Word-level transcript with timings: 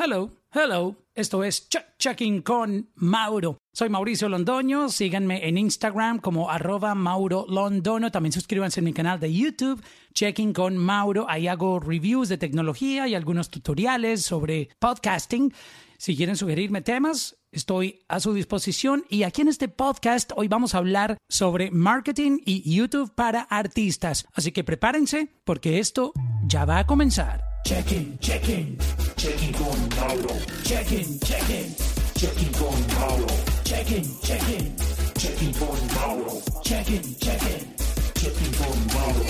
Hello, 0.00 0.30
hello. 0.52 0.94
Esto 1.12 1.42
es 1.42 1.68
Check 1.68 1.98
Checking 1.98 2.42
con 2.42 2.88
Mauro. 2.94 3.58
Soy 3.72 3.88
Mauricio 3.88 4.28
Londoño. 4.28 4.90
Síganme 4.90 5.48
en 5.48 5.58
Instagram 5.58 6.20
como 6.20 6.50
arroba 6.50 6.94
Mauro 6.94 7.46
Londono. 7.48 8.12
También 8.12 8.32
suscríbanse 8.32 8.78
a 8.78 8.84
mi 8.84 8.92
canal 8.92 9.18
de 9.18 9.34
YouTube, 9.34 9.82
Checking 10.14 10.52
con 10.52 10.76
Mauro. 10.76 11.26
Ahí 11.28 11.48
hago 11.48 11.80
reviews 11.80 12.28
de 12.28 12.38
tecnología 12.38 13.08
y 13.08 13.16
algunos 13.16 13.50
tutoriales 13.50 14.22
sobre 14.22 14.68
podcasting. 14.78 15.52
Si 15.98 16.16
quieren 16.16 16.36
sugerirme 16.36 16.80
temas, 16.80 17.36
estoy 17.50 18.04
a 18.06 18.20
su 18.20 18.32
disposición. 18.34 19.04
Y 19.08 19.24
aquí 19.24 19.42
en 19.42 19.48
este 19.48 19.66
podcast 19.66 20.30
hoy 20.36 20.46
vamos 20.46 20.76
a 20.76 20.78
hablar 20.78 21.18
sobre 21.28 21.72
marketing 21.72 22.38
y 22.46 22.72
YouTube 22.72 23.12
para 23.16 23.40
artistas. 23.40 24.28
Así 24.32 24.52
que 24.52 24.62
prepárense 24.62 25.28
porque 25.42 25.80
esto 25.80 26.12
ya 26.46 26.64
va 26.64 26.78
a 26.78 26.86
comenzar. 26.86 27.47
Checking, 27.64 28.18
checking, 28.20 28.78
checking 29.16 29.52
con 29.52 29.88
Mauro. 29.96 30.34
Checking, 30.64 31.18
checking, 31.20 31.74
checking 32.14 32.52
con 32.52 32.74
Mauro. 32.98 33.26
Checking, 33.64 34.04
checking, 34.22 34.76
checking 35.18 35.52
con 35.52 35.78
Mauro. 35.94 36.32
Checking, 36.62 37.02
checking, 37.16 37.74
checking 38.14 38.52
con 38.54 38.86
Mauro. 38.94 39.24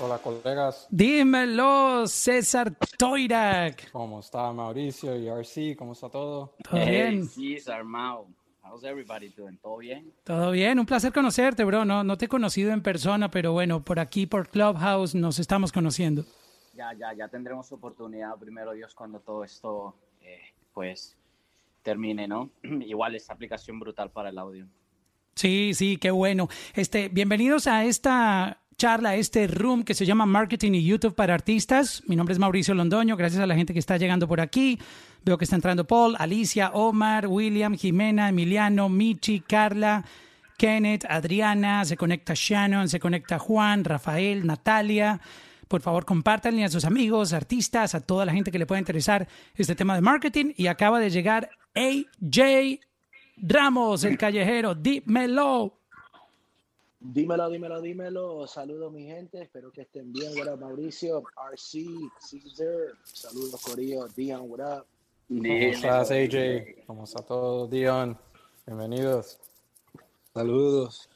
Hola 0.00 0.18
colegas, 0.18 0.86
Dímelo, 0.90 2.06
César 2.06 2.74
Toirak. 2.98 3.90
¿cómo 3.92 4.20
está 4.20 4.50
Mauricio 4.52 5.16
y 5.16 5.28
RC? 5.28 5.76
¿Cómo 5.76 5.92
está 5.92 6.08
todo? 6.08 6.54
¿Todo 6.68 6.80
Hey, 6.80 6.90
bien? 6.90 7.28
sí, 7.28 7.58
Armao. 7.70 8.26
How's 8.62 8.84
everybody 8.84 9.28
doing? 9.36 9.58
¿Todo 9.58 9.76
bien? 9.78 10.10
Todo 10.24 10.50
bien, 10.50 10.78
un 10.78 10.86
placer 10.86 11.12
conocerte, 11.12 11.64
bro. 11.64 11.84
No, 11.84 12.02
no 12.04 12.16
te 12.16 12.24
he 12.24 12.28
conocido 12.28 12.72
en 12.72 12.82
persona, 12.82 13.30
pero 13.30 13.52
bueno, 13.52 13.84
por 13.84 13.98
aquí, 14.00 14.26
por 14.26 14.48
Clubhouse, 14.48 15.14
nos 15.14 15.38
estamos 15.38 15.70
conociendo. 15.70 16.24
Ya, 16.76 16.92
ya, 16.92 17.14
ya 17.14 17.28
tendremos 17.28 17.70
oportunidad, 17.70 18.36
primero 18.36 18.72
Dios, 18.72 18.94
cuando 18.94 19.20
todo 19.20 19.44
esto, 19.44 19.94
eh, 20.20 20.40
pues, 20.72 21.16
termine, 21.82 22.26
¿no? 22.26 22.50
Igual 22.62 23.14
esta 23.14 23.32
aplicación 23.32 23.78
brutal 23.78 24.10
para 24.10 24.30
el 24.30 24.38
audio. 24.38 24.66
Sí, 25.36 25.72
sí, 25.74 25.98
qué 25.98 26.10
bueno. 26.10 26.48
Este, 26.74 27.08
bienvenidos 27.08 27.68
a 27.68 27.84
esta 27.84 28.58
charla, 28.76 29.14
este 29.14 29.46
room 29.46 29.84
que 29.84 29.94
se 29.94 30.04
llama 30.04 30.26
Marketing 30.26 30.72
y 30.72 30.84
YouTube 30.84 31.14
para 31.14 31.34
Artistas. 31.34 32.02
Mi 32.08 32.16
nombre 32.16 32.32
es 32.32 32.40
Mauricio 32.40 32.74
Londoño, 32.74 33.16
gracias 33.16 33.40
a 33.40 33.46
la 33.46 33.54
gente 33.54 33.72
que 33.72 33.78
está 33.78 33.96
llegando 33.96 34.26
por 34.26 34.40
aquí. 34.40 34.78
Veo 35.24 35.38
que 35.38 35.44
está 35.44 35.54
entrando 35.54 35.86
Paul, 35.86 36.16
Alicia, 36.18 36.70
Omar, 36.72 37.28
William, 37.28 37.76
Jimena, 37.76 38.28
Emiliano, 38.28 38.88
Michi, 38.88 39.40
Carla, 39.40 40.04
Kenneth, 40.58 41.04
Adriana, 41.08 41.84
se 41.84 41.96
conecta 41.96 42.32
Shannon, 42.34 42.88
se 42.88 42.98
conecta 42.98 43.38
Juan, 43.38 43.84
Rafael, 43.84 44.44
Natalia. 44.44 45.20
Por 45.68 45.80
favor, 45.80 46.04
compártanle 46.04 46.64
a 46.64 46.68
sus 46.68 46.84
amigos, 46.84 47.32
artistas, 47.32 47.94
a 47.94 48.00
toda 48.00 48.24
la 48.24 48.32
gente 48.32 48.50
que 48.50 48.58
le 48.58 48.66
pueda 48.66 48.78
interesar 48.78 49.28
este 49.54 49.74
tema 49.74 49.94
de 49.94 50.00
marketing. 50.00 50.52
Y 50.56 50.66
acaba 50.66 51.00
de 51.00 51.10
llegar 51.10 51.50
AJ 51.74 52.80
Ramos, 53.36 54.04
el 54.04 54.16
callejero. 54.16 54.74
Dímelo. 54.74 55.72
Dímelo, 57.00 57.50
dímelo, 57.50 57.80
dímelo. 57.80 58.46
Saludos, 58.46 58.92
mi 58.92 59.04
gente. 59.04 59.42
Espero 59.42 59.70
que 59.70 59.82
estén 59.82 60.12
bien. 60.12 60.32
What 60.38 60.54
up, 60.54 60.60
Mauricio? 60.60 61.22
RC, 61.50 61.84
Caesar. 62.30 62.96
Saludos, 63.02 63.60
Corillo. 63.62 64.08
Dion, 64.08 64.42
what 64.48 64.60
up? 64.60 64.86
¿Cómo 65.28 65.44
estás 65.44 66.10
AJ? 66.10 66.84
¿Cómo 66.86 67.04
está 67.04 67.22
todo? 67.22 67.66
Dion, 67.66 68.16
bienvenidos. 68.66 69.38
Saludos. 70.32 71.08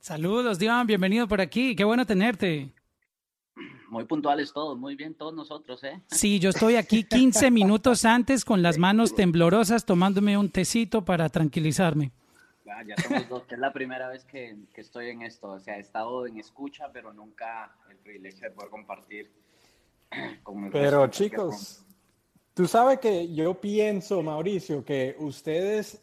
Saludos, 0.00 0.58
Dion. 0.58 0.86
Bienvenido 0.86 1.28
por 1.28 1.40
aquí. 1.40 1.76
Qué 1.76 1.84
bueno 1.84 2.06
tenerte. 2.06 2.72
Muy 3.88 4.04
puntuales 4.04 4.52
todos, 4.52 4.78
muy 4.78 4.94
bien 4.94 5.14
todos 5.14 5.34
nosotros, 5.34 5.82
¿eh? 5.84 6.00
Sí, 6.08 6.38
yo 6.38 6.50
estoy 6.50 6.76
aquí 6.76 7.04
15 7.04 7.50
minutos 7.50 8.04
antes 8.04 8.44
con 8.44 8.62
las 8.62 8.78
manos 8.78 9.14
temblorosas 9.14 9.84
tomándome 9.84 10.38
un 10.38 10.50
tecito 10.50 11.04
para 11.04 11.28
tranquilizarme. 11.28 12.12
Ya, 12.64 12.84
ya 12.86 12.96
somos 13.02 13.28
dos, 13.28 13.42
que 13.44 13.54
es 13.56 13.60
la 13.60 13.72
primera 13.72 14.08
vez 14.08 14.24
que, 14.24 14.56
que 14.72 14.80
estoy 14.80 15.08
en 15.10 15.22
esto. 15.22 15.50
O 15.50 15.58
sea, 15.60 15.76
he 15.76 15.80
estado 15.80 16.26
en 16.26 16.38
escucha, 16.38 16.90
pero 16.92 17.12
nunca 17.12 17.74
el 17.90 17.96
privilegio 17.96 18.48
de 18.48 18.54
poder 18.54 18.70
compartir 18.70 19.30
con 20.44 20.64
el 20.66 20.70
Pero 20.70 21.06
resto. 21.06 21.24
chicos, 21.24 21.84
tú 22.54 22.66
sabes 22.68 23.00
que 23.00 23.32
yo 23.34 23.54
pienso, 23.60 24.22
Mauricio, 24.22 24.84
que 24.84 25.16
ustedes, 25.18 26.00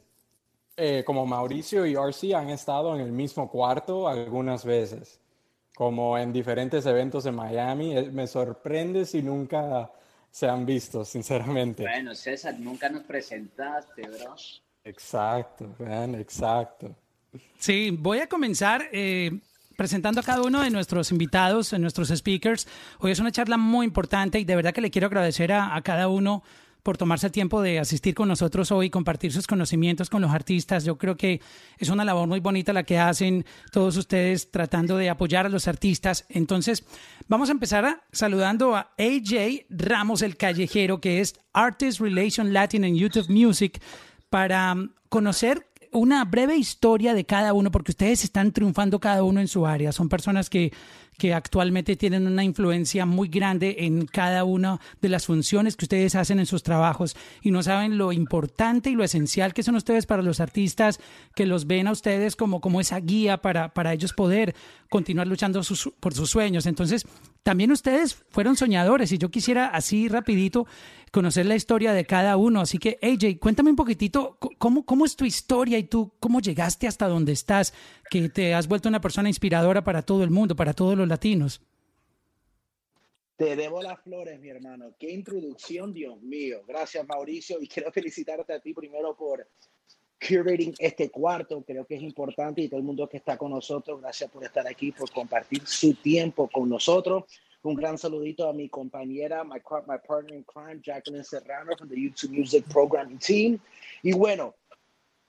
eh, 0.76 1.04
como 1.06 1.26
Mauricio 1.26 1.86
y 1.86 1.96
RC, 1.96 2.36
han 2.36 2.50
estado 2.50 2.94
en 2.96 3.02
el 3.02 3.12
mismo 3.14 3.50
cuarto 3.50 4.08
algunas 4.08 4.66
veces, 4.66 5.22
como 5.78 6.18
en 6.18 6.34
diferentes 6.34 6.88
eventos 6.88 7.28
en 7.28 7.36
Miami. 7.36 7.96
Eh, 7.96 8.10
Me 8.12 8.26
sorprende 8.26 9.06
si 9.06 9.22
nunca 9.22 9.92
se 10.32 10.48
han 10.48 10.66
visto, 10.66 11.06
sinceramente. 11.06 11.84
Bueno, 11.84 12.16
César, 12.16 12.56
nunca 12.60 12.90
nos 12.90 13.04
presentaste, 13.04 14.02
bro. 14.02 14.34
Exacto, 14.84 15.70
vean, 15.78 16.16
exacto. 16.16 16.96
Sí, 17.60 17.92
voy 17.92 18.20
a 18.20 18.28
comenzar 18.28 18.90
eh, 18.92 19.40
presentando 19.76 20.22
a 20.22 20.24
cada 20.24 20.42
uno 20.42 20.64
de 20.64 20.72
nuestros 20.72 21.12
invitados, 21.12 21.72
a 21.74 21.78
nuestros 21.78 22.08
speakers. 22.10 22.68
Hoy 22.98 23.12
es 23.12 23.20
una 23.20 23.32
charla 23.32 23.58
muy 23.58 23.86
importante 23.86 24.40
y 24.40 24.46
de 24.46 24.56
verdad 24.56 24.74
que 24.74 24.82
le 24.82 24.90
quiero 24.90 25.06
agradecer 25.06 25.52
a, 25.52 25.76
a 25.76 25.82
cada 25.84 26.08
uno 26.08 26.42
por 26.88 26.98
tomarse 26.98 27.26
el 27.26 27.34
tiempo 27.34 27.62
de 27.62 27.80
asistir 27.80 28.16
con 28.16 28.30
nosotros 28.30 28.72
hoy, 28.72 28.90
compartir 28.90 29.34
sus 29.34 29.46
conocimientos 29.46 30.10
con 30.10 30.22
los 30.22 30.32
artistas. 30.32 30.86
Yo 30.86 30.98
creo 30.98 31.18
que 31.18 31.42
es 31.78 31.90
una 31.90 32.06
labor 32.06 32.30
muy 32.30 32.40
bonita 32.40 32.72
la 32.72 32.84
que 32.84 32.98
hacen 32.98 33.44
todos 33.74 33.98
ustedes 33.98 34.52
tratando 34.52 34.96
de 34.96 35.10
apoyar 35.10 35.46
a 35.46 35.50
los 35.50 35.68
artistas. 35.68 36.24
Entonces, 36.30 36.86
vamos 37.28 37.50
a 37.50 37.52
empezar 37.52 37.84
a- 37.84 38.04
saludando 38.14 38.74
a 38.78 38.94
AJ 38.98 39.66
Ramos, 39.70 40.22
el 40.22 40.38
callejero, 40.38 41.02
que 41.02 41.20
es 41.20 41.36
Artist 41.52 42.00
Relation 42.00 42.54
Latin 42.54 42.86
en 42.86 42.96
YouTube 42.96 43.28
Music, 43.28 43.82
para 44.30 44.74
conocer 45.10 45.68
una 45.98 46.24
breve 46.26 46.56
historia 46.56 47.14
de 47.14 47.26
cada 47.26 47.54
uno, 47.54 47.72
porque 47.72 47.92
ustedes 47.92 48.24
están 48.24 48.52
triunfando 48.52 49.00
cada 49.00 49.24
uno 49.24 49.40
en 49.42 49.48
su 49.48 49.66
área. 49.66 49.92
Son 49.92 50.10
personas 50.10 50.50
que, 50.50 50.72
que 51.18 51.34
actualmente 51.34 51.96
tienen 51.96 52.28
una 52.28 52.44
influencia 52.44 53.06
muy 53.06 53.28
grande 53.28 53.76
en 53.80 54.06
cada 54.06 54.44
una 54.44 54.80
de 55.02 55.10
las 55.10 55.26
funciones 55.26 55.76
que 55.76 55.86
ustedes 55.86 56.16
hacen 56.16 56.40
en 56.40 56.46
sus 56.46 56.64
trabajos 56.64 57.16
y 57.42 57.52
no 57.52 57.64
saben 57.64 57.98
lo 57.98 58.12
importante 58.12 58.90
y 58.90 58.96
lo 58.96 59.04
esencial 59.04 59.54
que 59.54 59.64
son 59.64 59.76
ustedes 59.76 60.06
para 60.06 60.22
los 60.22 60.40
artistas, 60.40 61.00
que 61.36 61.46
los 61.46 61.66
ven 61.66 61.88
a 61.88 61.92
ustedes 61.92 62.36
como, 62.36 62.62
como 62.62 62.80
esa 62.80 63.00
guía 63.00 63.38
para, 63.38 63.74
para 63.74 63.94
ellos 63.94 64.14
poder 64.14 64.56
continuar 64.90 65.28
luchando 65.28 65.62
por 66.00 66.14
sus 66.14 66.30
sueños. 66.30 66.66
Entonces, 66.66 67.06
también 67.48 67.72
ustedes 67.72 68.14
fueron 68.14 68.58
soñadores 68.58 69.10
y 69.14 69.18
yo 69.18 69.32
quisiera 69.32 69.68
así 69.68 70.10
rapidito 70.10 70.68
conocer 71.14 71.46
la 71.46 71.56
historia 71.56 71.94
de 71.94 72.04
cada 72.04 72.36
uno. 72.36 72.60
Así 72.60 72.78
que, 72.78 73.00
AJ, 73.02 73.40
cuéntame 73.40 73.70
un 73.70 73.78
poquitito 73.78 74.38
cómo, 74.58 74.86
cómo 74.86 75.06
es 75.06 75.16
tu 75.16 75.24
historia 75.24 75.78
y 75.78 75.86
tú 75.86 76.12
cómo 76.20 76.42
llegaste 76.42 76.88
hasta 76.88 77.08
donde 77.08 77.32
estás, 77.32 77.74
que 78.10 78.28
te 78.28 78.54
has 78.54 78.68
vuelto 78.68 78.90
una 78.90 79.00
persona 79.00 79.30
inspiradora 79.30 79.82
para 79.82 80.02
todo 80.02 80.26
el 80.26 80.30
mundo, 80.30 80.58
para 80.58 80.74
todos 80.74 80.98
los 80.98 81.08
latinos. 81.08 81.62
Te 83.38 83.56
debo 83.56 83.82
las 83.82 84.02
flores, 84.02 84.38
mi 84.42 84.50
hermano. 84.50 84.96
Qué 85.00 85.10
introducción, 85.10 85.94
Dios 85.94 86.22
mío. 86.22 86.64
Gracias, 86.68 87.08
Mauricio. 87.08 87.62
Y 87.62 87.68
quiero 87.70 87.94
felicitarte 87.94 88.52
a 88.52 88.60
ti 88.60 88.74
primero 88.74 89.16
por 89.16 89.48
curating 90.20 90.74
este 90.80 91.10
cuarto. 91.10 91.64
Creo 91.66 91.86
que 91.86 91.96
es 91.96 92.02
importante 92.02 92.62
y 92.62 92.68
todo 92.68 92.80
el 92.80 92.86
mundo 92.86 93.08
que 93.08 93.18
está 93.18 93.38
con 93.38 93.52
nosotros, 93.52 94.02
gracias 94.02 94.30
por 94.30 94.44
estar 94.44 94.68
aquí, 94.68 94.92
por 94.92 95.12
compartir 95.12 95.66
su 95.66 95.94
tiempo 95.96 96.50
con 96.52 96.70
nosotros. 96.70 97.24
Un 97.64 97.76
gran 97.76 97.98
saludito 97.98 98.48
a 98.48 98.54
mi 98.54 98.70
compañera, 98.70 99.44
my, 99.44 99.60
my 99.88 99.98
partner 100.08 100.36
in 100.36 100.44
crime, 100.44 100.80
Jacqueline 100.82 101.24
Serrano, 101.24 101.76
from 101.78 101.90
the 101.90 101.96
YouTube 101.96 102.32
Music 102.32 102.66
Programming 102.72 103.20
Team. 103.20 103.60
Y 104.04 104.14
bueno, 104.14 104.56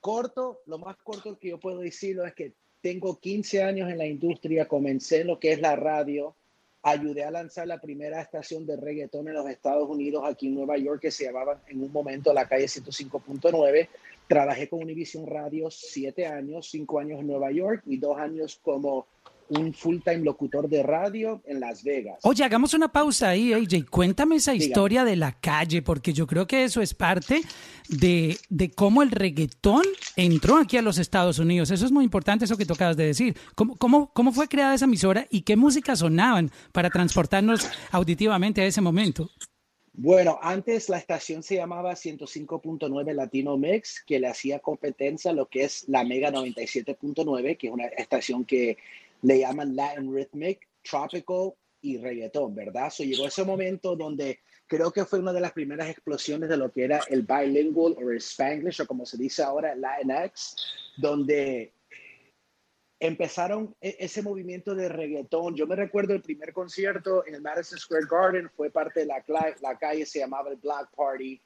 corto, 0.01 0.61
lo 0.67 0.79
más 0.79 0.97
corto 1.03 1.39
que 1.39 1.49
yo 1.49 1.59
puedo 1.59 1.81
decirlo 1.81 2.25
es 2.25 2.35
que 2.35 2.53
tengo 2.81 3.19
15 3.19 3.63
años 3.63 3.91
en 3.91 3.99
la 3.99 4.07
industria, 4.07 4.69
comencé 4.69 5.23
en 5.23 5.29
lo 5.29 5.41
que 5.41 5.53
es 5.53 5.61
la 5.61 5.75
radio, 5.75 6.37
ayudé 6.83 7.25
a 7.25 7.31
lanzar 7.31 7.67
la 7.67 7.81
primera 7.81 8.21
estación 8.21 8.67
de 8.67 8.77
reggaetón 8.77 9.27
en 9.29 9.35
los 9.35 9.49
Estados 9.49 9.89
Unidos, 9.89 10.23
aquí 10.25 10.47
en 10.47 10.55
Nueva 10.55 10.79
York, 10.79 11.01
que 11.01 11.11
se 11.11 11.25
llamaba 11.25 11.61
en 11.67 11.83
un 11.83 11.91
momento 11.91 12.33
la 12.33 12.47
calle 12.47 12.67
105.9. 12.67 13.89
Trabajé 14.29 14.69
con 14.69 14.81
Univision 14.81 15.27
Radio 15.27 15.71
siete 15.71 16.27
años, 16.27 16.69
cinco 16.71 17.01
años 17.01 17.21
en 17.21 17.27
Nueva 17.27 17.51
York 17.51 17.83
y 17.87 17.97
dos 17.99 18.19
años 18.19 18.61
como 18.63 19.07
un 19.51 19.73
full-time 19.73 20.19
locutor 20.19 20.69
de 20.69 20.83
radio 20.83 21.41
en 21.47 21.61
Las 21.61 21.83
Vegas. 21.83 22.19
Oye, 22.23 22.45
hagamos 22.45 22.75
una 22.75 22.93
pausa 22.93 23.31
ahí, 23.31 23.55
AJ. 23.55 23.89
Cuéntame 23.91 24.37
esa 24.37 24.53
Dígame. 24.53 24.67
historia 24.67 25.05
de 25.05 25.17
la 25.17 25.33
calle, 25.33 25.81
porque 25.81 26.13
yo 26.13 26.27
creo 26.27 26.47
que 26.47 26.65
eso 26.65 26.83
es 26.83 26.93
parte 26.93 27.41
de, 27.89 28.37
de 28.51 28.71
cómo 28.71 29.03
el 29.03 29.11
reggaetón 29.11 29.85
entró 30.17 30.59
aquí 30.59 30.77
a 30.77 30.83
los 30.83 30.99
Estados 30.99 31.39
Unidos. 31.39 31.71
Eso 31.71 31.87
es 31.87 31.93
muy 31.93 32.05
importante, 32.05 32.45
eso 32.45 32.59
que 32.59 32.67
tú 32.67 32.75
acabas 32.75 32.99
de 32.99 33.07
decir. 33.07 33.37
¿Cómo, 33.55 33.77
cómo, 33.77 34.13
cómo 34.13 34.33
fue 34.33 34.49
creada 34.49 34.75
esa 34.75 34.85
emisora 34.85 35.27
y 35.31 35.41
qué 35.41 35.57
música 35.57 35.97
sonaban 35.97 36.51
para 36.73 36.91
transportarnos 36.91 37.67
auditivamente 37.91 38.61
a 38.61 38.67
ese 38.67 38.83
momento? 38.83 39.31
Bueno, 40.01 40.39
antes 40.41 40.89
la 40.89 40.97
estación 40.97 41.43
se 41.43 41.57
llamaba 41.57 41.97
105.9 41.97 43.15
Latino 43.15 43.57
Mix, 43.57 44.01
que 44.07 44.21
le 44.21 44.29
hacía 44.29 44.61
competencia 44.61 45.33
a 45.33 45.35
lo 45.35 45.47
que 45.47 45.65
es 45.65 45.89
la 45.89 46.05
Mega 46.05 46.31
97.9, 46.31 47.57
que 47.57 47.67
es 47.67 47.73
una 47.73 47.87
estación 47.87 48.45
que 48.45 48.79
le 49.23 49.41
llaman 49.41 49.75
Latin 49.75 50.15
Rhythmic, 50.15 50.69
Tropical 50.89 51.53
y 51.83 51.99
Reggaeton, 51.99 52.55
¿verdad? 52.55 52.91
So 52.91 53.03
llegó 53.03 53.27
ese 53.27 53.43
momento 53.43 53.97
donde 53.97 54.39
creo 54.69 54.93
que 54.93 55.05
fue 55.05 55.19
una 55.19 55.33
de 55.33 55.41
las 55.41 55.51
primeras 55.51 55.89
explosiones 55.89 56.49
de 56.49 56.59
lo 56.59 56.71
que 56.71 56.85
era 56.85 57.01
el 57.09 57.23
bilingual 57.23 57.97
o 57.99 58.09
el 58.13 58.19
Spanglish 58.19 58.83
o 58.83 58.87
como 58.87 59.05
se 59.05 59.17
dice 59.17 59.43
ahora 59.43 59.75
Latinx, 59.75 60.55
donde 60.97 61.73
empezaron 63.01 63.75
e-, 63.81 63.97
ese 64.01 64.23
movimiento 64.23 64.75
de 64.75 64.89
reggaetón. 64.89 65.55
Yo 65.55 65.67
me 65.67 65.77
recuerdo 65.77 66.15
el 66.15 66.23
primer 66.23 66.53
concierto 66.53 67.27
en 67.27 67.35
el 67.35 67.43
Madison 67.43 67.79
Square 67.79 68.07
Garden, 68.11 68.51
fue 68.57 68.71
parte 68.71 69.01
de 69.01 69.07
la, 69.07 69.23
la 69.61 69.79
calle, 69.79 70.07
se 70.07 70.21
llamaba 70.21 70.51
el 70.51 70.57
Black 70.57 70.91
Party, 70.95 71.41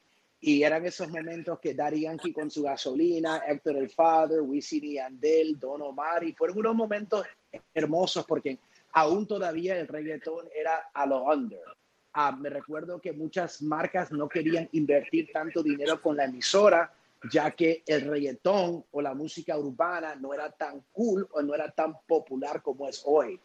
y 0.45 0.65
eran 0.65 0.85
esos 0.85 1.09
momentos 1.09 1.61
que 1.61 1.73
Daddy 1.73 2.01
Yankee 2.01 2.33
con 2.33 2.51
su 2.51 2.65
gasolina, 2.65 3.43
Héctor 3.47 3.77
el 3.77 3.91
Father, 3.91 4.41
Wisin 4.41 4.85
y 4.85 4.99
Andel, 4.99 5.59
Don 5.59 5.81
Omar, 5.83 6.25
y 6.25 6.33
fueron 6.33 6.59
unos 6.59 6.75
momentos 6.75 7.25
hermosos 7.73 8.25
porque 8.27 8.59
aún 8.93 9.27
todavía 9.27 9.79
el 9.79 9.87
reggaetón 9.87 10.49
era 10.53 10.91
a 10.93 11.07
lo 11.07 11.25
under. 11.25 11.61
Ah, 12.15 12.33
me 12.33 12.51
recuerdo 12.51 13.01
que 13.01 13.13
muchas 13.13 13.63
marcas 13.63 14.11
no 14.11 14.29
querían 14.29 14.69
invertir 14.73 15.31
tanto 15.33 15.63
dinero 15.63 16.03
con 16.03 16.17
la 16.17 16.25
emisora, 16.25 16.93
ya 17.31 17.51
que 17.53 17.83
el 17.87 18.03
reggaetón 18.09 18.85
o 18.91 19.03
la 19.03 19.15
música 19.15 19.57
urbana 19.57 20.15
no 20.17 20.35
era 20.35 20.51
tan 20.51 20.83
cool 20.93 21.29
o 21.33 21.43
no 21.43 21.55
era 21.55 21.71
tan 21.71 21.95
popular 22.07 22.63
como 22.63 22.89
es 22.89 23.03
hoy. 23.05 23.39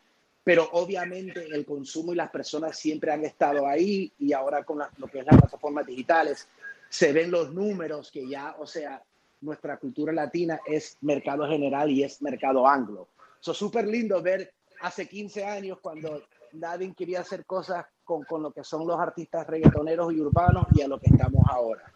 Pero 0.44 0.69
obviamente 0.71 1.45
el 1.45 1.65
consumo 1.65 2.13
y 2.13 2.15
las 2.15 2.29
personas 2.31 2.77
siempre 2.77 3.12
han 3.12 3.25
estado 3.25 3.68
ahí 3.68 4.12
y 4.18 4.33
ahora 4.33 4.63
con 4.63 4.79
lo 4.97 5.07
que 5.07 5.19
es 5.19 5.25
las 5.25 5.38
plataformas 5.38 5.85
digitales 5.85 6.47
se 6.89 7.12
ven 7.12 7.29
los 7.29 7.53
números 7.53 8.12
que 8.12 8.27
ya, 8.27 8.56
o 8.57 8.65
sea, 8.65 9.03
nuestra 9.41 9.77
cultura 9.77 10.13
latina 10.13 10.59
es 10.65 10.97
mercado 11.01 11.45
general 11.47 11.91
y 11.91 12.03
es 12.03 12.21
mercado 12.21 12.65
anglo. 12.65 13.09
Es 13.45 13.57
súper 13.57 13.88
lindo 13.88 14.21
ver 14.21 14.53
hace 14.81 15.07
15 15.07 15.45
años 15.45 15.80
cuando 15.81 16.23
nadie 16.53 16.94
quería 16.94 17.21
hacer 17.21 17.45
cosas 17.45 17.85
con, 18.03 18.23
con, 18.23 18.41
lo 18.41 18.51
que 18.51 18.63
son 18.63 18.88
los 18.88 19.00
artistas 19.00 19.45
reggaetoneros 19.45 20.13
y 20.13 20.21
urbanos 20.21 20.65
y 20.73 20.81
a 20.81 20.88
lo 20.88 21.00
que 21.00 21.07
estamos 21.07 21.44
ahora. 21.50 21.94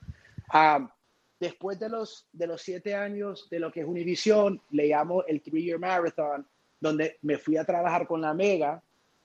Ah, 0.49 0.93
Después 1.41 1.79
de 1.79 1.89
los, 1.89 2.27
de 2.31 2.45
los 2.45 2.61
siete 2.61 2.93
años 2.93 3.47
de 3.49 3.59
lo 3.59 3.71
que 3.71 3.79
es 3.79 3.87
Univision, 3.87 4.61
le 4.69 4.89
llamo 4.89 5.23
el 5.23 5.41
Three 5.41 5.63
Year 5.63 5.79
Marathon, 5.79 6.45
donde 6.79 7.17
me 7.23 7.39
fui 7.39 7.57
a 7.57 7.65
trabajar 7.65 8.05
con 8.05 8.21
la 8.21 8.31
Mega, 8.35 8.79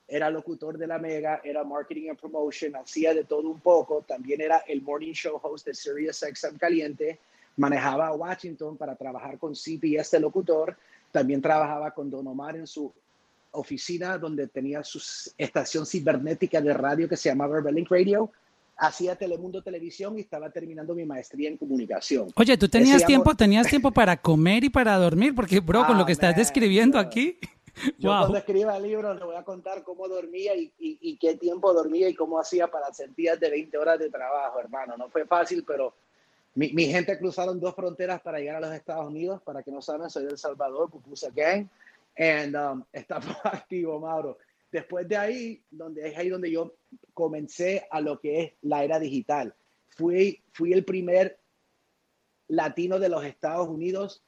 era 0.08 0.30
locutor 0.30 0.78
de 0.78 0.86
la 0.86 0.98
Mega, 0.98 1.42
era 1.44 1.62
marketing 1.62 2.08
and 2.08 2.18
promotion, 2.18 2.74
hacía 2.74 3.12
de 3.12 3.24
todo 3.24 3.50
un 3.50 3.60
poco, 3.60 4.00
también 4.08 4.40
era 4.40 4.64
el 4.66 4.80
morning 4.80 5.12
show 5.12 5.38
host 5.42 5.66
de 5.66 5.74
Sirius 5.74 6.20
XM 6.20 6.56
Caliente, 6.56 7.18
manejaba 7.58 8.06
a 8.06 8.14
Washington 8.14 8.78
para 8.78 8.96
trabajar 8.96 9.38
con 9.38 9.54
CBS 9.54 10.16
de 10.16 10.20
locutor, 10.20 10.74
también 11.12 11.42
trabajaba 11.42 11.90
con 11.90 12.08
Don 12.08 12.26
Omar 12.26 12.56
en 12.56 12.66
su 12.66 12.90
oficina 13.50 14.16
donde 14.16 14.48
tenía 14.48 14.82
su 14.82 15.02
estación 15.36 15.84
cibernética 15.84 16.62
de 16.62 16.72
radio 16.72 17.10
que 17.10 17.16
se 17.18 17.28
llamaba 17.28 17.56
Rebellion 17.56 17.86
Radio, 17.90 18.30
hacía 18.76 19.16
Telemundo 19.16 19.62
Televisión 19.62 20.18
y 20.18 20.20
estaba 20.20 20.50
terminando 20.50 20.94
mi 20.94 21.04
maestría 21.04 21.48
en 21.48 21.56
comunicación. 21.56 22.28
Oye, 22.36 22.56
¿tú 22.56 22.68
tenías 22.68 23.04
tiempo, 23.04 23.34
tenías 23.34 23.66
tiempo 23.68 23.90
para 23.90 24.16
comer 24.16 24.64
y 24.64 24.70
para 24.70 24.96
dormir? 24.96 25.34
Porque, 25.34 25.60
bro, 25.60 25.86
con 25.86 25.98
lo 25.98 26.06
que 26.06 26.12
estás 26.12 26.36
describiendo 26.36 26.98
aquí... 26.98 27.38
Yo 27.98 28.08
cuando 28.08 28.38
escriba 28.38 28.74
el 28.78 28.84
libro 28.84 29.12
le 29.12 29.22
voy 29.22 29.36
a 29.36 29.42
contar 29.42 29.82
cómo 29.82 30.08
dormía 30.08 30.54
y, 30.56 30.72
y, 30.78 31.18
qué 31.18 31.36
tiempo 31.36 31.74
dormía 31.74 32.08
y 32.08 32.14
cómo 32.14 32.40
hacía 32.40 32.68
para 32.68 32.86
hacer 32.86 33.14
días 33.14 33.38
de 33.38 33.50
20 33.50 33.76
horas 33.76 33.98
de 33.98 34.08
trabajo, 34.08 34.58
hermano. 34.58 34.96
No 34.96 35.10
fue 35.10 35.26
fácil, 35.26 35.62
pero 35.62 35.92
mi, 36.54 36.72
mi, 36.72 36.86
gente 36.86 37.18
cruzaron 37.18 37.60
dos 37.60 37.74
fronteras 37.74 38.22
para 38.22 38.38
llegar 38.38 38.56
a 38.56 38.60
los 38.60 38.72
Estados 38.74 39.06
Unidos. 39.06 39.42
Para 39.42 39.62
que 39.62 39.70
no 39.70 39.82
saben, 39.82 40.08
soy 40.08 40.24
de 40.24 40.30
El 40.30 40.38
Salvador, 40.38 40.90
Pupusa 40.90 41.28
Gang. 41.36 41.68
And 42.16 42.56
um, 42.56 42.82
estamos 42.94 43.36
activo, 43.44 44.00
Mauro. 44.00 44.38
Después 44.76 45.08
de 45.08 45.16
ahí, 45.16 45.62
donde 45.70 46.06
es 46.06 46.18
ahí 46.18 46.28
donde 46.28 46.50
yo 46.50 46.76
comencé 47.14 47.86
a 47.90 48.02
lo 48.02 48.20
que 48.20 48.42
es 48.42 48.52
la 48.60 48.84
era 48.84 48.98
digital. 48.98 49.54
Fui, 49.88 50.42
fui 50.52 50.74
el 50.74 50.84
primer 50.84 51.40
latino 52.48 52.98
de 52.98 53.08
los 53.08 53.24
Estados 53.24 53.68
Unidos 53.68 54.22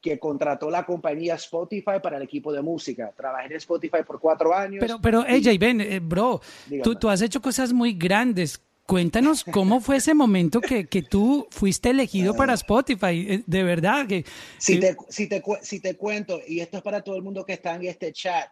que 0.00 0.18
contrató 0.18 0.70
la 0.70 0.84
compañía 0.84 1.36
Spotify 1.36 2.00
para 2.02 2.16
el 2.16 2.24
equipo 2.24 2.52
de 2.52 2.62
música. 2.62 3.12
Trabajé 3.16 3.46
en 3.46 3.52
Spotify 3.58 3.98
por 4.04 4.18
cuatro 4.18 4.52
años. 4.52 4.78
Pero, 4.80 5.00
pero 5.00 5.20
AJ, 5.20 5.56
ven, 5.60 5.80
eh, 5.80 6.00
bro, 6.00 6.40
tú, 6.82 6.96
tú, 6.96 7.08
has 7.08 7.22
hecho 7.22 7.40
cosas 7.40 7.72
muy 7.72 7.92
grandes. 7.92 8.60
Cuéntanos 8.84 9.44
cómo 9.44 9.80
fue 9.80 9.98
ese 9.98 10.14
momento 10.14 10.60
que, 10.60 10.88
que 10.88 11.02
tú 11.02 11.46
fuiste 11.52 11.90
elegido 11.90 12.34
para 12.34 12.54
Spotify. 12.54 13.24
Eh, 13.28 13.44
de 13.46 13.62
verdad 13.62 14.08
que... 14.08 14.24
Si, 14.58 14.80
te, 14.80 14.96
si, 15.08 15.28
te, 15.28 15.40
si 15.62 15.78
te 15.78 15.96
cuento, 15.96 16.40
y 16.44 16.58
esto 16.58 16.78
es 16.78 16.82
para 16.82 17.02
todo 17.02 17.14
el 17.14 17.22
mundo 17.22 17.44
que 17.44 17.52
está 17.52 17.76
en 17.76 17.84
este 17.84 18.12
chat, 18.12 18.50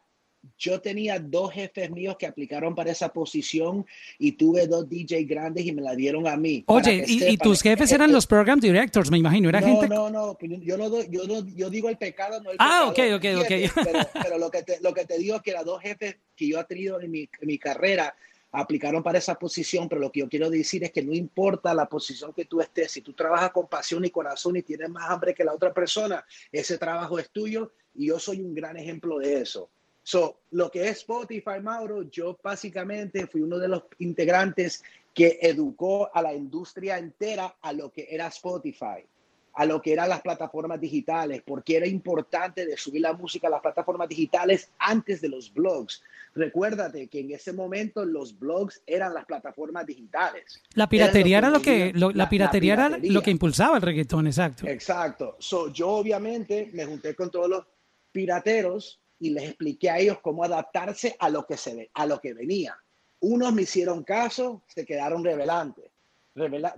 yo 0.58 0.80
tenía 0.80 1.18
dos 1.18 1.52
jefes 1.52 1.90
míos 1.90 2.16
que 2.18 2.26
aplicaron 2.26 2.74
para 2.74 2.90
esa 2.90 3.12
posición 3.12 3.86
y 4.18 4.32
tuve 4.32 4.66
dos 4.66 4.88
DJ 4.88 5.24
grandes 5.24 5.66
y 5.66 5.72
me 5.72 5.82
la 5.82 5.94
dieron 5.94 6.26
a 6.26 6.36
mí. 6.36 6.64
Oye, 6.66 7.04
y, 7.06 7.36
tus 7.36 7.62
jefes 7.62 7.92
eran 7.92 8.12
los 8.12 8.26
program 8.26 8.60
directors, 8.60 9.10
me 9.10 9.18
imagino, 9.18 9.48
era 9.48 9.60
no, 9.60 9.66
gente... 9.66 9.88
No, 9.88 10.10
no, 10.10 10.38
yo 10.40 10.76
no, 10.76 11.02
yo 11.04 11.26
no, 11.26 11.46
yo 11.46 11.70
digo 11.70 11.88
el 11.88 11.98
pecado, 11.98 12.40
no 12.42 12.50
el 12.50 12.56
ah, 12.58 12.92
pecado. 12.92 13.12
Ah, 13.12 13.16
ok, 13.16 13.34
ok, 13.36 13.40
ok. 13.42 13.84
Pero, 13.84 13.98
pero, 14.22 14.38
lo, 14.38 14.50
que 14.50 14.62
te, 14.62 14.80
lo 14.80 14.94
que 14.94 15.04
te 15.04 15.18
digo 15.18 15.36
es 15.36 15.42
que 15.42 15.52
los 15.52 15.64
dos 15.64 15.80
jefes 15.80 16.16
que 16.36 16.48
yo 16.48 16.60
he 16.60 16.64
tenido 16.64 17.00
en 17.00 17.10
mi, 17.10 17.20
en 17.40 17.46
mi 17.46 17.58
carrera 17.58 18.14
aplicaron 18.52 19.02
para 19.02 19.18
esa 19.18 19.36
posición, 19.36 19.88
pero 19.88 20.00
lo 20.00 20.10
que 20.10 20.20
yo 20.20 20.28
quiero 20.28 20.50
decir 20.50 20.82
es 20.82 20.90
que 20.90 21.02
no 21.02 21.12
importa 21.12 21.72
la 21.74 21.88
posición 21.88 22.32
que 22.32 22.46
tú 22.46 22.60
estés, 22.60 22.90
si 22.90 23.00
tú 23.00 23.12
trabajas 23.12 23.52
con 23.52 23.68
pasión 23.68 24.04
y 24.04 24.10
corazón 24.10 24.56
y 24.56 24.62
tienes 24.62 24.90
más 24.90 25.08
hambre 25.08 25.34
que 25.34 25.44
la 25.44 25.54
otra 25.54 25.72
persona, 25.72 26.24
ese 26.50 26.76
trabajo 26.78 27.18
es 27.18 27.30
tuyo 27.30 27.72
y 27.94 28.06
yo 28.06 28.18
soy 28.18 28.40
un 28.40 28.54
gran 28.54 28.76
ejemplo 28.76 29.18
de 29.18 29.40
eso. 29.40 29.70
So, 30.10 30.40
lo 30.50 30.72
que 30.72 30.88
es 30.88 30.96
Spotify, 30.98 31.60
Mauro, 31.62 32.02
yo 32.10 32.36
básicamente 32.42 33.28
fui 33.28 33.42
uno 33.42 33.58
de 33.58 33.68
los 33.68 33.84
integrantes 34.00 34.82
que 35.14 35.38
educó 35.40 36.10
a 36.12 36.20
la 36.20 36.34
industria 36.34 36.98
entera 36.98 37.54
a 37.62 37.72
lo 37.72 37.92
que 37.92 38.08
era 38.10 38.26
Spotify, 38.26 39.06
a 39.54 39.64
lo 39.66 39.80
que 39.80 39.92
eran 39.92 40.08
las 40.08 40.20
plataformas 40.20 40.80
digitales, 40.80 41.42
porque 41.46 41.76
era 41.76 41.86
importante 41.86 42.66
de 42.66 42.76
subir 42.76 43.02
la 43.02 43.12
música 43.12 43.46
a 43.46 43.50
las 43.50 43.60
plataformas 43.60 44.08
digitales 44.08 44.72
antes 44.80 45.20
de 45.20 45.28
los 45.28 45.54
blogs. 45.54 46.02
Recuérdate 46.34 47.06
que 47.06 47.20
en 47.20 47.30
ese 47.30 47.52
momento 47.52 48.04
los 48.04 48.36
blogs 48.36 48.82
eran 48.88 49.14
las 49.14 49.26
plataformas 49.26 49.86
digitales. 49.86 50.60
La 50.74 50.88
piratería 50.88 51.38
era 51.38 51.50
lo 51.50 51.62
que, 51.62 51.92
la, 51.94 52.28
piratería 52.28 52.72
era 52.72 52.98
lo 53.00 53.22
que 53.22 53.30
impulsaba 53.30 53.76
el 53.76 53.82
reggaetón, 53.82 54.26
exacto. 54.26 54.66
Exacto. 54.66 55.36
So, 55.38 55.72
yo 55.72 55.88
obviamente 55.90 56.68
me 56.72 56.84
junté 56.84 57.14
con 57.14 57.30
todos 57.30 57.48
los 57.48 57.64
pirateros 58.10 58.99
y 59.20 59.30
les 59.30 59.50
expliqué 59.50 59.90
a 59.90 59.98
ellos 59.98 60.18
cómo 60.20 60.42
adaptarse 60.42 61.14
a 61.18 61.28
lo 61.28 61.46
que, 61.46 61.56
se 61.56 61.90
a 61.94 62.06
lo 62.06 62.20
que 62.20 62.34
venía. 62.34 62.76
Unos 63.20 63.52
me 63.52 63.62
hicieron 63.62 64.02
caso, 64.02 64.62
se 64.66 64.84
quedaron 64.84 65.22
revelantes, 65.22 65.90
revela 66.34 66.74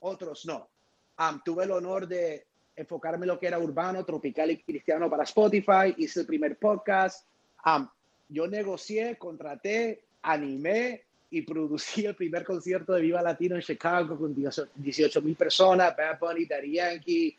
otros 0.00 0.44
no. 0.46 0.68
tuve 1.44 1.64
el 1.64 1.72
honor 1.72 2.06
de 2.06 2.46
enfocarme 2.76 3.24
en 3.24 3.28
lo 3.28 3.38
que 3.38 3.46
era 3.46 3.58
urbano, 3.58 4.04
tropical 4.04 4.50
y 4.50 4.62
cristiano 4.62 5.08
para 5.08 5.24
Spotify, 5.24 5.94
hice 5.96 6.20
el 6.20 6.26
primer 6.26 6.58
podcast. 6.58 7.26
yo 8.28 8.46
negocié, 8.46 9.16
contraté, 9.16 10.04
animé 10.22 11.04
y 11.30 11.42
producí 11.42 12.04
el 12.04 12.14
primer 12.14 12.44
concierto 12.44 12.92
de 12.92 13.00
Viva 13.00 13.22
Latino 13.22 13.56
en 13.56 13.62
Chicago 13.62 14.18
con 14.18 14.34
18 14.34 15.22
mil 15.22 15.36
personas, 15.36 15.96
Bad 15.96 16.18
Bunny, 16.18 16.44
Daddy 16.44 16.72
Yankee, 16.72 17.36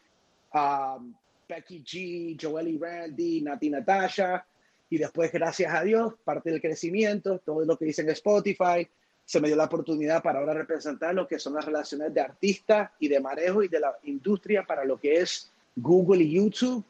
Becky 1.47 1.83
G, 1.83 2.37
Joel 2.39 2.77
Randy, 2.79 3.41
Nati 3.41 3.69
Natasha, 3.69 4.45
y 4.89 4.97
después, 4.97 5.31
gracias 5.31 5.73
a 5.73 5.83
Dios, 5.83 6.13
parte 6.23 6.51
del 6.51 6.61
crecimiento, 6.61 7.39
todo 7.39 7.63
lo 7.65 7.77
que 7.77 7.85
dicen 7.85 8.09
Spotify, 8.09 8.87
se 9.25 9.41
me 9.41 9.47
dio 9.47 9.57
la 9.57 9.65
oportunidad 9.65 10.23
para 10.23 10.39
ahora 10.39 10.53
representar 10.53 11.13
lo 11.13 11.27
que 11.27 11.39
son 11.39 11.53
las 11.53 11.65
relaciones 11.65 12.13
de 12.13 12.21
artista 12.21 12.93
y 12.99 13.09
de 13.09 13.19
manejo 13.19 13.61
y 13.61 13.67
de 13.67 13.81
la 13.81 13.97
industria 14.03 14.63
para 14.65 14.85
lo 14.85 14.97
que 14.97 15.15
es 15.15 15.51
Google 15.75 16.23
y 16.23 16.31
YouTube. 16.31 16.85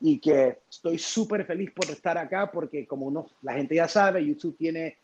Y 0.00 0.18
que 0.18 0.58
estoy 0.68 0.98
súper 0.98 1.44
feliz 1.44 1.70
por 1.72 1.88
estar 1.90 2.16
acá 2.16 2.50
porque 2.50 2.86
como 2.86 3.06
uno, 3.06 3.28
la 3.42 3.52
gente 3.52 3.74
ya 3.74 3.86
sabe, 3.86 4.24
YouTube 4.24 4.56
tiene 4.56 4.96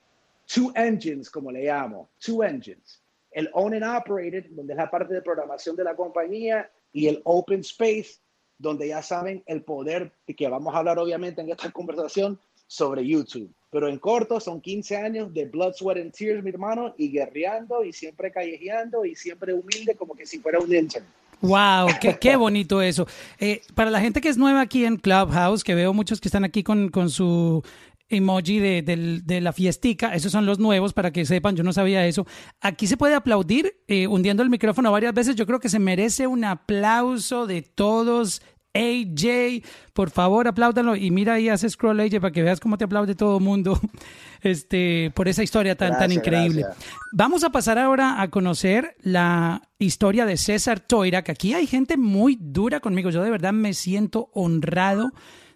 two 0.47 0.73
engines, 0.75 1.31
como 1.31 1.53
le 1.53 1.65
llamo, 1.65 2.09
two 2.19 2.43
engines. 2.43 3.01
El 3.31 3.51
Own 3.53 3.75
and 3.75 3.85
Operated, 3.85 4.47
donde 4.51 4.73
es 4.73 4.77
la 4.79 4.91
parte 4.91 5.13
de 5.13 5.23
programación 5.23 5.77
de 5.77 5.85
la 5.85 5.95
compañía, 5.95 6.69
y 6.93 7.09
el 7.09 7.21
Open 7.25 7.61
Space, 7.61 8.21
donde 8.59 8.89
ya 8.89 9.03
saben 9.03 9.43
el 9.47 9.63
poder 9.63 10.13
que 10.37 10.49
vamos 10.49 10.75
a 10.75 10.79
hablar 10.79 10.99
obviamente 10.99 11.41
en 11.41 11.51
esta 11.51 11.71
conversación 11.73 12.39
sobre 12.67 13.07
YouTube. 13.07 13.51
Pero 13.71 13.89
en 13.89 13.99
corto 13.99 14.41
son 14.41 14.61
15 14.61 14.97
años 14.97 15.35
de 15.35 15.45
Blood, 15.47 15.75
Sweat 15.75 15.99
and 15.99 16.13
Tears, 16.13 16.43
mi 16.43 16.51
hermano, 16.51 16.95
y 16.97 17.11
guerreando 17.11 17.85
y 17.85 17.93
siempre 17.93 18.33
callejeando 18.33 19.05
y 19.05 19.15
siempre 19.15 19.53
humilde 19.53 19.95
como 19.97 20.15
que 20.15 20.27
si 20.27 20.39
fuera 20.39 20.59
un 20.59 20.71
ninja. 20.71 21.01
Wow, 21.43 21.89
qué, 22.01 22.17
qué 22.19 22.37
bonito 22.37 22.81
eso. 22.81 23.07
Eh, 23.39 23.61
para 23.75 23.91
la 23.91 24.01
gente 24.01 24.21
que 24.21 24.29
es 24.29 24.39
nueva 24.39 24.63
aquí 24.63 24.85
en 24.85 24.97
Clubhouse, 24.97 25.63
que 25.63 25.75
veo 25.75 25.93
muchos 25.93 26.21
que 26.21 26.29
están 26.29 26.45
aquí 26.45 26.63
con, 26.63 26.89
con 26.89 27.11
su 27.11 27.63
emoji 28.09 28.61
de, 28.61 28.83
de, 29.25 29.41
la 29.41 29.53
fiestica, 29.53 30.15
esos 30.15 30.33
son 30.33 30.47
los 30.47 30.59
nuevos 30.59 30.93
para 30.93 31.13
que 31.13 31.25
sepan, 31.25 31.57
yo 31.57 31.65
no 31.65 31.73
sabía 31.73 32.07
eso. 32.07 32.27
Aquí 32.61 32.87
se 32.87 32.97
puede 32.97 33.15
aplaudir 33.15 33.83
eh, 33.89 34.07
hundiendo 34.07 34.43
el 34.43 34.51
micrófono 34.51 34.93
varias 34.93 35.15
veces, 35.15 35.37
yo 35.37 35.47
creo 35.47 35.61
que 35.61 35.69
se 35.69 35.79
merece 35.79 36.27
un 36.27 36.45
aplauso 36.45 37.47
de 37.47 37.63
todos 37.63 38.43
AJ. 38.77 39.63
Por 39.93 40.11
favor, 40.11 40.47
apláudalo 40.47 40.97
y 40.97 41.11
mira 41.11 41.35
ahí, 41.35 41.49
hace 41.49 41.69
scroll 41.69 42.01
AJ 42.01 42.21
para 42.21 42.33
que 42.33 42.43
veas 42.43 42.61
cómo 42.61 42.77
te 42.79 42.85
aplaude 42.85 43.15
todo 43.15 43.39
el 43.39 43.45
mundo 43.45 43.81
este, 44.43 45.11
por 45.15 45.29
esa 45.29 45.43
historia 45.43 45.77
tan, 45.77 45.99
tan 45.99 46.13
increíble. 46.13 46.65
Vamos 47.13 47.45
a 47.45 47.51
pasar 47.51 47.79
ahora 47.79 48.21
a 48.21 48.31
conocer 48.31 48.97
la 49.01 49.63
historia 49.79 50.27
de 50.27 50.37
César 50.37 50.81
Toira, 50.81 51.25
que 51.25 51.33
aquí 51.33 51.55
hay 51.55 51.67
gente 51.67 51.97
muy 51.97 52.39
dura 52.41 52.81
conmigo. 52.81 53.11
Yo 53.11 53.23
de 53.23 53.31
verdad 53.31 53.53
me 53.53 53.75
siento 53.75 54.31
honrado 54.35 55.11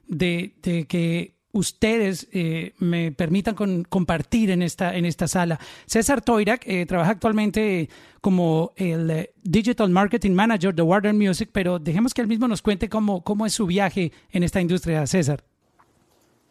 de, 0.06 0.56
de 0.62 0.86
que 0.86 1.39
ustedes 1.52 2.28
eh, 2.32 2.74
me 2.78 3.12
permitan 3.12 3.54
compartir 3.88 4.50
en 4.50 4.62
esta, 4.62 4.94
en 4.94 5.04
esta 5.04 5.28
sala. 5.28 5.58
César 5.86 6.20
Toirak 6.20 6.66
eh, 6.66 6.86
trabaja 6.86 7.12
actualmente 7.12 7.88
como 8.20 8.72
el 8.76 9.10
eh, 9.10 9.32
Digital 9.42 9.90
Marketing 9.90 10.32
Manager 10.32 10.74
de 10.74 10.82
Warner 10.82 11.14
Music, 11.14 11.50
pero 11.52 11.78
dejemos 11.78 12.14
que 12.14 12.20
él 12.20 12.28
mismo 12.28 12.46
nos 12.46 12.62
cuente 12.62 12.88
cómo, 12.88 13.22
cómo 13.22 13.46
es 13.46 13.52
su 13.52 13.66
viaje 13.66 14.12
en 14.30 14.42
esta 14.42 14.60
industria, 14.60 15.06
César. 15.06 15.42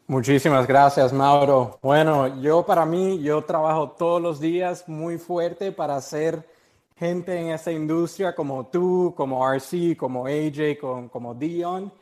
Muchísimas 0.08 0.65
gracias, 0.65 1.13
Mauro. 1.13 1.77
Bueno, 1.84 2.41
yo 2.41 2.65
para 2.65 2.84
mí, 2.86 3.22
yo 3.22 3.44
trabajo 3.44 3.91
todos 3.91 4.20
los 4.20 4.39
días 4.39 4.89
muy 4.89 5.20
fuerte 5.20 5.72
para 5.72 6.01
ser 6.01 6.44
gente 6.96 7.39
en 7.39 7.50
esta 7.50 7.72
industria 7.72 8.34
como 8.34 8.65
tú, 8.65 9.13
como 9.15 9.48
RC, 9.48 9.96
como 9.96 10.25
AJ, 10.25 10.79
como, 10.82 11.10
como 11.10 11.36
Dion. 11.36 11.94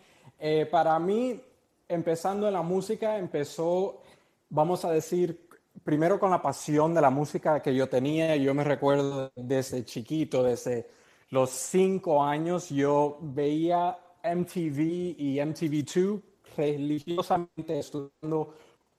para 0.71 0.97
mí, 0.99 1.41
empezando 1.87 2.47
en 2.47 2.53
la 2.53 2.61
música, 2.61 3.17
empezó, 3.17 4.01
vamos 4.49 4.85
a 4.85 4.91
decir, 4.91 5.47
primero 5.83 6.19
con 6.19 6.31
la 6.31 6.41
pasión 6.41 6.93
de 6.93 7.01
la 7.01 7.09
música 7.09 7.61
que 7.61 7.73
yo 7.73 7.87
tenía. 7.87 8.35
Yo 8.35 8.53
me 8.53 8.63
recuerdo 8.63 9.31
desde 9.35 9.85
chiquito, 9.85 10.43
desde 10.43 10.89
los 11.29 11.49
cinco 11.49 12.23
años, 12.23 12.69
yo 12.69 13.17
veía 13.21 13.97
MTV 14.23 15.15
y 15.17 15.37
MTV2 15.37 16.21
religiosamente 16.55 17.79
estudiando 17.79 18.53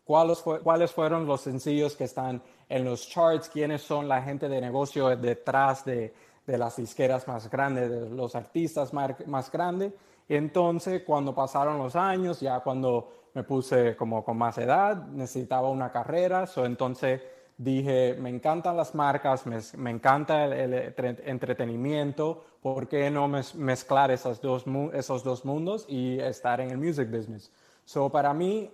cuáles, 0.05 0.39
cuáles 0.41 0.93
fueron 0.93 1.27
los 1.27 1.41
sencillos 1.41 1.97
que 1.97 2.05
están 2.05 2.43
en 2.69 2.85
los 2.85 3.09
charts, 3.09 3.49
quiénes 3.49 3.83
son 3.83 4.09
la 4.09 4.23
gente 4.23 4.49
de 4.49 4.61
negocio 4.61 5.15
detrás 5.17 5.85
de, 5.85 6.15
las 6.47 6.77
disqueras 6.77 7.29
más 7.29 7.51
grandes, 7.51 7.91
de 7.91 8.09
los 8.09 8.35
artistas 8.35 8.93
más 8.95 9.53
grandes. 9.53 9.93
Entonces, 10.29 11.03
cuando 11.05 11.35
pasaron 11.35 11.79
los 11.79 11.97
años, 11.97 12.41
ya 12.41 12.61
cuando 12.61 13.31
me 13.35 13.45
puse 13.45 13.97
como 13.97 14.25
con 14.25 14.37
más 14.37 14.59
edad, 14.59 15.07
necesitaba 15.09 15.71
una 15.71 15.91
carrera, 15.91 16.47
so, 16.47 16.67
entonces 16.67 17.23
dije, 17.57 18.15
me 18.19 18.29
encantan 18.29 18.77
las 18.77 18.95
marcas, 18.95 19.47
me, 19.47 19.91
encanta 19.91 20.45
el, 20.45 20.95
entretenimiento, 21.25 22.45
¿por 22.61 22.89
qué 22.89 23.11
no 23.11 23.27
mezclar 23.29 24.11
esos 24.11 24.41
dos, 24.41 24.65
esos 24.93 25.25
dos 25.25 25.45
mundos 25.45 25.87
y 25.89 26.21
estar 26.21 26.61
en 26.61 26.71
el 26.71 26.79
music 26.79 27.11
business? 27.11 27.51
So, 27.85 28.11
para 28.11 28.35
mí, 28.35 28.71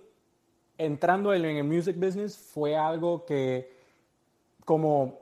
entrando 0.77 1.33
en 1.33 1.45
el 1.45 1.63
music 1.63 1.97
business 1.97 2.37
fue 2.37 2.75
algo 2.75 3.25
que 3.25 3.73
como 4.65 5.19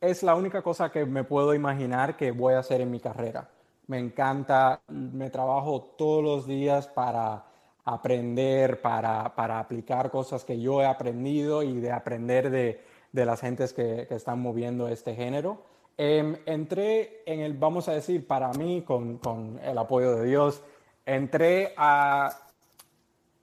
es 0.00 0.22
la 0.24 0.34
única 0.34 0.60
cosa 0.62 0.90
que 0.90 1.06
me 1.06 1.22
puedo 1.22 1.54
imaginar 1.54 2.16
que 2.16 2.32
voy 2.32 2.54
a 2.54 2.58
hacer 2.58 2.80
en 2.80 2.90
mi 2.90 2.98
carrera 2.98 3.48
me 3.92 3.98
encanta, 3.98 4.80
me 4.88 5.28
trabajo 5.28 5.82
todos 5.98 6.24
los 6.24 6.46
días 6.46 6.88
para 6.88 7.44
aprender, 7.84 8.80
para, 8.80 9.26
aplicar 9.58 10.10
cosas 10.10 10.46
que 10.46 10.58
yo 10.58 10.80
he 10.80 10.86
aprendido 10.86 11.62
y 11.62 11.78
de 11.78 11.92
aprender 11.92 12.48
de, 12.48 12.80
las 13.12 13.42
gentes 13.42 13.74
que, 13.74 14.06
están 14.08 14.40
moviendo 14.40 14.88
este 14.88 15.14
género. 15.14 15.62
Em, 15.98 16.38
entré 16.46 17.22
en 17.26 17.40
el, 17.40 17.52
vamos 17.52 17.86
a 17.86 17.92
decir, 17.92 18.26
para 18.26 18.50
mí, 18.52 18.80
con, 18.80 19.60
el 19.62 19.76
apoyo 19.76 20.16
de 20.16 20.24
Dios, 20.24 20.62
entré 21.04 21.74
a, 21.76 22.30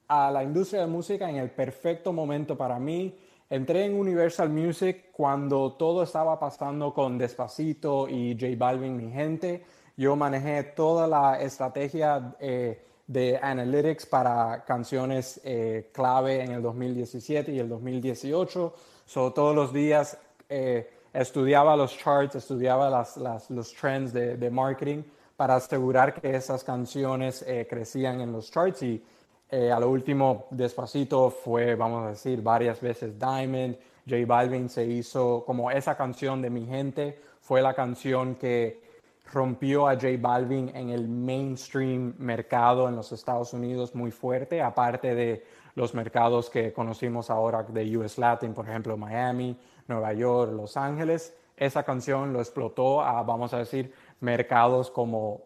a 0.08 0.32
la 0.32 0.44
industria 0.44 0.82
de 0.82 0.88
música 0.88 1.30
en 1.30 1.36
el 1.36 1.52
perfecto 1.52 2.12
momento 2.12 2.58
para 2.58 2.80
mí. 2.80 3.16
Entré 3.52 3.86
en 3.86 3.94
Universal 3.94 4.50
Music 4.50 5.12
cuando 5.12 5.74
todo 5.74 6.02
estaba 6.02 6.40
pasando 6.40 6.92
con 6.92 7.20
Despacito 7.20 8.10
y 8.10 8.34
J 8.34 8.56
Balvin, 8.58 8.98
mi 8.98 9.12
gente 9.12 9.64
yo 10.00 10.16
manejé 10.16 10.64
toda 10.64 11.06
la 11.08 11.42
estrategia 11.42 12.34
eh, 12.40 12.82
de 13.06 13.38
analytics 13.38 14.06
para 14.06 14.64
canciones 14.64 15.42
eh, 15.44 15.90
clave 15.92 16.42
en 16.42 16.52
el 16.54 16.62
2017 16.62 17.52
y 17.52 17.60
el 17.60 17.68
2018. 17.68 18.74
So, 19.06 19.34
todos 19.34 19.54
los 19.54 19.74
días 19.74 20.18
eh, 20.48 20.90
estudiaba 21.12 21.76
los 21.76 21.98
charts, 21.98 22.36
estudiaba 22.36 23.06
los 23.50 23.74
trends 23.74 24.14
de, 24.14 24.50
marketing 24.50 25.04
para 25.36 25.56
asegurar 25.56 26.14
que 26.14 26.34
esas 26.34 26.64
canciones 26.64 27.46
crecían 27.70 28.22
en 28.22 28.32
los 28.32 28.50
charts 28.50 28.84
y 28.84 29.04
a 29.52 29.80
lo 29.82 29.90
último 29.90 30.48
Despacito 30.52 31.30
fue, 31.30 31.76
vamos 31.76 32.06
a 32.06 32.10
decir, 32.12 32.42
varias 32.42 32.80
veces 32.80 33.20
Diamond. 33.20 33.76
J 34.08 34.26
Balvin 34.26 34.70
se 34.70 34.86
hizo 34.86 35.44
como 35.46 35.70
esa 35.70 35.96
canción 35.98 36.42
de 36.42 36.50
mi 36.50 36.66
gente, 36.66 37.20
fue 37.42 37.62
la 37.62 37.74
canción 37.74 38.36
que 38.36 38.89
rompió 39.32 39.88
a 39.88 39.94
J 39.94 40.08
Balvin 40.20 40.72
en 40.76 40.90
el 40.90 41.08
mainstream 41.08 42.16
mercado 42.18 42.88
en 42.88 42.96
los 42.96 43.12
Estados 43.12 43.54
Unidos 43.54 43.94
muy 43.96 44.12
fuerte, 44.12 44.62
aparte 44.62 45.14
de 45.14 45.46
los 45.76 45.94
mercados 45.94 46.50
que 46.50 46.74
conocimos 46.74 47.30
ahora 47.30 47.64
de 47.64 47.98
US 47.98 48.18
Latin, 48.18 48.54
por 48.54 48.68
ejemplo, 48.68 48.98
Miami, 48.98 49.58
Nueva 49.88 50.14
York, 50.14 50.52
Los 50.54 50.76
Ángeles. 50.78 51.36
Esa 51.56 51.84
canción 51.84 52.34
lo 52.34 52.40
explotó 52.40 53.02
a, 53.02 53.22
vamos 53.24 53.54
a 53.54 53.60
decir, 53.60 53.94
mercados 54.20 54.90
como 54.92 55.44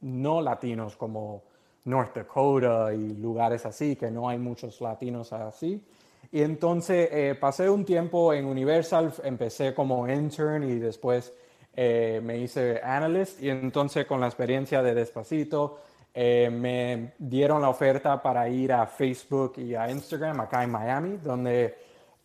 no 0.00 0.40
latinos, 0.40 0.96
como 0.96 1.42
North 1.84 2.14
Dakota 2.14 2.94
y 2.94 3.16
lugares 3.16 3.66
así, 3.66 3.96
que 3.96 4.10
no 4.10 4.28
hay 4.28 4.38
muchos 4.38 4.80
latinos 4.80 5.32
así. 5.32 5.84
Y 6.32 6.42
entonces 6.42 7.08
eh, 7.12 7.36
pasé 7.38 7.68
un 7.68 7.84
tiempo 7.84 8.32
en 8.32 8.46
Universal, 8.46 9.12
empecé 9.22 9.74
como 9.74 10.08
intern 10.08 10.64
y 10.64 10.78
después 10.78 11.32
eh, 11.76 12.20
me 12.22 12.38
hice 12.38 12.80
analyst 12.82 13.42
y 13.42 13.50
entonces 13.50 14.06
con 14.06 14.20
la 14.20 14.26
experiencia 14.26 14.80
de 14.80 14.94
Despacito 14.94 15.80
eh, 16.14 16.48
me 16.48 17.14
dieron 17.18 17.60
la 17.60 17.68
oferta 17.68 18.22
para 18.22 18.48
ir 18.48 18.72
a 18.72 18.86
Facebook 18.86 19.54
y 19.56 19.74
a 19.74 19.90
Instagram 19.90 20.40
acá 20.40 20.62
en 20.62 20.70
Miami, 20.70 21.16
donde 21.16 21.76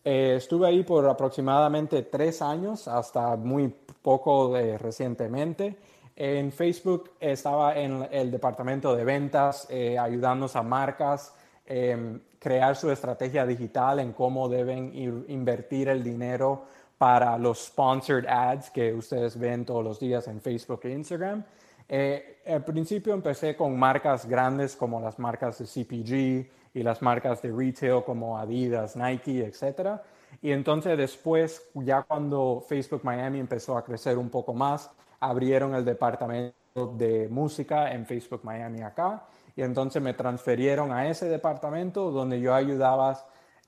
eh, 0.03 0.35
estuve 0.37 0.67
ahí 0.67 0.83
por 0.83 1.07
aproximadamente 1.07 2.03
tres 2.03 2.43
años, 2.43 2.87
hasta 2.87 3.35
muy 3.35 3.73
poco 4.03 4.55
recientemente. 4.77 5.77
En 6.15 6.51
Facebook 6.51 7.11
estaba 7.19 7.75
en 7.75 8.07
el 8.11 8.29
departamento 8.29 8.95
de 8.95 9.03
ventas, 9.03 9.67
ayudando 9.99 10.47
a 10.53 10.61
marcas 10.61 11.33
em, 11.65 12.19
crear 12.37 12.75
su 12.75 12.91
estrategia 12.91 13.45
digital 13.45 13.99
en 13.99 14.13
cómo 14.13 14.47
deben 14.47 14.91
invertir 15.27 15.87
el 15.87 16.03
dinero 16.03 16.65
para 16.99 17.37
los 17.37 17.65
sponsored 17.67 18.27
ads 18.27 18.69
que 18.69 18.93
ustedes 18.93 19.39
ven 19.39 19.65
todos 19.65 19.83
los 19.83 19.99
días 19.99 20.27
en 20.27 20.41
Facebook 20.41 20.81
e 20.83 20.91
Instagram. 20.91 21.45
Eh, 21.87 22.41
al 22.45 22.65
principio 22.65 23.13
empecé 23.13 23.55
con 23.55 23.79
marcas 23.79 24.27
grandes 24.27 24.75
como 24.75 24.99
las 24.99 25.17
marcas 25.17 25.57
de 25.59 25.65
CPG 25.65 26.51
y 26.73 26.83
las 26.83 27.01
marcas 27.01 27.41
de 27.41 27.53
retail 27.53 28.03
como 28.03 28.37
Adidas, 28.37 28.97
Nike, 28.97 29.45
etc. 29.45 30.01
Y 30.41 30.51
entonces 30.51 30.97
después, 30.97 31.69
ya 31.73 32.03
cuando 32.03 32.63
Facebook 32.67 33.01
Miami 33.03 33.39
empezó 33.39 33.77
a 33.77 33.83
crecer 33.85 34.17
un 34.17 34.29
poco 34.29 34.53
más, 34.53 34.91
abrieron 35.21 35.75
el 35.75 35.85
departamento 35.85 36.53
de 36.97 37.29
música 37.29 37.93
en 37.93 38.05
Facebook 38.05 38.41
Miami 38.43 38.81
acá. 38.81 39.25
Y 39.55 39.61
entonces 39.61 40.01
me 40.01 40.13
transferieron 40.13 40.91
a 40.91 41.07
ese 41.09 41.29
departamento 41.29 42.11
donde 42.11 42.41
yo 42.41 42.53
ayudaba 42.53 43.17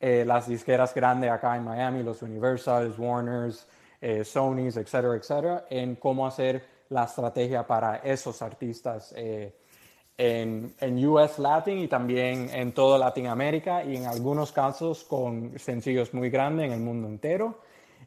eh, 0.01 0.25
las 0.25 0.47
disqueras 0.47 0.93
grandes 0.93 1.31
acá 1.31 1.55
en 1.55 1.63
Miami, 1.63 2.03
los 2.03 2.21
Universals, 2.21 2.97
Warners, 2.97 3.67
eh, 4.01 4.23
Sonys, 4.23 4.77
etcétera, 4.77 5.15
etcétera, 5.15 5.65
en 5.69 5.95
cómo 5.95 6.25
hacer 6.25 6.65
la 6.89 7.03
estrategia 7.05 7.65
para 7.65 7.97
esos 7.97 8.41
artistas 8.41 9.13
eh, 9.15 9.53
en, 10.17 10.73
en, 10.79 11.05
US 11.05 11.39
Latin 11.39 11.77
y 11.77 11.87
también 11.87 12.49
en 12.51 12.73
toda 12.73 12.97
Latinoamérica 12.97 13.83
y 13.83 13.95
en 13.95 14.07
algunos 14.07 14.51
casos 14.51 15.03
con 15.03 15.57
sencillos 15.57 16.13
muy 16.13 16.29
grandes 16.29 16.65
en 16.65 16.73
el 16.73 16.79
mundo 16.79 17.07
entero. 17.07 17.59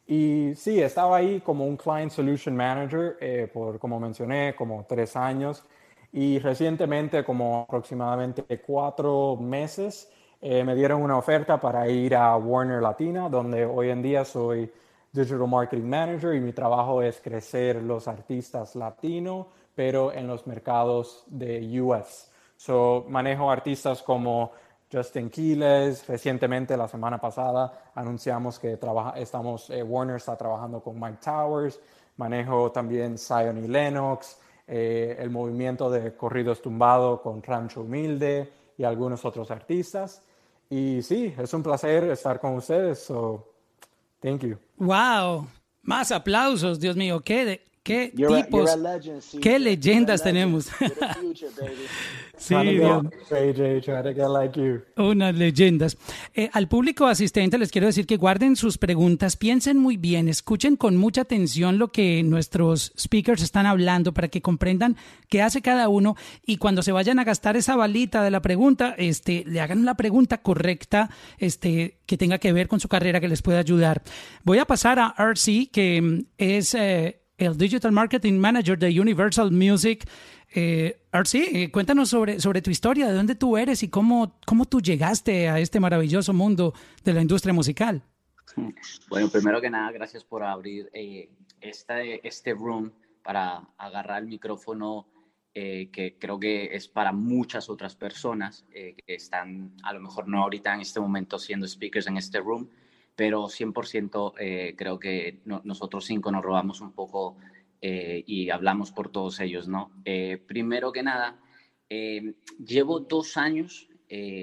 Y 0.07 0.53
sí, 0.57 0.81
estaba 0.81 1.17
ahí 1.17 1.41
como 1.41 1.67
un 1.67 1.77
Client 1.77 2.11
Solution 2.11 2.55
Manager 2.55 3.17
eh, 3.21 3.49
por, 3.53 3.79
como 3.79 3.99
mencioné, 3.99 4.55
como 4.55 4.85
tres 4.87 5.17
años. 5.17 5.65
Y 6.13 6.39
recientemente, 6.39 7.25
como 7.25 7.61
aproximadamente 7.61 8.45
cuatro 8.61 9.37
meses, 9.37 10.11
eh, 10.47 10.63
me 10.63 10.75
dieron 10.75 11.01
una 11.01 11.17
oferta 11.17 11.59
para 11.59 11.89
ir 11.89 12.15
a 12.15 12.37
Warner 12.37 12.83
Latina, 12.83 13.31
donde 13.31 13.65
hoy 13.65 13.89
en 13.89 14.03
día 14.03 14.27
soy 14.27 14.71
Digital 15.11 15.49
Marketing 15.49 15.89
Manager 15.89 16.35
y 16.35 16.41
mi 16.41 16.53
trabajo 16.53 17.01
es 17.01 17.19
crecer 17.19 17.83
los 17.83 18.07
artistas 18.09 18.77
latinos, 18.77 19.47
pero 19.75 20.13
en 20.13 20.27
los 20.27 20.47
mercados 20.47 21.25
de 21.29 21.81
US. 21.81 22.31
So, 22.59 23.07
manejo 23.09 23.51
artistas 23.51 24.03
como 24.03 24.53
Justin 24.93 25.31
Quiles. 25.31 26.07
Recientemente, 26.07 26.77
la 26.77 26.89
semana 26.89 27.19
pasada, 27.19 27.91
anunciamos 27.95 28.59
que 28.59 28.77
trabaja, 28.77 29.19
estamos, 29.19 29.71
eh, 29.71 29.83
Warner 29.83 30.17
está 30.17 30.37
trabajando 30.37 30.83
con 30.83 31.01
Mike 31.01 31.21
Towers. 31.25 31.81
Manejo 32.19 32.71
también 32.71 33.17
Zion 33.17 33.65
y 33.65 33.67
Lennox, 33.67 34.39
eh, 34.67 35.17
el 35.19 35.31
movimiento 35.31 35.89
de 35.89 36.15
corridos 36.15 36.61
tumbado 36.61 37.23
con 37.23 37.43
Rancho 37.43 37.81
Humilde 37.81 38.53
y 38.77 38.85
algunos 38.85 39.25
otros 39.25 39.51
artistas. 39.51 40.23
Y 40.75 41.03
sí, 41.03 41.33
es 41.39 41.55
un 41.55 41.63
placer 41.63 42.03
estar 42.11 42.41
con 42.41 42.57
ustedes. 42.57 42.99
So, 42.99 43.47
thank 44.21 44.43
you. 44.43 44.59
Wow, 44.77 45.47
más 45.83 46.11
aplausos, 46.11 46.81
Dios 46.81 46.97
mío, 46.97 47.21
qué, 47.21 47.45
de, 47.45 47.65
qué 47.85 48.13
tipos, 48.15 48.71
qué 49.43 49.59
leyendas 49.59 50.23
tenemos. 50.23 50.65
sí, 52.39 52.55
Unas 54.97 55.35
leyendas. 55.35 55.99
Eh, 56.35 56.49
al 56.53 56.67
público 56.67 57.07
asistente 57.07 57.59
les 57.59 57.71
quiero 57.71 57.87
decir 57.87 58.07
que 58.07 58.17
guarden 58.17 58.57
sus 58.57 58.79
preguntas, 58.79 59.37
piensen 59.37 59.77
muy 59.77 59.99
bien, 59.99 60.29
escuchen 60.29 60.77
con 60.77 60.97
mucha 60.97 61.21
atención 61.21 61.79
lo 61.79 61.89
que 61.89 62.23
nuestros 62.23 62.93
speakers 62.99 63.43
están 63.43 63.67
hablando 63.67 64.15
para 64.15 64.29
que 64.29 64.41
comprendan 64.41 64.97
qué 65.29 65.43
hace 65.43 65.61
cada 65.61 65.91
uno 65.91 66.17
y 66.47 66.57
cuando 66.57 66.83
se 66.83 66.93
vayan 66.93 67.19
a 67.19 67.25
gastar 67.25 67.57
esa 67.57 67.77
balita 67.77 68.23
de 68.23 68.31
la 68.31 68.41
pregunta, 68.41 68.95
este, 68.97 69.45
le 69.47 69.61
hagan 69.61 69.85
la 69.85 69.95
pregunta 69.95 70.39
correcta, 70.39 71.11
este, 71.37 71.99
que 72.07 72.17
tenga 72.17 72.39
que 72.39 72.55
ver 72.55 72.67
con 72.67 72.81
su 72.81 72.89
carrera, 72.89 73.21
que 73.21 73.29
les 73.29 73.43
pueda 73.43 73.59
ayudar. 73.59 74.03
Voy 74.43 74.59
a 74.59 74.65
pasar 74.65 74.99
a 74.99 75.15
RC, 75.19 75.69
que 75.71 76.01
mm, 76.01 76.27
es 76.39 76.75
eh, 76.75 77.24
el 77.45 77.57
Digital 77.57 77.93
Marketing 77.93 78.35
Manager 78.35 78.79
de 78.79 79.01
Universal 79.01 79.51
Music. 79.51 80.09
Eh, 80.55 80.97
eh, 81.13 81.71
cuéntanos 81.71 82.09
sobre, 82.09 82.41
sobre 82.41 82.63
tu 82.63 82.71
historia, 82.71 83.09
de 83.09 83.15
dónde 83.15 83.35
tú 83.35 83.57
eres 83.57 83.83
y 83.83 83.89
cómo, 83.89 84.39
cómo 84.47 84.67
tú 84.67 84.81
llegaste 84.81 85.49
a 85.49 85.59
este 85.59 85.81
maravilloso 85.81 86.33
mundo 86.33 86.75
de 87.03 87.13
la 87.13 87.21
industria 87.21 87.53
musical. 87.53 88.03
Bueno, 89.09 89.29
primero 89.29 89.61
que 89.61 89.69
nada, 89.69 89.91
gracias 89.91 90.23
por 90.23 90.45
abrir 90.45 90.89
eh, 90.93 91.29
este, 91.61 92.27
este 92.27 92.55
room 92.55 92.93
para 93.25 93.69
agarrar 93.79 94.23
el 94.23 94.29
micrófono 94.29 95.09
eh, 95.55 95.89
que 95.93 96.19
creo 96.19 96.39
que 96.39 96.75
es 96.75 96.89
para 96.89 97.13
muchas 97.13 97.69
otras 97.69 97.95
personas 97.97 98.65
que 98.73 98.97
están 99.07 99.73
a 99.85 99.93
lo 99.93 100.01
mejor 100.01 100.27
no 100.29 100.43
ahorita 100.43 100.75
en 100.75 100.81
este 100.81 100.99
momento 101.01 101.39
siendo 101.39 101.67
speakers 101.67 102.07
en 102.09 102.17
este 102.17 102.41
room, 102.41 102.69
pero 103.17 103.45
100% 103.49 104.75
creo 104.77 104.99
que 104.99 105.41
nosotros 105.45 106.05
cinco 106.05 106.33
nos 106.33 106.43
robamos 106.43 106.81
un 106.81 106.93
poco 106.93 107.37
eh, 107.87 108.25
y 108.27 108.49
hablamos 108.49 108.91
por 108.93 109.11
todos 109.13 109.41
ellos, 109.41 109.69
¿no? 109.69 109.93
Eh, 110.07 110.43
primero 110.47 110.91
que 110.91 111.03
nada, 111.03 111.39
eh, 111.91 112.33
llevo 112.59 113.01
dos 113.01 113.37
años 113.37 113.91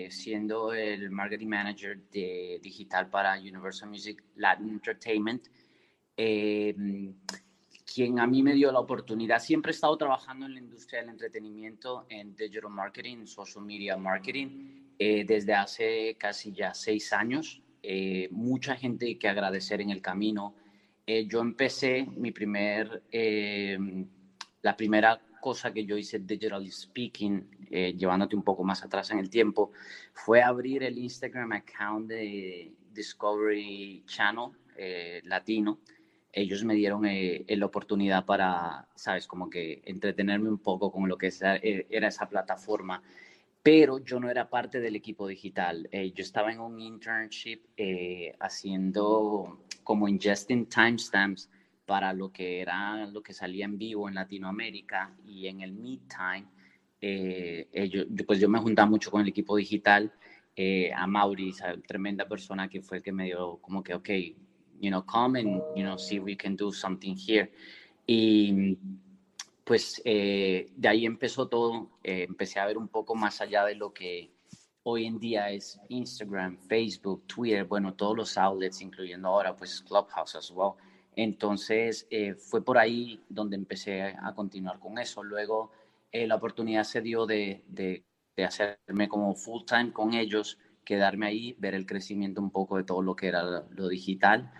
siendo 0.09 0.73
el 0.73 1.09
marketing 1.11 1.47
manager 1.47 1.97
de 2.09 2.59
digital 2.61 3.09
para 3.09 3.39
Universal 3.39 3.89
Music 3.89 4.21
Latin 4.35 4.69
Entertainment, 4.69 5.47
quien 7.85 8.19
a 8.19 8.27
mí 8.27 8.43
me 8.43 8.53
dio 8.53 8.69
la 8.71 8.81
oportunidad. 8.81 9.39
Siempre 9.39 9.71
he 9.71 9.75
estado 9.75 9.95
trabajando 9.97 10.45
en 10.45 10.55
la 10.55 10.59
industria 10.59 10.99
del 10.99 11.11
entretenimiento, 11.11 12.05
en 12.09 12.35
digital 12.35 12.69
marketing, 12.69 13.25
social 13.25 13.63
media 13.63 13.95
marketing, 13.95 14.93
desde 14.99 15.53
hace 15.53 16.17
casi 16.19 16.51
ya 16.51 16.73
seis 16.73 17.13
años. 17.13 17.63
Mucha 18.31 18.75
gente 18.75 19.17
que 19.17 19.27
agradecer 19.27 19.81
en 19.81 19.89
el 19.89 20.01
camino. 20.01 20.55
Eh, 21.05 21.25
yo 21.27 21.41
empecé 21.41 22.05
mi 22.15 22.31
primer, 22.31 23.03
eh, 23.11 23.77
la 24.61 24.77
primera 24.77 25.19
cosa 25.41 25.73
que 25.73 25.85
yo 25.85 25.97
hice 25.97 26.19
digital 26.19 26.65
speaking, 26.71 27.67
eh, 27.71 27.93
llevándote 27.97 28.35
un 28.35 28.43
poco 28.43 28.63
más 28.63 28.83
atrás 28.83 29.09
en 29.11 29.19
el 29.19 29.29
tiempo, 29.29 29.71
fue 30.13 30.41
abrir 30.41 30.83
el 30.83 30.97
Instagram 30.97 31.51
account 31.53 32.07
de 32.07 32.71
Discovery 32.93 34.03
Channel 34.05 34.51
Latino. 35.23 35.79
Ellos 36.31 36.63
me 36.63 36.75
dieron 36.75 37.03
la 37.03 37.65
oportunidad 37.65 38.25
para, 38.25 38.87
sabes, 38.95 39.27
como 39.27 39.49
que 39.49 39.81
entretenerme 39.85 40.49
un 40.49 40.59
poco 40.59 40.91
con 40.91 41.09
lo 41.09 41.17
que 41.17 41.29
era 41.89 42.07
esa 42.07 42.29
plataforma 42.29 43.03
pero 43.63 43.99
yo 43.99 44.19
no 44.19 44.29
era 44.29 44.49
parte 44.49 44.79
del 44.79 44.95
equipo 44.95 45.27
digital. 45.27 45.87
yo 45.91 46.23
estaba 46.23 46.51
en 46.51 46.59
un 46.59 46.79
internship 46.79 47.61
haciendo 48.39 49.65
como 49.83 50.07
ingesting 50.07 50.67
timestamps 50.67 51.49
para 51.85 52.13
lo 52.13 52.31
que 52.31 52.61
era 52.61 53.05
lo 53.07 53.21
que 53.21 53.33
salía 53.33 53.65
en 53.65 53.77
vivo 53.77 54.07
en 54.07 54.15
Latinoamérica 54.15 55.13
y 55.25 55.47
en 55.47 55.61
el 55.61 55.73
Meet 55.73 56.01
Time, 56.07 56.47
eh, 57.01 57.67
yo, 57.91 58.03
pues 58.25 58.39
yo 58.39 58.47
me 58.47 58.59
juntaba 58.59 58.89
mucho 58.89 59.09
con 59.09 59.21
el 59.21 59.27
equipo 59.27 59.57
digital, 59.57 60.13
eh, 60.55 60.91
a 60.95 61.07
Mauri, 61.07 61.53
tremenda 61.87 62.27
persona 62.27 62.69
que 62.69 62.81
fue 62.81 62.97
el 62.97 63.03
que 63.03 63.11
me 63.11 63.25
dio 63.25 63.57
como 63.57 63.83
que, 63.83 63.95
ok, 63.95 64.09
you 64.79 64.89
know, 64.89 65.03
come 65.05 65.39
and, 65.39 65.61
you 65.75 65.83
know, 65.83 65.97
see 65.97 66.17
if 66.17 66.23
we 66.23 66.37
can 66.37 66.55
do 66.55 66.71
something 66.71 67.15
here. 67.15 67.51
Y 68.05 68.77
pues 69.63 70.01
eh, 70.05 70.71
de 70.75 70.87
ahí 70.87 71.05
empezó 71.05 71.47
todo, 71.47 71.91
eh, 72.03 72.25
empecé 72.27 72.59
a 72.59 72.65
ver 72.65 72.77
un 72.77 72.87
poco 72.87 73.15
más 73.15 73.41
allá 73.41 73.65
de 73.65 73.75
lo 73.75 73.93
que 73.93 74.31
hoy 74.83 75.05
en 75.05 75.19
día 75.19 75.51
es 75.51 75.79
Instagram, 75.89 76.57
Facebook, 76.57 77.25
Twitter, 77.27 77.65
bueno, 77.65 77.93
todos 77.93 78.17
los 78.17 78.37
outlets, 78.37 78.81
incluyendo 78.81 79.27
ahora 79.27 79.55
pues 79.55 79.81
Clubhouse 79.81 80.35
as 80.35 80.51
well. 80.51 80.73
Entonces 81.15 82.07
eh, 82.09 82.33
fue 82.33 82.63
por 82.63 82.77
ahí 82.77 83.21
donde 83.29 83.55
empecé 83.55 84.01
a 84.01 84.33
continuar 84.33 84.79
con 84.79 84.97
eso. 84.97 85.23
Luego 85.23 85.71
la 86.11 86.35
oportunidad 86.35 86.83
se 86.83 87.01
dio 87.01 87.25
de, 87.25 87.63
de, 87.67 88.03
hacerme 88.43 89.07
como 89.07 89.35
full 89.35 89.63
time 89.65 89.93
con 89.93 90.13
ellos, 90.13 90.57
quedarme 90.83 91.27
ahí, 91.27 91.55
ver 91.59 91.75
el 91.75 91.85
crecimiento 91.85 92.41
un 92.41 92.49
poco 92.49 92.77
de 92.77 92.83
todo 92.83 93.01
lo 93.01 93.15
que 93.15 93.27
era 93.27 93.43
lo, 93.69 93.87
digital. 93.87 94.51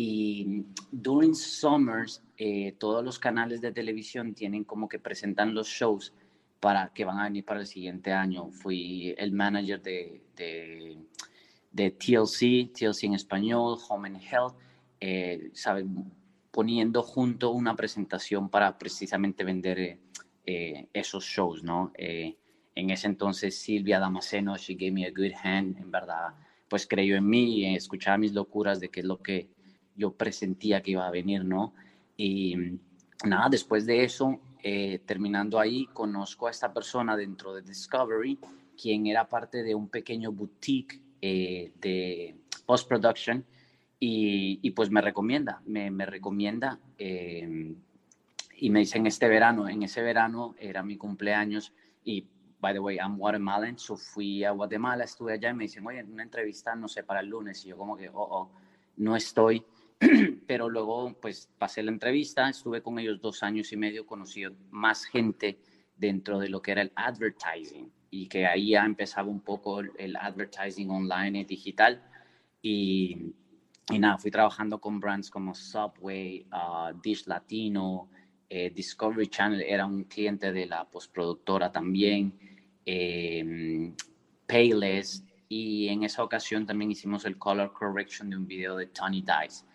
Y 0.00 0.64
during 0.92 1.34
summers, 1.34 2.22
eh, 2.36 2.76
todos 2.78 3.04
los 3.04 3.18
canales 3.18 3.60
de 3.60 3.72
televisión 3.72 4.32
tienen 4.32 4.62
como 4.62 4.88
que 4.88 5.00
presentan 5.00 5.54
los 5.54 5.66
shows 5.66 6.14
para 6.60 6.92
que 6.94 7.04
van 7.04 7.18
a 7.18 7.24
venir 7.24 7.44
para 7.44 7.58
el 7.58 7.66
siguiente 7.66 8.12
año. 8.12 8.52
Fui 8.52 9.12
el 9.18 9.32
manager 9.32 9.82
de, 9.82 10.22
de, 10.36 10.98
de 11.72 11.90
TLC, 11.90 12.72
TLC 12.72 13.04
en 13.06 13.14
español, 13.14 13.76
Home 13.88 14.10
and 14.10 14.22
Health, 14.22 14.54
eh, 15.00 15.50
poniendo 16.52 17.02
junto 17.02 17.50
una 17.50 17.74
presentación 17.74 18.48
para 18.50 18.78
precisamente 18.78 19.42
vender 19.42 19.80
eh, 19.80 19.98
eh, 20.46 20.88
esos 20.92 21.24
shows, 21.24 21.64
¿no? 21.64 21.90
en 21.96 22.90
ese 22.90 23.08
entonces 23.08 23.58
Silvia 23.58 23.98
Damasceno, 23.98 24.56
she 24.56 24.74
gave 24.74 24.92
me 24.92 25.04
a 25.04 25.10
good 25.10 25.32
hand, 25.42 25.76
en 25.78 25.90
verdad, 25.90 26.34
pues 26.68 26.86
creyó 26.86 27.16
en 27.16 27.28
mí, 27.28 27.62
y 27.62 27.74
escuchaba 27.74 28.16
mis 28.18 28.32
locuras 28.32 28.78
de 28.78 28.88
qué 28.88 29.00
es 29.00 29.06
lo 29.06 29.20
que 29.20 29.48
yo 29.98 30.12
presentía 30.12 30.80
que 30.80 30.92
iba 30.92 31.06
a 31.06 31.10
venir, 31.10 31.44
¿no? 31.44 31.74
Y 32.16 32.56
nada, 33.24 33.48
después 33.50 33.84
de 33.84 34.04
eso 34.04 34.40
eh, 34.62 35.00
terminando 35.04 35.58
ahí, 35.58 35.86
conozco 35.92 36.46
a 36.46 36.50
esta 36.50 36.72
persona 36.72 37.16
dentro 37.16 37.52
de 37.54 37.62
Discovery, 37.62 38.38
quien 38.80 39.06
era 39.06 39.28
parte 39.28 39.62
de 39.62 39.74
un 39.74 39.88
pequeño 39.88 40.32
boutique 40.32 41.00
eh, 41.20 41.72
de 41.80 42.36
post-production 42.64 43.44
y, 44.00 44.70
pues 44.70 44.90
me 44.90 45.00
recomienda, 45.00 45.60
me, 45.66 45.90
recomienda 46.06 46.78
em, 46.98 47.74
y 48.56 48.70
me 48.70 48.80
dice 48.80 48.98
en 48.98 49.06
este 49.06 49.26
verano, 49.26 49.68
en 49.68 49.82
ese 49.82 50.02
verano 50.02 50.54
era 50.58 50.84
mi 50.84 50.96
cumpleaños 50.96 51.72
y, 52.04 52.24
by 52.60 52.72
the 52.72 52.78
way, 52.78 52.96
I'm 52.96 53.16
Guatemalan, 53.16 53.78
so 53.78 53.96
fui 53.96 54.44
a 54.44 54.52
Guatemala, 54.52 55.04
estuve 55.04 55.32
allá 55.32 55.50
y 55.50 55.54
me 55.54 55.64
dicen, 55.64 55.84
oye, 55.86 56.04
una 56.04 56.22
entrevista, 56.22 56.76
no 56.76 56.86
sé, 56.86 57.02
para 57.02 57.20
el 57.20 57.26
lunes 57.26 57.64
y 57.64 57.70
yo 57.70 57.76
como 57.76 57.96
que, 57.96 58.08
oh, 58.08 58.28
oh, 58.30 58.50
no 58.98 59.16
estoy. 59.16 59.64
pero 60.46 60.68
luego 60.68 61.16
pues 61.20 61.48
pasé 61.58 61.82
la 61.82 61.90
entrevista, 61.90 62.48
estuve 62.48 62.82
con 62.82 62.98
ellos 62.98 63.20
dos 63.20 63.42
años 63.42 63.72
y 63.72 63.76
medio, 63.76 64.06
conocí 64.06 64.44
más 64.70 65.04
gente 65.04 65.58
dentro 65.96 66.38
de 66.38 66.48
lo 66.48 66.62
que 66.62 66.72
era 66.72 66.82
el 66.82 66.92
advertising 66.94 67.90
y 68.10 68.28
que 68.28 68.46
ahí 68.46 68.70
ya 68.70 68.84
empezaba 68.84 69.28
un 69.28 69.40
poco 69.40 69.80
el 69.80 70.16
advertising 70.16 70.90
online 70.90 71.40
y 71.40 71.44
digital. 71.44 72.02
Y, 72.62 73.34
y 73.90 73.98
nada, 73.98 74.18
fui 74.18 74.30
trabajando 74.30 74.80
con 74.80 75.00
brands 75.00 75.30
como 75.30 75.54
Subway, 75.54 76.46
uh, 76.52 76.98
Dish 77.02 77.26
Latino, 77.26 78.08
eh, 78.48 78.70
Discovery 78.70 79.28
Channel 79.28 79.60
era 79.60 79.84
un 79.84 80.04
cliente 80.04 80.52
de 80.52 80.64
la 80.66 80.88
postproductora 80.88 81.70
también, 81.70 82.38
eh, 82.86 83.92
Payless 84.46 85.24
y 85.48 85.88
en 85.88 86.04
esa 86.04 86.22
ocasión 86.22 86.64
también 86.64 86.90
hicimos 86.90 87.26
el 87.26 87.36
color 87.36 87.72
correction 87.74 88.30
de 88.30 88.36
un 88.36 88.46
video 88.46 88.76
de 88.76 88.86
Tony 88.86 89.20
Dice 89.22 89.67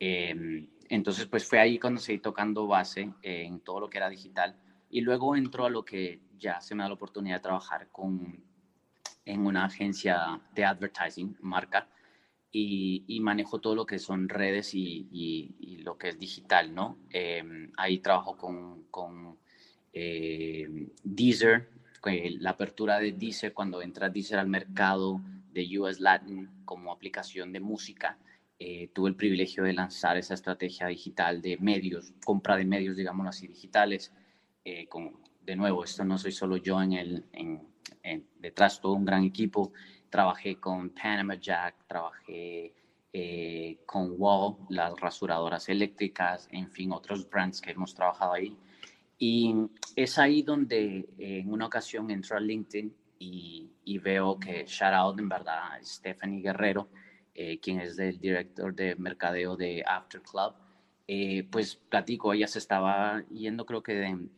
Em, 0.00 0.68
entonces, 0.88 1.26
pues 1.26 1.46
fue 1.46 1.58
ahí 1.58 1.78
cuando 1.78 2.00
seguí 2.00 2.18
tocando 2.18 2.66
base 2.66 3.12
en 3.22 3.60
todo 3.60 3.80
lo 3.80 3.90
que 3.90 3.98
era 3.98 4.08
digital. 4.08 4.56
Y 4.90 5.02
luego 5.02 5.36
entró 5.36 5.66
a 5.66 5.70
lo 5.70 5.84
que 5.84 6.20
ya 6.38 6.60
se 6.60 6.74
me 6.74 6.82
da 6.82 6.88
la 6.88 6.94
oportunidad 6.94 7.36
de 7.36 7.42
trabajar 7.42 7.88
con, 7.88 8.42
en 9.24 9.46
una 9.46 9.66
agencia 9.66 10.40
de 10.54 10.64
advertising, 10.64 11.36
marca, 11.40 11.88
y, 12.50 13.04
y 13.06 13.20
manejo 13.20 13.60
todo 13.60 13.74
lo 13.74 13.84
que 13.84 13.98
son 13.98 14.28
redes 14.28 14.74
y, 14.74 15.06
y, 15.12 15.78
lo 15.82 15.98
que 15.98 16.08
es 16.08 16.18
digital, 16.18 16.74
¿no? 16.74 16.98
Em, 17.10 17.70
ahí 17.76 17.98
trabajo 17.98 18.36
con, 18.36 18.84
con 18.90 19.38
eh, 19.92 20.88
Deezer, 21.02 21.68
la 22.02 22.50
apertura 22.50 22.98
de 22.98 23.12
Deezer, 23.12 23.52
cuando 23.52 23.82
entra 23.82 24.08
Deezer 24.08 24.38
al 24.38 24.48
mercado 24.48 25.20
de 25.52 25.78
US 25.78 26.00
Latin 26.00 26.48
como 26.64 26.92
aplicación 26.92 27.52
de 27.52 27.60
música 27.60 28.18
eh, 28.58 28.90
tuve 28.92 29.10
el 29.10 29.16
privilegio 29.16 29.64
de 29.64 29.72
lanzar 29.72 30.16
esa 30.16 30.34
estrategia 30.34 30.86
digital 30.88 31.40
de 31.40 31.56
medios, 31.58 32.12
compra 32.24 32.56
de 32.56 32.64
medios, 32.64 32.96
digámoslo 32.96 33.30
así, 33.30 33.46
digitales, 33.46 34.12
con, 34.90 35.22
de 35.48 35.56
nuevo, 35.56 35.82
esto 35.82 36.04
no 36.04 36.18
soy 36.18 36.30
solo 36.30 36.58
yo 36.58 36.82
en 36.82 36.92
el, 36.92 37.24
en, 37.32 38.28
detrás 38.38 38.80
todo 38.80 38.92
un 38.92 39.04
gran 39.06 39.24
equipo. 39.24 39.72
Trabajé 40.10 40.56
con 40.56 40.90
Panama 40.90 41.36
Jack, 41.36 41.86
trabajé 41.86 42.74
eh, 43.12 43.78
con 43.86 44.14
Wall, 44.18 44.56
las 44.68 44.98
rasuradoras 45.00 45.68
eléctricas, 45.70 46.48
en 46.52 46.70
fin, 46.70 46.92
otros 46.92 47.28
brands 47.30 47.60
que 47.60 47.70
hemos 47.70 47.94
trabajado 47.94 48.34
ahí. 48.34 48.56
Y 49.18 49.54
es 49.96 50.18
ahí 50.18 50.42
donde 50.42 51.08
eh, 51.18 51.38
en 51.40 51.50
una 51.50 51.66
ocasión 51.66 52.10
entro 52.10 52.36
a 52.36 52.40
LinkedIn 52.40 52.94
y, 53.18 53.70
y, 53.84 53.98
veo 53.98 54.38
que 54.38 54.64
shout 54.66 54.92
out 54.92 55.18
en 55.18 55.28
verdad 55.28 55.80
Stephanie 55.82 56.42
Guerrero, 56.42 56.88
eh, 57.40 57.58
quien 57.60 57.80
es 57.80 57.98
el 57.98 58.18
director 58.18 58.74
de 58.74 58.96
mercadeo 58.96 59.56
de 59.56 59.82
After 59.86 60.20
Club, 60.20 60.54
pues 61.50 61.76
platico, 61.76 62.34
ella 62.34 62.46
se 62.48 62.58
estaba 62.58 63.24
yendo 63.30 63.64
creo 63.64 63.82
que 63.82 63.94
de, 63.94 64.28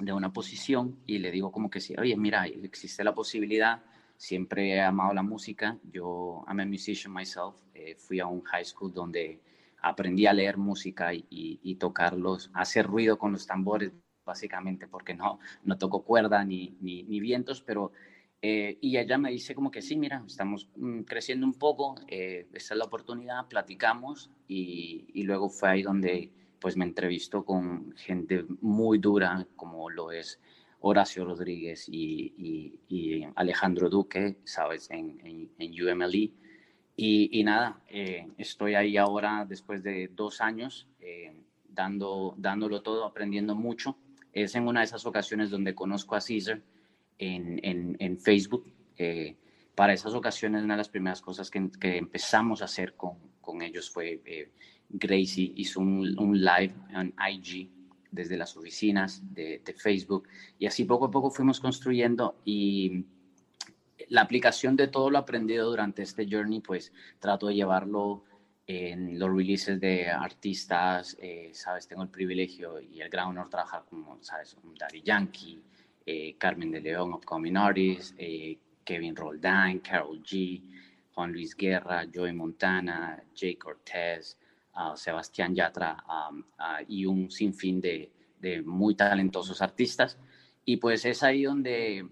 de 0.00 0.12
una 0.12 0.32
posición 0.32 0.98
y 1.06 1.18
le 1.18 1.30
digo 1.30 1.52
como 1.52 1.70
que 1.70 1.80
sí, 1.80 1.94
oye, 1.98 2.16
mira, 2.16 2.46
existe 2.46 3.04
la 3.04 3.14
posibilidad, 3.14 3.82
siempre 4.16 4.74
he 4.74 4.80
amado 4.80 5.12
la 5.14 5.22
música, 5.22 5.78
yo 5.90 6.44
I'm 6.48 6.60
a 6.60 6.64
musician 6.66 7.12
myself, 7.12 7.54
eh, 7.74 7.96
fui 7.96 8.20
a 8.20 8.26
un 8.26 8.42
high 8.42 8.64
school 8.64 8.92
donde 8.92 9.40
aprendí 9.82 10.26
a 10.26 10.32
leer 10.32 10.56
música 10.56 11.14
y, 11.14 11.24
y, 11.30 11.74
tocarlos, 11.76 12.50
hacer 12.54 12.86
ruido 12.86 13.18
con 13.18 13.32
los 13.32 13.46
tambores, 13.46 13.92
básicamente, 14.24 14.88
porque 14.88 15.14
no, 15.14 15.38
no 15.64 15.78
toco 15.78 16.02
cuerda 16.02 16.44
ni, 16.44 16.76
ni, 16.80 17.20
vientos, 17.20 17.60
pero... 17.60 17.92
Eh, 18.42 18.78
y 18.80 18.98
ella 18.98 19.18
me 19.18 19.30
dice 19.30 19.54
como 19.54 19.70
que 19.70 19.82
sí, 19.82 19.96
mira, 19.96 20.22
estamos 20.26 20.68
mm, 20.76 21.00
creciendo 21.02 21.46
un 21.46 21.54
poco, 21.54 21.96
eh, 22.06 22.46
esta 22.52 22.74
es 22.74 22.78
la 22.78 22.84
oportunidad, 22.84 23.48
platicamos 23.48 24.30
y, 24.46 25.22
luego 25.24 25.48
fue 25.48 25.70
ahí 25.70 25.82
donde 25.82 26.30
pues 26.60 26.76
me 26.76 26.84
entrevisto 26.84 27.44
con 27.44 27.92
gente 27.96 28.44
muy 28.60 28.98
dura 28.98 29.46
como 29.56 29.90
lo 29.90 30.12
es 30.12 30.40
Horacio 30.80 31.24
Rodríguez 31.24 31.88
y, 31.88 33.24
Alejandro 33.34 33.88
Duque, 33.88 34.38
¿sabes? 34.44 34.90
En, 34.90 35.20
en, 35.24 35.50
en 35.58 35.82
UMLE. 35.82 36.32
Y, 36.98 37.44
nada, 37.44 37.82
eh, 37.88 38.26
estoy 38.38 38.74
ahí 38.74 38.96
ahora 38.96 39.44
después 39.46 39.82
de 39.82 40.08
dos 40.08 40.40
años 40.40 40.88
eh, 41.00 41.44
dando, 41.68 42.34
dándolo 42.38 42.80
todo, 42.80 43.04
aprendiendo 43.04 43.54
mucho. 43.54 43.98
Es 44.32 44.54
en 44.54 44.66
una 44.66 44.80
de 44.80 44.86
esas 44.86 45.04
ocasiones 45.04 45.50
donde 45.50 45.74
conozco 45.74 46.14
a 46.14 46.20
Caesar 46.26 46.62
en, 47.18 47.96
en 47.98 48.18
Facebook. 48.18 48.72
Eh, 48.98 49.36
para 49.74 49.92
esas 49.92 50.14
ocasiones, 50.14 50.62
una 50.64 50.74
de 50.74 50.78
las 50.78 50.88
primeras 50.88 51.20
cosas 51.20 51.50
que, 51.50 51.70
que 51.78 51.98
empezamos 51.98 52.62
a 52.62 52.66
hacer 52.66 52.94
con, 52.94 53.18
con 53.40 53.62
ellos 53.62 53.90
fue 53.90 54.20
Gracie 54.88 55.52
hizo 55.56 55.80
un, 55.80 56.40
live 56.40 56.74
en 56.90 57.14
IG 57.18 57.70
desde 58.10 58.36
las 58.36 58.56
oficinas 58.56 59.22
de, 59.34 59.62
Facebook 59.76 60.28
y 60.58 60.66
así 60.66 60.84
poco 60.84 61.06
a 61.06 61.10
poco 61.10 61.30
fuimos 61.30 61.60
construyendo 61.60 62.40
y 62.44 63.04
la 64.08 64.22
aplicación 64.22 64.76
de 64.76 64.88
todo 64.88 65.10
lo 65.10 65.18
aprendido 65.18 65.68
durante 65.68 66.02
este 66.02 66.26
journey 66.30 66.60
pues 66.60 66.92
trato 67.18 67.48
de 67.48 67.54
llevarlo 67.54 68.24
en 68.68 69.18
los 69.18 69.30
releases 69.30 69.78
de 69.80 70.08
artistas, 70.08 71.16
eh, 71.20 71.50
sabes, 71.52 71.86
tengo 71.86 72.02
el 72.02 72.08
privilegio 72.08 72.80
y 72.80 73.00
el 73.00 73.08
gran 73.08 73.28
honor 73.28 73.44
de 73.44 73.50
trabajar 73.52 73.84
con, 73.88 74.24
sabes, 74.24 74.56
Daddy 74.76 75.02
Yankee, 75.02 75.62
eh, 76.06 76.36
Carmen 76.38 76.70
de 76.70 76.80
León, 76.80 77.12
Upcoming 77.12 77.56
Artist, 77.56 78.14
eh, 78.16 78.58
Kevin 78.84 79.16
Roldán, 79.16 79.80
Carol 79.80 80.22
G, 80.22 80.62
Juan 81.12 81.32
Luis 81.32 81.54
Guerra, 81.56 82.06
Joey 82.12 82.32
Montana, 82.32 83.22
Jay 83.34 83.56
Cortez, 83.56 84.38
Sebastián 84.94 85.54
Yatra 85.54 86.04
y 86.86 87.06
un 87.06 87.30
sinfín 87.30 87.80
de, 87.80 88.12
de, 88.38 88.62
muy 88.62 88.94
talentosos 88.94 89.62
artistas. 89.62 90.18
Y 90.66 90.76
pues 90.76 91.06
es 91.06 91.22
ahí 91.22 91.44
donde 91.44 92.06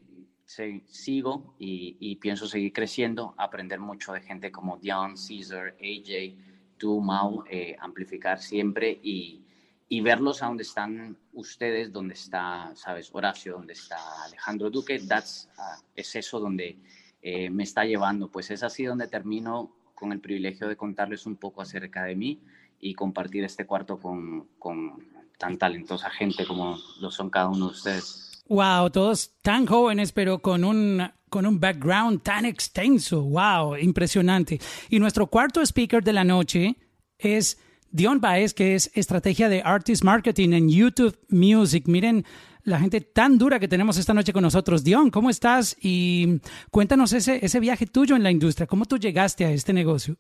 sigo 0.87 1.55
y, 1.59 2.17
pienso 2.17 2.47
seguir 2.47 2.73
creciendo, 2.73 3.35
aprender 3.39 3.81
mucho 3.81 4.13
de 4.13 4.21
gente 4.21 4.53
como 4.53 4.77
Dion, 4.79 5.15
Caesar, 5.17 5.75
AJ, 5.81 6.37
tú, 6.77 7.01
Mau, 7.01 7.45
eh, 7.51 7.77
amplificar 7.81 8.39
siempre 8.39 8.99
y, 9.03 9.44
y 9.89 10.01
verlos 10.01 10.43
a 10.43 10.47
donde 10.47 10.63
están 10.63 11.17
ustedes, 11.33 11.93
donde 11.93 12.15
está, 12.15 12.73
sabes, 12.75 13.11
Horacio, 13.13 13.55
donde 13.55 13.75
está 13.75 13.97
Alejandro 14.25 14.71
Duque, 14.71 14.99
that's, 15.01 15.49
ah, 15.59 15.77
es 15.95 16.15
eso 16.17 16.41
donde 16.41 16.79
eh, 17.23 17.51
me 17.51 17.65
está 17.65 17.85
llevando. 17.85 18.31
Pues 18.31 18.51
es 18.51 18.63
así 18.63 18.85
donde 18.85 19.09
termino 19.09 19.77
con 19.95 20.13
el 20.13 20.21
privilegio 20.21 20.69
de 20.69 20.77
contarles 20.77 21.27
un 21.27 21.37
poco 21.37 21.63
acerca 21.63 22.05
de 22.05 22.17
mí 22.17 22.41
y 22.81 22.95
compartir 22.95 23.45
este 23.45 23.67
cuarto 23.67 23.99
con, 23.99 24.49
con 24.59 25.09
tan 25.39 25.59
talentosa 25.59 26.11
gente 26.11 26.47
como 26.47 26.79
lo 27.01 27.11
son 27.11 27.31
cada 27.31 27.49
uno 27.49 27.67
de 27.67 27.73
ustedes. 27.73 28.43
Wow, 28.49 28.91
todos 28.91 29.33
tan 29.41 29.67
jóvenes, 29.67 30.13
pero 30.13 30.39
con 30.41 30.65
un, 30.65 31.03
con 31.31 31.47
un 31.47 31.59
background 31.59 32.23
tan 32.23 32.45
extenso. 32.45 33.23
Wow, 33.23 33.77
impresionante. 33.77 34.61
Y 34.91 34.99
nuestro 34.99 35.27
cuarto 35.29 35.63
speaker 35.63 36.05
de 36.05 36.13
la 36.13 36.25
noche 36.25 36.77
es 37.19 37.59
Dion 37.95 38.21
Baez, 38.21 38.55
que 38.55 38.75
es 38.75 38.91
estrategia 38.95 39.49
de 39.49 39.63
Artist 39.63 40.03
Marketing 40.03 40.53
en 40.53 40.69
YouTube 40.69 41.17
Music. 41.29 41.87
Miren 41.87 42.25
la 42.65 42.81
gente 42.81 43.01
tan 43.01 43.39
dura 43.39 43.61
que 43.61 43.69
tenemos 43.69 43.97
esta 43.99 44.13
noche 44.13 44.33
con 44.33 44.43
nosotros. 44.43 44.83
Dion, 44.83 45.13
¿cómo 45.13 45.31
estás? 45.31 45.77
Y 45.81 46.41
cuéntanos 46.73 47.13
ese, 47.13 47.39
ese 47.45 47.61
viaje 47.61 47.87
tuyo 47.87 48.17
en 48.17 48.25
la 48.25 48.33
industria. 48.33 48.67
¿Cómo 48.67 48.85
tú 48.85 48.99
llegaste 48.99 49.45
a 49.45 49.53
este 49.53 49.73
negocio? 49.73 50.17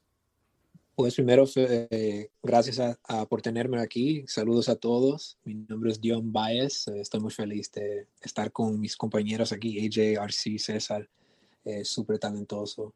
Pues 0.95 1.17
primero, 1.17 1.47
eh, 1.57 2.31
gracias 2.45 2.97
por 3.29 3.43
tenerme 3.43 3.81
aquí. 3.81 4.23
Saludos 4.29 4.69
a 4.69 4.77
todos. 4.77 5.37
Mi 5.43 5.55
nombre 5.55 5.91
es 5.91 6.01
Dion 6.01 6.33
Baez. 6.33 6.87
Eh, 6.87 7.01
estoy 7.01 7.19
muy 7.19 7.33
feliz 7.33 7.73
de 7.73 8.07
estar 8.23 8.53
con 8.53 8.79
mis 8.79 8.97
compañeros 8.97 9.51
aquí, 9.51 9.85
AJ, 9.85 10.23
RC, 10.23 10.61
César, 10.61 11.09
eh, 11.65 11.85
súper 11.85 12.21
talentoso. 12.21 12.95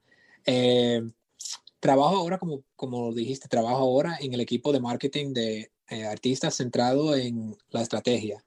Trabajo 1.80 2.16
ahora, 2.16 2.38
como, 2.38 2.62
como 2.76 3.12
dijiste, 3.12 3.48
trabajo 3.48 3.78
ahora 3.78 4.16
en 4.20 4.34
el 4.34 4.40
equipo 4.40 4.72
de 4.72 4.80
marketing 4.80 5.32
de 5.32 5.70
artistas 6.10 6.56
centrado 6.56 7.16
en 7.16 7.56
la 7.70 7.82
estrategia. 7.82 8.44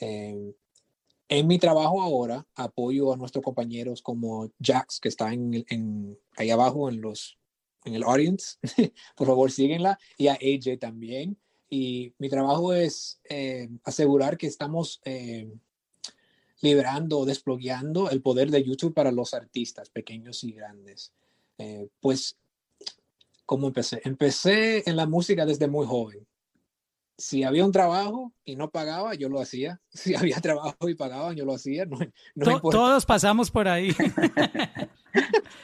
en 0.00 1.46
mi 1.46 1.58
trabajo 1.58 2.00
ahora, 2.02 2.46
apoyo 2.54 3.12
a 3.12 3.16
nuestros 3.16 3.44
compañeros 3.44 4.02
como 4.02 4.50
Jax, 4.60 5.00
que 5.00 5.08
está 5.08 5.32
en, 5.32 5.64
en 5.68 6.18
ahí 6.36 6.50
abajo 6.50 6.88
en 6.88 7.00
los 7.00 7.38
en 7.86 7.94
el 7.94 8.02
audience, 8.02 8.58
por 9.16 9.26
favor 9.26 9.50
síguenla, 9.50 9.98
y 10.18 10.26
a 10.28 10.34
AJ 10.34 10.78
también. 10.78 11.38
Y 11.70 12.12
mi 12.18 12.28
trabajo 12.28 12.72
es 12.72 13.20
eh, 13.28 13.68
asegurar 13.84 14.36
que 14.36 14.46
estamos 14.46 15.00
eh, 15.04 15.48
liberando, 16.60 17.24
desbloqueando 17.24 18.10
el 18.10 18.22
poder 18.22 18.50
de 18.50 18.62
YouTube 18.62 18.94
para 18.94 19.12
los 19.12 19.34
artistas 19.34 19.88
pequeños 19.90 20.44
y 20.44 20.52
grandes. 20.52 21.12
Eh, 21.58 21.88
pues, 22.00 22.36
¿cómo 23.46 23.68
empecé? 23.68 24.00
Empecé 24.04 24.88
en 24.88 24.96
la 24.96 25.06
música 25.06 25.46
desde 25.46 25.68
muy 25.68 25.86
joven. 25.86 26.26
Si 27.18 27.44
había 27.44 27.64
un 27.64 27.72
trabajo 27.72 28.34
y 28.44 28.56
no 28.56 28.70
pagaba, 28.70 29.14
yo 29.14 29.28
lo 29.28 29.40
hacía. 29.40 29.80
Si 29.90 30.14
había 30.14 30.40
trabajo 30.40 30.88
y 30.88 30.94
pagaba, 30.94 31.32
yo 31.32 31.46
lo 31.46 31.54
hacía. 31.54 31.86
No, 31.86 31.98
no 32.34 32.60
todos 32.60 33.06
pasamos 33.06 33.50
por 33.50 33.68
ahí. 33.68 33.94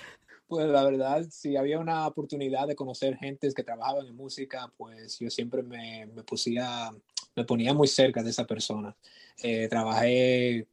Pues 0.52 0.68
la 0.68 0.84
verdad, 0.84 1.26
si 1.30 1.56
había 1.56 1.78
una 1.78 2.06
oportunidad 2.06 2.68
de 2.68 2.76
conocer 2.76 3.16
gentes 3.16 3.54
que 3.54 3.62
trabajaban 3.62 4.06
en 4.06 4.14
música, 4.14 4.70
pues 4.76 5.18
yo 5.18 5.30
siempre 5.30 5.62
me, 5.62 6.04
me, 6.14 6.22
pusía, 6.24 6.90
me 7.34 7.44
ponía 7.46 7.72
muy 7.72 7.88
cerca 7.88 8.22
de 8.22 8.28
esa 8.28 8.46
persona. 8.46 8.94
Eh, 9.42 9.66
trabajé, 9.68 10.68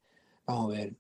vamos 0.46 0.74
a 0.74 0.78
ver, 0.78 0.96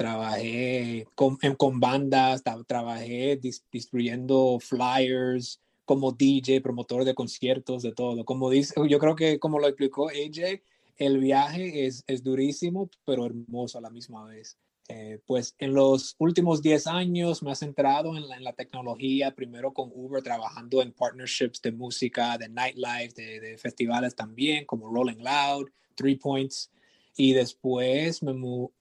trabajé 0.00 1.06
con, 1.14 1.36
con 1.58 1.78
bandas, 1.78 2.42
trabajé 2.66 3.38
distribuyendo 3.70 4.58
flyers 4.58 5.60
como 5.84 6.12
DJ, 6.12 6.62
promotor 6.62 7.04
de 7.04 7.14
conciertos, 7.14 7.82
de 7.82 7.92
todo. 7.92 8.24
Como 8.24 8.48
dice, 8.48 8.72
yo 8.88 8.98
creo 8.98 9.14
que 9.14 9.38
como 9.38 9.58
lo 9.58 9.66
explicó 9.66 10.08
AJ, 10.08 10.62
el 10.96 11.18
viaje 11.18 11.84
es, 11.84 12.02
es 12.06 12.22
durísimo, 12.22 12.88
pero 13.04 13.26
hermoso 13.26 13.76
a 13.76 13.82
la 13.82 13.90
misma 13.90 14.24
vez. 14.24 14.56
Eh, 14.88 15.20
pues 15.26 15.54
en 15.58 15.74
los 15.74 16.16
últimos 16.16 16.62
10 16.62 16.86
años 16.86 17.42
me 17.42 17.52
he 17.52 17.54
centrado 17.54 18.16
en 18.16 18.26
la, 18.42 18.54
tecnología, 18.54 19.34
primero 19.34 19.74
con 19.74 19.90
Uber, 19.94 20.22
trabajando 20.22 20.80
en 20.80 20.92
partnerships 20.92 21.60
de 21.60 21.72
música, 21.72 22.38
de 22.38 22.48
nightlife, 22.48 23.12
de, 23.14 23.58
festivales 23.58 24.16
también, 24.16 24.64
como 24.64 24.88
Rolling 24.88 25.22
Loud, 25.22 25.68
Three 25.94 26.16
Points. 26.16 26.70
Y 27.16 27.32
después, 27.32 28.22
me, 28.22 28.32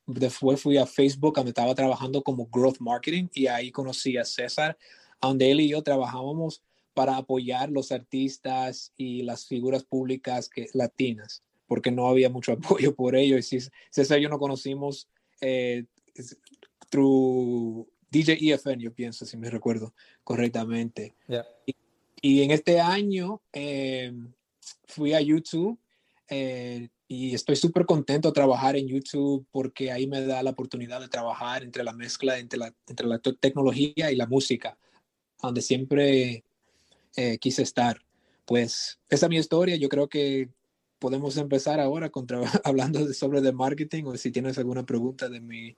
después 0.06 0.62
fui 0.62 0.78
a 0.78 0.86
Facebook, 0.86 1.36
donde 1.36 1.50
estaba 1.50 1.76
trabajando 1.76 2.22
como 2.22 2.48
Growth 2.48 2.80
Marketing, 2.80 3.28
y 3.34 3.48
ahí 3.48 3.72
conocí 3.72 4.18
a 4.18 4.26
César, 4.26 4.78
donde 5.22 5.52
él 5.52 5.62
y 5.62 5.70
yo 5.70 5.82
trabajábamos 5.82 6.64
para 6.94 7.18
apoyar 7.18 7.70
los 7.70 7.92
artistas 7.92 8.94
y 8.98 9.24
las 9.24 9.46
figuras 9.46 9.84
públicas 9.84 10.50
que, 10.50 10.68
latinas, 10.74 11.44
porque 11.68 11.92
no 11.92 12.08
había 12.08 12.30
mucho 12.30 12.52
apoyo 12.78 12.96
por 12.96 13.16
ello. 13.16 13.38
Y 13.38 13.44
César 13.44 14.20
y 14.20 14.24
yo 14.24 14.30
no 14.30 14.40
conocimos 14.40 15.08
eh, 15.42 15.86
through 16.90 17.88
DJ 18.10 18.38
EFN, 18.42 18.80
yo 18.80 18.94
pienso, 18.94 19.26
si 19.26 19.38
me 19.38 19.50
recuerdo 19.50 19.94
correctamente. 20.24 21.16
Y, 22.22 22.42
en 22.42 22.52
este 22.52 22.80
año 22.82 23.42
eh, 23.54 24.12
fui 24.88 25.14
a 25.14 25.22
YouTube, 25.22 25.80
eh, 26.28 26.90
y 27.12 27.34
estoy 27.34 27.56
súper 27.56 27.88
contento 27.88 28.28
de 28.30 28.36
trabajar 28.36 28.76
en 28.76 28.88
YouTube 28.88 29.44
porque 29.50 29.92
ahí 29.92 30.06
me 30.06 30.22
da 30.22 30.44
la 30.44 30.52
oportunidad 30.52 31.02
de 31.02 31.10
trabajar 31.10 31.64
entre 31.64 31.84
la 31.84 31.92
mezcla 31.92 32.38
entre 32.38 32.60
la, 32.60 32.72
entre 32.86 33.08
la 33.08 33.18
tecnología 33.18 34.12
y 34.12 34.16
la 34.16 34.28
música, 34.28 34.78
donde 35.42 35.64
siempre 35.64 36.44
eh, 37.16 37.40
quise 37.40 37.64
estar. 37.64 38.00
Pues 38.46 39.00
esa 39.10 39.26
es 39.26 39.30
mi 39.32 39.38
historia. 39.38 39.76
Yo 39.76 39.90
creo 39.90 40.08
que 40.08 40.50
podemos 41.00 41.36
empezar 41.38 41.80
ahora 41.80 42.12
con 42.12 42.28
hablando 42.64 43.04
de, 43.04 43.16
sobre 43.16 43.42
de 43.42 43.54
marketing 43.54 44.04
o 44.06 44.16
si 44.16 44.32
tienes 44.32 44.60
alguna 44.60 44.86
pregunta 44.86 45.30
de 45.30 45.42
mi, 45.42 45.76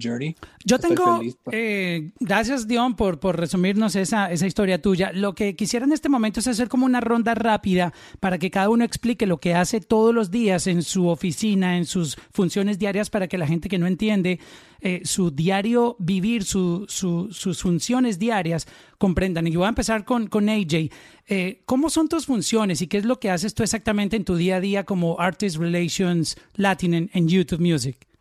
journey. 0.00 0.36
Yo 0.64 0.78
tengo, 0.78 1.20
eh, 1.50 2.10
gracias 2.20 2.68
Dion 2.68 2.94
por, 2.94 3.18
por 3.18 3.38
resumirnos 3.38 3.96
esa, 3.96 4.30
esa 4.30 4.46
historia 4.46 4.80
tuya. 4.80 5.12
Lo 5.12 5.34
que 5.34 5.56
quisiera 5.56 5.86
en 5.86 5.92
este 5.92 6.08
momento 6.08 6.40
es 6.40 6.46
hacer 6.46 6.68
como 6.68 6.86
una 6.86 7.00
ronda 7.00 7.34
rápida 7.34 7.92
para 8.20 8.38
que 8.38 8.50
cada 8.50 8.68
uno 8.68 8.84
explique 8.84 9.26
lo 9.26 9.38
que 9.38 9.54
hace 9.54 9.80
todos 9.80 10.14
los 10.14 10.30
días 10.30 10.66
en 10.66 10.82
su 10.82 11.08
oficina, 11.08 11.76
en 11.76 11.86
sus 11.86 12.16
funciones 12.32 12.78
diarias, 12.78 13.10
para 13.10 13.28
que 13.28 13.38
la 13.38 13.46
gente 13.46 13.68
que 13.68 13.78
no 13.78 13.86
entiende 13.86 14.38
eh, 14.80 15.02
su 15.04 15.30
diario 15.30 15.96
vivir, 15.98 16.44
su, 16.44 16.86
sus 16.88 17.62
funciones 17.62 18.18
diarias, 18.18 18.66
comprendan. 18.98 19.46
Y 19.46 19.52
yo 19.52 19.60
voy 19.60 19.66
a 19.66 19.70
empezar 19.70 20.04
con, 20.04 20.26
con 20.26 20.48
AJ. 20.48 20.90
Eh, 21.28 21.62
¿Cómo 21.64 21.88
son 21.88 22.08
tus 22.08 22.26
funciones 22.26 22.82
y 22.82 22.88
qué 22.88 22.98
es 22.98 23.04
lo 23.04 23.18
que 23.18 23.30
haces 23.30 23.54
tú 23.54 23.62
exactamente 23.62 24.16
en 24.16 24.24
tu 24.24 24.36
día 24.36 24.56
a 24.56 24.60
día 24.60 24.84
como 24.84 25.18
Artist 25.18 25.56
Relations 25.56 26.36
Latin 26.56 27.10
en 27.12 27.28
YouTube 27.28 27.60
Music? 27.60 28.11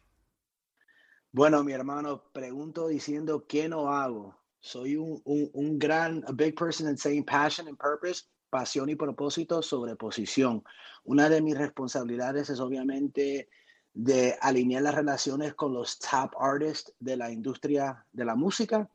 Bueno, 1.33 1.63
mi 1.63 1.71
hermano, 1.71 2.23
pregunto 2.33 2.89
diciendo 2.89 3.45
qué 3.47 3.69
no 3.69 3.87
hago. 3.87 4.37
Soy 4.59 4.97
un, 4.97 5.21
un, 5.23 5.79
gran, 5.79 6.25
a 6.27 6.33
big 6.33 6.55
person 6.55 6.89
in 6.89 6.97
saying 6.97 7.23
passion 7.23 7.69
and 7.69 7.77
purpose, 7.77 8.25
pasión 8.49 8.89
y 8.89 8.95
propósito 8.95 9.61
sobre 9.61 9.95
posición. 9.95 10.61
Una 11.05 11.29
de 11.29 11.41
mis 11.41 11.57
responsabilidades 11.57 12.49
es 12.49 12.59
obviamente 12.59 13.47
de 13.93 14.37
alinear 14.41 14.83
las 14.83 14.95
relaciones 14.95 15.53
con 15.53 15.73
los 15.73 15.99
top 15.99 16.31
artists 16.37 16.93
de 16.99 17.15
la 17.15 17.31
industria 17.31 18.05
de 18.11 18.25
la 18.25 18.35
música, 18.35 18.89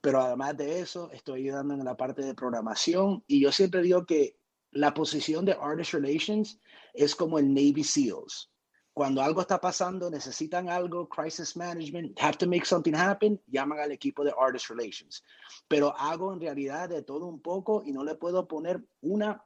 pero 0.00 0.22
además 0.22 0.56
de 0.56 0.80
eso 0.80 1.10
estoy 1.12 1.42
ayudando 1.42 1.74
en 1.74 1.84
la 1.84 1.98
parte 1.98 2.22
de 2.22 2.34
programación 2.34 3.22
y 3.26 3.38
yo 3.42 3.52
siempre 3.52 3.82
digo 3.82 4.06
que 4.06 4.38
la 4.70 4.94
posición 4.94 5.44
de 5.44 5.58
Artist 5.60 5.92
Relations 5.92 6.58
es 6.94 7.14
como 7.14 7.38
el 7.38 7.52
Navy 7.52 7.84
SEALs 7.84 8.51
cuando 8.94 9.22
algo 9.22 9.40
está 9.40 9.60
pasando, 9.60 10.10
necesitan 10.10 10.68
algo, 10.68 11.08
crisis 11.08 11.56
management, 11.56 12.18
have 12.20 12.36
to 12.36 12.46
make 12.46 12.66
something 12.66 12.94
happen, 12.94 13.40
llaman 13.46 13.78
al 13.78 13.92
equipo 13.92 14.22
de 14.24 14.34
Artist 14.38 14.68
Relations. 14.68 15.24
Pero 15.66 15.96
hago 15.96 16.32
en 16.32 16.40
realidad 16.40 16.88
de 16.88 17.02
todo 17.02 17.26
un 17.26 17.40
poco 17.40 17.82
y 17.84 17.92
no 17.92 18.04
le 18.04 18.14
puedo 18.14 18.46
poner 18.46 18.84
una 19.00 19.42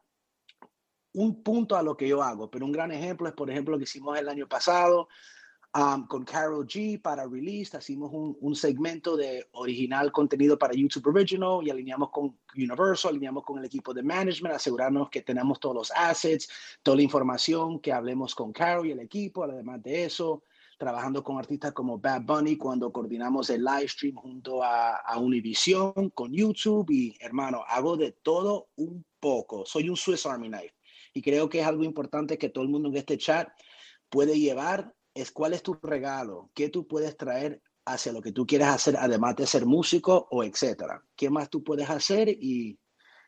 un 1.17 1.43
punto 1.43 1.77
a 1.77 1.83
lo 1.83 1.97
que 1.97 2.07
yo 2.07 2.23
hago, 2.23 2.51
pero 2.51 2.67
un 2.67 2.73
gran 2.73 2.93
ejemplo 2.93 3.27
es, 3.27 3.33
por 3.33 3.51
ejemplo, 3.51 3.73
lo 3.73 3.79
que 3.79 3.85
hicimos 3.85 4.19
el 4.19 4.29
año 4.29 4.47
pasado, 4.47 5.09
Um, 5.77 6.07
con 6.07 6.25
Carol 6.25 6.67
G 6.67 6.99
para 7.03 7.27
release, 7.27 7.77
hicimos 7.77 8.11
un, 8.11 8.35
un, 8.41 8.57
segmento 8.57 9.15
de 9.15 9.47
original 9.53 10.11
contenido 10.11 10.59
para 10.59 10.73
YouTube 10.73 11.09
Original 11.09 11.59
y 11.63 11.69
alineamos 11.69 12.09
con 12.11 12.35
Universal, 12.57 13.11
alineamos 13.11 13.45
con 13.45 13.59
el 13.59 13.67
equipo 13.67 13.93
de 13.93 14.03
management, 14.03 14.55
asegurarnos 14.55 15.11
que 15.11 15.21
tenemos 15.21 15.61
todos 15.61 15.75
los 15.75 15.93
assets, 15.95 16.49
toda 16.83 16.97
la 16.97 17.03
información, 17.03 17.79
que 17.79 17.93
hablemos 17.93 18.35
con 18.35 18.55
Carol 18.55 18.87
y 18.87 18.93
el 18.93 19.01
equipo, 19.01 19.45
además 19.45 19.83
de 19.83 20.05
eso, 20.05 20.45
trabajando 20.79 21.23
con 21.23 21.37
artistas 21.37 21.73
como 21.73 21.99
Bad 21.99 22.23
Bunny 22.23 22.57
cuando 22.57 22.91
coordinamos 22.91 23.51
el 23.51 23.63
live 23.63 23.89
stream 23.89 24.15
junto 24.15 24.63
a, 24.63 24.97
a 24.97 25.19
Univision, 25.19 26.09
con 26.15 26.33
YouTube. 26.33 26.91
Y 26.91 27.19
hermano, 27.21 27.63
hago 27.69 27.99
de 27.99 28.13
todo 28.13 28.69
un 28.77 29.05
poco, 29.21 29.67
soy 29.67 29.91
un 29.91 29.97
Swiss 29.99 30.25
Army 30.25 30.49
Knife 30.49 30.75
y 31.13 31.21
creo 31.21 31.51
que 31.51 31.61
es 31.61 31.67
algo 31.67 31.85
importante 31.85 32.39
que 32.39 32.49
todo 32.49 32.65
el 32.65 32.71
mundo 32.71 32.89
en 32.89 32.97
este 32.97 33.19
chat 33.19 33.51
puede 34.09 34.39
llevar 34.39 34.96
es 35.17 35.33
cuál 35.33 35.55
es 35.55 35.63
tu 35.63 35.75
regalo, 35.83 36.51
qué 36.55 36.69
tú 36.69 36.87
puedes 36.87 37.17
traer 37.17 37.63
hacia 37.87 38.13
lo 38.13 38.21
que 38.21 38.33
tú 38.33 38.47
quieres 38.47 38.69
hacer, 38.69 38.97
además 38.99 39.37
de 39.37 39.47
ser 39.47 39.65
músico 39.65 40.29
o 40.31 40.45
etcétera. 40.45 41.03
¿Qué 41.17 41.31
más 41.31 41.49
tú 41.49 41.65
puedes 41.65 41.89
hacer? 41.89 42.29
Y 42.29 42.79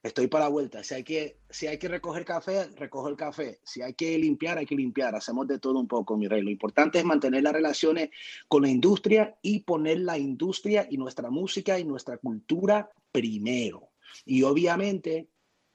estoy 0.03 0.27
para 0.27 0.45
la 0.45 0.51
vuelta. 0.51 0.85
Si 0.85 0.95
hay 0.95 1.05
que, 1.05 1.41
si 1.49 1.67
hay 1.67 1.79
que 1.79 1.89
recoger 1.89 2.25
café, 2.25 2.69
recojo 2.77 3.09
el 3.09 3.17
café. 3.17 3.61
Si 3.65 3.81
hay 3.81 3.95
que 3.95 4.19
limpiar, 4.19 4.59
hay 4.59 4.67
que 4.67 4.75
limpiar. 4.75 5.15
Hacemos 5.15 5.47
de 5.47 5.59
todo 5.59 5.79
un 5.79 5.89
poco, 5.89 6.17
mi 6.17 6.29
rey. 6.29 6.43
Lo 6.43 6.51
importante 6.51 6.99
es 6.99 7.05
mantener 7.05 7.43
las 7.43 7.53
relaciones 7.53 8.11
con 8.49 8.63
la 8.63 8.69
industria 8.69 9.39
y 9.41 9.61
poner 9.61 10.01
la 10.01 10.19
industria 10.19 10.87
y 10.91 10.99
nuestra 10.99 11.31
música 11.31 11.79
y 11.79 11.85
nuestra 11.85 12.19
cultura 12.19 12.91
primero. 13.11 13.91
Y 14.27 14.43
obviamente 14.43 15.31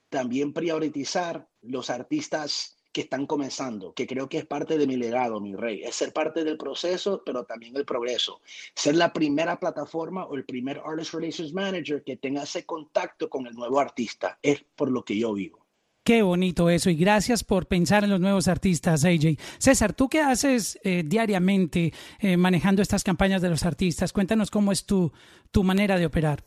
también 0.09 0.53
priorizar 0.53 1.47
los 1.61 1.89
artistas 1.89 2.77
que 2.93 3.01
están 3.01 3.25
comenzando, 3.25 3.93
que 3.93 4.07
creo 4.07 4.29
que 4.29 4.37
es 4.37 4.45
parte 4.45 4.77
de 4.77 4.87
mi 4.87 4.95
legado, 4.95 5.41
mi 5.41 5.55
rey. 5.55 5.83
Es 5.83 5.95
ser 5.95 6.13
parte 6.13 6.43
del 6.43 6.57
proceso, 6.57 7.23
pero 7.25 7.43
también 7.43 7.75
el 7.75 7.85
progreso. 7.85 8.39
Ser 8.75 8.95
la 8.95 9.11
primera 9.11 9.59
plataforma 9.59 10.25
o 10.25 10.35
el 10.35 10.45
primer 10.45 10.81
Artist 10.85 11.13
Relations 11.15 11.53
Manager 11.53 12.03
que 12.03 12.17
tenga 12.17 12.43
ese 12.43 12.65
contacto 12.65 13.29
con 13.29 13.47
el 13.47 13.55
nuevo 13.55 13.79
artista. 13.79 14.37
Es 14.41 14.63
por 14.75 14.91
lo 14.91 15.03
que 15.03 15.17
yo 15.17 15.33
vivo. 15.33 15.63
Qué 16.03 16.21
bonito 16.21 16.69
eso 16.69 16.89
y 16.89 16.95
gracias 16.95 17.45
por 17.45 17.67
pensar 17.67 18.03
en 18.03 18.09
los 18.09 18.19
nuevos 18.19 18.49
artistas, 18.49 19.05
AJ. 19.05 19.37
César, 19.57 19.93
¿tú 19.93 20.09
qué 20.09 20.19
haces 20.19 20.77
eh, 20.83 21.03
diariamente 21.05 21.93
eh, 22.19 22.35
manejando 22.35 22.81
estas 22.81 23.05
campañas 23.05 23.41
de 23.41 23.49
los 23.49 23.63
artistas? 23.63 24.11
Cuéntanos 24.11 24.51
cómo 24.51 24.73
es 24.73 24.85
tu, 24.85 25.13
tu 25.49 25.63
manera 25.63 25.97
de 25.97 26.05
operar. 26.05 26.43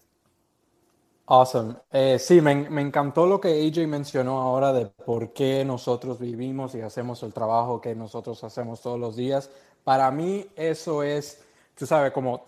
Awesome. 1.28 1.74
Eh, 1.90 2.18
sí, 2.20 2.40
me, 2.40 2.54
me, 2.70 2.82
encantó 2.82 3.26
lo 3.26 3.40
que 3.40 3.48
AJ 3.48 3.88
mencionó 3.88 4.40
ahora 4.40 4.72
de 4.72 4.86
por 4.86 5.32
qué 5.32 5.64
nosotros 5.64 6.20
vivimos 6.20 6.74
y 6.76 6.80
hacemos 6.80 7.20
el 7.24 7.32
trabajo 7.32 7.80
que 7.80 7.96
nosotros 7.96 8.44
hacemos 8.44 8.80
todos 8.80 8.98
los 9.00 9.16
días. 9.16 9.50
Para 9.82 10.08
mí 10.12 10.46
eso 10.54 11.02
es, 11.02 11.42
tú 11.74 11.84
sabes, 11.84 12.12
como 12.12 12.44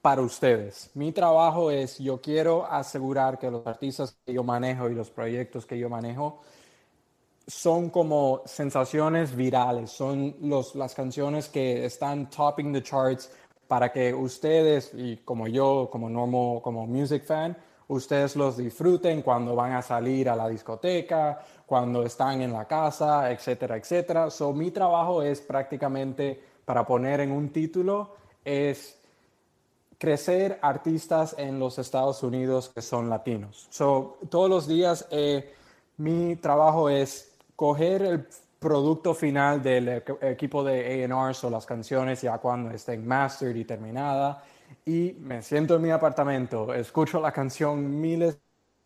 para 0.00 0.22
ustedes. 0.22 0.90
Mi 0.94 1.12
trabajo 1.12 1.70
es, 1.70 1.98
yo 1.98 2.20
quiero 2.20 2.66
asegurar 2.66 3.38
que 3.38 3.50
los 3.50 3.66
artistas 3.66 4.16
que 4.24 4.32
yo 4.32 4.42
manejo 4.42 4.88
y 4.88 4.94
los 4.94 5.10
proyectos 5.10 5.66
que 5.66 5.78
yo 5.78 5.90
manejo 5.90 6.40
son 7.46 7.90
como 7.90 8.42
sensaciones 8.46 9.36
virales, 9.36 9.90
son 9.90 10.36
los, 10.40 10.74
las 10.74 10.94
canciones 10.94 11.48
que 11.48 11.84
están 11.84 12.30
topping 12.30 12.72
the 12.72 12.82
charts 12.82 13.30
para 13.68 13.92
que 13.92 14.14
ustedes 14.14 14.92
y 14.94 15.18
como 15.18 15.48
yo, 15.48 15.88
como 15.90 16.08
normal, 16.08 16.62
como 16.62 16.86
music 16.86 17.24
fan, 17.24 17.56
ustedes 17.92 18.36
los 18.36 18.56
disfruten 18.56 19.22
cuando 19.22 19.54
van 19.54 19.72
a 19.72 19.82
salir 19.82 20.28
a 20.28 20.36
la 20.36 20.48
discoteca, 20.48 21.40
cuando 21.66 22.02
están 22.02 22.40
en 22.40 22.52
la 22.52 22.66
casa, 22.66 23.30
etcétera, 23.30 23.76
etcétera. 23.76 24.30
So, 24.30 24.52
mi 24.52 24.70
trabajo 24.70 25.22
es 25.22 25.40
prácticamente, 25.40 26.40
para 26.64 26.86
poner 26.86 27.20
en 27.20 27.32
un 27.32 27.50
título, 27.50 28.16
es 28.44 28.98
crecer 29.98 30.58
artistas 30.62 31.34
en 31.38 31.58
los 31.58 31.78
Estados 31.78 32.22
Unidos 32.22 32.70
que 32.74 32.82
son 32.82 33.10
latinos. 33.10 33.66
So, 33.70 34.18
todos 34.30 34.48
los 34.48 34.66
días 34.66 35.06
eh, 35.10 35.54
mi 35.98 36.36
trabajo 36.36 36.88
es 36.88 37.32
coger 37.54 38.02
el 38.02 38.26
producto 38.58 39.12
final 39.12 39.62
del 39.62 40.02
equipo 40.22 40.64
de 40.64 41.04
A&R 41.04 41.36
o 41.42 41.50
las 41.50 41.66
canciones 41.66 42.22
ya 42.22 42.38
cuando 42.38 42.70
estén 42.70 43.06
mastered 43.06 43.56
y 43.56 43.64
terminada 43.64 44.42
y 44.84 45.16
me 45.20 45.42
siento 45.42 45.76
en 45.76 45.82
mi 45.82 45.90
apartamento, 45.90 46.72
escucho 46.74 47.20
la 47.20 47.32
canción 47.32 48.00
miles 48.00 48.38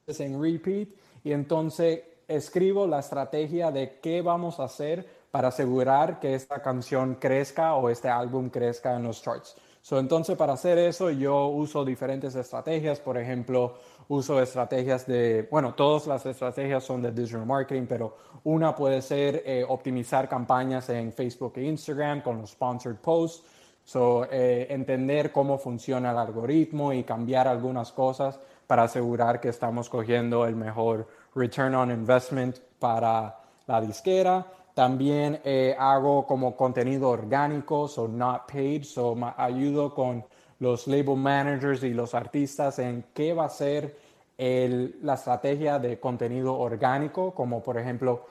en 0.06 0.40
repeat 0.40 0.88
y 1.24 1.32
entonces 1.32 2.00
escribo 2.28 2.86
la 2.86 3.00
estrategia 3.00 3.70
de 3.70 3.98
qué 4.00 4.22
vamos 4.22 4.60
a 4.60 4.64
hacer 4.64 5.06
para 5.30 5.48
asegurar 5.48 6.18
que 6.20 6.34
esta 6.34 6.62
canción 6.62 7.16
crezca 7.16 7.74
o 7.74 7.90
este 7.90 8.08
álbum 8.08 8.48
crezca 8.50 8.96
en 8.96 9.02
los 9.02 9.22
charts. 9.22 9.56
So, 9.86 10.00
entonces, 10.00 10.36
para 10.36 10.54
hacer 10.54 10.78
eso, 10.78 11.10
yo 11.10 11.46
uso 11.46 11.84
diferentes 11.84 12.34
estrategias. 12.34 12.98
Por 12.98 13.16
ejemplo, 13.16 13.74
uso 14.08 14.42
estrategias 14.42 15.06
de, 15.06 15.46
bueno, 15.48 15.74
todas 15.74 16.08
las 16.08 16.26
estrategias 16.26 16.82
son 16.82 17.02
de 17.02 17.12
digital 17.12 17.46
marketing, 17.46 17.86
pero 17.88 18.16
una 18.42 18.74
puede 18.74 19.00
ser 19.00 19.44
eh, 19.46 19.64
optimizar 19.68 20.28
campañas 20.28 20.88
en 20.88 21.12
Facebook 21.12 21.52
e 21.54 21.62
Instagram 21.66 22.20
con 22.22 22.40
los 22.40 22.50
sponsored 22.50 22.96
posts. 22.96 23.44
So, 23.86 24.26
eh, 24.28 24.66
entender 24.68 25.30
cómo 25.30 25.58
funciona 25.58 26.10
el 26.10 26.18
algoritmo 26.18 26.92
y 26.92 27.04
cambiar 27.04 27.46
algunas 27.46 27.92
cosas 27.92 28.40
para 28.66 28.82
asegurar 28.82 29.40
que 29.40 29.50
estamos 29.50 29.88
cogiendo 29.88 30.44
el 30.44 30.56
mejor 30.56 31.06
return 31.36 31.72
on 31.76 31.92
investment 31.92 32.58
para 32.80 33.38
la 33.68 33.80
disquera. 33.80 34.44
También 34.74 35.40
eh, 35.44 35.76
hago 35.78 36.26
como 36.26 36.56
contenido 36.56 37.10
orgánico, 37.10 37.86
so 37.86 38.08
not 38.08 38.50
paid, 38.50 38.82
so 38.82 39.16
ayudo 39.36 39.94
con 39.94 40.24
los 40.58 40.88
label 40.88 41.16
managers 41.16 41.84
y 41.84 41.94
los 41.94 42.12
artistas 42.12 42.80
en 42.80 43.04
qué 43.14 43.34
va 43.34 43.44
a 43.44 43.50
ser 43.50 43.96
la 44.36 45.14
estrategia 45.14 45.78
de 45.78 46.00
contenido 46.00 46.58
orgánico, 46.58 47.32
como 47.32 47.62
por 47.62 47.78
ejemplo 47.78 48.26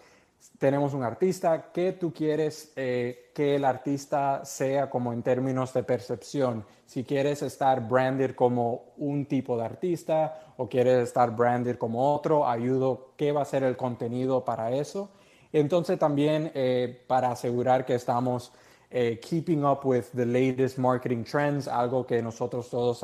tenemos 0.57 0.93
un 0.93 1.03
artista, 1.03 1.71
¿qué 1.73 1.93
tú 1.93 2.13
quieres 2.13 2.71
eh, 2.75 3.31
que 3.33 3.55
el 3.55 3.65
artista 3.65 4.43
sea 4.45 4.89
como 4.89 5.13
en 5.13 5.23
términos 5.23 5.73
de 5.73 5.83
percepción? 5.83 6.65
Si 6.85 7.03
quieres 7.03 7.41
estar 7.41 7.87
branded 7.87 8.35
como 8.35 8.93
un 8.97 9.25
tipo 9.25 9.57
de 9.57 9.65
artista 9.65 10.53
o 10.57 10.69
quieres 10.69 11.03
estar 11.03 11.35
branded 11.35 11.77
como 11.77 12.13
otro, 12.13 12.47
ayudo 12.47 13.13
qué 13.17 13.31
va 13.31 13.41
a 13.41 13.45
ser 13.45 13.63
el 13.63 13.75
contenido 13.75 14.45
para 14.45 14.71
eso. 14.71 15.09
entonces 15.51 15.97
también 15.97 16.51
eh, 16.53 17.03
para 17.07 17.31
asegurar 17.31 17.85
que 17.85 17.95
estamos 17.95 18.51
eh, 18.91 19.19
keeping 19.19 19.65
up 19.65 19.81
with 19.83 20.05
the 20.13 20.25
latest 20.25 20.77
marketing 20.77 21.23
trends, 21.23 21.67
algo 21.67 22.05
que 22.05 22.21
nosotros 22.21 22.69
todos 22.69 23.03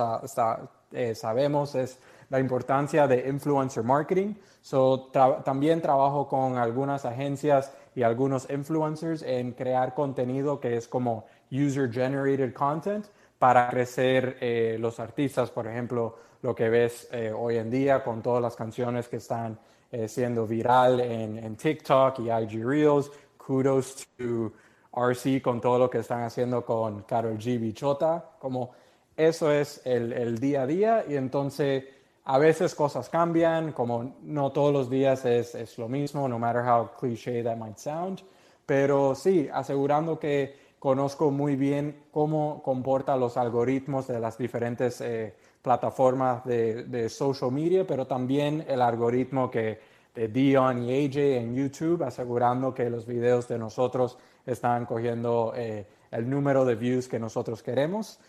eh, 0.91 1.15
sabemos 1.15 1.75
es 1.75 1.99
la 2.31 2.39
importancia 2.39 3.07
de 3.07 3.27
influencer 3.27 3.83
marketing. 3.83 4.33
So, 4.61 5.11
también 5.43 5.81
trabajo 5.81 6.27
con 6.27 6.57
algunas 6.57 7.05
agencias 7.05 7.73
y 7.93 8.03
algunos 8.03 8.49
influencers 8.49 9.21
en 9.21 9.51
crear 9.51 9.93
contenido 9.93 10.59
que 10.59 10.77
es 10.77 10.87
como 10.87 11.25
user 11.51 11.91
generated 11.91 12.53
content 12.53 13.05
para 13.37 13.69
crecer 13.69 14.37
eh, 14.39 14.77
los 14.79 14.99
artistas, 14.99 15.51
por 15.51 15.67
ejemplo, 15.67 16.15
lo 16.41 16.55
que 16.55 16.69
ves 16.69 17.09
eh, 17.11 17.33
hoy 17.35 17.57
en 17.57 17.69
día 17.69 18.01
con 18.01 18.21
todas 18.21 18.41
las 18.41 18.55
canciones 18.55 19.09
que 19.09 19.17
están 19.17 19.59
eh, 19.91 20.07
siendo 20.07 20.47
viral 20.47 21.01
en, 21.01 21.37
en, 21.37 21.55
TikTok 21.57 22.19
y 22.19 22.31
IG 22.31 22.65
Reels. 22.65 23.11
Kudos 23.35 24.07
to 24.17 24.53
RC 24.93 25.41
con 25.41 25.59
todo 25.59 25.79
lo 25.79 25.89
que 25.89 25.97
están 25.97 26.23
haciendo 26.23 26.63
con 26.63 27.01
Karol 27.01 27.37
G 27.37 27.59
Bichota. 27.59 28.23
Como 28.39 28.71
eso 29.17 29.51
es 29.51 29.81
el, 29.85 30.13
el 30.13 30.39
día 30.39 30.61
a 30.61 30.67
día 30.67 31.05
y 31.07 31.15
entonces 31.15 31.83
a 32.31 32.37
veces 32.37 32.73
cosas 32.75 33.09
cambian, 33.09 33.73
como 33.73 34.15
no 34.21 34.53
todos 34.53 34.71
los 34.71 34.89
días 34.89 35.25
es, 35.25 35.53
es, 35.53 35.77
lo 35.77 35.89
mismo, 35.89 36.29
no 36.29 36.39
matter 36.39 36.61
how 36.65 36.89
cliché 36.97 37.43
that 37.43 37.57
might 37.57 37.75
sound, 37.75 38.21
pero 38.65 39.15
sí, 39.15 39.49
asegurando 39.51 40.17
que 40.17 40.55
conozco 40.79 41.29
muy 41.29 41.57
bien 41.57 42.05
cómo 42.09 42.63
comporta 42.63 43.17
los 43.17 43.35
algoritmos 43.35 44.07
de 44.07 44.21
las 44.21 44.37
diferentes 44.37 45.01
eh, 45.01 45.33
plataformas 45.61 46.45
de, 46.45 46.85
de, 46.85 47.09
social 47.09 47.51
media, 47.51 47.85
pero 47.85 48.07
también 48.07 48.63
el 48.65 48.81
algoritmo 48.81 49.51
que 49.51 49.79
de 50.15 50.29
Dion 50.29 50.83
y 50.83 51.05
AJ 51.05 51.17
en 51.17 51.53
YouTube, 51.53 52.01
asegurando 52.01 52.73
que 52.73 52.89
los 52.89 53.05
videos 53.05 53.49
de 53.49 53.57
nosotros 53.57 54.17
están 54.45 54.85
cogiendo 54.85 55.51
eh, 55.53 55.85
el 56.11 56.29
número 56.29 56.63
de 56.63 56.75
views 56.75 57.09
que 57.09 57.19
nosotros 57.19 57.61
queremos. 57.61 58.19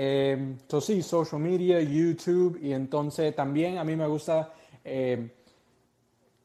Entonces 0.00 0.90
em, 0.90 0.96
sí, 0.96 1.02
social 1.02 1.40
media, 1.40 1.80
YouTube 1.80 2.56
y 2.62 2.72
entonces 2.72 3.34
también 3.34 3.78
a 3.78 3.84
mí 3.84 3.96
me 3.96 4.06
gusta 4.06 4.52
em, 4.84 5.28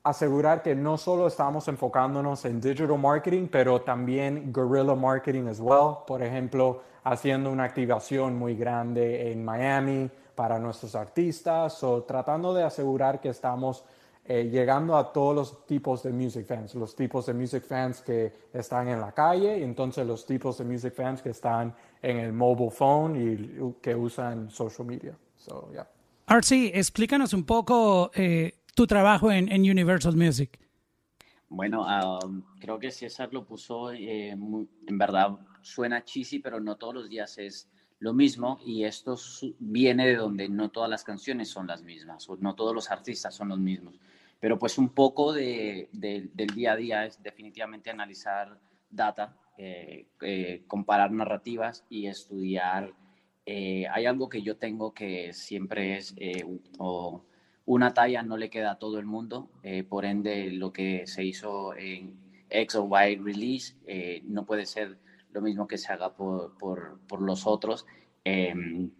asegurar 0.03 0.63
que 0.63 0.73
no 0.73 0.97
solo 0.97 1.27
estamos 1.27 1.67
enfocándonos 1.67 2.45
en 2.45 2.59
digital 2.59 2.97
marketing, 2.97 3.47
pero 3.51 3.79
también 3.81 4.51
guerrilla 4.51 4.95
marketing 4.95 5.45
as 5.49 5.59
well. 5.59 5.97
Por 6.07 6.23
ejemplo, 6.23 6.81
haciendo 7.03 7.51
una 7.51 7.65
activación 7.65 8.39
muy 8.39 8.55
grande 8.55 9.31
en 9.31 9.45
Miami 9.45 10.09
para 10.33 10.57
nuestros 10.57 10.95
artistas 10.95 11.83
o 11.83 12.01
tratando 12.05 12.55
de 12.55 12.63
asegurar 12.63 13.21
que 13.21 13.29
estamos 13.29 13.85
eh, 14.25 14.49
llegando 14.49 14.95
a 14.95 15.11
todos 15.11 15.35
los 15.35 15.65
tipos 15.65 16.01
de 16.03 16.11
music 16.11 16.45
fans, 16.45 16.75
los 16.75 16.95
tipos 16.95 17.25
de 17.25 17.33
music 17.33 17.65
fans 17.65 18.01
que 18.01 18.31
están 18.53 18.87
en 18.87 19.01
la 19.01 19.11
calle 19.11 19.59
y 19.59 19.63
entonces 19.63 20.07
los 20.07 20.25
tipos 20.25 20.57
de 20.57 20.63
music 20.63 20.93
fans 20.93 21.21
que 21.21 21.31
están 21.31 21.75
en 22.01 22.17
el 22.19 22.31
mobile 22.31 22.71
phone 22.71 23.15
y 23.15 23.81
que 23.81 23.93
usan 23.93 24.49
social 24.49 24.87
media. 24.87 25.17
So, 25.35 25.69
yeah. 25.71 25.87
Archie, 26.27 26.71
explícanos 26.73 27.33
un 27.33 27.43
poco 27.43 28.11
eh, 28.15 28.53
tu 28.73 28.87
trabajo 28.87 29.29
en, 29.29 29.51
en, 29.51 29.69
Universal 29.69 30.15
Music. 30.15 30.57
Bueno, 31.49 31.85
um, 31.85 32.43
creo 32.59 32.79
que 32.79 32.91
César 32.91 33.29
lo 33.33 33.45
puso, 33.45 33.91
eh, 33.91 34.29
en 34.29 34.97
verdad 34.97 35.37
suena 35.61 36.03
cheesy, 36.03 36.39
pero 36.39 36.61
no 36.61 36.77
todos 36.77 36.93
los 36.93 37.09
días 37.09 37.37
es 37.37 37.69
lo 38.03 38.13
mismo 38.13 38.59
y 38.65 38.83
esto 38.83 39.15
viene 39.59 40.05
de 40.05 40.17
donde 40.17 40.49
no 40.49 40.69
todas 40.71 40.89
las 40.89 41.05
canciones 41.05 41.47
son 41.47 41.67
las 41.67 41.83
mismas, 41.83 42.29
o 42.29 42.35
no 42.35 42.53
todos 42.53 42.75
los 42.75 42.91
artistas 42.91 43.33
son 43.33 43.47
los 43.47 43.59
mismos. 43.59 43.97
Pero 44.41 44.59
pues 44.59 44.77
un 44.77 44.89
poco 44.89 45.31
de, 45.31 45.87
del 45.93 46.47
día 46.53 46.73
a 46.73 46.75
día 46.75 47.05
es 47.05 47.23
definitivamente 47.23 47.89
analizar 47.89 48.59
data, 48.89 49.37
eh, 49.57 50.07
eh, 50.19 50.63
comparar 50.67 51.13
narrativas 51.13 51.85
y 51.89 52.07
estudiar. 52.07 52.91
Eh, 53.45 53.87
hay 53.89 54.05
algo 54.05 54.27
que 54.27 54.41
yo 54.41 54.57
tengo 54.57 54.93
que 54.93 55.31
siempre 55.31 55.95
es, 55.95 56.13
o 56.79 57.23
una 57.65 57.93
talla 57.93 58.21
no 58.21 58.35
le 58.35 58.49
queda 58.49 58.71
a 58.71 58.79
todo 58.79 58.99
el 58.99 59.05
mundo, 59.05 59.49
por 59.87 60.03
ende 60.03 60.51
lo 60.51 60.73
que 60.73 61.07
se 61.07 61.23
hizo 61.23 61.73
en 61.73 62.17
X 62.49 62.75
o 62.75 62.89
Y 62.89 63.15
release 63.15 63.77
no 64.25 64.45
puede 64.45 64.65
ser 64.65 64.97
lo 65.33 65.41
mismo 65.41 65.67
que 65.67 65.77
se 65.77 65.91
haga 65.91 66.13
por, 66.13 66.57
por, 66.57 66.99
por 67.07 67.21
los 67.21 67.47
otros. 67.47 67.85
Em, 68.23 68.91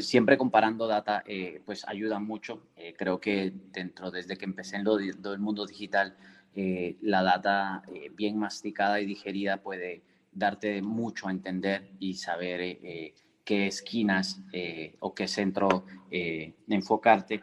siempre 0.00 0.36
comparando 0.36 0.86
data, 0.86 1.22
eh, 1.26 1.60
pues 1.64 1.86
ayuda 1.86 2.18
mucho. 2.18 2.62
Eh, 2.76 2.94
creo 2.96 3.20
que 3.20 3.52
dentro, 3.72 4.10
desde 4.10 4.36
que 4.36 4.44
empecé 4.44 4.76
en 4.76 4.84
lo, 4.84 4.98
el 4.98 5.38
mundo 5.38 5.66
digital, 5.66 6.16
eh, 6.54 6.96
la 7.00 7.22
data 7.22 7.82
bien 8.14 8.38
masticada 8.38 9.00
y 9.00 9.06
digerida 9.06 9.62
puede 9.62 10.02
darte 10.32 10.82
mucho 10.82 11.28
a 11.28 11.30
entender 11.30 11.92
y 11.98 12.14
saber 12.14 12.78
qué 13.44 13.66
esquinas 13.66 14.42
o 15.00 15.14
qué 15.14 15.28
centro 15.28 15.86
enfocarte. 16.10 17.42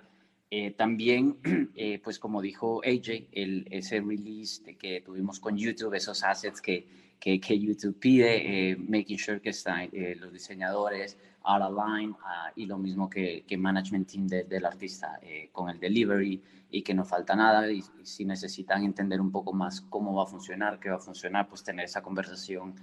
también, 0.76 1.38
pues 2.04 2.20
como 2.20 2.42
dijo 2.42 2.82
AJ, 2.84 3.30
el, 3.32 3.68
ese 3.72 4.02
release 4.02 4.64
que 4.78 5.02
tuvimos 5.02 5.40
con 5.40 5.58
YouTube, 5.58 5.96
esos 5.96 6.24
assets 6.24 6.62
que, 6.62 6.88
que, 7.20 7.40
que 7.40 7.60
YouTube 7.60 8.00
pide, 8.00 8.78
making 8.78 9.18
sure 9.18 9.42
que 9.42 9.50
están 9.50 9.90
los 10.20 10.32
diseñadores, 10.32 11.18
of 11.44 11.74
line 11.74 12.16
ah, 12.24 12.52
y 12.56 12.66
lo 12.66 12.78
mismo 12.78 13.10
que, 13.10 13.44
que 13.48 13.58
management 13.58 14.12
team 14.12 14.28
del 14.28 14.66
artista 14.66 15.20
eh, 15.22 15.50
con 15.52 15.70
el 15.70 15.80
delivery 15.80 16.42
y 16.70 16.82
que 16.84 16.94
no 16.94 17.04
falta 17.04 17.36
nada 17.36 17.72
y, 17.72 17.82
si 18.04 18.26
necesitan 18.26 18.84
entender 18.84 19.20
un 19.20 19.32
poco 19.32 19.54
más 19.54 19.82
cómo 19.82 20.14
va 20.14 20.24
a 20.24 20.28
funcionar, 20.28 20.80
qué 20.80 20.90
va 20.90 20.98
a 20.98 21.00
funcionar, 21.00 21.48
pues 21.48 21.64
tener 21.64 21.86
esa 21.86 22.02
conversación 22.02 22.76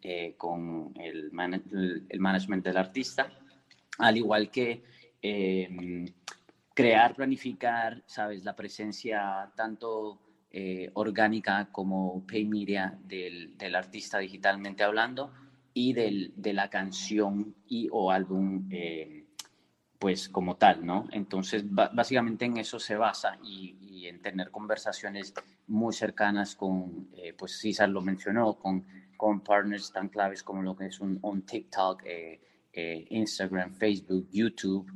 eh, 0.00 0.34
con 0.36 0.92
el, 0.96 1.30
el, 2.08 2.20
management 2.20 2.64
del 2.64 2.76
artista, 2.76 3.30
al 3.98 4.16
igual 4.16 4.50
que 4.50 4.82
em, 5.20 6.06
crear, 6.74 7.14
planificar, 7.14 8.02
sabes, 8.06 8.44
la 8.44 8.54
presencia 8.54 9.50
tanto 9.54 10.20
eh, 10.56 10.90
orgánica 10.94 11.68
como 11.72 12.24
pay 12.26 12.44
media 12.44 12.96
del, 13.04 13.58
del 13.58 13.74
artista 13.74 14.18
digitalmente 14.18 14.84
hablando 14.84 15.32
y 15.72 15.92
del, 15.92 16.32
de 16.36 16.52
la 16.52 16.70
canción 16.70 17.56
y 17.66 17.88
o 17.90 18.12
álbum 18.12 18.68
eh, 18.70 19.24
pues 20.04 20.28
como 20.28 20.56
tal, 20.56 20.84
¿no? 20.84 21.06
Entonces 21.12 21.64
básicamente 21.66 22.44
en 22.44 22.58
eso 22.58 22.78
se 22.78 22.94
basa 22.94 23.38
y, 23.42 24.06
en 24.06 24.20
tener 24.20 24.50
conversaciones 24.50 25.32
muy 25.66 25.94
cercanas 25.94 26.56
con, 26.56 27.08
eh, 27.16 27.32
pues 27.32 27.58
César 27.58 27.88
lo 27.88 28.02
mencionó, 28.02 28.58
con, 28.58 28.84
con 29.16 29.40
partners 29.40 29.90
tan 29.90 30.10
claves 30.10 30.42
como 30.42 30.62
lo 30.62 30.76
que 30.76 30.88
es 30.88 31.00
un, 31.00 31.42
TikTok, 31.46 32.02
eh, 32.04 32.38
eh, 32.70 33.06
Instagram, 33.08 33.72
Facebook, 33.72 34.28
YouTube, 34.30 34.86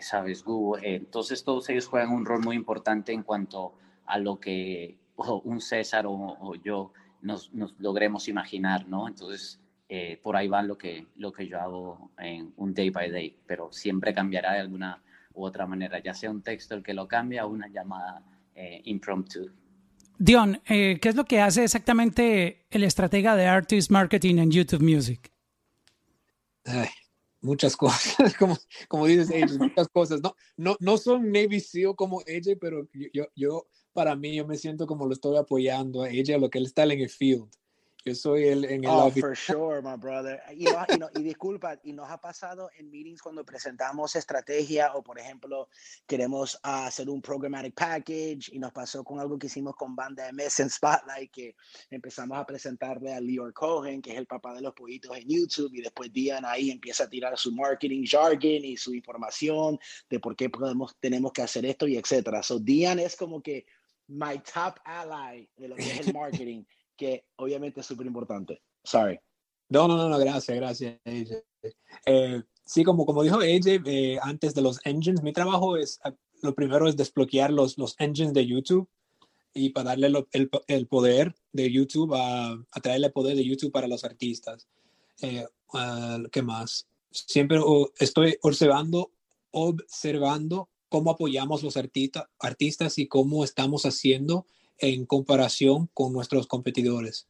sabes, 0.00 0.44
Google. 0.44 0.94
entonces 0.94 1.42
todos 1.42 1.68
ellos 1.70 1.88
juegan 1.88 2.12
un 2.12 2.24
rol 2.24 2.40
muy 2.40 2.54
importante 2.54 3.12
en 3.12 3.24
cuanto 3.24 3.66
a 3.66 3.85
lo 4.18 4.40
que 4.40 4.98
un 5.44 5.60
César 5.60 6.06
o, 6.06 6.12
o 6.12 6.54
yo 6.54 6.92
nos, 7.22 7.52
nos, 7.52 7.74
logremos 7.78 8.28
imaginar, 8.28 8.88
¿no? 8.88 9.08
Entonces 9.08 9.60
eh, 9.88 10.18
por 10.20 10.36
ahí 10.36 10.48
va 10.48 10.62
lo 10.62 10.76
que, 10.76 11.06
lo 11.16 11.32
que 11.32 11.46
yo 11.46 11.60
hago 11.60 12.10
en 12.18 12.52
un 12.56 12.74
day 12.74 12.90
by 12.90 13.08
day, 13.10 13.36
pero 13.46 13.70
siempre 13.72 14.12
cambiará 14.12 14.54
de 14.54 14.60
alguna 14.60 15.00
u 15.32 15.44
otra 15.44 15.64
manera, 15.64 16.02
ya 16.02 16.12
sea 16.12 16.30
un 16.30 16.42
texto 16.42 16.74
el 16.74 16.82
que 16.82 16.92
lo 16.92 17.06
cambia 17.06 17.46
o 17.46 17.50
una 17.50 17.68
llamada 17.68 18.20
eh, 18.54 18.80
impromptu. 18.84 19.52
Dion, 20.18 20.60
eh, 20.66 20.98
¿qué 21.00 21.08
es 21.08 21.14
lo 21.14 21.24
que 21.24 21.40
hace 21.40 21.62
exactamente 21.62 22.66
el 22.70 22.82
estratega 22.82 23.36
de 23.36 23.46
Artist 23.46 23.90
Marketing 23.90 24.38
en 24.38 24.50
YouTube 24.50 24.82
Music? 24.82 25.30
muchas 27.40 27.76
cosas, 27.76 28.34
como, 28.36 28.58
como 28.88 29.06
dices, 29.06 29.56
muchas 29.56 29.88
cosas. 29.88 30.20
No, 30.20 30.34
no, 30.56 30.76
no 30.80 30.96
son 30.96 31.30
Navy 31.30 31.60
SEAL 31.60 31.94
como 31.94 32.22
ella, 32.26 32.54
pero 32.60 32.88
yo, 33.12 33.26
yo, 33.36 33.68
para 33.96 34.14
mí, 34.14 34.36
yo 34.36 34.46
me 34.46 34.56
siento 34.56 34.86
como 34.86 35.06
lo 35.06 35.14
estoy 35.14 35.38
apoyando 35.38 36.02
a 36.02 36.10
ella, 36.10 36.38
lo 36.38 36.50
que 36.50 36.58
él 36.58 36.66
está 36.66 36.84
en 36.84 37.00
el 37.00 37.08
field. 37.08 37.48
Yo 38.06 38.14
soy 38.14 38.44
el 38.44 38.64
en 38.66 38.84
el 38.84 38.90
oh, 38.90 39.10
for 39.10 39.36
sure, 39.36 39.82
my 39.82 39.96
brother. 39.96 40.40
Y, 40.54 40.66
y, 40.68 41.22
disculpa, 41.24 41.76
y 41.82 41.92
nos 41.92 42.08
ha 42.08 42.18
pasado 42.18 42.70
en 42.78 42.88
meetings 42.88 43.20
cuando 43.20 43.44
presentamos 43.44 44.14
estrategia 44.14 44.94
o, 44.94 45.02
por 45.02 45.18
ejemplo, 45.18 45.68
queremos 46.06 46.56
hacer 46.62 47.10
un 47.10 47.20
programmatic 47.20 47.74
package 47.74 48.50
y 48.52 48.60
nos 48.60 48.70
pasó 48.70 49.02
con 49.02 49.18
algo 49.18 49.36
que 49.36 49.48
hicimos 49.48 49.74
con 49.74 49.96
Banda 49.96 50.30
MS 50.32 50.60
en 50.60 50.70
Spotlight 50.70 51.32
que 51.32 51.56
empezamos 51.90 52.38
a 52.38 52.46
presentarle 52.46 53.12
a 53.12 53.20
Leor 53.20 53.52
Cohen, 53.52 54.00
que 54.00 54.12
es 54.12 54.18
el 54.18 54.26
papá 54.26 54.54
de 54.54 54.60
los 54.60 54.72
pollitos 54.72 55.16
en 55.16 55.28
YouTube 55.28 55.74
y 55.74 55.80
después 55.80 56.12
Dian 56.12 56.44
ahí 56.44 56.70
empieza 56.70 57.04
a 57.04 57.08
tirar 57.08 57.36
su 57.36 57.50
marketing 57.50 58.04
jargon 58.06 58.64
y 58.64 58.76
su 58.76 58.94
información 58.94 59.80
de 60.08 60.20
por 60.20 60.36
qué 60.36 60.48
podemos, 60.48 60.94
tenemos 61.00 61.32
que 61.32 61.42
hacer 61.42 61.66
esto 61.66 61.88
y 61.88 61.96
etcétera. 61.96 62.44
So 62.44 62.60
Dian 62.60 63.00
es 63.00 63.16
como 63.16 63.42
que 63.42 63.66
my 64.08 64.38
top 64.38 64.78
ally 64.84 65.48
de 65.56 65.68
lo 65.68 65.76
que 65.76 65.82
es 65.82 66.06
el 66.06 66.14
marketing 66.14 66.64
que 66.96 67.24
obviamente 67.36 67.80
es 67.80 67.86
súper 67.86 68.06
importante. 68.06 68.62
Sorry. 68.82 69.18
No, 69.68 69.88
no, 69.88 69.96
no, 69.96 70.08
no, 70.08 70.18
gracias, 70.18 70.56
gracias. 70.56 70.98
Eh, 72.06 72.42
sí, 72.64 72.84
como, 72.84 73.04
como 73.04 73.22
dijo 73.22 73.36
AJ, 73.36 73.82
eh, 73.84 74.18
antes 74.22 74.54
de 74.54 74.62
los 74.62 74.80
engines, 74.84 75.22
mi 75.22 75.32
trabajo 75.32 75.76
es, 75.76 76.00
lo 76.42 76.54
primero 76.54 76.88
es 76.88 76.96
desbloquear 76.96 77.52
los, 77.52 77.76
los 77.76 77.96
engines 77.98 78.32
de 78.32 78.46
YouTube 78.46 78.88
y 79.52 79.70
para 79.70 79.90
darle 79.90 80.24
el, 80.32 80.50
el, 80.66 80.86
poder 80.86 81.34
de 81.52 81.72
YouTube, 81.72 82.14
a, 82.14 82.52
a, 82.52 82.80
traerle 82.80 83.08
el 83.08 83.12
poder 83.12 83.36
de 83.36 83.44
YouTube 83.44 83.72
para 83.72 83.88
los 83.88 84.04
artistas. 84.04 84.68
Eh, 85.22 85.46
¿Qué 86.30 86.42
más? 86.42 86.86
Siempre 87.10 87.58
estoy 87.98 88.36
observando, 88.42 89.12
observando 89.50 90.68
cómo 90.88 91.10
apoyamos 91.10 91.62
los 91.62 91.76
artista, 91.76 92.30
artistas 92.38 92.98
y 92.98 93.06
cómo 93.06 93.44
estamos 93.44 93.86
haciendo 93.86 94.46
en 94.78 95.06
comparación 95.06 95.88
con 95.94 96.12
nuestros 96.12 96.46
competidores. 96.46 97.26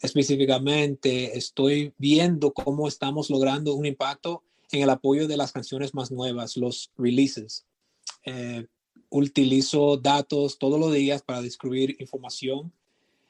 Específicamente, 0.00 1.36
estoy 1.36 1.92
viendo 1.98 2.52
cómo 2.52 2.88
estamos 2.88 3.30
logrando 3.30 3.74
un 3.74 3.86
impacto 3.86 4.42
en 4.70 4.82
el 4.82 4.90
apoyo 4.90 5.28
de 5.28 5.36
las 5.36 5.52
canciones 5.52 5.94
más 5.94 6.10
nuevas, 6.10 6.56
los 6.56 6.90
releases. 6.96 7.64
Eh, 8.24 8.66
utilizo 9.10 9.96
datos 9.96 10.58
todos 10.58 10.78
los 10.80 10.92
días 10.92 11.22
para 11.22 11.40
descubrir 11.40 11.96
información 12.00 12.72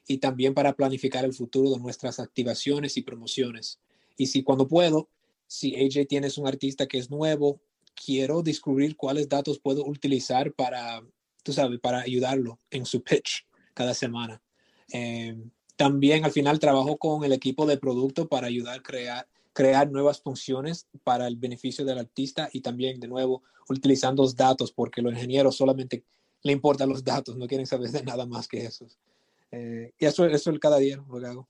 y 0.07 0.19
también 0.19 0.55
para 0.55 0.75
planificar 0.75 1.25
el 1.25 1.35
futuro 1.35 1.71
de 1.71 1.79
nuestras 1.79 2.19
activaciones 2.19 2.97
y 2.97 3.03
promociones. 3.03 3.79
Y 4.17 4.27
si 4.27 4.43
cuando 4.43 4.69
puedo, 4.69 5.09
si 5.47 5.75
AJ 5.77 6.07
tienes 6.09 6.39
un 6.39 6.47
artista 6.47 6.87
que 6.87 6.99
es 6.99 7.11
nuevo, 7.11 7.61
quiero 7.95 8.43
descubrir 8.43 8.97
cuáles 8.97 9.29
datos 9.29 9.59
puedo 9.59 9.85
utilizar 9.87 10.53
para, 10.53 11.03
tú 11.43 11.53
sabes, 11.53 11.81
para 11.81 12.01
ayudarlo 12.01 12.61
en 12.71 12.87
su 12.87 13.03
pitch 13.03 13.47
cada 13.73 13.95
semana. 13.95 14.43
Eh, 14.93 15.37
también 15.77 16.25
al 16.25 16.31
final 16.31 16.59
trabajo 16.59 16.97
con 16.97 17.25
el 17.25 17.33
equipo 17.33 17.67
de 17.67 17.79
producto 17.79 18.29
para 18.29 18.47
ayudar 18.47 18.79
a 18.79 18.83
crear, 18.83 19.29
crear 19.53 19.91
nuevas 19.91 20.21
funciones 20.21 20.87
para 21.03 21.27
el 21.27 21.37
beneficio 21.37 21.85
del 21.85 21.99
artista 21.99 22.49
y 22.53 22.61
también, 22.61 23.01
de 23.01 23.09
nuevo, 23.09 23.43
utilizando 23.69 24.23
los 24.23 24.37
datos, 24.37 24.73
porque 24.73 25.03
los 25.03 25.13
ingenieros 25.13 25.57
solamente 25.57 26.05
le 26.43 26.53
importan 26.53 26.91
los 26.91 27.03
datos, 27.03 27.37
no 27.37 27.47
quieren 27.47 27.67
saber 27.67 27.91
de 27.91 28.03
nada 28.03 28.27
más 28.27 28.47
que 28.47 28.65
eso. 28.65 28.87
Eh, 29.51 29.93
y 29.99 30.05
eso, 30.05 30.27
eso 30.27 30.51
es 30.51 30.59
cada 30.59 30.79
día 30.79 31.03
lo 31.09 31.21
que 31.21 31.27
hago. 31.27 31.49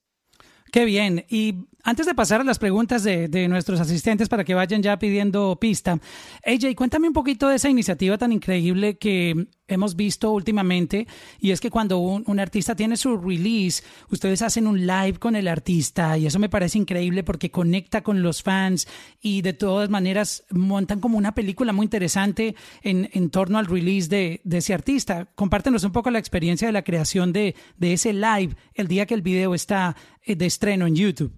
Qué 0.74 0.84
bien. 0.84 1.24
Y 1.28 1.68
antes 1.84 2.04
de 2.04 2.16
pasar 2.16 2.40
a 2.40 2.44
las 2.44 2.58
preguntas 2.58 3.04
de, 3.04 3.28
de, 3.28 3.46
nuestros 3.46 3.78
asistentes 3.78 4.28
para 4.28 4.42
que 4.42 4.54
vayan 4.54 4.82
ya 4.82 4.98
pidiendo 4.98 5.56
pista, 5.60 6.00
AJ, 6.44 6.74
cuéntame 6.74 7.06
un 7.06 7.14
poquito 7.14 7.46
de 7.46 7.54
esa 7.54 7.68
iniciativa 7.68 8.18
tan 8.18 8.32
increíble 8.32 8.98
que 8.98 9.46
hemos 9.68 9.96
visto 9.96 10.30
últimamente 10.30 11.06
y 11.40 11.52
es 11.52 11.60
que 11.60 11.70
cuando 11.70 11.98
un, 11.98 12.24
un, 12.26 12.38
artista 12.38 12.74
tiene 12.74 12.96
su 12.96 13.16
release, 13.16 13.82
ustedes 14.10 14.42
hacen 14.42 14.66
un 14.66 14.86
live 14.86 15.18
con 15.18 15.36
el 15.36 15.48
artista 15.48 16.18
y 16.18 16.26
eso 16.26 16.38
me 16.38 16.48
parece 16.48 16.78
increíble 16.78 17.22
porque 17.22 17.50
conecta 17.50 18.02
con 18.02 18.22
los 18.22 18.42
fans 18.42 18.86
y 19.22 19.42
de 19.42 19.52
todas 19.52 19.88
maneras 19.88 20.44
montan 20.50 21.00
como 21.00 21.16
una 21.16 21.34
película 21.34 21.72
muy 21.72 21.84
interesante 21.84 22.54
en, 22.82 23.08
en 23.12 23.30
torno 23.30 23.58
al 23.58 23.66
release 23.66 24.08
de, 24.08 24.40
de, 24.44 24.58
ese 24.58 24.74
artista. 24.74 25.28
Compártenos 25.34 25.84
un 25.84 25.92
poco 25.92 26.10
la 26.10 26.18
experiencia 26.18 26.68
de 26.68 26.72
la 26.72 26.84
creación 26.84 27.32
de, 27.32 27.54
de 27.78 27.92
ese 27.94 28.12
live 28.12 28.56
el 28.74 28.88
día 28.88 29.06
que 29.06 29.14
el 29.14 29.22
video 29.22 29.54
está 29.54 29.96
de 30.26 30.46
estreno 30.46 30.86
en 30.86 30.96
YouTube. 30.96 31.32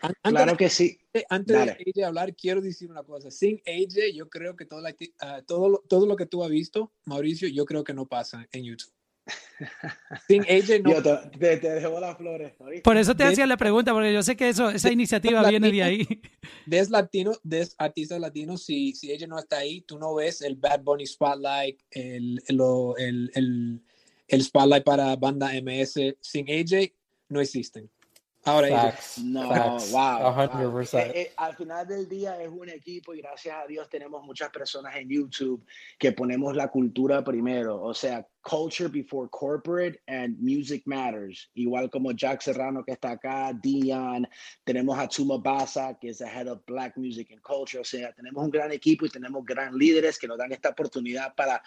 Antes 0.00 0.20
claro 0.22 0.56
que 0.56 0.68
sí. 0.68 0.98
Antes 1.30 1.56
Dale. 1.56 1.76
de 1.78 2.02
AJ 2.02 2.06
hablar, 2.06 2.34
quiero 2.34 2.60
decir 2.60 2.90
una 2.90 3.02
cosa. 3.04 3.30
Sin 3.30 3.62
AJ, 3.66 4.12
yo 4.14 4.28
creo 4.28 4.54
que 4.54 4.66
todo, 4.66 4.80
la, 4.80 4.90
uh, 4.90 5.42
todo, 5.46 5.68
lo, 5.68 5.78
todo 5.88 6.06
lo 6.06 6.16
que 6.16 6.26
tú 6.26 6.44
has 6.44 6.50
visto, 6.50 6.92
Mauricio, 7.04 7.48
yo 7.48 7.64
creo 7.64 7.84
que 7.84 7.94
no 7.94 8.06
pasa 8.06 8.46
en 8.52 8.64
YouTube. 8.64 8.92
Sin 10.28 10.42
AJ 10.42 10.82
no. 10.82 10.90
Yo 10.90 11.02
te, 11.02 11.38
te, 11.38 11.56
te 11.56 11.70
dejo 11.70 12.00
las 12.00 12.18
flores. 12.18 12.52
¿oíste? 12.58 12.82
Por 12.82 12.98
eso 12.98 13.16
te 13.16 13.24
de, 13.24 13.30
hacía 13.30 13.46
la 13.46 13.56
pregunta, 13.56 13.92
porque 13.92 14.12
yo 14.12 14.22
sé 14.22 14.36
que 14.36 14.50
eso, 14.50 14.68
esa 14.68 14.88
de, 14.88 14.94
iniciativa 14.94 15.42
de 15.42 15.50
viene 15.50 15.70
de 15.70 15.82
ahí. 15.82 16.06
Des 16.66 16.90
latino, 16.90 17.32
des 17.42 17.74
artistas 17.78 18.20
latinos, 18.20 18.64
si, 18.64 18.92
si 18.92 19.12
AJ 19.12 19.26
no 19.28 19.38
está 19.38 19.58
ahí, 19.58 19.80
tú 19.82 19.98
no 19.98 20.14
ves 20.14 20.42
el 20.42 20.56
Bad 20.56 20.82
Bunny 20.82 21.06
Spotlight, 21.06 21.80
el, 21.92 22.42
el, 22.46 22.60
el, 22.98 23.30
el, 23.34 23.82
el 24.28 24.42
Spotlight 24.42 24.84
para 24.84 25.16
banda 25.16 25.52
MS. 25.62 26.16
Sin 26.20 26.50
AJ, 26.50 26.92
no 27.34 27.40
existen. 27.40 27.90
Ahora 28.46 28.68
Facts, 28.68 29.18
no, 29.24 29.48
Facts, 29.48 29.90
wow. 29.90 30.34
100%. 30.34 30.98
Eh, 30.98 31.12
eh, 31.14 31.32
al 31.38 31.56
final 31.56 31.86
del 31.86 32.06
día 32.06 32.42
es 32.42 32.50
un 32.50 32.68
equipo 32.68 33.14
y 33.14 33.22
gracias 33.22 33.56
a 33.56 33.66
Dios 33.66 33.88
tenemos 33.88 34.22
muchas 34.22 34.50
personas 34.50 34.94
en 34.96 35.08
YouTube 35.08 35.64
que 35.98 36.12
ponemos 36.12 36.54
la 36.54 36.68
cultura 36.68 37.24
primero, 37.24 37.80
o 37.80 37.94
sea, 37.94 38.26
culture 38.42 38.90
before 38.90 39.30
corporate 39.30 39.98
and 40.06 40.36
music 40.38 40.82
matters. 40.84 41.50
Igual 41.54 41.88
como 41.88 42.12
Jack 42.12 42.42
Serrano 42.42 42.84
que 42.84 42.92
está 42.92 43.12
acá, 43.12 43.50
Dion, 43.62 44.28
tenemos 44.62 44.98
a 44.98 45.08
Tuma 45.08 45.38
Basa 45.38 45.96
que 45.98 46.10
es 46.10 46.20
el 46.20 46.28
head 46.28 46.48
of 46.48 46.60
Black 46.66 46.98
Music 46.98 47.30
and 47.32 47.40
Culture, 47.40 47.80
o 47.80 47.84
sea, 47.84 48.12
tenemos 48.12 48.44
un 48.44 48.50
gran 48.50 48.70
equipo 48.72 49.06
y 49.06 49.08
tenemos 49.08 49.42
gran 49.46 49.74
líderes 49.74 50.18
que 50.18 50.28
nos 50.28 50.36
dan 50.36 50.52
esta 50.52 50.68
oportunidad 50.68 51.34
para 51.34 51.62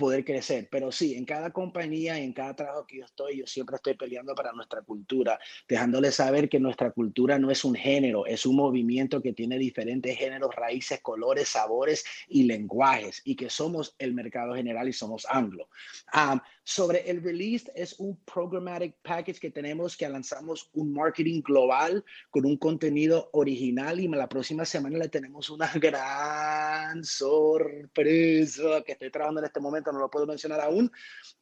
poder 0.00 0.24
crecer. 0.24 0.68
Pero 0.70 0.90
sí, 0.90 1.14
en 1.14 1.26
cada 1.26 1.52
compañía 1.52 2.18
y 2.18 2.24
en 2.24 2.32
cada 2.32 2.56
trabajo 2.56 2.86
que 2.86 2.98
yo 2.98 3.04
estoy, 3.04 3.36
yo 3.36 3.46
siempre 3.46 3.76
estoy 3.76 3.94
peleando 3.94 4.34
para 4.34 4.52
nuestra 4.52 4.80
cultura, 4.80 5.38
dejándole 5.68 6.10
saber 6.10 6.48
que 6.48 6.58
nuestra 6.58 6.90
cultura 6.90 7.38
no 7.38 7.50
es 7.50 7.64
un 7.64 7.74
género, 7.74 8.24
es 8.24 8.46
un 8.46 8.56
movimiento 8.56 9.20
que 9.20 9.34
tiene 9.34 9.58
diferentes 9.58 10.16
géneros, 10.16 10.54
raíces, 10.56 11.00
colores, 11.00 11.50
sabores 11.50 12.04
y 12.28 12.44
lenguajes, 12.44 13.20
y 13.24 13.36
que 13.36 13.50
somos 13.50 13.94
el 13.98 14.14
mercado 14.14 14.54
general 14.54 14.88
y 14.88 14.94
somos 14.94 15.26
anglo. 15.28 15.68
Um, 16.14 16.40
sobre 16.70 17.10
el 17.10 17.20
release, 17.20 17.70
es 17.74 17.98
un 17.98 18.16
programmatic 18.24 18.94
package 19.02 19.40
que 19.40 19.50
tenemos 19.50 19.96
que 19.96 20.08
lanzamos 20.08 20.70
un 20.74 20.92
marketing 20.92 21.42
global 21.42 22.04
con 22.30 22.46
un 22.46 22.56
contenido 22.58 23.28
original 23.32 23.98
y 23.98 24.06
la 24.06 24.28
próxima 24.28 24.64
semana 24.64 24.98
le 24.98 25.08
tenemos 25.08 25.50
una 25.50 25.68
gran 25.74 27.02
sorpresa 27.02 28.82
que 28.86 28.92
estoy 28.92 29.10
trabajando 29.10 29.40
en 29.40 29.46
este 29.46 29.58
momento 29.58 29.90
no 29.90 29.98
lo 29.98 30.08
puedo 30.08 30.26
mencionar 30.26 30.60
aún, 30.60 30.92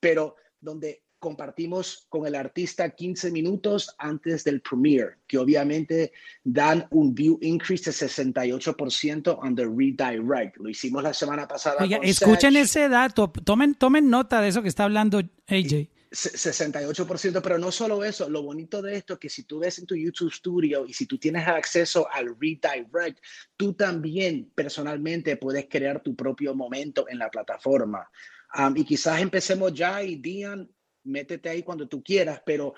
pero 0.00 0.36
donde 0.60 1.02
compartimos 1.18 2.06
con 2.08 2.26
el 2.26 2.34
artista 2.34 2.90
15 2.90 3.30
minutos 3.30 3.94
antes 3.98 4.44
del 4.44 4.60
premiere, 4.60 5.16
que 5.26 5.38
obviamente 5.38 6.12
dan 6.44 6.86
un 6.90 7.14
view 7.14 7.38
increase 7.42 7.90
de 7.90 7.92
68% 7.92 9.38
on 9.42 9.54
the 9.54 9.64
redirect. 9.64 10.56
Lo 10.58 10.68
hicimos 10.68 11.02
la 11.02 11.14
semana 11.14 11.46
pasada. 11.46 11.76
Oiga, 11.80 11.98
escuchen 12.02 12.52
Sech. 12.52 12.62
ese 12.62 12.88
dato, 12.88 13.30
tomen, 13.44 13.74
tomen 13.74 14.08
nota 14.08 14.40
de 14.40 14.48
eso 14.48 14.62
que 14.62 14.68
está 14.68 14.84
hablando 14.84 15.18
AJ. 15.46 15.88
68%, 16.10 17.42
pero 17.42 17.58
no 17.58 17.70
solo 17.70 18.02
eso, 18.02 18.28
lo 18.30 18.42
bonito 18.42 18.80
de 18.80 18.96
esto 18.96 19.14
es 19.14 19.18
que 19.18 19.28
si 19.28 19.42
tú 19.42 19.58
ves 19.58 19.78
en 19.78 19.86
tu 19.86 19.94
YouTube 19.94 20.32
Studio 20.32 20.86
y 20.86 20.94
si 20.94 21.06
tú 21.06 21.18
tienes 21.18 21.46
acceso 21.46 22.08
al 22.10 22.34
redirect, 22.40 23.18
tú 23.56 23.74
también 23.74 24.50
personalmente 24.54 25.36
puedes 25.36 25.66
crear 25.68 26.02
tu 26.02 26.16
propio 26.16 26.54
momento 26.54 27.06
en 27.08 27.18
la 27.18 27.30
plataforma. 27.30 28.08
Um, 28.56 28.74
y 28.76 28.84
quizás 28.84 29.20
empecemos 29.20 29.74
ya 29.74 30.02
y 30.02 30.16
Dian, 30.16 30.68
métete 31.04 31.48
ahí 31.48 31.62
cuando 31.62 31.88
tú 31.88 32.02
quieras, 32.02 32.42
pero 32.44 32.74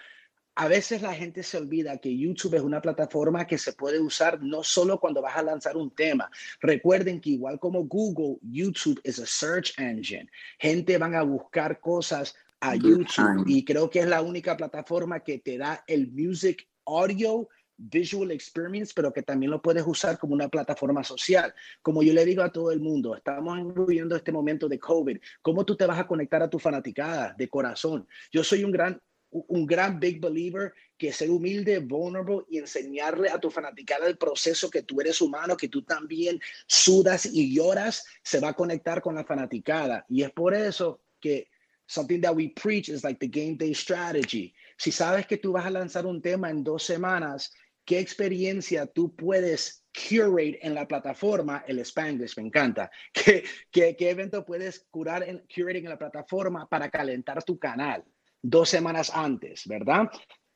a 0.56 0.68
veces 0.68 1.00
la 1.00 1.14
gente 1.14 1.42
se 1.42 1.56
olvida 1.56 1.98
que 1.98 2.16
YouTube 2.16 2.54
es 2.56 2.62
una 2.62 2.82
plataforma 2.82 3.46
que 3.46 3.56
se 3.56 3.72
puede 3.72 4.00
usar 4.00 4.42
no 4.42 4.62
solo 4.62 5.00
cuando 5.00 5.22
vas 5.22 5.36
a 5.36 5.42
lanzar 5.42 5.76
un 5.76 5.90
tema. 5.94 6.30
Recuerden 6.60 7.20
que 7.20 7.30
igual 7.30 7.58
como 7.58 7.84
Google, 7.84 8.36
YouTube 8.42 9.00
es 9.04 9.18
a 9.20 9.26
search 9.26 9.78
engine. 9.78 10.28
Gente 10.58 10.98
van 10.98 11.14
a 11.14 11.22
buscar 11.22 11.80
cosas 11.80 12.34
a 12.60 12.74
YouTube 12.74 13.44
y 13.46 13.64
creo 13.64 13.88
que 13.88 14.00
es 14.00 14.06
la 14.06 14.20
única 14.20 14.56
plataforma 14.56 15.20
que 15.20 15.38
te 15.38 15.56
da 15.56 15.82
el 15.86 16.10
music 16.12 16.68
audio 16.84 17.48
visual 17.80 18.30
experience, 18.30 18.92
pero 18.94 19.12
que 19.12 19.22
también 19.22 19.50
lo 19.50 19.62
puedes 19.62 19.84
usar 19.86 20.18
como 20.18 20.34
una 20.34 20.48
plataforma 20.48 21.02
social. 21.02 21.54
Como 21.82 22.02
yo 22.02 22.12
le 22.12 22.24
digo 22.24 22.42
a 22.42 22.52
todo 22.52 22.70
el 22.70 22.80
mundo, 22.80 23.16
estamos 23.16 23.58
viviendo 23.86 24.14
este 24.14 24.32
momento 24.32 24.68
de 24.68 24.78
COVID. 24.78 25.18
¿Cómo 25.40 25.64
tú 25.64 25.76
te 25.76 25.86
vas 25.86 25.98
a 25.98 26.06
conectar 26.06 26.42
a 26.42 26.50
tu 26.50 26.58
fanaticada 26.58 27.34
de 27.36 27.48
corazón? 27.48 28.06
Yo 28.30 28.44
soy 28.44 28.64
un 28.64 28.72
gran 28.72 29.00
un 29.32 29.64
gran 29.64 30.00
big 30.00 30.20
believer 30.20 30.72
que 30.98 31.12
ser 31.12 31.30
humilde, 31.30 31.78
vulnerable 31.78 32.44
y 32.50 32.58
enseñarle 32.58 33.30
a 33.30 33.38
tu 33.38 33.48
fanaticada 33.48 34.08
el 34.08 34.18
proceso 34.18 34.68
que 34.68 34.82
tú 34.82 35.00
eres 35.00 35.20
humano, 35.20 35.56
que 35.56 35.68
tú 35.68 35.82
también 35.82 36.40
sudas 36.66 37.26
y 37.26 37.54
lloras, 37.54 38.04
se 38.24 38.40
va 38.40 38.48
a 38.48 38.54
conectar 38.54 39.00
con 39.00 39.14
la 39.14 39.24
fanaticada. 39.24 40.04
Y 40.08 40.24
es 40.24 40.32
por 40.32 40.52
eso 40.52 41.00
que 41.20 41.48
something 41.86 42.20
that 42.20 42.34
we 42.34 42.48
preach 42.50 42.88
is 42.88 43.04
like 43.04 43.20
the 43.20 43.28
game 43.28 43.56
day 43.56 43.72
strategy. 43.72 44.52
Si 44.76 44.90
sabes 44.90 45.26
que 45.26 45.36
tú 45.36 45.52
vas 45.52 45.66
a 45.66 45.70
lanzar 45.70 46.06
un 46.06 46.20
tema 46.20 46.50
en 46.50 46.64
dos 46.64 46.82
semanas, 46.82 47.52
¿qué 47.84 47.98
experiencia 47.98 48.86
tú 48.86 49.14
puedes 49.14 49.84
curate 49.92 50.58
en 50.62 50.74
la 50.74 50.86
plataforma? 50.86 51.64
El 51.66 51.78
Spanglish 51.80 52.36
me 52.36 52.44
encanta. 52.44 52.90
¿Qué, 53.12 53.44
qué, 53.70 53.96
qué 53.96 54.10
evento 54.10 54.44
puedes 54.44 54.86
curar 54.90 55.22
en 55.22 55.44
curating 55.54 55.84
en 55.84 55.90
la 55.90 55.98
plataforma 55.98 56.68
para 56.68 56.90
calentar 56.90 57.42
tu 57.42 57.58
canal? 57.58 58.04
Dos 58.42 58.68
semanas 58.68 59.10
antes, 59.14 59.66
¿verdad? 59.66 60.08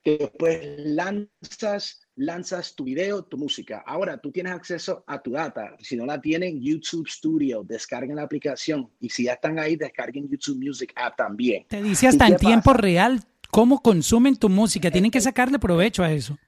Después 0.04 0.60
lanzas 0.78 2.04
lanzas 2.16 2.74
tu 2.74 2.84
video, 2.84 3.24
tu 3.24 3.36
música. 3.36 3.82
Ahora 3.86 4.18
tú 4.18 4.30
tienes 4.30 4.52
acceso 4.52 5.04
a 5.06 5.20
tu 5.20 5.32
data. 5.32 5.76
Si 5.80 5.96
no 5.96 6.06
la 6.06 6.20
tienen, 6.20 6.60
YouTube 6.60 7.08
Studio, 7.08 7.62
descarguen 7.64 8.16
la 8.16 8.22
aplicación. 8.22 8.90
Y 9.00 9.08
si 9.08 9.24
ya 9.24 9.34
están 9.34 9.58
ahí, 9.58 9.76
descarguen 9.76 10.28
YouTube 10.28 10.58
Music 10.64 10.92
App 10.94 11.16
también. 11.16 11.66
Te 11.68 11.82
dice 11.82 12.08
hasta 12.08 12.26
en 12.26 12.36
tiempo 12.36 12.70
pasa? 12.70 12.80
real 12.80 13.20
cómo 13.50 13.80
consumen 13.80 14.36
tu 14.36 14.48
música. 14.48 14.90
Tienen 14.90 15.10
que 15.10 15.20
sacarle 15.20 15.58
provecho 15.58 16.02
a 16.02 16.12
eso. 16.12 16.38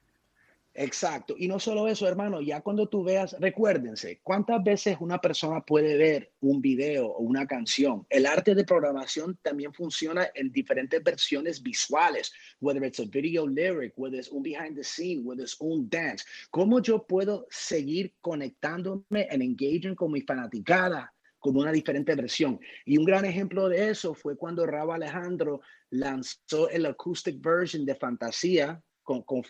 Exacto. 0.78 1.34
Y 1.38 1.48
no 1.48 1.58
solo 1.58 1.88
eso, 1.88 2.06
hermano, 2.06 2.42
ya 2.42 2.60
cuando 2.60 2.86
tú 2.86 3.02
veas, 3.02 3.34
recuérdense, 3.40 4.20
¿cuántas 4.22 4.62
veces 4.62 4.98
una 5.00 5.18
persona 5.18 5.62
puede 5.62 5.96
ver 5.96 6.32
un 6.40 6.60
video 6.60 7.06
o 7.06 7.20
una 7.20 7.46
canción? 7.46 8.06
El 8.10 8.26
arte 8.26 8.54
de 8.54 8.62
programación 8.62 9.38
también 9.42 9.72
funciona 9.72 10.28
en 10.34 10.52
diferentes 10.52 11.02
versiones 11.02 11.62
visuales, 11.62 12.30
whether 12.60 12.84
it's 12.84 13.00
a 13.00 13.06
video 13.06 13.46
lyric, 13.46 13.94
whether 13.96 14.18
it's 14.18 14.30
un 14.30 14.42
behind 14.42 14.76
the 14.76 14.84
scene, 14.84 15.22
whether 15.24 15.42
it's 15.42 15.56
un 15.60 15.88
dance. 15.88 16.22
¿Cómo 16.50 16.82
yo 16.82 17.06
puedo 17.06 17.46
seguir 17.50 18.14
conectándome 18.20 19.28
en 19.30 19.40
engaging 19.40 19.94
con 19.94 20.12
mi 20.12 20.20
fanaticada? 20.20 21.10
como 21.38 21.60
una 21.60 21.70
diferente 21.70 22.12
versión. 22.16 22.58
Y 22.84 22.98
un 22.98 23.04
gran 23.04 23.24
ejemplo 23.24 23.68
de 23.68 23.90
eso 23.90 24.14
fue 24.14 24.36
cuando 24.36 24.66
Rabo 24.66 24.94
Alejandro 24.94 25.60
lanzó 25.90 26.68
el 26.70 26.86
acoustic 26.86 27.40
version 27.40 27.84
de 27.84 27.94
Fantasía 27.94 28.82
con, 29.06 29.22
con. 29.22 29.42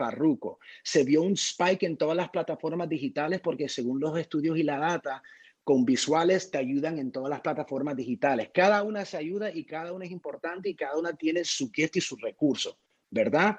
Se 0.85 1.03
vio 1.03 1.23
un 1.23 1.33
spike 1.33 1.87
en 1.87 1.97
todas 1.97 2.17
las 2.17 2.29
plataformas 2.29 2.89
digitales 2.89 3.41
porque 3.41 3.69
según 3.69 3.99
los 3.99 4.17
estudios 4.17 4.57
y 4.59 4.63
la 4.63 4.79
data, 4.79 5.23
con 5.65 5.85
visuales 5.85 6.51
te 6.51 6.59
ayudan 6.59 6.99
en 7.01 7.11
todas 7.11 7.31
las 7.31 7.41
plataformas 7.41 7.97
digitales. 7.97 8.51
Cada 8.55 8.85
una 8.85 9.05
se 9.05 9.17
ayuda 9.17 9.51
y 9.53 9.65
cada 9.65 9.93
una 9.93 10.05
es 10.05 10.13
importante 10.13 10.69
y 10.69 10.77
cada 10.77 10.97
una 10.97 11.17
tiene 11.17 11.45
su 11.45 11.73
quieta 11.73 11.99
y 11.99 12.03
sus 12.03 12.21
recursos, 12.21 12.77
¿verdad? 13.11 13.59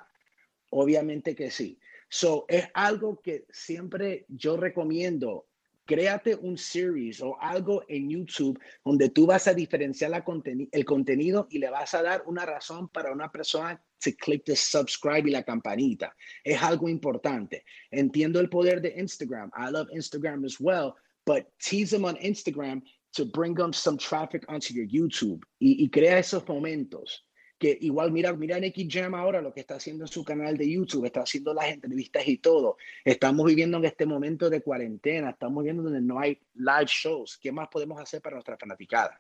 Obviamente 0.70 1.36
que 1.36 1.52
sí. 1.52 1.78
So, 2.08 2.46
es 2.48 2.70
algo 2.74 3.20
que 3.22 3.46
siempre 3.50 4.26
yo 4.30 4.56
recomiendo 4.56 5.48
créate 5.88 6.36
un 6.36 6.58
series 6.58 7.22
o 7.22 7.36
algo 7.40 7.84
en 7.88 8.10
YouTube 8.10 8.60
donde 8.86 9.10
tú 9.10 9.26
vas 9.26 9.48
a 9.48 9.54
diferenciar 9.54 10.12
la 10.12 10.24
el 10.72 10.86
contenido 10.86 11.48
y 11.50 11.58
le 11.58 11.70
vas 11.70 11.94
a 11.96 12.04
dar 12.04 12.24
una 12.28 12.46
razón 12.46 12.90
para 12.90 13.12
una 13.12 13.32
persona 13.32 13.82
to 14.00 14.12
click 14.20 14.44
the 14.46 14.56
subscribe 14.56 15.28
y 15.28 15.32
la 15.32 15.44
campanita. 15.44 16.14
Es 16.44 16.62
algo 16.62 16.90
importante. 16.90 17.64
Entiendo 17.90 18.40
el 18.40 18.50
poder 18.50 18.82
de 18.82 18.94
Instagram. 18.98 19.50
I 19.58 19.72
love 19.72 19.88
Instagram 19.92 20.46
as 20.46 20.60
well, 20.60 20.94
but 21.26 21.48
tease 21.60 21.90
them 21.90 22.06
on 22.06 22.16
Instagram 22.18 22.84
to 23.14 23.26
bring 23.26 23.56
them 23.56 23.74
some 23.74 23.98
traffic 23.98 24.44
onto 24.48 24.74
your 24.74 24.86
YouTube 24.86 25.44
y, 25.60 25.84
y 25.84 25.90
crea 25.90 26.20
esos 26.20 26.48
momentos 26.48 27.27
que 27.58 27.78
igual 27.82 28.12
mira, 28.12 28.34
mira 28.34 28.60
Nicky 28.60 28.88
Jam 28.90 29.16
ahora 29.16 29.42
lo 29.42 29.54
que 29.54 29.62
está 29.62 29.76
haciendo 29.76 30.04
en 30.04 30.08
su 30.08 30.24
canal 30.24 30.58
de 30.58 30.70
YouTube, 30.70 31.06
está 31.06 31.22
haciendo 31.22 31.54
las 31.54 31.68
entrevistas 31.68 32.28
y 32.28 32.38
todo. 32.38 32.78
Estamos 33.04 33.46
viviendo 33.46 33.78
en 33.78 33.86
este 33.86 34.06
momento 34.06 34.50
de 34.50 34.62
cuarentena, 34.62 35.32
estamos 35.32 35.64
viendo 35.64 35.84
donde 35.84 36.02
no 36.02 36.20
hay 36.20 36.40
live 36.54 36.88
shows. 36.88 37.38
¿Qué 37.38 37.52
más 37.52 37.68
podemos 37.70 38.00
hacer 38.00 38.22
para 38.22 38.36
nuestra 38.36 38.58
fanaticada? 38.58 39.20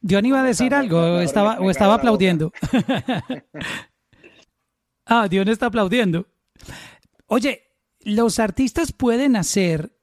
Dion 0.00 0.26
iba 0.26 0.40
a 0.40 0.44
decir 0.44 0.74
algo, 0.74 1.20
estaba, 1.20 1.60
o 1.60 1.70
estaba 1.70 1.94
aplaudiendo. 1.94 2.52
ah, 5.06 5.28
Dion 5.28 5.48
está 5.48 5.66
aplaudiendo. 5.66 6.26
Oye, 7.26 7.68
los 8.00 8.40
artistas 8.40 8.92
pueden 8.92 9.36
hacer 9.36 9.96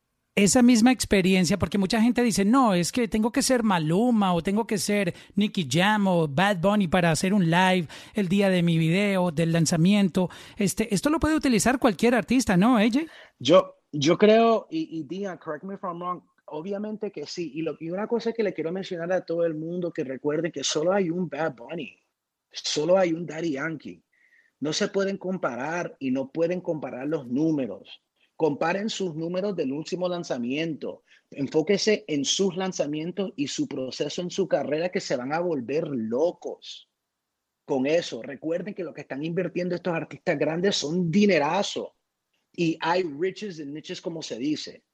esa 0.44 0.62
misma 0.62 0.92
experiencia, 0.92 1.58
porque 1.58 1.78
mucha 1.78 2.02
gente 2.02 2.24
dice, 2.24 2.46
no, 2.46 2.74
es 2.74 2.92
que 2.92 3.08
tengo 3.08 3.32
que 3.32 3.42
ser 3.42 3.64
Maluma 3.64 4.34
o 4.34 4.42
tengo 4.42 4.66
que 4.66 4.78
ser 4.78 5.14
Nicky 5.36 5.68
Jam 5.70 6.08
o 6.08 6.28
Bad 6.28 6.58
Bunny 6.58 6.88
para 6.88 7.12
hacer 7.12 7.34
un 7.34 7.50
live 7.50 7.88
el 8.14 8.28
día 8.28 8.50
de 8.50 8.64
mi 8.64 8.78
video, 8.78 9.32
del 9.32 9.52
lanzamiento. 9.52 10.30
Este, 10.58 10.94
esto 10.94 11.10
lo 11.10 11.20
puede 11.20 11.36
utilizar 11.36 11.80
cualquier 11.80 12.16
artista, 12.16 12.58
¿no, 12.58 12.78
AJ? 12.78 13.06
Yo, 13.40 13.76
yo 13.92 14.18
creo, 14.18 14.68
y, 14.70 15.06
y 15.10 15.26
correct 15.38 15.64
me 15.64 15.76
if 15.76 15.84
I'm 15.84 16.00
wrong, 16.00 16.22
obviamente 16.46 17.12
que 17.12 17.26
sí. 17.26 17.52
Y, 17.56 17.62
lo, 17.62 17.78
y 17.80 17.90
una 17.90 18.08
cosa 18.08 18.34
que 18.34 18.44
le 18.44 18.54
quiero 18.54 18.72
mencionar 18.72 19.12
a 19.12 19.26
todo 19.26 19.46
el 19.46 19.56
mundo, 19.56 19.92
que 19.92 20.04
recuerde 20.04 20.52
que 20.52 20.64
solo 20.64 20.94
hay 20.94 21.10
un 21.10 21.30
Bad 21.30 21.56
Bunny, 21.56 21.98
solo 22.52 22.98
hay 22.98 23.14
un 23.14 23.26
Daddy 23.26 23.52
Yankee. 23.52 24.04
No 24.60 24.74
se 24.74 24.90
pueden 24.90 25.18
comparar 25.18 25.96
y 26.00 26.12
no 26.12 26.32
pueden 26.32 26.62
comparar 26.62 27.08
los 27.08 27.28
números. 27.28 28.02
Comparen 28.40 28.90
sus 28.90 29.16
números 29.16 29.54
del 29.54 29.74
último 29.74 30.08
lanzamiento. 30.08 31.04
Enfóquese 31.30 32.06
en 32.08 32.24
sus 32.24 32.56
lanzamientos 32.56 33.34
y 33.36 33.50
su 33.50 33.68
proceso 33.68 34.22
en 34.22 34.30
su 34.30 34.48
carrera 34.48 34.88
que 34.88 35.02
se 35.02 35.18
van 35.18 35.34
a 35.34 35.42
volver 35.42 35.90
locos 35.90 36.90
con 37.66 37.86
eso. 37.86 38.22
Recuerden 38.22 38.74
que 38.74 38.86
lo 38.86 38.94
que 38.94 39.02
están 39.02 39.26
invirtiendo 39.26 39.76
estos 39.76 39.94
artistas 39.94 40.40
grandes 40.40 40.78
son 40.78 41.12
dinerazo. 41.12 41.98
Y 42.56 42.78
hay 42.80 43.04
riches 43.04 43.60
and 43.60 43.74
niches, 43.74 44.00
como 44.00 44.22
se 44.22 44.38
dice. 44.38 44.86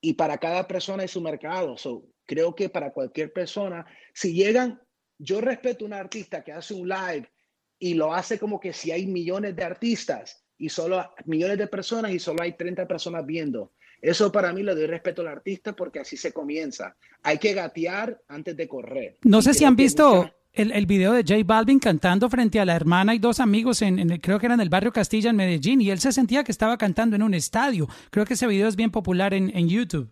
Y 0.00 0.14
para 0.14 0.38
cada 0.38 0.66
persona 0.66 1.04
es 1.04 1.10
su 1.10 1.20
mercado. 1.20 1.76
Creo 2.24 2.54
que 2.54 2.70
para 2.70 2.90
cualquier 2.90 3.34
persona, 3.34 3.84
si 4.14 4.32
llegan, 4.32 4.80
yo 5.18 5.42
respeto 5.42 5.84
a 5.84 5.88
un 5.88 5.92
artista 5.92 6.42
que 6.42 6.52
hace 6.52 6.72
un 6.72 6.88
live 6.88 7.30
y 7.78 7.92
lo 7.92 8.14
hace 8.14 8.38
como 8.38 8.58
que 8.58 8.72
si 8.72 8.92
hay 8.92 9.06
millones 9.06 9.54
de 9.54 9.62
artistas 9.62 10.39
y 10.60 10.68
solo 10.68 11.10
millones 11.24 11.58
de 11.58 11.66
personas 11.66 12.12
y 12.12 12.18
solo 12.18 12.42
hay 12.42 12.52
30 12.52 12.86
personas 12.86 13.26
viendo. 13.26 13.72
Eso 14.00 14.30
para 14.30 14.52
mí 14.52 14.62
le 14.62 14.74
doy 14.74 14.86
respeto 14.86 15.22
al 15.22 15.28
artista 15.28 15.74
porque 15.74 16.00
así 16.00 16.16
se 16.16 16.32
comienza. 16.32 16.96
Hay 17.22 17.38
que 17.38 17.52
gatear 17.54 18.20
antes 18.28 18.56
de 18.56 18.68
correr. 18.68 19.18
No 19.22 19.42
sé 19.42 19.54
si 19.54 19.64
han 19.64 19.76
visto 19.76 20.30
el, 20.52 20.72
el, 20.72 20.86
video 20.86 21.12
de 21.12 21.22
J 21.22 21.42
Balvin 21.44 21.78
cantando 21.78 22.28
frente 22.30 22.60
a 22.60 22.64
la 22.64 22.76
hermana 22.76 23.14
y 23.14 23.18
dos 23.18 23.40
amigos 23.40 23.82
en, 23.82 23.98
en, 23.98 24.18
creo 24.18 24.38
que 24.38 24.46
era 24.46 24.54
en 24.54 24.60
el 24.60 24.68
barrio 24.68 24.92
Castilla 24.92 25.30
en 25.30 25.36
Medellín 25.36 25.80
y 25.80 25.90
él 25.90 26.00
se 26.00 26.12
sentía 26.12 26.44
que 26.44 26.52
estaba 26.52 26.78
cantando 26.78 27.16
en 27.16 27.22
un 27.22 27.34
estadio. 27.34 27.88
Creo 28.10 28.24
que 28.24 28.34
ese 28.34 28.46
video 28.46 28.68
es 28.68 28.76
bien 28.76 28.90
popular 28.90 29.34
en, 29.34 29.54
en 29.56 29.68
YouTube. 29.68 30.10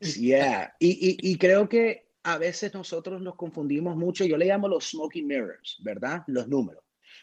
Yeah, 0.00 0.74
y, 0.78 0.90
y, 0.90 1.30
y 1.30 1.38
creo 1.38 1.68
que 1.68 2.06
a 2.24 2.38
veces 2.38 2.74
nosotros 2.74 3.20
nos 3.20 3.36
confundimos 3.36 3.96
mucho. 3.96 4.24
Yo 4.24 4.36
le 4.36 4.46
llamo 4.46 4.68
los 4.68 4.90
smoking 4.90 5.26
mirrors, 5.26 5.78
¿verdad? 5.82 6.24
Los 6.26 6.48
números. 6.48 6.81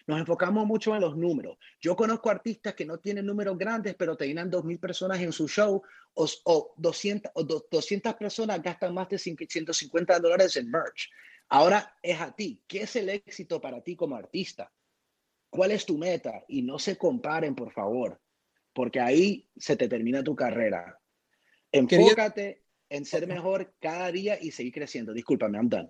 Nos 0.10 0.20
enfocamos 0.20 0.66
mucho 0.66 0.96
en 0.96 1.02
los 1.02 1.16
números. 1.16 1.60
Yo 1.80 1.96
conozco 1.96 2.32
artistas 2.32 2.74
que 2.74 2.84
no 2.84 2.98
tienen 2.98 3.28
números 3.28 3.56
grandes, 3.60 3.94
pero 3.94 4.18
te 4.18 4.26
llenan 4.26 4.50
2.000 4.50 4.80
personas 4.80 5.22
en 5.22 5.32
su 5.32 5.48
show 5.48 5.84
o, 6.16 6.28
o 6.46 6.74
200, 6.78 7.32
o 7.36 7.44
200 7.44 8.16
personas 8.16 8.60
gastan 8.60 8.96
más 8.96 9.08
de 9.08 9.20
150 9.20 10.18
dólares 10.18 10.58
en 10.58 10.72
merch. 10.72 11.12
Ahora 11.50 11.96
es 12.02 12.20
a 12.20 12.36
ti. 12.36 12.60
¿Qué 12.66 12.82
es 12.82 12.96
el 12.96 13.10
éxito 13.10 13.62
para 13.62 13.84
ti 13.84 13.96
como 13.96 14.16
artista? 14.16 14.74
¿Cuál 15.48 15.74
es 15.74 15.86
tu 15.86 15.96
meta? 15.96 16.44
Y 16.48 16.64
no 16.64 16.80
se 16.80 16.98
comparen, 16.98 17.54
por 17.54 17.72
favor, 17.72 18.20
porque 18.74 19.00
ahí 19.00 19.48
se 19.58 19.76
te 19.76 19.88
termina 19.88 20.24
tu 20.24 20.36
carrera. 20.36 21.00
Enfócate 21.72 22.64
en 22.90 23.06
ser 23.06 23.28
mejor 23.28 23.76
cada 23.80 24.12
día 24.12 24.40
y 24.42 24.50
seguir 24.50 24.74
creciendo. 24.74 25.14
Discúlpame, 25.14 25.60
I'm 25.60 25.70
done. 25.70 25.90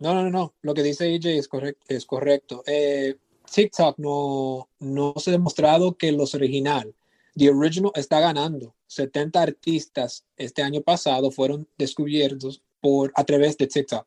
No, 0.00 0.12
no, 0.12 0.28
no. 0.28 0.54
Lo 0.60 0.74
que 0.74 0.82
dice 0.82 1.14
EJ 1.14 1.38
es 1.38 1.48
correcto. 1.48 1.86
Es 1.88 2.04
correcto. 2.04 2.62
Eh, 2.66 3.16
TikTok 3.50 3.98
no, 3.98 4.68
no 4.78 5.14
se 5.18 5.30
ha 5.30 5.32
demostrado 5.32 5.96
que 5.96 6.12
los 6.12 6.34
original, 6.34 6.94
The 7.36 7.50
Original, 7.50 7.92
está 7.94 8.20
ganando. 8.20 8.74
70 8.86 9.40
artistas 9.40 10.24
este 10.36 10.62
año 10.62 10.80
pasado 10.82 11.30
fueron 11.30 11.68
descubiertos 11.76 12.62
por, 12.80 13.12
a 13.14 13.24
través 13.24 13.56
de 13.56 13.66
TikTok. 13.66 14.06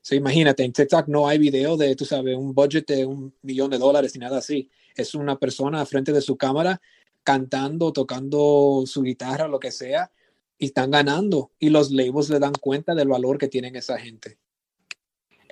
So, 0.00 0.14
imagínate, 0.14 0.64
en 0.64 0.72
TikTok 0.72 1.08
no 1.08 1.28
hay 1.28 1.38
video 1.38 1.76
de, 1.76 1.94
tú 1.94 2.04
sabes, 2.04 2.36
un 2.36 2.54
budget 2.54 2.86
de 2.86 3.06
un 3.06 3.34
millón 3.42 3.70
de 3.70 3.78
dólares 3.78 4.14
ni 4.14 4.20
nada 4.20 4.38
así. 4.38 4.68
Es 4.96 5.14
una 5.14 5.38
persona 5.38 5.84
frente 5.86 6.12
de 6.12 6.20
su 6.20 6.36
cámara 6.36 6.80
cantando, 7.22 7.92
tocando 7.92 8.82
su 8.86 9.02
guitarra, 9.02 9.46
lo 9.46 9.60
que 9.60 9.70
sea, 9.70 10.10
y 10.58 10.66
están 10.66 10.90
ganando. 10.90 11.52
Y 11.58 11.70
los 11.70 11.90
labels 11.90 12.30
le 12.30 12.40
dan 12.40 12.54
cuenta 12.60 12.94
del 12.94 13.08
valor 13.08 13.38
que 13.38 13.48
tienen 13.48 13.76
esa 13.76 13.98
gente 13.98 14.38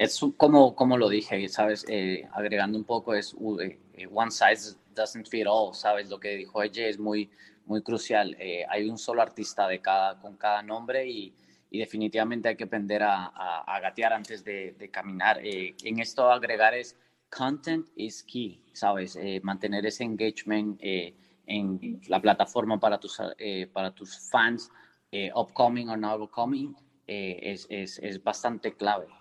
es 0.01 0.19
como, 0.39 0.75
como 0.75 0.97
lo 0.97 1.11
dije, 1.11 1.47
¿sabes? 1.51 1.85
Eh, 1.87 2.27
agregando 2.33 2.79
un 2.79 2.85
poco, 2.85 3.15
es 3.15 3.37
eh, 3.61 3.79
eh, 3.93 4.09
one 4.11 4.31
size 4.31 4.79
doesn't 4.95 5.29
fit 5.29 5.47
all, 5.47 5.75
¿sabes? 5.75 6.09
Lo 6.09 6.19
que 6.19 6.37
dijo 6.37 6.63
ella 6.63 6.89
es 6.89 6.99
muy, 6.99 7.31
muy 7.67 7.83
crucial. 7.83 8.35
hay 8.71 8.89
un 8.89 8.97
solo 8.97 9.21
artista 9.21 9.69
de 9.69 9.83
cada, 9.83 10.19
con 10.19 10.39
cada 10.39 10.63
nombre 10.63 11.07
y, 11.07 11.35
y 11.71 11.79
definitivamente 11.79 12.49
hay 12.49 12.57
que 12.57 12.65
aprender 12.65 13.03
a, 13.03 13.27
a, 13.27 13.79
gatear 13.81 14.15
antes 14.15 14.43
de, 14.43 14.73
de 14.73 14.91
caminar. 14.91 15.39
en 15.45 15.99
esto 16.01 16.33
agregar 16.33 16.73
es 16.73 16.97
content 17.29 17.87
is 17.95 18.23
key, 18.23 18.65
¿sabes? 18.73 19.19
mantener 19.43 19.85
ese 19.85 20.05
engagement 20.05 20.81
en 20.81 22.01
la 22.09 22.23
plataforma 22.23 22.81
para 22.81 22.99
tus, 22.99 23.21
para 23.75 23.95
tus 23.95 24.31
fans, 24.31 24.71
upcoming 25.35 25.91
o 25.91 25.97
not 25.99 26.23
upcoming, 26.23 26.75
es, 27.07 27.67
es, 27.69 27.99
es 27.99 28.23
bastante 28.25 28.75
clave. 28.75 29.20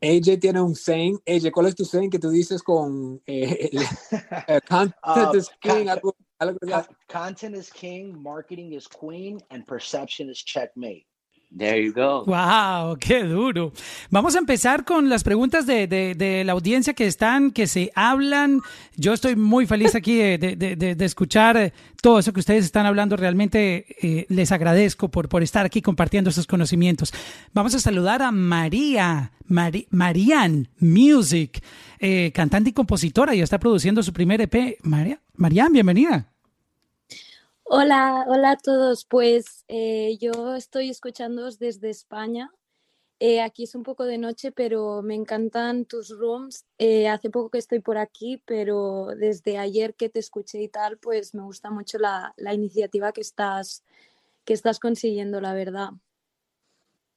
AJ 0.00 0.40
tiene 0.40 0.60
un 0.60 0.74
saying. 0.74 1.18
AJ, 1.26 1.50
¿cuál 1.52 1.66
es 1.66 1.74
tu 1.74 1.84
saying 1.84 2.10
que 2.10 2.18
tú 2.18 2.30
dices 2.30 2.62
con 2.62 3.20
eh, 3.26 3.70
uh, 4.48 4.60
content 4.68 5.34
is 5.34 5.50
king? 5.60 5.88
Algo, 5.88 6.14
algo 6.38 6.86
content 7.08 7.56
is 7.56 7.70
king, 7.70 8.20
marketing 8.22 8.72
is 8.72 8.86
queen, 8.86 9.40
and 9.50 9.66
perception 9.66 10.28
is 10.30 10.42
checkmate. 10.42 11.06
There 11.56 11.84
you 11.84 11.92
go. 11.92 12.24
Wow, 12.24 12.96
qué 12.98 13.24
duro. 13.24 13.72
Vamos 14.10 14.34
a 14.36 14.38
empezar 14.38 14.84
con 14.84 15.08
las 15.08 15.22
preguntas 15.22 15.66
de, 15.66 15.86
de, 15.86 16.44
la 16.44 16.52
audiencia 16.52 16.94
que 16.94 17.06
están, 17.06 17.50
que 17.50 17.66
se 17.66 17.92
hablan. 17.94 18.60
Yo 18.96 19.12
estoy 19.12 19.36
muy 19.36 19.66
feliz 19.66 19.94
aquí 19.94 20.16
de, 20.16 20.36
de 20.56 21.04
escuchar 21.04 21.72
todo 22.02 22.18
eso 22.18 22.32
que 22.32 22.40
ustedes 22.40 22.64
están 22.64 22.84
hablando. 22.84 23.16
Realmente 23.16 23.86
eh, 24.02 24.26
les 24.28 24.50
agradezco 24.50 25.08
por, 25.08 25.28
por 25.28 25.42
estar 25.42 25.64
aquí 25.64 25.80
compartiendo 25.80 26.30
estos 26.30 26.46
conocimientos. 26.46 27.12
Vamos 27.54 27.74
a 27.74 27.78
saludar 27.78 28.22
a 28.22 28.32
María, 28.32 29.32
Marian 29.46 30.68
Music, 30.80 31.62
eh, 31.98 32.32
cantante 32.34 32.70
y 32.70 32.72
compositora, 32.72 33.34
y 33.34 33.40
está 33.40 33.58
produciendo 33.58 34.02
su 34.02 34.12
primer 34.12 34.40
EP. 34.40 34.78
María, 34.82 35.20
Marian, 35.36 35.72
bienvenida. 35.72 36.28
Hola, 37.74 38.26
hola 38.28 38.50
a 38.50 38.56
todos. 38.58 39.06
Pues 39.06 39.64
eh, 39.66 40.18
yo 40.20 40.56
estoy 40.56 40.90
escuchándoos 40.90 41.58
desde 41.58 41.88
España. 41.88 42.50
Eh, 43.18 43.40
aquí 43.40 43.62
es 43.62 43.74
un 43.74 43.82
poco 43.82 44.04
de 44.04 44.18
noche, 44.18 44.52
pero 44.52 45.00
me 45.00 45.14
encantan 45.14 45.86
tus 45.86 46.10
rooms. 46.10 46.66
Eh, 46.76 47.08
hace 47.08 47.30
poco 47.30 47.48
que 47.48 47.56
estoy 47.56 47.80
por 47.80 47.96
aquí, 47.96 48.42
pero 48.44 49.06
desde 49.18 49.56
ayer 49.56 49.94
que 49.94 50.10
te 50.10 50.18
escuché 50.18 50.60
y 50.60 50.68
tal, 50.68 50.98
pues 50.98 51.34
me 51.34 51.40
gusta 51.40 51.70
mucho 51.70 51.96
la, 51.96 52.34
la 52.36 52.52
iniciativa 52.52 53.10
que 53.10 53.22
estás, 53.22 53.84
que 54.44 54.52
estás 54.52 54.78
consiguiendo, 54.78 55.40
la 55.40 55.54
verdad. 55.54 55.92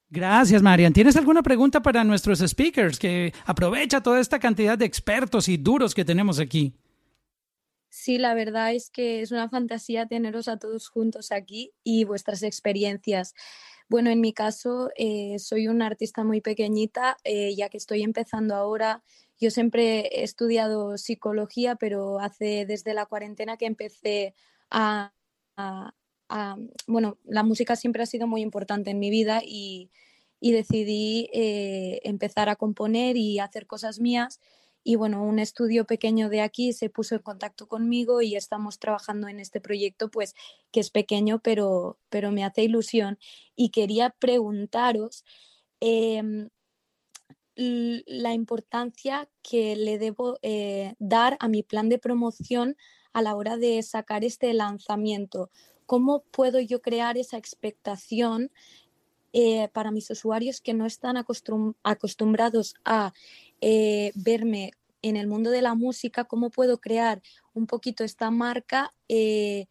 Gracias, 0.10 0.62
Marian. 0.62 0.94
¿Tienes 0.94 1.18
alguna 1.18 1.44
pregunta 1.44 1.82
para 1.82 2.06
nuestros 2.06 2.40
speakers 2.40 2.98
que 2.98 3.34
aprovecha 3.46 4.00
toda 4.00 4.22
esta 4.22 4.40
cantidad 4.40 4.78
de 4.78 4.86
expertos 4.86 5.50
y 5.50 5.58
duros 5.58 5.94
que 5.94 6.06
tenemos 6.06 6.40
aquí? 6.40 6.74
Sí, 7.98 8.18
la 8.18 8.34
verdad 8.34 8.74
es 8.74 8.90
que 8.90 9.22
es 9.22 9.32
una 9.32 9.48
fantasía 9.50 10.06
teneros 10.06 10.50
a 10.50 10.58
todos 10.60 10.90
juntos 10.90 11.32
aquí 11.32 11.72
y 11.82 12.04
vuestras 12.04 12.44
experiencias. 12.44 13.34
Bueno, 13.88 14.10
en 14.10 14.20
mi 14.20 14.34
caso, 14.34 14.90
eh, 14.98 15.40
soy 15.40 15.70
una 15.70 15.86
artista 15.88 16.26
muy 16.26 16.42
pequeñita, 16.42 17.16
eh, 17.24 17.56
ya 17.56 17.70
que 17.70 17.78
estoy 17.78 18.04
empezando 18.04 18.54
ahora. 18.54 19.02
Yo 19.40 19.50
siempre 19.50 20.08
he 20.08 20.24
estudiado 20.24 20.98
psicología, 20.98 21.78
pero 21.78 22.20
hace 22.20 22.66
desde 22.66 22.94
la 22.94 23.06
cuarentena 23.06 23.56
que 23.56 23.66
empecé 23.66 24.36
a, 24.70 25.14
bueno, 26.88 27.18
la 27.24 27.44
música 27.44 27.78
siempre 27.78 28.04
ha 28.04 28.08
sido 28.08 28.28
muy 28.28 28.42
importante 28.42 28.92
en 28.92 29.00
mi 29.00 29.10
vida 29.10 29.42
y, 29.42 29.90
decidí 30.42 31.30
eh, 31.34 32.02
empezar 32.04 32.50
a 32.50 32.58
componer 32.58 33.16
y 33.18 33.40
hacer 33.40 33.66
cosas 33.68 34.00
mías 34.00 34.42
y 34.88 34.96
bueno, 34.98 35.24
un 35.24 35.40
estudio 35.40 35.86
pequeño 35.86 36.30
de 36.30 36.42
aquí 36.42 36.72
se 36.72 36.92
puso 36.92 37.16
en 37.16 37.24
contacto 37.24 37.68
conmigo 37.68 38.22
y 38.22 38.36
estamos 38.36 38.78
trabajando 38.78 39.28
en 39.28 39.40
este 39.40 39.60
proyecto, 39.60 40.12
pues 40.12 40.36
que 40.72 40.80
es 40.80 40.92
pequeño, 40.92 41.40
pero, 41.40 41.98
pero 42.10 42.32
me 42.32 42.44
hace 42.44 42.62
ilusión. 42.62 43.18
Y 43.56 43.70
quería 43.70 44.12
preguntaros 44.12 45.26
em, 45.80 46.50
la 47.56 48.34
importancia 48.34 49.28
que 49.42 49.76
le 49.76 49.98
debo 49.98 50.38
eh, 50.44 50.94
dar 51.00 51.36
a 51.40 51.48
mi 51.48 51.64
plan 51.64 51.90
de 51.90 51.98
promoción 51.98 52.78
a 53.12 53.24
la 53.24 53.36
hora 53.36 53.58
de 53.58 53.82
sacar 53.82 54.24
este 54.24 54.54
lanzamiento. 54.54 55.50
¿Cómo 55.88 56.26
puedo 56.30 56.60
yo 56.60 56.84
crear 56.84 57.18
esa 57.18 57.38
expectación 57.38 58.52
eh, 59.38 59.68
para 59.74 59.92
mis 59.92 60.10
usuarios 60.12 60.62
que 60.62 60.74
no 60.74 60.86
están 60.86 61.18
acostumbrados 61.18 62.76
a 62.86 63.14
eh, 63.62 64.12
verme 64.16 64.72
en 65.02 65.18
el 65.18 65.28
mundo 65.28 65.52
de 65.52 65.62
la 65.62 65.76
música, 65.76 66.24
cómo 66.24 66.50
puedo 66.50 66.80
crear 66.80 67.22
un 67.54 67.68
poquito 67.68 68.04
esta 68.04 68.32
marca 68.32 68.94
eh, 69.08 69.68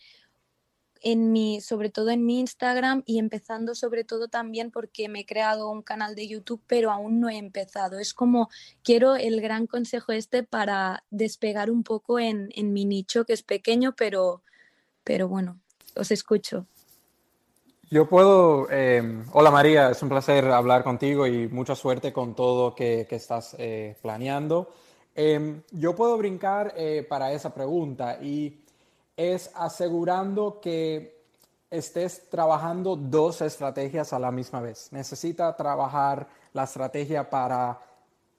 en 1.00 1.32
mi, 1.32 1.60
sobre 1.60 1.90
todo 1.90 2.10
en 2.10 2.24
mi 2.24 2.40
Instagram 2.40 3.02
y 3.04 3.18
empezando 3.18 3.74
sobre 3.74 4.04
todo 4.04 4.28
también 4.28 4.70
porque 4.70 5.08
me 5.08 5.20
he 5.20 5.26
creado 5.26 5.70
un 5.70 5.82
canal 5.82 6.14
de 6.14 6.26
YouTube, 6.26 6.62
pero 6.66 6.90
aún 6.90 7.20
no 7.20 7.28
he 7.28 7.36
empezado. 7.36 7.98
Es 7.98 8.14
como 8.14 8.48
quiero 8.82 9.16
el 9.16 9.40
gran 9.40 9.66
consejo 9.66 10.12
este 10.12 10.44
para 10.44 11.04
despegar 11.10 11.70
un 11.70 11.82
poco 11.82 12.18
en, 12.18 12.48
en 12.54 12.72
mi 12.72 12.86
nicho, 12.86 13.24
que 13.24 13.34
es 13.34 13.42
pequeño, 13.42 13.94
pero, 13.96 14.42
pero 15.04 15.28
bueno, 15.28 15.60
os 15.94 16.10
escucho. 16.10 16.66
Yo 17.90 18.08
puedo, 18.08 18.70
em, 18.70 19.24
hola 19.32 19.50
María, 19.50 19.90
es 19.90 20.02
un 20.02 20.08
placer 20.08 20.46
hablar 20.46 20.82
contigo 20.82 21.26
y 21.26 21.48
mucha 21.48 21.74
suerte 21.74 22.12
con 22.12 22.34
todo 22.34 22.74
que, 22.74 23.06
que 23.08 23.16
estás 23.16 23.54
eh, 23.58 23.96
planeando. 24.00 24.70
Em, 25.14 25.62
yo 25.70 25.94
puedo 25.94 26.16
brincar 26.16 26.72
eh, 26.76 27.06
para 27.06 27.32
esa 27.32 27.52
pregunta 27.52 28.18
y 28.22 28.62
es 29.16 29.50
asegurando 29.54 30.60
que 30.60 31.24
estés 31.70 32.30
trabajando 32.30 32.96
dos 32.96 33.42
estrategias 33.42 34.12
a 34.12 34.18
la 34.18 34.30
misma 34.30 34.60
vez. 34.60 34.88
Necesita 34.90 35.54
trabajar 35.54 36.26
la 36.54 36.64
estrategia 36.64 37.28
para 37.28 37.78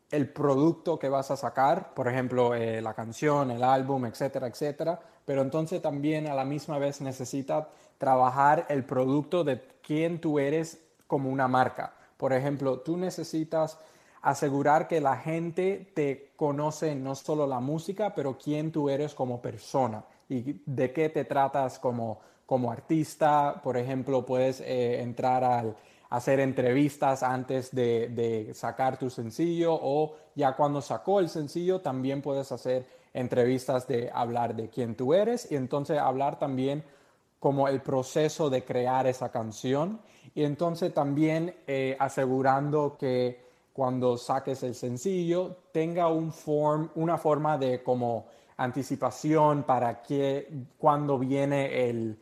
el 0.10 0.30
producto 0.30 0.98
que 0.98 1.10
vas 1.10 1.30
a 1.30 1.38
sacar, 1.38 1.93
por 1.93 2.08
ejemplo, 2.08 2.56
eh, 2.56 2.82
la 2.82 2.93
canción, 2.93 3.52
el 3.52 3.64
álbum, 3.64 4.06
etcétera, 4.06 4.48
etcétera, 4.48 5.00
pero 5.24 5.41
entonces 5.41 5.82
también 5.82 6.28
a 6.28 6.34
la 6.34 6.46
misma 6.46 6.80
vez 6.80 7.02
necesita 7.02 7.70
trabajar 8.06 8.68
el 8.70 8.84
producto 8.84 9.43
de 9.43 9.60
quién 9.82 10.22
tú 10.22 10.38
eres 10.38 10.80
como 11.08 11.32
una 11.32 11.47
marca. 11.47 11.95
Por 12.18 12.34
ejemplo, 12.34 12.82
tú 12.82 12.97
necesitas 12.97 13.80
asegurar 14.22 14.88
que 14.88 15.01
la 15.01 15.18
gente 15.18 15.91
te 15.95 16.34
conoce 16.36 16.93
no 16.93 17.16
solo 17.16 17.47
la 17.47 17.60
música, 17.60 18.14
pero 18.14 18.38
quién 18.38 18.72
tú 18.72 18.91
eres 18.91 19.16
como 19.16 19.41
persona 19.41 20.06
y 20.30 20.62
de 20.68 20.93
qué 20.93 21.10
te 21.10 21.26
tratas 21.26 21.80
como, 21.80 22.20
como 22.45 22.72
artista. 22.72 23.60
Por 23.64 23.76
ejemplo, 23.76 24.24
puedes 24.24 24.62
eh, 24.62 25.01
entrar 25.01 25.43
al 25.43 25.76
hacer 26.12 26.39
entrevistas 26.39 27.24
antes 27.24 27.74
de, 27.74 28.10
de, 28.10 28.53
sacar 28.53 28.99
tu 28.99 29.10
sencillo 29.10 29.74
o 29.82 30.16
ya 30.36 30.56
cuando 30.56 30.80
sacó 30.80 31.20
el 31.20 31.30
sencillo 31.30 31.82
también 31.82 32.22
puedes 32.22 32.51
hacer 32.51 32.86
entrevistas 33.16 33.88
de 33.88 34.12
hablar 34.14 34.56
de 34.56 34.70
quién 34.70 34.93
tú 34.93 35.16
eres 35.16 35.51
y 35.51 35.56
entonces 35.56 35.97
hablar 35.97 36.38
también 36.38 36.84
como 37.46 37.68
el 37.68 37.80
proceso 37.80 38.50
de 38.50 38.66
crear 38.66 39.06
esa 39.06 39.30
canción. 39.30 40.00
Y 40.34 40.43
entonces 40.46 40.91
también 40.91 41.54
eh, 41.68 41.96
asegurando 42.00 42.98
que 42.98 43.39
cuando 43.72 44.18
saques 44.18 44.64
el 44.64 44.74
sencillo 44.74 45.56
tenga 45.72 46.08
un 46.08 46.32
form, 46.34 46.89
una 46.96 47.20
forma 47.20 47.60
de 47.60 47.84
como 47.84 48.26
anticipación 48.58 49.62
para 49.62 50.02
que 50.02 50.50
cuando 50.80 51.20
viene 51.20 51.88
el, 51.88 52.18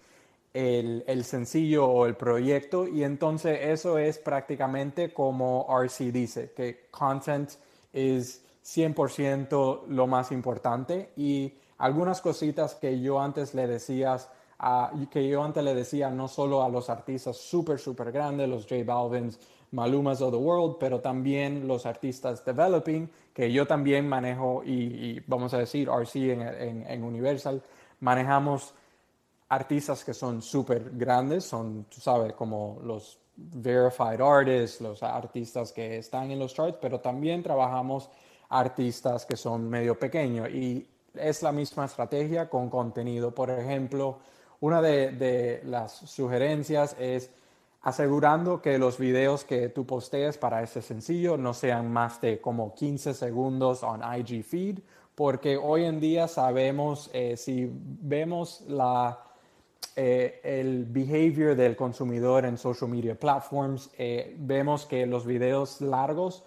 el, 0.53 1.05
el, 1.07 1.23
sencillo 1.23 1.85
o 1.87 2.05
el 2.05 2.15
proyecto. 2.17 2.85
Y 2.85 3.05
entonces 3.05 3.59
eso 3.61 3.97
es 3.97 4.17
prácticamente 4.19 5.13
como 5.13 5.65
RC 5.69 6.11
dice, 6.11 6.51
que 6.51 6.87
content 6.91 7.49
es 7.93 8.43
100% 8.65 9.87
lo 9.87 10.05
más 10.05 10.33
importante. 10.33 11.11
Y 11.15 11.53
algunas 11.77 12.19
cositas 12.19 12.75
que 12.75 12.99
yo 12.99 13.21
antes 13.21 13.53
le 13.53 13.67
decías 13.67 14.29
que 15.11 15.27
yo 15.27 15.43
antes 15.43 15.63
le 15.63 15.73
decía 15.73 16.09
no 16.09 16.27
solo 16.27 16.63
a 16.63 16.69
los 16.69 16.89
artistas 16.89 17.37
súper, 17.37 17.79
súper 17.79 18.11
grandes, 18.11 18.47
los 18.47 18.63
J 18.63 18.83
Balvins, 18.85 19.39
Malumas 19.71 20.21
of 20.21 20.31
the 20.31 20.37
World, 20.37 20.77
pero 20.79 20.99
también 21.01 21.67
los 21.67 21.85
artistas 21.85 22.45
developing, 22.45 23.09
que 23.33 23.51
yo 23.51 23.65
también 23.65 24.07
manejo 24.07 24.63
y, 24.63 25.19
vamos 25.27 25.53
a 25.53 25.57
decir, 25.57 25.89
RC 25.89 26.31
en, 26.31 26.85
en, 26.87 27.03
Universal, 27.03 27.61
manejamos 27.99 28.73
artistas 29.49 30.03
que 30.03 30.13
son 30.13 30.41
súper 30.41 30.91
grandes, 30.93 31.43
son, 31.43 31.85
tú 31.85 31.99
sabes, 31.99 32.33
como 32.33 32.79
los 32.83 33.19
verified 33.35 34.21
artists, 34.21 34.79
los 34.79 35.01
artistas 35.01 35.71
que 35.71 35.97
están 35.97 36.29
en 36.31 36.39
los 36.39 36.53
charts, 36.53 36.77
pero 36.79 36.99
también 36.99 37.41
trabajamos 37.41 38.09
artistas 38.49 39.25
que 39.25 39.35
son 39.35 39.67
medio 39.67 39.97
pequeños 39.97 40.49
y 40.49 40.87
es 41.15 41.41
la 41.41 41.51
misma 41.51 41.85
estrategia 41.85 42.49
con 42.49 42.69
contenido. 42.69 43.33
Por 43.33 43.49
ejemplo, 43.49 44.19
una 44.63 44.81
de, 44.81 45.61
las 45.65 45.91
sugerencias 45.91 46.95
es 46.97 47.29
asegurando 47.81 48.61
que 48.61 48.77
los 48.77 48.97
videos 48.97 49.43
que 49.43 49.67
tú 49.67 49.85
postees 49.85 50.37
para 50.37 50.63
ese 50.63 50.81
sencillo 50.81 51.35
no 51.35 51.53
sean 51.53 51.91
más 51.91 52.21
de 52.21 52.39
como 52.39 52.73
15 52.73 53.13
segundos 53.13 53.83
en 53.83 54.19
IG 54.19 54.41
feed, 54.45 54.79
porque 55.15 55.57
hoy 55.57 55.83
en 55.83 55.99
día 55.99 56.29
sabemos, 56.29 57.09
eh, 57.11 57.35
si 57.35 57.69
vemos 57.73 58.61
la, 58.69 59.19
eh, 59.97 60.39
el 60.45 60.85
behavior 60.85 61.57
del 61.57 61.75
consumidor 61.75 62.45
en 62.45 62.57
social 62.57 62.89
media 62.89 63.19
platforms, 63.19 63.89
eh, 63.97 64.33
vemos 64.39 64.85
que 64.85 65.05
los 65.05 65.25
videos 65.25 65.81
largos 65.81 66.45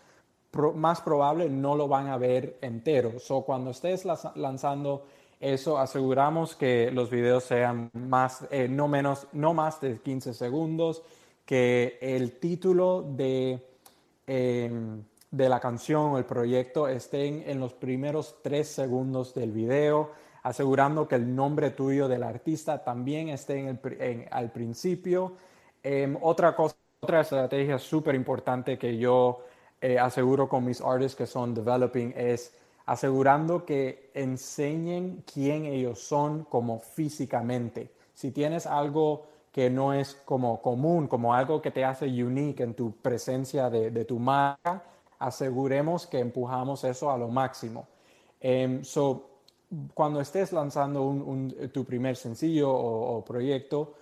más 0.74 1.02
probable 1.02 1.50
no 1.50 1.76
lo 1.76 1.86
van 1.86 2.06
a 2.06 2.16
ver 2.16 2.56
entero. 2.62 3.12
O 3.28 3.44
cuando 3.44 3.72
estés 3.72 4.06
lanzando 4.36 5.04
eso 5.40 5.78
aseguramos 5.78 6.56
que 6.56 6.90
los 6.90 7.10
videos 7.10 7.44
sean 7.44 7.90
más, 7.92 8.46
eh, 8.50 8.68
no, 8.68 8.88
menos, 8.88 9.26
no 9.32 9.54
más 9.54 9.80
de 9.80 9.98
15 10.00 10.34
segundos, 10.34 11.02
que 11.44 11.98
el 12.00 12.38
título 12.38 13.02
de, 13.02 13.64
em, 14.26 15.02
de 15.30 15.48
la 15.48 15.60
canción 15.60 16.12
o 16.12 16.18
el 16.18 16.24
proyecto 16.24 16.88
estén 16.88 17.44
en 17.46 17.60
los 17.60 17.74
primeros 17.74 18.36
tres 18.42 18.68
segundos 18.68 19.34
del 19.34 19.52
video, 19.52 20.10
asegurando 20.42 21.06
que 21.08 21.16
el 21.16 21.34
nombre 21.34 21.70
tuyo 21.70 22.08
del 22.08 22.22
artista 22.22 22.82
también 22.84 23.28
esté 23.28 23.58
en 23.58 23.68
el, 24.00 24.28
al 24.30 24.52
principio. 24.52 25.36
Em, 25.82 26.16
otra 26.20 26.56
cosa 26.56 26.76
otra 27.00 27.20
estrategia 27.20 27.78
súper 27.78 28.14
importante 28.14 28.78
que 28.78 28.96
yo 28.98 29.44
eh, 29.80 29.98
aseguro 29.98 30.48
con 30.48 30.64
mis 30.64 30.80
artists 30.80 31.14
que 31.14 31.26
son 31.26 31.54
developing 31.54 32.12
es 32.16 32.52
asegurando 32.86 33.66
que 33.66 34.10
enseñen 34.14 35.24
quién 35.32 35.66
ellos 35.66 36.00
son 36.00 36.44
como 36.44 36.78
físicamente. 36.78 37.90
Si 38.14 38.30
tienes 38.30 38.66
algo 38.66 39.26
que 39.52 39.70
no 39.70 39.92
es 39.92 40.14
como 40.24 40.60
común, 40.62 41.08
como 41.08 41.34
algo 41.34 41.60
que 41.60 41.70
te 41.70 41.84
hace 41.84 42.06
unique 42.22 42.62
en 42.62 42.74
tu 42.74 42.92
presencia 42.92 43.68
de, 43.70 44.04
tu 44.04 44.18
marca, 44.18 44.84
aseguremos 45.18 46.06
que 46.06 46.20
empujamos 46.20 46.84
eso 46.84 47.10
a 47.10 47.18
lo 47.18 47.28
máximo. 47.28 47.86
Um, 48.42 48.84
so, 48.84 49.30
cuando 49.94 50.20
estés 50.20 50.52
lanzando 50.52 51.12
tu 51.72 51.84
primer 51.84 52.16
sencillo 52.16 52.70
o, 52.70 53.24
proyecto, 53.24 53.94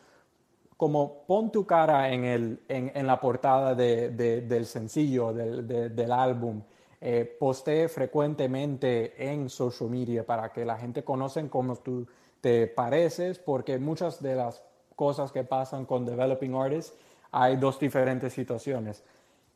como 0.77 1.25
pon 1.27 1.51
tu 1.51 1.65
cara 1.65 2.13
en, 2.13 2.25
el, 2.25 2.61
en, 2.69 3.07
la 3.07 3.21
portada 3.21 3.75
del 3.75 4.67
sencillo, 4.67 5.33
del, 5.33 6.13
álbum, 6.13 6.63
eh, 7.07 7.37
postee 7.39 7.87
frecuentemente 7.89 9.31
en 9.31 9.51
social 9.51 9.91
media 9.91 10.25
para 10.25 10.51
que 10.55 10.65
la 10.65 10.79
gente 10.79 11.05
conozca 11.05 11.47
cómo 11.51 11.77
tú 11.77 12.07
te 12.41 12.67
pareces, 12.67 13.39
porque 13.39 13.79
muchas 13.79 14.23
de 14.23 14.35
las 14.35 14.63
cosas 14.97 15.31
que 15.31 15.45
pasan 15.45 15.85
con 15.85 16.07
developing 16.07 16.55
artists 16.55 16.95
hay 17.31 17.57
dos 17.57 17.79
diferentes 17.79 18.33
situaciones. 18.33 19.05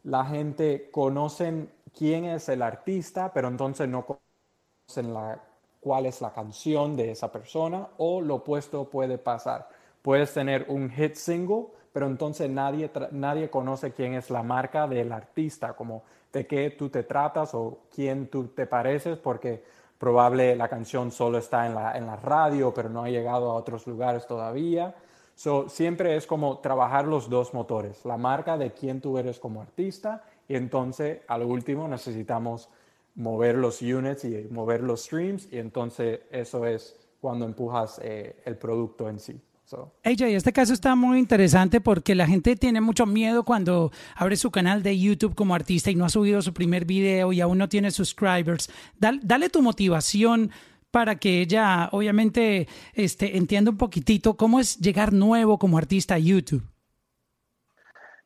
La 0.05 0.27
gente 0.27 0.91
conoce 0.91 1.69
quién 1.97 2.27
es 2.27 2.51
el 2.51 2.61
artista, 2.61 3.33
pero 3.33 3.49
entonces 3.49 3.89
no 3.89 4.05
conocen 4.05 5.15
la 5.15 5.43
cuál 5.81 6.05
es 6.05 6.21
la 6.21 6.35
canción 6.35 6.97
de 6.97 7.13
esa 7.13 7.33
persona 7.33 7.89
o 7.97 8.21
lo 8.21 8.35
opuesto 8.35 8.91
puede 8.91 9.17
pasar. 9.17 9.71
Puedes 10.03 10.35
tener 10.35 10.67
un 10.69 10.91
hit 10.91 11.15
single, 11.15 11.69
pero 11.95 12.07
entonces 12.07 12.51
nadie, 12.51 12.91
nadie 13.13 13.49
conoce 13.49 13.93
quién 13.93 14.13
es 14.13 14.29
la 14.29 14.43
marca 14.43 14.87
del 14.87 15.13
artista, 15.13 15.73
como 15.73 16.03
de 16.33 16.47
qué 16.47 16.71
tú 16.71 16.89
te 16.89 17.03
tratas 17.03 17.55
o 17.55 17.81
quién 17.95 18.29
tú 18.29 18.49
te 18.49 18.67
pareces, 18.67 19.19
porque 19.19 19.65
probable 19.99 20.55
la 20.57 20.69
canción 20.69 21.11
solo 21.11 21.39
está 21.39 21.67
en 21.67 21.75
la, 21.75 21.97
en 21.97 22.07
la 22.07 22.17
radio, 22.17 22.73
pero 22.73 22.89
no 22.89 23.05
ha 23.05 23.11
llegado 23.11 23.51
a 23.51 23.55
otros 23.55 23.87
lugares 23.87 24.27
todavía. 24.27 24.95
So, 25.35 25.69
siempre 25.69 26.17
es 26.17 26.27
como 26.27 26.59
trabajar 26.59 27.07
los 27.07 27.31
dos 27.31 27.55
motores, 27.55 28.05
la 28.05 28.17
marca 28.17 28.59
de 28.59 28.73
quién 28.73 29.01
tú 29.01 29.19
eres 29.19 29.39
como 29.39 29.63
artista 29.63 30.25
y 30.49 30.57
entonces 30.57 31.21
al 31.29 31.45
último 31.45 31.87
necesitamos 31.87 32.69
mover 33.15 33.57
los 33.57 33.81
units 33.81 34.25
y 34.25 34.49
mover 34.51 34.83
los 34.83 35.05
streams 35.05 35.53
y 35.53 35.59
entonces 35.59 36.21
eso 36.31 36.67
es 36.67 36.97
cuando 37.21 37.45
empujas 37.45 38.01
eh, 38.03 38.37
el 38.45 38.57
producto 38.57 39.09
en 39.09 39.21
sí. 39.21 39.41
So. 39.69 39.93
AJ, 40.03 40.23
este 40.23 40.53
caso 40.55 40.73
está 40.73 40.95
muy 40.95 41.19
interesante 41.19 41.83
porque 41.83 42.15
la 42.15 42.27
gente 42.27 42.57
tiene 42.57 42.81
mucho 42.81 43.05
miedo 43.05 43.45
cuando 43.45 43.93
abre 44.15 44.37
su 44.37 44.51
canal 44.51 44.83
de 44.83 44.99
YouTube 44.99 45.35
como 45.35 45.55
artista 45.55 45.91
y 45.91 45.95
no 45.95 46.07
ha 46.07 46.09
subido 46.09 46.41
su 46.41 46.55
primer 46.55 46.87
video 46.87 47.35
y 47.35 47.43
aún 47.43 47.59
no 47.59 47.69
tiene 47.69 47.91
subscribers. 47.91 48.71
Dale, 48.99 49.21
dale 49.23 49.51
tu 49.51 49.61
motivación 49.61 50.51
para 50.91 51.17
que 51.17 51.43
ella 51.43 51.91
obviamente 51.93 52.67
este, 52.95 53.37
entienda 53.37 53.71
un 53.71 53.77
poquitito 53.77 54.39
cómo 54.39 54.59
es 54.59 54.79
llegar 54.79 55.13
nuevo 55.13 55.59
como 55.59 55.77
artista 55.77 56.15
a 56.15 56.19
YouTube. 56.19 56.65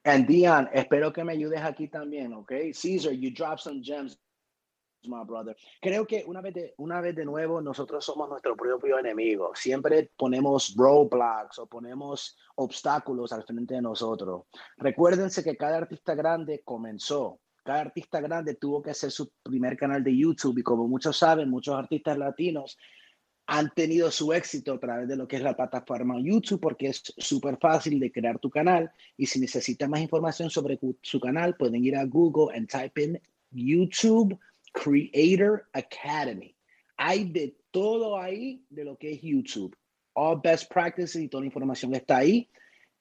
And 0.04 0.28
Dion, 0.28 0.68
espero 0.72 1.12
que 1.12 1.24
me 1.24 1.32
ayudes 1.32 1.60
aquí 1.60 1.88
también, 1.88 2.32
¿ok? 2.34 2.52
Caesar, 2.80 3.12
you 3.14 3.32
drop 3.32 3.58
some 3.58 3.82
gems 3.82 4.16
my 5.08 5.24
brother. 5.24 5.56
Creo 5.80 6.06
que 6.06 6.24
una 6.26 6.40
vez, 6.40 6.54
de, 6.54 6.74
una 6.78 7.00
vez 7.00 7.14
de 7.14 7.24
nuevo, 7.24 7.60
nosotros 7.60 8.04
somos 8.04 8.28
nuestro 8.28 8.56
propio 8.56 8.98
enemigo. 8.98 9.52
Siempre 9.54 10.10
ponemos 10.16 10.74
roadblocks 10.76 11.58
o 11.58 11.66
ponemos 11.66 12.36
obstáculos 12.56 13.32
al 13.32 13.44
frente 13.44 13.74
de 13.74 13.82
nosotros. 13.82 14.44
Recuérdense 14.76 15.42
que 15.42 15.56
cada 15.56 15.78
artista 15.78 16.14
grande 16.14 16.62
comenzó. 16.64 17.38
Cada 17.64 17.80
artista 17.80 18.20
grande 18.20 18.54
tuvo 18.54 18.82
que 18.82 18.90
hacer 18.90 19.10
su 19.10 19.30
primer 19.42 19.76
canal 19.76 20.02
de 20.02 20.16
YouTube 20.16 20.58
y 20.58 20.62
como 20.62 20.88
muchos 20.88 21.16
saben, 21.16 21.48
muchos 21.48 21.76
artistas 21.76 22.18
latinos 22.18 22.76
han 23.46 23.70
tenido 23.70 24.10
su 24.10 24.32
éxito 24.32 24.74
a 24.74 24.80
través 24.80 25.08
de 25.08 25.16
lo 25.16 25.26
que 25.28 25.36
es 25.36 25.42
la 25.42 25.56
plataforma 25.56 26.20
YouTube 26.20 26.60
porque 26.60 26.88
es 26.88 27.02
súper 27.18 27.58
fácil 27.58 27.98
de 28.00 28.10
crear 28.10 28.38
tu 28.38 28.50
canal 28.50 28.90
y 29.16 29.26
si 29.26 29.40
necesitan 29.40 29.90
más 29.90 30.00
información 30.00 30.48
sobre 30.48 30.78
su 31.02 31.20
canal 31.20 31.56
pueden 31.56 31.84
ir 31.84 31.96
a 31.96 32.04
Google 32.04 32.56
and 32.56 32.68
type 32.68 33.02
in 33.02 33.20
YouTube 33.50 34.38
Creator 34.72 35.68
Academy. 35.72 36.56
Hay 36.96 37.24
de 37.24 37.56
todo 37.70 38.18
ahí 38.18 38.64
de 38.70 38.84
lo 38.84 38.96
que 38.96 39.12
es 39.12 39.22
YouTube. 39.22 39.76
All 40.14 40.40
best 40.42 40.70
practices 40.70 41.22
y 41.22 41.28
toda 41.28 41.42
la 41.42 41.46
información 41.46 41.94
está 41.94 42.18
ahí 42.18 42.48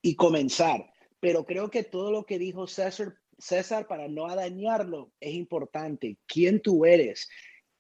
y 0.01 0.15
comenzar. 0.15 0.91
Pero 1.19 1.45
creo 1.45 1.69
que 1.69 1.83
todo 1.83 2.11
lo 2.11 2.25
que 2.25 2.39
dijo 2.39 2.67
César, 2.67 3.15
César, 3.37 3.87
para 3.87 4.07
no 4.07 4.33
dañarlo, 4.33 5.11
es 5.19 5.33
importante. 5.33 6.17
¿Quién 6.25 6.61
tú 6.61 6.85
eres? 6.85 7.29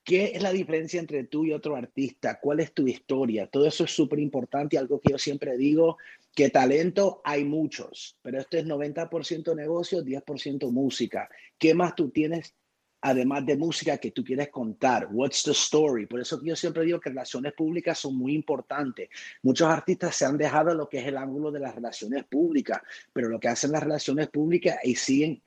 ¿Qué 0.03 0.31
es 0.33 0.41
la 0.41 0.51
diferencia 0.51 0.99
entre 0.99 1.25
tú 1.25 1.45
y 1.45 1.53
otro 1.53 1.75
artista? 1.75 2.39
¿Cuál 2.39 2.59
es 2.59 2.73
tu 2.73 2.87
historia? 2.87 3.47
Todo 3.47 3.67
eso 3.67 3.83
es 3.83 3.91
súper 3.91 4.19
importante. 4.19 4.77
Algo 4.77 4.99
que 4.99 5.11
yo 5.11 5.17
siempre 5.19 5.57
digo, 5.57 5.97
que 6.33 6.49
talento 6.49 7.21
hay 7.23 7.43
muchos, 7.43 8.17
pero 8.21 8.39
esto 8.39 8.57
es 8.57 8.65
90% 8.65 9.55
negocio, 9.55 10.03
10% 10.03 10.71
música. 10.71 11.29
¿Qué 11.57 11.73
más 11.73 11.95
tú 11.95 12.09
tienes 12.09 12.55
además 13.01 13.45
de 13.45 13.57
música 13.57 13.97
que 13.97 14.11
tú 14.11 14.23
quieres 14.23 14.49
contar. 14.49 15.09
What's 15.11 15.43
the 15.43 15.51
story? 15.51 16.05
Por 16.05 16.21
eso 16.21 16.39
yo 16.43 16.55
siempre 16.55 16.85
digo 16.85 16.99
que 16.99 17.09
relaciones 17.09 17.53
públicas 17.53 17.97
son 17.97 18.15
muy 18.15 18.33
importantes. 18.33 19.09
Muchos 19.41 19.67
artistas 19.67 20.15
se 20.15 20.25
han 20.25 20.37
dejado 20.37 20.73
lo 20.75 20.87
que 20.87 20.99
es 20.99 21.07
el 21.07 21.17
ángulo 21.17 21.51
de 21.51 21.59
las 21.59 21.73
relaciones 21.73 22.23
públicas, 22.25 22.81
pero 23.11 23.27
lo 23.27 23.39
que 23.39 23.47
hacen 23.47 23.71
las 23.71 23.83
relaciones 23.83 24.29
públicas 24.29 24.77
y 24.83 24.95
siguen 24.95 25.41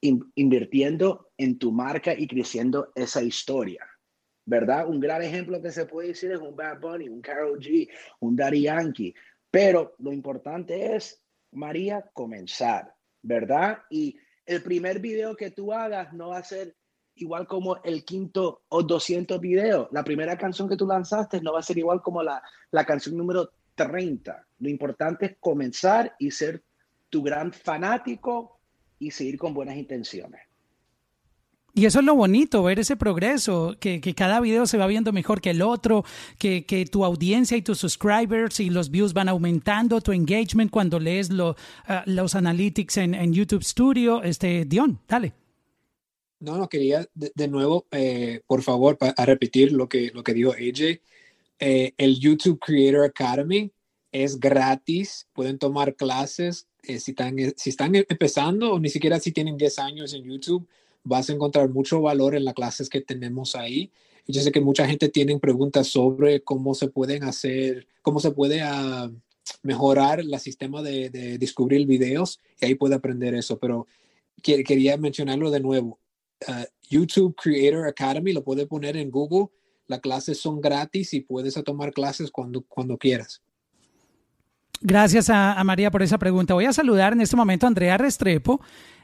invirtiendo 0.00 1.30
en 1.38 1.58
tu 1.58 1.72
marca 1.72 2.12
y 2.12 2.26
creciendo 2.26 2.92
esa 2.94 3.22
historia. 3.22 3.86
¿Verdad? 4.44 4.88
Un 4.88 4.98
gran 4.98 5.22
ejemplo 5.22 5.62
que 5.62 5.70
se 5.70 5.86
puede 5.86 6.08
decir 6.08 6.32
es 6.32 6.40
un 6.40 6.56
Bad 6.56 6.80
Bunny, 6.80 7.08
un 7.08 7.22
Carol 7.22 7.58
G, 7.60 7.88
un 8.20 8.34
Daddy 8.34 8.62
Yankee. 8.62 9.14
Pero 9.50 9.94
lo 9.98 10.12
importante 10.12 10.96
es, 10.96 11.22
María, 11.52 12.10
comenzar, 12.12 12.92
¿verdad? 13.22 13.78
Y 13.88 14.18
el 14.44 14.62
primer 14.62 14.98
video 14.98 15.36
que 15.36 15.52
tú 15.52 15.72
hagas 15.72 16.12
no 16.12 16.30
va 16.30 16.38
a 16.38 16.44
ser 16.44 16.74
igual 17.16 17.46
como 17.46 17.76
el 17.82 18.04
quinto 18.04 18.62
o 18.68 18.82
200 18.82 19.40
videos. 19.40 19.88
La 19.92 20.04
primera 20.04 20.36
canción 20.36 20.68
que 20.68 20.76
tú 20.76 20.86
lanzaste 20.86 21.40
no 21.40 21.52
va 21.52 21.60
a 21.60 21.62
ser 21.62 21.78
igual 21.78 22.00
como 22.02 22.22
la, 22.22 22.42
la 22.70 22.84
canción 22.84 23.16
número 23.16 23.50
30. 23.74 24.46
Lo 24.58 24.68
importante 24.68 25.26
es 25.26 25.36
comenzar 25.40 26.14
y 26.18 26.30
ser 26.30 26.62
tu 27.10 27.22
gran 27.22 27.52
fanático 27.52 28.58
y 28.98 29.10
seguir 29.10 29.38
con 29.38 29.52
buenas 29.52 29.76
intenciones. 29.76 30.40
Y 31.74 31.86
eso 31.86 32.00
es 32.00 32.04
lo 32.04 32.14
bonito, 32.14 32.62
ver 32.62 32.78
ese 32.78 32.96
progreso, 32.96 33.76
que, 33.80 34.00
cada 34.14 34.40
video 34.40 34.66
se 34.66 34.76
va 34.76 34.86
viendo 34.86 35.10
mejor 35.10 35.40
que 35.40 35.50
el 35.50 35.62
otro, 35.62 36.04
que, 36.38 36.86
tu 36.90 37.02
audiencia 37.04 37.56
y 37.56 37.62
tus 37.62 37.78
subscribers 37.78 38.60
y 38.60 38.68
los 38.68 38.90
views 38.90 39.14
van 39.14 39.30
aumentando, 39.30 40.02
tu 40.02 40.12
engagement 40.12 40.70
cuando 40.70 41.00
lees 41.00 41.30
lo, 41.30 41.56
ah, 41.86 42.02
los 42.04 42.34
analytics 42.34 42.98
en, 42.98 43.32
YouTube 43.32 43.64
Studio. 43.64 44.22
Este, 44.22 44.66
Dion, 44.66 45.00
dale. 45.08 45.32
No, 46.42 46.58
no, 46.58 46.68
quería 46.68 47.08
de, 47.14 47.46
nuevo, 47.46 47.86
eh, 47.92 48.40
por 48.48 48.62
favor, 48.62 48.98
a 49.00 49.24
repetir 49.24 49.70
lo 49.70 49.88
que, 49.88 50.10
lo 50.12 50.24
que 50.24 50.34
dijo 50.34 50.50
AJ. 50.50 51.00
Eh, 51.60 51.94
el 51.96 52.18
YouTube 52.18 52.58
Creator 52.58 53.04
Academy 53.04 53.70
es 54.10 54.40
gratis, 54.40 55.28
pueden 55.32 55.56
tomar 55.56 55.94
clases 55.94 56.66
eh, 56.82 56.98
si, 56.98 57.12
están, 57.12 57.36
si 57.56 57.70
están 57.70 57.94
empezando 57.94 58.72
o 58.72 58.80
ni 58.80 58.88
siquiera 58.88 59.20
si 59.20 59.30
tienen 59.30 59.56
10 59.56 59.78
años 59.78 60.14
en 60.14 60.24
YouTube 60.24 60.66
vas 61.04 61.30
a 61.30 61.32
encontrar 61.32 61.68
mucho 61.68 62.00
valor 62.00 62.34
en 62.34 62.44
las 62.44 62.54
clases 62.54 62.88
que 62.88 63.00
tenemos 63.00 63.54
ahí. 63.54 63.92
Yo 64.26 64.40
sé 64.40 64.50
que 64.50 64.60
mucha 64.60 64.86
gente 64.86 65.08
tiene 65.08 65.38
preguntas 65.38 65.86
sobre 65.86 66.42
cómo 66.42 66.74
se 66.74 66.88
pueden 66.88 67.22
hacer, 67.22 67.86
cómo 68.02 68.18
se 68.18 68.32
puede 68.32 68.64
uh, 68.64 69.12
mejorar 69.62 70.18
el 70.18 70.38
sistema 70.40 70.82
de, 70.82 71.08
de, 71.10 71.38
descubrir 71.38 71.86
videos 71.86 72.40
y 72.60 72.66
ahí 72.66 72.74
puede 72.74 72.96
aprender 72.96 73.34
eso. 73.34 73.58
Pero 73.58 73.86
quería 74.42 74.96
mencionarlo 74.96 75.50
de 75.50 75.60
nuevo. 75.60 75.98
Uh, 76.48 76.64
YouTube 76.88 77.34
Creator 77.36 77.86
Academy 77.86 78.32
lo 78.32 78.42
puede 78.42 78.66
poner 78.66 78.96
en 78.96 79.10
Google. 79.10 79.48
Las 79.86 80.00
clases 80.00 80.40
son 80.40 80.60
gratis 80.60 81.14
y 81.14 81.20
puedes 81.20 81.54
tomar 81.64 81.92
clases 81.92 82.30
cuando, 82.30 82.62
cuando 82.62 82.96
quieras. 82.96 83.42
Gracias 84.80 85.30
a, 85.30 85.52
a, 85.52 85.64
María 85.64 85.90
por 85.90 86.02
esa 86.02 86.18
pregunta. 86.18 86.54
Voy 86.54 86.64
a 86.64 86.72
saludar 86.72 87.12
en 87.12 87.20
este 87.20 87.36
momento 87.36 87.66
a 87.66 87.68
Andrea 87.68 87.96
Restrepo 87.98 88.60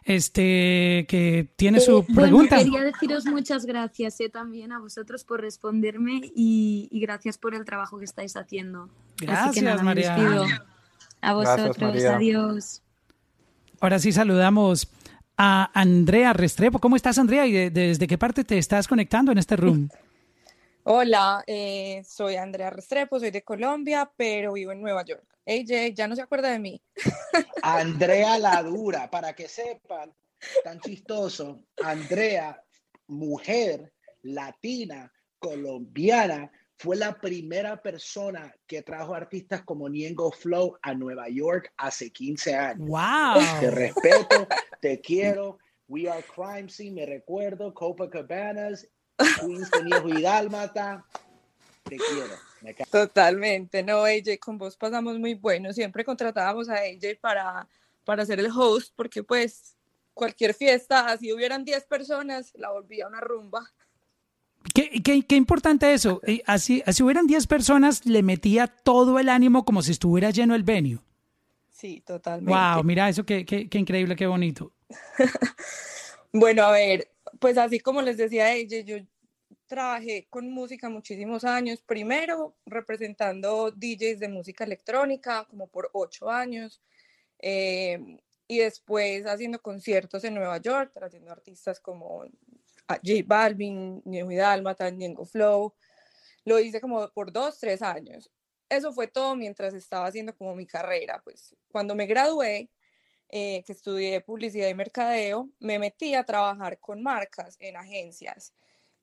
este, 0.09 1.05
que 1.07 1.53
tiene 1.57 1.81
su 1.81 1.99
eh, 1.99 2.07
pregunta. 2.15 2.57
quería 2.57 2.83
deciros 2.83 3.27
muchas 3.27 3.67
gracias 3.67 4.19
eh, 4.21 4.31
también 4.31 4.73
a 4.73 4.79
vosotros 4.79 5.23
por 5.23 5.43
responderme 5.43 6.23
y, 6.35 6.89
gracias 6.93 7.37
por 7.37 7.55
el 7.55 7.67
trabajo 7.67 7.99
que 7.99 8.07
estáis 8.07 8.35
haciendo. 8.37 8.89
Gracias, 9.19 9.83
María. 9.83 10.17
A 11.21 11.35
vosotros, 11.35 12.05
adiós. 12.05 12.83
Ahora 13.81 13.99
sí 13.99 14.13
saludamos 14.13 14.89
a 15.39 15.71
Andrea 15.73 16.33
Restrepo. 16.33 16.81
¿Cómo 16.81 16.97
estás, 16.97 17.17
Andrea? 17.17 17.47
¿Y 17.47 17.71
desde 17.71 18.09
qué 18.09 18.19
parte 18.19 18.45
te 18.45 18.59
estás 18.59 18.89
conectando 18.89 19.33
en 19.33 19.39
este 19.39 19.57
room? 19.57 19.89
Hola, 20.83 21.45
eh, 21.47 22.03
soy 22.05 22.37
Andrea 22.37 22.71
Restrepo, 22.71 23.21
soy 23.21 23.31
de 23.31 23.43
Colombia, 23.43 24.11
pero 24.17 24.55
vivo 24.55 24.73
en 24.73 24.81
Nueva 24.81 25.05
York. 25.05 25.23
AJ, 25.47 25.95
ya 25.95 26.09
no 26.09 26.17
se 26.17 26.23
acuerda 26.23 26.51
de 26.51 26.59
mí. 26.59 26.83
Andrea 27.63 28.39
la 28.39 28.63
dura, 28.63 29.11
para 29.11 29.35
que 29.35 29.49
sepan, 29.49 30.13
tan 30.65 30.81
chistoso. 30.81 31.61
Andrea, 31.85 32.61
mujer 33.07 33.93
latina, 34.23 35.13
colombiana, 35.39 36.51
fue 36.79 36.97
la 36.97 37.21
primera 37.21 37.83
persona 37.83 38.55
que 38.67 38.83
trajo 38.83 39.13
artistas 39.13 39.63
como 39.63 39.89
Niengo 39.89 40.31
Flow 40.31 40.79
a 40.81 40.95
Nueva 40.95 41.29
York 41.29 41.73
hace 41.77 42.11
15 42.11 42.55
años. 42.55 42.89
¡Wow! 42.89 43.43
Te 43.61 43.71
respeto, 43.71 44.47
te 44.81 45.01
quiero. 45.01 45.59
We 45.89 46.09
Are 46.09 46.23
Crime 46.23 46.69
Scene, 46.69 46.93
me 46.93 47.07
recuerdo. 47.07 47.75
Copacabanas, 47.75 48.87
Queens 49.41 49.71
tenía 49.71 50.01
Dálmata. 50.21 51.05
Te 51.83 51.97
quiero. 51.97 52.35
Me 52.61 52.75
Totalmente, 52.75 53.83
no, 53.83 54.05
AJ, 54.05 54.39
con 54.39 54.59
vos 54.59 54.77
pasamos 54.77 55.19
muy 55.19 55.35
bueno. 55.35 55.73
Siempre 55.73 56.05
contratábamos 56.05 56.69
a 56.69 56.75
AJ 56.75 57.19
para, 57.21 57.67
para 58.05 58.25
ser 58.25 58.39
el 58.39 58.51
host, 58.55 58.93
porque 58.95 59.25
pues 59.25 59.77
cualquier 60.15 60.55
fiesta, 60.55 61.07
así 61.07 61.33
hubieran 61.33 61.65
10 61.65 61.87
personas, 61.87 62.53
la 62.55 62.71
volvía 62.71 63.09
una 63.09 63.21
rumba. 63.21 63.73
Qué, 64.75 65.03
qué- 65.03 65.23
qué 65.23 65.37
importante 65.37 65.93
eso. 65.93 66.21
Así, 66.47 66.83
así 66.87 67.03
hubieran 67.03 67.27
10 67.27 67.47
personas, 67.47 68.05
le 68.07 68.23
metía 68.23 68.67
todo 68.67 69.19
el 69.19 69.29
ánimo 69.29 69.65
como 69.65 69.83
si 69.83 69.93
estuviera 69.93 70.31
lleno 70.31 70.55
el 70.55 70.63
venue. 70.63 70.99
Sí, 71.71 72.01
totalmente. 72.01 72.51
Wow, 72.53 72.83
mira 72.85 73.09
eso, 73.09 73.25
qué, 73.25 73.45
qué, 73.45 73.69
qué 73.69 73.79
increíble, 73.79 74.17
qué 74.17 74.27
bonito. 74.27 74.73
Bueno, 76.33 76.63
a 76.65 76.73
ver, 76.73 77.11
pues 77.39 77.57
así 77.57 77.81
como 77.81 78.03
les 78.03 78.19
decía 78.19 78.53
ella, 78.53 78.81
yo 78.81 78.97
trabajé 79.67 80.27
con 80.29 80.51
música 80.51 80.89
muchísimos 80.91 81.45
años, 81.45 81.81
primero 81.83 82.55
representando 82.67 83.71
DJs 83.71 84.19
de 84.21 84.29
música 84.29 84.65
electrónica, 84.65 85.47
como 85.49 85.69
por 85.69 85.89
ocho 85.95 86.29
años, 86.31 86.83
eh, 87.39 88.19
y 88.47 88.59
después 88.59 89.25
haciendo 89.27 89.61
conciertos 89.61 90.25
en 90.25 90.35
Nueva 90.35 90.59
York, 90.59 90.91
trayendo 90.93 91.33
artistas 91.33 91.81
como 91.81 92.25
J 92.97 93.23
Balvin, 93.27 94.03
y 94.05 94.37
Dálmata, 94.37 94.91
Ñengo 94.91 95.25
Flow, 95.25 95.75
lo 96.45 96.59
hice 96.59 96.81
como 96.81 97.09
por 97.11 97.33
dos, 97.33 97.59
tres 97.59 97.83
años. 97.83 98.31
Eso 98.69 98.93
fue 98.93 99.07
todo 99.07 99.37
mientras 99.37 99.75
estaba 99.75 100.07
haciendo 100.07 100.37
como 100.37 100.55
mi 100.55 100.67
carrera, 100.67 101.21
pues. 101.23 101.57
Cuando 101.71 101.95
me 101.95 102.07
gradué, 102.07 102.71
eh, 103.31 103.63
que 103.67 103.73
estudié 103.73 104.21
publicidad 104.23 104.69
y 104.69 104.75
mercadeo, 104.75 105.51
me 105.59 105.79
metí 105.79 106.15
a 106.15 106.25
trabajar 106.25 106.79
con 106.81 107.03
marcas 107.03 107.57
en 107.61 107.77
agencias. 107.77 108.55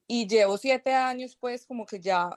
Y 0.08 0.26
llevo 0.26 0.58
siete 0.58 0.92
años 0.94 1.36
pues 1.36 1.66
como 1.66 1.86
que 1.86 2.00
ya 2.00 2.30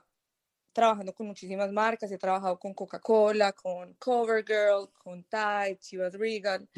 trabajando 0.72 1.12
con 1.14 1.26
muchísimas 1.26 1.72
marcas, 1.72 2.12
he 2.12 2.18
trabajado 2.18 2.58
con 2.58 2.74
Coca-Cola, 2.74 3.52
con 3.52 3.94
CoverGirl, 3.94 4.92
con 5.02 5.24
Tide, 5.24 5.78
Chivas 5.80 6.14
Regal, 6.14 6.68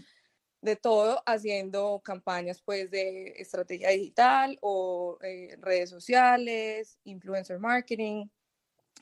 de 0.62 0.76
todo, 0.76 1.22
haciendo 1.26 2.00
campañas 2.04 2.62
pues 2.64 2.90
de 2.90 3.34
estrategia 3.36 3.90
digital 3.90 4.58
o 4.62 5.18
eh, 5.22 5.56
redes 5.60 5.90
sociales, 5.90 6.98
influencer 7.04 7.58
marketing 7.58 8.28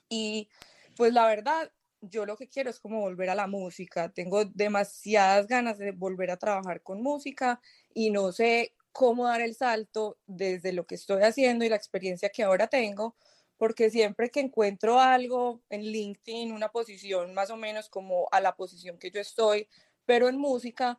y 0.09 0.49
pues 0.97 1.13
la 1.13 1.27
verdad 1.27 1.71
yo 2.01 2.25
lo 2.25 2.37
que 2.37 2.49
quiero 2.49 2.71
es 2.71 2.81
como 2.81 3.01
volver 3.01 3.29
a 3.31 3.35
la 3.35 3.47
música. 3.47 4.09
Tengo 4.09 4.47
demasiadas 4.47 5.47
ganas 5.47 5.79
de 5.79 5.93
volver 5.93 6.31
a 6.31 6.39
trabajar 6.39 6.83
con 6.83 7.03
música 7.03 7.61
y 7.93 8.11
no 8.11 8.33
sé 8.33 8.75
cómo 8.93 9.27
dar 9.27 9.43
el 9.43 9.55
salto 9.55 10.19
desde 10.27 10.73
lo 10.73 10.87
que 10.87 10.95
estoy 10.95 11.23
haciendo 11.23 11.65
y 11.65 11.69
la 11.69 11.77
experiencia 11.77 12.31
que 12.31 12.43
ahora 12.43 12.69
tengo, 12.69 13.17
porque 13.59 13.91
siempre 13.91 14.31
que 14.31 14.41
encuentro 14.41 14.99
algo 14.99 15.63
en 15.69 15.83
LinkedIn, 15.83 16.53
una 16.53 16.71
posición 16.71 17.35
más 17.35 17.51
o 17.51 17.57
menos 17.57 17.89
como 17.91 18.29
a 18.33 18.41
la 18.41 18.57
posición 18.57 18.99
que 18.99 19.11
yo 19.11 19.21
estoy, 19.21 19.69
pero 20.07 20.29
en 20.29 20.39
música, 20.39 20.99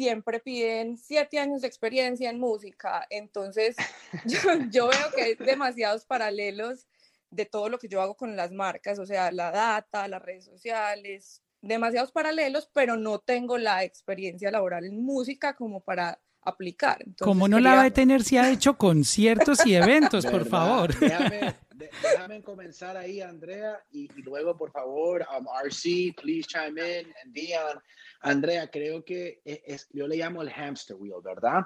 siempre 0.00 0.40
piden 0.40 0.96
siete 0.96 1.38
años 1.38 1.60
de 1.60 1.68
experiencia 1.68 2.30
en 2.30 2.40
música. 2.40 3.06
Entonces, 3.10 3.76
yo, 4.24 4.38
yo 4.70 4.88
veo 4.88 5.12
que 5.14 5.22
hay 5.22 5.34
demasiados 5.34 6.06
paralelos 6.06 6.86
de 7.28 7.44
todo 7.44 7.68
lo 7.68 7.78
que 7.78 7.86
yo 7.86 8.00
hago 8.00 8.16
con 8.16 8.34
las 8.34 8.50
marcas, 8.50 8.98
o 8.98 9.04
sea, 9.04 9.30
la 9.30 9.50
data, 9.50 10.08
las 10.08 10.22
redes 10.22 10.46
sociales, 10.46 11.42
demasiados 11.60 12.12
paralelos, 12.12 12.70
pero 12.72 12.96
no 12.96 13.18
tengo 13.18 13.58
la 13.58 13.84
experiencia 13.84 14.50
laboral 14.50 14.86
en 14.86 15.04
música 15.04 15.54
como 15.54 15.82
para 15.82 16.18
aplicar. 16.42 16.98
Entonces, 17.00 17.24
Como 17.24 17.48
no 17.48 17.58
la 17.58 17.70
quería- 17.70 17.82
va 17.82 17.84
a 17.86 17.90
tener 17.90 18.22
si 18.22 18.36
ha 18.38 18.50
hecho 18.50 18.76
conciertos 18.76 19.64
y 19.66 19.74
eventos, 19.74 20.24
por 20.26 20.44
¿Verdad? 20.44 20.50
favor? 20.50 20.98
Déjame, 20.98 21.54
déjame 22.02 22.42
comenzar 22.42 22.96
ahí, 22.96 23.20
Andrea, 23.20 23.78
y, 23.92 24.04
y 24.18 24.22
luego, 24.22 24.56
por 24.56 24.70
favor, 24.70 25.26
um, 25.38 25.46
RC, 25.64 26.14
please 26.20 26.46
chime 26.48 27.00
in, 27.00 27.06
and 27.24 27.32
Dion. 27.32 27.78
Andrea, 28.22 28.70
creo 28.70 29.04
que 29.04 29.40
es, 29.44 29.60
es- 29.66 29.88
yo 29.92 30.06
le 30.06 30.16
llamo 30.16 30.42
el 30.42 30.50
hamster 30.50 30.96
wheel, 30.96 31.14
¿verdad? 31.22 31.62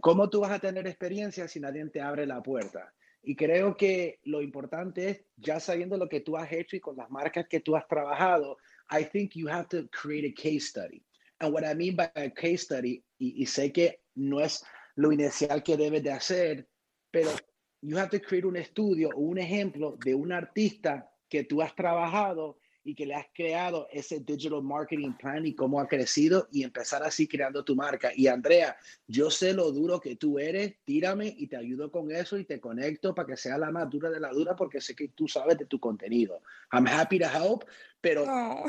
¿Cómo 0.00 0.28
tú 0.28 0.40
vas 0.40 0.52
a 0.52 0.58
tener 0.58 0.86
experiencia 0.86 1.48
si 1.48 1.58
nadie 1.58 1.84
te 1.86 2.00
abre 2.00 2.26
la 2.26 2.42
puerta? 2.42 2.92
Y 3.22 3.34
creo 3.34 3.76
que 3.76 4.20
lo 4.24 4.40
importante 4.42 5.08
es, 5.08 5.20
ya 5.36 5.58
sabiendo 5.58 5.96
lo 5.96 6.08
que 6.08 6.20
tú 6.20 6.36
has 6.36 6.52
hecho 6.52 6.76
y 6.76 6.80
con 6.80 6.96
las 6.96 7.10
marcas 7.10 7.46
que 7.48 7.58
tú 7.60 7.74
has 7.74 7.88
trabajado, 7.88 8.56
I 8.90 9.04
think 9.04 9.32
you 9.34 9.48
have 9.48 9.66
to 9.68 9.88
create 9.90 10.28
a 10.28 10.34
case 10.34 10.66
study. 10.68 11.02
And 11.40 11.52
what 11.52 11.64
I 11.64 11.74
mean 11.74 11.96
by 11.96 12.08
a 12.14 12.30
case 12.30 12.58
study, 12.58 13.02
y, 13.18 13.42
y 13.42 13.46
sé 13.46 13.72
que 13.72 14.00
no 14.16 14.40
es 14.40 14.64
lo 14.96 15.12
inicial 15.12 15.62
que 15.62 15.76
debes 15.76 16.02
de 16.02 16.10
hacer, 16.10 16.68
pero 17.10 17.30
you 17.82 17.96
have 17.98 18.10
to 18.10 18.20
create 18.20 18.46
un 18.46 18.56
estudio 18.56 19.10
o 19.14 19.20
un 19.20 19.38
ejemplo 19.38 19.96
de 20.04 20.14
un 20.14 20.32
artista 20.32 21.10
que 21.28 21.44
tú 21.44 21.62
has 21.62 21.74
trabajado 21.74 22.58
y 22.86 22.94
que 22.94 23.04
le 23.04 23.16
has 23.16 23.26
creado 23.34 23.88
ese 23.90 24.20
digital 24.20 24.62
marketing 24.62 25.14
plan 25.14 25.44
y 25.44 25.56
cómo 25.56 25.80
ha 25.80 25.88
crecido 25.88 26.46
y 26.52 26.62
empezar 26.62 27.02
así 27.02 27.26
creando 27.26 27.64
tu 27.64 27.74
marca. 27.74 28.12
Y 28.14 28.28
Andrea, 28.28 28.76
yo 29.08 29.28
sé 29.28 29.52
lo 29.52 29.72
duro 29.72 30.00
que 30.00 30.14
tú 30.14 30.38
eres, 30.38 30.76
tírame 30.84 31.34
y 31.36 31.48
te 31.48 31.56
ayudo 31.56 31.90
con 31.90 32.12
eso 32.12 32.38
y 32.38 32.44
te 32.44 32.60
conecto 32.60 33.12
para 33.12 33.26
que 33.26 33.36
sea 33.36 33.58
la 33.58 33.72
más 33.72 33.90
dura 33.90 34.08
de 34.08 34.20
la 34.20 34.30
dura 34.30 34.54
porque 34.54 34.80
sé 34.80 34.94
que 34.94 35.08
tú 35.08 35.26
sabes 35.26 35.58
de 35.58 35.66
tu 35.66 35.80
contenido. 35.80 36.42
I'm 36.72 36.86
happy 36.86 37.18
to 37.18 37.26
help, 37.26 37.64
pero 38.00 38.24
Oh, 38.24 38.64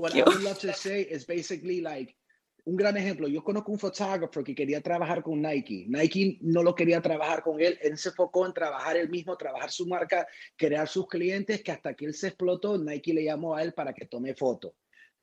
what. 0.00 0.12
I 0.16 0.24
would 0.24 0.42
love 0.42 0.58
to 0.58 0.72
say 0.72 1.02
is 1.02 1.24
basically 1.24 1.80
like 1.80 2.16
un 2.64 2.76
gran 2.76 2.96
ejemplo. 2.96 3.28
Yo 3.28 3.42
conozco 3.42 3.72
un 3.72 3.78
fotógrafo 3.78 4.44
que 4.44 4.54
quería 4.54 4.80
trabajar 4.80 5.22
con 5.22 5.42
Nike. 5.42 5.86
Nike 5.88 6.38
no 6.42 6.62
lo 6.62 6.74
quería 6.74 7.00
trabajar 7.00 7.42
con 7.42 7.60
él. 7.60 7.78
Él 7.82 7.98
se 7.98 8.10
enfocó 8.10 8.46
en 8.46 8.52
trabajar 8.52 8.96
él 8.96 9.08
mismo, 9.08 9.36
trabajar 9.36 9.70
su 9.70 9.86
marca, 9.86 10.26
crear 10.56 10.86
sus 10.86 11.08
clientes, 11.08 11.62
que 11.62 11.72
hasta 11.72 11.94
que 11.94 12.06
él 12.06 12.14
se 12.14 12.28
explotó, 12.28 12.78
Nike 12.78 13.12
le 13.12 13.24
llamó 13.24 13.56
a 13.56 13.62
él 13.62 13.72
para 13.72 13.92
que 13.92 14.06
tome 14.06 14.34
foto. 14.34 14.74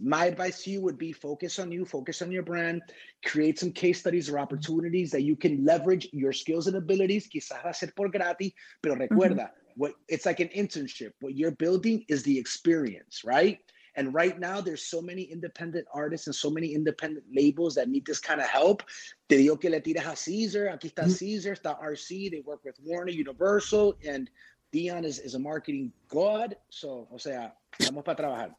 My 0.01 0.27
advice 0.27 0.63
to 0.63 0.71
you 0.71 0.81
would 0.81 0.97
be 0.97 1.11
focus 1.11 1.59
on 1.59 1.71
you, 1.71 1.85
focus 1.85 2.21
on 2.21 2.31
your 2.31 2.43
brand, 2.43 2.81
create 3.25 3.59
some 3.59 3.73
case 3.73 3.99
studies 3.99 4.29
or 4.29 4.39
opportunities 4.39 5.11
that 5.11 5.23
you 5.23 5.35
can 5.35 5.65
leverage 5.65 6.07
your 6.13 6.31
skills 6.31 6.67
and 6.67 6.77
abilities. 6.77 7.27
Quizás 7.27 7.63
va 7.65 7.71
a 7.71 7.73
ser 7.73 7.91
por 7.93 8.09
gratis, 8.09 8.53
pero 8.81 8.95
recuerda, 8.95 9.51
what, 9.75 9.91
it's 10.07 10.25
like 10.25 10.39
an 10.39 10.47
internship. 10.55 11.11
What 11.19 11.35
you're 11.35 11.51
building 11.51 12.05
is 12.07 12.23
the 12.23 12.37
experience, 12.39 13.25
right? 13.25 13.59
And 13.95 14.13
right 14.13 14.39
now, 14.39 14.61
there's 14.61 14.83
so 14.83 15.01
many 15.01 15.23
independent 15.23 15.87
artists 15.93 16.27
and 16.27 16.35
so 16.35 16.49
many 16.49 16.73
independent 16.73 17.25
labels 17.33 17.75
that 17.75 17.89
need 17.89 18.05
this 18.05 18.19
kind 18.19 18.39
of 18.39 18.47
help. 18.47 18.83
Te 19.27 19.37
digo 19.37 19.59
que 19.59 19.69
le 19.69 19.81
tiras 19.81 20.05
a 20.05 20.15
Caesar. 20.15 20.67
Aquí 20.69 20.91
está 20.91 21.07
Caesar, 21.07 21.53
está 21.53 21.77
RC. 21.81 22.31
They 22.31 22.41
work 22.41 22.63
with 22.63 22.75
Warner 22.83 23.11
Universal, 23.11 23.97
and 24.07 24.29
Dion 24.71 25.05
is, 25.05 25.19
is 25.19 25.35
a 25.35 25.39
marketing 25.39 25.91
god. 26.07 26.55
So, 26.69 27.07
o 27.11 27.17
sea, 27.17 27.53
vamos 27.79 28.03
para 28.03 28.15
trabajar. 28.15 28.55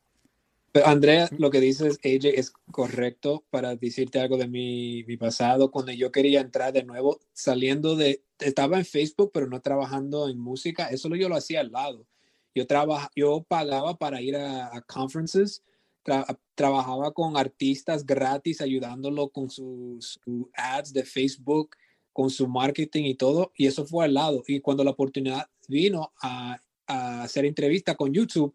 Pero 0.72 0.87
Andrea, 0.87 1.28
lo 1.37 1.51
que 1.51 1.61
dices, 1.61 1.99
AJ, 2.05 2.39
es 2.39 2.53
correcto 2.70 3.45
para 3.51 3.74
decirte 3.74 4.20
algo 4.20 4.37
de 4.37 4.47
mi, 4.47 5.03
mi 5.05 5.16
pasado. 5.16 5.72
Cuando 5.72 5.91
yo 5.91 6.12
quería 6.12 6.41
entrar 6.41 6.72
de 6.72 6.85
nuevo, 6.85 7.18
saliendo 7.33 7.97
de, 7.97 8.22
estaba 8.39 8.78
en 8.78 8.85
Facebook, 8.85 9.33
pero 9.35 9.49
no 9.49 9.61
trabajando 9.61 10.28
en 10.28 10.39
música, 10.39 10.87
eso 10.87 11.09
yo 11.16 11.28
lo 11.28 11.35
hacía 11.35 11.61
al 11.61 11.72
lado. 11.72 12.07
Yo, 12.55 12.66
traba, 12.66 13.11
yo 13.14 13.44
pagaba 13.46 13.96
para 13.96 14.20
ir 14.20 14.36
a, 14.36 14.74
a 14.74 14.80
conferences, 14.82 15.62
tra- 16.05 16.38
trabajaba 16.55 17.12
con 17.12 17.36
artistas 17.36 18.05
gratis, 18.05 18.61
ayudándolo 18.61 19.28
con 19.28 19.51
sus 19.51 20.20
ads 20.55 20.92
de 20.92 21.05
Facebook, 21.05 21.76
con 22.12 22.28
su 22.28 22.48
marketing 22.48 23.05
y 23.05 23.14
todo, 23.14 23.53
y 23.55 23.66
eso 23.66 23.86
fue 23.86 24.05
al 24.05 24.14
lado. 24.14 24.42
Y 24.46 24.61
cuando 24.61 24.82
la 24.82 24.90
oportunidad 24.90 25.48
vino 25.68 26.12
a, 26.20 26.61
a 26.86 27.22
hacer 27.22 27.44
entrevista 27.44 27.94
con 27.94 28.12
YouTube, 28.12 28.53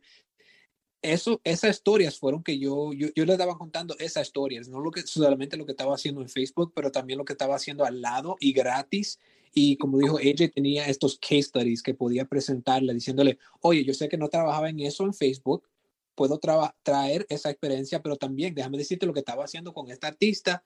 eso, 1.01 1.39
esas 1.43 1.77
historias 1.77 2.17
fueron 2.17 2.43
que 2.43 2.57
yo, 2.57 2.91
yo, 2.91 3.07
yo 3.15 3.25
le 3.25 3.31
estaba 3.33 3.57
contando 3.57 3.95
esas 3.99 4.27
historias, 4.27 4.67
no 4.67 4.81
lo 4.81 4.91
que, 4.91 5.03
solamente 5.03 5.55
lo 5.55 5.65
que 5.65 5.71
estaba 5.71 5.95
haciendo 5.95 6.21
en 6.21 6.29
Facebook, 6.29 6.73
pero 6.75 6.91
también 6.91 7.17
lo 7.17 7.25
que 7.25 7.33
estaba 7.33 7.55
haciendo 7.55 7.85
al 7.85 8.01
lado 8.01 8.35
y 8.39 8.51
gratis. 8.53 9.19
Y 9.57 9.77
como 9.77 9.97
dijo 9.97 10.19
ella, 10.19 10.49
tenía 10.49 10.85
estos 10.87 11.17
case 11.17 11.43
studies 11.43 11.81
que 11.81 11.93
podía 11.93 12.25
presentarle 12.25 12.93
diciéndole, 12.93 13.39
oye, 13.61 13.85
yo 13.85 13.93
sé 13.93 14.09
que 14.09 14.17
no 14.17 14.27
trabajaba 14.27 14.69
en 14.69 14.81
eso 14.81 15.05
en 15.05 15.13
Facebook, 15.13 15.65
puedo 16.13 16.39
traer 16.83 17.25
esa 17.29 17.51
experiencia, 17.51 18.01
pero 18.01 18.17
también 18.17 18.53
déjame 18.53 18.77
decirte 18.77 19.05
lo 19.05 19.13
que 19.13 19.21
estaba 19.21 19.45
haciendo 19.45 19.73
con 19.73 19.89
esta 19.89 20.07
artista 20.07 20.61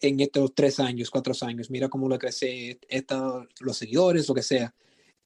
en 0.00 0.18
estos 0.18 0.52
tres 0.56 0.80
años, 0.80 1.08
cuatro 1.08 1.32
años. 1.42 1.70
Mira 1.70 1.88
cómo 1.88 2.08
lo 2.08 2.18
crece 2.18 2.80
esta, 2.88 3.46
los 3.60 3.76
seguidores, 3.76 4.28
lo 4.28 4.34
que 4.34 4.42
sea. 4.42 4.74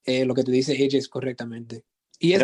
eh, 0.04 0.26
lo 0.26 0.34
que 0.34 0.44
te 0.44 0.52
dice 0.52 0.72
AJ 0.72 0.98
es 0.98 1.08
correctamente. 1.08 1.84
Y 2.18 2.34
es, 2.34 2.42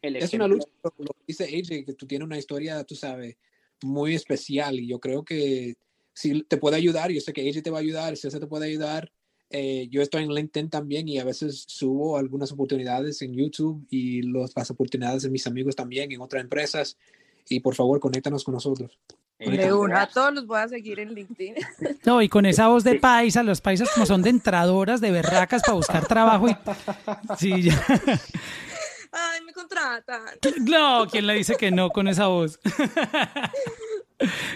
El 0.00 0.16
es 0.16 0.32
una 0.32 0.48
lucha, 0.48 0.66
lo, 0.82 0.90
que 1.12 1.24
dice 1.26 1.44
AJ, 1.44 1.84
que 1.84 1.94
tú 1.94 2.06
tienes 2.06 2.24
una 2.26 2.38
historia, 2.38 2.82
tú 2.84 2.94
sabes, 2.94 3.36
muy 3.82 4.14
especial 4.14 4.80
y 4.80 4.88
yo 4.88 4.98
creo 4.98 5.22
que 5.22 5.76
si 6.14 6.42
te 6.44 6.56
puede 6.56 6.76
ayudar, 6.76 7.10
yo 7.10 7.20
sé 7.20 7.32
que 7.34 7.46
AJ 7.46 7.62
te 7.62 7.70
va 7.70 7.78
a 7.78 7.82
ayudar, 7.82 8.16
si 8.16 8.26
ese 8.26 8.40
te 8.40 8.46
puede 8.46 8.66
ayudar, 8.66 9.12
eh, 9.52 9.88
yo 9.90 10.02
estoy 10.02 10.24
en 10.24 10.32
LinkedIn 10.32 10.70
también 10.70 11.08
y 11.08 11.18
a 11.18 11.24
veces 11.24 11.64
subo 11.68 12.16
algunas 12.16 12.50
oportunidades 12.52 13.22
en 13.22 13.34
YouTube 13.34 13.86
y 13.90 14.22
los, 14.22 14.52
las 14.56 14.70
oportunidades 14.70 15.22
de 15.22 15.30
mis 15.30 15.46
amigos 15.46 15.76
también 15.76 16.10
en 16.10 16.20
otras 16.20 16.42
empresas 16.42 16.96
y 17.48 17.60
por 17.60 17.74
favor, 17.74 18.00
conéctanos 18.00 18.44
con 18.44 18.54
nosotros. 18.54 18.98
De 19.38 19.72
una, 19.72 20.02
a 20.02 20.06
todos 20.06 20.32
los 20.32 20.46
voy 20.46 20.60
a 20.60 20.68
seguir 20.68 21.00
en 21.00 21.14
LinkedIn. 21.14 21.54
No, 22.04 22.22
y 22.22 22.28
con 22.28 22.46
esa 22.46 22.68
voz 22.68 22.84
de 22.84 22.96
paisa, 22.96 23.42
los 23.42 23.60
paisas 23.60 23.90
como 23.90 24.06
son 24.06 24.22
de 24.22 24.30
entradoras, 24.30 25.00
de 25.00 25.10
berracas 25.10 25.62
para 25.62 25.74
buscar 25.74 26.06
trabajo 26.06 26.48
y... 26.48 26.56
Sí, 27.38 27.62
ya. 27.62 27.84
Ay, 29.10 29.40
me 29.44 29.52
contratan. 29.52 30.22
No, 30.62 31.06
¿quién 31.10 31.26
le 31.26 31.34
dice 31.34 31.56
que 31.56 31.70
no 31.70 31.90
con 31.90 32.08
esa 32.08 32.28
voz? 32.28 32.58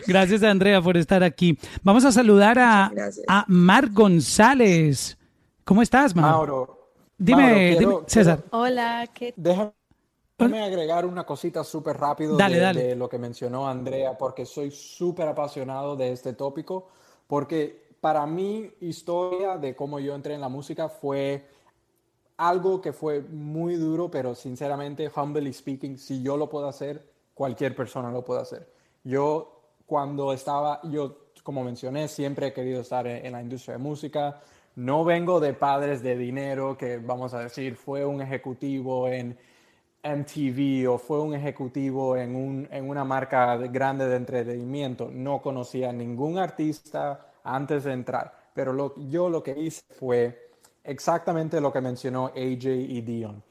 Gracias, 0.06 0.42
Andrea, 0.42 0.80
por 0.80 0.96
estar 0.96 1.22
aquí. 1.22 1.58
Vamos 1.82 2.04
a 2.04 2.12
saludar 2.12 2.58
a, 2.58 2.92
a 3.28 3.44
Mar 3.48 3.90
González. 3.90 5.18
¿Cómo 5.64 5.82
estás, 5.82 6.14
Mar? 6.14 6.30
Mauro. 6.30 6.90
Dime, 7.18 7.42
Mauro, 7.42 7.56
quiero- 7.56 7.78
dime, 7.78 8.02
César. 8.06 8.44
Hola, 8.50 9.08
¿qué 9.12 9.34
Déjame 9.36 10.62
agregar 10.62 11.06
una 11.06 11.24
cosita 11.24 11.64
súper 11.64 11.96
rápido 11.96 12.36
Dale, 12.36 12.56
de, 12.56 12.60
dale. 12.62 12.82
de 12.88 12.96
lo 12.96 13.08
que 13.08 13.18
mencionó 13.18 13.66
Andrea, 13.68 14.18
porque 14.18 14.44
soy 14.44 14.70
súper 14.70 15.26
apasionado 15.28 15.96
de 15.96 16.12
este 16.12 16.34
tópico, 16.34 16.88
porque 17.26 17.88
para 18.02 18.26
mí 18.26 18.70
historia 18.80 19.56
de 19.56 19.74
cómo 19.74 19.98
yo 19.98 20.14
entré 20.14 20.34
en 20.34 20.42
la 20.42 20.50
música 20.50 20.90
fue 20.90 21.46
algo 22.36 22.82
que 22.82 22.92
fue 22.92 23.22
muy 23.22 23.76
duro, 23.76 24.10
pero 24.10 24.34
sinceramente, 24.34 25.10
humbly 25.16 25.52
speaking, 25.54 25.96
si 25.96 26.22
yo 26.22 26.36
lo 26.36 26.50
puedo 26.50 26.68
hacer, 26.68 27.10
cualquier 27.32 27.74
persona 27.74 28.10
lo 28.10 28.22
puede 28.22 28.42
hacer. 28.42 28.70
Yo 29.08 29.52
cuando 29.86 30.32
estaba, 30.32 30.80
yo 30.84 31.16
como 31.42 31.62
mencioné, 31.64 32.08
siempre 32.08 32.48
he 32.48 32.52
querido 32.52 32.80
estar 32.80 33.06
en, 33.06 33.24
en 33.26 33.32
la 33.32 33.42
industria 33.42 33.76
de 33.76 33.82
música. 33.82 34.40
No 34.76 35.04
vengo 35.04 35.40
de 35.40 35.54
padres 35.54 36.02
de 36.02 36.16
dinero 36.16 36.76
que, 36.76 36.98
vamos 36.98 37.32
a 37.34 37.40
decir, 37.40 37.76
fue 37.76 38.04
un 38.04 38.20
ejecutivo 38.20 39.08
en 39.08 39.38
MTV 40.02 40.86
o 40.88 40.98
fue 40.98 41.20
un 41.20 41.34
ejecutivo 41.34 42.16
en, 42.16 42.34
un, 42.36 42.68
en 42.70 42.88
una 42.88 43.04
marca 43.04 43.56
de- 43.58 43.68
grande 43.68 44.06
de 44.08 44.16
entretenimiento. 44.16 45.10
No 45.12 45.40
conocía 45.40 45.92
ningún 45.92 46.38
artista 46.38 47.32
antes 47.44 47.84
de 47.84 47.92
entrar, 47.92 48.32
pero 48.54 48.72
lo, 48.72 48.94
yo 49.08 49.28
lo 49.30 49.42
que 49.42 49.52
hice 49.58 49.82
fue 49.98 50.50
exactamente 50.84 51.60
lo 51.60 51.72
que 51.72 51.80
mencionó 51.80 52.26
AJ 52.34 52.66
y 52.88 53.00
Dion. 53.02 53.42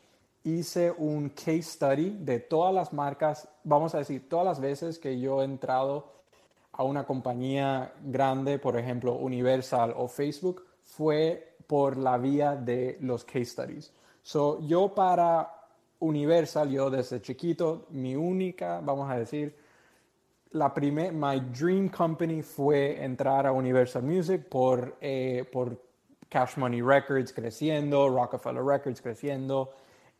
Hice 0.45 0.91
un 0.91 1.29
case 1.29 1.63
study 1.63 2.17
de 2.19 2.39
todas 2.39 2.71
las 2.71 2.93
marcas, 2.93 3.49
vamos 3.63 3.95
a 3.95 3.97
decir, 3.97 4.29
todas 4.29 4.45
las 4.45 4.59
veces 4.59 4.99
que 4.99 5.19
yo 5.19 5.41
he 5.41 5.45
entrado 5.45 6.13
a 6.71 6.83
una 6.83 7.03
compañía 7.03 7.93
grande, 8.03 8.59
por 8.59 8.77
ejemplo, 8.77 9.15
Universal 9.15 9.95
o 9.97 10.07
Facebook, 10.07 10.63
fue 10.83 11.55
por 11.65 11.97
la 11.97 12.19
vía 12.19 12.55
de 12.55 12.99
los 13.01 13.23
case 13.25 13.45
studies. 13.45 13.91
So, 14.21 14.59
yo 14.67 14.93
para 14.93 15.51
Universal, 15.99 16.69
yo 16.69 16.91
desde 16.91 17.21
chiquito, 17.21 17.87
mi 17.89 18.15
única, 18.15 18.81
vamos 18.83 19.09
a 19.09 19.17
decir, 19.17 19.55
la 20.51 20.71
primer, 20.71 21.11
my 21.11 21.39
dream 21.39 21.89
company 21.89 22.43
fue 22.43 23.03
entrar 23.03 23.47
a 23.47 23.51
Universal 23.51 24.03
Music 24.03 24.47
por, 24.47 24.95
eh, 25.01 25.43
por 25.51 25.81
Cash 26.29 26.57
Money 26.57 26.83
Records 26.83 27.33
creciendo, 27.33 28.09
Rockefeller 28.09 28.63
Records 28.63 29.01
creciendo. 29.01 29.71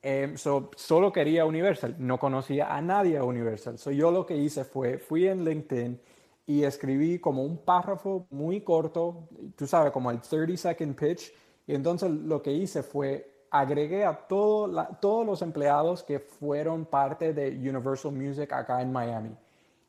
Em, 0.08 0.38
so, 0.38 0.70
solo 0.76 1.12
quería 1.12 1.46
Universal, 1.46 1.96
no 1.98 2.20
conocía 2.20 2.76
a 2.76 2.80
nadie 2.82 3.18
a 3.18 3.24
Universal. 3.24 3.80
So, 3.80 3.90
yo 3.92 4.12
lo 4.12 4.24
que 4.26 4.38
hice 4.38 4.64
fue, 4.64 5.00
fui 5.00 5.28
en 5.28 5.44
LinkedIn 5.44 6.00
y 6.46 6.64
escribí 6.64 7.18
como 7.20 7.44
un 7.44 7.58
párrafo 7.58 8.28
muy 8.30 8.62
corto, 8.62 9.28
tú 9.56 9.66
sabes, 9.66 9.92
como 9.92 10.12
el 10.12 10.22
30 10.22 10.58
second 10.58 10.96
pitch. 10.96 11.34
Y 11.66 11.74
entonces 11.74 12.12
lo 12.12 12.40
que 12.44 12.52
hice 12.52 12.84
fue 12.84 13.32
agregué 13.50 14.06
a 14.06 14.14
todo 14.28 14.68
la- 14.68 14.88
todos 15.02 15.26
los 15.26 15.42
empleados 15.42 16.04
que 16.04 16.20
fueron 16.20 16.86
parte 16.86 17.34
de 17.34 17.50
Universal 17.50 18.12
Music 18.12 18.52
acá 18.54 18.82
en 18.82 18.92
Miami 18.92 19.32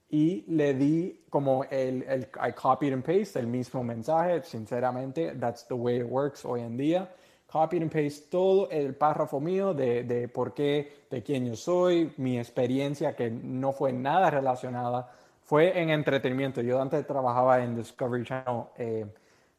y 0.08 0.44
le 0.48 0.74
di 0.74 1.24
como 1.30 1.64
el, 1.64 2.02
el 2.04 2.28
I 2.36 2.52
copied 2.52 2.92
and 2.92 3.04
paste 3.04 3.38
el 3.38 3.46
mismo 3.48 3.82
mensaje, 3.82 4.42
sinceramente, 4.44 5.34
that's 5.38 5.66
the 5.66 5.74
way 5.74 5.98
it 5.98 6.06
works 6.08 6.44
hoy 6.44 6.60
en 6.62 6.76
día. 6.76 7.08
Copied 7.46 7.82
and 7.82 7.92
paste 7.92 8.28
todo 8.30 8.68
el 8.70 8.94
párrafo 8.94 9.40
mío 9.40 9.72
de, 9.72 10.02
de 10.04 10.28
por 10.28 10.52
qué, 10.52 11.06
de 11.10 11.22
quién 11.22 11.46
yo 11.46 11.56
soy, 11.56 12.12
mi 12.16 12.38
experiencia 12.38 13.14
que 13.14 13.30
no 13.30 13.72
fue 13.72 13.92
nada 13.92 14.30
relacionada, 14.30 15.10
fue 15.42 15.80
en 15.80 15.90
entretenimiento. 15.90 16.60
Yo 16.60 16.82
antes 16.82 17.06
trabajaba 17.06 17.62
en 17.62 17.76
Discovery 17.76 18.24
Channel, 18.24 18.64
eh, 18.76 19.06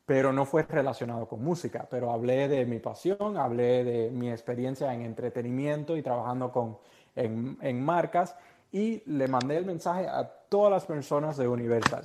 pero 0.05 0.33
no 0.33 0.45
fue 0.45 0.63
relacionado 0.63 1.27
con 1.27 1.43
música, 1.43 1.87
pero 1.89 2.11
hablé 2.11 2.49
de 2.49 2.65
mi 2.65 2.79
pasión, 2.79 3.37
hablé 3.37 3.83
de 3.83 4.11
mi 4.11 4.29
experiencia 4.29 4.93
en 4.93 5.01
entretenimiento 5.01 5.95
y 5.95 6.01
trabajando 6.01 6.51
con, 6.51 6.77
en, 7.15 7.57
en 7.61 7.83
marcas 7.83 8.35
y 8.71 9.01
le 9.05 9.27
mandé 9.27 9.57
el 9.57 9.65
mensaje 9.65 10.07
a 10.07 10.25
todas 10.49 10.71
las 10.71 10.85
personas 10.85 11.37
de 11.37 11.47
Universal. 11.47 12.01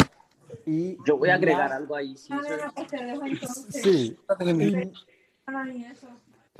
Y 0.66 0.96
Yo 1.04 1.16
voy 1.16 1.30
a 1.30 1.34
agregar 1.34 1.72
algo 1.72 1.96
ahí, 1.96 2.14
Caesar. 2.14 2.72
Sí. 3.70 4.16
Y, 4.40 4.92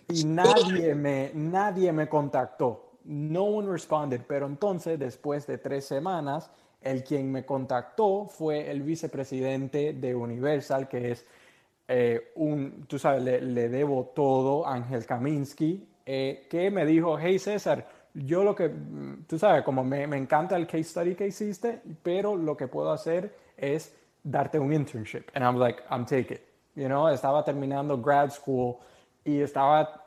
y 0.09 0.25
nadie, 0.25 0.95
me, 0.95 1.31
nadie 1.35 1.93
me 1.93 2.09
contactó. 2.09 2.99
No 3.05 3.45
one 3.45 3.71
responded. 3.71 4.21
Pero 4.27 4.47
entonces, 4.47 4.99
después 4.99 5.47
de 5.47 5.59
tres 5.59 5.85
semanas, 5.85 6.51
el 6.81 7.05
quien 7.05 7.31
me 7.31 7.45
contactó 7.45 8.27
fue 8.27 8.71
el 8.71 8.83
vicepresidente 8.83 9.93
de 9.93 10.15
Universal, 10.15 10.89
que 10.89 11.13
es 11.13 11.27
eh, 11.89 12.33
un, 12.37 12.85
tú 12.87 12.99
sabes, 12.99 13.23
le, 13.23 13.69
debo 13.69 14.13
todo, 14.15 14.67
Ángel 14.67 15.07
Kaminsky, 15.07 15.87
eh, 16.05 16.47
que 16.51 16.71
me 16.71 16.85
dijo, 16.85 17.19
hey 17.19 17.39
César, 17.39 17.87
yo 18.15 18.43
lo 18.45 18.55
que, 18.55 18.69
mm, 18.69 19.25
tú 19.27 19.39
sabes, 19.39 19.63
como 19.63 19.85
me, 19.85 20.07
me 20.07 20.17
encanta 20.17 20.57
el 20.57 20.67
case 20.67 20.85
study 20.85 21.15
que 21.15 21.27
hiciste, 21.27 21.81
pero 22.03 22.37
lo 22.37 22.57
que 22.57 22.69
puedo 22.69 22.93
hacer 22.93 23.35
es 23.57 23.95
darte 24.23 24.59
un 24.59 24.73
internship. 24.73 25.31
And 25.35 25.45
I'm 25.45 25.59
like, 25.59 25.83
I'm 25.91 26.05
take 26.05 26.35
it. 26.35 26.52
You 26.75 26.87
know, 26.87 27.09
estaba 27.09 27.45
terminando 27.45 27.99
grad 27.99 28.31
school 28.31 28.77
y 29.25 29.41
estaba 29.41 30.05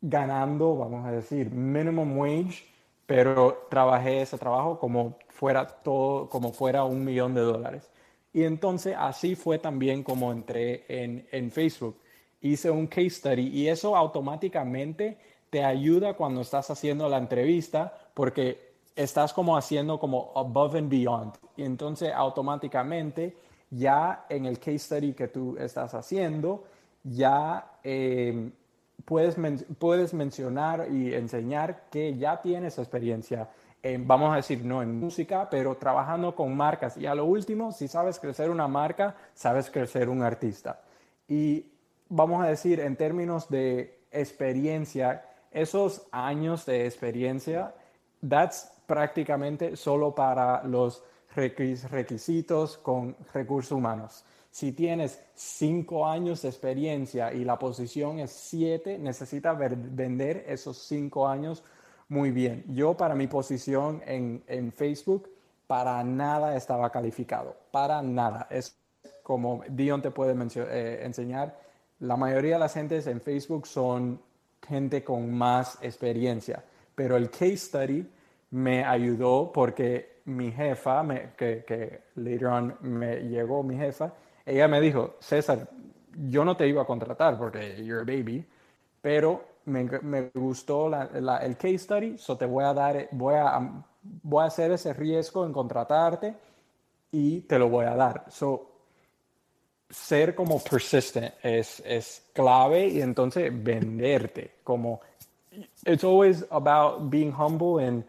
ganando, 0.00 0.76
vamos 0.76 1.06
a 1.06 1.10
decir, 1.10 1.50
minimum 1.50 2.18
wage, 2.18 2.64
pero 3.06 3.66
trabajé 3.70 4.22
ese 4.22 4.38
trabajo 4.38 4.78
como 4.78 5.16
fuera 5.28 5.66
todo, 5.66 6.28
como 6.28 6.52
fuera 6.52 6.84
un 6.84 7.04
millón 7.04 7.34
de 7.34 7.40
dólares. 7.40 7.90
Y 8.32 8.44
entonces 8.44 8.94
así 8.98 9.34
fue 9.34 9.58
también 9.58 10.02
como 10.02 10.32
entré 10.32 10.84
en, 10.88 11.26
en 11.32 11.50
Facebook. 11.50 11.96
Hice 12.40 12.70
un 12.70 12.86
case 12.86 13.10
study 13.10 13.48
y 13.48 13.68
eso 13.68 13.96
automáticamente 13.96 15.18
te 15.50 15.64
ayuda 15.64 16.14
cuando 16.14 16.42
estás 16.42 16.70
haciendo 16.70 17.08
la 17.08 17.18
entrevista 17.18 17.92
porque 18.14 18.68
estás 18.94 19.32
como 19.32 19.56
haciendo 19.56 19.98
como 19.98 20.32
above 20.34 20.76
and 20.76 20.90
beyond. 20.90 21.34
Y 21.56 21.64
entonces 21.64 22.12
automáticamente 22.14 23.36
ya 23.70 24.26
en 24.28 24.46
el 24.46 24.58
case 24.58 24.78
study 24.78 25.12
que 25.12 25.28
tú 25.28 25.56
estás 25.58 25.94
haciendo, 25.94 26.64
ya 27.02 27.72
eh, 27.82 28.50
puedes, 29.04 29.36
puedes 29.78 30.14
mencionar 30.14 30.88
y 30.90 31.14
enseñar 31.14 31.84
que 31.90 32.16
ya 32.16 32.40
tienes 32.40 32.78
experiencia 32.78 33.48
en, 33.82 34.06
vamos 34.06 34.32
a 34.32 34.36
decir, 34.36 34.64
no 34.64 34.82
en 34.82 34.98
música, 34.98 35.48
pero 35.50 35.76
trabajando 35.76 36.34
con 36.34 36.56
marcas. 36.56 36.96
Y 36.96 37.06
a 37.06 37.14
lo 37.14 37.24
último, 37.24 37.72
si 37.72 37.88
sabes 37.88 38.18
crecer 38.18 38.50
una 38.50 38.68
marca, 38.68 39.14
sabes 39.34 39.70
crecer 39.70 40.08
un 40.08 40.22
artista. 40.22 40.80
Y 41.28 41.66
vamos 42.08 42.44
a 42.44 42.48
decir, 42.48 42.80
en 42.80 42.96
términos 42.96 43.48
de 43.48 44.00
experiencia, 44.10 45.24
esos 45.52 46.06
años 46.10 46.66
de 46.66 46.86
experiencia, 46.86 47.74
that's 48.26 48.72
prácticamente 48.86 49.76
solo 49.76 50.14
para 50.14 50.64
los 50.64 51.04
requisitos 51.34 52.78
con 52.78 53.16
recursos 53.32 53.72
humanos. 53.72 54.24
Si 54.50 54.72
tienes 54.72 55.22
cinco 55.34 56.06
años 56.06 56.42
de 56.42 56.48
experiencia 56.48 57.32
y 57.32 57.44
la 57.44 57.58
posición 57.58 58.18
es 58.18 58.32
siete, 58.32 58.98
necesitas 58.98 59.56
vender 59.58 60.44
esos 60.48 60.78
cinco 60.78 61.28
años 61.28 61.62
muy 62.08 62.30
bien. 62.30 62.64
Yo 62.68 62.96
para 62.96 63.14
mi 63.14 63.26
posición 63.26 64.02
en, 64.06 64.42
en 64.46 64.72
Facebook, 64.72 65.28
para 65.66 66.02
nada 66.02 66.56
estaba 66.56 66.90
calificado, 66.90 67.56
para 67.70 68.00
nada. 68.02 68.48
Es 68.50 68.76
como 69.22 69.62
Dion 69.68 70.00
te 70.00 70.10
puede 70.10 70.34
eh, 70.56 71.00
enseñar, 71.04 71.60
la 72.00 72.16
mayoría 72.16 72.54
de 72.54 72.60
las 72.60 72.72
gentes 72.72 73.06
en 73.06 73.20
Facebook 73.20 73.66
son 73.66 74.20
gente 74.66 75.04
con 75.04 75.32
más 75.32 75.78
experiencia, 75.82 76.64
pero 76.94 77.16
el 77.16 77.30
case 77.30 77.58
study 77.58 78.08
me 78.50 78.84
ayudó 78.84 79.52
porque 79.52 80.17
mi 80.28 80.52
jefa, 80.52 81.02
me- 81.02 81.30
que, 81.36 81.64
que 81.66 82.00
later 82.16 82.46
on 82.48 82.76
me 82.82 83.16
llegó 83.28 83.62
mi 83.62 83.76
jefa, 83.76 84.12
ella 84.46 84.68
me 84.68 84.80
dijo, 84.80 85.16
César, 85.20 85.68
yo 86.28 86.44
no 86.44 86.56
te 86.56 86.66
iba 86.68 86.82
a 86.82 86.86
contratar 86.86 87.38
porque 87.38 87.82
you're 87.84 88.00
a 88.00 88.04
baby, 88.04 88.44
pero 89.00 89.44
me, 89.66 89.84
me 90.02 90.30
gustó 90.34 90.88
la, 90.88 91.04
el 91.42 91.56
case 91.56 91.78
study, 91.78 92.18
so 92.18 92.36
te 92.36 92.46
voy 92.46 92.64
a 92.64 92.72
dar, 92.74 93.08
voy 93.12 93.34
a, 93.36 93.84
voy 94.02 94.42
a 94.44 94.46
hacer 94.46 94.72
ese 94.72 94.92
riesgo 94.94 95.44
en 95.46 95.52
contratarte 95.52 96.34
y 97.12 97.40
te 97.42 97.58
lo 97.58 97.68
voy 97.68 97.86
a 97.86 97.94
dar. 97.94 98.24
So, 98.30 98.66
ser 99.90 100.34
como 100.34 100.58
persistent 100.62 101.34
es, 101.42 101.80
es 101.86 102.22
clave 102.34 102.88
y 102.88 103.00
entonces 103.00 103.50
venderte 103.62 104.56
como 104.64 105.00
it's 105.86 106.04
always 106.04 106.44
about 106.50 107.10
being 107.10 107.32
humble 107.32 107.80
en, 107.84 108.04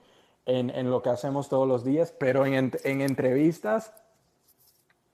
en, 0.49 0.69
en 0.71 0.89
lo 0.89 1.01
que 1.01 1.09
hacemos 1.09 1.47
todos 1.47 1.67
los 1.67 1.83
días, 1.83 2.13
pero 2.19 2.45
en, 2.45 2.71
en 2.83 3.01
entrevistas 3.01 3.93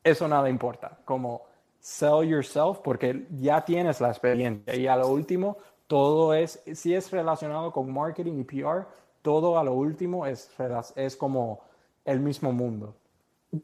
eso 0.04 0.28
nada 0.28 0.50
importa, 0.50 1.00
como 1.04 1.42
sell 1.80 2.28
yourself 2.28 2.80
porque 2.84 3.28
ya 3.40 3.66
tienes 3.66 4.00
la 4.00 4.10
experiencia 4.10 4.76
y 4.76 4.88
a 4.88 4.96
lo 4.96 5.10
último 5.10 5.58
todo 5.88 6.34
es, 6.34 6.62
si 6.74 6.94
es 6.94 7.12
relacionado 7.12 7.72
con 7.72 7.92
marketing 7.92 8.40
y 8.40 8.44
PR, 8.44 8.88
todo 9.22 9.60
a 9.60 9.64
lo 9.64 9.74
último 9.74 10.26
es, 10.26 10.50
es 10.96 11.16
como 11.16 11.62
el 12.06 12.20
mismo 12.20 12.52
mundo. 12.52 12.96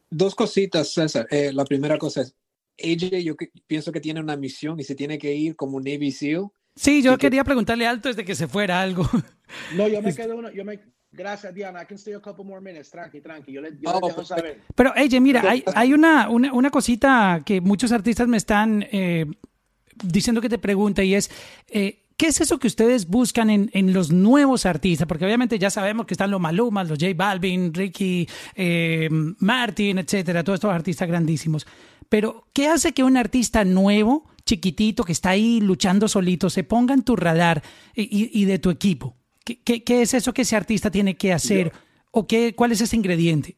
Dos 0.10 0.36
cositas, 0.36 0.94
César. 0.94 1.28
Eh, 1.30 1.52
la 1.54 1.66
primera 1.66 1.98
cosa 1.98 2.22
es, 2.22 2.36
AJ 2.80 3.22
yo 3.24 3.36
pienso 3.68 3.92
que 3.92 4.00
tiene 4.00 4.20
una 4.20 4.36
misión 4.36 4.80
y 4.80 4.84
se 4.84 4.96
tiene 4.96 5.18
que 5.18 5.34
ir 5.34 5.56
como 5.56 5.80
Navy 5.80 6.12
SEAL. 6.12 6.48
Sí, 6.76 7.04
yo 7.04 7.18
quería 7.18 7.44
preguntarle 7.44 7.86
alto 7.86 8.08
desde 8.08 8.26
que 8.26 8.36
se 8.36 8.48
fuera 8.48 8.82
algo. 8.82 9.08
No, 9.76 9.88
yo 9.88 10.02
me 10.04 10.16
quedo 10.16 10.38
uno, 10.38 10.52
yo 10.52 10.64
me, 10.64 10.80
Gracias, 11.12 11.54
Diana. 11.54 11.82
I 11.82 11.86
can 11.86 11.98
stay 11.98 12.14
a 12.14 12.20
couple 12.20 12.46
more 12.46 12.62
minutes. 12.62 12.90
Tranqui, 12.90 13.22
tranqui. 13.22 13.52
Yo 13.52 13.62
le, 13.62 13.72
yo 13.80 13.92
oh, 13.92 14.08
dejo 14.08 14.24
saber. 14.24 14.62
Pero, 14.76 14.94
AJ, 14.96 15.20
mira, 15.20 15.42
hay, 15.42 15.64
hay 15.76 15.94
una, 15.94 16.30
una, 16.30 16.54
una, 16.54 16.70
cosita 16.70 17.42
que 17.46 17.60
muchos 17.60 17.92
artistas 17.92 18.28
me 18.28 18.38
están 18.38 18.86
eh, 18.92 19.26
diciendo 20.04 20.40
que 20.40 20.48
te 20.48 20.58
pregunte 20.58 21.04
y 21.04 21.16
es, 21.16 21.30
eh, 21.68 22.02
¿Qué 22.22 22.28
es 22.28 22.40
eso 22.40 22.60
que 22.60 22.68
ustedes 22.68 23.08
buscan 23.08 23.50
en, 23.50 23.72
en, 23.74 23.94
los 23.94 24.12
nuevos 24.12 24.68
artistas? 24.68 25.08
Porque 25.08 25.26
obviamente 25.26 25.58
ya 25.58 25.72
sabemos 25.72 26.06
que 26.06 26.14
están 26.14 26.30
los 26.30 26.40
Malumas, 26.40 26.88
los 26.88 27.00
J 27.00 27.14
Balvin, 27.16 27.74
Ricky, 27.74 28.30
eh, 28.54 29.10
Martin, 29.40 29.98
etcétera, 29.98 30.44
todos 30.44 30.58
estos 30.58 30.72
artistas 30.72 31.08
grandísimos. 31.08 31.66
Pero, 32.10 32.46
¿qué 32.54 32.68
hace 32.68 32.94
que 32.94 33.04
un 33.04 33.18
artista 33.18 33.66
nuevo, 33.66 34.30
chiquitito, 34.46 35.04
que 35.04 35.14
está 35.14 35.32
ahí 35.32 35.62
luchando 35.62 36.08
solito, 36.08 36.52
se 36.52 36.64
ponga 36.64 36.94
en 36.94 37.02
tu 37.02 37.16
radar 37.16 37.64
y, 37.96 38.30
y, 38.40 38.46
de 38.46 38.60
tu 38.60 38.70
equipo? 38.70 39.16
¿Qué, 39.52 39.62
¿Qué, 39.64 39.84
qué, 39.84 40.02
es 40.02 40.14
eso 40.14 40.34
que 40.34 40.44
ese 40.44 40.56
artista 40.56 40.90
tiene 40.90 41.16
que 41.16 41.34
hacer? 41.34 41.72
¿O 42.12 42.26
qué, 42.26 42.56
cuál 42.56 42.72
es 42.72 42.82
ese 42.82 42.96
ingrediente? 42.96 43.58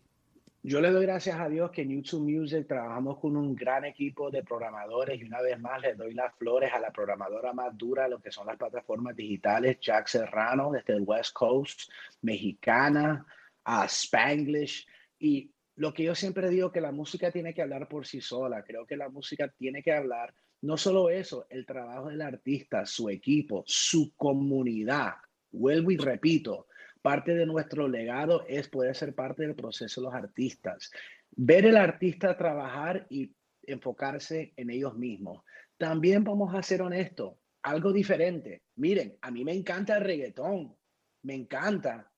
Yo 0.64 0.80
le 0.80 0.92
doy 0.92 1.06
gracias 1.06 1.40
a 1.40 1.50
Dios 1.50 1.72
que 1.72 1.82
en 1.82 1.90
YouTube 1.90 2.22
Music 2.22 2.66
trabajamos 2.68 3.20
con 3.20 3.36
un 3.36 3.54
gran 3.54 3.84
equipo 3.84 4.32
de 4.32 4.44
programadores 4.44 5.20
y 5.20 5.26
una 5.26 5.42
vez 5.42 5.60
más 5.60 5.82
le 5.82 5.94
doy 5.94 6.14
las 6.14 6.34
flores 6.36 6.72
a 6.74 6.80
la 6.80 6.92
programadora 6.92 7.52
más 7.54 7.78
dura, 7.78 8.08
lo 8.08 8.20
que 8.20 8.32
son 8.32 8.48
las 8.48 8.58
plataformas 8.58 9.16
digitales, 9.16 9.78
Jack 9.82 10.08
Serrano 10.08 10.72
desde 10.72 10.94
el 10.94 11.04
West 11.06 11.34
Coast, 11.34 11.92
mexicana, 12.22 13.26
a 13.66 13.86
Spanglish 13.86 14.88
y 15.20 15.52
lo 15.76 15.94
que 15.94 16.04
yo 16.04 16.16
siempre 16.16 16.50
digo 16.50 16.72
que 16.72 16.82
la 16.82 16.92
música 16.92 17.30
tiene 17.30 17.54
que 17.54 17.62
hablar 17.62 17.88
por 17.88 18.06
sí 18.06 18.22
sola. 18.22 18.64
Creo 18.64 18.86
que 18.86 18.96
la 18.96 19.10
música 19.10 19.50
tiene 19.50 19.84
que 19.84 19.94
hablar 19.94 20.34
no 20.62 20.78
solo 20.78 21.10
eso, 21.10 21.46
el 21.50 21.66
trabajo 21.66 22.08
del 22.08 22.22
artista, 22.22 22.86
su 22.86 23.10
equipo, 23.10 23.64
su 23.68 24.14
comunidad. 24.16 25.16
Vuelvo 25.54 25.92
y 25.92 25.98
repito, 25.98 26.68
parte 27.02 27.34
de 27.34 27.46
nuestro 27.46 27.88
legado 27.88 28.46
es 28.48 28.68
poder 28.68 28.96
ser 28.96 29.16
parte 29.16 29.44
del 29.44 29.56
proceso 29.56 30.02
de 30.02 30.06
los 30.06 30.14
artistas. 30.14 30.92
Ver 31.32 31.66
el 31.66 31.78
artista 31.78 32.36
trabajar 32.36 33.08
y 33.10 33.34
enfocarse 33.64 34.54
en 34.58 34.70
ellos 34.70 34.96
mismos. 34.98 35.44
También 35.78 36.24
vamos 36.24 36.54
a 36.54 36.62
ser 36.62 36.82
honestos, 36.82 37.36
algo 37.62 37.94
diferente. 37.94 38.64
Miren, 38.76 39.18
a 39.22 39.32
mí 39.32 39.46
me 39.46 39.54
encanta 39.54 39.98
el 39.98 40.04
reggaetón, 40.04 40.76
me 41.22 41.36
encanta, 41.36 42.12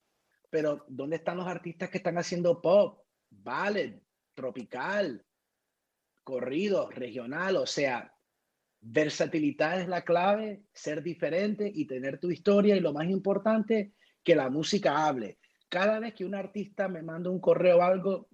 pero 0.49 0.85
¿dónde 0.87 1.17
están 1.17 1.37
los 1.37 1.47
artistas 1.47 1.89
que 1.89 1.97
están 1.97 2.17
haciendo 2.17 2.61
pop? 2.61 3.05
ballet, 3.29 4.01
tropical, 4.33 5.25
corrido, 6.23 6.89
regional, 6.89 7.57
o 7.57 7.65
sea, 7.65 8.14
versatilidad 8.87 9.81
es 9.81 9.87
la 9.87 10.03
clave, 10.03 10.61
ser 10.71 11.01
diferente 11.01 11.71
y 11.73 11.85
tener 11.85 12.19
tu 12.19 12.29
historia 12.29 12.75
y 12.75 12.79
lo 12.79 12.93
más 12.93 13.09
importante, 13.09 13.93
que 14.23 14.35
la 14.35 14.49
música 14.49 15.05
hable. 15.05 15.39
Cada 15.69 15.99
vez 15.99 16.13
que 16.13 16.25
un 16.25 16.35
artista 16.35 16.87
me 16.87 17.01
manda 17.01 17.29
un 17.29 17.39
correo 17.39 17.77
o 17.79 17.81
algo, 17.81 18.29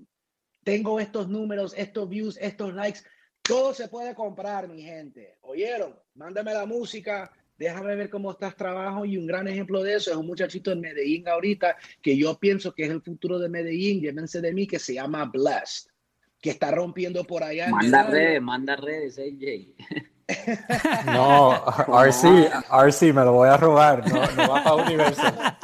tengo 0.63 0.99
estos 0.99 1.29
números, 1.29 1.73
estos 1.77 2.07
views, 2.09 2.37
estos 2.41 2.73
likes, 2.73 2.99
todo 3.41 3.73
se 3.73 3.87
puede 3.87 4.13
comprar, 4.13 4.67
mi 4.67 4.81
gente. 4.81 5.37
¿Oyeron? 5.41 5.97
Mándame 6.15 6.53
la 6.53 6.65
música, 6.65 7.31
déjame 7.57 7.95
ver 7.95 8.09
cómo 8.09 8.31
estás 8.31 8.55
trabajo 8.55 9.05
y 9.05 9.17
un 9.17 9.25
gran 9.25 9.47
ejemplo 9.47 9.81
de 9.83 9.95
eso 9.95 10.11
es 10.11 10.17
un 10.17 10.27
muchachito 10.27 10.71
en 10.71 10.81
Medellín 10.81 11.27
ahorita 11.27 11.77
que 12.01 12.17
yo 12.17 12.37
pienso 12.37 12.73
que 12.73 12.83
es 12.83 12.89
el 12.89 13.01
futuro 13.01 13.39
de 13.39 13.49
Medellín, 13.49 14.01
llévense 14.01 14.41
de 14.41 14.53
mí, 14.53 14.67
que 14.67 14.79
se 14.79 14.95
llama 14.95 15.25
Blessed, 15.25 15.90
que 16.41 16.49
está 16.49 16.71
rompiendo 16.71 17.23
por 17.23 17.43
allá. 17.43 17.69
Manda 17.69 18.03
redes, 18.03 18.41
manda 18.41 18.75
redes, 18.75 19.17
AJ. 19.17 20.07
No, 21.07 21.61
RC, 21.87 22.49
RC, 22.69 23.13
me 23.13 23.25
lo 23.25 23.33
voy 23.33 23.49
a 23.49 23.57
robar, 23.57 24.09
no, 24.09 24.25
no 24.31 24.49
va 24.49 24.63
para 24.63 24.75
Universal. 24.75 25.57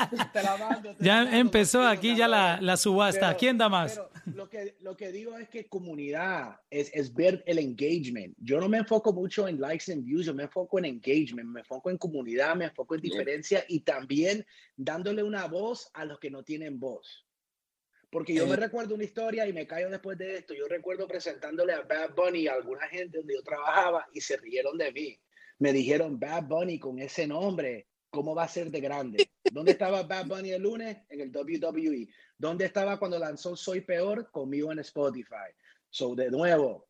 ya 0.99 1.38
empezó 1.38 1.88
aquí 1.88 2.17
ya 2.17 2.28
la, 2.28 2.59
la 2.59 2.75
subasta. 2.75 3.34
¿Quién 3.38 3.57
da 3.57 3.69
más? 3.69 3.97
lo, 4.36 4.49
que, 4.49 4.75
lo 4.82 4.97
que 4.97 5.11
digo 5.11 5.38
es 5.38 5.49
que 5.49 5.67
comunidad 5.67 6.59
es, 6.69 6.91
es 6.93 7.13
ver 7.13 7.43
el 7.45 7.59
engagement. 7.59 8.36
Yo 8.39 8.59
no 8.59 8.67
me 8.67 8.80
enfoco 8.80 9.13
mucho 9.13 9.47
en 9.47 9.59
likes 9.59 9.91
and 9.91 10.03
views, 10.03 10.25
yo 10.25 10.34
me 10.34 10.43
enfoco 10.43 10.80
en 10.80 10.86
engagement, 10.86 11.49
me 11.49 11.61
enfoco 11.61 11.89
en 11.89 11.97
comunidad, 11.97 12.55
me 12.55 12.65
enfoco 12.65 12.95
en 12.95 13.01
diferencia 13.01 13.63
y 13.67 13.82
también 13.82 14.45
dándole 14.75 15.23
una 15.23 15.45
voz 15.47 15.89
a 15.93 16.05
los 16.05 16.19
que 16.19 16.30
no 16.30 16.43
tienen 16.43 16.80
voz. 16.80 17.26
Porque 18.10 18.34
yo 18.34 18.47
me 18.47 18.53
eh. 18.53 18.58
recuerdo 18.58 18.95
una 18.95 19.03
historia 19.03 19.47
y 19.47 19.53
me 19.53 19.68
callo 19.68 19.89
después 19.89 20.18
de 20.18 20.38
esto. 20.38 20.53
Yo 20.53 20.68
recuerdo 20.68 21.08
presentándole 21.08 21.74
a 21.74 21.82
Bad 21.82 22.16
Bunny 22.16 22.47
a 22.47 22.53
alguna 22.53 22.88
gente 22.88 23.18
donde 23.18 23.36
yo 23.36 23.43
trabajaba 23.43 24.08
y 24.14 24.22
se 24.22 24.38
rieron 24.38 24.78
de 24.78 24.91
mí. 24.91 25.20
Me 25.60 25.74
dijeron, 25.74 26.20
Bad 26.20 26.43
Bunny 26.43 26.80
con 26.80 26.99
ese 26.99 27.28
nombre, 27.28 27.88
¿cómo 28.10 28.34
va 28.36 28.43
a 28.43 28.47
ser 28.47 28.72
de 28.72 28.80
grande? 28.80 29.30
¿Dónde 29.51 29.72
estaba 29.72 30.03
Bad 30.03 30.28
Bunny 30.28 30.51
el 30.51 30.62
lunes? 30.62 30.97
En 31.10 31.22
el 31.22 31.32
WWE. 31.32 32.08
¿Dónde 32.38 32.66
estaba 32.66 32.99
cuando 32.99 33.20
lanzó 33.20 33.55
Soy 33.55 33.82
Peor? 33.82 34.30
Conmigo 34.32 34.72
en 34.72 34.80
Spotify. 34.80 35.51
So, 35.89 36.16
de 36.16 36.30
nuevo, 36.30 36.88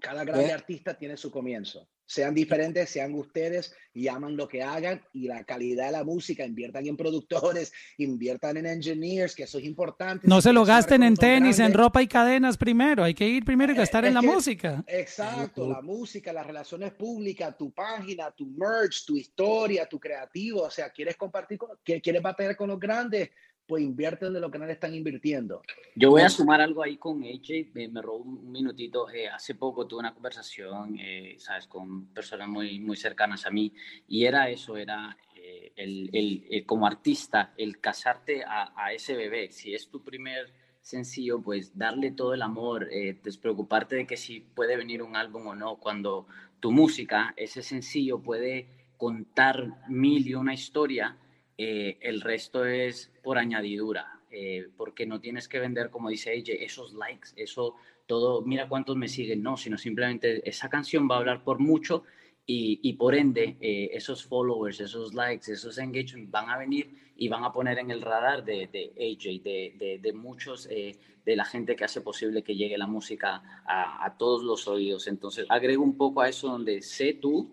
cada 0.00 0.24
gran 0.24 0.50
artista 0.50 0.96
tiene 0.96 1.16
su 1.16 1.30
comienzo 1.30 1.88
sean 2.06 2.34
diferentes, 2.34 2.88
sean 2.88 3.14
ustedes 3.14 3.74
y 3.92 4.08
aman 4.08 4.36
lo 4.36 4.46
que 4.46 4.62
hagan 4.62 5.02
y 5.12 5.26
la 5.26 5.44
calidad 5.44 5.86
de 5.86 5.92
la 5.92 6.04
música, 6.04 6.44
inviertan 6.44 6.86
en 6.86 6.96
productores, 6.96 7.72
inviertan 7.98 8.58
en 8.58 8.66
engineers, 8.66 9.34
que 9.34 9.42
eso 9.42 9.58
es 9.58 9.64
importante. 9.64 10.26
No 10.28 10.40
se 10.40 10.52
lo 10.52 10.64
gasten 10.64 11.02
en 11.02 11.16
tenis, 11.16 11.58
en 11.58 11.74
ropa 11.74 12.02
y 12.02 12.06
cadenas 12.06 12.56
primero, 12.56 13.02
hay 13.02 13.14
que 13.14 13.26
ir 13.26 13.44
primero 13.44 13.72
y 13.72 13.76
gastar 13.76 14.04
en 14.04 14.14
la 14.14 14.22
música. 14.22 14.84
Exacto, 14.86 15.68
la 15.68 15.82
música, 15.82 16.32
las 16.32 16.46
relaciones 16.46 16.92
públicas, 16.92 17.56
tu 17.58 17.72
página, 17.72 18.30
tu 18.30 18.46
merch, 18.46 19.04
tu 19.04 19.16
historia, 19.16 19.86
tu 19.88 19.98
creativo, 19.98 20.62
o 20.62 20.70
sea, 20.70 20.90
quieres 20.90 21.16
compartir, 21.16 21.58
con, 21.58 21.70
quieres 21.84 22.22
batallar 22.22 22.56
con 22.56 22.68
los 22.68 22.78
grandes, 22.78 23.30
pues 23.66 23.82
invierten 23.82 24.32
de 24.32 24.40
lo 24.40 24.50
que 24.50 24.58
no 24.58 24.66
le 24.66 24.72
están 24.72 24.94
invirtiendo. 24.94 25.62
Yo 25.94 26.10
voy 26.10 26.22
a 26.22 26.28
sumar 26.28 26.60
algo 26.60 26.82
ahí 26.82 26.96
con 26.96 27.22
AJ, 27.22 27.72
me, 27.74 27.88
me 27.88 28.00
robó 28.00 28.18
un 28.18 28.50
minutito. 28.50 29.10
Eh, 29.10 29.28
hace 29.28 29.54
poco 29.54 29.86
tuve 29.86 30.00
una 30.00 30.14
conversación, 30.14 30.96
eh, 30.98 31.36
¿sabes?, 31.38 31.66
con 31.66 32.06
personas 32.06 32.48
muy, 32.48 32.78
muy 32.78 32.96
cercanas 32.96 33.46
a 33.46 33.50
mí, 33.50 33.72
y 34.06 34.24
era 34.24 34.48
eso, 34.48 34.76
era 34.76 35.16
eh, 35.34 35.72
el, 35.76 36.10
el, 36.12 36.64
como 36.64 36.86
artista, 36.86 37.52
el 37.56 37.80
casarte 37.80 38.44
a, 38.44 38.72
a, 38.76 38.92
ese 38.92 39.16
bebé. 39.16 39.50
Si 39.50 39.74
es 39.74 39.88
tu 39.88 40.02
primer 40.02 40.52
sencillo, 40.80 41.42
pues 41.42 41.76
darle 41.76 42.12
todo 42.12 42.34
el 42.34 42.42
amor, 42.42 42.88
despreocuparte 42.88 43.96
de 43.96 44.06
que 44.06 44.16
si 44.16 44.38
puede 44.38 44.76
venir 44.76 45.02
un 45.02 45.16
álbum 45.16 45.48
o 45.48 45.54
no, 45.56 45.78
cuando 45.78 46.28
tu 46.60 46.70
música, 46.70 47.34
ese 47.36 47.62
sencillo 47.62 48.20
puede 48.20 48.68
contar 48.96 49.88
mil 49.88 50.26
y 50.26 50.34
una 50.34 50.54
historia, 50.54 51.16
eh, 51.58 51.96
el 52.02 52.20
resto 52.20 52.66
es 52.66 53.10
por 53.22 53.38
añadidura, 53.38 54.20
eh, 54.30 54.68
porque 54.76 55.06
no 55.06 55.20
tienes 55.20 55.48
que 55.48 55.58
vender, 55.58 55.88
como 55.88 56.10
dice 56.10 56.34
ella, 56.34 56.52
esos 56.54 56.92
likes, 56.92 57.30
eso 57.36 57.76
todo, 58.06 58.42
mira 58.42 58.68
cuántos 58.68 58.96
me 58.96 59.08
siguen, 59.08 59.42
no, 59.42 59.56
sino 59.56 59.78
simplemente 59.78 60.46
esa 60.48 60.68
canción 60.68 61.08
va 61.10 61.16
a 61.16 61.18
hablar 61.18 61.42
por 61.44 61.58
mucho 61.58 62.04
y, 62.48 62.92
por 62.92 63.16
ende 63.16 63.56
eh, 63.60 63.90
esos 63.92 64.24
followers, 64.24 64.78
esos 64.78 65.14
likes, 65.14 65.50
esos 65.50 65.78
engagements 65.78 66.30
van 66.30 66.48
a 66.48 66.58
venir 66.58 66.94
y 67.16 67.26
van 67.26 67.42
a 67.42 67.52
poner 67.52 67.78
en 67.78 67.90
el 67.90 68.02
radar 68.02 68.44
de, 68.44 68.68
de 68.68 68.92
AJ, 68.94 69.42
de, 69.42 69.98
de, 70.00 70.12
muchos, 70.12 70.68
de 70.68 71.36
la 71.36 71.44
gente 71.44 71.74
que 71.74 71.82
hace 71.82 72.02
posible 72.02 72.44
que 72.44 72.54
llegue 72.54 72.78
la 72.78 72.86
música 72.86 73.42
a, 73.66 74.14
todos 74.16 74.44
los 74.44 74.68
oídos. 74.68 75.08
Entonces, 75.08 75.46
agrego 75.48 75.82
un 75.82 75.96
poco 75.96 76.20
a 76.20 76.28
eso 76.28 76.46
donde 76.46 76.82
sé 76.82 77.14
tú, 77.14 77.50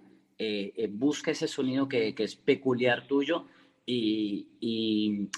busca 0.89 1.31
ese 1.31 1.47
sonido 1.47 1.87
que, 1.87 2.13
que 2.13 2.25
es 2.25 2.35
peculiar 2.35 3.07
tuyo 3.07 3.47
y, 3.85 4.47
y, 4.61 5.29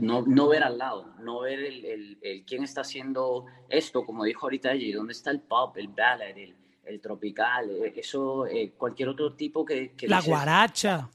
no, 0.00 0.22
no, 0.22 0.48
ver 0.48 0.64
al 0.64 0.78
lado, 0.78 1.14
no 1.20 1.40
ver 1.40 1.60
el, 1.60 2.18
el, 2.22 2.44
quién 2.44 2.64
está 2.64 2.80
haciendo 2.80 3.46
esto, 3.68 4.04
como 4.04 4.24
dijo 4.24 4.46
ahorita 4.46 4.72
ella, 4.72 4.96
dónde 4.96 5.12
está 5.12 5.30
el 5.30 5.40
pop, 5.40 5.76
el 5.76 5.88
ballad, 5.88 6.36
el, 6.36 6.56
el 6.84 7.00
tropical, 7.00 7.70
eh, 7.70 7.92
eso, 7.96 8.46
eh, 8.46 8.72
cualquier 8.76 9.10
otro 9.10 9.34
tipo 9.34 9.64
que... 9.64 9.94
la 10.02 10.20
guaracha. 10.20 11.08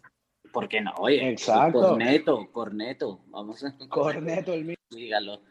¿Por 0.51 0.67
qué 0.67 0.81
no? 0.81 0.93
Oye, 0.97 1.29
Exacto. 1.29 1.79
corneto, 1.81 2.49
corneto. 2.51 3.19
Vamos 3.27 3.63
a... 3.63 3.77
Corneto 3.87 4.53
el 4.53 4.65
mismo. 4.65 4.83
Dígalo. 4.89 5.41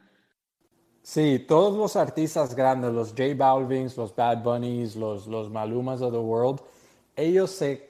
Sí, 1.03 1.45
todos 1.47 1.77
los 1.77 1.95
artistas 1.97 2.55
grandes, 2.55 2.93
los 2.93 3.11
J 3.11 3.35
Balvins, 3.37 3.97
los 3.97 4.15
Bad 4.15 4.43
Bunnies, 4.43 4.97
los, 4.97 5.27
los 5.27 5.51
Malumas 5.51 6.03
of 6.03 6.13
the 6.13 6.19
world, 6.19 6.61
ellos 7.17 7.51
se 7.51 7.88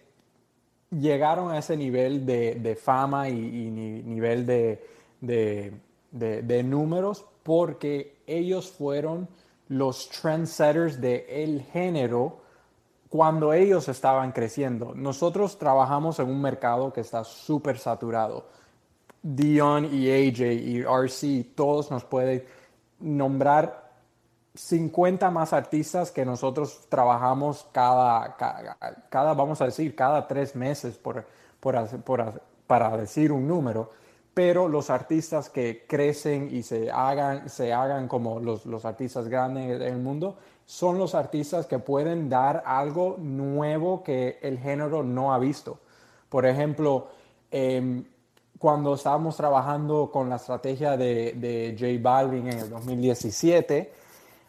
llegaron 0.90 1.50
a 1.50 1.58
ese 1.58 1.76
nivel 1.76 2.24
de, 2.26 2.54
de 2.56 2.76
fama 2.76 3.28
y, 3.28 3.34
y 3.34 3.70
ni- 3.70 4.02
nivel 4.02 4.46
de, 4.46 4.84
de, 5.20 5.72
de- 6.10 6.62
números 6.62 7.24
porque 7.42 8.22
ellos 8.26 8.70
fueron 8.70 9.28
los 9.68 10.08
trendsetters 10.08 11.00
del 11.00 11.24
el 11.28 11.62
género 11.62 12.40
cuando 13.08 13.52
ellos 13.52 13.88
estaban 13.88 14.32
creciendo. 14.32 14.94
Nosotros 14.94 15.58
trabajamos 15.58 16.18
en 16.18 16.28
un 16.28 16.40
mercado 16.42 16.92
que 16.92 17.00
está 17.00 17.24
súper 17.24 17.78
saturado. 17.78 18.46
Dion 19.22 19.86
y 19.92 20.10
AJ 20.10 20.40
y 20.52 20.80
RC, 20.82 21.52
todos 21.54 21.90
nos 21.90 22.04
pueden 22.04 22.44
nombrar 23.00 23.87
50 24.58 25.30
más 25.30 25.52
artistas 25.52 26.10
que 26.10 26.24
nosotros 26.24 26.80
trabajamos 26.88 27.66
cada, 27.70 28.36
cada, 29.08 29.34
vamos 29.34 29.60
a 29.60 29.66
decir, 29.66 29.94
cada 29.94 30.26
tres 30.26 30.56
meses 30.56 30.96
por, 30.96 31.24
por, 31.60 32.42
para 32.66 32.96
decir 32.96 33.30
un 33.30 33.46
número, 33.46 33.90
pero 34.34 34.68
los 34.68 34.90
artistas 34.90 35.48
que 35.48 35.84
crecen 35.86 36.48
y 36.52 36.64
se 36.64 36.90
hagan, 36.90 37.48
se 37.48 37.72
hagan 37.72 38.08
como 38.08 38.40
los, 38.40 38.66
los 38.66 38.84
artistas 38.84 39.28
grandes 39.28 39.78
del 39.78 39.98
mundo 39.98 40.36
son 40.66 40.98
los 40.98 41.14
artistas 41.14 41.66
que 41.66 41.78
pueden 41.78 42.28
dar 42.28 42.64
algo 42.66 43.16
nuevo 43.18 44.02
que 44.02 44.38
el 44.42 44.58
género 44.58 45.04
no 45.04 45.32
ha 45.32 45.38
visto. 45.38 45.78
Por 46.28 46.44
ejemplo, 46.46 47.08
em, 47.50 48.04
cuando 48.58 48.94
estábamos 48.94 49.36
trabajando 49.36 50.10
con 50.10 50.28
la 50.28 50.36
estrategia 50.36 50.96
de, 50.96 51.34
de 51.34 51.76
J 51.78 52.02
Balvin 52.02 52.48
en 52.48 52.58
el 52.58 52.70
2017, 52.70 53.97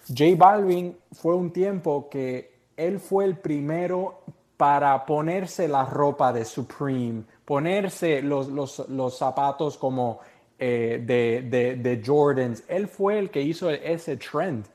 J 0.10 0.36
Balvin 0.36 0.98
fue 1.12 1.36
un 1.36 1.52
tiempo 1.52 2.10
que 2.10 2.60
él 2.76 3.00
fue 3.00 3.26
el 3.26 3.38
primero 3.38 4.22
para 4.58 5.06
ponerse 5.06 5.68
la 5.68 5.86
ropa 5.86 6.34
de 6.34 6.44
Supreme, 6.44 7.24
ponerse 7.46 8.22
los, 8.22 8.50
los, 8.50 8.90
los 8.90 9.18
zapatos 9.18 9.78
como 9.78 10.20
eh, 10.58 11.02
de, 11.06 11.48
de, 11.50 11.76
de 11.76 12.04
Jordans. 12.06 12.64
Él 12.68 12.88
fue 12.88 13.20
el 13.20 13.30
que 13.30 13.42
hizo 13.42 13.70
ese 13.70 14.18
trend. 14.18 14.66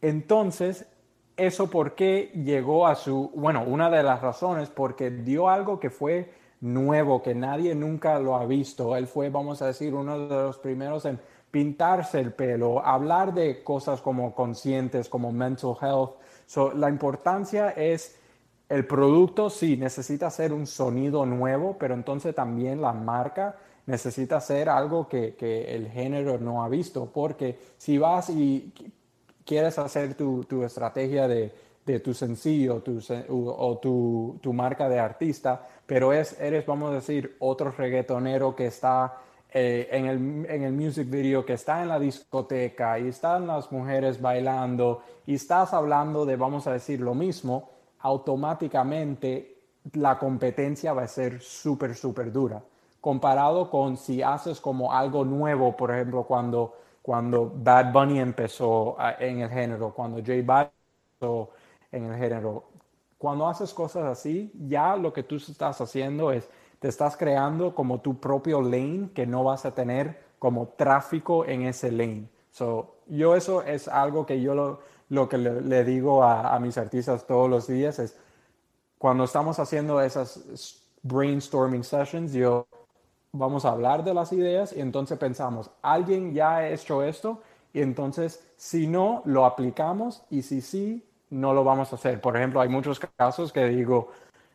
Entonces, 0.00 0.86
eso 1.36 1.68
por 1.68 1.94
qué 1.94 2.30
llegó 2.44 2.86
a 2.86 2.94
su, 2.94 3.30
bueno, 3.34 3.64
una 3.66 3.90
de 3.90 4.02
las 4.02 4.22
razones, 4.22 4.70
porque 4.70 5.10
dio 5.10 5.48
algo 5.48 5.80
que 5.80 5.90
fue 5.90 6.32
nuevo, 6.60 7.22
que 7.22 7.34
nadie 7.34 7.74
nunca 7.74 8.18
lo 8.18 8.36
ha 8.36 8.46
visto. 8.46 8.96
Él 8.96 9.06
fue, 9.06 9.28
vamos 9.28 9.60
a 9.60 9.66
decir, 9.66 9.94
uno 9.94 10.18
de 10.18 10.34
los 10.34 10.58
primeros 10.58 11.04
en 11.04 11.20
pintarse 11.52 12.18
el 12.18 12.32
pelo, 12.32 12.84
hablar 12.84 13.34
de 13.34 13.62
cosas 13.62 14.00
como 14.00 14.34
conscientes, 14.34 15.08
como 15.08 15.30
mental 15.30 15.76
health. 15.80 16.14
So, 16.46 16.72
la 16.72 16.88
importancia 16.88 17.70
es 17.70 18.16
el 18.68 18.86
producto, 18.86 19.50
sí, 19.50 19.76
necesita 19.76 20.30
ser 20.30 20.52
un 20.54 20.66
sonido 20.66 21.26
nuevo, 21.26 21.76
pero 21.78 21.92
entonces 21.92 22.34
también 22.34 22.80
la 22.80 22.94
marca 22.94 23.56
necesita 23.84 24.40
ser 24.40 24.70
algo 24.70 25.08
que, 25.08 25.34
que 25.34 25.74
el 25.74 25.88
género 25.90 26.38
no 26.38 26.64
ha 26.64 26.68
visto, 26.70 27.10
porque 27.12 27.58
si 27.76 27.98
vas 27.98 28.30
y 28.30 28.72
quieres 29.44 29.78
hacer 29.78 30.14
tu, 30.14 30.44
tu 30.44 30.64
estrategia 30.64 31.28
de, 31.28 31.52
de, 31.84 32.00
tu 32.00 32.14
sencillo 32.14 32.80
tu, 32.80 32.98
o 33.28 33.78
tu, 33.78 34.38
tu, 34.40 34.52
marca 34.54 34.88
de 34.88 34.98
artista, 34.98 35.66
pero 35.84 36.14
es, 36.14 36.40
eres, 36.40 36.64
vamos 36.64 36.92
a 36.92 36.94
decir, 36.94 37.36
otro 37.40 37.72
reggaetonero 37.72 38.56
que 38.56 38.66
está 38.68 39.18
eh, 39.52 39.88
en, 39.90 40.06
el, 40.06 40.46
en 40.48 40.62
el 40.62 40.72
music 40.72 41.08
video, 41.08 41.44
que 41.44 41.54
está 41.54 41.82
en 41.82 41.88
la 41.88 41.98
discoteca 41.98 42.98
y 42.98 43.08
están 43.08 43.46
las 43.46 43.70
mujeres 43.70 44.20
bailando 44.20 45.02
y 45.26 45.34
estás 45.34 45.74
hablando 45.74 46.24
de, 46.24 46.36
vamos 46.36 46.66
a 46.66 46.72
decir, 46.72 47.00
lo 47.00 47.14
mismo, 47.14 47.70
automáticamente 48.00 49.56
la 49.94 50.18
competencia 50.18 50.92
va 50.92 51.02
a 51.02 51.08
ser 51.08 51.40
súper, 51.40 51.94
súper 51.94 52.32
dura. 52.32 52.62
Comparado 53.00 53.68
con 53.68 53.96
si 53.96 54.22
haces 54.22 54.60
como 54.60 54.92
algo 54.92 55.24
nuevo, 55.24 55.76
por 55.76 55.90
ejemplo, 55.90 56.22
cuando 56.22 56.74
cuando 57.02 57.52
Bad 57.52 57.92
Bunny 57.92 58.20
empezó 58.20 58.96
en 59.18 59.40
el 59.40 59.50
género, 59.50 59.92
cuando 59.92 60.18
J 60.18 60.34
Balvin 60.44 60.70
empezó 61.14 61.50
en 61.90 62.04
el 62.04 62.16
género. 62.16 62.64
Cuando 63.18 63.48
haces 63.48 63.74
cosas 63.74 64.04
así, 64.04 64.52
ya 64.68 64.96
lo 64.96 65.12
que 65.12 65.24
tú 65.24 65.36
estás 65.36 65.80
haciendo 65.80 66.30
es, 66.30 66.48
te 66.82 66.88
estás 66.88 67.16
creando 67.16 67.76
como 67.76 68.00
tu 68.00 68.18
propio 68.18 68.60
lane 68.60 69.10
que 69.14 69.24
no 69.24 69.44
vas 69.44 69.64
a 69.64 69.72
tener 69.72 70.20
como 70.40 70.66
tráfico 70.76 71.46
en 71.46 71.62
ese 71.62 71.92
lane. 71.92 72.28
So, 72.50 72.96
yo 73.06 73.36
eso 73.36 73.62
es 73.62 73.86
algo 73.86 74.26
que 74.26 74.42
yo 74.42 74.52
lo, 74.56 74.80
lo 75.08 75.28
que 75.28 75.38
le, 75.38 75.84
digo 75.84 76.24
a, 76.24 76.52
a 76.52 76.58
mis 76.58 76.76
artistas 76.76 77.24
todos 77.24 77.48
los 77.48 77.68
días 77.68 78.00
es, 78.00 78.18
cuando 78.98 79.22
estamos 79.22 79.60
haciendo 79.60 80.00
esas 80.00 80.82
brainstorming 81.04 81.84
sessions, 81.84 82.32
yo 82.32 82.66
vamos 83.30 83.64
a 83.64 83.70
hablar 83.70 84.02
de 84.02 84.14
las 84.14 84.32
ideas 84.32 84.72
y 84.72 84.80
entonces 84.80 85.16
pensamos, 85.18 85.70
alguien 85.82 86.34
ya 86.34 86.56
ha 86.56 86.68
hecho 86.68 87.04
esto 87.04 87.42
y 87.72 87.80
entonces 87.80 88.44
si 88.56 88.88
no, 88.88 89.22
lo 89.24 89.46
aplicamos 89.46 90.24
y 90.30 90.42
si 90.42 90.60
sí, 90.60 91.08
no 91.30 91.54
lo 91.54 91.62
vamos 91.62 91.92
a 91.92 91.94
hacer. 91.94 92.20
Por 92.20 92.36
ejemplo, 92.36 92.60
hay 92.60 92.68
muchos 92.68 92.98
casos 92.98 93.52
que 93.52 93.66
digo, 93.66 94.08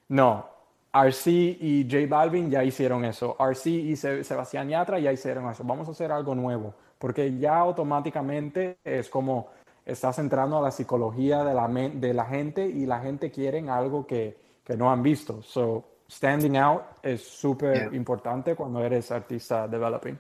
no, 0.10 0.57
RC 1.06 1.28
y 1.60 1.88
J 1.90 2.06
Balvin 2.08 2.50
ya 2.50 2.64
hicieron 2.64 3.06
eso, 3.06 3.36
RC 3.40 3.70
y 3.70 3.96
Sebastián 3.96 4.70
Yatra 4.70 5.00
ya 5.00 5.12
hicieron 5.12 5.50
eso, 5.50 5.64
vamos 5.64 5.88
a 5.88 5.92
hacer 5.92 6.12
algo 6.12 6.36
nuevo, 6.36 6.74
porque 6.98 7.38
ya 7.38 7.58
automáticamente 7.58 8.78
es 8.84 9.10
como 9.10 9.50
estás 9.86 10.20
entrando 10.20 10.58
a 10.58 10.62
la 10.62 10.72
psicología 10.72 11.44
de 11.44 11.54
la, 11.54 11.68
de 11.68 12.14
la 12.14 12.26
gente 12.26 12.68
y 12.68 12.86
la 12.86 13.00
gente 13.00 13.32
quiere 13.32 13.68
algo 13.70 14.06
que, 14.06 14.38
que 14.64 14.76
no 14.76 14.92
han 14.92 15.02
visto. 15.02 15.42
So, 15.42 16.02
standing 16.10 16.58
out 16.58 16.82
es 17.02 17.22
súper 17.22 17.90
yeah. 17.90 17.96
importante 17.96 18.56
cuando 18.56 18.84
eres 18.84 19.12
artista 19.12 19.68
developing. 19.68 20.18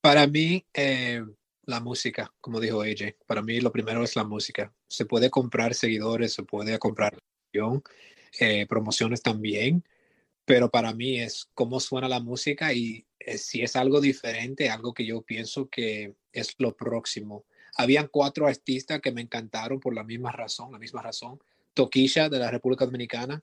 Para 0.00 0.26
mí, 0.26 0.64
eh, 0.72 1.22
la 1.66 1.80
música, 1.80 2.30
como 2.40 2.60
dijo 2.60 2.82
AJ, 2.82 3.16
para 3.26 3.42
mí 3.42 3.60
lo 3.60 3.72
primero 3.72 4.02
es 4.02 4.16
la 4.16 4.24
música. 4.24 4.72
Se 4.86 5.06
puede 5.06 5.30
comprar 5.30 5.74
seguidores, 5.74 6.34
se 6.34 6.42
puede 6.42 6.78
comprar 6.78 7.16
eh, 8.38 8.66
promociones 8.66 9.22
también, 9.22 9.84
pero 10.44 10.70
para 10.70 10.92
mí 10.92 11.20
es 11.20 11.48
cómo 11.54 11.80
suena 11.80 12.08
la 12.08 12.20
música 12.20 12.72
y 12.72 13.06
eh, 13.18 13.38
si 13.38 13.62
es 13.62 13.76
algo 13.76 14.00
diferente, 14.00 14.70
algo 14.70 14.92
que 14.92 15.06
yo 15.06 15.22
pienso 15.22 15.68
que 15.68 16.14
es 16.32 16.54
lo 16.58 16.76
próximo. 16.76 17.44
Habían 17.76 18.08
cuatro 18.08 18.46
artistas 18.46 19.00
que 19.00 19.12
me 19.12 19.22
encantaron 19.22 19.80
por 19.80 19.94
la 19.94 20.04
misma 20.04 20.32
razón, 20.32 20.72
la 20.72 20.78
misma 20.78 21.02
razón. 21.02 21.40
Toquisha 21.72 22.28
de 22.28 22.38
la 22.38 22.50
República 22.50 22.84
Dominicana, 22.84 23.42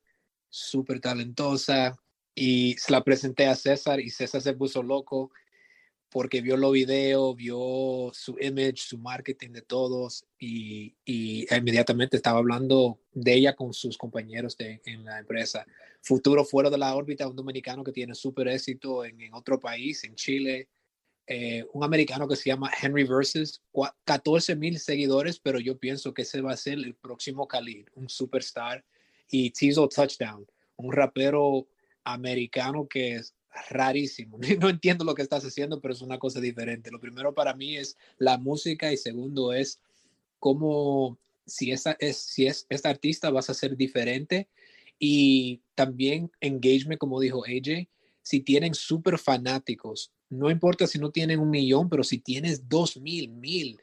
súper 0.49 0.99
talentosa 1.01 1.97
y 2.35 2.75
se 2.77 2.91
la 2.91 3.03
presenté 3.03 3.47
a 3.47 3.55
César 3.55 3.99
y 3.99 4.09
César 4.09 4.41
se 4.41 4.53
puso 4.53 4.83
loco 4.83 5.31
porque 6.11 6.41
vio 6.41 6.57
los 6.57 6.73
videos, 6.73 7.35
vio 7.37 8.11
su 8.13 8.37
image, 8.39 8.75
su 8.77 8.97
marketing 8.97 9.51
de 9.51 9.61
todos 9.61 10.25
y, 10.37 10.93
y, 11.05 11.47
inmediatamente 11.55 12.17
estaba 12.17 12.39
hablando 12.39 12.99
de 13.13 13.33
ella 13.33 13.55
con 13.55 13.73
sus 13.73 13.97
compañeros 13.97 14.57
en 14.59 15.05
la 15.05 15.19
empresa. 15.19 15.65
Futuro 16.01 16.43
fuera 16.43 16.69
de 16.69 16.77
la 16.77 16.93
órbita, 16.93 17.27
un 17.29 17.35
dominicano 17.37 17.83
que 17.83 17.93
tiene 17.93 18.13
súper 18.13 18.49
éxito 18.49 19.05
en, 19.05 19.21
en, 19.21 19.33
otro 19.33 19.57
país, 19.57 20.03
en 20.03 20.15
Chile. 20.15 20.67
Eh, 21.27 21.63
un 21.71 21.85
americano 21.85 22.27
que 22.27 22.35
se 22.35 22.49
llama 22.49 22.71
Henry 22.81 23.05
Versus, 23.05 23.61
14 24.03 24.57
mil 24.57 24.79
seguidores, 24.79 25.39
pero 25.39 25.59
yo 25.59 25.79
pienso 25.79 26.13
que 26.13 26.23
ese 26.23 26.41
va 26.41 26.51
a 26.51 26.57
ser 26.57 26.73
el 26.73 26.93
próximo 26.95 27.47
Khalid, 27.47 27.87
un 27.95 28.09
superstar 28.09 28.83
y 29.29 29.51
Tizo 29.51 29.87
Touchdown, 29.87 30.45
un 30.75 30.91
rapero 30.91 31.69
americano 32.03 32.85
que 32.85 33.15
es 33.15 33.33
rarísimo. 33.69 34.37
No 34.59 34.69
entiendo 34.69 35.03
lo 35.03 35.15
que 35.15 35.21
estás 35.21 35.43
haciendo, 35.45 35.81
pero 35.81 35.93
es 35.93 36.01
una 36.01 36.19
cosa 36.19 36.39
diferente. 36.39 36.91
Lo 36.91 36.99
primero 36.99 37.33
para 37.33 37.53
mí 37.53 37.77
es 37.77 37.97
la 38.17 38.37
música 38.37 38.91
y 38.91 38.97
segundo 38.97 39.53
es 39.53 39.79
cómo 40.39 41.17
si 41.45 41.71
esta 41.71 41.97
es 41.99 42.17
si 42.17 42.47
es 42.47 42.65
esta 42.69 42.89
artista 42.89 43.29
vas 43.29 43.49
a 43.49 43.53
ser 43.53 43.75
diferente 43.75 44.47
y 44.99 45.61
también 45.75 46.31
engagement 46.39 46.99
como 46.99 47.19
dijo 47.19 47.43
AJ, 47.45 47.87
si 48.21 48.39
tienen 48.41 48.75
súper 48.75 49.17
fanáticos, 49.17 50.11
no 50.29 50.49
importa 50.49 50.87
si 50.87 50.99
no 50.99 51.11
tienen 51.11 51.39
un 51.39 51.49
millón, 51.49 51.89
pero 51.89 52.03
si 52.03 52.19
tienes 52.19 52.69
dos 52.69 52.97
mil, 52.97 53.29
mil, 53.29 53.79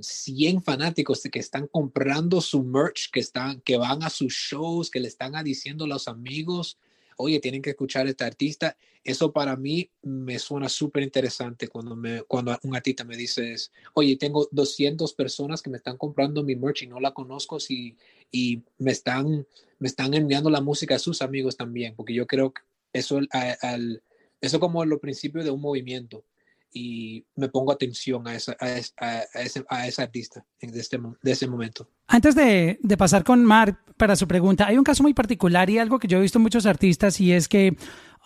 100 0.00 0.62
fanáticos 0.62 1.22
que 1.30 1.38
están 1.38 1.66
comprando 1.66 2.40
su 2.40 2.62
merch, 2.62 3.10
que, 3.10 3.20
están, 3.20 3.60
que 3.62 3.76
van 3.76 4.02
a 4.02 4.10
sus 4.10 4.32
shows, 4.32 4.90
que 4.90 5.00
le 5.00 5.08
están 5.08 5.32
diciendo 5.44 5.84
a 5.84 5.88
los 5.88 6.08
amigos, 6.08 6.78
oye, 7.22 7.40
tienen 7.40 7.62
que 7.62 7.70
escuchar 7.70 8.06
a 8.06 8.10
este 8.10 8.24
artista. 8.24 8.76
Eso 9.04 9.32
para 9.32 9.56
mí 9.56 9.90
me 10.02 10.38
suena 10.38 10.68
súper 10.68 11.02
interesante 11.02 11.68
cuando, 11.68 11.96
cuando 12.28 12.58
un 12.62 12.76
artista 12.76 13.04
me 13.04 13.16
dice, 13.16 13.54
oye, 13.94 14.16
tengo 14.16 14.48
200 14.50 15.12
personas 15.14 15.62
que 15.62 15.70
me 15.70 15.78
están 15.78 15.96
comprando 15.96 16.44
mi 16.44 16.54
merch 16.54 16.82
y 16.82 16.86
no 16.86 17.00
la 17.00 17.12
conozco 17.12 17.58
si, 17.58 17.96
y 18.30 18.62
me 18.78 18.92
están, 18.92 19.46
me 19.78 19.88
están 19.88 20.14
enviando 20.14 20.50
la 20.50 20.60
música 20.60 20.96
a 20.96 21.00
sus 21.00 21.22
amigos 21.22 21.56
también, 21.56 21.94
porque 21.96 22.14
yo 22.14 22.26
creo 22.26 22.52
que 22.52 22.62
eso, 22.92 23.20
al, 23.30 24.02
eso 24.40 24.60
como 24.60 24.84
los 24.84 25.00
principios 25.00 25.44
de 25.44 25.50
un 25.50 25.60
movimiento 25.60 26.24
y 26.72 27.24
me 27.36 27.48
pongo 27.48 27.72
atención 27.72 28.26
a 28.26 28.34
esa, 28.34 28.56
a, 28.58 28.66
a 28.66 29.86
ese, 29.86 30.02
artista 30.02 30.44
de, 30.60 30.80
este, 30.80 30.98
de 31.22 31.30
ese 31.30 31.46
momento. 31.46 31.88
Antes 32.06 32.34
de, 32.34 32.78
de, 32.82 32.96
pasar 32.96 33.24
con 33.24 33.44
Mark 33.44 33.78
para 33.96 34.16
su 34.16 34.26
pregunta, 34.26 34.66
hay 34.66 34.78
un 34.78 34.84
caso 34.84 35.02
muy 35.02 35.14
particular 35.14 35.68
y 35.68 35.78
algo 35.78 35.98
que 35.98 36.08
yo 36.08 36.18
he 36.18 36.22
visto 36.22 36.38
en 36.38 36.42
muchos 36.42 36.66
artistas 36.66 37.20
y 37.20 37.32
es 37.32 37.48
que 37.48 37.76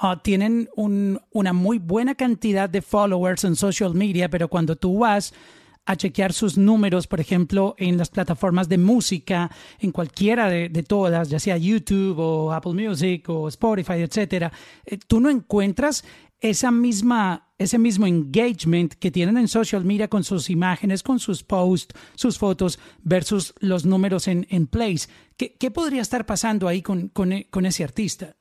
uh, 0.03 0.17
tienen 0.23 0.69
un, 0.77 1.21
una 1.33 1.53
muy 1.53 1.79
buena 1.79 2.15
cantidad 2.15 2.69
de 2.69 2.83
followers 2.83 3.45
en 3.45 3.57
social 3.57 3.95
media, 3.95 4.29
pero 4.29 4.49
cuando 4.49 4.77
tú 4.77 4.99
vas 5.01 5.35
a 5.89 5.97
chequear 5.97 6.33
sus 6.33 6.59
números, 6.59 7.07
por 7.07 7.21
ejemplo, 7.21 7.77
en 7.79 7.97
las 7.97 8.11
plataformas 8.11 8.69
de 8.69 8.77
música, 8.77 9.51
en 9.79 9.93
cualquiera 9.93 10.51
de, 10.51 10.69
de 10.69 10.83
todas, 10.83 11.29
ya 11.29 11.39
sea 11.39 11.57
YouTube 11.57 12.19
o 12.19 12.53
Apple 12.53 12.73
Music 12.73 13.29
o 13.29 13.47
Spotify, 13.49 14.03
etcétera, 14.03 14.53
eh, 14.85 14.99
tú 15.07 15.21
no 15.21 15.31
encuentras 15.31 16.05
esa 16.41 16.71
misma, 16.71 17.53
ese 17.59 17.79
mismo 17.79 18.07
engagement 18.07 18.95
que 18.95 19.11
tienen 19.11 19.37
en 19.37 19.49
social 19.49 19.85
media 19.85 20.09
con 20.09 20.25
sus 20.25 20.51
imágenes, 20.51 21.03
con 21.03 21.19
sus 21.19 21.43
posts, 21.43 21.95
sus 22.15 22.39
fotos, 22.39 22.79
versus 23.03 23.55
los 23.61 23.85
números 23.87 24.29
en, 24.29 24.47
en 24.51 24.67
plays. 24.67 25.09
¿Qué, 25.37 25.55
¿Qué, 25.55 25.71
podría 25.71 26.03
estar 26.03 26.27
pasando 26.27 26.69
ahí 26.69 26.83
con, 26.83 27.09
con, 27.09 27.31
con 27.51 27.67
ese 27.67 27.85
artista? 27.85 28.37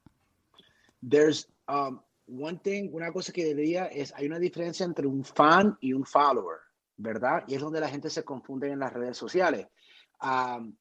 There's 1.08 1.48
um, 1.68 2.00
one 2.28 2.60
thing, 2.64 2.90
una 2.92 3.12
cosa 3.12 3.32
que 3.32 3.54
diría 3.54 3.86
es, 3.86 4.14
hay 4.16 4.26
una 4.26 4.40
diferencia 4.40 4.86
entre 4.86 5.08
un 5.08 5.24
fan 5.24 5.78
y 5.80 5.94
un 5.94 6.06
follower, 6.06 6.60
¿verdad? 6.98 7.44
Y 7.48 7.56
es 7.56 7.62
donde 7.62 7.80
la 7.80 7.90
gente 7.90 8.10
se 8.10 8.24
confunde 8.24 8.70
en 8.70 8.80
las 8.80 8.94
redes 8.94 9.18
sociales. 9.18 9.68
Um, 10.22 10.76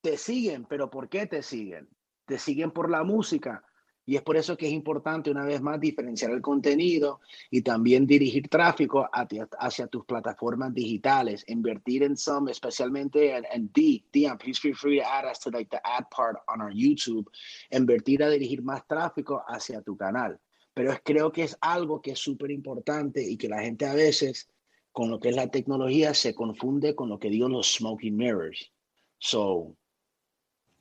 te 0.00 0.16
siguen, 0.16 0.64
pero 0.64 0.90
¿por 0.90 1.08
qué 1.08 1.26
te 1.26 1.42
siguen? 1.42 1.88
Te 2.26 2.38
siguen 2.38 2.70
por 2.72 2.90
la 2.90 3.04
música, 3.04 3.64
y 4.04 4.16
es 4.16 4.22
por 4.22 4.36
eso 4.36 4.56
que 4.56 4.66
es 4.66 4.72
importante, 4.72 5.30
una 5.30 5.44
vez 5.44 5.60
más, 5.60 5.80
diferenciar 5.80 6.32
el 6.32 6.40
contenido 6.40 7.20
y 7.50 7.62
también 7.62 8.06
dirigir 8.06 8.48
tráfico 8.48 9.08
hacia, 9.12 9.86
tus 9.86 10.04
plataformas 10.04 10.74
digitales. 10.74 11.44
Invertir 11.46 12.02
en 12.02 12.16
some, 12.16 12.50
especialmente 12.50 13.36
en, 13.36 13.70
D. 13.72 14.04
Please 14.10 14.60
feel 14.60 14.74
free 14.74 14.98
to 14.98 15.04
add 15.06 15.30
us 15.30 15.38
to 15.40 15.50
like 15.50 15.70
the 15.70 15.80
ad 15.84 16.04
part 16.10 16.36
on 16.48 16.60
our 16.60 16.72
YouTube. 16.72 17.30
Invertir 17.70 18.24
a 18.24 18.30
dirigir 18.30 18.62
más 18.62 18.86
tráfico 18.88 19.44
hacia 19.46 19.82
tu 19.82 19.96
canal. 19.96 20.40
Pero 20.74 20.94
creo 21.04 21.30
que 21.30 21.44
es 21.44 21.56
algo 21.60 22.00
que 22.00 22.12
es 22.12 22.18
súper 22.18 22.50
importante 22.50 23.22
y 23.22 23.36
que 23.36 23.48
la 23.48 23.60
gente 23.60 23.86
a 23.86 23.94
veces, 23.94 24.48
con 24.90 25.10
lo 25.10 25.20
que 25.20 25.28
es 25.28 25.36
la 25.36 25.48
tecnología, 25.48 26.12
se 26.12 26.34
confunde 26.34 26.96
con 26.96 27.08
lo 27.08 27.20
que 27.20 27.30
digo 27.30 27.48
los 27.48 27.74
smoking 27.74 28.16
mirrors. 28.16 28.72
So, 29.18 29.76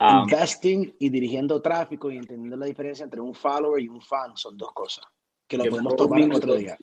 Um, 0.01 0.23
Investing 0.23 0.95
y 0.97 1.09
dirigiendo 1.09 1.61
tráfico 1.61 2.09
y 2.09 2.17
entendiendo 2.17 2.57
la 2.57 2.65
diferencia 2.65 3.03
entre 3.03 3.21
un 3.21 3.35
follower 3.35 3.79
y 3.83 3.87
un 3.87 4.01
fan 4.01 4.35
son 4.35 4.57
dos 4.57 4.71
cosas 4.71 5.05
que 5.47 5.57
lo 5.57 5.65
podemos 5.65 5.95
tomar 5.95 6.19
minuto, 6.21 6.37
otro 6.37 6.55
día. 6.55 6.77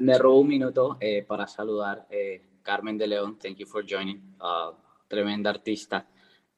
me 0.00 0.18
robo 0.18 0.40
un 0.40 0.48
minuto 0.48 0.96
eh, 0.98 1.22
para 1.22 1.46
saludar 1.46 2.06
eh, 2.10 2.42
Carmen 2.62 2.96
de 2.96 3.06
León. 3.06 3.38
Thank 3.38 3.58
you 3.58 3.66
for 3.66 3.84
joining. 3.86 4.16
Uh, 4.40 4.74
tremenda 5.06 5.50
artista. 5.50 6.08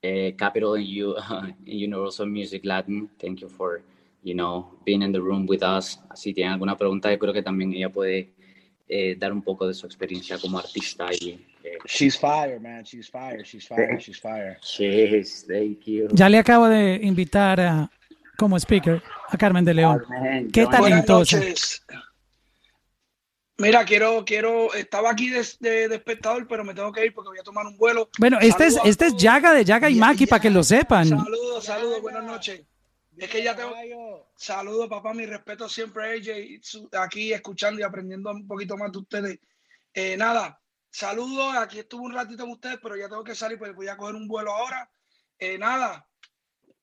Eh, 0.01 0.37
Capital 0.39 0.79
in, 0.79 1.05
U, 1.05 1.11
uh, 1.19 1.53
Universal 1.67 2.29
Music 2.29 2.65
Latin. 2.65 3.11
Thank 3.19 3.41
you 3.41 3.49
for, 3.49 3.83
you 4.23 4.35
know, 4.35 4.79
being 4.87 5.03
in 5.03 5.13
the 5.13 5.21
room 5.21 5.45
with 5.47 5.63
us. 5.63 6.01
Si 6.15 6.33
tienen 6.33 6.53
alguna 6.53 6.77
pregunta, 6.77 7.11
yo 7.11 7.19
creo 7.19 7.33
que 7.33 7.43
también 7.43 7.75
ella 7.75 7.91
puede 7.91 8.33
eh, 8.89 9.17
dar 9.19 9.33
un 9.33 9.43
poco 9.43 9.67
de 9.67 9.75
su 9.75 9.87
experiencia 9.87 10.39
como 10.39 10.59
artista 10.59 11.13
y 11.13 11.45
She's 11.87 12.19
fire, 12.19 12.59
man. 12.61 12.83
She's 12.83 13.09
fire. 13.11 13.43
She's 13.45 13.67
fire. 13.67 13.99
She's 13.99 14.19
fire. 14.19 14.59
She's, 14.63 15.47
thank 15.47 15.85
you. 15.85 16.09
Ya 16.13 16.29
le 16.29 16.39
acabo 16.39 16.69
de 16.69 16.99
invitar 17.03 17.61
a, 17.61 17.91
como 18.37 18.59
speaker 18.59 19.03
a 19.29 19.37
Carmen 19.37 19.65
de 19.65 19.75
León. 19.75 20.03
Carmen, 20.09 20.51
Qué 20.51 20.67
talentosa. 20.67 21.41
Mira, 23.61 23.85
quiero, 23.85 24.25
quiero, 24.25 24.73
estaba 24.73 25.11
aquí 25.11 25.31
de, 25.31 25.45
de, 25.59 25.89
de, 25.89 25.95
espectador, 25.97 26.47
pero 26.47 26.65
me 26.65 26.75
tengo 26.75 26.93
que 26.93 27.05
ir 27.05 27.13
porque 27.13 27.31
voy 27.31 27.39
a 27.41 27.43
tomar 27.43 27.67
un 27.67 27.77
vuelo. 27.77 28.09
Bueno, 28.19 28.39
este 28.41 28.67
es, 28.67 28.79
este 28.85 29.07
es 29.07 29.17
Yaga 29.17 29.53
de 29.53 29.65
Yaga 29.65 29.91
y 29.91 29.97
Maki, 29.97 30.27
para 30.27 30.41
que 30.41 30.49
lo 30.49 30.63
sepan. 30.63 31.09
Saludos, 31.09 31.65
saludos, 31.65 32.01
buenas 32.01 32.23
noches. 32.23 32.63
Es 33.19 33.31
que 33.31 33.43
ya 33.43 33.57
tengo. 33.57 34.31
Saludos, 34.37 34.89
papá, 34.89 35.13
mi 35.13 35.27
respeto 35.27 35.69
siempre 35.69 36.05
a 36.05 36.13
AJ, 36.13 37.03
aquí 37.03 37.33
escuchando 37.33 37.81
y 37.81 37.85
aprendiendo 37.85 38.31
un 38.31 38.47
poquito 38.47 38.77
más 38.77 38.93
de 38.93 38.99
ustedes. 38.99 39.39
Eh, 39.93 40.17
nada, 40.17 40.61
Saludos, 40.91 41.55
aquí 41.57 41.81
estuve 41.81 42.07
un 42.07 42.15
ratito 42.15 42.45
con 42.45 42.53
ustedes, 42.53 42.79
pero 42.83 42.97
ya 42.97 43.09
tengo 43.09 43.23
que 43.23 43.35
salir, 43.35 43.59
pues 43.59 43.75
voy 43.75 43.89
a 43.89 43.97
coger 43.97 44.15
un 44.15 44.27
vuelo 44.27 44.53
ahora. 44.53 44.91
Eh, 45.39 45.59
nada, 45.59 46.09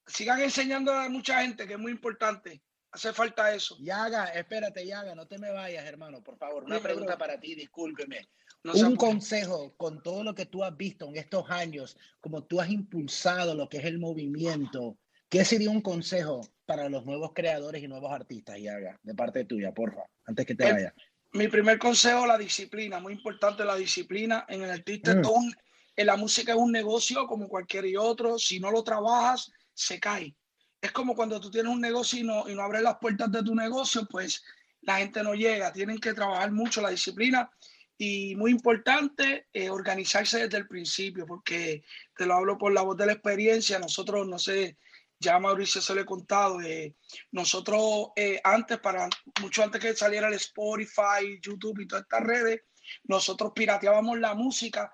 sigan 0.06 0.42
enseñando 0.42 0.94
a 0.94 1.10
mucha 1.10 1.42
gente, 1.42 1.68
que 1.68 1.74
es 1.74 1.80
muy 1.80 1.92
importante. 1.92 2.62
Hace 2.92 3.12
falta 3.12 3.54
eso. 3.54 3.76
Yaga, 3.80 4.26
espérate, 4.28 4.86
Yaga, 4.86 5.16
no 5.16 5.28
te 5.28 5.38
me 5.38 5.52
vayas, 5.52 5.86
hermano, 5.86 6.24
por 6.24 6.38
favor. 6.38 6.64
Una 6.64 6.80
pregunta 6.80 7.18
para 7.18 7.40
ti, 7.40 7.56
discúlpeme. 7.56 8.30
un 8.64 8.96
consejo 8.96 9.76
con 9.76 10.02
todo 10.02 10.24
lo 10.24 10.34
que 10.34 10.46
tú 10.46 10.64
has 10.64 10.76
visto 10.78 11.08
en 11.08 11.18
estos 11.18 11.50
años, 11.50 11.98
como 12.22 12.46
tú 12.46 12.62
has 12.62 12.70
impulsado 12.70 13.54
lo 13.54 13.68
que 13.68 13.80
es 13.80 13.86
el 13.86 14.00
movimiento, 14.00 14.98
¿qué 15.30 15.46
sería 15.46 15.70
un 15.70 15.82
consejo 15.82 16.42
para 16.66 16.90
los 16.90 17.06
nuevos 17.06 17.32
creadores 17.34 17.84
y 17.84 17.88
nuevos 17.88 18.12
artistas, 18.12 18.60
Yaga, 18.60 19.00
de 19.04 19.14
parte 19.14 19.46
tuya, 19.46 19.74
porfa, 19.74 20.04
antes 20.26 20.46
que 20.46 20.56
te 20.56 20.72
vayas? 20.72 20.94
mi 21.36 21.50
primer 21.50 21.78
consejo, 21.78 22.26
la 22.26 22.38
disciplina, 22.38 23.00
muy 23.00 23.14
importante 23.14 23.66
la 23.66 23.76
disciplina. 23.76 24.46
En 24.48 24.64
el 24.64 24.72
artista, 24.72 25.14
mm. 25.16 25.52
en 25.98 26.08
la 26.08 26.16
música 26.16 26.54
es 26.54 26.58
un 26.58 26.72
negocio 26.72 27.28
como 27.28 27.50
cualquier 27.50 27.86
otro. 27.98 28.40
Si 28.40 28.60
no 28.60 28.72
lo 28.72 28.84
trabajas, 28.84 29.52
se 29.74 30.00
cae. 30.00 30.34
Es 30.82 30.92
como 30.92 31.14
cuando 31.14 31.40
tú 31.42 31.52
tienes 31.52 31.72
un 31.72 31.82
negocio 31.82 32.20
y 32.20 32.24
no, 32.24 32.50
y 32.50 32.56
no 32.56 32.62
abres 32.62 32.84
las 32.84 32.98
puertas 33.00 33.32
de 33.32 33.44
tu 33.44 33.54
negocio, 33.54 34.08
pues 34.10 34.44
la 34.82 34.98
gente 34.98 35.24
no 35.24 35.34
llega. 35.34 35.74
Tienen 35.74 36.00
que 36.00 36.14
trabajar 36.14 36.52
mucho 36.52 36.82
la 36.82 36.90
disciplina 36.90 37.50
y 37.98 38.36
muy 38.36 38.52
importante 38.52 39.48
eh, 39.52 39.70
organizarse 39.70 40.40
desde 40.40 40.58
el 40.58 40.68
principio, 40.68 41.26
porque 41.26 41.84
te 42.16 42.26
lo 42.26 42.36
hablo 42.36 42.58
por 42.58 42.72
la 42.72 42.84
voz 42.84 42.96
de 42.96 43.08
la 43.08 43.14
experiencia. 43.14 43.78
Nosotros, 43.78 44.26
no 44.26 44.40
sé, 44.40 44.78
ya 45.26 45.36
a 45.36 45.40
Mauricio 45.40 45.82
se 45.82 45.94
lo 45.96 46.02
he 46.02 46.06
contado, 46.06 46.62
eh, 46.62 46.96
nosotros 47.32 48.10
eh, 48.16 48.40
antes, 48.44 48.78
para 48.78 49.10
mucho 49.42 49.64
antes 49.64 49.82
que 49.82 49.96
saliera 49.96 50.28
el 50.28 50.36
Spotify, 50.36 51.40
YouTube 51.42 51.82
y 51.82 51.88
todas 51.88 52.04
estas 52.04 52.24
redes, 52.24 52.62
nosotros 53.06 53.52
pirateábamos 53.56 54.20
la 54.20 54.36
música 54.36 54.92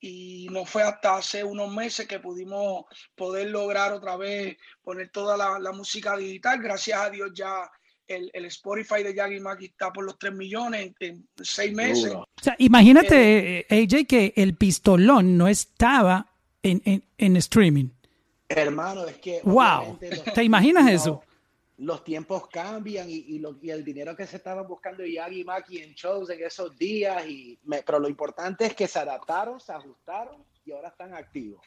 y 0.00 0.48
no 0.50 0.64
fue 0.64 0.82
hasta 0.82 1.16
hace 1.16 1.44
unos 1.44 1.72
meses 1.72 2.06
que 2.08 2.18
pudimos 2.18 2.84
poder 3.14 3.50
lograr 3.50 3.92
otra 3.92 4.16
vez 4.16 4.56
poner 4.82 5.10
toda 5.10 5.36
la, 5.36 5.72
música 5.72 6.16
digital. 6.16 6.60
Gracias 6.60 7.00
a 7.00 7.10
Dios 7.10 7.30
ya 7.32 7.70
el, 8.06 8.30
el 8.32 8.46
Spotify 8.46 9.02
de 9.04 9.14
Yagi 9.14 9.38
Maki 9.38 9.66
está 9.66 9.92
por 9.92 10.04
los 10.04 10.18
3 10.18 10.34
millones 10.34 10.92
en, 10.98 11.28
seis 11.40 11.72
meses. 11.72 12.12
O 12.14 12.26
sea, 12.42 12.56
imagínate, 12.58 13.60
eh, 13.60 13.66
AJ, 13.70 14.06
que 14.06 14.32
el 14.36 14.56
pistolón 14.56 15.36
no 15.36 15.46
estaba 15.46 16.32
en, 16.62 16.82
en, 16.84 17.04
en 17.16 17.36
streaming. 17.36 17.90
Hermano, 18.48 19.04
es 19.04 19.18
que. 19.18 19.40
¡Wow! 19.44 19.98
¿Te 20.34 20.42
imaginas 20.42 20.90
eso? 20.90 21.22
Los 21.76 22.02
tiempos 22.02 22.48
cambian 22.48 23.08
y, 23.08 23.14
y, 23.14 23.38
lo, 23.38 23.56
y, 23.60 23.70
el 23.70 23.84
dinero 23.84 24.16
que 24.16 24.26
se 24.26 24.38
estaba 24.38 24.62
buscando 24.62 25.04
Yagi 25.04 25.44
Maki 25.44 25.78
en 25.78 25.92
shows 25.94 26.30
en 26.30 26.42
esos 26.42 26.76
días. 26.76 27.24
Y 27.26 27.58
pero 27.86 28.00
lo 28.00 28.08
importante 28.08 28.66
es 28.66 28.74
que 28.74 28.88
se 28.88 28.98
adaptaron, 28.98 29.60
se 29.60 29.72
ajustaron 29.72 30.42
y 30.64 30.72
ahora 30.72 30.88
están 30.88 31.14
activos. 31.14 31.60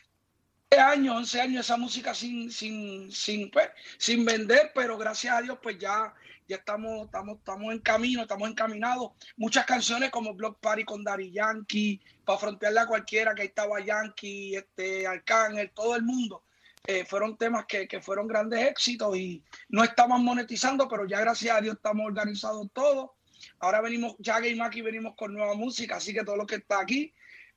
11 0.74 0.84
años, 0.84 1.16
11 1.18 1.42
años 1.42 1.66
esa 1.66 1.78
música 1.78 2.14
sin, 2.14 2.50
sin, 2.50 3.12
sin, 3.12 3.52
pues, 3.52 3.70
sin 3.98 4.24
vender, 4.26 4.72
pero 4.74 4.98
gracias 4.98 5.36
a 5.36 5.42
Dios, 5.42 5.60
pues 5.62 5.78
ya, 5.78 6.14
ya 6.48 6.56
estamos, 6.56 7.06
estamos, 7.06 7.38
estamos 7.40 7.74
en 7.74 7.80
camino, 7.80 8.22
estamos 8.22 8.50
encaminados. 8.50 9.12
Muchas 9.36 9.66
canciones 9.66 10.12
como 10.12 10.34
Block 10.34 10.60
Party 10.62 10.86
con 10.86 11.04
Daddy 11.04 11.32
Yankee, 11.32 12.02
para 12.24 12.40
frontearle 12.40 12.80
a 12.80 12.88
cualquiera 12.88 13.36
que 13.36 13.44
estaba 13.44 13.82
Yankee, 13.82 14.56
este, 14.56 15.06
Arcángel, 15.06 15.72
todo 15.72 15.96
el 15.96 16.04
mundo 16.04 16.42
eh, 16.86 17.06
fueron 17.06 17.38
temas 17.38 17.66
que, 17.66 17.88
que, 17.88 18.02
fueron 18.02 18.28
grandes 18.28 18.68
éxitos 18.68 19.16
y 19.16 19.44
no 19.70 19.84
estamos 19.84 20.20
monetizando, 20.20 20.88
pero 20.88 21.06
ya 21.06 21.20
gracias 21.20 21.56
a 21.56 21.62
Dios 21.62 21.76
estamos 21.76 22.06
organizados 22.06 22.68
todos. 22.74 23.12
Ahora 23.60 23.82
venimos, 23.82 24.16
ya 24.20 24.46
y 24.46 24.56
Maki 24.56 24.82
venimos 24.82 25.16
con 25.16 25.34
nueva 25.34 25.56
música, 25.56 25.98
así 25.98 26.14
que 26.14 26.24
todo 26.24 26.36
lo 26.36 26.46
que 26.46 26.56
está 26.56 26.80
aquí, 26.80 27.14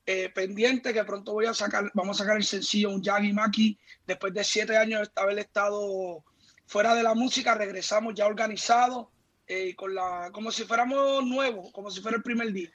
eh, 0.06 0.28
pendiente, 0.28 0.92
que 0.92 1.05
pronto 1.05 1.32
voy 1.32 1.46
a 1.46 1.55
sacar, 1.55 1.90
vamos 1.94 2.20
a 2.20 2.24
sacar 2.24 2.36
el 2.36 2.44
sencillo, 2.44 2.90
un 2.90 3.02
Yagi 3.02 3.32
Maki, 3.32 3.78
después 4.06 4.34
de 4.34 4.44
siete 4.44 4.76
años 4.76 5.10
de 5.14 5.22
haber 5.22 5.38
estado 5.38 6.24
fuera 6.66 6.94
de 6.94 7.02
la 7.02 7.14
música, 7.14 7.55
regresamos 7.55 8.14
ya 8.14 8.26
organizados, 8.26 9.09
eh, 9.46 9.74
con 9.74 9.94
la, 9.94 10.30
como 10.32 10.51
si 10.51 10.64
fuéramos 10.64 11.24
nuevos, 11.24 11.70
como 11.72 11.90
si 11.90 12.01
fuera 12.01 12.16
el 12.16 12.22
primer 12.22 12.52
día. 12.52 12.70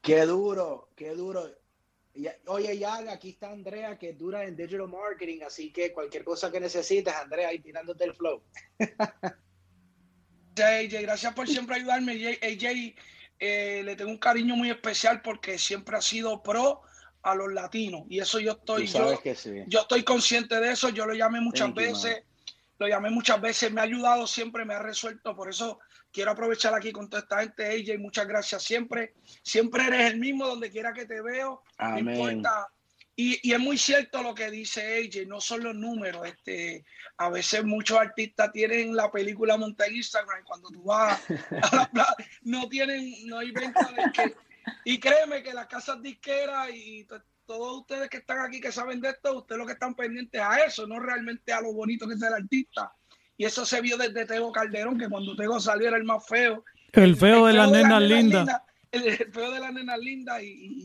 Qué 0.00 0.22
duro, 0.26 0.88
qué 0.96 1.10
duro. 1.10 1.50
Oye, 2.46 2.78
ya 2.78 2.98
aquí 3.10 3.30
está 3.30 3.50
Andrea, 3.50 3.98
que 3.98 4.12
dura 4.12 4.44
en 4.44 4.56
digital 4.56 4.88
marketing, 4.88 5.42
así 5.44 5.72
que 5.72 5.92
cualquier 5.92 6.22
cosa 6.22 6.50
que 6.50 6.60
necesites, 6.60 7.12
Andrea, 7.12 7.48
ahí 7.48 7.58
tirándote 7.58 8.04
el 8.04 8.14
flow. 8.14 8.42
AJ, 10.56 11.02
gracias 11.02 11.34
por 11.34 11.48
siempre 11.48 11.76
ayudarme. 11.76 12.38
AJ, 12.40 12.94
eh, 13.40 13.82
le 13.84 13.96
tengo 13.96 14.10
un 14.10 14.18
cariño 14.18 14.54
muy 14.54 14.70
especial 14.70 15.22
porque 15.22 15.58
siempre 15.58 15.96
ha 15.96 16.00
sido 16.00 16.40
pro 16.42 16.82
a 17.22 17.34
los 17.34 17.52
latinos 17.52 18.02
y 18.08 18.20
eso 18.20 18.38
yo 18.38 18.52
estoy, 18.52 18.86
yo, 18.86 19.20
yo, 19.66 19.80
estoy 19.80 20.04
consciente 20.04 20.60
de 20.60 20.72
eso. 20.72 20.90
Yo 20.90 21.06
lo 21.06 21.14
llamé 21.14 21.40
muchas 21.40 21.74
veces. 21.74 22.22
lo 22.78 22.86
llamé 22.86 23.10
muchas 23.10 23.40
veces, 23.40 23.72
me 23.72 23.80
ha 23.80 23.84
ayudado 23.84 24.26
siempre, 24.26 24.64
me 24.64 24.74
ha 24.74 24.78
resuelto, 24.78 25.34
por 25.34 25.48
eso 25.48 25.80
quiero 26.14 26.30
aprovechar 26.30 26.72
aquí 26.72 26.92
con 26.92 27.10
toda 27.10 27.22
esta 27.22 27.40
gente, 27.40 27.66
AJ, 27.66 27.98
muchas 27.98 28.26
gracias 28.28 28.62
siempre, 28.62 29.14
siempre 29.42 29.84
eres 29.84 30.12
el 30.12 30.20
mismo 30.20 30.46
donde 30.46 30.70
quiera 30.70 30.92
que 30.92 31.06
te 31.06 31.20
veo, 31.20 31.62
no 31.78 31.98
importa. 31.98 32.68
Y, 33.16 33.38
y, 33.48 33.52
es 33.52 33.60
muy 33.60 33.78
cierto 33.78 34.22
lo 34.22 34.34
que 34.34 34.50
dice 34.50 34.80
AJ, 34.98 35.28
no 35.28 35.40
son 35.40 35.64
los 35.64 35.74
números, 35.74 36.26
este, 36.26 36.84
a 37.16 37.28
veces 37.28 37.64
muchos 37.64 37.98
artistas 37.98 38.52
tienen 38.52 38.94
la 38.94 39.10
película 39.10 39.56
montada 39.56 39.90
en 39.90 39.96
Instagram, 39.96 40.44
cuando 40.44 40.68
tú 40.68 40.82
vas 40.84 41.20
a 41.62 41.76
la 41.76 41.90
plaza, 41.90 42.16
no 42.42 42.68
tienen, 42.68 43.12
no 43.26 43.38
hay 43.38 43.50
venta 43.50 43.92
de 43.96 44.12
que, 44.12 44.34
y 44.84 44.98
créeme 44.98 45.42
que 45.42 45.52
las 45.52 45.66
casas 45.66 46.00
disqueras 46.00 46.70
y 46.72 47.06
todos 47.46 47.80
ustedes 47.80 48.08
que 48.08 48.18
están 48.18 48.38
aquí 48.38 48.60
que 48.60 48.72
saben 48.72 49.00
de 49.00 49.10
esto, 49.10 49.38
ustedes 49.38 49.58
lo 49.58 49.66
que 49.66 49.72
están 49.72 49.94
pendientes 49.94 50.40
a 50.40 50.64
eso, 50.64 50.86
no 50.86 50.98
realmente 51.00 51.52
a 51.52 51.60
lo 51.60 51.72
bonito 51.72 52.06
que 52.06 52.14
es 52.14 52.22
el 52.22 52.34
artista. 52.34 52.92
Y 53.36 53.44
eso 53.44 53.64
se 53.64 53.80
vio 53.80 53.96
desde 53.96 54.26
Tego 54.26 54.52
Calderón, 54.52 54.98
que 54.98 55.08
cuando 55.08 55.34
Tego 55.34 55.58
salió 55.60 55.88
era 55.88 55.96
el 55.96 56.04
más 56.04 56.26
feo. 56.26 56.64
El 56.92 57.16
feo, 57.16 57.46
de, 57.46 57.54
la 57.54 57.66
nena 57.66 57.98
linda. 57.98 58.64
El, 58.92 59.16
feo 59.32 59.50
de 59.50 59.60
la 59.60 59.72
nena 59.72 59.96
linda 59.96 60.40
y, 60.40 60.84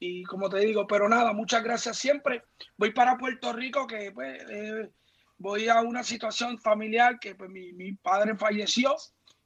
y, 0.00 0.24
como 0.24 0.48
te 0.48 0.58
digo, 0.58 0.86
pero 0.86 1.08
nada, 1.08 1.32
muchas 1.32 1.62
gracias 1.62 1.96
siempre. 1.96 2.42
Voy 2.76 2.92
para 2.92 3.16
Puerto 3.16 3.52
Rico, 3.52 3.86
que 3.86 4.10
pues, 4.12 4.42
eh, 4.50 4.90
voy 5.38 5.68
a 5.68 5.80
una 5.80 6.02
situación 6.02 6.58
familiar 6.58 7.18
que 7.20 7.36
pues 7.36 7.50
mi, 7.50 7.72
mi 7.72 7.92
padre 7.92 8.36
falleció 8.36 8.96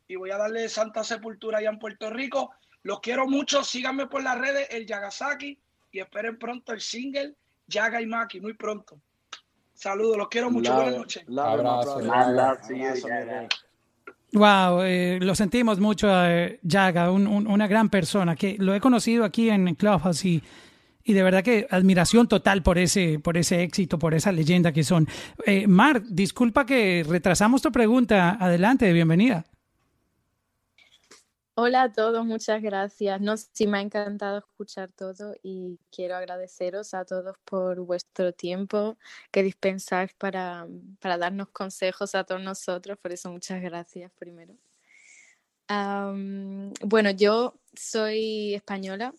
y 0.07 0.16
voy 0.16 0.31
a 0.31 0.39
darle 0.39 0.69
santa 0.70 1.05
sepultura 1.05 1.59
allá 1.59 1.69
en 1.69 1.79
Puerto 1.79 2.09
Rico. 2.09 2.53
Los 2.83 3.01
quiero 3.01 3.27
mucho, 3.27 3.62
síganme 3.62 4.07
por 4.07 4.23
las 4.23 4.39
redes, 4.39 4.69
el 4.70 4.87
Yagasaki 4.87 5.61
y 5.91 6.01
esperen 6.01 6.39
pronto 6.39 6.73
el 6.73 6.81
single 6.81 7.35
Yaga 7.66 8.01
y 8.01 8.07
Maki, 8.07 8.41
muy 8.41 8.55
pronto. 8.55 9.01
Saludos, 9.79 10.17
los 10.17 10.27
quiero 10.27 10.51
mucho. 10.51 10.75
Buenas 10.75 10.97
noches. 10.97 11.25
Abrazo. 11.39 12.01
Wow, 14.33 14.83
eh, 14.83 15.21
lo 15.23 15.37
sentimos 15.37 15.79
mucho, 15.79 16.09
eh, 16.27 16.59
Yaga, 16.65 17.13
una 17.13 17.69
gran 17.69 17.89
persona 17.89 18.35
que 18.35 18.57
lo 18.59 18.75
he 18.75 18.81
conocido 18.81 19.25
aquí 19.25 19.49
en 19.49 19.73
Clubhouse 19.77 20.25
y, 20.25 20.43
y 21.05 21.13
de 21.13 21.23
verdad 21.23 21.45
que 21.45 21.69
admiración 21.71 22.27
total 22.27 22.65
por 22.65 22.77
ese, 22.77 23.21
por 23.21 23.37
ese 23.37 23.63
éxito, 23.63 24.01
por 24.01 24.15
esa 24.15 24.33
leyenda 24.33 24.73
que 24.73 24.83
son. 24.83 25.07
Eh, 25.47 25.69
Mar, 25.69 26.03
disculpa 26.03 26.67
que 26.67 27.07
retrasamos 27.09 27.63
tu 27.63 27.71
pregunta. 27.71 28.37
Adelante, 28.41 28.93
bienvenida. 28.93 29.45
Hola 31.61 31.83
a 31.83 31.93
todos, 31.93 32.25
muchas 32.25 32.63
gracias. 32.63 33.21
No, 33.21 33.37
sí 33.37 33.67
me 33.67 33.79
ha 33.79 33.81
encantado 33.81 34.39
escuchar 34.39 34.93
todo 34.93 35.35
y 35.43 35.81
quiero 35.91 36.15
agradeceros 36.15 36.95
a 36.95 37.05
todos 37.05 37.37
por 37.45 37.81
vuestro 37.81 38.33
tiempo 38.33 38.97
que 39.33 39.43
dispensáis 39.43 40.15
para, 40.15 40.69
para 41.01 41.19
darnos 41.19 41.49
consejos 41.49 42.15
a 42.15 42.23
todos 42.23 42.41
nosotros. 42.43 42.97
Por 43.03 43.11
eso 43.11 43.33
muchas 43.33 43.61
gracias 43.61 44.13
primero. 44.13 44.55
bueno, 46.85 47.11
yo 47.11 47.59
soy 47.75 48.55
española, 48.55 49.13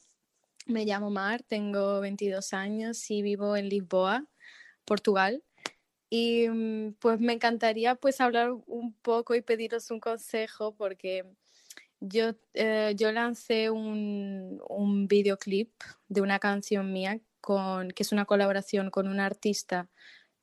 me 0.65 0.85
llamo 0.85 1.09
Mar, 1.09 1.43
tengo 1.43 1.99
22 1.99 2.53
años 2.53 3.11
y 3.11 3.21
vivo 3.21 3.57
en 3.57 3.67
Lisboa, 3.67 4.25
Portugal. 4.85 5.43
Y 6.09 6.47
mm, 6.47 6.93
pues 6.99 7.19
me 7.19 7.33
encantaría 7.33 7.95
pues 7.95 8.21
hablar 8.21 8.53
un 8.65 8.93
poco 8.93 9.35
y 9.35 9.41
pediros 9.41 9.91
un 9.91 9.99
consejo 9.99 10.73
porque 10.73 11.25
yo, 11.99 12.31
eh, 12.53 12.93
yo 12.95 13.11
lancé 13.11 13.69
un, 13.69 14.61
un, 14.67 15.07
videoclip 15.07 15.71
de 16.07 16.21
una 16.21 16.39
canción 16.39 16.93
mía 16.93 17.19
con, 17.41 17.91
que 17.91 18.03
es 18.03 18.11
una 18.11 18.25
colaboración 18.25 18.89
con 18.89 19.07
un 19.07 19.19
artista 19.19 19.89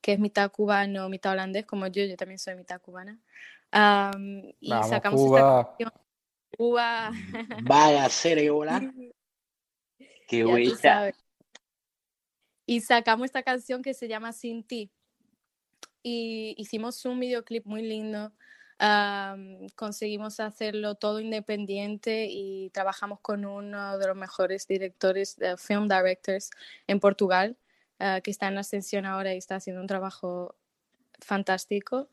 que 0.01 0.13
es 0.13 0.19
mitad 0.19 0.51
cubano, 0.51 1.09
mitad 1.09 1.33
holandés, 1.33 1.65
como 1.65 1.87
yo, 1.87 2.03
yo 2.05 2.15
también 2.15 2.39
soy 2.39 2.55
mitad 2.55 2.81
cubana. 2.81 3.19
y 4.59 4.69
sacamos 4.69 5.21
esta 5.21 5.67
canción. 5.77 5.91
Cuba. 6.57 7.11
Vaya 7.63 8.09
volar. 8.51 8.93
Qué 10.27 10.43
bonita. 10.43 11.11
Y 12.65 12.81
sacamos 12.81 13.25
esta 13.25 13.43
canción 13.43 13.81
que 13.81 13.93
se 13.93 14.07
llama 14.07 14.33
Sin 14.33 14.63
ti. 14.63 14.91
Y 16.03 16.55
hicimos 16.57 17.03
un 17.05 17.19
videoclip 17.19 17.65
muy 17.65 17.81
lindo 17.81 18.31
conseguimos 19.75 20.39
hacerlo 20.39 20.95
todo 20.95 21.19
independiente 21.19 22.27
y 22.29 22.69
trabajamos 22.69 23.19
con 23.21 23.45
uno 23.45 23.97
de 23.97 24.07
los 24.07 24.15
mejores 24.15 24.67
directores, 24.67 25.35
de 25.37 25.57
film 25.57 25.87
directors 25.87 26.51
en 26.85 26.99
Portugal, 26.99 27.57
ah, 27.99 28.21
que 28.21 28.31
está 28.31 28.47
en 28.47 28.57
ascensión 28.57 29.05
ahora 29.05 29.33
y 29.33 29.37
está 29.37 29.55
haciendo 29.55 29.81
un 29.81 29.87
trabajo 29.87 30.55
fantástico. 31.19 32.09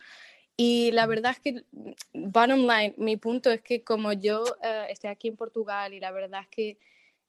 Y 0.57 0.93
la 0.93 1.07
verdad 1.07 1.33
es 1.33 1.41
que, 1.41 1.65
bottom 2.15 2.61
line, 2.61 2.95
mi 2.97 3.17
punto 3.17 3.51
es 3.51 3.61
que 3.61 3.83
como 3.85 4.13
yo 4.13 4.45
ah, 4.63 4.87
estoy 4.89 5.11
aquí 5.11 5.29
en 5.29 5.37
Portugal 5.37 5.93
y 5.93 6.01
la 6.01 6.13
verdad 6.13 6.43
es 6.43 6.49
que 6.49 6.79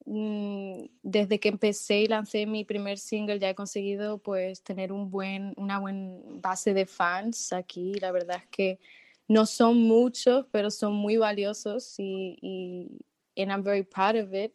mm, 0.05 0.85
desde 1.03 1.39
que 1.39 1.49
empecé 1.49 2.01
y 2.01 2.07
lancé 2.07 2.45
mi 2.45 2.63
primer 2.63 2.99
single 2.99 3.39
ya 3.39 3.49
he 3.49 3.55
conseguido 3.55 4.19
pues 4.19 4.61
tener 4.63 4.91
un 4.93 5.09
buen, 5.11 5.53
una 5.57 5.79
buena 5.79 6.19
base 6.41 6.73
de 6.73 6.85
fans 6.85 7.51
aquí. 7.53 7.95
La 7.95 8.11
verdad 8.11 8.37
es 8.37 8.47
que 8.49 8.79
no 9.27 9.45
son 9.45 9.77
muchos, 9.81 10.45
pero 10.52 10.69
son 10.69 10.93
muy 10.93 11.18
valiosos 11.18 11.95
y, 11.97 12.38
y 12.41 13.41
and 13.41 13.52
I'm 13.52 13.64
very 13.64 13.84
proud 13.84 14.15
of 14.15 14.34
it. 14.34 14.53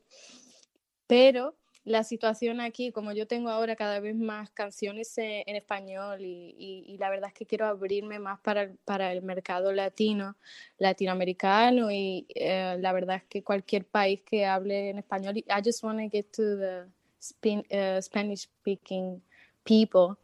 Pero 1.07 1.57
la 1.85 2.05
situación 2.05 2.61
aquí, 2.61 2.93
como 2.93 3.13
yo 3.13 3.27
tengo 3.27 3.51
ahora 3.51 3.75
cada 3.75 4.01
vez 4.01 4.15
más 4.15 4.51
canciones 4.51 5.17
en, 5.17 5.57
español 5.57 6.21
y, 6.21 6.85
y, 6.87 6.99
la 6.99 7.11
verdad 7.11 7.29
es 7.29 7.35
que 7.35 7.47
quiero 7.47 7.67
abrirme 7.67 8.19
más 8.19 8.39
para, 8.41 8.71
para 8.85 9.13
el 9.13 9.23
mercado 9.23 9.73
latino, 9.73 10.37
latinoamericano 10.79 11.91
y 11.91 12.27
eh, 12.35 12.77
la 12.79 12.93
verdad 12.93 13.17
es 13.17 13.25
que 13.25 13.43
cualquier 13.43 13.87
país 13.87 14.23
que 14.23 14.47
hable 14.47 14.91
en 14.91 14.99
español, 14.99 15.39
I 15.39 15.63
just 15.65 15.83
want 15.83 15.99
to 15.99 16.09
get 16.09 16.31
to 16.33 16.57
the 16.57 16.87
uh, 17.33 18.01
Spanish 18.01 18.43
speaking 18.43 19.23
people 19.65 20.17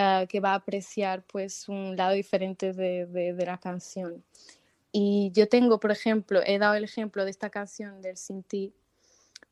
Ah, 0.00 0.26
que 0.28 0.38
va 0.38 0.52
a 0.52 0.54
apreciar 0.54 1.24
pues 1.24 1.68
un 1.68 1.96
lado 1.96 2.12
diferente 2.12 2.72
de, 2.72 3.04
de, 3.06 3.44
la 3.44 3.58
canción. 3.58 4.22
Y 4.92 5.32
yo 5.34 5.48
tengo, 5.48 5.80
por 5.80 5.90
ejemplo, 5.90 6.40
he 6.46 6.60
dado 6.60 6.74
el 6.76 6.84
ejemplo 6.84 7.24
de 7.24 7.32
esta 7.32 7.50
canción 7.50 8.00
del 8.00 8.16
Sin 8.16 8.44
Ti 8.44 8.72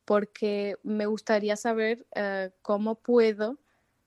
porque 0.05 0.77
me 0.85 1.07
gustaría 1.07 1.57
saber 1.57 2.07
ah, 2.15 2.51
cómo 2.63 2.95
puedo 2.95 3.59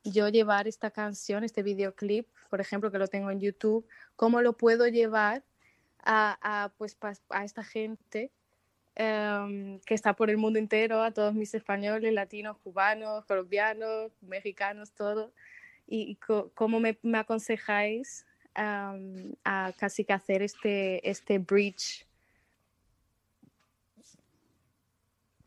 yo 0.05 0.29
llevar 0.29 0.69
esta 0.69 0.91
canción, 0.91 1.43
este 1.43 1.61
videoclip, 1.61 2.25
por 2.49 2.61
ejemplo, 2.61 2.89
que 2.89 2.99
lo 2.99 3.09
tengo 3.09 3.31
en 3.31 3.41
YouTube, 3.41 3.85
cómo 4.15 4.41
lo 4.41 4.53
puedo 4.53 4.87
llevar 4.87 5.43
a, 6.05 6.37
a 6.41 6.69
pues, 6.77 6.97
a 7.31 7.43
esta 7.43 7.65
gente 7.65 8.31
em, 8.95 9.81
que 9.81 9.93
está 9.93 10.13
por 10.15 10.29
el 10.29 10.37
mundo 10.37 10.57
entero, 10.57 11.03
a 11.03 11.11
todos 11.11 11.33
mis 11.33 11.53
españoles, 11.53 12.13
latinos, 12.13 12.57
cubanos, 12.59 13.25
colombianos, 13.25 14.13
mexicanos, 14.21 14.93
todos, 14.93 15.33
y 15.89 16.17
cómo 16.53 16.79
me, 16.79 16.97
aconsejáis 17.13 18.25
a 18.55 19.73
casi 19.77 20.03
que 20.03 20.13
hacer 20.13 20.41
este, 20.41 21.07
este 21.09 21.39
bridge. 21.39 22.05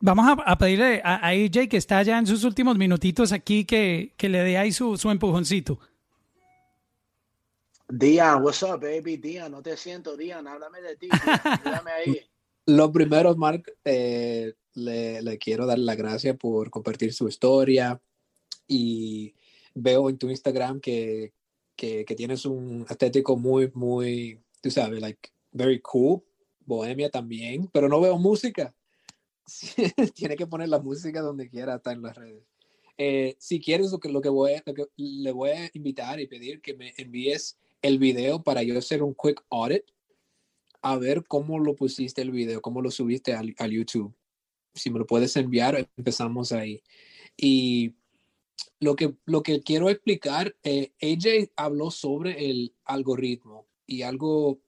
Vamos 0.04 0.36
a, 0.44 0.58
pedirle 0.58 1.00
a, 1.04 1.28
AJ 1.28 1.68
que 1.68 1.76
está 1.76 2.02
ya 2.02 2.18
en 2.18 2.26
sus 2.26 2.42
últimos 2.42 2.76
minutitos 2.76 3.30
aquí 3.30 3.64
que, 3.64 4.12
le 4.18 4.38
dé 4.38 4.58
ahí 4.58 4.72
su, 4.72 4.96
su 4.96 5.08
empujoncito. 5.10 5.78
Dian, 7.88 8.42
what's 8.42 8.64
up, 8.64 8.80
baby? 8.80 9.16
Dian, 9.18 9.52
no 9.52 9.62
te 9.62 9.76
siento, 9.76 10.16
Dian, 10.16 10.48
háblame 10.48 10.80
de 10.80 10.96
ti. 10.96 11.08
ahí. 11.12 12.20
Lo 12.66 12.90
primero, 12.90 13.36
Mark, 13.36 13.72
eh, 13.84 14.54
le, 14.74 15.22
le, 15.22 15.38
quiero 15.38 15.66
dar 15.66 15.78
las 15.78 15.96
gracias 15.96 16.36
por 16.36 16.70
compartir 16.70 17.12
su 17.12 17.28
historia 17.28 18.00
y 18.66 19.34
veo 19.74 20.10
en 20.10 20.18
tu 20.18 20.30
Instagram 20.30 20.80
que, 20.80 21.32
que, 21.76 22.04
tienes 22.16 22.44
un 22.44 22.86
estético 22.88 23.36
muy, 23.36 23.70
muy, 23.74 24.40
tú 24.60 24.70
sabes, 24.70 25.00
like, 25.00 25.30
very 25.50 25.80
cool, 25.80 26.22
bohemia 26.64 27.10
también, 27.10 27.68
pero 27.72 27.88
no 27.88 28.00
veo 28.00 28.18
música. 28.18 28.74
Tiene 30.14 30.36
que 30.36 30.46
poner 30.46 30.68
la 30.68 30.78
música 30.78 31.20
donde 31.20 31.48
quiera, 31.48 31.76
está 31.76 31.92
en 31.92 32.02
las 32.02 32.16
redes. 32.16 32.44
Eh, 32.98 33.34
si 33.38 33.60
quieres, 33.60 33.90
lo 33.90 33.98
que, 33.98 34.08
lo 34.08 34.20
que, 34.20 34.28
voy, 34.28 34.52
lo 34.64 34.74
que 34.74 34.86
le 34.96 35.32
voy 35.32 35.50
a 35.50 35.70
invitar 35.74 36.20
y 36.20 36.26
pedir 36.26 36.60
que 36.60 36.74
me 36.74 36.92
envíes 36.96 37.58
el 37.80 37.98
video 37.98 38.42
para 38.42 38.62
yo 38.62 38.78
hacer 38.78 39.02
un 39.02 39.14
quick 39.14 39.44
audit, 39.50 39.82
a 40.82 40.96
ver 40.96 41.24
cómo 41.26 41.58
lo 41.58 41.74
pusiste 41.74 42.22
el 42.22 42.30
video, 42.30 42.60
cómo 42.60 42.82
lo 42.82 42.90
subiste 42.90 43.34
al, 43.34 43.54
al 43.58 43.70
YouTube. 43.70 44.14
Si 44.74 44.90
me 44.90 44.98
lo 44.98 45.06
puedes 45.06 45.36
enviar, 45.36 45.88
empezamos 45.96 46.52
ahí. 46.52 46.82
Y 47.36 47.94
lo 48.82 48.96
que, 48.96 49.14
lo 49.26 49.42
que 49.42 49.60
quiero 49.62 49.90
explicar, 49.90 50.56
eh, 50.64 50.92
AJ 51.00 51.52
habló 51.56 51.90
sobre 51.90 52.50
el 52.50 52.74
algoritmo 52.84 53.66
y 53.86 54.02
algo, 54.02 54.60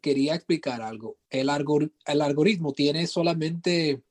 quería 0.00 0.34
explicar 0.34 0.82
algo. 0.82 1.18
El, 1.28 1.48
algoritmo 1.50 2.72
tiene 2.72 3.06
solamente 3.06 4.02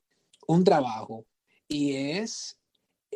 un 0.47 0.63
trabajo 0.63 1.25
y 1.67 1.93
es, 1.93 2.57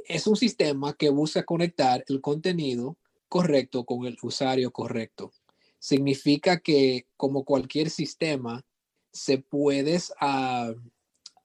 es 0.07 0.27
un 0.27 0.35
sistema 0.35 0.93
que 0.93 1.09
busca 1.09 1.43
conectar 1.43 2.03
el 2.09 2.19
contenido 2.19 2.97
correcto 3.29 3.85
con 3.85 4.05
el 4.05 4.17
usuario 4.21 4.71
correcto. 4.71 5.31
significa 5.79 6.59
que 6.59 7.07
como 7.17 7.43
cualquier 7.45 7.89
sistema, 7.89 8.65
se 9.13 9.37
puedes 9.37 10.13
ah, 10.19 10.73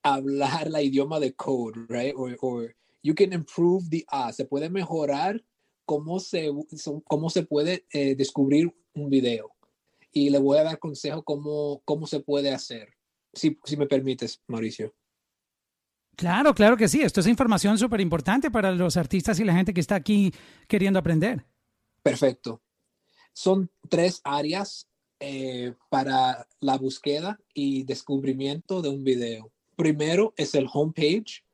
hablar 0.03 0.69
la 0.69 0.81
idioma 0.81 1.19
de 1.19 1.33
code, 1.33 1.85
right? 1.87 2.13
Or, 2.15 2.75
you 3.01 3.15
can 3.15 3.33
improve 3.33 3.89
the 3.89 4.03
ah, 4.09 4.31
se 4.31 4.45
puede 4.45 4.69
mejorar 4.69 5.43
cómo 5.85 6.19
se, 6.19 6.51
cómo 7.05 7.29
se 7.29 7.43
puede 7.43 7.85
eh, 7.91 8.15
descubrir 8.15 8.73
un 8.93 9.09
video. 9.09 9.51
Y 10.11 10.29
le 10.29 10.39
voy 10.39 10.57
a 10.57 10.63
dar 10.63 10.79
consejo 10.79 11.23
cómo, 11.23 11.81
cómo 11.85 12.07
se 12.07 12.19
puede 12.19 12.51
hacer, 12.51 12.89
si, 13.33 13.59
si 13.63 13.77
me 13.77 13.87
permites, 13.87 14.41
Mauricio. 14.47 14.93
Claro, 16.15 16.53
claro 16.53 16.75
que 16.75 16.89
sí. 16.89 17.01
Esto 17.01 17.21
es 17.21 17.27
información 17.27 17.77
súper 17.77 18.01
importante 18.01 18.51
para 18.51 18.71
los 18.71 18.97
artistas 18.97 19.39
y 19.39 19.45
la 19.45 19.53
gente 19.53 19.73
que 19.73 19.79
está 19.79 19.95
aquí 19.95 20.33
queriendo 20.67 20.99
aprender. 20.99 21.45
Perfecto. 22.03 22.61
Son 23.31 23.71
tres 23.87 24.19
áreas 24.25 24.89
eh, 25.21 25.73
para 25.89 26.47
la 26.59 26.77
búsqueda 26.77 27.39
y 27.53 27.83
descubrimiento 27.83 28.81
de 28.81 28.89
un 28.89 29.03
video. 29.03 29.51
Primero 29.75 30.33
es 30.35 30.55
el 30.55 30.67
homepage, 30.71 31.45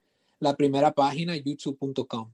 la 0.46 0.56
primera 0.56 0.94
página, 0.94 1.36
youtube.com. 1.36 2.32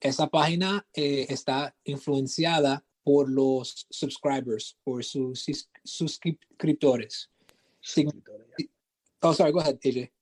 Esa 0.00 0.28
página 0.28 0.86
eh, 0.94 1.26
está 1.28 1.74
influenciada 1.82 2.84
por 3.02 3.28
los 3.28 3.86
subscribers, 3.90 4.78
por 4.84 5.02
sus 5.02 5.44
suscriptores. 5.82 7.30
Oh, 9.20 9.32
sorry, 9.32 9.50
go 9.50 9.58
ahead, 9.58 9.80
AJ. 9.82 10.12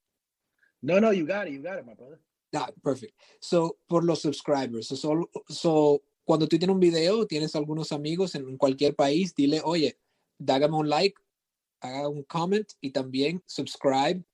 No, 0.80 0.98
no, 0.98 1.12
you 1.12 1.26
got 1.26 1.46
it, 1.46 1.52
you 1.52 1.62
got 1.62 1.78
it, 1.78 1.84
my 1.84 1.92
brother. 1.92 2.18
Ah, 2.54 2.70
perfect. 2.82 3.12
So, 3.40 3.76
por 3.86 4.02
los 4.02 4.22
subscribers. 4.22 4.88
So, 4.88 5.28
so, 5.48 6.02
cuando 6.24 6.46
tú 6.46 6.58
tienes 6.58 6.74
un 6.74 6.80
video, 6.80 7.26
tienes 7.26 7.54
algunos 7.54 7.92
amigos 7.92 8.34
en 8.34 8.56
cualquier 8.56 8.94
país, 8.94 9.34
dile, 9.34 9.60
oye, 9.62 9.98
dágame 10.38 10.76
un 10.76 10.88
like, 10.88 11.20
haga 11.80 12.08
un 12.08 12.22
comment 12.22 12.66
y 12.80 12.92
también 12.92 13.42
subscribe, 13.44 14.24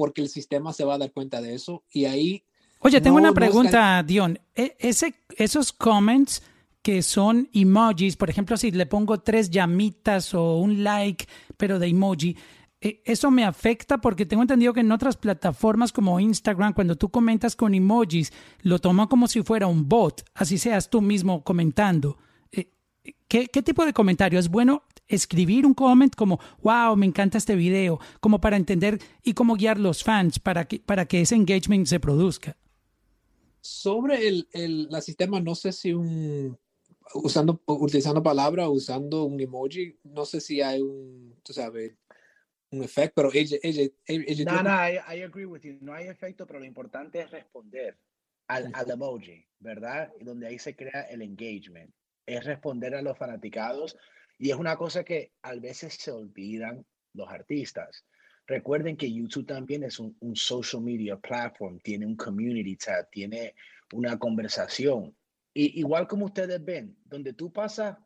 porque 0.00 0.22
el 0.22 0.30
sistema 0.30 0.72
se 0.72 0.86
va 0.86 0.94
a 0.94 0.98
dar 0.98 1.12
cuenta 1.12 1.42
de 1.42 1.54
eso. 1.54 1.84
Y 1.92 2.06
ahí. 2.06 2.42
Oye, 2.78 3.02
tengo 3.02 3.18
una 3.18 3.34
pregunta, 3.34 4.02
Dion. 4.02 4.40
E, 4.54 4.74
ese, 4.78 5.14
esos 5.36 5.74
comments 5.74 6.42
que 6.80 7.02
son 7.02 7.50
emojis, 7.52 8.16
por 8.16 8.30
ejemplo, 8.30 8.56
si 8.56 8.70
le 8.70 8.86
pongo 8.86 9.20
tres 9.20 9.50
llamitas 9.50 10.32
o 10.32 10.56
un 10.56 10.82
like, 10.82 11.26
pero 11.58 11.78
de 11.78 11.88
emoji, 11.88 12.34
eh, 12.80 13.02
eso 13.04 13.30
me 13.30 13.44
afecta 13.44 13.98
porque 13.98 14.24
tengo 14.24 14.40
entendido 14.40 14.72
que 14.72 14.80
en 14.80 14.90
otras 14.90 15.18
plataformas 15.18 15.92
como 15.92 16.18
Instagram, 16.18 16.72
cuando 16.72 16.96
tú 16.96 17.10
comentas 17.10 17.54
con 17.54 17.74
emojis, 17.74 18.32
lo 18.62 18.78
toma 18.78 19.06
como 19.06 19.28
si 19.28 19.42
fuera 19.42 19.66
un 19.66 19.86
bot, 19.86 20.24
así 20.32 20.56
seas 20.56 20.88
tú 20.88 21.02
mismo 21.02 21.44
comentando. 21.44 22.16
Eh, 22.52 22.72
¿Qué, 23.28 23.48
¿Qué, 23.48 23.60
tipo 23.60 23.84
de 23.84 23.92
comentario? 23.92 24.38
¿Es 24.38 24.48
bueno 24.48 24.82
escribir 25.10 25.66
un 25.66 25.74
comment 25.74 26.14
como, 26.14 26.40
wow, 26.62 26.96
me 26.96 27.06
encanta 27.06 27.38
este 27.38 27.56
video, 27.56 28.00
como 28.20 28.40
para 28.40 28.56
entender 28.56 28.98
y 29.22 29.34
cómo 29.34 29.56
guiar 29.56 29.78
los 29.78 30.02
fans 30.02 30.38
para 30.38 30.66
que, 30.66 30.80
para 30.80 31.06
que 31.06 31.20
ese 31.20 31.34
engagement 31.34 31.86
se 31.86 32.00
produzca? 32.00 32.56
Sobre 33.60 34.26
el, 34.26 34.48
el 34.52 34.88
la 34.88 35.00
sistema, 35.02 35.40
no 35.40 35.54
sé 35.54 35.72
si 35.72 35.92
un, 35.92 36.58
usando, 37.14 37.62
utilizando 37.66 38.22
palabra, 38.22 38.68
usando 38.68 39.24
un 39.24 39.40
emoji, 39.40 39.98
no 40.04 40.24
sé 40.24 40.40
si 40.40 40.60
hay 40.60 40.80
un, 40.80 41.36
tú 41.42 41.52
sabes, 41.52 41.94
un 42.70 42.84
efecto, 42.84 43.14
pero 43.16 43.30
ella, 43.32 43.58
ella, 43.62 43.90
ella 44.06 44.44
No, 44.44 44.62
no, 44.62 44.70
I, 44.70 45.00
I, 45.16 45.22
agree 45.22 45.44
with 45.44 45.62
you. 45.62 45.78
No 45.80 45.92
hay 45.92 46.06
efecto, 46.06 46.46
pero 46.46 46.60
lo 46.60 46.64
importante 46.64 47.20
es 47.20 47.30
responder 47.30 47.98
al, 48.46 48.70
al 48.72 48.90
emoji, 48.90 49.44
¿verdad? 49.58 50.12
Y 50.20 50.24
donde 50.24 50.46
ahí 50.46 50.58
se 50.58 50.76
crea 50.76 51.02
el 51.02 51.22
engagement. 51.22 51.92
Es 52.26 52.44
responder 52.44 52.94
a 52.94 53.02
los 53.02 53.18
fanaticados. 53.18 53.96
Y 54.40 54.50
es 54.50 54.56
una 54.56 54.74
cosa 54.74 55.04
que 55.04 55.32
a 55.42 55.54
veces 55.56 55.94
se 55.94 56.10
olvidan 56.10 56.86
los 57.12 57.28
artistas. 57.28 58.06
Recuerden 58.46 58.96
que 58.96 59.12
YouTube 59.12 59.46
también 59.46 59.84
es 59.84 59.98
un, 59.98 60.16
social 60.34 60.82
media 60.82 61.18
platform, 61.18 61.78
tiene 61.80 62.06
un 62.06 62.16
community 62.16 62.74
tab, 62.74 63.10
tiene 63.10 63.54
una 63.92 64.18
conversación. 64.18 65.14
Y 65.52 65.78
igual 65.78 66.08
como 66.08 66.24
ustedes 66.24 66.64
ven, 66.64 66.96
donde 67.04 67.34
tú 67.34 67.52
pasas 67.52 67.98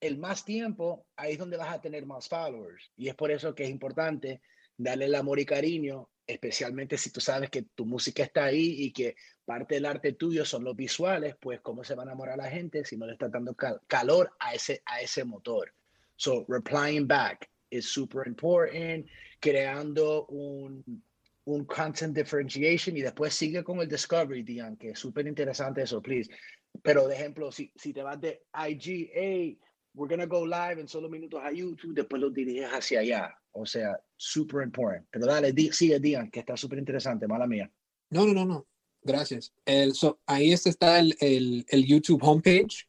el 0.00 0.16
más 0.16 0.42
tiempo, 0.42 1.06
ahí 1.16 1.32
es 1.32 1.38
donde 1.38 1.58
vas 1.58 1.74
a 1.74 1.82
tener 1.82 2.06
más 2.06 2.28
followers. 2.28 2.90
Y 2.96 3.08
es 3.08 3.14
por 3.14 3.30
eso 3.30 3.54
que 3.54 3.64
es 3.64 3.70
importante 3.70 4.40
darle 4.78 5.04
el 5.04 5.14
amor 5.14 5.38
y 5.38 5.44
cariño, 5.44 6.08
especialmente 6.28 6.98
si 6.98 7.10
tú 7.10 7.20
sabes 7.20 7.48
que 7.48 7.62
tu 7.62 7.86
música 7.86 8.22
está 8.22 8.44
ahí 8.44 8.82
y 8.82 8.92
que 8.92 9.16
parte 9.46 9.76
del 9.76 9.86
arte 9.86 10.12
tuyo 10.12 10.44
son 10.44 10.62
los 10.62 10.76
visuales, 10.76 11.34
pues 11.40 11.60
cómo 11.60 11.82
se 11.82 11.94
va 11.94 12.02
a 12.02 12.06
enamorar 12.06 12.36
la 12.36 12.50
gente 12.50 12.84
si 12.84 12.98
no 12.98 13.06
le 13.06 13.14
está 13.14 13.28
dando 13.28 13.56
calor 13.86 14.30
a 14.38 14.54
ese, 14.54 14.82
a 14.84 15.00
ese 15.00 15.24
motor. 15.24 15.72
So, 16.16 16.44
replying 16.46 17.06
back 17.06 17.48
is 17.70 17.86
super 17.86 18.26
important, 18.26 19.06
creando 19.40 20.26
un, 20.26 21.02
un 21.46 21.64
content 21.64 22.14
differentiation 22.14 22.94
y 22.94 23.00
después 23.00 23.32
sigue 23.32 23.64
con 23.64 23.80
el 23.80 23.88
discovery, 23.88 24.42
Dian, 24.42 24.76
que 24.76 24.90
es 24.90 24.98
súper 24.98 25.26
interesante 25.26 25.82
eso, 25.82 26.02
please. 26.02 26.30
Pero 26.82 27.08
de 27.08 27.14
ejemplo, 27.14 27.50
si, 27.50 27.72
si 27.74 27.94
te 27.94 28.02
vas 28.02 28.20
de 28.20 28.42
IG, 28.52 29.10
hey, 29.14 29.58
we're 29.94 30.14
gonna 30.14 30.26
go 30.26 30.44
live 30.44 30.78
en 30.78 30.88
solo 30.88 31.08
minutos 31.08 31.40
a 31.42 31.50
YouTube, 31.52 31.94
después 31.94 32.20
lo 32.20 32.28
diriges 32.28 32.68
hacia 32.68 33.00
allá. 33.00 33.37
O 33.52 33.66
sea, 33.66 34.00
super 34.16 34.62
important. 34.62 35.06
Pero 35.10 35.26
dale, 35.26 35.54
sigue, 35.72 35.98
Dian, 35.98 36.30
que 36.30 36.40
está 36.40 36.56
súper 36.56 36.78
interesante, 36.78 37.26
mala 37.26 37.46
mía. 37.46 37.70
No, 38.10 38.26
no, 38.26 38.32
no, 38.32 38.44
no. 38.44 38.66
Gracias. 39.02 39.52
El, 39.64 39.92
ahí 40.26 40.52
está 40.52 40.98
el, 40.98 41.16
el, 41.20 41.64
el, 41.68 41.86
YouTube 41.86 42.22
homepage 42.22 42.86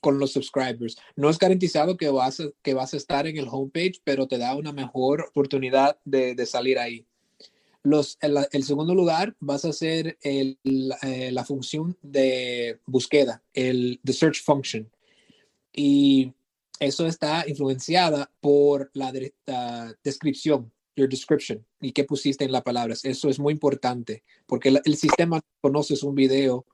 con 0.00 0.18
los 0.18 0.32
subscribers. 0.32 0.96
No 1.16 1.28
es 1.28 1.38
garantizado 1.38 1.96
que 1.96 2.08
vas, 2.08 2.40
a, 2.40 2.44
que 2.62 2.74
vas 2.74 2.94
a 2.94 2.96
estar 2.96 3.26
en 3.26 3.36
el 3.36 3.48
homepage, 3.50 4.00
pero 4.04 4.26
te 4.26 4.38
da 4.38 4.54
una 4.56 4.72
mejor 4.72 5.26
oportunidad 5.28 5.98
de, 6.04 6.34
de 6.34 6.46
salir 6.46 6.78
ahí. 6.78 7.06
Los, 7.82 8.18
el, 8.20 8.36
el, 8.52 8.64
segundo 8.64 8.94
lugar 8.94 9.34
vas 9.40 9.64
a 9.64 9.70
hacer 9.70 10.18
el, 10.22 10.58
eh, 11.02 11.30
la 11.32 11.44
función 11.44 11.96
de 12.02 12.78
búsqueda, 12.86 13.42
el 13.54 14.00
the 14.04 14.12
search 14.12 14.42
function. 14.42 14.90
Y 15.72 16.32
eso 16.80 17.06
está 17.06 17.44
influenciada 17.46 18.32
por 18.40 18.90
la, 18.94 19.12
descripción, 20.02 20.72
your 20.96 21.08
description, 21.08 21.64
y 21.80 21.92
qué 21.92 22.04
pusiste 22.04 22.44
en 22.44 22.52
las 22.52 22.62
palabras. 22.62 23.04
Eso 23.04 23.28
es 23.28 23.38
muy 23.38 23.52
importante, 23.52 24.24
porque 24.46 24.70
el, 24.84 24.96
sistema 24.96 25.36
no 25.36 25.42
conoces 25.60 26.02
un 26.02 26.14
video 26.14 26.66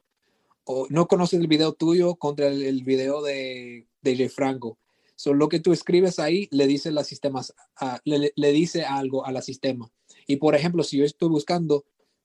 o 0.64 0.86
no 0.90 1.06
conoces 1.06 1.40
el 1.40 1.48
video 1.48 1.72
tuyo 1.72 2.14
contra 2.14 2.46
el, 2.46 2.84
video 2.84 3.22
de, 3.22 3.88
de 4.00 4.28
Franco. 4.28 4.78
Solo 5.16 5.38
lo 5.38 5.48
que 5.48 5.60
tú 5.60 5.72
escribes 5.72 6.18
ahí 6.18 6.48
le 6.50 6.66
dice, 6.66 6.92
la 6.92 7.02
sistemas, 7.02 7.54
uh, 7.80 7.96
le, 8.04 8.32
le, 8.36 8.52
dice 8.52 8.84
algo 8.84 9.24
a 9.24 9.32
la 9.32 9.42
sistema. 9.42 9.90
Y 10.26 10.36
por 10.36 10.54
ejemplo, 10.54 10.82
si 10.82 10.98
yo 10.98 11.04
estoy 11.04 11.28
buscando 11.28 11.84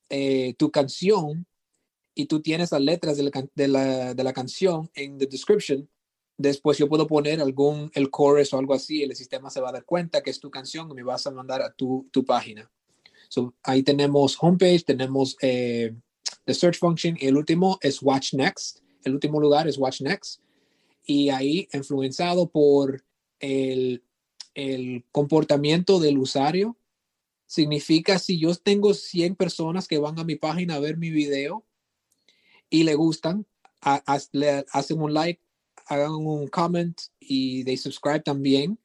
eh, 0.10 0.56
tu 0.58 0.72
canción 0.72 1.48
y 2.14 2.26
tú 2.26 2.41
tienes 2.41 2.72
las 2.74 2.82
letras 2.82 3.18
de 3.18 3.24
la, 3.24 3.32
de 3.56 3.68
la, 3.68 4.14
de 4.14 4.24
la 4.24 4.34
canción 4.34 4.91
en 4.94 5.18
the 5.18 5.26
description, 5.26 5.90
Después 6.38 6.78
yo 6.78 6.90
puedo 6.90 7.08
poner 7.08 7.40
algún, 7.41 7.91
el 7.94 8.10
chorus 8.10 8.53
o 8.53 8.58
algo 8.58 8.74
así, 8.74 9.03
el 9.03 9.16
sistema 9.16 9.49
se 9.49 9.62
va 9.62 9.70
a 9.70 9.74
dar 9.74 9.86
cuenta 9.86 10.22
que 10.22 10.32
es 10.32 10.40
tu 10.40 10.49
canción 10.49 10.90
y 10.91 10.95
me 10.95 11.03
vas 11.03 11.28
a 11.28 11.32
mandar 11.32 11.62
a 11.62 11.72
tu, 11.72 12.08
tu 12.12 12.26
página. 12.26 12.72
So, 13.30 13.53
ahí 13.64 13.84
tenemos 13.84 14.38
homepage, 14.41 14.84
tenemos 14.84 15.38
eh, 15.41 15.94
the 16.45 16.53
search 16.53 16.78
function 16.78 17.16
y 17.20 17.28
el 17.28 17.38
último 17.38 17.78
es 17.82 18.02
watch 18.02 18.34
next. 18.34 18.80
El 19.03 19.14
último 19.14 19.40
lugar 19.40 19.68
es 19.68 19.78
watch 19.78 20.02
next. 20.02 20.41
Y 21.06 21.30
ahí, 21.30 21.68
influenciado 21.74 22.49
por 22.49 23.03
el, 23.40 24.03
el 24.53 25.06
comportamiento 25.12 25.99
del 25.99 26.18
usuario, 26.18 26.78
significa 27.45 28.18
si 28.18 28.40
yo 28.40 28.56
tengo 28.56 28.94
100 28.94 29.36
personas 29.36 29.88
que 29.88 29.98
van 29.98 30.18
a 30.20 30.24
mi 30.24 30.36
página 30.36 30.76
a 30.76 30.80
ver 30.80 30.98
mi 30.98 31.10
video 31.10 31.66
y 32.70 32.84
le 32.84 32.95
gustan, 32.95 33.45
le 34.32 34.66
hacen 34.72 35.02
un 35.02 35.14
like, 35.14 35.41
hagan 35.92 36.12
un 36.14 36.48
comment 36.48 36.98
y 37.20 37.64
de 37.64 37.76
subscribe 37.76 38.22
también, 38.22 38.80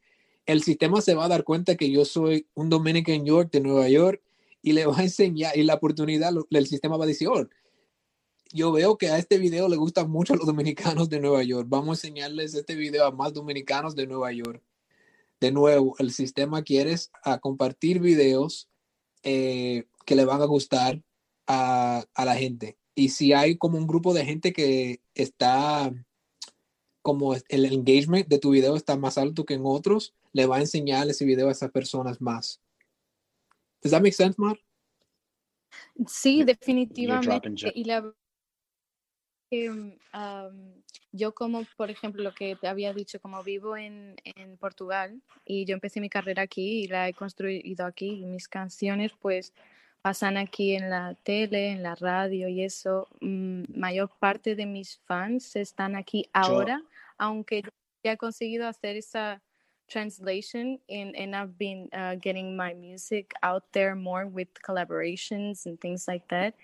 el 0.45 0.63
sistema 0.63 1.01
se 1.01 1.15
va 1.15 1.27
a 1.27 1.29
dar 1.29 1.45
cuenta 1.45 1.77
que 1.77 1.91
yo 1.91 2.05
soy 2.05 2.49
un 2.55 2.69
Dominican 2.69 3.25
York 3.25 3.51
de 3.53 3.61
Nueva 3.61 3.89
York 3.89 4.21
y 4.61 4.73
le 4.73 4.87
va 4.87 4.99
a 4.99 5.03
enseñar 5.03 5.57
y 5.57 5.63
la 5.63 5.75
oportunidad, 5.75 6.33
el 6.51 6.67
sistema 6.67 6.97
va 6.97 7.05
a 7.05 7.09
decir, 7.09 7.29
oh, 7.29 7.49
yo 8.53 8.73
veo 8.73 8.99
que 8.99 9.09
a 9.09 9.19
este 9.19 9.39
video 9.39 9.69
le 9.69 9.77
gustan 9.77 10.11
mucho 10.11 10.35
los 10.35 10.47
dominicanos 10.47 11.09
de 11.09 11.21
Nueva 11.21 11.45
York. 11.45 11.69
Vamos 11.69 11.89
a 11.89 12.09
enseñarles 12.09 12.55
este 12.55 12.75
video 12.75 13.07
a 13.07 13.13
más 13.13 13.33
dominicanos 13.33 13.95
de 13.95 14.07
Nueva 14.07 14.33
York. 14.33 14.63
De 15.41 15.53
nuevo, 15.53 15.95
el 15.99 16.13
sistema 16.13 16.63
quiere 16.63 16.97
a 17.23 17.39
compartir 17.39 18.01
videos 18.01 18.69
eh, 19.23 19.85
que 20.05 20.17
le 20.17 20.25
van 20.25 20.43
a 20.43 20.47
gustar 20.47 21.03
a, 21.47 22.05
a 22.15 22.25
la 22.25 22.35
gente. 22.35 22.79
Y 22.95 23.11
si 23.11 23.33
hay 23.33 23.57
como 23.57 23.79
un 23.79 23.87
grupo 23.87 24.15
de 24.15 24.25
gente 24.25 24.53
que 24.53 25.01
está 25.15 25.93
como 27.07 27.37
el 27.37 27.65
engagement 27.67 28.27
de 28.27 28.41
tu 28.41 28.51
video 28.51 28.75
está 28.75 28.97
más 28.97 29.17
alto 29.17 29.45
que 29.45 29.55
en 29.55 29.63
otros, 29.65 30.13
le 30.33 30.45
va 30.45 30.57
a 30.57 30.61
enseñar 30.61 31.09
ese 31.09 31.25
video 31.25 31.49
a 31.49 31.53
esas 31.53 31.71
personas 31.71 32.21
más. 32.21 32.61
Does 33.81 33.93
that 33.93 34.03
make 34.03 34.11
sense, 34.11 34.35
Mar? 34.37 34.59
Sí, 36.09 36.43
definitivamente. 36.43 37.71
Y 37.77 37.85
la 37.85 38.13
um, 39.53 39.93
yo 41.13 41.33
como, 41.33 41.63
por 41.77 41.93
ejemplo, 41.93 42.25
lo 42.25 42.35
que 42.35 42.57
te 42.57 42.67
había 42.67 42.93
dicho, 42.93 43.21
como 43.21 43.41
vivo 43.45 43.77
en, 43.77 44.17
en, 44.25 44.57
Portugal 44.57 45.23
y 45.45 45.65
yo 45.65 45.75
empecé 45.75 46.01
mi 46.01 46.09
carrera 46.09 46.43
aquí 46.43 46.83
y 46.83 46.89
la 46.89 47.09
he 47.09 47.15
construido 47.15 47.87
aquí 47.87 48.09
y 48.09 48.27
mis 48.27 48.49
canciones 48.49 49.13
pues 49.23 49.53
pasan 50.03 50.39
aquí 50.39 50.75
en 50.75 50.91
la 50.91 51.15
tele, 51.23 51.71
en 51.71 51.85
la 51.85 51.95
radio 51.95 52.49
y 52.49 52.63
eso, 52.63 53.07
mm, 53.21 53.79
mayor 53.79 54.11
parte 54.19 54.57
de 54.57 54.67
mis 54.67 54.99
fans 55.07 55.55
están 55.55 55.95
aquí 55.95 56.29
ahora, 56.33 56.81
yo... 56.83 56.96
aunque 57.19 57.63
ya 58.05 58.13
he 58.13 58.17
conseguido 58.17 58.67
hacer 58.67 58.97
esa 58.97 59.43
translation 59.89 60.81
and, 60.89 61.15
and 61.17 61.35
I've 61.35 61.57
been 61.57 61.89
uh, 61.93 62.17
getting 62.17 62.57
my 62.57 62.75
music 62.75 63.33
out 63.43 63.65
there 63.73 63.95
more 63.95 64.27
with 64.27 64.49
collaborations 64.63 65.67
and 65.67 65.81
things 65.81 66.07
like 66.09 66.27
that. 66.29 66.55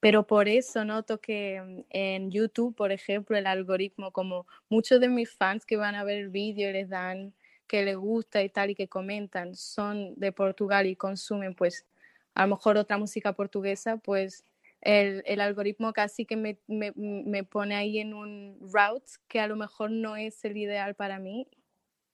Pero 0.00 0.24
por 0.24 0.48
eso 0.48 0.84
noto 0.84 1.18
que 1.20 1.60
mm, 1.60 1.84
en 1.90 2.30
YouTube, 2.30 2.74
por 2.74 2.90
ejemplo, 2.90 3.36
el 3.36 3.46
algoritmo, 3.46 4.12
como 4.12 4.46
muchos 4.68 5.00
de 5.00 5.08
mis 5.08 5.30
fans 5.30 5.64
que 5.64 5.76
van 5.76 5.94
a 5.94 6.04
ver 6.04 6.18
el 6.18 6.28
vídeo 6.28 6.72
les 6.72 6.88
dan 6.88 7.32
que 7.68 7.84
les 7.84 7.96
gusta 7.96 8.42
y 8.42 8.50
tal 8.50 8.70
y 8.70 8.74
que 8.74 8.88
comentan 8.88 9.54
son 9.54 10.14
de 10.16 10.30
Portugal 10.32 10.86
y 10.86 10.96
consumen 10.96 11.54
pues 11.54 11.86
a 12.34 12.42
lo 12.42 12.56
mejor 12.56 12.76
otra 12.76 12.98
música 12.98 13.32
portuguesa, 13.32 13.96
pues 13.98 14.44
el, 14.82 15.22
el, 15.26 15.40
algoritmo 15.40 15.92
casi 15.92 16.26
que 16.26 16.36
me, 16.36 16.58
me, 16.66 16.92
me, 16.94 17.44
pone 17.44 17.74
ahí 17.74 17.98
en 17.98 18.14
un 18.14 18.58
route 18.60 19.12
que 19.28 19.40
a 19.40 19.46
lo 19.46 19.56
mejor 19.56 19.90
no 19.90 20.16
es 20.16 20.44
el 20.44 20.56
ideal 20.56 20.94
para 20.94 21.18
mí 21.18 21.48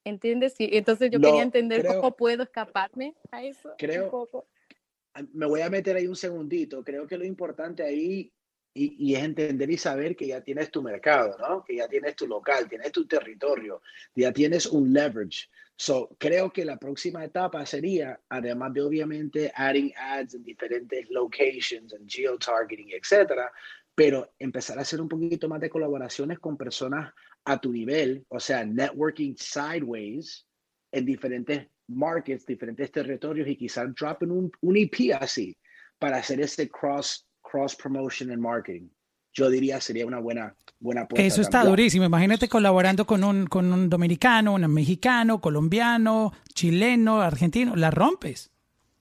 ¿entiendes? 0.03 0.55
Y 0.57 0.75
entonces 0.77 1.09
yo 1.11 1.19
no, 1.19 1.27
quería 1.27 1.43
entender 1.43 1.81
creo, 1.81 1.95
cómo 1.95 2.15
puedo 2.15 2.43
escaparme 2.43 3.15
a 3.31 3.43
eso. 3.43 3.73
Creo, 3.77 4.05
un 4.05 4.11
poco. 4.11 4.47
me 5.33 5.45
voy 5.45 5.61
a 5.61 5.69
meter 5.69 5.95
ahí 5.95 6.07
un 6.07 6.15
segundito, 6.15 6.83
creo 6.83 7.07
que 7.07 7.17
lo 7.17 7.25
importante 7.25 7.83
ahí 7.83 8.31
y, 8.73 9.11
y, 9.11 9.15
es 9.15 9.23
entender 9.23 9.69
y 9.69 9.77
saber 9.77 10.15
que 10.15 10.27
ya 10.27 10.41
tienes 10.41 10.69
tu 10.69 10.81
mercado, 10.81 11.37
¿no? 11.39 11.63
Que 11.63 11.77
ya 11.77 11.87
tienes 11.87 12.15
tu 12.15 12.27
local, 12.27 12.69
tienes 12.69 12.91
tu 12.91 13.07
territorio, 13.07 13.81
ya 14.15 14.31
tienes 14.31 14.67
un 14.67 14.93
leverage. 14.93 15.49
So, 15.81 16.09
creo 16.19 16.51
que 16.51 16.65
la 16.65 16.77
próxima 16.77 17.23
etapa 17.23 17.65
sería, 17.65 18.19
además 18.27 18.73
de 18.73 18.81
obviamente 18.81 19.49
adding 19.55 19.93
ads 19.95 20.33
en 20.35 20.43
diferentes 20.43 21.09
locations, 21.09 21.93
en 21.93 22.05
geotargeting, 22.05 22.89
etcétera, 22.91 23.49
pero 23.95 24.33
empezar 24.39 24.77
a 24.77 24.81
hacer 24.81 24.99
un 24.99 25.07
poquito 25.07 25.47
más 25.47 25.61
de 25.61 25.69
colaboraciones 25.69 26.39
con 26.39 26.57
personas 26.57 27.13
a 27.45 27.61
tu 27.61 27.71
nivel, 27.71 28.25
o 28.27 28.41
sea, 28.41 28.65
networking 28.65 29.35
sideways 29.37 30.45
en 30.91 31.05
diferentes 31.05 31.67
markets, 31.87 32.45
diferentes 32.45 32.91
territorios 32.91 33.47
y 33.47 33.55
quizás 33.55 33.95
droppen 33.95 34.31
un, 34.31 34.51
un 34.59 34.75
EP 34.75 35.13
así 35.17 35.57
para 35.97 36.17
hacer 36.17 36.41
ese 36.41 36.67
cross, 36.67 37.25
cross 37.41 37.73
promotion 37.73 38.31
and 38.31 38.41
marketing. 38.41 38.89
Yo 39.33 39.49
diría 39.49 39.79
sería 39.79 40.05
una 40.05 40.19
buena 40.19 40.55
buena 40.79 41.07
Eso 41.15 41.41
está 41.41 41.59
también. 41.59 41.71
durísimo. 41.71 42.05
Imagínate 42.05 42.47
colaborando 42.47 43.05
con 43.05 43.23
un, 43.23 43.47
con 43.47 43.71
un 43.71 43.89
dominicano, 43.89 44.53
un 44.53 44.67
mexicano, 44.73 45.41
colombiano, 45.41 46.33
chileno, 46.53 47.21
argentino. 47.21 47.75
La 47.75 47.91
rompes. 47.91 48.51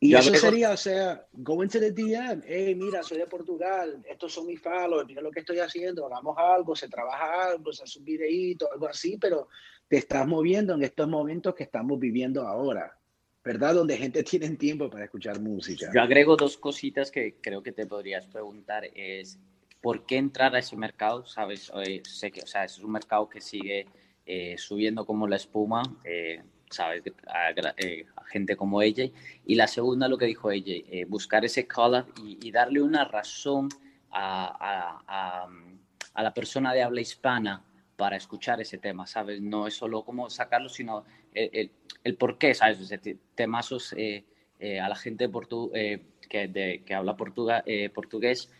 Y 0.00 0.14
eso 0.14 0.32
sería, 0.34 0.70
o 0.70 0.76
sea, 0.76 1.26
go 1.32 1.60
into 1.62 1.80
the 1.80 1.90
DM, 1.90 2.42
hey, 2.46 2.72
mira, 2.76 3.02
soy 3.02 3.18
de 3.18 3.26
Portugal, 3.26 4.00
estos 4.08 4.32
son 4.32 4.46
mis 4.46 4.60
followers, 4.60 5.08
mira 5.08 5.20
lo 5.20 5.32
que 5.32 5.40
estoy 5.40 5.58
haciendo, 5.58 6.06
hagamos 6.06 6.36
algo, 6.38 6.76
se 6.76 6.88
trabaja 6.88 7.50
algo, 7.50 7.72
se 7.72 7.82
hace 7.82 7.98
un 7.98 8.04
videíto, 8.04 8.70
algo 8.72 8.86
así, 8.86 9.18
pero 9.20 9.48
te 9.88 9.96
estás 9.96 10.24
moviendo 10.24 10.74
en 10.74 10.84
estos 10.84 11.08
momentos 11.08 11.52
que 11.56 11.64
estamos 11.64 11.98
viviendo 11.98 12.46
ahora, 12.46 12.96
¿verdad? 13.42 13.74
Donde 13.74 13.96
gente 13.96 14.22
tiene 14.22 14.48
tiempo 14.50 14.88
para 14.88 15.04
escuchar 15.04 15.40
música. 15.40 15.90
Yo 15.92 16.00
agrego 16.00 16.36
dos 16.36 16.58
cositas 16.58 17.10
que 17.10 17.34
creo 17.40 17.64
que 17.64 17.72
te 17.72 17.84
podrías 17.84 18.24
preguntar, 18.26 18.84
es, 18.94 19.40
¿por 19.80 20.06
qué 20.06 20.16
entrar 20.16 20.54
a 20.54 20.58
ese 20.58 20.76
mercado? 20.76 21.26
Sabes, 21.26 21.72
sé 22.04 22.30
que, 22.30 22.42
o 22.42 22.46
sea, 22.46 22.64
es 22.64 22.78
un 22.78 22.92
mercado 22.92 23.28
que 23.28 23.40
sigue 23.40 23.86
eh, 24.26 24.56
subiendo 24.58 25.06
como 25.06 25.26
la 25.26 25.36
espuma, 25.36 25.82
eh, 26.04 26.42
¿sabes? 26.70 27.02
A, 27.26 27.50
eh, 27.76 28.06
gente 28.26 28.56
como 28.56 28.82
ella. 28.82 29.04
Y 29.44 29.54
la 29.54 29.66
segunda, 29.66 30.08
lo 30.08 30.18
que 30.18 30.26
dijo 30.26 30.50
ella, 30.50 30.74
eh, 30.90 31.04
buscar 31.06 31.44
ese 31.44 31.66
collab 31.66 32.06
y, 32.22 32.50
darle 32.50 32.82
una 32.82 33.04
razón 33.04 33.68
a, 34.10 35.48
la 36.14 36.34
persona 36.34 36.72
de 36.72 36.82
habla 36.82 37.00
hispana 37.00 37.64
para 37.96 38.16
escuchar 38.16 38.60
ese 38.60 38.78
tema, 38.78 39.06
¿sabes? 39.06 39.40
No 39.40 39.66
es 39.66 39.74
solo 39.74 40.04
como 40.04 40.30
sacarlo, 40.30 40.68
sino 40.68 41.04
el, 41.32 42.16
por 42.16 42.38
qué, 42.38 42.54
¿sabes? 42.54 42.92
Temazos 43.34 43.92
eh, 43.94 44.24
eh, 44.58 44.80
a 44.80 44.88
la 44.88 44.96
gente 44.96 45.28
portu 45.28 45.70
que, 45.72 46.94
habla 46.94 47.16
portugués, 47.16 48.50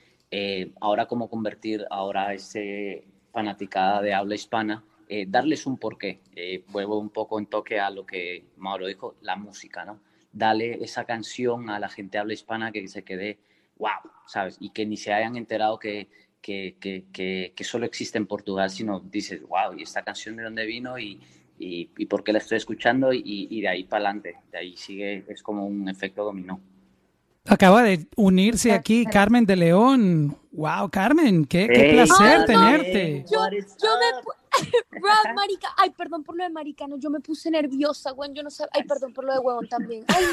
ahora 0.80 1.06
cómo 1.06 1.28
convertir 1.28 1.86
ahora 1.90 2.34
ese 2.34 3.04
fanaticada 3.32 4.02
de 4.02 4.14
habla 4.14 4.34
hispana 4.34 4.84
eh, 5.08 5.24
darles 5.26 5.66
un 5.66 5.78
porqué. 5.78 6.20
Eh, 6.36 6.64
vuelvo 6.68 6.98
un 6.98 7.08
poco 7.08 7.38
en 7.38 7.46
toque 7.46 7.80
a 7.80 7.88
lo 7.88 8.04
que 8.04 8.44
Mauro 8.58 8.86
dijo, 8.86 9.16
la 9.22 9.36
música, 9.36 9.84
¿no? 9.84 10.00
Dale 10.32 10.84
esa 10.84 11.04
canción 11.04 11.70
a 11.70 11.78
la 11.78 11.88
gente 11.88 12.18
habla 12.18 12.34
hispana 12.34 12.70
que 12.70 12.86
se 12.88 13.02
quede, 13.04 13.38
wow, 13.78 14.12
¿sabes? 14.26 14.58
Y 14.60 14.70
que 14.70 14.84
ni 14.84 14.98
se 14.98 15.14
hayan 15.14 15.36
enterado 15.36 15.78
que, 15.78 16.08
que, 16.42 16.76
que, 16.78 17.06
que, 17.10 17.54
que 17.56 17.64
solo 17.64 17.86
existe 17.86 18.18
en 18.18 18.26
Portugal, 18.26 18.68
sino 18.68 19.00
dices, 19.00 19.40
wow, 19.42 19.74
¿y 19.78 19.82
esta 19.82 20.02
canción 20.02 20.36
de 20.36 20.42
dónde 20.42 20.66
vino? 20.66 20.98
Y, 20.98 21.18
y, 21.58 21.90
y 21.96 22.06
por 22.06 22.22
qué 22.22 22.34
la 22.34 22.38
estoy 22.38 22.58
escuchando? 22.58 23.12
Y, 23.14 23.22
y 23.24 23.60
de 23.62 23.68
ahí 23.68 23.84
para 23.84 24.04
adelante, 24.04 24.36
de 24.52 24.58
ahí 24.58 24.76
sigue, 24.76 25.24
es 25.26 25.42
como 25.42 25.66
un 25.66 25.88
efecto 25.88 26.22
dominó. 26.22 26.60
Acaba 27.48 27.82
de 27.82 28.06
unirse 28.16 28.72
aquí 28.72 29.04
Carmen 29.06 29.46
de 29.46 29.56
León. 29.56 30.36
Wow, 30.52 30.90
Carmen, 30.90 31.44
qué, 31.44 31.66
qué 31.66 31.90
placer 31.92 32.44
tenerte. 32.44 33.24
Yo, 33.30 33.38
yo 33.50 33.88
me 33.98 34.22
Rob, 34.90 35.34
marica, 35.34 35.68
ay, 35.76 35.90
perdón 35.90 36.24
por 36.24 36.36
lo 36.36 36.42
de 36.42 36.50
maricano, 36.50 36.98
yo 36.98 37.10
me 37.10 37.20
puse 37.20 37.50
nerviosa, 37.50 38.10
güey, 38.10 38.32
yo 38.32 38.42
no 38.42 38.50
sé, 38.50 38.64
ay, 38.72 38.82
perdón 38.84 39.12
por 39.12 39.24
lo 39.24 39.32
de 39.32 39.38
huevón 39.38 39.68
también. 39.68 40.04
Ay, 40.08 40.24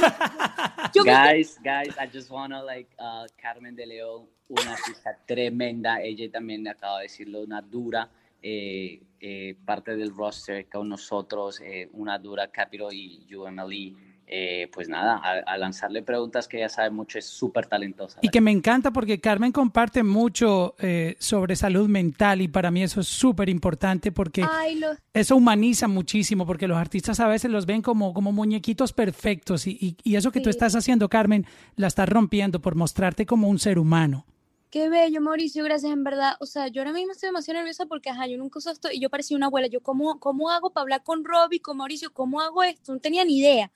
yo 0.94 1.04
guys, 1.04 1.60
me... 1.64 1.70
guys, 1.70 1.96
I 1.98 2.10
just 2.12 2.32
wanna 2.32 2.64
like 2.64 2.90
uh, 2.98 3.28
Carmen 3.40 3.76
de 3.76 3.86
León, 3.86 4.28
una 4.48 4.74
artista 4.74 5.18
tremenda, 5.26 6.02
ella 6.02 6.32
también 6.32 6.68
acaba 6.68 6.98
de 6.98 7.04
decirlo, 7.04 7.42
una 7.42 7.62
dura 7.62 8.10
eh, 8.42 9.02
eh, 9.20 9.56
parte 9.66 9.96
del 9.96 10.16
roster 10.16 10.68
con 10.70 10.90
nosotros, 10.90 11.60
eh, 11.62 11.90
una 11.94 12.18
dura 12.20 12.48
Capiro 12.50 12.92
y 12.92 13.28
UMLE 13.34 13.96
eh, 14.28 14.70
pues 14.74 14.90
nada, 14.90 15.22
a, 15.24 15.54
a, 15.54 15.58
lanzarle 15.58 16.02
preguntas 16.02 16.48
que 16.48 16.60
ya 16.60 16.68
sabe 16.68 16.90
mucho, 16.90 17.20
es 17.20 17.26
súper 17.26 17.68
talentosa. 17.68 18.20
Y 18.24 18.30
que 18.30 18.42
me 18.42 18.50
encanta 18.50 18.92
porque 18.92 19.20
Carmen 19.22 19.52
comparte 19.52 20.02
mucho 20.02 20.76
eh, 20.80 21.16
sobre 21.20 21.56
salud 21.56 21.88
mental 21.88 22.42
y 22.42 22.48
para 22.48 22.72
mí 22.72 22.82
eso 22.82 23.02
es 23.02 23.08
súper 23.08 23.50
importante 23.50 24.12
porque 24.12 24.44
Ay, 24.50 24.80
lo... 24.80 24.88
eso 25.14 25.36
humaniza 25.36 25.88
muchísimo 25.88 26.48
porque 26.48 26.68
los 26.68 26.78
artistas 26.78 27.20
a 27.20 27.28
veces 27.28 27.52
los 27.52 27.68
ven 27.68 27.84
como, 27.84 28.16
como 28.16 28.32
muñequitos 28.32 28.94
perfectos 28.94 29.68
y, 29.68 29.78
y, 29.80 29.98
y 30.04 30.16
eso 30.16 30.32
que 30.32 30.40
sí. 30.40 30.44
tú 30.44 30.50
estás 30.50 30.76
haciendo, 30.76 31.08
Carmen, 31.08 31.46
la 31.76 31.86
estás 31.86 32.10
rompiendo 32.10 32.60
por 32.60 32.74
mostrarte 32.74 33.28
como 33.28 33.48
un 33.48 33.60
ser 33.60 33.78
humano. 33.78 34.26
Qué 34.72 34.90
bello, 34.90 35.22
Mauricio, 35.22 35.64
gracias, 35.64 35.94
en 35.94 36.04
verdad. 36.04 36.34
O 36.40 36.48
sea, 36.48 36.68
yo 36.68 36.82
ahora 36.82 36.92
mismo 36.92 37.12
estoy 37.12 37.28
demasiado 37.28 37.60
nerviosa 37.60 37.86
porque, 37.86 38.10
ajá, 38.10 38.28
yo 38.28 38.38
nunca 38.38 38.58
uso 38.60 38.72
esto 38.72 38.90
y 38.92 39.00
yo 39.00 39.10
parecía 39.10 39.38
una 39.38 39.46
abuela. 39.46 39.68
Yo, 39.68 39.82
¿cómo, 39.82 40.20
cómo 40.20 40.50
hago 40.50 40.72
para 40.72 40.82
hablar 40.82 41.04
con 41.04 41.24
Robbie, 41.24 41.62
con 41.62 41.78
Mauricio? 41.78 42.12
¿Cómo 42.12 42.42
hago 42.42 42.62
esto? 42.64 42.92
No 42.92 43.00
tenía 43.00 43.24
ni 43.24 43.38
idea 43.38 43.72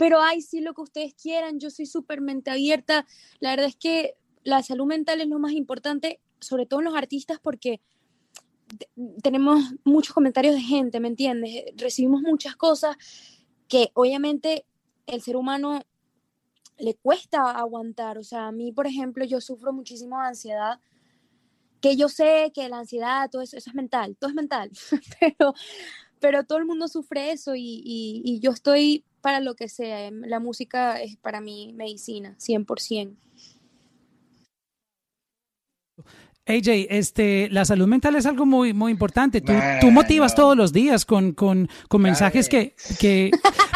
pero 0.00 0.22
ay, 0.22 0.40
sí, 0.40 0.62
lo 0.62 0.72
que 0.72 0.80
ustedes 0.80 1.12
quieran, 1.12 1.60
yo 1.60 1.68
soy 1.68 1.84
súper 1.84 2.22
mente 2.22 2.50
abierta. 2.50 3.06
La 3.38 3.50
verdad 3.50 3.66
es 3.66 3.76
que 3.76 4.16
la 4.44 4.62
salud 4.62 4.86
mental 4.86 5.20
es 5.20 5.28
lo 5.28 5.38
más 5.38 5.52
importante, 5.52 6.22
sobre 6.40 6.64
todo 6.64 6.80
en 6.80 6.86
los 6.86 6.96
artistas, 6.96 7.38
porque 7.38 7.82
tenemos 9.22 9.62
muchos 9.84 10.14
comentarios 10.14 10.54
de 10.54 10.62
gente, 10.62 11.00
¿me 11.00 11.08
entiendes? 11.08 11.66
Recibimos 11.76 12.22
muchas 12.22 12.56
cosas 12.56 12.96
que 13.68 13.90
obviamente 13.92 14.64
el 15.04 15.20
ser 15.20 15.36
humano 15.36 15.82
le 16.78 16.94
cuesta 16.94 17.50
aguantar. 17.50 18.16
O 18.16 18.24
sea, 18.24 18.46
a 18.46 18.52
mí, 18.52 18.72
por 18.72 18.86
ejemplo, 18.86 19.26
yo 19.26 19.42
sufro 19.42 19.70
muchísimo 19.70 20.18
de 20.18 20.28
ansiedad, 20.28 20.80
que 21.82 21.94
yo 21.98 22.08
sé 22.08 22.52
que 22.54 22.70
la 22.70 22.78
ansiedad, 22.78 23.28
todo 23.30 23.42
eso, 23.42 23.58
eso 23.58 23.68
es 23.68 23.76
mental, 23.76 24.16
todo 24.18 24.30
es 24.30 24.34
mental, 24.34 24.70
pero, 25.20 25.52
pero 26.20 26.44
todo 26.44 26.56
el 26.56 26.64
mundo 26.64 26.88
sufre 26.88 27.32
eso 27.32 27.52
y, 27.54 28.40
yo 28.40 28.52
estoy 28.52 29.04
para 29.20 29.40
lo 29.40 29.54
que 29.54 29.68
sea. 29.68 30.06
Em, 30.06 30.22
la 30.22 30.40
música 30.40 31.00
es 31.00 31.16
para 31.16 31.40
mí 31.40 31.72
medicina, 31.74 32.34
100%. 32.38 33.16
AJ, 36.50 36.86
este, 36.90 37.48
la 37.50 37.64
salud 37.64 37.86
mental 37.86 38.16
es 38.16 38.26
algo 38.26 38.46
muy, 38.46 38.72
muy 38.72 38.92
importante. 38.92 39.40
Tú, 39.40 39.52
tú 39.80 39.90
motivas 39.90 40.34
todos 40.34 40.56
los 40.56 40.72
días 40.72 41.04
con, 41.04 41.32
con, 41.32 41.68
con 41.88 42.02
mensajes 42.02 42.48
que, 42.48 42.74
que, 42.98 43.30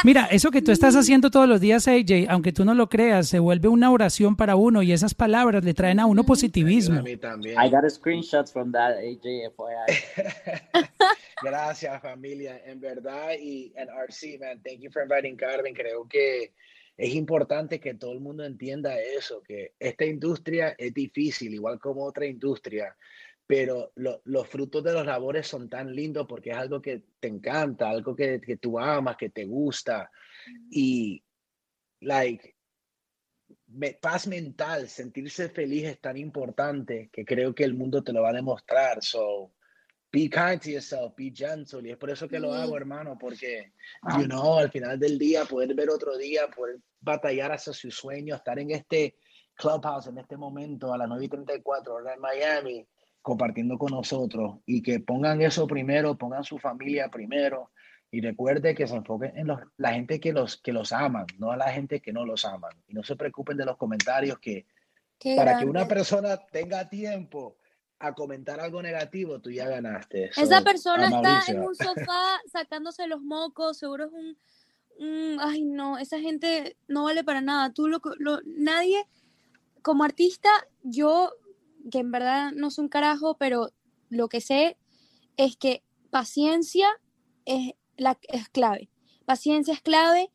mira, 0.05 0.27
eso 0.31 0.51
que 0.51 0.63
tú 0.63 0.73
estás 0.73 0.97
haciendo 0.97 1.31
todos 1.31 1.49
los 1.49 1.61
días, 1.61 1.89
AJ, 1.89 2.27
aunque 2.29 2.53
tú 2.53 2.65
no 2.65 2.75
lo 2.75 2.89
creas, 2.89 3.29
se 3.29 3.39
vuelve 3.39 3.69
una 3.69 3.91
oración 3.91 4.37
para 4.37 4.57
uno 4.57 4.83
y 4.83 4.93
esas 4.93 5.15
palabras 5.15 5.65
le 5.65 5.75
traen 5.75 6.01
a 6.01 6.07
uno 6.07 6.25
positivismo. 6.25 7.01
A 7.01 7.03
mí 7.03 7.17
también. 7.17 7.57
I 7.61 7.71
got 7.71 7.85
a 7.85 7.91
screenshot 7.91 8.51
from 8.51 8.73
that, 8.73 8.97
AJ, 8.97 9.53
FYI. 9.57 10.85
Gracias, 11.43 12.03
familia, 12.03 12.61
en 12.67 12.81
verdad. 12.81 13.33
Y 13.41 13.73
en 13.77 13.89
RC, 13.89 14.39
man, 14.41 14.61
thank 14.63 14.81
you 14.81 14.91
for 14.91 15.03
inviting 15.03 15.37
Carmen. 15.37 15.75
Creo 15.75 16.07
que 16.09 16.53
es 16.97 17.15
importante 17.15 17.81
que 17.81 17.95
todo 17.95 18.13
el 18.13 18.21
mundo 18.21 18.45
entienda 18.45 18.99
eso, 18.99 19.43
que 19.43 19.75
esta 19.79 20.05
industria 20.05 20.75
es 20.79 20.95
difícil, 20.95 21.55
igual 21.55 21.79
como 21.81 22.05
otra 22.05 22.27
industria, 22.27 22.97
pero 23.47 23.93
los 23.97 24.49
frutos 24.49 24.83
de 24.85 24.93
los 24.93 25.05
labores 25.05 25.47
son 25.47 25.69
tan 25.69 25.95
lindos 25.95 26.27
porque 26.27 26.51
es 26.51 26.57
algo 26.57 26.81
que 26.81 27.03
te 27.21 27.29
encanta, 27.29 27.91
algo 27.91 28.15
que, 28.17 28.41
que 28.41 28.57
tú 28.57 28.79
amas, 28.79 29.17
que 29.17 29.29
te 29.29 29.45
gusta. 29.45 30.11
Y, 30.71 31.23
like, 32.01 32.55
paz 34.01 34.27
mental, 34.27 34.89
sentirse 34.89 35.49
feliz 35.51 35.85
es 35.85 36.01
tan 36.01 36.17
importante 36.17 37.11
que 37.13 37.25
creo 37.25 37.55
que 37.55 37.65
el 37.65 37.75
mundo 37.75 38.03
te 38.03 38.13
lo 38.13 38.23
va 38.23 38.31
a 38.31 38.35
demostrar. 38.35 39.03
So, 39.03 39.53
be 40.15 40.29
kind 40.29 40.61
to 40.61 40.71
yourself, 40.71 41.13
be 41.17 41.33
gentle. 41.35 41.83
Y 41.85 41.91
es 41.91 41.97
por 41.97 42.09
eso 42.09 42.29
que 42.29 42.39
lo 42.39 42.55
hago, 42.55 42.77
hermano, 42.77 43.19
porque, 43.19 43.73
you 44.17 44.27
know, 44.27 44.59
al 44.59 44.71
final 44.71 44.97
del 44.97 45.19
día, 45.19 45.45
poder 45.45 45.75
ver 45.75 45.91
otro 45.91 46.17
día, 46.17 46.47
poder 46.55 46.77
batallar 47.01 47.51
hacia 47.51 47.73
su 47.73 47.91
sueño, 47.91 48.37
estar 48.37 48.57
en 48.61 48.71
este 48.71 49.17
clubhouse 49.57 50.07
en 50.07 50.19
este 50.19 50.37
momento 50.37 50.95
a 50.95 50.99
las 50.99 51.09
9 51.09 51.25
y 51.25 51.29
34 51.29 51.95
hora 51.95 52.15
en 52.15 52.21
Miami, 52.21 52.87
compartiendo 53.23 53.77
con 53.77 53.91
nosotros 53.91 54.59
y 54.67 54.83
que 54.83 55.01
pongan 55.01 55.43
eso 55.43 55.67
primero, 55.67 56.17
pongan 56.17 56.45
su 56.45 56.61
familia 56.61 57.09
primero 57.09 57.73
y 58.13 58.21
recuerde 58.21 58.77
que 58.77 58.87
se 58.87 58.95
enfoquen 58.95 59.37
en 59.37 59.49
la 59.79 59.93
gente 59.95 60.21
que 60.21 60.33
los, 60.33 60.59
que 60.59 60.73
los 60.73 60.93
aman, 60.93 61.27
no 61.39 61.51
a 61.51 61.57
la 61.57 61.73
gente 61.73 62.01
que 62.01 62.13
no 62.13 62.25
los 62.25 62.45
aman. 62.45 62.71
Y 62.87 62.95
no 62.95 63.03
se 63.03 63.17
preocupen 63.17 63.57
de 63.57 63.65
los 63.65 63.77
comentarios 63.77 64.39
que 64.39 64.67
para 65.37 65.59
que 65.59 65.65
una 65.65 65.89
persona 65.89 66.37
tenga 66.37 66.89
tiempo 66.89 67.57
a 68.07 68.15
comentar 68.15 68.61
algo 68.61 68.83
negativo, 68.83 69.41
tú 69.41 69.51
ya 69.51 69.69
ganaste. 69.69 70.31
Esa 70.37 70.63
persona 70.63 71.07
está 71.07 71.53
en 71.53 71.61
un 71.61 71.75
sofá 71.75 72.41
sacándose 72.53 73.07
los 73.07 73.23
mocos, 73.23 73.79
seguro 73.79 74.07
es 74.07 74.13
un, 74.13 75.39
ay 75.41 75.65
no, 75.65 75.99
esa 75.99 76.19
gente 76.21 76.77
no 76.89 77.05
vale 77.05 77.25
para 77.25 77.41
nada. 77.41 77.73
Tú 77.73 77.89
lo, 77.89 78.01
lo 78.19 78.41
nadie 78.45 79.07
como 79.83 80.05
artista 80.05 80.49
yo 80.83 81.33
que 81.91 81.99
en 81.99 82.11
verdad 82.11 82.53
no 82.53 82.69
es 82.69 82.79
un 82.79 82.89
carajo, 82.89 83.37
pero 83.37 83.71
lo 84.09 84.29
que 84.29 84.41
sé 84.41 84.77
es 85.37 85.57
que 85.57 85.83
paciencia 86.11 86.89
es, 87.45 87.75
la, 87.97 88.19
es 88.29 88.49
clave. 88.49 88.89
Paciencia 89.25 89.75
es 89.75 89.81
clave 89.81 90.31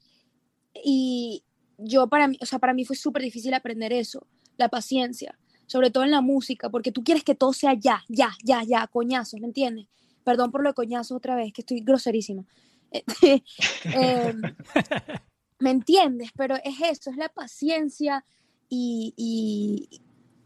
y 0.73 1.43
yo 1.77 2.07
para 2.07 2.27
mí, 2.27 2.37
o 2.41 2.45
sea, 2.45 2.59
para 2.59 2.73
mí 2.73 2.85
fue 2.85 2.95
súper 2.95 3.23
difícil 3.23 3.53
aprender 3.53 3.93
eso, 3.93 4.27
la 4.57 4.69
paciencia, 4.69 5.39
sobre 5.69 5.91
todo 5.91 6.03
en 6.03 6.11
la 6.11 6.21
música, 6.21 6.69
porque 6.69 6.91
tú 6.91 7.03
quieres 7.03 7.23
que 7.23 7.35
todo 7.35 7.53
sea 7.53 7.75
ya, 7.75 8.03
ya, 8.07 8.31
ya, 8.43 8.63
ya, 8.63 8.87
coñazos, 8.87 9.39
¿me 9.39 9.45
entiendes? 9.45 9.85
Perdón 10.23 10.51
por 10.51 10.63
lo 10.63 10.71
de 10.71 10.73
coñazos 10.73 11.15
otra 11.15 11.35
vez, 11.35 11.53
que 11.53 11.61
estoy 11.61 11.81
groserísima. 11.81 12.43
Em, 13.83 14.41
¿Me 15.59 15.69
entiendes? 15.69 16.31
Pero 16.35 16.55
es 16.63 16.81
eso, 16.81 17.11
es 17.11 17.17
la 17.17 17.29
paciencia 17.29 18.25
y, 18.67 19.87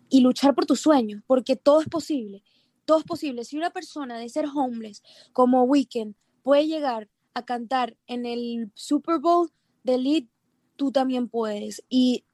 y 0.09 0.19
luchar 0.19 0.53
por 0.55 0.65
tus 0.65 0.81
sueños, 0.81 1.23
porque 1.25 1.55
todo 1.55 1.79
es 1.79 1.87
posible. 1.87 2.43
Todo 2.83 2.99
es 2.99 3.05
posible. 3.05 3.45
Si 3.45 3.55
una 3.55 3.69
persona 3.69 4.17
de 4.17 4.27
ser 4.27 4.45
homeless 4.53 5.01
como 5.31 5.63
Weekend 5.63 6.15
puede 6.41 6.67
llegar 6.67 7.07
a 7.33 7.45
cantar 7.45 7.95
en 8.07 8.25
el 8.25 8.71
Super 8.75 9.19
Bowl 9.19 9.49
de 9.83 9.95
Elite, 9.95 10.29
tú 10.75 10.91
también 10.91 11.29
puedes. 11.29 11.81
Y 11.87 12.25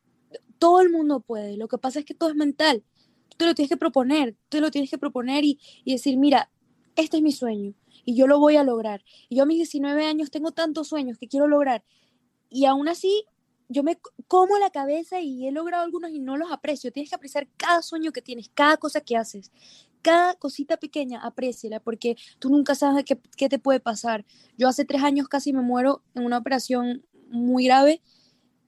todo 0.59 0.81
el 0.81 0.89
mundo 0.89 1.21
puede. 1.21 1.57
Lo 1.57 1.67
que 1.67 1.77
pasa 1.77 1.99
es 1.99 2.05
que 2.05 2.13
todo 2.13 2.29
es 2.29 2.35
mental. 2.35 2.83
Tú 3.37 3.45
lo 3.45 3.55
tienes 3.55 3.69
que 3.69 3.77
proponer, 3.77 4.35
tú 4.49 4.59
lo 4.59 4.69
tienes 4.69 4.89
que 4.89 4.97
proponer 4.97 5.45
y, 5.45 5.59
decir, 5.85 6.17
mira, 6.17 6.51
este 6.95 7.17
es 7.17 7.23
mi 7.23 7.31
sueño 7.31 7.73
y 8.05 8.15
yo 8.15 8.27
lo 8.27 8.39
voy 8.39 8.57
a 8.57 8.63
lograr. 8.63 9.03
Y 9.29 9.37
yo 9.37 9.43
a 9.43 9.45
mis 9.45 9.57
19 9.57 10.05
años 10.05 10.29
tengo 10.29 10.51
tantos 10.51 10.89
sueños 10.89 11.17
que 11.17 11.27
quiero 11.27 11.47
lograr. 11.47 11.83
Y 12.49 12.65
aún 12.65 12.89
así 12.89 13.25
yo 13.69 13.83
me 13.83 13.99
como 14.27 14.57
la 14.57 14.71
cabeza 14.71 15.21
y 15.21 15.47
he 15.47 15.51
logrado 15.51 15.83
algunos 15.83 16.11
y 16.11 16.19
no 16.19 16.35
los 16.35 16.51
aprecio. 16.51 16.91
Tienes 16.91 17.09
que 17.09 17.15
apreciar 17.15 17.47
cada 17.55 17.81
sueño 17.81 18.11
que 18.11 18.21
tienes, 18.21 18.49
cada 18.53 18.77
cosa 18.77 18.99
que 19.01 19.15
haces, 19.15 19.51
cada 20.01 20.33
cosita 20.35 20.77
pequeña, 20.77 21.21
apréciala, 21.21 21.79
porque 21.79 22.17
tú 22.39 22.49
nunca 22.49 22.75
sabes 22.75 23.05
qué 23.05 23.49
te 23.49 23.59
puede 23.59 23.79
pasar. 23.79 24.25
Yo 24.57 24.67
hace 24.67 24.85
tres 24.85 25.03
años 25.03 25.29
casi 25.29 25.53
me 25.53 25.61
muero 25.61 26.01
en 26.15 26.25
una 26.25 26.39
operación 26.39 27.05
muy 27.29 27.65
grave 27.65 28.01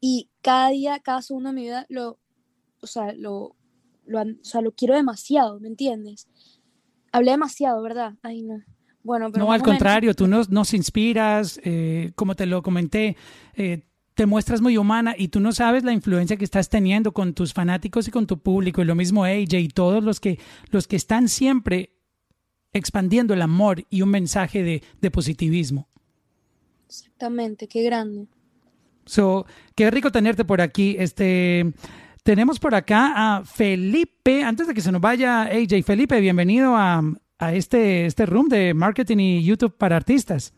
y 0.02 0.30
cada 0.42 0.70
día, 0.70 1.00
cada 1.00 1.22
segundo 1.22 1.50
de 1.50 1.56
mi 1.56 1.62
vida 1.62 1.86
lo, 1.88 2.20
o 2.82 2.88
sea, 2.88 3.14
lo, 3.14 3.56
lo, 4.06 4.22
o 4.22 4.26
sea, 4.42 4.62
lo 4.62 4.72
quiero 4.72 4.96
demasiado, 4.96 5.60
¿me 5.60 5.68
entiendes? 5.68 6.28
Hablé 7.12 7.32
demasiado, 7.32 7.82
¿verdad? 7.84 8.16
Ay, 8.24 8.42
no. 8.42 8.64
Bueno, 9.04 9.32
pero 9.32 9.46
no, 9.46 9.52
al 9.52 9.62
contrario, 9.62 10.14
tú 10.16 10.28
nos, 10.28 10.50
nos 10.50 10.74
inspiras, 10.74 11.60
eh, 11.64 12.12
como 12.16 12.36
te 12.36 12.46
lo 12.46 12.62
comenté, 12.62 13.16
eh, 13.56 13.84
te 14.16 14.26
muestras 14.26 14.62
muy 14.62 14.78
humana 14.78 15.16
y 15.18 15.30
tú 15.30 15.40
no 15.40 15.52
sabes 15.52 15.84
la 15.84 15.94
influencia 15.94 16.38
que 16.38 16.46
estás 16.46 16.70
teniendo 16.70 17.12
con 17.12 17.34
tus 17.34 17.54
fanáticos 17.54 18.08
y 18.08 18.12
con 18.12 18.28
tu 18.28 18.40
público 18.40 18.82
y 18.82 18.86
lo 18.86 18.96
mismo 18.96 19.24
AJ 19.24 19.54
y 19.54 19.68
todos 19.70 20.04
los 20.04 20.20
que 20.20 20.40
los 20.70 20.88
que 20.88 20.96
están 20.96 21.30
siempre 21.30 21.96
expandiendo 22.74 23.34
el 23.34 23.42
amor 23.42 23.86
y 23.90 24.02
un 24.02 24.10
mensaje 24.10 24.64
de, 24.64 24.84
de 25.02 25.12
positivismo. 25.12 25.88
Exactamente, 26.88 27.68
qué 27.68 27.84
grande. 27.84 28.28
So, 29.12 29.46
qué 29.76 29.92
rico 29.92 30.10
tenerte 30.10 30.46
por 30.46 30.62
aquí. 30.62 30.96
Este 30.98 31.74
tenemos 32.24 32.60
por 32.60 32.74
acá 32.74 33.12
a 33.16 33.44
Felipe, 33.44 34.42
antes 34.42 34.68
de 34.68 34.74
que 34.74 34.80
se 34.80 34.90
nos 34.90 35.02
vaya 35.02 35.42
AJ, 35.42 35.84
Felipe, 35.84 36.22
bienvenido 36.22 36.78
a, 36.78 37.02
a 37.38 37.54
este, 37.54 38.06
este 38.06 38.26
room 38.26 38.48
de 38.48 38.74
marketing 38.74 39.18
y 39.18 39.44
YouTube 39.44 39.76
para 39.76 39.98
artistas. 39.98 40.54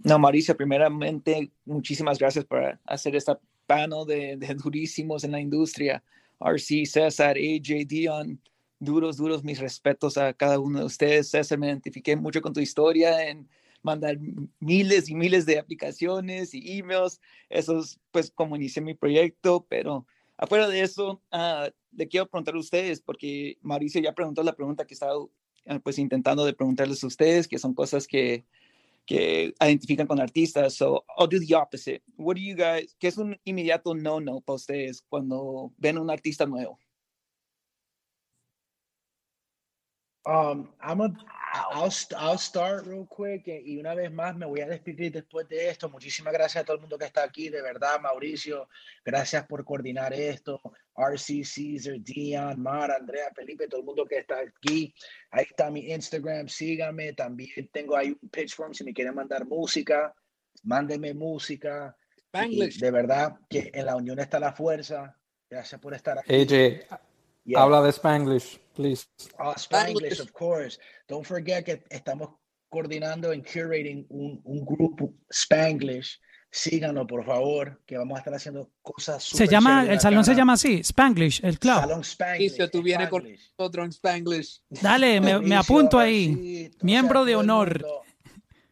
No, 0.00 0.18
Mauricio, 0.18 0.54
primeramente, 0.54 1.50
muchísimas 1.64 2.18
gracias 2.18 2.44
por 2.44 2.78
hacer 2.84 3.16
esta 3.16 3.40
panel 3.66 4.04
de, 4.06 4.36
durísimos 4.62 5.24
en 5.24 5.32
la 5.32 5.40
industria. 5.40 6.02
RC, 6.40 6.84
César, 6.84 7.38
AJ, 7.38 7.86
Dion, 7.86 8.38
duros, 8.78 9.16
duros, 9.16 9.42
mis 9.42 9.60
respetos 9.60 10.18
a 10.18 10.34
cada 10.34 10.58
uno 10.58 10.80
de 10.80 10.84
ustedes. 10.84 11.30
César, 11.30 11.56
me 11.56 11.68
identifiqué 11.68 12.16
mucho 12.16 12.42
con 12.42 12.52
tu 12.52 12.60
historia 12.60 13.30
en 13.30 13.48
mandar 13.82 14.18
miles 14.58 15.08
y 15.08 15.14
miles 15.14 15.46
de 15.46 15.58
aplicaciones 15.58 16.54
y 16.54 16.78
emails. 16.78 17.20
Eso 17.48 17.80
es 17.80 18.00
pues 18.10 18.30
como 18.30 18.56
inicié 18.56 18.82
mi 18.82 18.94
proyecto, 18.94 19.66
pero 19.68 20.06
afuera 20.36 20.68
de 20.68 20.82
eso, 20.82 21.22
uh, 21.32 21.70
le 21.92 22.08
quiero 22.08 22.28
preguntar 22.28 22.54
a 22.54 22.58
ustedes, 22.58 23.00
porque 23.00 23.58
Mauricio 23.62 24.00
ya 24.00 24.14
preguntó 24.14 24.42
la 24.42 24.54
pregunta 24.54 24.86
que 24.86 24.94
estaba 24.94 25.14
ah, 25.66 25.78
pues 25.82 25.98
intentando 25.98 26.44
de 26.44 26.54
preguntarles 26.54 27.02
a 27.04 27.06
ustedes, 27.06 27.48
que 27.48 27.58
son 27.58 27.74
cosas 27.74 28.06
que 28.06 28.44
que 29.06 29.52
identifican 29.60 30.06
con 30.06 30.20
artistas. 30.20 30.74
So 30.74 31.04
I'll 31.18 31.26
do 31.26 31.40
the 31.40 31.54
opposite. 31.56 32.00
What 32.16 32.36
do 32.36 32.42
you 32.42 32.54
guys, 32.54 32.94
qué 33.00 33.08
es 33.08 33.18
un 33.18 33.36
inmediato 33.42 33.92
no-no 33.92 34.40
para 34.40 34.54
ustedes 34.54 35.02
cuando 35.08 35.72
ven 35.78 35.98
un 35.98 36.10
artista 36.10 36.46
nuevo? 36.46 36.78
Um, 40.26 40.68
I'm 40.82 41.00
a, 41.00 41.10
I'll, 41.72 41.90
I'll 42.18 42.38
start 42.38 42.86
real 42.86 43.06
quick 43.06 43.48
eh, 43.48 43.62
y 43.64 43.78
una 43.78 43.94
vez 43.94 44.12
más 44.12 44.36
me 44.36 44.44
voy 44.44 44.60
a 44.60 44.68
despedir 44.68 45.12
después 45.12 45.48
de 45.48 45.70
esto. 45.70 45.88
Muchísimas 45.88 46.32
gracias 46.32 46.62
a 46.62 46.64
todo 46.64 46.76
el 46.76 46.82
mundo 46.82 46.98
que 46.98 47.06
está 47.06 47.24
aquí, 47.24 47.48
de 47.48 47.62
verdad, 47.62 48.00
Mauricio, 48.00 48.68
gracias 49.04 49.46
por 49.46 49.64
coordinar 49.64 50.12
esto. 50.12 50.60
RC, 50.94 51.42
Caesar, 51.42 51.94
Dion, 52.00 52.60
Mar, 52.60 52.90
Andrea, 52.90 53.30
Felipe, 53.34 53.66
todo 53.66 53.80
el 53.80 53.86
mundo 53.86 54.04
que 54.04 54.18
está 54.18 54.40
aquí. 54.40 54.94
Ahí 55.30 55.46
está 55.48 55.70
mi 55.70 55.90
Instagram, 55.90 56.48
síganme. 56.48 57.14
También 57.14 57.68
tengo 57.72 57.96
ahí 57.96 58.16
un 58.20 58.28
pitch 58.28 58.54
form 58.54 58.74
si 58.74 58.84
me 58.84 58.92
quieren 58.92 59.14
mandar 59.14 59.46
música, 59.46 60.14
mándenme 60.64 61.14
música. 61.14 61.96
de 62.32 62.90
verdad 62.90 63.38
que 63.48 63.70
en 63.72 63.86
la 63.86 63.96
unión 63.96 64.18
está 64.18 64.38
la 64.38 64.52
fuerza. 64.52 65.16
Gracias 65.48 65.80
por 65.80 65.94
estar 65.94 66.18
aquí. 66.18 66.32
AJ, 66.32 67.00
Habla 67.56 67.82
de 67.82 67.90
Spanglish, 67.90 68.58
please. 68.74 69.06
Oh, 69.38 69.54
Spanglish, 69.56 70.20
of 70.20 70.32
course. 70.32 70.78
Don't 71.08 71.26
forget 71.26 71.64
que 71.64 71.82
estamos 71.90 72.30
coordinando 72.68 73.32
en 73.32 73.42
curating 73.42 74.06
un, 74.10 74.40
un 74.44 74.64
grupo 74.64 75.12
Spanglish. 75.30 76.20
Síganlo, 76.52 77.06
por 77.06 77.24
favor, 77.24 77.80
que 77.86 77.96
vamos 77.96 78.16
a 78.16 78.18
estar 78.18 78.34
haciendo 78.34 78.72
cosas 78.82 79.22
Se 79.22 79.46
llama, 79.46 79.84
el 79.86 80.00
salón 80.00 80.24
se 80.24 80.34
llama 80.34 80.54
así, 80.54 80.80
Spanglish, 80.80 81.44
el 81.44 81.60
club. 81.60 81.76
Salón 81.76 82.00
Spanglish. 82.00 82.60
Y 82.60 82.68
tú 82.68 82.82
vienes 82.82 83.08
con 83.08 83.24
otro 83.56 83.84
en 83.84 83.90
Spanglish. 83.90 84.60
Dale, 84.68 85.20
me, 85.20 85.38
me 85.38 85.54
apunto 85.54 85.98
ahí. 85.98 86.70
Miembro 86.82 87.24
de 87.24 87.36
honor. 87.36 87.86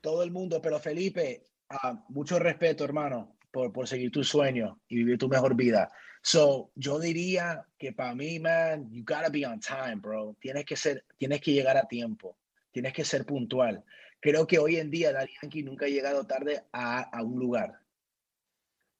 todo 0.01 0.25
el 0.25 0.33
mundo, 0.33 0.61
pero 0.61 0.81
Felipe, 0.81 1.45
uh, 1.71 1.97
mucho 2.09 2.39
respeto, 2.41 2.85
hermano, 2.85 3.37
por, 3.53 3.73
por 3.73 3.87
seguir 3.87 4.11
tu 4.11 4.25
sueño 4.25 4.81
y 4.89 4.97
vivir 4.97 5.19
tu 5.19 5.29
mejor 5.29 5.55
vida. 5.55 5.91
So, 6.23 6.73
yo 6.75 6.99
diría 6.99 7.67
que 7.79 7.93
para 7.93 8.15
mí, 8.15 8.39
man, 8.39 8.91
you 8.91 9.03
gotta 9.05 9.31
be 9.31 9.47
on 9.47 9.61
time, 9.61 9.97
bro. 9.97 10.37
Tienes 10.41 10.65
que 10.65 10.77
ser, 10.77 11.05
tienes 11.17 11.41
que 11.41 11.53
llegar 11.53 11.77
a 11.77 11.87
tiempo. 11.87 12.37
Tienes 12.71 12.93
que 12.93 13.05
ser 13.05 13.25
puntual. 13.25 13.85
Creo 14.21 14.47
que 14.47 14.59
hoy 14.59 14.77
en 14.77 14.91
día 14.91 15.13
Daddy 15.13 15.33
Yankee 15.41 15.63
nunca 15.63 15.87
ha 15.87 15.89
llegado 15.89 16.27
tarde 16.27 16.65
a, 16.73 17.03
a 17.03 17.23
un 17.23 17.39
lugar. 17.39 17.81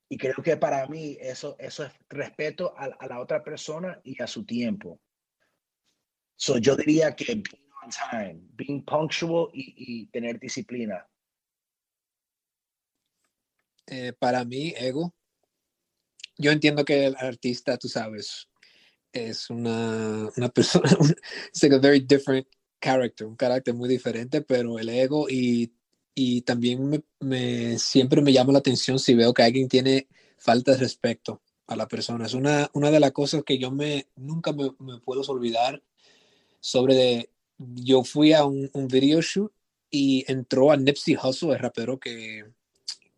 Y 0.09 0.17
creo 0.17 0.37
que 0.43 0.57
para 0.57 0.87
mí 0.87 1.19
eso, 1.21 1.57
eso 1.59 1.85
es 1.85 1.93
respeto 2.09 2.75
a, 2.79 2.85
a 2.85 3.07
la 3.09 3.21
otra 3.21 3.43
persona 3.43 4.01
y 4.05 4.23
a 4.23 4.27
su 4.27 4.47
tiempo. 4.47 5.01
So, 6.37 6.59
yo 6.59 6.77
diría 6.77 7.15
que 7.15 7.35
being 7.35 7.69
on 7.83 7.91
time, 7.91 8.41
being 8.55 8.85
punctual 8.85 9.51
y, 9.53 9.75
y 9.77 10.07
tener 10.07 10.39
disciplina. 10.39 11.07
Eh, 13.87 14.13
para 14.13 14.45
mí, 14.45 14.73
ego 14.77 15.15
yo 16.39 16.53
entiendo 16.53 16.85
que 16.85 17.07
el 17.07 17.17
artista, 17.17 17.77
tú 17.77 17.89
sabes, 17.89 18.49
es 19.13 19.51
una, 19.51 20.31
una 20.37 20.49
persona, 20.49 20.89
es 21.53 21.63
like 21.63 21.75
a 21.75 21.79
very 21.79 22.01
different 22.01 22.47
character, 22.81 23.27
un 23.27 23.37
carácter 23.37 23.75
muy 23.75 23.89
diferente, 23.89 24.41
pero 24.43 24.79
el 24.79 24.89
ego 24.89 25.29
y, 25.29 25.73
y 26.15 26.43
también 26.43 26.89
me, 26.89 27.03
me, 27.21 27.79
siempre 27.79 28.23
me 28.23 28.33
llama 28.33 28.53
la 28.53 28.61
atención 28.61 28.99
si 28.99 29.15
veo 29.15 29.35
que 29.35 29.43
alguien 29.43 29.69
tiene 29.69 30.09
falta 30.39 30.73
de 30.73 30.79
respeto 30.79 31.43
a 31.67 31.77
la 31.77 31.89
persona. 31.89 32.27
Es 32.27 32.35
una, 32.35 32.71
una 32.73 32.91
de 32.91 33.01
las 33.01 33.13
cosas 33.13 33.43
que 33.45 33.59
yo 33.59 33.71
me, 33.71 34.07
nunca 34.17 34.53
me, 34.53 34.71
me 34.79 34.99
puedo 35.01 35.23
olvidar 35.23 35.83
sobre 36.61 36.95
de, 36.95 37.31
yo 37.59 38.05
fui 38.05 38.33
a 38.33 38.45
un, 38.45 38.71
un, 38.73 38.89
video 38.89 39.21
shoot 39.21 39.53
y 39.91 40.25
entró 40.29 40.71
a 40.71 40.77
Nipsey 40.77 41.17
Hussle, 41.17 41.53
el 41.53 41.59
rapero 41.59 41.99
que, 41.99 42.45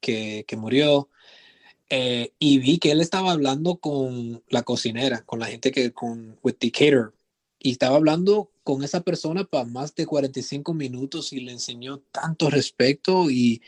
que, 0.01 0.45
que 0.47 0.57
murió, 0.57 1.09
eh, 1.91 2.33
y 2.39 2.59
vi 2.59 2.79
que 2.79 2.93
él 2.93 3.01
estaba 3.01 3.33
hablando 3.33 3.77
con 3.77 4.45
la 4.49 4.63
cocinera, 4.63 5.25
con 5.27 5.41
la 5.41 5.47
gente 5.47 5.73
que, 5.73 5.93
con, 5.93 6.39
with 6.43 6.55
the 6.61 6.71
caterer, 6.71 7.13
y 7.59 7.73
estaba 7.73 7.97
hablando 7.97 8.51
con 8.63 8.85
esa 8.85 9.01
persona 9.03 9.45
para 9.45 9.65
más 9.65 9.95
de 9.97 10.07
45 10.07 10.73
minutos 10.73 11.33
y 11.33 11.41
le 11.41 11.53
enseñó 11.53 11.99
tanto 12.13 12.49
respeto 12.49 13.29
y, 13.29 13.61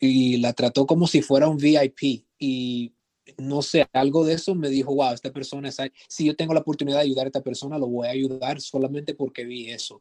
y 0.00 0.38
la 0.38 0.52
trató 0.52 0.86
como 0.86 1.08
si 1.08 1.20
fuera 1.20 1.48
un 1.48 1.58
VIP. 1.58 2.24
Y 2.38 2.92
no 3.38 3.60
sé, 3.60 3.86
algo 3.92 4.24
de 4.24 4.34
eso 4.34 4.54
me 4.54 4.68
dijo, 4.68 4.94
wow, 4.94 5.12
esta 5.12 5.32
persona 5.32 5.68
es, 5.68 5.76
si 6.08 6.24
yo 6.26 6.36
tengo 6.36 6.54
la 6.54 6.60
oportunidad 6.60 6.98
de 6.98 7.04
ayudar 7.04 7.26
a 7.26 7.28
esta 7.28 7.42
persona, 7.42 7.78
lo 7.78 7.88
voy 7.88 8.06
a 8.06 8.12
ayudar 8.12 8.60
solamente 8.60 9.14
porque 9.14 9.44
vi 9.44 9.70
eso. 9.70 10.00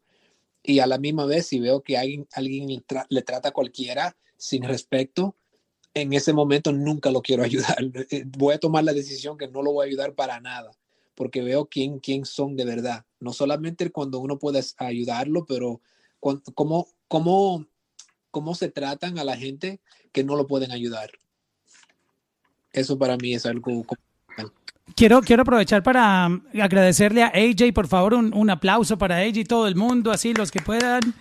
Y 0.61 0.79
a 0.79 0.87
la 0.87 0.99
misma 0.99 1.25
vez, 1.25 1.47
si 1.47 1.59
veo 1.59 1.81
que 1.81 1.97
alguien, 1.97 2.27
alguien 2.33 2.67
le, 2.67 2.83
le 3.09 3.21
trata 3.23 3.49
a 3.49 3.53
cualquiera 3.53 4.15
sin 4.37 4.63
respeto, 4.63 5.35
en 5.93 6.13
ese 6.13 6.33
momento 6.33 6.71
nunca 6.71 7.11
lo 7.11 7.21
quiero 7.21 7.43
ayudar. 7.43 7.77
Eh, 8.09 8.23
voy 8.25 8.55
a 8.55 8.59
tomar 8.59 8.83
la 8.83 8.93
decisión 8.93 9.37
que 9.37 9.47
no 9.47 9.61
lo 9.61 9.71
voy 9.71 9.85
a 9.85 9.89
ayudar 9.89 10.13
para 10.13 10.39
nada, 10.39 10.71
porque 11.15 11.41
veo 11.41 11.65
quién, 11.65 11.99
quién 11.99 12.25
son 12.25 12.55
de 12.55 12.65
verdad. 12.65 13.05
No 13.19 13.33
solamente 13.33 13.91
cuando 13.91 14.19
uno 14.19 14.39
puede 14.39 14.61
ayudarlo, 14.77 15.45
pero 15.45 15.81
cómo, 16.19 16.87
cómo, 17.07 17.65
cómo 18.31 18.55
se 18.55 18.69
tratan 18.69 19.17
a 19.19 19.23
la 19.23 19.37
gente 19.37 19.79
que 20.11 20.23
no 20.23 20.35
lo 20.35 20.47
pueden 20.47 20.71
ayudar. 20.71 21.11
Eso 22.71 22.97
para 22.97 23.17
mí 23.17 23.33
es 23.33 23.45
algo... 23.45 23.85
Quiero, 24.95 25.21
quiero 25.21 25.43
aprovechar 25.43 25.81
para 25.81 26.25
agradecerle 26.61 27.23
a 27.23 27.27
AJ, 27.27 27.73
por 27.73 27.87
favor, 27.87 28.13
un, 28.13 28.33
un 28.33 28.49
aplauso 28.49 28.97
para 28.97 29.17
AJ 29.17 29.37
y 29.37 29.43
todo 29.45 29.67
el 29.67 29.75
mundo, 29.75 30.11
así 30.11 30.33
los 30.33 30.51
que 30.51 30.59
puedan 30.61 31.15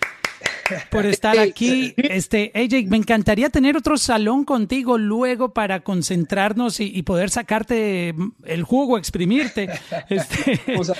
por 0.91 1.07
estar 1.07 1.39
aquí. 1.39 1.95
Este, 1.97 2.53
AJ, 2.55 2.89
me 2.89 2.97
encantaría 2.97 3.51
tener 3.51 3.77
otro 3.77 3.97
salón 3.97 4.45
contigo 4.45 4.99
luego 4.99 5.53
para 5.53 5.81
concentrarnos 5.81 6.81
y, 6.81 6.91
y 6.95 7.03
poder 7.03 7.31
sacarte 7.31 8.15
el 8.45 8.63
jugo, 8.63 8.99
exprimirte. 8.99 9.69
Este... 10.09 10.61
O 10.79 10.85
sea, 10.85 10.97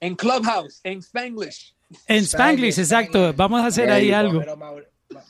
en 0.00 0.16
Clubhouse, 0.16 0.80
en 0.84 0.98
Spanglish. 0.98 1.74
En 2.06 2.24
Spanglish, 2.24 2.78
exacto. 2.78 3.32
Vamos 3.34 3.62
a 3.62 3.66
hacer 3.66 3.90
ahí 3.90 4.12
algo. 4.12 4.42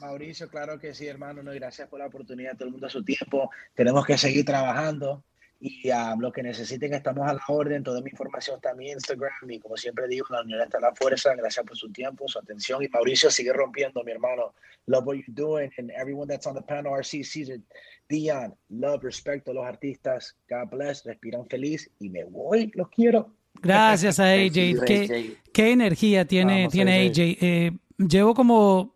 Mauricio, 0.01 0.49
claro 0.49 0.79
que 0.79 0.95
sí, 0.95 1.07
hermano. 1.07 1.43
No, 1.43 1.53
gracias 1.53 1.89
por 1.89 1.99
la 1.99 2.07
oportunidad, 2.07 2.57
todo 2.57 2.66
el 2.66 2.73
mundo 2.73 2.87
a 2.87 2.91
su 2.91 3.05
tiempo. 3.05 3.51
Tenemos 3.75 4.07
que 4.07 4.16
seguir 4.16 4.45
trabajando 4.45 5.23
y 5.66 5.91
um, 5.91 6.20
lo 6.20 6.31
que 6.31 6.43
necesiten 6.43 6.93
estamos 6.93 7.27
a 7.27 7.32
la 7.32 7.41
orden. 7.49 7.82
Toda 7.82 8.03
mi 8.03 8.11
información 8.11 8.57
está 8.57 8.73
en 8.73 8.77
mi 8.77 8.91
Instagram 8.91 9.51
y 9.51 9.59
como 9.59 9.78
siempre 9.78 10.07
digo, 10.07 10.27
la 10.28 10.43
unión 10.43 10.61
está 10.61 10.78
la 10.78 10.95
fuerza. 10.95 11.35
Gracias 11.35 11.65
por 11.65 11.74
su 11.74 11.91
tiempo, 11.91 12.28
su 12.28 12.39
atención 12.39 12.82
y 12.82 12.89
Mauricio 12.89 13.31
sigue 13.31 13.51
rompiendo, 13.51 14.05
mi 14.05 14.12
hermano. 14.12 14.53
Love 14.85 15.07
what 15.07 15.15
you're 15.15 15.32
doing 15.32 15.70
and 15.78 15.91
everyone 15.93 16.28
that's 16.28 16.47
on 16.47 16.55
the 16.55 16.61
panel, 16.61 16.93
RC, 16.93 17.24
Caesar, 17.24 17.61
Dion, 18.11 18.55
love, 18.69 19.03
respecto 19.03 19.53
a 19.53 19.55
los 19.55 19.65
artistas. 19.65 20.36
God 20.51 20.69
bless, 20.70 21.03
respiran 21.03 21.47
feliz 21.47 21.91
y 21.99 22.11
me 22.11 22.24
voy, 22.24 22.70
los 22.74 22.91
quiero. 22.91 23.32
Gracias 23.62 24.20
a 24.20 24.32
AJ. 24.32 24.53
¿Qué, 24.86 25.39
qué 25.51 25.73
energía 25.73 26.27
tiene, 26.27 26.69
tiene 26.69 27.07
AJ? 27.07 27.19
Eh, 27.41 27.70
llevo 27.97 28.35
como 28.35 28.94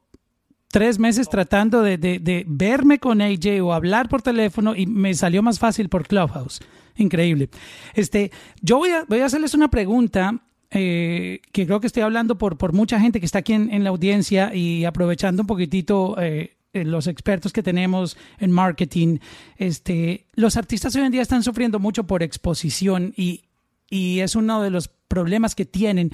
tres 0.78 1.00
meses 1.00 1.28
tratando 1.28 1.82
de, 1.82 1.98
de, 1.98 2.44
verme 2.46 3.00
con 3.00 3.20
AJ 3.20 3.60
o 3.64 3.72
hablar 3.72 4.08
por 4.08 4.22
teléfono 4.22 4.76
y 4.76 4.86
me 4.86 5.12
salió 5.12 5.42
más 5.42 5.58
fácil 5.58 5.88
por 5.88 6.06
Clubhouse. 6.06 6.60
Increíble. 6.94 7.50
Este, 7.94 8.30
yo 8.62 8.78
voy 8.78 8.90
a, 8.90 9.04
voy 9.08 9.18
a 9.18 9.26
hacerles 9.26 9.54
una 9.54 9.66
pregunta 9.66 10.38
eh, 10.70 11.40
que 11.50 11.66
creo 11.66 11.80
que 11.80 11.88
estoy 11.88 12.04
hablando 12.04 12.38
por, 12.38 12.58
por 12.58 12.74
mucha 12.74 13.00
gente 13.00 13.18
que 13.18 13.26
está 13.26 13.40
aquí 13.40 13.54
en, 13.54 13.74
en 13.74 13.82
la 13.82 13.90
audiencia 13.90 14.54
y 14.54 14.84
aprovechando 14.84 15.42
un 15.42 15.48
poquitito 15.48 16.14
eh, 16.20 16.54
los 16.74 17.08
expertos 17.08 17.52
que 17.52 17.64
tenemos 17.64 18.16
en 18.38 18.52
marketing. 18.52 19.18
Este, 19.56 20.26
los 20.34 20.56
artistas 20.56 20.94
hoy 20.94 21.02
en 21.02 21.10
día 21.10 21.22
están 21.22 21.42
sufriendo 21.42 21.80
mucho 21.80 22.04
por 22.04 22.22
exposición 22.22 23.14
y, 23.16 23.42
y 23.90 24.20
es 24.20 24.36
uno 24.36 24.62
de 24.62 24.70
los 24.70 24.86
problemas 24.86 25.56
que 25.56 25.64
tienen 25.64 26.12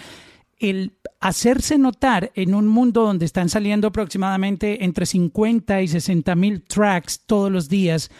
el 0.58 0.98
hacerse 1.20 1.78
notar 1.78 2.32
en 2.34 2.54
un 2.54 2.68
mundo 2.68 3.02
donde 3.02 3.24
están 3.24 3.48
saliendo 3.48 3.88
aproximadamente 3.88 4.84
entre 4.84 5.06
50 5.06 5.82
y 5.82 5.88
60 5.88 6.34
mil 6.34 6.62
tracks 6.62 7.22
todos 7.26 7.50
los 7.50 7.68
días 7.68 8.10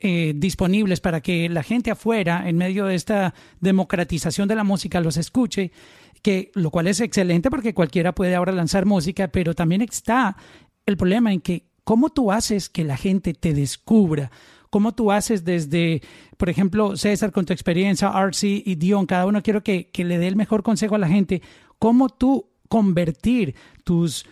eh, 0.00 0.32
disponibles 0.36 1.00
para 1.00 1.20
que 1.20 1.48
la 1.48 1.62
gente 1.62 1.90
afuera, 1.90 2.48
en 2.48 2.56
medio 2.56 2.86
de 2.86 2.94
esta 2.94 3.34
democratización 3.60 4.46
de 4.46 4.54
la 4.54 4.64
música, 4.64 5.00
los 5.00 5.16
escuche, 5.16 5.72
que 6.22 6.50
lo 6.54 6.70
cual 6.70 6.86
es 6.86 7.00
excelente 7.00 7.50
porque 7.50 7.74
cualquiera 7.74 8.14
puede 8.14 8.34
ahora 8.34 8.52
lanzar 8.52 8.86
música, 8.86 9.28
pero 9.28 9.54
también 9.54 9.82
está 9.82 10.36
el 10.86 10.96
problema 10.96 11.32
en 11.32 11.40
que 11.40 11.66
cómo 11.84 12.10
tú 12.10 12.30
haces 12.30 12.68
que 12.68 12.84
la 12.84 12.96
gente 12.96 13.34
te 13.34 13.54
descubra. 13.54 14.30
¿Cómo 14.70 14.92
tú 14.94 15.10
haces 15.10 15.44
desde, 15.44 16.02
por 16.36 16.50
ejemplo, 16.50 16.94
César, 16.96 17.32
con 17.32 17.46
tu 17.46 17.54
experiencia, 17.54 18.12
RC 18.14 18.62
y 18.66 18.74
Dion, 18.74 19.06
cada 19.06 19.24
uno 19.24 19.42
quiero 19.42 19.62
que 19.62 19.90
le 19.96 20.18
dé 20.18 20.26
el 20.26 20.36
mejor 20.36 20.62
consejo 20.62 20.94
a 20.94 20.98
la 20.98 21.08
gente 21.08 21.40
cómo 21.78 22.08
tú 22.08 22.48
convertir 22.68 23.54
tus 23.84 24.26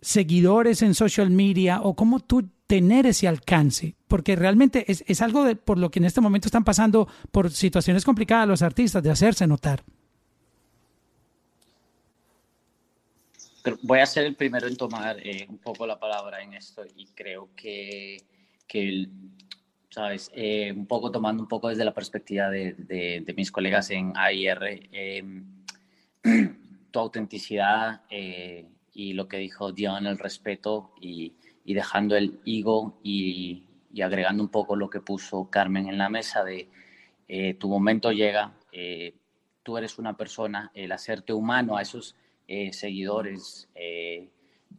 seguidores 0.00 0.82
en 0.82 0.94
social 0.94 1.30
media 1.30 1.80
o 1.82 1.94
cómo 1.94 2.20
tú 2.20 2.48
tener 2.66 3.06
ese 3.06 3.26
alcance, 3.26 3.96
porque 4.06 4.36
realmente 4.36 4.84
es, 4.90 5.04
es 5.06 5.20
algo 5.22 5.44
por 5.56 5.78
lo 5.78 5.90
que 5.90 5.98
en 5.98 6.04
este 6.04 6.20
momento 6.20 6.46
están 6.48 6.64
pasando 6.64 7.08
por 7.32 7.50
situaciones 7.50 8.04
complicadas 8.04 8.46
los 8.46 8.62
artistas 8.62 9.02
de 9.02 9.10
hacerse 9.10 9.46
notar. 9.46 9.82
Voy 13.82 13.98
a 13.98 14.06
ser 14.06 14.24
el 14.24 14.36
primero 14.36 14.66
en 14.66 14.76
tomar 14.76 15.18
eh, 15.18 15.46
un 15.48 15.58
poco 15.58 15.86
la 15.86 15.98
palabra 15.98 16.42
en 16.42 16.54
esto 16.54 16.82
y 16.96 17.06
creo 17.08 17.50
que, 17.54 18.22
que 18.66 19.08
sabes, 19.90 20.30
eh, 20.34 20.72
un 20.72 20.86
poco 20.86 21.10
tomando 21.10 21.42
un 21.42 21.48
poco 21.48 21.68
desde 21.68 21.84
la 21.84 21.92
perspectiva 21.92 22.48
de, 22.48 22.72
de, 22.74 23.22
de 23.26 23.34
mis 23.34 23.50
colegas 23.52 23.90
en 23.90 24.12
AIR. 24.16 24.88
Eh, 24.92 25.42
tu 26.90 26.98
autenticidad 26.98 28.02
eh, 28.10 28.66
y 28.92 29.12
lo 29.12 29.28
que 29.28 29.38
dijo 29.38 29.72
Dion, 29.72 30.06
el 30.06 30.18
respeto 30.18 30.92
y, 31.00 31.34
y 31.64 31.74
dejando 31.74 32.16
el 32.16 32.40
ego 32.44 32.98
y, 33.02 33.64
y, 33.92 34.02
agregando 34.02 34.42
un 34.42 34.48
poco 34.48 34.76
lo 34.76 34.90
que 34.90 35.00
puso 35.00 35.48
Carmen 35.50 35.88
en 35.88 35.98
la 35.98 36.08
mesa 36.08 36.44
de 36.44 36.68
eh, 37.32 37.54
tu 37.54 37.68
momento 37.68 38.10
llega, 38.10 38.54
eh, 38.72 39.14
tú 39.62 39.78
eres 39.78 40.00
una 40.00 40.16
persona, 40.16 40.72
el 40.74 40.90
hacerte 40.90 41.32
humano 41.32 41.76
a 41.76 41.82
esos 41.82 42.16
eh, 42.48 42.72
seguidores. 42.72 43.68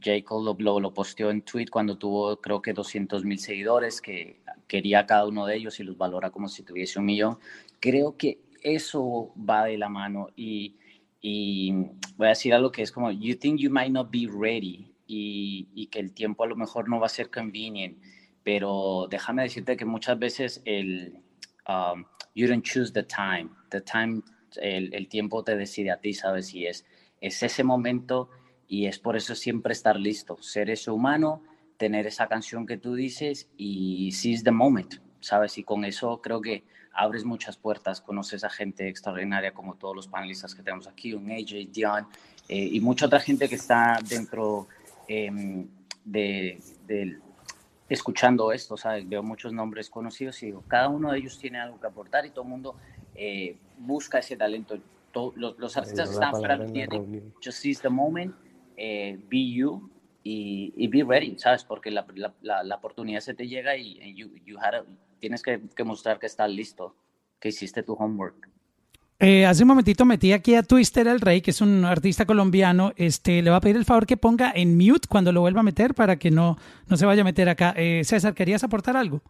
Jacob 0.02 0.44
lo, 0.44 0.56
lo, 0.60 0.80
lo, 0.82 0.94
posteó 0.94 1.30
en 1.30 1.44
tweet 1.44 1.68
cuando 1.72 1.98
tuvo 1.98 2.42
creo 2.42 2.62
que 2.62 2.74
200 2.74 3.24
mil 3.24 3.40
seguidores, 3.40 4.02
que 4.02 4.42
quería 4.68 5.00
a 5.00 5.06
cada 5.06 5.28
uno 5.28 5.46
de 5.46 5.56
ellos 5.56 5.80
y 5.80 5.84
los 5.84 5.98
valora 5.98 6.30
como 6.30 6.50
si 6.50 6.64
tuviese 6.64 7.00
un 7.00 7.06
millón. 7.06 7.38
Creo 7.80 8.18
que 8.18 8.40
eso 8.62 9.34
va 9.38 9.66
de 9.66 9.78
la 9.78 9.88
mano 9.88 10.28
y 10.36 10.76
y 11.22 11.72
voy 12.18 12.26
a 12.26 12.30
decir 12.30 12.54
algo 12.54 12.72
que 12.72 12.82
es 12.82 12.92
como, 12.92 13.12
you 13.12 13.36
think 13.36 13.60
you 13.60 13.70
might 13.70 13.92
not 13.92 14.10
be 14.12 14.28
ready 14.28 14.92
y, 15.06 15.70
y, 15.74 15.88
que 15.88 16.00
el 16.00 16.14
tiempo 16.14 16.44
a 16.44 16.48
lo 16.48 16.56
mejor 16.56 16.90
no 16.90 17.00
va 17.00 17.06
a 17.06 17.10
ser 17.10 17.30
convenient, 17.30 17.98
pero 18.44 19.08
déjame 19.10 19.44
decirte 19.44 19.78
que 19.78 19.86
muchas 19.86 20.18
veces 20.18 20.62
el, 20.66 21.22
um, 21.68 22.06
you 22.34 22.48
don't 22.48 22.66
choose 22.66 22.92
the 22.92 23.04
time, 23.04 23.50
the 23.70 23.82
time, 23.82 24.24
el, 24.62 24.94
el, 24.94 25.08
tiempo 25.08 25.44
te 25.44 25.56
decide 25.56 25.92
a 25.92 26.00
ti, 26.00 26.14
sabes, 26.14 26.48
si 26.48 26.66
es, 26.66 26.86
es 27.20 27.44
ese 27.44 27.64
momento 27.64 28.30
y 28.68 28.88
es 28.88 28.98
por 28.98 29.16
eso 29.16 29.36
siempre 29.36 29.74
estar 29.74 30.00
listo, 30.00 30.42
ser 30.42 30.70
ese 30.70 30.90
humano, 30.90 31.44
tener 31.78 32.08
esa 32.08 32.28
canción 32.28 32.66
que 32.66 32.78
tú 32.78 32.96
dices 32.96 33.50
y 33.58 34.12
seize 34.12 34.44
the 34.44 34.52
moment, 34.52 34.96
sabes, 35.20 35.58
y 35.58 35.64
con 35.64 35.86
eso 35.86 36.22
creo 36.22 36.42
que 36.42 36.64
abres 36.94 37.24
muchas 37.24 37.58
puertas, 37.58 38.02
conoces 38.02 38.44
a 38.44 38.50
gente 38.50 38.88
extraordinaria 38.88 39.54
como 39.54 39.76
todos 39.76 39.96
los 39.96 40.08
panelistas 40.08 40.54
que 40.54 40.64
tenemos 40.64 40.88
aquí, 40.88 41.14
un 41.14 41.32
AJ, 41.32 41.72
Dion 41.72 42.08
eh, 42.50 42.70
y 42.72 42.80
mucha 42.80 43.06
otra 43.06 43.20
gente 43.20 43.48
que 43.48 43.56
está 43.56 44.00
dentro 44.08 44.68
eh, 45.08 45.66
de, 46.04 46.60
de, 46.88 47.20
escuchando 47.90 48.52
esto, 48.52 48.78
¿sabes? 48.78 49.08
Veo 49.08 49.24
muchos 49.24 49.54
nombres 49.54 49.90
conocidos 49.90 50.42
y 50.44 50.48
digo, 50.48 50.64
cada 50.68 50.90
uno 50.90 51.12
de 51.12 51.20
ellos 51.20 51.38
tiene 51.38 51.60
algo 51.60 51.80
que 51.80 51.88
aportar 51.88 52.26
y 52.26 52.30
todo 52.30 52.44
el 52.44 52.50
mundo 52.50 52.76
eh, 53.16 53.58
busca 53.78 54.20
ese 54.20 54.38
talento. 54.38 54.78
Todo, 55.12 55.34
los, 55.36 55.60
los, 55.60 55.76
artistas 55.76 56.08
que 56.08 56.14
están 56.14 56.32
fuera 56.32 56.66
tienen 56.66 57.34
just 57.44 57.60
seize 57.60 57.82
the 57.82 57.90
moment, 57.90 58.34
eh, 58.78 59.20
be 59.30 59.52
you 59.52 59.90
y, 60.24 60.74
y, 60.76 60.88
be 60.88 61.04
ready, 61.04 61.38
¿sabes? 61.38 61.64
Porque 61.64 61.92
la, 61.92 62.06
la, 62.42 62.64
la, 62.64 62.76
oportunidad 62.76 63.22
se 63.22 63.34
te 63.34 63.48
llega 63.48 63.76
y 63.76 64.14
you, 64.16 64.30
you 64.46 64.58
had 64.60 64.76
a, 64.76 64.84
tienes 65.20 65.42
que, 65.42 65.62
que, 65.76 65.84
mostrar 65.84 66.20
que 66.20 66.28
estás 66.28 66.50
listo, 66.50 66.96
que 67.40 67.50
hiciste 67.50 67.84
tu 67.84 67.94
homework. 67.94 68.50
Eh, 69.20 69.46
hace 69.46 69.62
un 69.64 69.68
momentito 69.70 70.04
metí 70.04 70.34
aquí 70.34 70.56
a 70.56 70.64
Twister 70.64 71.08
el 71.08 71.22
Rey, 71.22 71.42
que 71.42 71.52
es 71.52 71.62
un 71.62 71.86
artista 71.86 72.26
colombiano. 72.26 72.92
Este, 72.96 73.42
le 73.44 73.52
va 73.52 73.58
a 73.58 73.62
pedir 73.62 73.78
el 73.78 73.86
favor 73.86 74.08
que 74.08 74.18
ponga 74.18 74.52
en 74.54 74.76
mute 74.76 75.08
cuando 75.08 75.32
lo 75.32 75.42
vuelva 75.42 75.60
a 75.60 75.64
meter 75.64 75.94
para 75.94 76.18
que 76.18 76.32
no, 76.32 76.58
no 76.88 76.98
se 76.98 77.06
vaya 77.06 77.22
a 77.22 77.26
meter 77.26 77.48
acá. 77.48 77.76
Eh, 77.78 78.02
César, 78.04 78.34
¿querías 78.34 78.64
aportar 78.64 78.98
algo? 78.98 79.22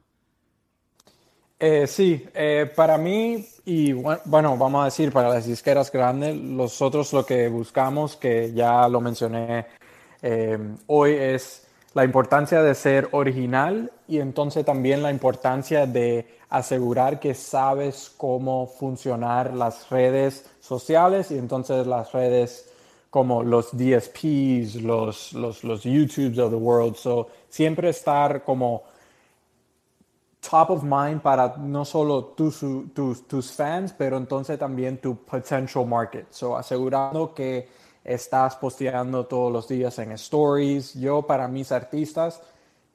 Eh, 1.59 1.85
sí, 1.87 2.25
eh, 2.33 2.71
para 2.75 2.97
mí, 2.97 3.45
y 3.65 3.91
bueno, 3.91 4.57
vamos 4.57 4.81
a 4.81 4.85
decir, 4.85 5.11
para 5.11 5.29
las 5.29 5.45
disqueras 5.45 5.91
grandes, 5.91 6.35
nosotros 6.35 7.13
lo 7.13 7.23
que 7.23 7.49
buscamos, 7.49 8.15
que 8.15 8.51
ya 8.53 8.87
lo 8.87 8.99
mencioné 8.99 9.67
eh, 10.21 10.57
hoy, 10.87 11.13
es 11.13 11.67
la 11.93 12.05
importancia 12.05 12.61
de 12.61 12.73
ser 12.75 13.09
original 13.11 13.91
y 14.07 14.19
entonces 14.19 14.63
también 14.65 15.03
la 15.03 15.11
importancia 15.11 15.85
de 15.85 16.39
asegurar 16.49 17.19
que 17.19 17.33
sabes 17.33 18.13
cómo 18.15 18.67
funcionar 18.67 19.53
las 19.53 19.89
redes 19.89 20.45
sociales 20.59 21.31
y 21.31 21.37
entonces 21.37 21.87
las 21.87 22.11
redes 22.11 22.71
como 23.09 23.43
los 23.43 23.71
DSPs, 23.71 24.81
los, 24.81 25.33
los, 25.33 25.63
los 25.65 25.83
YouTubes 25.83 26.39
of 26.39 26.49
the 26.49 26.57
world. 26.57 26.95
So, 26.95 27.27
siempre 27.49 27.89
estar 27.89 28.43
como 28.43 28.83
top 30.49 30.71
of 30.71 30.83
mind 30.83 31.21
para 31.21 31.55
no 31.57 31.83
solo 31.83 32.23
tus, 32.23 32.63
tus, 32.93 33.27
tus 33.27 33.51
fans, 33.51 33.93
pero 33.97 34.15
entonces 34.15 34.57
también 34.57 34.97
tu 34.97 35.15
potential 35.17 35.85
market. 35.85 36.27
So, 36.31 36.57
asegurando 36.57 37.33
que 37.33 37.67
estás 38.03 38.55
posteando 38.55 39.25
todos 39.25 39.51
los 39.51 39.67
días 39.67 39.97
en 39.99 40.11
stories. 40.13 40.93
Yo, 40.95 41.21
para 41.23 41.47
mis 41.47 41.71
artistas, 41.71 42.41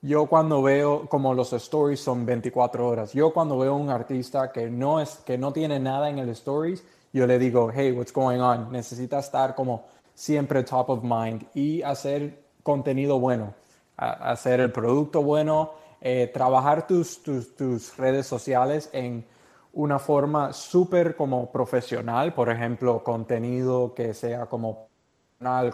yo 0.03 0.27
cuando 0.27 0.63
veo 0.63 1.09
como 1.09 1.35
los 1.35 1.53
stories 1.53 2.01
son 2.01 2.27
24 2.27 2.87
horas. 2.87 3.13
Yo 3.13 3.33
cuando 3.33 3.59
veo 3.59 3.75
un 3.75 3.91
artista 3.91 4.53
que 4.53 4.71
no, 4.71 5.01
es, 5.01 5.17
que 5.25 5.39
no 5.39 5.53
tiene 5.53 5.79
nada 5.79 6.11
en 6.11 6.19
el 6.19 6.29
stories, 6.31 6.85
yo 7.13 7.27
le 7.27 7.39
digo, 7.39 7.71
hey, 7.75 7.93
what's 7.93 8.13
going 8.13 8.41
on? 8.41 8.71
Necesita 8.71 9.19
estar 9.19 9.55
como 9.55 9.87
siempre 10.15 10.63
top 10.63 10.91
of 10.91 11.03
mind 11.03 11.47
y 11.55 11.83
hacer 11.83 12.43
contenido 12.63 13.19
bueno, 13.19 13.55
hacer 13.97 14.61
el 14.61 14.73
producto 14.73 15.23
bueno 15.23 15.73
eh, 16.01 16.31
trabajar 16.33 16.87
tus, 16.87 17.23
tus, 17.23 17.97
redes 17.97 18.27
sociales 18.27 18.91
en 18.93 19.25
una 19.73 19.99
forma 19.99 20.53
súper 20.53 21.17
como 21.17 21.51
profesional, 21.51 22.35
por 22.35 22.51
ejemplo, 22.51 23.03
contenido 23.03 23.95
que 23.95 24.15
sea 24.15 24.47
como 24.47 24.89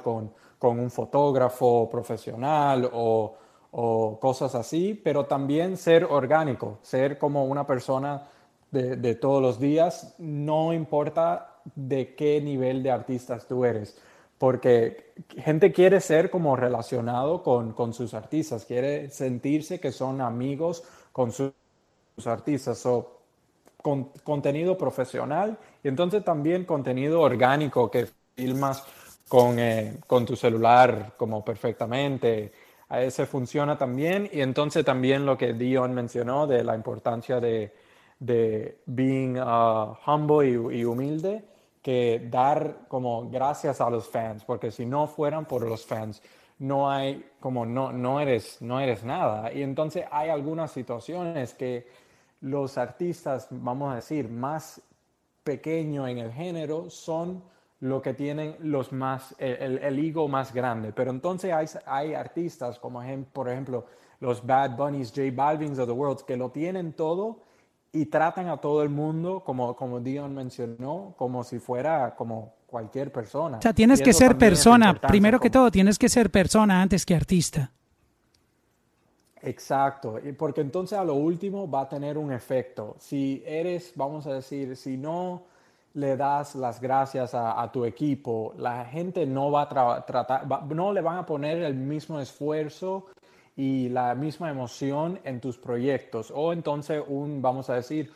con, 0.03 0.33
con 0.59 0.79
un 0.79 0.91
fotógrafo 0.91 1.89
profesional 1.91 2.91
o, 2.93 3.35
o, 3.71 4.19
cosas 4.21 4.55
así, 4.55 4.95
pero 4.95 5.27
también 5.27 5.77
ser 5.77 6.05
orgánico, 6.05 6.79
ser 6.83 7.19
como 7.19 7.45
una 7.45 7.67
persona 7.67 8.29
de, 8.71 8.97
de 8.97 9.15
todos 9.15 9.41
los 9.41 9.61
días, 9.61 10.15
no 10.19 10.73
importa 10.73 11.61
de 11.75 12.15
qué 12.15 12.41
nivel 12.41 12.83
de 12.83 12.91
artistas 12.91 13.47
tú 13.47 13.65
eres 13.65 13.97
porque 14.43 15.13
gente 15.39 15.71
quiere 15.71 16.01
ser 16.01 16.29
como 16.29 16.57
relacionado 16.57 17.45
con, 17.45 17.75
con 17.75 17.93
sus 17.93 18.13
artistas, 18.13 18.65
quiere 18.65 19.09
sentirse 19.09 19.79
que 19.79 19.93
son 19.93 20.21
amigos 20.21 20.83
con 21.13 21.31
sus, 21.31 21.53
artistas. 22.25 22.85
o 22.87 23.21
con, 23.77 24.11
contenido 24.25 24.77
profesional 24.77 25.57
y 25.85 25.87
entonces 25.87 26.25
también 26.25 26.65
contenido 26.65 27.21
orgánico 27.21 27.89
que 27.89 28.09
filmas 28.35 28.85
con, 29.33 29.59
eh, 29.59 29.95
con 30.07 30.27
tu 30.27 30.37
celular 30.37 31.15
como 31.17 31.43
perfectamente. 31.43 32.53
A 32.91 33.01
ese 33.01 33.25
funciona 33.25 33.79
también. 33.79 34.29
Y 34.31 34.43
entonces 34.43 34.85
también 34.85 35.25
lo 35.25 35.39
que 35.39 35.55
Dion 35.55 35.95
mencionó 35.95 36.47
de 36.47 36.63
la 36.63 36.75
importancia 36.75 37.41
de, 37.41 37.73
de 38.19 38.83
being 38.85 39.39
uh, 39.39 39.97
humble 40.07 40.47
y, 40.51 40.85
humilde 40.85 41.47
que 41.81 42.29
dar 42.31 42.81
como 42.89 43.31
gracias 43.31 43.81
a 43.81 43.89
los 43.89 44.07
fans, 44.07 44.45
porque 44.45 44.71
si 44.71 44.85
no 44.85 45.07
fueran 45.07 45.47
por 45.47 45.67
los 45.67 45.87
fans, 45.87 46.21
no 46.59 46.91
hay 46.91 47.25
como 47.41 47.65
no, 47.65 47.91
no, 47.91 48.21
eres, 48.21 48.61
no 48.61 48.81
eres 48.81 49.03
nada. 49.03 49.51
Y 49.51 49.63
entonces 49.63 50.05
hay 50.11 50.29
algunas 50.29 50.73
situaciones 50.73 51.55
que 51.55 51.87
los 52.43 52.77
artistas, 52.77 53.49
vamos 53.51 53.93
a 53.93 53.97
decir, 53.97 54.29
más 54.29 54.83
pequeños 55.43 56.11
en 56.11 56.19
el 56.19 56.33
género 56.33 56.91
son 56.91 57.51
lo 57.83 58.01
que 58.01 58.15
tienen 58.15 58.57
los 58.61 58.93
más, 58.93 59.35
el, 59.39 59.79
el 59.79 59.99
ego 59.99 60.29
más 60.29 60.55
grande. 60.55 60.93
Pero 60.93 61.11
entonces 61.11 61.53
hay, 61.53 61.67
hay 61.85 62.15
artistas 62.15 62.79
como 62.79 63.03
por 63.33 63.49
ejemplo 63.49 63.87
los 64.21 64.47
Bad 64.47 64.77
Bunnies, 64.77 65.11
J 65.11 65.23
Balvins 65.35 65.81
of 65.81 65.87
the 65.87 65.93
World, 65.93 66.21
que 66.25 66.37
lo 66.37 66.51
tienen 66.51 66.93
todo 66.93 67.41
y 67.91 68.07
tratan 68.07 68.49
a 68.49 68.59
todo 68.59 68.85
el 68.85 68.89
mundo, 68.89 69.43
como, 69.45 69.75
como 69.75 69.99
Dion 69.99 70.33
mencionó, 70.33 71.15
como 71.19 71.43
si 71.43 71.59
fuera 71.59 72.15
como 72.15 72.55
cualquier 72.67 73.11
persona. 73.11 73.59
O 73.59 73.63
sea, 73.63 73.73
tienes 73.73 74.01
que 74.01 74.13
ser 74.13 74.39
persona, 74.39 74.95
primero 74.95 75.41
que 75.41 75.51
todo, 75.51 75.69
tienes 75.73 75.99
que 75.99 76.09
ser 76.09 76.31
persona 76.31 76.81
antes 76.81 77.05
que 77.05 77.17
artista. 77.17 77.73
Exacto, 79.43 80.21
y 80.23 80.33
porque 80.33 80.61
entonces 80.61 80.97
a 80.97 81.03
lo 81.03 81.15
último 81.15 81.69
va 81.69 81.81
a 81.81 81.89
tener 81.89 82.17
un 82.17 82.33
efecto. 82.33 82.95
Si 83.01 83.43
eres, 83.45 83.93
vamos 83.97 84.25
a 84.29 84.35
decir, 84.35 84.77
si 84.77 84.97
no 84.97 85.51
le 85.95 86.17
das 86.17 86.55
las 86.55 86.81
gracias 86.81 87.35
a, 87.35 87.71
tu 87.73 87.85
equipo, 87.85 88.55
la 88.57 88.85
gente 88.85 89.27
no 89.27 89.51
va 89.51 89.63
a 89.63 90.05
tratar, 90.07 90.47
no 90.69 90.93
le 90.93 91.01
van 91.01 91.19
a 91.19 91.27
poner 91.27 91.63
el 91.63 91.75
mismo 91.75 92.19
esfuerzo 92.19 93.07
y 93.57 93.89
la 93.91 94.15
misma 94.15 94.51
emoción 94.51 95.21
en 95.25 95.41
tus 95.41 95.59
proyectos. 95.59 96.33
O 96.35 96.53
entonces 96.53 97.03
un, 97.07 97.43
vamos 97.43 97.69
a 97.69 97.75
decir, 97.75 98.11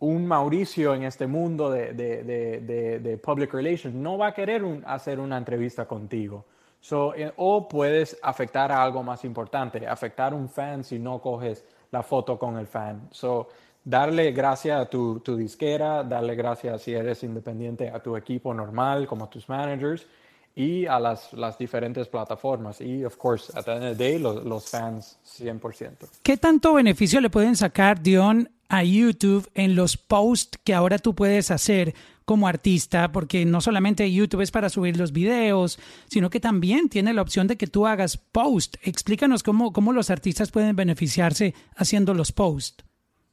un 0.00 0.26
Mauricio 0.26 0.94
en 0.94 1.04
este 1.04 1.26
mundo 1.26 1.70
de, 1.70 1.92
de, 1.92 2.22
de, 2.22 3.00
de 3.00 3.18
public 3.18 3.52
relations 3.52 3.94
no 3.94 4.18
va 4.18 4.28
a 4.28 4.34
querer 4.34 4.62
hacer 4.86 5.18
una 5.18 5.38
entrevista 5.38 5.86
contigo. 5.86 6.44
So, 6.80 7.14
eh, 7.14 7.32
o 7.36 7.66
puedes 7.66 8.16
afectar 8.22 8.70
a 8.70 8.82
algo 8.82 9.02
más 9.02 9.24
importante, 9.24 9.86
afectar 9.86 10.32
a 10.32 10.36
un 10.36 10.48
fan 10.48 10.84
si 10.84 10.98
no 10.98 11.20
coges 11.20 11.64
la 11.90 12.02
foto 12.02 12.38
con 12.38 12.56
el 12.56 12.66
fan. 12.66 13.08
So, 13.10 13.48
darle 13.88 14.32
gracias 14.32 14.78
a 14.78 14.84
tu, 14.84 15.20
tu 15.20 15.34
disquera, 15.34 16.04
darle 16.04 16.34
gracias 16.34 16.82
si 16.82 16.92
eres 16.92 17.22
independiente 17.22 17.88
a 17.88 18.00
tu 18.00 18.16
equipo 18.16 18.52
normal, 18.52 19.06
como 19.06 19.24
a 19.24 19.30
tus 19.30 19.48
managers, 19.48 20.06
y 20.54 20.84
a 20.86 21.00
las, 21.00 21.32
las 21.32 21.56
diferentes 21.56 22.06
plataformas. 22.06 22.80
Y, 22.82 23.04
of 23.04 23.16
course, 23.16 23.50
at 23.56 23.64
the 23.64 23.72
end 23.72 23.84
of 23.84 23.96
the 23.96 24.04
day, 24.04 24.18
los, 24.18 24.44
los 24.44 24.68
fans 24.68 25.16
100%. 25.40 26.06
¿Qué 26.22 26.36
tanto 26.36 26.74
beneficio 26.74 27.20
le 27.20 27.30
pueden 27.30 27.56
sacar, 27.56 28.02
Dion, 28.02 28.50
a 28.68 28.82
YouTube 28.82 29.48
en 29.54 29.74
los 29.74 29.96
posts 29.96 30.58
que 30.62 30.74
ahora 30.74 30.98
tú 30.98 31.14
puedes 31.14 31.50
hacer 31.50 31.94
como 32.26 32.46
artista? 32.46 33.10
Porque 33.10 33.46
no 33.46 33.62
solamente 33.62 34.12
YouTube 34.12 34.42
es 34.42 34.50
para 34.50 34.68
subir 34.68 34.98
los 34.98 35.12
videos, 35.12 35.78
sino 36.08 36.28
que 36.28 36.40
también 36.40 36.90
tiene 36.90 37.14
la 37.14 37.22
opción 37.22 37.46
de 37.46 37.56
que 37.56 37.68
tú 37.68 37.86
hagas 37.86 38.18
post. 38.18 38.76
Explícanos 38.82 39.42
cómo, 39.42 39.72
cómo 39.72 39.94
los 39.94 40.10
artistas 40.10 40.50
pueden 40.50 40.76
beneficiarse 40.76 41.54
haciendo 41.74 42.12
los 42.12 42.32
posts. 42.32 42.84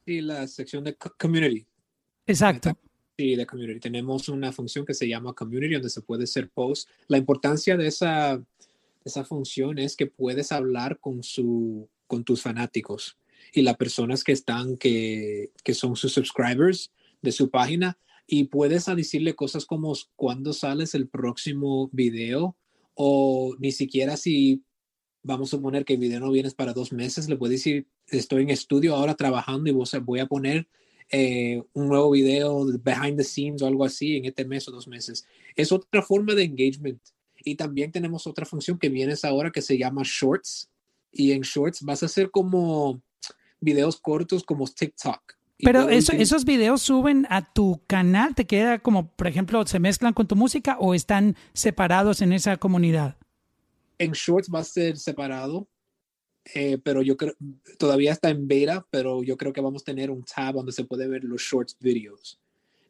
Sí, 0.06 0.22
la 0.22 0.48
sección 0.48 0.84
de 0.84 0.96
community. 0.96 1.66
Exacto. 2.28 2.78
Sí, 3.18 3.36
de 3.36 3.46
community. 3.46 3.80
Tenemos 3.80 4.30
una 4.30 4.52
función 4.52 4.86
que 4.86 4.94
se 4.94 5.08
llama 5.08 5.34
community 5.34 5.74
donde 5.74 5.90
se 5.90 6.02
puede 6.02 6.26
hacer 6.26 6.50
post. 6.50 6.90
La 7.08 7.18
importancia 7.18 7.76
de 7.78 7.88
esa, 7.88 8.44
esa 9.04 9.24
función 9.24 9.80
es 9.80 9.96
que 9.96 10.06
puedes 10.06 10.52
hablar 10.52 11.00
con, 11.00 11.24
su, 11.24 11.90
con 12.08 12.24
tus 12.24 12.42
fanáticos 12.42 13.18
y 13.54 13.62
las 13.62 13.78
personas 13.78 14.24
que 14.24 14.34
están, 14.34 14.78
que, 14.78 15.52
que 15.64 15.74
son 15.74 15.96
sus 15.96 16.14
subscribers 16.14 16.92
de 17.22 17.32
su 17.32 17.50
página 17.50 17.98
y 18.28 18.46
puedes 18.46 18.86
decirle 18.86 19.36
cosas 19.36 19.66
como 19.66 19.94
cuándo 20.16 20.54
sales 20.54 20.94
el 20.94 21.08
próximo 21.08 21.90
video 21.94 22.56
o 22.96 23.56
ni 23.60 23.72
siquiera 23.72 24.18
si 24.18 24.64
vamos 25.24 25.50
a 25.50 25.58
suponer 25.58 25.86
que 25.86 25.94
el 25.94 26.00
video 26.00 26.20
no 26.20 26.32
vienes 26.32 26.54
para 26.54 26.74
dos 26.74 26.92
meses, 26.92 27.28
le 27.28 27.36
puedes 27.36 27.60
decir, 27.60 27.88
estoy 28.08 28.44
en 28.44 28.50
estudio 28.50 28.96
ahora 28.96 29.16
trabajando 29.16 29.70
y 29.70 29.74
voy 29.74 30.20
a 30.20 30.26
poner 30.26 30.68
eh, 31.12 31.62
un 31.74 31.88
nuevo 31.88 32.12
video 32.12 32.66
behind 32.84 33.18
the 33.18 33.24
scenes 33.24 33.62
o 33.62 33.68
algo 33.68 33.86
así 33.86 34.18
en 34.18 34.26
este 34.26 34.46
mes 34.46 34.68
o 34.68 34.72
dos 34.72 34.88
meses. 34.88 35.26
Es 35.56 35.72
otra 35.72 36.02
forma 36.02 36.34
de 36.34 36.44
engagement. 36.44 37.02
Y 37.44 37.56
también 37.56 37.92
tenemos 37.92 38.26
otra 38.26 38.46
función 38.46 38.80
que 38.80 38.90
viene 38.90 39.14
ahora 39.24 39.52
que 39.52 39.62
se 39.62 39.78
llama 39.78 40.02
Shorts. 40.04 40.70
Y 41.12 41.32
en 41.32 41.42
Shorts 41.42 41.84
vas 41.84 42.02
a 42.02 42.08
hacer 42.08 42.32
como 42.32 43.02
videos 43.60 44.00
cortos 44.00 44.44
como 44.44 44.68
TikTok. 44.68 45.36
Pero 45.60 45.88
esos 45.90 46.44
videos 46.44 46.82
suben 46.82 47.26
a 47.30 47.54
tu 47.54 47.82
canal, 47.88 48.36
te 48.36 48.46
queda 48.46 48.80
como, 48.80 49.16
por 49.16 49.28
ejemplo, 49.28 49.66
se 49.66 49.80
mezclan 49.80 50.14
con 50.14 50.28
tu 50.28 50.36
música 50.36 50.78
o 50.80 50.94
están 50.94 51.38
separados 51.54 52.22
en 52.22 52.34
esa 52.34 52.58
comunidad. 52.58 53.16
En 53.98 54.12
Shorts 54.12 54.50
va 54.54 54.60
a 54.60 54.64
ser 54.64 54.98
separado 54.98 55.70
eh, 56.54 56.78
pero 56.84 57.02
yo 57.02 57.18
creo, 57.18 57.34
todavía 57.78 58.12
está 58.12 58.30
en 58.30 58.48
beta, 58.48 58.86
pero 58.92 59.24
yo 59.24 59.36
creo 59.38 59.52
que 59.52 59.62
vamos 59.62 59.82
a 59.82 59.86
tener 59.86 60.12
un 60.12 60.24
tab 60.24 60.56
donde 60.56 60.72
se 60.72 60.84
puede 60.84 61.08
ver 61.08 61.24
los 61.24 61.42
shorts 61.42 61.78
videos. 61.80 62.40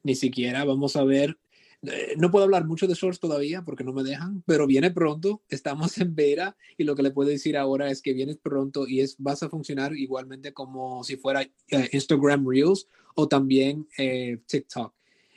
Ni 0.04 0.16
siquiera 0.16 0.66
vamos 0.66 0.96
a 0.96 1.04
ver, 1.04 1.38
eh, 1.84 2.16
no 2.18 2.32
puedo 2.32 2.44
hablar 2.44 2.66
mucho 2.66 2.86
de 2.86 2.96
shorts 2.96 3.20
todavía 3.20 3.64
porque 3.64 3.84
no 3.84 3.94
me 3.94 4.04
dejan, 4.04 4.44
pero 4.46 4.68
viene 4.68 4.92
pronto, 4.92 5.42
estamos 5.50 5.98
en 6.00 6.14
beta 6.16 6.56
y 6.78 6.84
lo 6.84 6.96
que 6.96 7.04
le 7.04 7.12
puedo 7.12 7.30
decir 7.30 7.58
ahora 7.58 7.90
es 7.90 8.02
que 8.02 8.14
viene 8.14 8.36
pronto 8.36 8.88
y 8.88 9.00
es, 9.00 9.16
vas 9.20 9.42
a 9.42 9.50
funcionar 9.50 9.96
igualmente 9.96 10.54
como 10.54 11.04
si 11.04 11.16
fuera 11.16 11.42
eh, 11.42 11.90
Instagram 11.92 12.48
Reels 12.48 12.88
o 13.16 13.28
también 13.28 13.88
TikTok. 14.48 14.94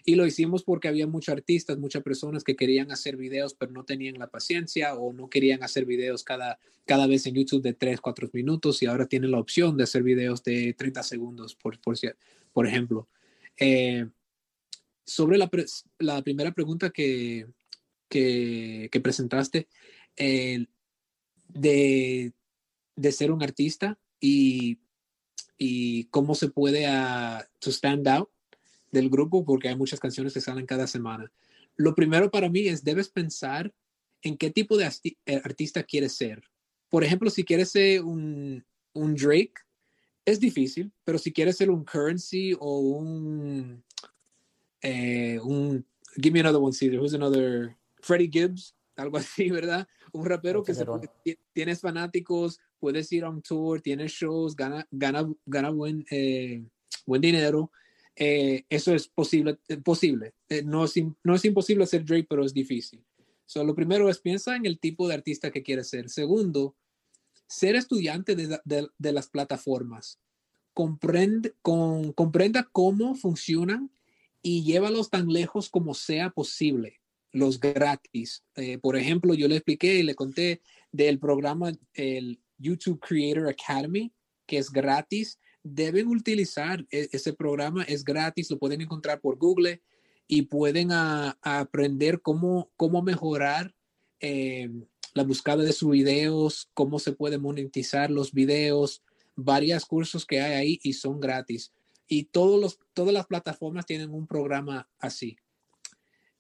Y 0.09 0.15
lo 0.15 0.25
hicimos 0.25 0.65
porque 0.65 0.89
había 0.89 1.07
muchos 1.07 1.35
artistas, 1.35 1.77
muchas 1.77 2.03
personas 2.03 2.43
que 2.43 2.57
querían 2.57 2.91
hacer 2.91 3.19
videos, 3.19 3.53
pero 3.53 3.73
no 3.73 3.85
tenían 3.85 4.19
la 4.19 4.31
paciencia 4.31 4.95
o 4.95 5.13
no 5.13 5.29
querían 5.29 5.63
hacer 5.63 5.85
videos 5.85 6.25
cada, 6.25 6.59
cada 6.87 7.07
vez 7.07 7.27
en 7.27 7.35
YouTube 7.35 7.61
de 7.61 7.75
3, 7.75 8.01
4 8.01 8.31
minutos 8.33 8.83
y 8.83 8.87
ahora 8.87 9.05
tienen 9.05 9.33
la 9.33 9.39
opción 9.39 9.77
de 9.77 9.85
hacer 9.85 10.03
videos 10.03 10.43
de 10.43 10.73
30 10.73 11.03
segundos, 11.03 11.55
por, 11.55 11.79
por, 11.83 11.95
por 12.55 12.67
ejemplo. 12.67 13.07
Eh, 13.59 14.09
sobre 15.05 15.37
la, 15.37 15.51
la, 15.99 16.23
primera 16.23 16.53
pregunta 16.53 16.89
que, 16.89 17.47
que, 18.09 19.01
presentaste, 19.03 19.69
de, 20.17 22.33
de, 22.97 23.13
ser 23.13 23.31
un 23.31 23.43
artista 23.43 23.99
y, 24.19 24.79
y 25.59 26.05
cómo 26.05 26.35
se 26.35 26.49
puede 26.49 26.89
uh, 26.89 27.43
to 27.59 27.71
stand 27.71 28.09
out 28.09 28.31
del 28.91 29.11
grupo 29.11 29.45
porque 29.45 29.69
hay 29.69 29.77
muchas 29.77 30.01
canciones 30.01 30.35
que 30.35 30.41
salen 30.41 30.67
cada 30.67 30.87
semana. 30.87 31.31
Lo 31.77 31.95
primero 31.95 32.31
para 32.31 32.49
mí 32.49 32.67
es 32.67 32.85
debes 32.85 33.09
pensar 33.09 33.73
en 34.23 34.37
qué 34.37 34.51
tipo 34.51 34.77
de 34.77 34.91
eh, 35.05 35.41
artista 35.45 35.83
quieres 35.83 36.13
ser. 36.13 36.43
Por 36.89 37.05
ejemplo, 37.05 37.31
si 37.31 37.45
quieres 37.45 37.71
ser 37.71 38.03
un, 38.03 38.65
un 38.95 39.15
Drake, 39.15 39.55
es 40.25 40.41
difícil, 40.41 40.93
pero 41.05 41.19
si 41.19 41.33
quieres 41.33 41.57
ser 41.57 41.71
un 41.71 41.85
Currency 41.85 42.55
o 42.59 42.81
un, 42.81 43.83
eh, 44.83 45.39
un 45.43 45.85
Give 46.21 46.33
me 46.33 46.41
another 46.41 46.61
one, 46.61 46.73
Caesar. 46.73 46.99
Who's 46.99 47.15
another? 47.15 47.77
Freddie 48.03 48.29
Gibbs, 48.29 48.75
algo 48.97 49.17
así, 49.19 49.51
¿verdad? 49.51 49.87
Un 50.13 50.25
rapero 50.25 50.63
que 50.63 50.75
se 50.75 50.85
tienes 51.53 51.81
fanáticos, 51.81 52.59
puedes 52.79 53.13
ir 53.13 53.25
a 53.25 53.31
un 53.31 53.43
tour, 53.43 53.81
tienes 53.81 54.13
shows, 54.13 54.57
gana, 54.57 54.87
gana, 54.91 55.29
gana 55.47 55.71
buen, 55.71 56.05
eh, 56.11 56.65
buen 57.07 57.21
dinero. 57.21 57.71
Eh, 58.21 58.65
eso 58.69 58.95
es 58.95 59.07
posible. 59.07 59.59
Eh, 59.69 59.77
posible. 59.77 60.35
Eh, 60.49 60.65
no, 60.65 60.85
es, 60.85 60.95
no 61.23 61.35
es 61.37 61.45
imposible 61.45 61.85
hacer 61.85 62.05
Drake, 62.05 62.27
pero 62.29 62.45
es 62.45 62.53
difícil. 62.53 63.05
So, 63.47 63.63
lo 63.63 63.77
primero 63.77 64.11
es 64.11 64.19
piensa 64.19 64.57
en 64.57 64.67
el 64.67 64.81
tipo 64.81 65.07
de 65.07 65.15
artista 65.15 65.53
que 65.53 65.63
quieres 65.63 65.89
ser. 65.89 66.11
Segundo, 66.11 66.77
ser 67.47 67.77
estudiante 67.77 68.35
de, 68.35 68.59
de, 68.65 68.89
de 68.99 69.13
las 69.13 69.29
plataformas. 69.29 70.19
Comprende, 70.75 71.55
con, 71.63 72.13
comprenda 72.13 72.69
cómo 72.73 73.15
funcionan 73.15 73.91
y 74.43 74.65
llévalos 74.65 75.11
tan 75.11 75.29
lejos 75.29 75.71
como 75.71 75.95
sea 75.95 76.31
posible, 76.31 77.01
los 77.33 77.59
gratis. 77.59 78.45
por 78.81 78.97
ejemplo, 78.97 79.35
yo 79.35 79.49
le 79.49 79.57
expliqué 79.57 79.97
y 79.97 80.03
le 80.05 80.15
conté 80.15 80.63
del 80.93 81.19
programa, 81.19 81.73
el 81.95 82.41
YouTube 82.57 83.01
Creator 83.01 83.49
Academy, 83.49 84.13
que 84.47 84.59
es 84.59 84.71
gratis 84.71 85.39
deben 85.63 86.09
utilizar 86.09 86.87
e-, 86.91 87.09
ese 87.13 87.33
programa, 87.33 87.83
es 87.85 88.05
gratis, 88.05 88.51
lo 88.51 88.59
pueden 88.59 88.81
encontrar 88.81 89.21
por 89.21 89.37
Google 89.37 89.83
y 90.27 90.43
pueden 90.43 90.91
aprender 90.93 92.21
cómo, 92.21 92.71
cómo 92.77 93.03
mejorar 93.03 93.75
eh, 94.21 94.71
la 95.15 95.23
búsqueda 95.23 95.57
de 95.57 95.73
sus 95.73 95.91
videos, 95.91 96.69
cómo 96.75 96.99
se 96.99 97.13
puede 97.13 97.39
monetizar 97.39 98.11
los 98.11 98.33
videos, 98.33 99.03
varios 99.35 99.87
cursos 99.87 100.27
que 100.27 100.41
hay 100.41 100.53
ahí 100.55 100.81
y 100.83 100.93
son 100.93 101.19
gratis. 101.19 101.73
Y 102.07 102.25
todos 102.25 102.61
los, 102.61 102.79
todas 102.93 103.15
las 103.15 103.27
plataformas 103.27 103.87
tienen 103.87 104.11
un 104.11 104.27
programa 104.27 104.89
así. 104.99 105.39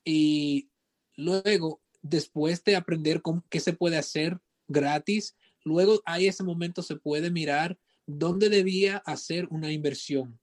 Y 0.05 0.69
luego, 1.16 1.81
después 2.03 2.62
de 2.65 2.77
aprender 2.77 3.23
cómo, 3.23 3.45
qué 3.49 3.61
se 3.61 3.73
puede 3.73 3.97
hacer 3.97 4.39
gratis, 4.66 5.35
luego 5.65 6.03
hay 6.05 6.27
ese 6.27 6.45
momento 6.45 6.82
se 6.82 6.97
puede 6.97 7.31
mirar 7.31 7.78
dónde 8.09 8.49
debía 8.49 8.97
hacer 9.05 9.47
una 9.51 9.71
inversión. 9.71 10.41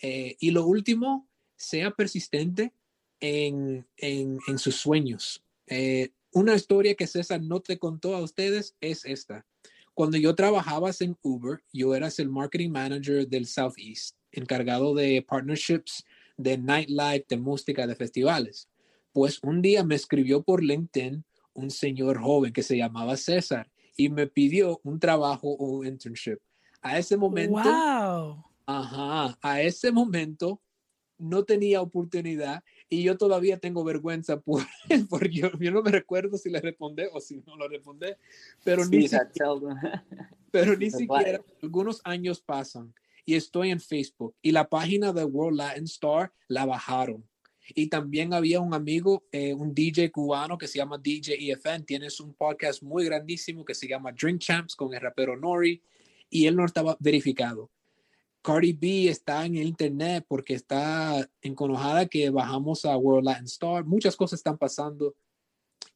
Eh, 0.00 0.36
y 0.40 0.50
lo 0.50 0.66
último, 0.66 1.28
sea 1.56 1.92
persistente 1.92 2.72
en, 3.20 3.86
sus 4.56 4.76
sueños. 4.76 5.44
Eh, 5.66 6.10
una 6.32 6.54
historia 6.54 6.94
que 6.94 7.06
César 7.06 7.40
no 7.40 7.60
te 7.60 7.78
contó 7.78 8.16
a 8.16 8.22
ustedes 8.22 8.74
es 8.80 9.04
esta. 9.04 9.46
Cuando 9.94 10.16
yo 10.16 10.34
trabajaba 10.34 10.90
en 11.00 11.16
Uber, 11.22 11.62
yo 11.72 11.94
era 11.94 12.08
el 12.16 12.30
marketing 12.30 12.70
manager 12.70 13.28
del 13.28 13.46
Southeast, 13.46 14.16
encargado 14.32 14.94
de 14.94 15.22
partnerships, 15.22 16.04
de 16.38 16.56
nightlife, 16.56 17.26
de 17.28 17.36
música, 17.36 17.86
de 17.86 17.94
festivales. 17.94 18.68
Pues 19.12 19.38
un 19.42 19.60
día 19.60 19.84
me 19.84 19.96
escribió 19.96 20.42
por 20.42 20.64
LinkedIn 20.64 21.22
un 21.52 21.70
señor 21.70 22.18
joven 22.18 22.54
que 22.54 22.62
se 22.62 22.78
llamaba 22.78 23.18
César 23.18 23.70
y 23.94 24.08
me 24.08 24.26
pidió 24.26 24.80
un 24.82 24.98
trabajo 24.98 25.48
o 25.50 25.66
un 25.66 25.86
internship. 25.86 26.38
A 26.82 26.98
ese 26.98 27.16
momento, 27.16 27.62
wow. 27.62 28.44
ajá, 28.66 29.38
a 29.40 29.62
ese 29.62 29.92
momento 29.92 30.60
no 31.16 31.44
tenía 31.44 31.80
oportunidad 31.80 32.62
y 32.88 33.04
yo 33.04 33.16
todavía 33.16 33.56
tengo 33.58 33.84
vergüenza 33.84 34.40
por, 34.40 34.62
por 35.08 35.28
yo, 35.30 35.50
yo 35.58 35.70
no 35.70 35.82
me 35.82 35.92
recuerdo 35.92 36.36
si 36.36 36.50
le 36.50 36.60
respondí 36.60 37.04
o 37.12 37.20
si 37.20 37.36
no 37.46 37.56
lo 37.56 37.68
respondí, 37.68 38.08
pero 38.64 38.84
ni 38.84 39.08
siquiera, 39.08 39.30
pero 40.50 40.76
ni 40.76 40.90
siquiera 40.90 41.40
algunos 41.62 42.00
años 42.04 42.40
pasan 42.40 42.92
y 43.24 43.36
estoy 43.36 43.70
en 43.70 43.80
Facebook 43.80 44.34
y 44.42 44.50
la 44.50 44.68
página 44.68 45.12
de 45.12 45.24
World 45.24 45.58
Latin 45.58 45.84
Star 45.84 46.32
la 46.48 46.66
bajaron. 46.66 47.24
Y 47.76 47.86
también 47.86 48.34
había 48.34 48.58
un 48.58 48.74
amigo, 48.74 49.24
eh, 49.30 49.54
un 49.54 49.72
DJ 49.72 50.10
cubano 50.10 50.58
que 50.58 50.66
se 50.66 50.78
llama 50.78 50.98
DJ 50.98 51.36
EFN, 51.52 51.84
tienes 51.84 52.18
un 52.18 52.34
podcast 52.34 52.82
muy 52.82 53.04
grandísimo 53.04 53.64
que 53.64 53.74
se 53.74 53.86
llama 53.86 54.10
Drink 54.10 54.40
Champs 54.40 54.74
con 54.74 54.92
el 54.92 55.00
rapero 55.00 55.36
Nori 55.36 55.80
y 56.32 56.46
él 56.46 56.56
no 56.56 56.64
estaba 56.64 56.96
verificado. 56.98 57.70
Cardi 58.40 58.72
B 58.72 59.08
está 59.08 59.44
en 59.44 59.56
el 59.56 59.68
internet 59.68 60.24
porque 60.26 60.54
está 60.54 61.28
enconojada 61.42 62.06
que 62.06 62.30
bajamos 62.30 62.86
a 62.86 62.96
World 62.96 63.26
Latin 63.26 63.44
Star. 63.44 63.84
Muchas 63.84 64.16
cosas 64.16 64.40
están 64.40 64.56
pasando. 64.56 65.14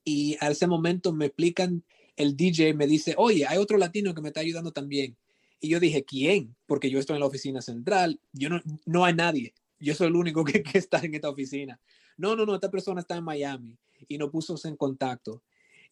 Y 0.05 0.37
a 0.41 0.51
ese 0.51 0.67
momento 0.67 1.13
me 1.13 1.27
explican, 1.27 1.83
el 2.17 2.37
DJ 2.37 2.75
me 2.75 2.87
dice, 2.87 3.15
oye, 3.17 3.47
hay 3.47 3.57
otro 3.57 3.79
latino 3.79 4.15
que 4.15 4.21
me 4.21 4.29
está 4.29 4.41
ayudando 4.41 4.73
también. 4.73 5.17
Y 5.59 5.71
yo 5.71 5.81
dije, 5.81 6.05
¿quién? 6.05 6.55
Porque 6.67 6.91
yo 6.91 7.01
estoy 7.01 7.15
en 7.15 7.21
la 7.21 7.27
oficina 7.27 7.63
central. 7.63 8.21
Yo 8.33 8.51
no, 8.51 8.61
no 8.85 9.07
hay 9.07 9.15
nadie. 9.15 9.55
Yo 9.81 9.95
soy 9.95 10.09
el 10.09 10.17
único 10.17 10.45
que, 10.45 10.63
está 10.75 10.99
en 10.99 11.15
esta 11.15 11.31
oficina. 11.31 11.81
No, 12.19 12.37
no, 12.37 12.45
no, 12.45 12.55
esta 12.55 12.71
persona 12.71 13.01
está 13.01 13.17
en 13.17 13.25
Miami 13.25 13.77
y 14.07 14.19
nos 14.19 14.31
puso 14.31 14.55
en 14.69 14.77
contacto 14.77 15.43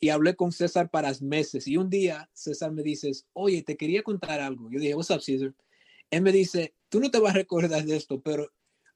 y 0.00 0.08
hablé 0.08 0.34
con 0.36 0.52
César 0.52 0.90
para 0.90 1.12
meses. 1.20 1.66
Y 1.66 1.76
un 1.76 1.90
día 1.90 2.28
César 2.32 2.72
me 2.72 2.82
dice, 2.82 3.12
oye, 3.32 3.62
te 3.62 3.76
quería 3.76 4.02
contar 4.02 4.40
algo. 4.40 4.70
Yo 4.70 4.80
dije, 4.80 4.94
what's 4.94 5.10
up, 5.10 5.22
César? 5.22 5.54
Él 6.10 6.22
me 6.22 6.32
dice, 6.32 6.74
tú 6.88 7.00
no 7.00 7.10
te 7.10 7.18
vas 7.18 7.34
a 7.34 7.38
recordar 7.38 7.84
de 7.84 7.96
esto, 7.96 8.20
pero 8.20 8.52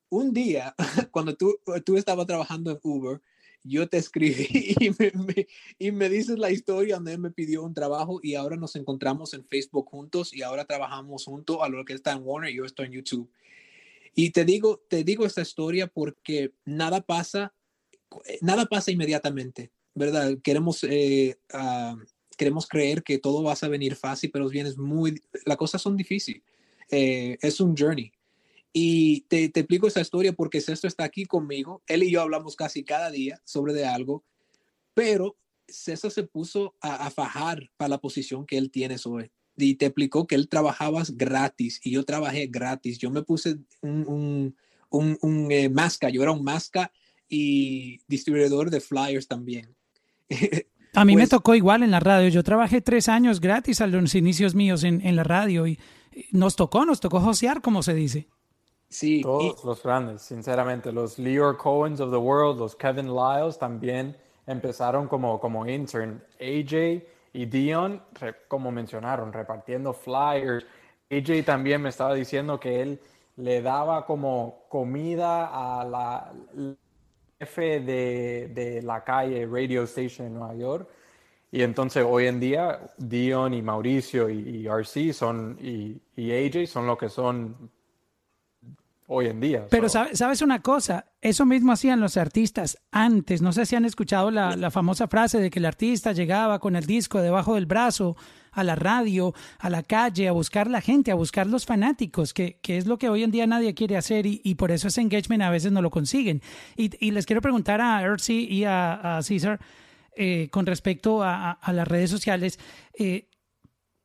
un 0.09 0.33
día, 0.33 0.75
cuando 1.11 1.37
tú, 1.37 1.59
tú 1.85 1.97
estabas 1.97 2.27
trabajando 2.27 2.70
en 2.70 2.79
Uber, 2.83 3.20
yo 3.65 3.89
te 3.89 3.99
escribí 3.99 4.47
y 4.81 4.91
me, 4.91 5.47
y 5.79 5.93
me 5.93 6.09
dices 6.09 6.39
la 6.39 6.51
historia 6.51 6.97
donde 6.97 7.12
él 7.12 7.19
me 7.19 7.31
pidió 7.31 7.62
un 7.62 7.75
trabajo 7.75 8.20
y 8.23 8.35
ahora 8.35 8.57
nos 8.57 8.77
encontramos 8.77 9.35
en 9.35 9.45
Facebook 9.45 9.89
juntos 9.89 10.33
y 10.35 10.43
ahora 10.43 10.65
trabajamos 10.65 11.25
juntos 11.25 11.59
a 11.61 11.69
lo 11.69 11.85
que 11.85 11.93
está 11.93 12.12
en 12.12 12.23
Warner 12.23 12.51
y 12.51 12.57
yo 12.57 12.65
estoy 12.65 12.87
en 12.87 12.93
YouTube. 12.93 13.31
Y 14.15 14.31
te 14.31 14.45
digo, 14.45 14.83
te 14.89 15.05
digo 15.05 15.27
esta 15.27 15.43
historia 15.43 15.87
porque 15.87 16.53
nada 16.65 17.01
pasa, 17.01 17.55
nada 18.41 18.66
pasa 18.66 18.91
inmediatamente. 18.91 19.70
¿Verdad? 19.99 20.39
Queremos, 20.43 20.85
eh, 20.85 21.39
ah, 21.53 21.97
queremos 22.37 22.66
creer 22.66 23.03
que 23.03 23.19
todo 23.19 23.43
va 23.43 23.55
a 23.61 23.69
venir 23.69 23.97
fácil, 23.97 24.31
pero 24.31 24.49
bien 24.49 24.66
es 24.66 24.79
muy, 24.79 25.23
las 25.45 25.57
cosas 25.57 25.83
son 25.83 25.97
difíciles. 25.97 26.43
Eh, 26.91 27.37
es 27.43 27.61
un 27.61 27.77
journey. 27.77 28.12
Y 28.73 29.23
te, 29.23 29.49
te, 29.49 29.61
explico 29.61 29.89
esa 29.89 30.01
historia 30.01 30.33
porque 30.33 30.61
César 30.61 30.89
está 30.89 31.05
aquí 31.05 31.25
conmigo. 31.25 31.83
Él 31.87 32.03
y 32.03 32.11
yo 32.11 32.20
hablamos 32.20 32.55
casi 32.55 32.85
cada 32.85 33.11
día 33.11 33.41
sobre 33.45 33.73
de 33.73 33.87
algo, 33.87 34.25
pero 34.95 35.37
César 35.69 36.11
se 36.11 36.23
puso 36.23 36.75
a, 36.81 37.11
fajar 37.11 37.70
para 37.77 37.91
la 37.91 37.99
posición 37.99 38.47
que 38.47 38.57
él 38.57 38.70
tiene 38.70 38.97
hoy. 39.05 39.31
Y 39.57 39.75
te 39.75 39.87
explicó 39.87 40.27
que 40.27 40.35
él 40.35 40.49
trabajaba 40.49 41.03
gratis 41.12 41.81
y 41.83 41.91
yo 41.91 42.05
trabajé 42.05 42.47
gratis. 42.47 42.99
Yo 42.99 43.11
me 43.11 43.23
puse 43.23 43.59
un, 43.83 44.07
un, 44.07 44.57
un, 44.91 45.19
un 45.20 45.53
eh, 45.53 45.69
masca, 45.69 46.09
yo 46.09 46.23
era 46.23 46.33
un 46.33 46.45
masca 46.45 46.93
y 47.29 48.01
distribuidor 48.07 48.70
de 48.70 48.81
flyers 48.81 49.27
también. 49.27 49.75
A 50.95 51.05
mí 51.05 51.15
me 51.15 51.23
pues 51.23 51.31
tocó 51.31 51.55
igual 51.55 51.83
en 51.83 51.91
la 51.91 52.01
radio. 52.01 52.29
Yo 52.29 52.43
trabajé 52.43 52.81
tres 52.81 53.09
años 53.09 53.41
gratis 53.41 53.81
a 53.81 53.87
los 53.87 54.15
inicios 54.15 54.55
míos 54.55 54.85
en, 54.85 55.05
en 55.07 55.17
la 55.17 55.25
radio 55.25 55.67
y 55.67 55.79
nos 56.33 56.57
tocó, 56.57 56.85
nos 56.85 57.01
tocó 57.01 57.21
josear, 57.21 57.61
como 57.61 57.83
se 57.83 57.95
dice. 57.95 58.29
Sí. 58.89 59.21
Todos 59.21 59.65
los 59.65 59.83
grandes, 59.83 60.23
sinceramente. 60.23 60.93
Los 60.93 61.19
Leo 61.19 61.57
Cohens 61.57 62.01
of 62.01 62.11
the 62.11 62.17
world, 62.17 62.59
los 62.59 62.75
Kevin 62.75 63.15
Lyles 63.15 63.59
también 63.59 64.17
empezaron 64.47 65.09
como, 65.09 65.39
como 65.39 65.67
intern. 65.67 66.23
AJ 66.41 67.03
y 67.35 67.47
Dion, 67.47 68.03
como 68.49 68.73
mencionaron, 68.73 69.33
repartiendo 69.33 69.93
flyers. 69.93 70.65
AJ 71.11 71.45
también 71.45 71.83
me 71.83 71.91
estaba 71.91 72.15
diciendo 72.15 72.59
que 72.59 72.83
él 72.83 73.01
le 73.37 73.63
daba 73.63 74.05
como 74.07 74.65
comida 74.69 75.47
a 75.81 75.85
la 75.85 76.33
jefe 77.39 77.81
de, 77.81 78.51
de, 78.52 78.82
la 78.82 79.05
calle 79.05 79.47
Radio 79.47 79.85
Station 79.85 80.27
en 80.27 80.35
Nueva 80.35 80.55
York. 80.56 80.89
Y 81.51 81.62
entonces 81.62 82.05
hoy 82.06 82.27
en 82.27 82.40
día 82.40 82.81
Dion 82.98 83.55
y 83.55 83.62
Mauricio 83.62 84.28
y, 84.28 84.66
RC 84.66 85.12
son, 85.12 85.56
y, 85.60 86.01
y, 86.16 86.32
AJ 86.32 86.66
son 86.66 86.86
lo 86.86 86.98
que 86.98 87.09
son 87.09 87.70
hoy 89.06 89.27
en 89.27 89.40
día. 89.40 89.66
Pero 89.70 89.89
sabes 89.89 90.43
una 90.43 90.60
cosa, 90.60 91.06
eso 91.23 91.47
mismo 91.47 91.73
hacían 91.73 92.01
los 92.01 92.19
artistas 92.19 92.78
antes. 92.90 93.40
No 93.40 93.52
sé 93.52 93.65
si 93.65 93.77
han 93.77 93.86
escuchado 93.86 94.31
la, 94.31 94.56
la, 94.56 94.70
famosa 94.70 95.09
frase 95.09 95.39
de 95.39 95.48
que 95.48 95.60
el 95.60 95.65
artista 95.65 96.12
llegaba 96.12 96.59
con 96.59 96.77
el 96.77 96.85
disco 96.85 97.23
debajo 97.23 97.55
del 97.55 97.65
brazo 97.65 98.16
a 98.59 98.64
la 98.64 98.74
radio, 98.74 99.35
a 99.59 99.70
la 99.70 99.82
calle, 99.82 100.28
a 100.28 100.32
buscar 100.32 100.68
la 100.68 100.80
gente, 100.80 101.10
a 101.10 101.14
buscar 101.14 101.47
los 101.47 101.64
fanáticos, 101.64 102.35
que, 102.35 102.59
que 102.60 102.76
es 102.76 102.86
lo 102.86 102.98
que 102.98 103.09
hoy 103.09 103.22
en 103.22 103.30
día 103.30 103.47
nadie 103.47 103.74
quiere 103.74 103.97
hacer 103.97 104.26
y, 104.26 104.40
y, 104.44 104.56
por 104.56 104.70
eso 104.70 104.89
ese 104.89 105.01
engagement 105.01 105.43
a 105.43 105.51
veces 105.51 105.70
no 105.72 105.80
lo 105.82 105.90
consiguen. 105.90 106.43
Y, 106.76 106.90
y 107.05 107.12
les 107.12 107.24
quiero 107.26 107.40
preguntar 107.40 107.80
a 107.80 108.02
Earthy 108.02 108.48
y 108.51 108.64
a, 108.64 109.18
a 109.18 109.22
César 109.22 109.60
eh, 110.16 110.48
con 110.51 110.66
respecto 110.66 111.22
a, 111.22 111.59
las 111.72 111.86
redes 111.86 112.10
sociales. 112.10 112.59
Eh, 112.98 113.28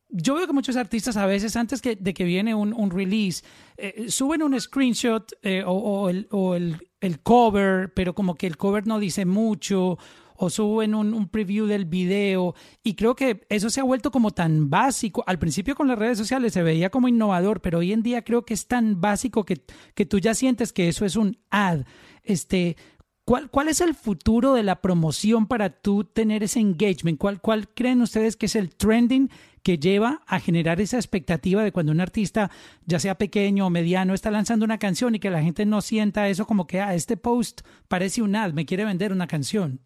yo 0.10 0.36
veo 0.36 0.46
que 0.46 0.54
muchos 0.54 0.76
artistas 0.76 1.18
a 1.18 1.26
veces 1.26 1.56
antes 1.56 1.82
que, 1.82 1.96
de 1.96 2.14
que 2.14 2.24
viene 2.24 2.54
un, 2.54 2.72
un 2.72 2.92
release 2.92 3.44
eh, 3.78 4.06
suben 4.10 4.44
un 4.44 4.60
screenshot 4.60 5.34
eh, 5.42 5.64
o, 5.66 5.72
o, 5.72 6.10
el, 6.10 6.28
o 6.30 6.54
el, 6.54 6.88
el, 7.02 7.20
cover, 7.22 7.92
pero 7.96 8.14
como 8.14 8.36
que 8.36 8.46
el 8.46 8.58
cover 8.58 8.86
no 8.86 9.00
dice 9.00 9.26
mucho 9.26 9.98
o 10.36 10.50
suben 10.50 10.96
un, 10.96 11.28
preview 11.28 11.66
del 11.66 11.86
video 11.86 12.56
y 12.84 12.96
creo 12.96 13.16
que 13.16 13.46
eso 13.50 13.70
se 13.70 13.80
ha 13.80 13.84
vuelto 13.84 14.12
como 14.12 14.32
tan 14.32 14.70
básico. 14.70 15.24
Al 15.28 15.40
principio 15.40 15.76
con 15.76 15.88
las 15.88 15.98
redes 15.98 16.18
sociales 16.18 16.54
se 16.54 16.64
veía 16.64 16.90
como 16.90 17.08
innovador, 17.08 17.62
pero 17.62 17.80
hoy 17.80 17.94
en 17.94 18.04
día 18.04 18.24
creo 18.24 18.46
que 18.46 18.54
es 18.54 18.68
tan 18.68 19.02
básico 19.02 19.46
que, 19.46 19.64
que 19.96 20.06
tú 20.06 20.20
ya 20.20 20.34
sientes 20.34 20.74
que 20.74 20.88
eso 20.88 21.06
es 21.06 21.16
un 21.16 21.38
ad. 21.50 21.82
Este, 22.24 22.78
¿Cuál, 23.26 23.50
¿Cuál 23.50 23.70
es 23.70 23.80
el 23.80 23.96
futuro 23.96 24.54
de 24.54 24.64
la 24.64 24.82
promoción 24.82 25.48
para 25.48 25.70
tú 25.70 26.04
tener 26.04 26.44
ese 26.44 26.60
engagement? 26.60 27.18
¿Cuál, 27.18 27.40
¿Cuál 27.40 27.70
creen 27.70 28.02
ustedes 28.02 28.36
que 28.36 28.48
es 28.48 28.56
el 28.58 28.76
trending 28.76 29.30
que 29.64 29.80
lleva 29.80 30.22
a 30.28 30.42
generar 30.42 30.82
esa 30.82 30.98
expectativa 30.98 31.64
de 31.64 31.72
cuando 31.72 31.94
un 31.94 32.02
artista, 32.02 32.52
ya 32.86 33.00
sea 33.00 33.18
pequeño 33.18 33.66
o 33.66 33.70
mediano, 33.70 34.14
está 34.14 34.30
lanzando 34.30 34.66
una 34.66 34.78
canción 34.78 35.16
y 35.16 35.20
que 35.20 35.30
la 35.30 35.42
gente 35.42 35.66
no 35.66 35.82
sienta 35.82 36.28
eso 36.28 36.46
como 36.46 36.68
que, 36.68 36.82
ah, 36.82 36.94
este 36.96 37.16
post 37.16 37.62
parece 37.88 38.22
un 38.22 38.36
ad, 38.36 38.52
me 38.52 38.66
quiere 38.66 38.84
vender 38.84 39.14
una 39.14 39.28
canción? 39.28 39.80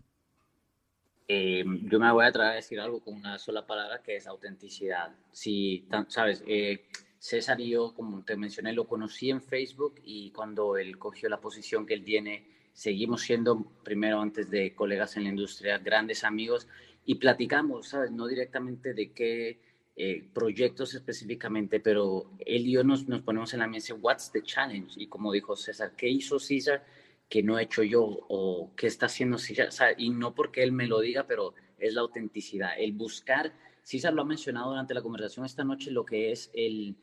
Eh, 1.28 1.66
yo 1.84 2.00
me 2.00 2.12
voy 2.12 2.26
a 2.26 2.32
tratar 2.32 2.54
a 2.54 2.56
decir 2.56 2.80
algo 2.80 3.02
con 3.02 3.16
una 3.16 3.38
sola 3.38 3.66
palabra 3.68 4.02
que 4.02 4.16
es 4.16 4.28
autenticidad. 4.28 5.14
Si, 5.32 5.86
sabes, 6.08 6.44
eh, 6.48 6.86
César 7.20 7.60
y 7.60 7.70
yo, 7.70 7.94
como 7.94 8.24
te 8.24 8.38
mencioné, 8.38 8.72
lo 8.72 8.88
conocí 8.88 9.30
en 9.30 9.42
Facebook 9.42 9.96
y 10.04 10.32
cuando 10.32 10.78
él 10.78 10.98
cogió 10.98 11.28
la 11.28 11.42
posición 11.42 11.86
que 11.86 11.96
él 11.96 12.04
tiene, 12.04 12.48
seguimos 12.74 13.24
siendo, 13.24 13.62
primero 13.84 14.22
antes 14.22 14.50
de 14.50 14.74
colegas 14.74 15.18
en 15.18 15.24
la 15.24 15.30
industria, 15.30 15.80
grandes 15.80 16.24
amigos 16.24 16.68
y 17.06 17.16
platicamos, 17.16 17.90
¿sabes? 17.90 18.12
No 18.12 18.28
directamente 18.28 18.94
de 18.94 19.12
qué 19.12 19.60
eh, 19.98 20.30
proyectos 20.34 20.94
específicamente, 20.94 21.80
pero 21.80 22.32
él 22.46 22.68
y 22.68 22.74
yo 22.74 22.84
nos, 22.84 23.08
nos 23.08 23.22
ponemos 23.22 23.54
en 23.54 23.60
la 23.60 23.68
mesa, 23.68 23.96
what's 23.96 24.32
the 24.32 24.44
challenge? 24.44 24.94
Y 24.96 25.08
como 25.08 25.32
dijo 25.34 25.56
César, 25.58 25.94
¿qué 25.98 26.08
hizo 26.08 26.40
César 26.40 26.86
que 27.30 27.44
no 27.44 27.58
he 27.60 27.64
hecho 27.64 27.84
yo? 27.84 28.04
¿O 28.04 28.74
qué 28.76 28.88
está 28.88 29.08
haciendo 29.08 29.38
César? 29.38 29.68
O 29.68 29.72
sea, 29.72 29.94
y 29.98 30.10
no 30.10 30.34
porque 30.34 30.64
él 30.64 30.72
me 30.72 30.88
lo 30.88 31.00
diga, 31.00 31.26
pero 31.28 31.54
es 31.78 31.94
la 31.94 32.02
autenticidad, 32.02 32.72
el 32.78 32.94
buscar, 32.94 33.54
César 33.84 34.14
lo 34.14 34.24
ha 34.24 34.26
mencionado 34.26 34.72
durante 34.72 34.94
la 34.94 35.02
conversación 35.02 35.46
esta 35.46 35.64
noche, 35.64 35.92
lo 35.92 36.04
que 36.06 36.32
es 36.32 36.52
el 36.54 36.98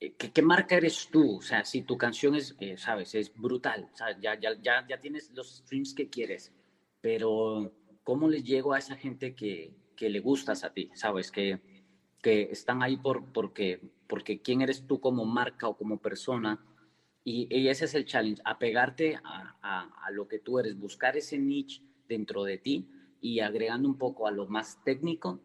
eh, 0.00 0.14
¿Qué, 0.16 0.30
¿qué, 0.32 0.42
marca 0.42 0.76
eres 0.76 1.08
tú? 1.10 1.38
O 1.38 1.42
sea, 1.42 1.64
si 1.64 1.82
tu 1.82 1.98
canción 1.98 2.34
es, 2.36 2.56
eh, 2.60 2.76
sabes, 2.76 3.14
es 3.14 3.34
brutal. 3.34 3.90
Ya, 4.20 4.38
ya, 4.38 4.54
ya, 4.62 4.86
ya 4.88 5.00
tienes 5.00 5.32
los 5.34 5.56
streams 5.58 5.94
que 5.94 6.08
quieres, 6.08 6.52
pero 7.00 7.72
¿cómo 8.04 8.28
les 8.28 8.44
llego 8.44 8.72
a 8.72 8.78
esa 8.78 8.96
gente 8.96 9.34
que, 9.34 9.74
que 9.96 10.08
le 10.08 10.20
gustas 10.20 10.62
a 10.64 10.72
ti? 10.72 10.90
¿Sabes? 10.94 11.32
Que, 11.32 11.60
que 12.22 12.42
están 12.42 12.82
ahí 12.82 12.96
por, 12.96 13.32
porque, 13.32 13.80
porque 14.06 14.40
quién 14.40 14.62
eres 14.62 14.86
tú 14.86 15.00
como 15.00 15.24
marca 15.24 15.68
o 15.68 15.76
como 15.76 15.98
persona. 15.98 16.64
Y, 17.30 17.46
y 17.50 17.68
ese 17.68 17.84
es 17.84 17.94
el 17.94 18.06
challenge, 18.06 18.40
apegarte 18.42 19.16
a, 19.22 19.58
a, 19.60 20.06
a 20.06 20.10
lo 20.12 20.26
que 20.26 20.38
tú 20.38 20.58
eres, 20.58 20.78
buscar 20.78 21.14
ese 21.14 21.36
niche 21.36 21.82
dentro 22.08 22.42
de 22.42 22.56
ti 22.56 22.88
y 23.20 23.40
agregando 23.40 23.86
un 23.86 23.98
poco 23.98 24.26
a 24.26 24.30
lo 24.30 24.46
más 24.46 24.82
técnico, 24.82 25.38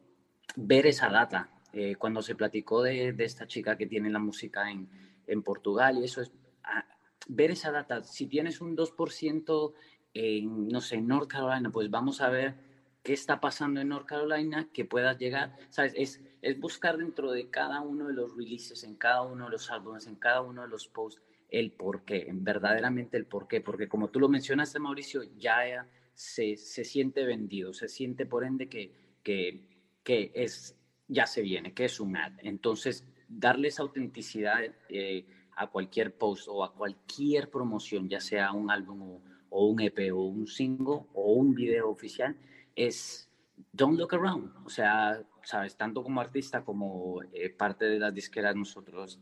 ver 0.56 0.88
esa 0.88 1.10
data, 1.10 1.50
eh, 1.74 1.98
cuando 1.98 2.22
se 2.22 2.36
platicó 2.36 2.84
de, 2.84 3.12
de, 3.12 3.26
esta 3.26 3.48
chica 3.48 3.78
que 3.78 3.86
tiene 3.86 4.10
la 4.10 4.20
música 4.20 4.72
en, 4.72 4.88
en 5.28 5.44
Portugal 5.44 5.98
y 5.98 6.06
eso 6.06 6.22
es 6.22 6.32
a, 6.64 6.86
ver 7.28 7.52
esa 7.52 7.70
data. 7.70 8.02
Si 8.06 8.28
tienes 8.28 8.62
un 8.62 8.78
2% 8.78 9.74
en, 10.14 10.70
no 10.70 10.80
sé, 10.80 10.96
en 10.96 11.08
North 11.08 11.28
Carolina, 11.28 11.70
pues 11.70 11.90
vamos 11.90 12.22
a 12.22 12.30
ver 12.30 12.56
qué 13.04 13.12
está 13.12 13.42
pasando 13.42 13.82
en 13.82 13.90
North 13.90 14.06
Carolina, 14.06 14.70
que 14.72 14.86
puedas 14.86 15.18
llegar, 15.18 15.58
¿sabes? 15.70 15.92
Es, 15.98 16.22
es 16.42 16.58
buscar 16.62 16.96
dentro 16.96 17.30
de 17.34 17.50
cada 17.50 17.82
uno 17.82 18.08
de 18.08 18.14
los 18.14 18.38
releases, 18.38 18.86
en 18.86 18.96
cada 18.96 19.24
uno 19.24 19.46
de 19.46 19.52
los 19.52 19.70
álbumes, 19.70 20.08
en 20.08 20.16
cada 20.16 20.40
uno 20.40 20.62
de 20.62 20.70
los 20.70 20.88
posts, 20.88 21.22
el 21.54 21.72
por 21.72 22.04
qué, 22.04 22.28
verdaderamente 22.34 23.16
el 23.16 23.28
por 23.28 23.48
qué, 23.48 23.62
porque 23.62 23.88
como 23.88 24.10
tú 24.10 24.20
lo 24.20 24.28
mencionaste, 24.28 24.80
Mauricio, 24.80 25.22
ya 25.38 25.88
se, 26.16 26.58
se 26.58 26.84
siente 26.84 27.24
vendido, 27.26 27.74
se 27.74 27.88
siente 27.88 28.26
por 28.26 28.44
ende 28.44 28.68
que, 28.68 28.92
que, 29.22 29.62
que 30.04 30.32
es 30.34 30.76
ya 31.08 31.28
se 31.28 31.44
viene, 31.44 31.74
que 31.74 31.86
es 31.86 32.00
un 32.00 32.18
ad. 32.18 32.34
Entonces, 32.40 33.06
darles 33.28 33.80
autenticidad 33.80 34.62
eh, 34.90 35.28
a 35.56 35.68
cualquier 35.68 36.18
post 36.18 36.48
o 36.50 36.64
a 36.64 36.74
cualquier 36.74 37.52
promoción, 37.52 38.10
ya 38.10 38.20
sea 38.20 38.52
un 38.52 38.72
álbum 38.72 39.02
o, 39.04 39.22
o, 39.50 39.68
un 39.68 39.80
EP 39.80 40.12
o 40.12 40.24
un 40.24 40.48
single 40.48 41.02
o 41.14 41.34
un 41.34 41.54
video 41.54 41.88
oficial, 41.88 42.36
es 42.76 43.30
don't 43.72 44.00
look 44.00 44.16
around. 44.16 44.52
O 44.66 44.70
sea, 44.70 45.24
sabes, 45.44 45.78
tanto 45.78 46.02
como 46.02 46.20
artista 46.20 46.66
como 46.66 47.22
eh, 47.32 47.52
parte 47.52 47.86
de 47.86 48.00
las 48.00 48.12
disqueras 48.12 48.56
nosotros, 48.56 49.20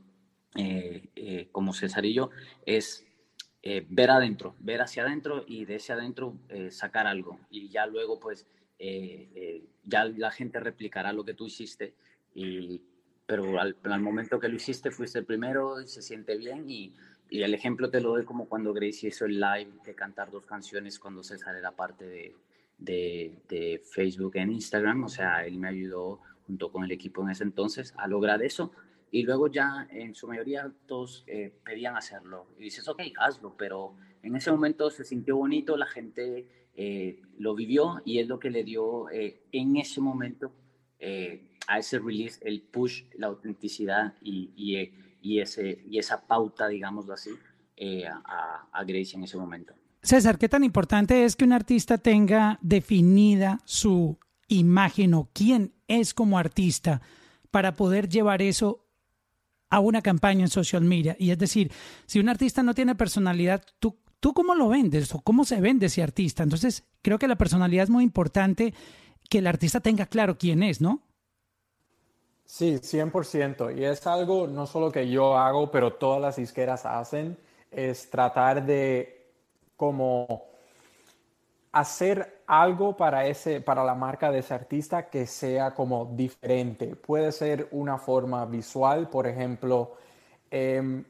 eh, 0.55 1.09
eh, 1.15 1.49
como 1.51 1.73
yo, 1.73 2.29
es 2.65 3.05
ver 3.89 4.09
adentro, 4.09 4.55
ver 4.59 4.81
hacia 4.81 5.03
adentro 5.03 5.45
y 5.47 5.65
de 5.65 5.75
ese 5.75 5.93
adentro 5.93 6.35
sacar 6.71 7.05
algo. 7.05 7.39
Y 7.51 7.69
ya 7.69 7.85
luego, 7.85 8.19
pues, 8.19 8.47
eh, 8.83 9.29
eh, 9.35 9.63
ya 9.83 10.05
la 10.05 10.31
gente 10.31 10.59
replicará 10.59 11.13
lo 11.13 11.23
que 11.23 11.35
tú 11.35 11.45
hiciste, 11.45 11.93
y, 12.33 12.81
pero 13.27 13.61
al, 13.61 13.77
al, 13.83 14.01
momento 14.01 14.39
que 14.39 14.47
lo 14.47 14.55
hiciste 14.55 14.89
fuiste 14.89 15.19
el 15.19 15.25
primero 15.25 15.79
y 15.79 15.87
se 15.87 16.01
siente 16.01 16.35
bien 16.35 16.67
y, 16.67 16.91
y, 17.29 17.43
el 17.43 17.53
ejemplo 17.53 17.91
te 17.91 18.01
lo 18.01 18.09
doy 18.09 18.25
como 18.25 18.49
cuando 18.49 18.73
Gracie 18.73 19.09
hizo 19.09 19.25
el 19.25 19.39
live 19.39 19.71
de 19.85 19.93
cantar 19.93 20.31
dos 20.31 20.47
canciones 20.47 20.97
cuando 20.97 21.21
César 21.21 21.55
era 21.55 21.75
parte 21.75 22.07
de, 22.07 22.35
de, 22.79 23.43
de 23.47 23.83
Facebook 23.85 24.35
en 24.37 24.51
Instagram, 24.51 25.03
o 25.03 25.09
sea, 25.09 25.45
él 25.45 25.59
me 25.59 25.67
ayudó 25.67 26.19
junto 26.47 26.71
con 26.71 26.83
el 26.83 26.91
equipo 26.91 27.21
en 27.21 27.29
ese 27.29 27.43
entonces 27.43 27.93
a 27.97 28.07
lograr 28.07 28.41
eso 28.41 28.71
y 29.11 29.23
luego 29.23 29.47
ya 29.47 29.87
en 29.91 30.15
su 30.15 30.27
mayoría 30.27 30.71
todos 30.87 31.23
eh, 31.27 31.53
pedían 31.63 31.97
hacerlo 31.97 32.47
y 32.57 32.63
dices, 32.63 32.87
ok, 32.87 33.01
hazlo, 33.17 33.55
pero 33.57 33.95
en 34.23 34.35
ese 34.35 34.51
momento 34.51 34.89
se 34.89 35.03
sintió 35.03 35.37
bonito, 35.37 35.75
la 35.75 35.85
gente 35.85 36.47
eh, 36.73 37.21
lo 37.37 37.53
vivió 37.53 38.01
y 38.05 38.19
es 38.19 38.27
lo 38.27 38.39
que 38.39 38.49
le 38.49 38.63
dio 38.63 39.09
eh, 39.09 39.43
en 39.51 39.75
ese 39.75 39.99
momento 39.99 40.53
eh, 40.99 41.57
a 41.67 41.79
ese 41.79 41.99
release 41.99 42.39
el 42.41 42.61
push, 42.61 43.03
la 43.17 43.27
autenticidad 43.27 44.15
y, 44.21 44.51
y, 44.55 44.91
y, 45.21 45.39
ese, 45.39 45.83
y 45.89 45.97
esa 45.97 46.25
pauta, 46.25 46.67
digámoslo 46.67 47.13
así, 47.13 47.31
a, 48.07 48.67
a 48.71 48.83
Grace 48.83 49.15
en 49.15 49.23
ese 49.23 49.37
momento. 49.37 49.73
César, 50.03 50.37
¿qué 50.37 50.47
tan 50.47 50.63
importante 50.63 51.25
es 51.25 51.35
que 51.35 51.45
un 51.45 51.53
artista 51.53 51.97
tenga 51.97 52.59
definida 52.61 53.59
su 53.65 54.19
imagen 54.47 55.13
o 55.13 55.29
quién 55.33 55.73
es 55.87 56.13
como 56.13 56.37
artista 56.37 57.01
para 57.49 57.73
poder 57.73 58.07
llevar 58.07 58.41
eso 58.41 58.80
a 59.71 59.79
una 59.79 60.03
campaña 60.03 60.41
en 60.41 60.49
social 60.49 60.83
media? 60.83 61.15
Y 61.17 61.31
es 61.31 61.39
decir, 61.39 61.71
si 62.05 62.19
un 62.19 62.29
artista 62.29 62.61
no 62.61 62.75
tiene 62.75 62.93
personalidad, 62.93 63.63
¿tú 63.79 63.97
¿Tú 64.21 64.35
cómo 64.35 64.53
lo 64.53 64.69
vendes 64.69 65.15
o 65.15 65.21
cómo 65.21 65.45
se 65.45 65.59
vende 65.59 65.87
ese 65.87 66.03
artista? 66.03 66.43
Entonces, 66.43 66.83
creo 67.01 67.17
que 67.17 67.27
la 67.27 67.37
personalidad 67.37 67.85
es 67.85 67.89
muy 67.89 68.03
importante 68.03 68.71
que 69.27 69.39
el 69.39 69.47
artista 69.47 69.79
tenga 69.79 70.05
claro 70.05 70.37
quién 70.37 70.61
es, 70.61 70.79
¿no? 70.79 71.01
Sí, 72.45 72.75
100%. 72.75 73.75
Y 73.75 73.83
es 73.83 74.05
algo 74.05 74.45
no 74.45 74.67
solo 74.67 74.91
que 74.91 75.09
yo 75.09 75.35
hago, 75.35 75.71
pero 75.71 75.93
todas 75.93 76.21
las 76.21 76.35
disqueras 76.35 76.85
hacen, 76.85 77.35
es 77.71 78.11
tratar 78.11 78.63
de 78.63 79.31
como 79.75 80.43
hacer 81.71 82.40
algo 82.51 82.97
para, 82.97 83.25
ese, 83.25 83.61
para 83.61 83.81
la 83.81 83.95
marca 83.95 84.29
de 84.29 84.39
ese 84.39 84.53
artista 84.53 85.09
que 85.09 85.25
sea 85.25 85.73
como 85.73 86.11
diferente. 86.13 86.97
Puede 86.97 87.31
ser 87.31 87.69
una 87.71 87.97
forma 87.97 88.45
visual, 88.45 89.07
por 89.07 89.25
ejemplo, 89.25 89.95
eh, 90.51 91.01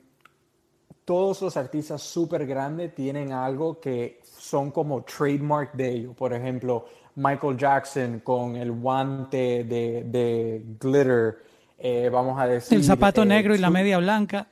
todos 1.04 1.42
los 1.42 1.58
artistas 1.58 2.00
súper 2.04 2.46
grandes 2.46 2.94
tienen 2.94 3.34
algo 3.34 3.80
que 3.80 4.22
son 4.24 4.70
como 4.70 5.02
trademark 5.02 5.74
de 5.74 5.90
ellos. 5.90 6.16
Por 6.16 6.32
ejemplo, 6.32 6.86
Michael 7.16 7.58
Jackson 7.58 8.20
con 8.20 8.56
el 8.56 8.72
guante 8.72 9.64
de, 9.64 10.04
de 10.06 10.64
glitter, 10.80 11.40
eh, 11.80 12.08
vamos 12.14 12.40
a 12.40 12.46
decir. 12.46 12.78
El 12.78 12.84
zapato 12.84 13.24
eh, 13.24 13.26
negro 13.26 13.56
y 13.56 13.58
la 13.58 13.72
media 13.72 13.98
blanca. 13.98 14.46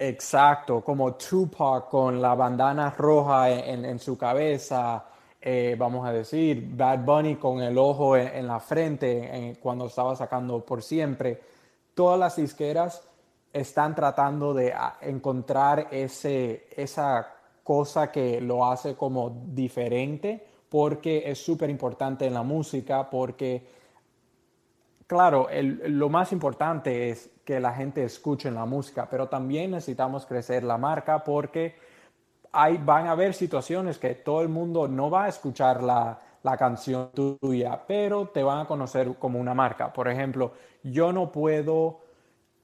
Exacto, 0.00 0.82
como 0.82 1.14
Tupac 1.14 1.88
con 1.88 2.20
la 2.20 2.34
bandana 2.34 2.90
roja 2.90 3.50
en, 3.50 3.84
en 3.84 4.00
su 4.00 4.18
cabeza. 4.18 5.04
Eh, 5.48 5.76
vamos 5.78 6.04
a 6.04 6.12
decir, 6.12 6.70
Bad 6.72 7.04
Bunny 7.04 7.36
con 7.36 7.62
el 7.62 7.78
ojo 7.78 8.16
en, 8.16 8.48
la 8.48 8.58
frente 8.58 9.56
cuando 9.62 9.86
estaba 9.86 10.16
sacando 10.16 10.64
por 10.64 10.82
siempre. 10.82 11.40
Todas 11.94 12.18
las 12.18 12.34
disqueras 12.34 13.06
están 13.52 13.94
tratando 13.94 14.52
de 14.52 14.72
ah, 14.72 14.98
encontrar 15.02 15.86
ese, 15.92 16.66
esa 16.76 17.32
cosa 17.62 18.10
que 18.10 18.40
lo 18.40 18.66
hace 18.66 18.96
como 18.96 19.44
diferente 19.46 20.44
porque 20.68 21.22
es 21.30 21.38
súper 21.38 21.70
importante 21.70 22.26
en 22.26 22.34
la 22.34 22.42
música, 22.42 23.08
porque, 23.08 23.68
claro, 25.06 25.46
lo 25.52 26.08
más 26.08 26.32
importante 26.32 27.10
es 27.10 27.30
que 27.44 27.60
la 27.60 27.72
gente 27.72 28.02
escuche 28.02 28.50
la 28.50 28.64
música, 28.64 29.08
pero 29.08 29.28
también 29.28 29.70
necesitamos 29.70 30.26
crecer 30.26 30.64
la 30.64 30.76
marca 30.76 31.22
porque 31.22 31.76
hay, 32.56 32.78
van 32.78 33.06
a 33.06 33.12
haber 33.12 33.34
situaciones 33.34 33.98
que 33.98 34.14
todo 34.14 34.40
el 34.40 34.48
mundo 34.48 34.88
no 34.88 35.10
va 35.10 35.24
a 35.24 35.28
escuchar 35.28 35.82
la, 35.82 36.18
la 36.42 36.56
canción 36.56 37.10
tuya, 37.12 37.82
pero 37.86 38.28
te 38.28 38.42
van 38.42 38.60
a 38.60 38.64
conocer 38.66 39.14
como 39.18 39.38
una 39.38 39.52
marca. 39.52 39.92
Por 39.92 40.08
ejemplo, 40.08 40.52
yo 40.82 41.12
no 41.12 41.32
puedo 41.32 42.00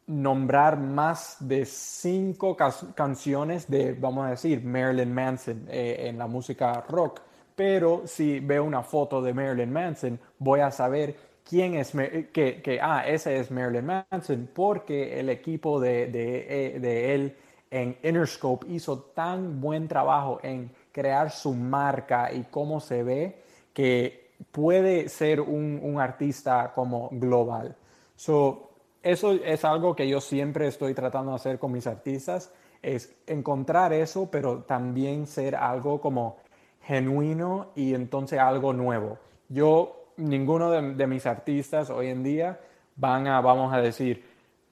nombrar 0.06 0.78
más 0.78 1.36
de 1.40 1.64
cinco 1.64 2.56
canciones 2.56 3.68
de, 3.68 3.94
vamos 3.94 4.26
a 4.26 4.30
decir, 4.30 4.64
Marilyn 4.64 5.12
Manson 5.12 5.66
eh, 5.68 5.96
en 6.08 6.16
la 6.16 6.26
música 6.26 6.84
rock, 6.88 7.20
pero 7.54 8.02
si 8.06 8.40
veo 8.40 8.64
una 8.64 8.82
foto 8.82 9.20
de 9.20 9.34
Marilyn 9.34 9.72
Manson, 9.72 10.18
voy 10.38 10.60
a 10.60 10.70
saber 10.70 11.16
quién 11.48 11.74
es, 11.74 11.92
que, 12.32 12.62
que 12.62 12.78
ah, 12.80 13.04
ese 13.06 13.38
es 13.38 13.50
Marilyn 13.50 13.86
Manson, 13.86 14.48
porque 14.54 15.18
el 15.18 15.28
equipo 15.28 15.80
de, 15.80 16.06
de, 16.06 16.78
de 16.80 17.14
él 17.14 17.36
en 17.72 17.96
Interscope 18.02 18.66
hizo 18.68 18.98
tan 18.98 19.60
buen 19.60 19.88
trabajo 19.88 20.38
en 20.42 20.70
crear 20.92 21.30
su 21.30 21.54
marca 21.54 22.30
y 22.30 22.42
cómo 22.44 22.80
se 22.80 23.02
ve 23.02 23.42
que 23.72 24.30
puede 24.52 25.08
ser 25.08 25.40
un, 25.40 25.80
un 25.82 25.98
artista 25.98 26.70
como 26.74 27.08
global. 27.12 27.74
So, 28.14 28.68
eso 29.02 29.32
es 29.32 29.64
algo 29.64 29.96
que 29.96 30.06
yo 30.06 30.20
siempre 30.20 30.68
estoy 30.68 30.92
tratando 30.92 31.30
de 31.30 31.36
hacer 31.36 31.58
con 31.58 31.72
mis 31.72 31.86
artistas, 31.86 32.52
es 32.82 33.14
encontrar 33.26 33.94
eso, 33.94 34.28
pero 34.30 34.58
también 34.64 35.26
ser 35.26 35.56
algo 35.56 35.98
como 36.00 36.36
genuino 36.82 37.68
y 37.74 37.94
entonces 37.94 38.38
algo 38.38 38.74
nuevo. 38.74 39.18
Yo, 39.48 40.12
ninguno 40.18 40.70
de, 40.70 41.06
mis 41.06 41.24
artistas 41.24 41.88
hoy 41.88 42.08
en 42.08 42.22
día 42.22 42.60
van 42.96 43.26
a, 43.26 43.40
vamos 43.40 43.72
a 43.72 43.78
decir, 43.78 44.24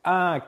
ah, 0.04 0.44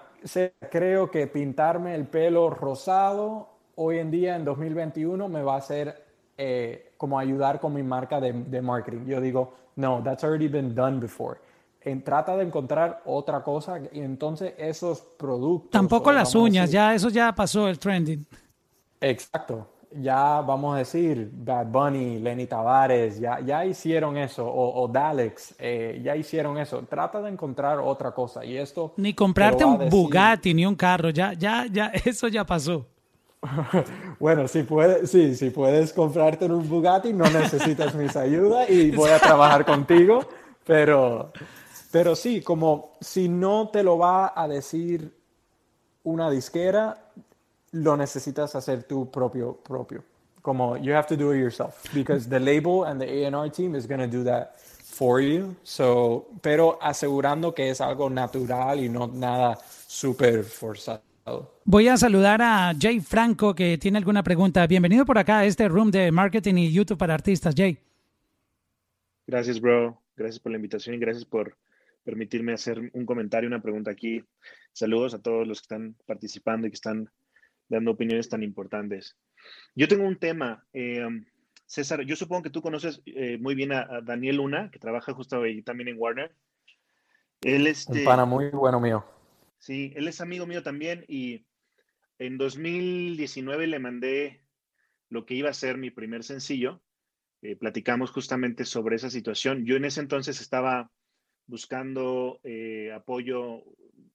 creo 0.70 1.10
que 1.10 1.26
pintarme 1.26 1.94
el 1.94 2.06
pelo 2.06 2.50
rosado 2.50 3.48
hoy 3.76 3.98
en 3.98 4.10
día 4.10 4.36
en 4.36 4.44
2021 4.44 5.28
me 5.28 5.42
va 5.42 5.54
a 5.54 5.58
hacer 5.58 6.04
eh, 6.36 6.92
como 6.96 7.18
ayudar 7.18 7.60
con 7.60 7.74
mi 7.74 7.82
marca 7.82 8.20
de, 8.20 8.32
de 8.32 8.62
marketing. 8.62 9.06
Yo 9.06 9.20
digo, 9.20 9.54
no, 9.76 10.02
that's 10.02 10.24
already 10.24 10.48
been 10.48 10.74
done 10.74 11.00
before 11.00 11.38
en, 11.84 12.02
trata 12.02 12.36
de 12.36 12.44
encontrar 12.44 13.02
otra 13.04 13.42
cosa 13.42 13.80
y 13.92 14.00
entonces 14.00 14.54
esos 14.58 15.00
productos... 15.00 15.70
Tampoco 15.70 16.12
las 16.12 16.34
uñas, 16.34 16.70
ya 16.70 16.94
eso 16.94 17.08
ya 17.08 17.34
pasó 17.34 17.68
el 17.68 17.78
trending. 17.78 18.24
Exacto. 19.00 19.68
Ya 19.96 20.40
vamos 20.40 20.74
a 20.74 20.78
decir, 20.78 21.30
Bad 21.32 21.66
Bunny, 21.66 22.18
Lenny 22.18 22.46
Tavares, 22.46 23.18
ya, 23.18 23.40
ya 23.40 23.64
hicieron 23.64 24.16
eso, 24.16 24.46
o, 24.46 24.82
o 24.82 24.88
Dalex, 24.88 25.54
eh, 25.58 26.00
ya 26.02 26.16
hicieron 26.16 26.58
eso. 26.58 26.82
Trata 26.88 27.20
de 27.20 27.30
encontrar 27.30 27.78
otra 27.78 28.12
cosa 28.12 28.44
y 28.44 28.56
esto... 28.56 28.94
Ni 28.96 29.14
comprarte 29.14 29.64
un 29.64 29.88
Bugatti 29.88 30.54
ni 30.54 30.64
un 30.64 30.74
carro, 30.74 31.10
ya, 31.10 31.32
ya, 31.32 31.66
ya, 31.70 31.86
eso 32.04 32.28
ya 32.28 32.44
pasó. 32.44 32.86
bueno, 34.20 34.46
si 34.46 34.62
puedes, 34.62 35.10
sí, 35.10 35.34
si 35.34 35.50
puedes 35.50 35.92
comprarte 35.92 36.46
un 36.46 36.68
Bugatti, 36.68 37.12
no 37.12 37.24
necesitas 37.24 37.94
mis 37.94 38.16
ayudas 38.16 38.70
y 38.70 38.90
voy 38.90 39.10
a 39.10 39.18
trabajar 39.18 39.64
contigo, 39.64 40.20
pero 40.64 41.32
pero 41.92 42.16
sí, 42.16 42.40
como 42.40 42.92
si 43.00 43.28
no 43.28 43.68
te 43.68 43.82
lo 43.82 43.98
va 43.98 44.32
a 44.34 44.48
decir 44.48 45.14
una 46.04 46.30
disquera, 46.30 47.12
lo 47.72 47.96
necesitas 47.96 48.54
hacer 48.54 48.84
tú 48.84 49.10
propio, 49.10 49.56
propio. 49.56 50.04
Como 50.42 50.76
you 50.76 50.92
have 50.94 51.06
to 51.06 51.16
do 51.16 51.32
it 51.32 51.40
yourself 51.40 51.84
because 51.94 52.28
the 52.28 52.40
label 52.40 52.84
and 52.84 53.00
the 53.00 53.06
A&R 53.06 53.50
team 53.50 53.74
is 53.74 53.86
going 53.86 54.00
to 54.00 54.08
do 54.08 54.24
that 54.24 54.58
for 54.58 55.20
you. 55.20 55.54
So, 55.62 56.28
pero 56.40 56.78
asegurando 56.82 57.54
que 57.54 57.70
es 57.70 57.80
algo 57.80 58.10
natural 58.10 58.80
y 58.80 58.88
no 58.88 59.06
nada 59.06 59.58
súper 59.86 60.44
forzado. 60.44 61.02
Voy 61.64 61.86
a 61.86 61.96
saludar 61.96 62.42
a 62.42 62.74
Jay 62.78 62.98
Franco 63.00 63.54
que 63.54 63.78
tiene 63.78 63.98
alguna 63.98 64.24
pregunta. 64.24 64.66
Bienvenido 64.66 65.04
por 65.04 65.18
acá 65.18 65.38
a 65.38 65.44
este 65.44 65.68
room 65.68 65.90
de 65.90 66.10
marketing 66.10 66.56
y 66.56 66.72
YouTube 66.72 66.98
para 66.98 67.14
artistas, 67.14 67.54
Jay. 67.56 67.78
Gracias, 69.26 69.60
bro. 69.60 70.02
Gracias 70.16 70.40
por 70.40 70.50
la 70.50 70.56
invitación 70.56 70.96
y 70.96 70.98
gracias 70.98 71.24
por 71.24 71.56
permitirme 72.04 72.52
hacer 72.52 72.90
un 72.92 73.06
comentario, 73.06 73.46
una 73.46 73.62
pregunta 73.62 73.92
aquí. 73.92 74.22
Saludos 74.72 75.14
a 75.14 75.20
todos 75.20 75.46
los 75.46 75.60
que 75.60 75.64
están 75.64 75.96
participando 76.06 76.66
y 76.66 76.70
que 76.70 76.74
están 76.74 77.08
dando 77.72 77.92
opiniones 77.92 78.28
tan 78.28 78.42
importantes. 78.42 79.16
Yo 79.74 79.88
tengo 79.88 80.06
un 80.06 80.18
tema. 80.18 80.64
Eh, 80.72 81.06
César, 81.66 82.02
yo 82.02 82.16
supongo 82.16 82.42
que 82.42 82.50
tú 82.50 82.60
conoces 82.60 83.02
eh, 83.06 83.38
muy 83.38 83.54
bien 83.54 83.72
a, 83.72 84.02
Daniel 84.02 84.36
Luna, 84.36 84.70
que 84.70 84.78
trabaja 84.78 85.14
justo 85.14 85.42
ahí 85.42 85.62
también 85.62 85.88
en 85.88 85.96
Warner. 85.98 86.36
Él 87.40 87.66
es... 87.66 87.80
Este, 87.80 88.00
un 88.00 88.04
pana 88.04 88.26
muy 88.26 88.50
bueno 88.50 88.78
mío. 88.78 89.04
Sí, 89.58 89.92
él 89.96 90.06
es 90.06 90.20
amigo 90.20 90.46
mío 90.46 90.62
también 90.62 91.04
y 91.08 91.46
en 92.18 92.36
2019 92.36 93.66
le 93.66 93.78
mandé 93.78 94.44
lo 95.08 95.24
que 95.24 95.34
iba 95.34 95.48
a 95.48 95.54
ser 95.54 95.78
mi 95.78 95.90
primer 95.90 96.24
sencillo. 96.24 96.82
Eh, 97.40 97.56
platicamos 97.56 98.10
justamente 98.10 98.64
sobre 98.64 98.96
esa 98.96 99.08
situación. 99.08 99.64
Yo 99.64 99.76
en 99.76 99.84
ese 99.86 100.00
entonces 100.00 100.40
estaba 100.40 100.90
buscando 101.46 102.38
eh, 102.44 102.92
apoyo 102.92 103.64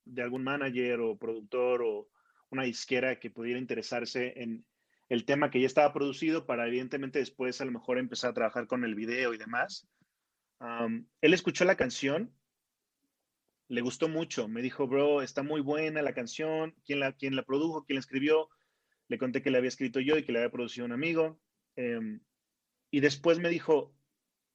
de 0.05 0.21
algún 0.21 0.43
manager 0.43 1.01
o 1.01 1.17
productor 1.17 1.81
o 1.81 2.07
una 2.49 2.64
disquera 2.64 3.19
que 3.19 3.30
pudiera 3.30 3.60
interesarse 3.60 4.34
en 4.41 4.65
el 5.10 5.26
tema 5.26 5.49
que 5.49 5.60
ya 5.60 5.68
estaba 5.68 5.94
producido 5.94 6.45
para 6.45 6.68
evidentemente 6.68 7.19
después 7.19 7.61
a 7.61 7.65
lo 7.65 7.72
mejor 7.72 7.98
empezar 7.98 8.32
a 8.32 8.34
trabajar 8.34 8.68
con 8.68 8.84
el 8.84 8.95
video 8.95 9.34
y 9.34 9.38
demás. 9.38 9.88
él 11.22 11.34
escuchó 11.34 11.65
la 11.65 11.76
canción, 11.76 12.34
le 13.69 13.82
gustó 13.82 14.07
mucho, 14.07 14.48
me 14.48 14.61
dijo, 14.61 14.88
bro, 14.88 15.22
está 15.22 15.44
muy 15.44 15.61
buena 15.61 16.02
la 16.02 16.14
canción, 16.14 16.76
¿quién 16.86 16.99
la, 16.99 17.14
quién 17.14 17.36
la 17.36 17.44
produjo, 17.44 17.84
quién 17.84 17.95
la 17.95 18.02
escribió? 18.02 18.49
Le 19.10 19.18
conté 19.18 19.41
que 19.41 19.52
la 19.52 19.57
había 19.57 19.68
escrito 19.69 19.99
yo 19.99 20.18
y 20.18 20.24
que 20.24 20.32
la 20.32 20.40
había 20.40 20.52
producido 20.52 20.86
un 20.86 20.94
amigo. 20.94 21.40
Em, 21.76 22.22
y 22.91 23.02
después 23.02 23.40
me 23.40 23.49
dijo, 23.49 23.94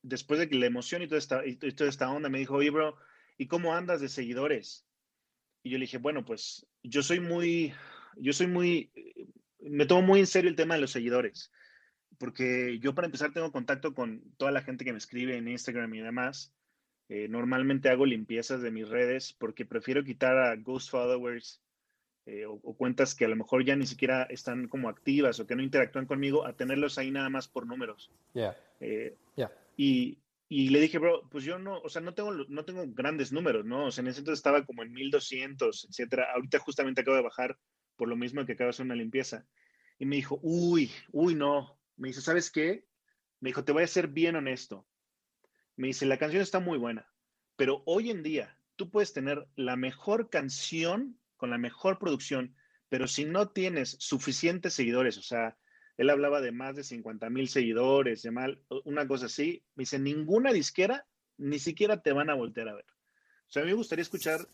después 0.03 0.41
de 0.41 0.49
que 0.49 0.57
la 0.57 0.67
emoción 0.67 1.03
y 1.03 1.07
toda 1.07 1.19
esta, 1.19 1.47
y 1.47 1.57
toda 1.57 1.91
esta 1.91 2.11
onda, 2.11 2.29
me 2.29 2.39
dijo, 2.39 2.55
oye, 2.55 2.71
bro, 2.71 2.97
¿y 3.39 3.47
cómo 3.47 3.75
andas 3.75 4.01
de 4.01 4.09
seguidores? 4.09 4.87
Y 5.63 5.71
yo 5.71 5.79
le 5.79 5.85
dije, 5.85 5.99
bueno, 5.99 6.25
pues 6.25 6.67
yo 6.83 7.03
soy 7.03 7.21
muy, 7.21 7.73
yo 8.17 8.33
soy 8.33 8.47
muy, 8.47 8.91
me 9.61 9.87
tomo 9.87 10.03
muy 10.03 10.21
en 10.21 10.27
serio 10.27 10.51
el 10.51 10.57
tema 10.57 10.75
de 10.75 10.81
los 10.81 10.91
seguidores, 10.91 11.53
porque 12.19 12.79
yo 12.81 12.95
para 12.95 13.07
empezar 13.07 13.33
tengo 13.33 13.53
contacto 13.53 13.95
con 13.95 14.23
toda 14.37 14.51
la 14.51 14.63
gente 14.63 14.85
que 14.85 14.93
me 14.93 14.99
escribe 14.99 15.37
en 15.37 15.49
Instagram 15.49 15.95
y 15.95 16.01
demás. 16.01 16.53
Eh, 17.09 17.29
normalmente 17.29 17.91
hago 17.91 18.07
limpiezas 18.07 18.63
de 18.63 18.71
mis 18.71 18.89
redes 18.89 19.35
porque 19.35 19.67
prefiero 19.67 20.03
quitar 20.05 20.39
a 20.39 20.57
ghost 20.57 20.91
followers 20.91 21.61
eh, 22.25 22.47
o, 22.47 22.59
cuentas 22.77 23.17
que 23.17 23.25
a 23.25 23.29
lo 23.29 23.35
mejor 23.35 23.65
ya 23.65 23.75
ni 23.75 23.87
siquiera 23.87 24.23
están 24.31 24.69
como 24.69 24.89
activas 24.89 25.41
o 25.41 25.47
que 25.47 25.57
no 25.57 25.63
interactúan 25.63 26.07
conmigo 26.07 26.47
a 26.47 26.53
tenerlos 26.53 26.97
ahí 26.97 27.11
nada 27.11 27.29
más 27.29 27.49
por 27.49 27.67
números. 27.67 28.13
Yeah. 28.33 28.57
Eh, 28.81 29.17
y, 29.77 30.19
y, 30.55 30.69
le 30.69 30.81
dije, 30.81 30.99
bro, 30.99 31.27
pues 31.31 31.45
yo 31.45 31.59
no, 31.59 31.79
o 31.79 31.89
sea, 31.89 32.03
no 32.03 32.13
tengo, 32.13 32.31
no 32.31 32.65
tengo 32.67 32.85
grandes 32.89 33.33
números, 33.33 33.65
¿no? 33.65 33.87
O 33.87 33.91
sea, 33.91 34.03
en 34.03 34.09
ese 34.09 34.19
entonces 34.19 34.41
estaba 34.41 34.67
como 34.67 34.83
en 34.83 34.93
1200, 34.93 35.87
etcétera. 35.89 36.31
Ahorita 36.35 36.59
justamente 36.59 37.01
acabo 37.01 37.17
de 37.17 37.23
bajar 37.23 37.59
por 37.97 38.09
lo 38.09 38.17
mismo 38.17 38.45
que 38.45 38.53
acabo 38.53 38.67
de 38.67 38.71
hacer 38.73 38.85
una 38.85 38.95
limpieza. 38.95 39.47
Y 39.99 40.05
me 40.05 40.17
dijo, 40.17 40.39
uy, 40.43 40.91
uy, 41.11 41.35
no. 41.35 41.79
Me 41.97 42.09
dice, 42.09 42.21
¿sabes 42.21 42.51
qué? 42.51 42.85
Me 43.41 43.49
dijo, 43.49 43.65
te 43.65 43.73
voy 43.73 43.85
a 43.85 43.87
ser 43.87 44.09
bien 44.09 44.37
honesto. 44.37 44.87
Me 45.77 45.87
dice, 45.87 46.05
la 46.05 46.19
canción 46.19 46.43
está 46.43 46.61
muy 46.61 46.77
buena, 46.77 47.11
pero 47.57 47.83
hoy 47.87 48.11
en 48.11 48.23
día 48.23 48.59
tú 48.77 48.91
puedes 48.91 49.15
tener 49.15 49.49
la 49.57 49.77
mejor 49.77 50.29
canción 50.29 51.19
con 51.39 51.49
la 51.49 51.57
mejor 51.57 51.99
producción, 51.99 52.55
pero 52.91 53.09
si 53.09 53.25
no 53.25 53.49
tienes 53.49 53.97
suficientes 54.01 54.75
seguidores, 54.75 55.17
o 55.17 55.23
sea, 55.23 55.57
él 55.97 56.11
hablaba 56.11 56.41
de 56.41 56.53
más 56.53 56.77
de 56.77 56.85
50 56.85 57.31
mil 57.31 57.49
seguidores, 57.49 58.23
de 58.23 58.31
mal, 58.31 58.61
una 58.85 59.07
cosa 59.07 59.27
así. 59.27 59.63
Me 59.75 59.83
dice, 59.83 59.99
ninguna 59.99 60.53
disquera 60.53 61.07
ni 61.39 61.59
siquiera 61.59 62.03
te 62.03 62.13
van 62.13 62.31
a 62.31 62.35
voltear 62.35 62.69
a 62.69 62.75
ver. 62.75 62.87
O 63.49 63.53
sea, 63.53 63.63
a 63.63 63.65
mí 63.65 63.71
me 63.71 63.77
gustaría 63.77 64.03
escuchar 64.03 64.49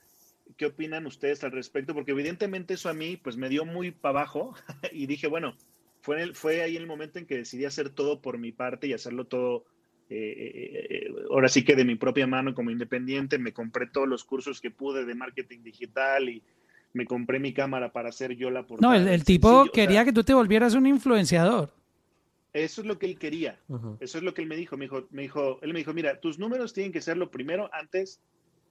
qué 0.56 0.66
opinan 0.66 1.06
ustedes 1.06 1.44
al 1.44 1.52
respecto, 1.52 1.94
porque 1.94 2.12
evidentemente 2.12 2.74
eso 2.74 2.89
a 2.89 2.94
mí 2.94 3.16
pues 3.16 3.36
me 3.36 3.48
dio 3.48 3.65
muy 3.65 3.90
para 3.90 4.20
abajo 4.20 4.55
y 4.93 5.06
dije, 5.06 5.27
bueno, 5.27 5.56
fue, 6.01 6.23
el, 6.23 6.35
fue 6.35 6.62
ahí 6.62 6.77
el 6.77 6.86
momento 6.86 7.19
en 7.19 7.27
que 7.27 7.36
decidí 7.36 7.65
hacer 7.65 7.90
todo 7.90 8.20
por 8.20 8.39
mi 8.39 8.52
parte 8.52 8.86
y 8.86 8.93
hacerlo 8.93 9.27
todo, 9.27 9.66
eh, 10.09 10.16
eh, 10.16 10.86
eh, 10.90 11.15
ahora 11.31 11.48
sí 11.48 11.65
que 11.65 11.77
de 11.77 11.85
mi 11.85 11.97
propia 11.97 12.27
mano 12.27 12.55
como 12.55 12.70
independiente, 12.70 13.39
me 13.39 13.52
compré 13.52 13.86
todos 13.86 14.09
los 14.09 14.24
cursos 14.24 14.60
que 14.60 14.70
pude 14.70 15.05
de 15.05 15.15
marketing 15.15 15.62
digital 15.62 16.28
y 16.28 16.43
me 16.93 17.05
compré 17.05 17.39
mi 17.39 17.52
cámara 17.52 17.93
para 17.93 18.09
hacer 18.09 18.35
yo 18.36 18.51
la 18.51 18.66
portada. 18.66 18.98
No, 18.98 19.10
el, 19.10 19.24
tipo 19.24 19.66
quería 19.73 20.05
que 20.05 20.12
tú 20.12 20.24
te 20.24 20.35
volvieras 20.35 20.74
un 20.74 20.86
influenciador. 20.86 21.73
Eso 22.52 22.81
es 22.81 22.86
lo 22.86 22.98
que 22.98 23.06
él 23.06 23.19
quería. 23.19 23.59
Eso 24.01 24.19
es 24.19 24.24
lo 24.24 24.35
que 24.35 24.43
él 24.43 24.48
me 24.48 24.56
dijo. 24.56 24.77
Me 24.77 24.86
dijo, 24.86 25.06
me 25.10 25.23
dijo. 25.23 25.59
Él 25.62 25.73
me 25.73 25.81
dijo, 25.81 25.93
mira, 25.93 26.19
tus 26.19 26.39
números 26.39 26.73
tienen 26.73 26.93
que 26.93 27.01
ser 27.01 27.16
lo 27.16 27.31
primero 27.31 27.70
antes 27.73 28.20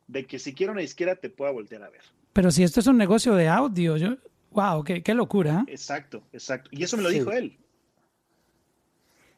de 0.07 0.25
que 0.25 0.39
si 0.39 0.53
quiero 0.53 0.73
una 0.73 0.81
disquera 0.81 1.15
te 1.15 1.29
pueda 1.29 1.51
voltear 1.51 1.83
a 1.83 1.89
ver. 1.89 2.01
Pero 2.33 2.51
si 2.51 2.63
esto 2.63 2.79
es 2.79 2.87
un 2.87 2.97
negocio 2.97 3.35
de 3.35 3.47
audio, 3.47 3.97
yo, 3.97 4.17
wow, 4.51 4.83
qué, 4.83 5.03
qué 5.03 5.13
locura. 5.13 5.65
¿eh? 5.67 5.71
Exacto, 5.71 6.23
exacto. 6.33 6.69
Y 6.71 6.83
eso 6.83 6.97
me 6.97 7.03
lo 7.03 7.09
dijo 7.09 7.31
él. 7.31 7.57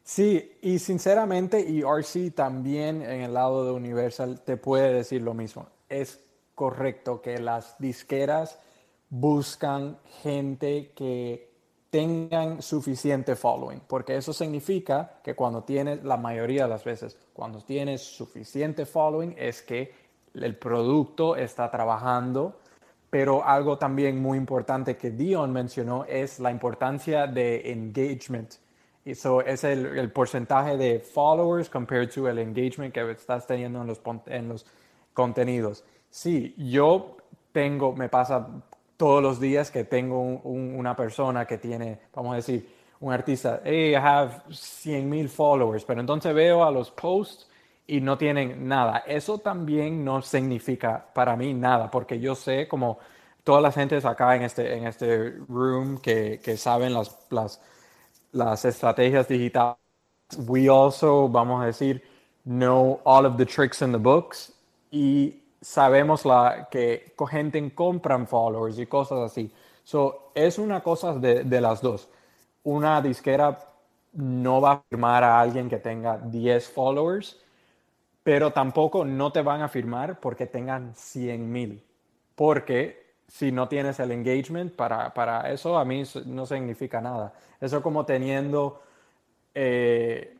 Sí, 0.02 0.52
y 0.62 0.78
sinceramente, 0.78 1.60
y 1.60 1.82
RC 1.82 2.32
también 2.32 3.02
en 3.02 3.20
el 3.20 3.34
lado 3.34 3.64
de 3.64 3.70
Universal 3.72 4.42
te 4.42 4.56
puede 4.56 4.92
decir 4.92 5.22
lo 5.22 5.34
mismo. 5.34 5.68
Es 5.88 6.20
correcto 6.54 7.22
que 7.22 7.38
las 7.38 7.78
disqueras 7.78 8.58
buscan 9.10 9.98
gente 10.22 10.92
que 10.94 11.50
tengan 11.90 12.62
suficiente 12.62 13.34
following, 13.34 13.80
porque 13.86 14.16
eso 14.16 14.32
significa 14.32 15.18
que 15.24 15.34
cuando 15.34 15.64
tienes, 15.64 16.04
la 16.04 16.16
mayoría 16.16 16.62
de 16.62 16.68
las 16.70 16.84
veces, 16.84 17.18
cuando 17.32 17.60
tienes 17.60 18.00
suficiente 18.00 18.86
following 18.86 19.34
es 19.36 19.60
que 19.60 19.92
el 20.34 20.56
producto 20.56 21.34
está 21.34 21.68
trabajando, 21.68 22.60
pero 23.10 23.44
algo 23.44 23.76
también 23.76 24.22
muy 24.22 24.38
importante 24.38 24.96
que 24.96 25.10
Dion 25.10 25.52
mencionó 25.52 26.04
es 26.04 26.38
la 26.38 26.52
importancia 26.52 27.26
de 27.26 27.72
engagement. 27.72 28.54
Eso 29.04 29.40
es 29.40 29.64
el, 29.64 29.86
el, 29.98 30.12
porcentaje 30.12 30.76
de 30.76 31.00
followers 31.00 31.68
compared 31.68 32.10
to 32.10 32.28
el 32.28 32.38
engagement 32.38 32.94
que 32.94 33.10
estás 33.10 33.48
teniendo 33.48 33.80
en 33.80 33.88
los, 33.88 34.00
en 34.26 34.48
los 34.48 34.64
contenidos. 35.12 35.84
Sí, 36.10 36.54
yo 36.56 37.16
tengo, 37.50 37.92
me 37.92 38.08
pasa 38.08 38.46
todos 39.00 39.22
los 39.22 39.40
días 39.40 39.70
que 39.70 39.84
tengo 39.84 40.20
una 40.20 40.94
persona 40.94 41.46
que 41.46 41.56
tiene, 41.56 41.98
vamos 42.14 42.34
a 42.34 42.36
decir, 42.36 42.68
un 43.00 43.10
artista, 43.14 43.62
hey, 43.64 43.92
I 43.92 43.96
have 43.96 44.42
100 44.50 45.08
mil 45.08 45.26
followers, 45.26 45.86
pero 45.86 46.02
entonces 46.02 46.34
veo 46.34 46.62
a 46.62 46.70
los 46.70 46.90
posts 46.90 47.48
y 47.86 48.02
no 48.02 48.18
tienen 48.18 48.68
nada. 48.68 48.98
Eso 49.06 49.38
también 49.38 50.04
no 50.04 50.20
significa 50.20 51.02
para 51.14 51.34
mí 51.34 51.54
nada, 51.54 51.90
porque 51.90 52.20
yo 52.20 52.34
sé 52.34 52.68
como 52.68 52.98
todas 53.42 53.62
las 53.62 53.74
gentes 53.74 54.04
acá 54.04 54.36
en 54.36 54.42
este, 54.42 54.76
en 54.76 54.86
este 54.86 55.30
room 55.48 55.96
que, 55.96 56.38
que 56.44 56.58
saben 56.58 56.92
las, 56.92 57.26
las, 57.30 57.58
las 58.32 58.66
estrategias 58.66 59.26
digitales, 59.26 59.78
we 60.46 60.68
also, 60.68 61.26
vamos 61.26 61.62
a 61.62 61.64
decir, 61.64 62.02
know 62.44 63.00
all 63.04 63.24
of 63.24 63.38
the 63.38 63.46
tricks 63.46 63.80
in 63.80 63.92
the 63.92 63.98
books 63.98 64.52
y 64.92 65.40
sabemos 65.60 66.24
la, 66.24 66.68
que 66.70 67.14
gente 67.30 67.74
compran 67.74 68.26
followers 68.26 68.78
y 68.78 68.86
cosas 68.86 69.18
así. 69.20 69.52
So, 69.84 70.32
es 70.34 70.58
una 70.58 70.82
cosa 70.82 71.14
de, 71.14 71.44
de, 71.44 71.60
las 71.60 71.82
dos. 71.82 72.08
Una 72.62 73.00
disquera 73.00 73.58
no 74.12 74.60
va 74.60 74.72
a 74.72 74.82
firmar 74.88 75.24
a 75.24 75.40
alguien 75.40 75.68
que 75.68 75.78
tenga 75.78 76.18
10 76.18 76.68
followers, 76.70 77.40
pero 78.22 78.52
tampoco 78.52 79.04
no 79.04 79.32
te 79.32 79.42
van 79.42 79.62
a 79.62 79.68
firmar 79.68 80.20
porque 80.20 80.46
tengan 80.46 80.94
100 80.94 81.52
mil. 81.52 81.82
Porque 82.34 83.14
si 83.28 83.52
no 83.52 83.68
tienes 83.68 84.00
el 84.00 84.12
engagement 84.12 84.74
para, 84.74 85.12
para, 85.14 85.52
eso, 85.52 85.78
a 85.78 85.84
mí 85.84 86.02
no 86.26 86.46
significa 86.46 87.00
nada. 87.00 87.32
Eso 87.60 87.82
como 87.82 88.04
teniendo... 88.04 88.82
Eh, 89.54 90.39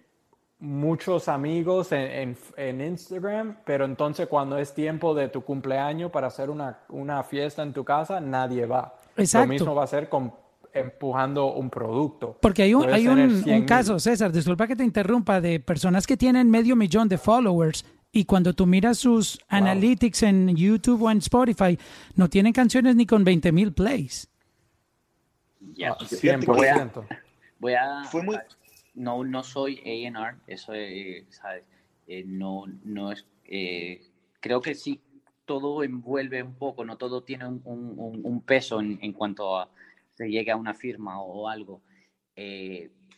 muchos 0.61 1.29
amigos 1.29 1.91
en, 1.93 2.37
en, 2.57 2.81
Instagram, 2.81 3.57
pero 3.65 3.87
entonces 3.87 4.29
cuando 4.29 4.59
es 4.59 4.75
tiempo 4.75 5.15
de 5.15 5.29
tu 5.29 5.43
cumpleaños 5.43 6.11
para 6.11 6.27
hacer 6.27 6.51
una, 6.51 6.81
una 6.91 7.23
fiesta 7.25 7.63
en 7.63 7.73
tu 7.73 7.85
casa, 7.85 8.21
nadie 8.21 8.67
va. 8.67 8.95
Lo 9.17 9.47
mismo 9.47 9.75
va 9.75 9.85
a 9.85 9.87
ser 9.87 10.09
con 10.09 10.33
empujando 10.73 11.55
un 11.55 11.69
producto. 11.69 12.37
Porque 12.41 12.63
hay 12.63 12.75
un, 12.75 12.89
hay 12.89 13.09
un, 13.09 13.43
un 13.45 13.65
caso, 13.65 13.99
César, 13.99 14.31
disculpa 14.31 14.67
que 14.67 14.77
te 14.77 14.85
interrumpa, 14.85 15.41
de 15.41 15.59
personas 15.61 16.07
que 16.07 16.17
tienen 16.17 16.49
medio 16.51 16.77
millón 16.77 17.09
de 17.09 17.19
followers 17.19 17.85
y 18.13 18.25
cuando 18.25 18.53
tú 18.55 18.67
miras 18.67 18.99
sus 18.99 19.39
analytics 19.49 20.23
en 20.25 20.55
YouTube 20.55 21.03
o 21.03 21.11
en 21.11 21.19
Spotify, 21.19 21.79
no 22.15 22.29
tienen 22.29 22.53
canciones 22.53 22.97
ni 22.97 23.07
con 23.07 23.25
20 23.25 23.53
mil 23.53 23.73
plays. 23.73 24.29
Ya, 25.75 25.95
100%. 25.97 27.07
Voy 27.59 27.75
a, 27.75 28.05
Fue 28.05 28.23
muy 28.23 28.37
no, 29.01 29.25
no 29.25 29.43
soy 29.43 29.79
A&R, 29.79 30.37
eso, 30.47 30.75
eh, 30.75 31.25
¿sabes? 31.31 31.65
Eh, 32.07 32.23
no, 32.27 32.67
no 32.85 33.13
es, 33.13 33.27
eh, 33.47 34.03
creo 34.41 34.61
que 34.61 34.75
sí, 34.75 35.01
todo 35.47 35.83
envuelve 35.83 36.43
un 36.43 36.55
poco, 36.55 36.85
no 36.85 36.99
todo 36.99 37.23
tiene 37.23 37.47
un, 37.47 38.43
peso 38.47 38.81
en, 38.81 39.13
cuanto 39.13 39.69
se 40.13 40.29
llegue 40.29 40.51
a 40.51 40.57
una 40.57 40.75
firma 40.75 41.21
o, 41.21 41.49
algo. 41.49 41.81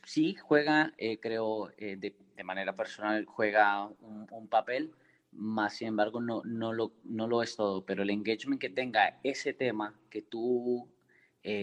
sí, 0.05 0.35
juega, 0.35 0.93
creo, 1.21 1.71
de, 1.77 2.15
de, 2.37 2.45
manera 2.45 2.75
personal, 2.75 3.25
juega 3.27 3.87
un, 3.87 4.49
papel, 4.49 4.93
más 5.33 5.75
sin 5.77 5.89
embargo 5.89 6.21
no, 6.21 6.43
no, 6.45 6.73
lo, 6.73 6.93
no 7.05 7.27
lo 7.27 7.43
es 7.43 7.57
todo, 7.57 7.85
pero 7.85 8.03
el 8.03 8.11
engagement 8.11 8.61
que 8.61 8.71
tenga 8.71 9.19
ese 9.23 9.53
tema 9.53 9.95
que 10.11 10.23
tú 10.23 10.89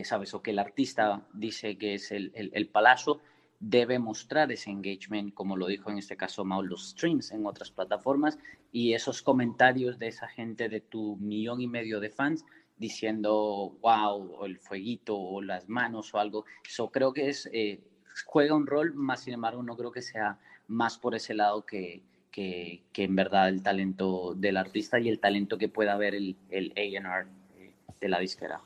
sabes 0.04 0.34
o 0.34 0.42
que 0.42 0.52
el 0.52 0.60
artista 0.60 1.26
dice 1.34 1.78
que 1.78 1.96
es 1.96 2.12
el, 2.12 2.32
el, 2.36 2.52
el 2.54 2.68
palazo, 2.68 3.22
debe 3.60 4.00
mostrar 4.00 4.52
ese 4.52 4.70
engagement, 4.70 5.34
como 5.34 5.58
lo 5.58 5.68
dijo 5.68 5.90
en 5.90 5.98
este 5.98 6.16
caso 6.16 6.46
Mau, 6.46 6.64
los 6.64 6.92
streams 6.92 7.32
en 7.32 7.46
otras 7.46 7.72
plataformas 7.72 8.40
y 8.72 8.94
esos 8.94 9.22
comentarios 9.22 10.00
de 10.00 10.08
esa 10.08 10.28
gente 10.28 10.70
de 10.70 10.80
tu 10.80 11.18
millón 11.18 11.60
y 11.62 11.68
medio 11.68 12.00
de 12.00 12.10
fans 12.10 12.46
diciendo 12.78 13.78
wow, 13.82 14.36
o 14.40 14.46
el 14.46 14.58
fueguito, 14.58 15.18
o 15.18 15.42
las 15.42 15.68
manos, 15.68 16.14
o 16.14 16.20
algo. 16.20 16.46
Eso 16.66 16.90
creo 16.90 17.14
que 17.14 17.28
es, 17.28 17.50
eh, 17.52 17.82
juega 18.26 18.56
un 18.56 18.66
rol, 18.66 18.94
más 18.94 19.24
sin 19.24 19.34
embargo, 19.34 19.62
no 19.62 19.76
creo 19.76 19.92
que 19.92 20.02
sea 20.02 20.40
más 20.68 20.98
por 20.98 21.14
ese 21.14 21.34
lado 21.34 21.66
que, 21.66 22.02
que, 22.32 22.84
que 22.94 23.04
en 23.04 23.16
verdad 23.16 23.50
el 23.50 23.62
talento 23.62 24.34
del 24.36 24.56
artista 24.56 25.00
y 25.00 25.10
el 25.10 25.20
talento 25.20 25.58
que 25.58 25.68
pueda 25.68 25.94
haber 25.94 26.16
el, 26.16 26.38
el 26.50 26.72
AR 27.06 27.28
eh, 27.58 27.74
de 28.00 28.08
la 28.08 28.20
disquera. 28.20 28.62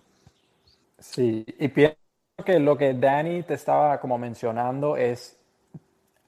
Sí, 0.99 1.43
y 1.59 1.67
pienso 1.69 2.02
que 2.43 2.59
lo 2.59 2.77
que 2.77 2.93
Danny 2.93 3.43
te 3.43 3.53
estaba 3.53 3.99
como 3.99 4.17
mencionando 4.17 4.97
es 4.97 5.37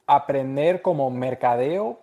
aprender 0.06 0.82
como 0.82 1.10
mercadeo, 1.10 1.99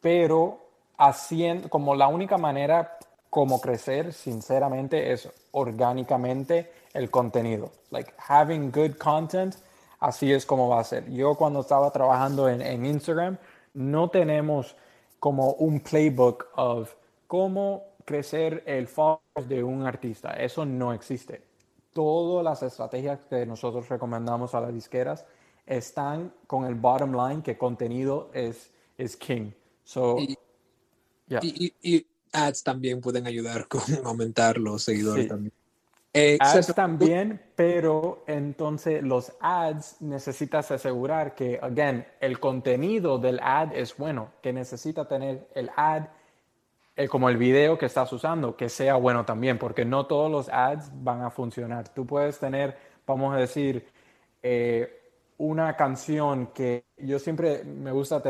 pero 0.00 0.58
haciendo 0.98 1.68
como 1.68 1.94
la 1.94 2.08
única 2.08 2.38
manera 2.38 2.98
como 3.30 3.60
crecer, 3.60 4.12
sinceramente, 4.12 5.12
es 5.12 5.30
orgánicamente 5.52 6.72
el 6.92 7.10
contenido. 7.10 7.70
Like 7.90 8.12
having 8.18 8.70
good 8.72 8.96
content, 8.96 9.54
así 10.00 10.32
es 10.32 10.44
como 10.44 10.68
va 10.68 10.80
a 10.80 10.84
ser. 10.84 11.08
Yo 11.10 11.34
cuando 11.36 11.60
estaba 11.60 11.90
trabajando 11.92 12.48
en, 12.48 12.60
en 12.62 12.84
Instagram, 12.84 13.38
no 13.74 14.10
tenemos 14.10 14.74
como 15.20 15.52
un 15.52 15.80
playbook 15.80 16.48
of 16.56 16.94
cómo 17.26 17.84
crecer 18.04 18.62
el 18.66 18.88
followers 18.88 19.48
de 19.48 19.62
un 19.62 19.86
artista. 19.86 20.32
Eso 20.32 20.64
no 20.64 20.92
existe 20.92 21.45
todas 21.96 22.44
las 22.44 22.62
estrategias 22.62 23.20
que 23.30 23.46
nosotros 23.46 23.88
recomendamos 23.88 24.54
a 24.54 24.60
las 24.60 24.74
disqueras 24.74 25.24
están 25.64 26.30
con 26.46 26.66
el 26.66 26.74
bottom 26.74 27.12
line 27.16 27.42
que 27.42 27.56
contenido 27.56 28.28
es, 28.34 28.70
es 28.98 29.16
king. 29.16 29.50
So, 29.82 30.18
y, 30.18 30.36
y, 31.82 32.06
ads 32.32 32.62
también 32.62 33.00
pueden 33.00 33.26
ayudar 33.26 33.66
con 33.68 33.80
aumentar 34.04 34.58
los 34.58 34.82
seguidores 34.82 35.26
también. 35.26 35.54
ads 36.38 36.74
también, 36.74 37.40
pero 37.56 38.22
entonces 38.26 39.02
los 39.02 39.32
ads 39.40 39.96
necesitas 40.00 40.70
asegurar 40.70 41.34
que, 41.34 41.58
again, 41.62 42.06
el 42.20 42.38
contenido 42.38 43.16
del 43.16 43.40
ad 43.42 43.74
es 43.74 43.96
bueno, 43.96 44.32
que 44.42 44.52
necesita 44.52 45.08
tener 45.08 45.48
el 45.54 45.70
ad 45.76 46.08
como 47.10 47.28
el 47.28 47.36
video 47.36 47.76
que 47.76 47.86
estás 47.86 48.10
usando, 48.12 48.56
que 48.56 48.68
sea 48.68 48.96
bueno 48.96 49.24
también, 49.24 49.58
porque 49.58 49.84
no 49.84 50.06
todos 50.06 50.30
los 50.30 50.48
ads 50.48 50.90
van 51.02 51.22
a 51.22 51.30
funcionar. 51.30 51.88
Tú 51.90 52.06
puedes 52.06 52.38
tener, 52.38 52.76
vamos 53.06 53.34
a 53.34 53.38
decir, 53.38 53.86
eh, 54.42 55.06
una 55.38 55.76
canción 55.76 56.48
que 56.54 56.86
yo 56.96 57.18
siempre 57.18 57.64
me 57.64 57.92
gusta 57.92 58.22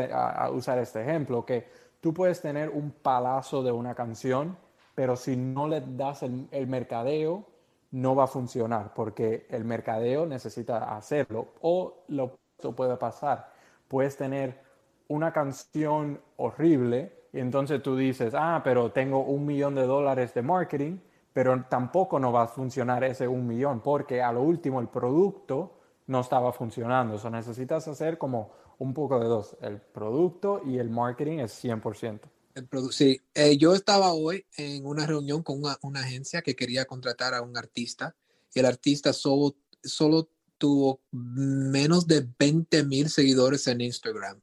usar 0.51 0.79
este 0.79 1.01
ejemplo, 1.01 1.45
que 1.45 1.67
tú 2.01 2.13
puedes 2.13 2.41
tener 2.41 2.69
un 2.69 2.91
palazo 2.91 3.63
de 3.63 3.71
una 3.71 3.95
canción, 3.95 4.57
pero 4.95 5.15
si 5.15 5.37
no 5.37 5.67
le 5.67 5.81
das 5.81 6.23
el, 6.23 6.67
mercadeo, 6.67 7.45
no 7.91 8.15
va 8.15 8.25
a 8.25 8.27
funcionar, 8.27 8.93
porque 8.93 9.47
el 9.49 9.63
mercadeo 9.63 10.25
necesita 10.25 10.95
hacerlo. 10.95 11.53
O 11.61 12.03
lo 12.09 12.37
puede 12.75 12.97
pasar. 12.97 13.53
Puedes 13.87 14.17
tener 14.17 14.59
una 15.07 15.31
canción 15.31 16.19
horrible, 16.35 17.13
entonces 17.39 17.81
tú 17.83 17.95
dices, 17.95 18.33
ah, 18.35 18.61
pero 18.63 18.91
tengo 18.91 19.23
un 19.23 19.45
millón 19.45 19.75
de 19.75 19.83
dólares 19.83 20.33
de 20.33 20.41
marketing, 20.41 20.97
pero 21.33 21.65
tampoco 21.69 22.19
no 22.19 22.31
va 22.31 22.43
a 22.43 22.47
funcionar 22.47 23.03
ese 23.03 23.27
un 23.27 23.45
millón 23.45 23.81
porque 23.81 24.21
a 24.21 24.31
lo 24.31 24.41
último 24.41 24.79
el 24.79 24.87
producto 24.87 25.79
no 26.07 26.21
estaba 26.21 26.51
funcionando. 26.53 27.15
O 27.15 27.19
sea, 27.19 27.29
necesitas 27.29 27.87
hacer 27.87 28.17
como 28.17 28.51
un 28.79 28.93
poco 28.93 29.19
de 29.19 29.27
dos. 29.27 29.55
El 29.61 29.79
producto 29.79 30.61
y 30.65 30.77
el 30.77 30.89
marketing 30.89 31.39
es 31.39 31.63
100%. 31.63 32.21
El 32.55 32.67
sí, 32.91 33.21
eh, 33.35 33.55
yo 33.57 33.75
estaba 33.75 34.13
hoy 34.13 34.45
en 34.57 34.85
una 34.85 35.05
reunión 35.05 35.43
con 35.43 35.59
una, 35.59 35.77
una, 35.83 35.99
agencia 35.99 36.41
que 36.41 36.55
quería 36.55 36.85
contratar 36.85 37.35
a 37.35 37.43
un 37.43 37.55
artista 37.55 38.15
y 38.51 38.59
el 38.59 38.65
artista 38.65 39.13
solo, 39.13 39.55
solo 39.83 40.29
tuvo 40.57 41.01
menos 41.11 42.07
de 42.07 42.27
20 42.39 42.83
mil 42.83 43.09
seguidores 43.09 43.67
en 43.67 43.81
Instagram. 43.81 44.41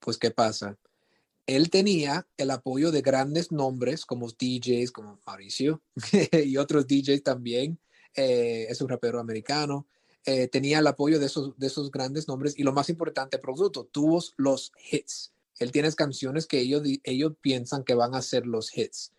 Pues, 0.00 0.18
¿qué 0.18 0.32
pasa? 0.32 0.76
Él 1.46 1.70
tenía 1.70 2.26
el 2.36 2.50
apoyo 2.50 2.92
de 2.92 3.02
grandes 3.02 3.50
nombres 3.50 4.06
como 4.06 4.28
DJs, 4.28 4.92
como 4.92 5.20
Mauricio 5.26 5.82
y 6.32 6.56
otros 6.56 6.86
DJs 6.86 7.22
también. 7.22 7.78
Eh, 8.14 8.66
es 8.68 8.80
un 8.80 8.88
rapero 8.88 9.18
americano. 9.18 9.86
Eh, 10.24 10.46
tenía 10.48 10.78
el 10.78 10.86
apoyo 10.86 11.18
de 11.18 11.26
esos, 11.26 11.58
de 11.58 11.66
esos 11.66 11.90
grandes 11.90 12.28
nombres 12.28 12.54
y 12.56 12.62
lo 12.62 12.72
más 12.72 12.88
importante, 12.88 13.38
producto, 13.38 13.84
tuvo 13.84 14.22
los 14.36 14.72
hits. 14.90 15.32
Él 15.58 15.72
tiene 15.72 15.92
canciones 15.92 16.46
que 16.46 16.60
ellos, 16.60 16.82
ellos 17.02 17.32
piensan 17.40 17.82
que 17.82 17.94
van 17.94 18.14
a 18.14 18.22
ser 18.22 18.46
los 18.46 18.76
hits, 18.76 19.12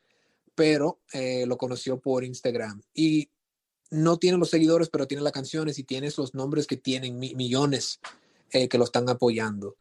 pero 0.56 1.02
eh, 1.12 1.46
lo 1.46 1.58
conoció 1.58 2.00
por 2.00 2.24
Instagram 2.24 2.82
y 2.94 3.30
no 3.92 4.18
tiene 4.18 4.38
los 4.38 4.50
seguidores, 4.50 4.90
pero 4.90 5.08
tiene 5.08 5.24
las 5.24 5.34
canciones 5.34 5.78
y 5.78 5.84
tiene 5.84 6.10
los 6.18 6.34
nombres 6.34 6.68
que 6.68 6.78
tienen 6.78 7.20
millones 7.20 8.00
que 8.50 8.78
lo 8.78 8.84
están 8.84 9.10
apoyando. 9.10 9.78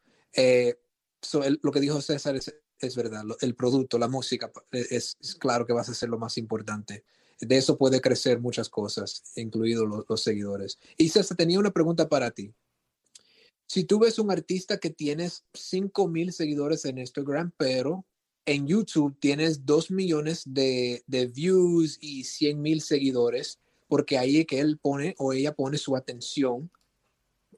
Lo 1.61 1.71
que 1.71 1.79
dijo 1.79 2.01
César 2.01 2.35
es, 2.35 2.53
es 2.79 2.95
verdad, 2.95 3.23
el 3.41 3.55
producto, 3.55 3.97
la 3.97 4.07
música, 4.07 4.51
es, 4.71 5.17
es, 5.19 5.35
claro 5.35 5.65
que 5.65 5.73
va 5.73 5.81
a 5.81 5.85
ser 5.85 6.09
lo 6.09 6.19
más 6.19 6.37
importante 6.37 7.03
de 7.45 7.57
eso 7.57 7.77
puede 7.77 8.01
crecer 8.01 8.39
muchas 8.39 8.69
cosas, 8.69 9.23
incluidos 9.35 10.05
los, 10.07 10.23
seguidores. 10.23 10.79
Y 10.97 11.09
César, 11.09 11.37
tenía 11.37 11.59
una 11.59 11.71
pregunta 11.71 12.09
para 12.09 12.31
ti. 12.31 12.53
Si 13.67 13.83
tú 13.85 13.99
ves 13.99 14.19
un 14.19 14.31
artista 14.31 14.77
que 14.77 14.89
tienes 14.89 15.45
5 15.53 16.07
mil 16.07 16.33
seguidores 16.33 16.85
en 16.85 16.99
Instagram, 16.99 17.51
pero 17.57 18.05
en 18.45 18.67
YouTube 18.67 19.17
tienes 19.19 19.65
2 19.65 19.91
millones 19.91 20.43
de, 20.45 21.03
views 21.33 21.97
y 22.01 22.25
100 22.25 22.61
mil 22.61 22.81
seguidores, 22.81 23.59
porque 23.87 24.17
ahí 24.17 24.39
es 24.39 24.45
que 24.45 24.59
él 24.59 24.77
pone 24.77 25.15
o 25.17 25.33
ella 25.33 25.55
pone 25.55 25.77
su 25.77 25.95
atención. 25.95 26.71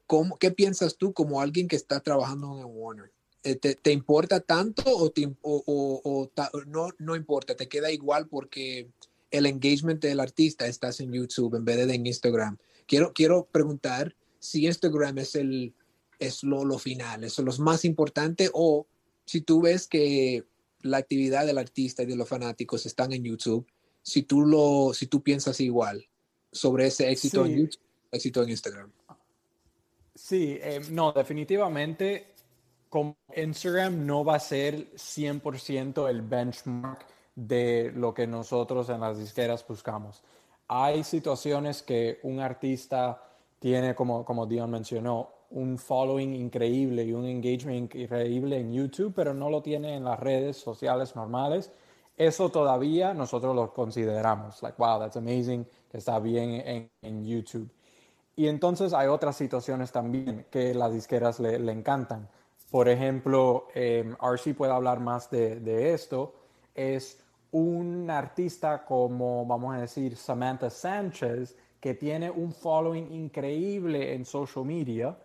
¿Cómo, 0.05 0.37
¿Qué 0.37 0.51
piensas 0.51 0.97
tú 0.97 1.13
como 1.13 1.41
alguien 1.41 1.67
que 1.67 1.75
está 1.75 1.99
trabajando 1.99 2.59
en 2.59 2.65
Warner? 2.67 3.14
Eh, 3.45 3.55
¿Te, 3.55 3.91
importa 3.91 4.39
tanto 4.39 4.84
o, 4.88 5.13
o 5.43 6.31
no, 6.65 6.89
no 6.97 7.15
importa? 7.15 7.55
¿Te 7.55 7.67
queda 7.67 7.91
igual 7.91 8.27
porque 8.27 8.89
el 9.38 9.45
engagement 9.45 10.01
del 10.01 10.19
artista 10.19 10.67
estás 10.67 10.99
en 10.99 11.11
YouTube 11.11 11.55
en 11.55 11.65
vez 11.65 11.85
de 11.85 11.93
en 11.93 12.05
Instagram. 12.05 12.57
Quiero, 12.88 13.13
quiero 13.13 13.45
preguntar 13.45 14.15
si 14.39 14.65
Instagram 14.65 15.17
es, 15.19 15.35
el, 15.35 15.73
es 16.19 16.43
lo, 16.43 16.63
lo 16.65 16.77
final, 16.77 17.23
es 17.23 17.38
lo 17.39 17.51
más 17.57 17.85
importante 17.85 18.49
o 18.53 18.88
si 19.26 19.41
tú 19.41 19.61
ves 19.61 19.88
que 19.88 20.43
la 20.81 20.97
actividad 20.97 21.45
del 21.45 21.57
artista 21.57 22.03
y 22.03 22.05
de 22.05 22.15
los 22.15 22.30
fanáticos 22.30 22.85
están 22.85 23.11
en 23.11 23.23
YouTube, 23.23 23.65
si 24.03 24.23
tú, 24.23 24.41
lo, 24.41 24.93
si 24.93 25.07
tú 25.07 25.23
piensas 25.23 25.59
igual 25.59 26.07
sobre 26.51 26.88
ese 26.88 27.09
éxito 27.09 27.45
en 27.45 27.57
YouTube, 27.57 27.81
éxito 28.11 28.43
en 28.43 28.49
Instagram. 28.49 28.91
Sí, 30.13 30.57
eh, 30.61 30.81
no, 30.91 31.11
definitivamente 31.11 32.34
como 32.89 33.17
Instagram 33.35 34.05
no 34.05 34.23
va 34.23 34.35
a 34.35 34.39
ser 34.39 34.91
100% 34.93 36.09
el 36.09 36.21
benchmark 36.21 37.05
de 37.35 37.91
lo 37.93 38.13
que 38.13 38.27
nosotros 38.27 38.89
en 38.89 39.01
las 39.01 39.17
disqueras 39.17 39.65
buscamos. 39.67 40.23
Hay 40.67 41.03
situaciones 41.03 41.83
que 41.83 42.19
un 42.23 42.39
artista 42.39 43.21
tiene, 43.59 43.93
como, 43.95 44.23
como 44.25 44.45
Dion 44.45 44.69
mencionó, 44.71 45.29
un 45.51 45.77
following 45.77 46.33
increíble 46.33 47.03
y 47.03 47.13
un 47.13 47.25
engagement 47.25 47.93
increíble 47.95 48.59
en 48.59 48.73
YouTube, 48.73 49.13
pero 49.15 49.33
no 49.33 49.49
lo 49.49 49.61
tiene 49.61 49.95
en 49.95 50.03
las 50.03 50.19
redes 50.19 50.57
sociales 50.57 51.15
normales. 51.15 51.71
Eso 52.17 52.49
todavía 52.49 53.13
nosotros 53.13 53.55
lo 53.55 53.73
consideramos, 53.73 54.63
like, 54.63 54.77
wow, 54.77 54.99
that's 54.99 55.17
amazing, 55.17 55.67
que 55.89 55.97
está 55.97 56.19
bien 56.19 56.89
en, 57.01 57.25
YouTube. 57.25 57.69
Y 58.35 58.47
entonces 58.47 58.93
hay 58.93 59.07
otras 59.07 59.35
situaciones 59.35 59.91
también 59.91 60.45
que 60.49 60.73
las 60.73 60.93
disqueras 60.93 61.39
le, 61.39 61.55
encantan. 61.71 62.29
Por 62.71 62.89
ejemplo, 62.89 63.67
eh, 63.73 64.15
RC 64.21 64.53
puede 64.53 64.73
hablar 64.73 64.99
más 64.99 65.29
de, 65.29 65.59
de 65.59 65.93
esto, 65.93 66.33
es 66.73 67.19
un 67.51 68.09
artista 68.09 68.83
como, 68.83 69.45
vamos 69.45 69.75
a 69.75 69.79
decir, 69.79 70.17
Samantha 70.17 70.69
Sánchez, 70.69 71.55
que 71.79 71.93
tiene 71.93 72.29
un 72.29 72.51
following 72.51 73.11
increíble 73.13 74.13
en 74.13 74.25
social 74.25 74.65
media 74.65 75.15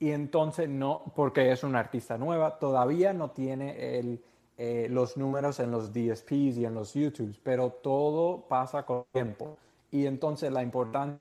y 0.00 0.10
entonces 0.10 0.68
no, 0.68 1.02
porque 1.14 1.52
es 1.52 1.62
una 1.62 1.78
artista 1.78 2.16
nueva, 2.16 2.58
todavía 2.58 3.12
no 3.12 3.30
tiene 3.30 3.98
el, 3.98 4.20
eh, 4.56 4.88
los 4.90 5.16
números 5.18 5.60
en 5.60 5.70
los 5.70 5.92
DSPs 5.92 6.56
y 6.56 6.64
en 6.64 6.74
los 6.74 6.94
YouTubes, 6.94 7.38
pero 7.42 7.70
todo 7.70 8.40
pasa 8.48 8.84
con 8.84 9.04
tiempo. 9.12 9.58
Y 9.90 10.06
entonces 10.06 10.50
la 10.50 10.62
importancia, 10.62 11.20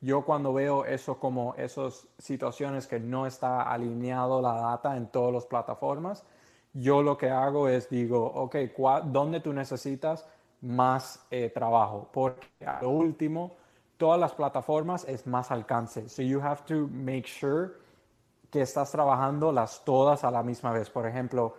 yo 0.00 0.24
cuando 0.24 0.52
veo 0.52 0.84
eso 0.84 1.18
como 1.18 1.54
esas 1.56 2.08
situaciones 2.18 2.86
que 2.86 2.98
no 2.98 3.26
está 3.26 3.62
alineado 3.62 4.40
la 4.40 4.54
data 4.54 4.96
en 4.96 5.08
todas 5.08 5.32
las 5.34 5.46
plataformas, 5.46 6.24
yo 6.72 7.02
lo 7.02 7.18
que 7.18 7.28
hago 7.28 7.68
es 7.68 7.90
digo, 7.90 8.24
ok, 8.24 8.56
¿dónde 9.04 9.40
tú 9.40 9.52
necesitas 9.52 10.26
más 10.62 11.26
eh, 11.30 11.50
trabajo? 11.50 12.08
Porque 12.12 12.46
a 12.64 12.80
lo 12.80 12.90
último, 12.90 13.56
todas 13.96 14.18
las 14.18 14.32
plataformas 14.32 15.04
es 15.06 15.26
más 15.26 15.50
alcance. 15.50 16.08
So 16.08 16.22
you 16.22 16.40
have 16.40 16.62
to 16.66 16.88
make 16.88 17.26
sure 17.26 17.72
que 18.50 18.62
estás 18.62 18.90
trabajando 18.90 19.52
las 19.52 19.84
todas 19.84 20.24
a 20.24 20.30
la 20.30 20.42
misma 20.42 20.72
vez. 20.72 20.88
Por 20.88 21.06
ejemplo, 21.06 21.54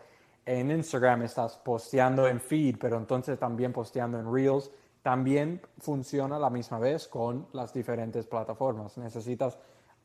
en 0.46 0.72
Instagram 0.72 1.22
estás 1.24 1.58
posteando 1.58 2.28
en 2.28 2.40
feed, 2.40 2.78
pero 2.80 2.98
entonces 2.98 3.38
también 3.38 3.72
posteando 3.72 4.20
en 4.20 4.34
Reels. 4.34 4.72
También 5.02 5.62
funciona 5.80 6.38
la 6.38 6.50
misma 6.50 6.78
vez 6.78 7.08
con 7.08 7.48
las 7.54 7.74
diferentes 7.74 8.28
plataformas. 8.28 8.98
Necesitas 8.98 9.58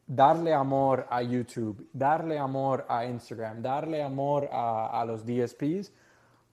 darle 0.07 0.55
amor 0.55 1.07
a 1.11 1.21
YouTube, 1.23 1.89
darle 1.93 2.39
amor 2.39 2.87
a 2.89 3.05
Instagram, 3.05 3.61
darle 3.61 4.03
amor 4.03 4.49
a, 4.51 5.05
los 5.07 5.27
DSPs, 5.27 5.93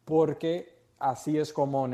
porque 0.04 0.78
así 1.00 1.38
es 1.38 1.54
como 1.54 1.88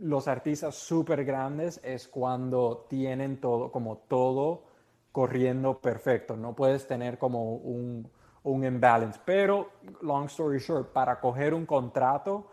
los 0.00 0.28
artistas 0.28 0.74
súper 0.74 1.24
grandes 1.24 1.80
es 1.82 2.08
cuando 2.08 2.86
tienen 2.90 3.40
todo, 3.40 3.70
como 3.72 3.98
todo 4.08 4.64
corriendo 5.12 5.78
perfecto. 5.80 6.36
No 6.36 6.54
puedes 6.54 6.86
tener 6.86 7.16
como 7.18 7.54
un, 7.54 8.10
un 8.42 8.64
imbalance. 8.64 9.18
Pero, 9.24 9.70
long 10.02 10.26
story 10.26 10.58
short, 10.58 10.92
para 10.92 11.20
coger 11.20 11.54
un 11.54 11.64
contrato, 11.64 12.48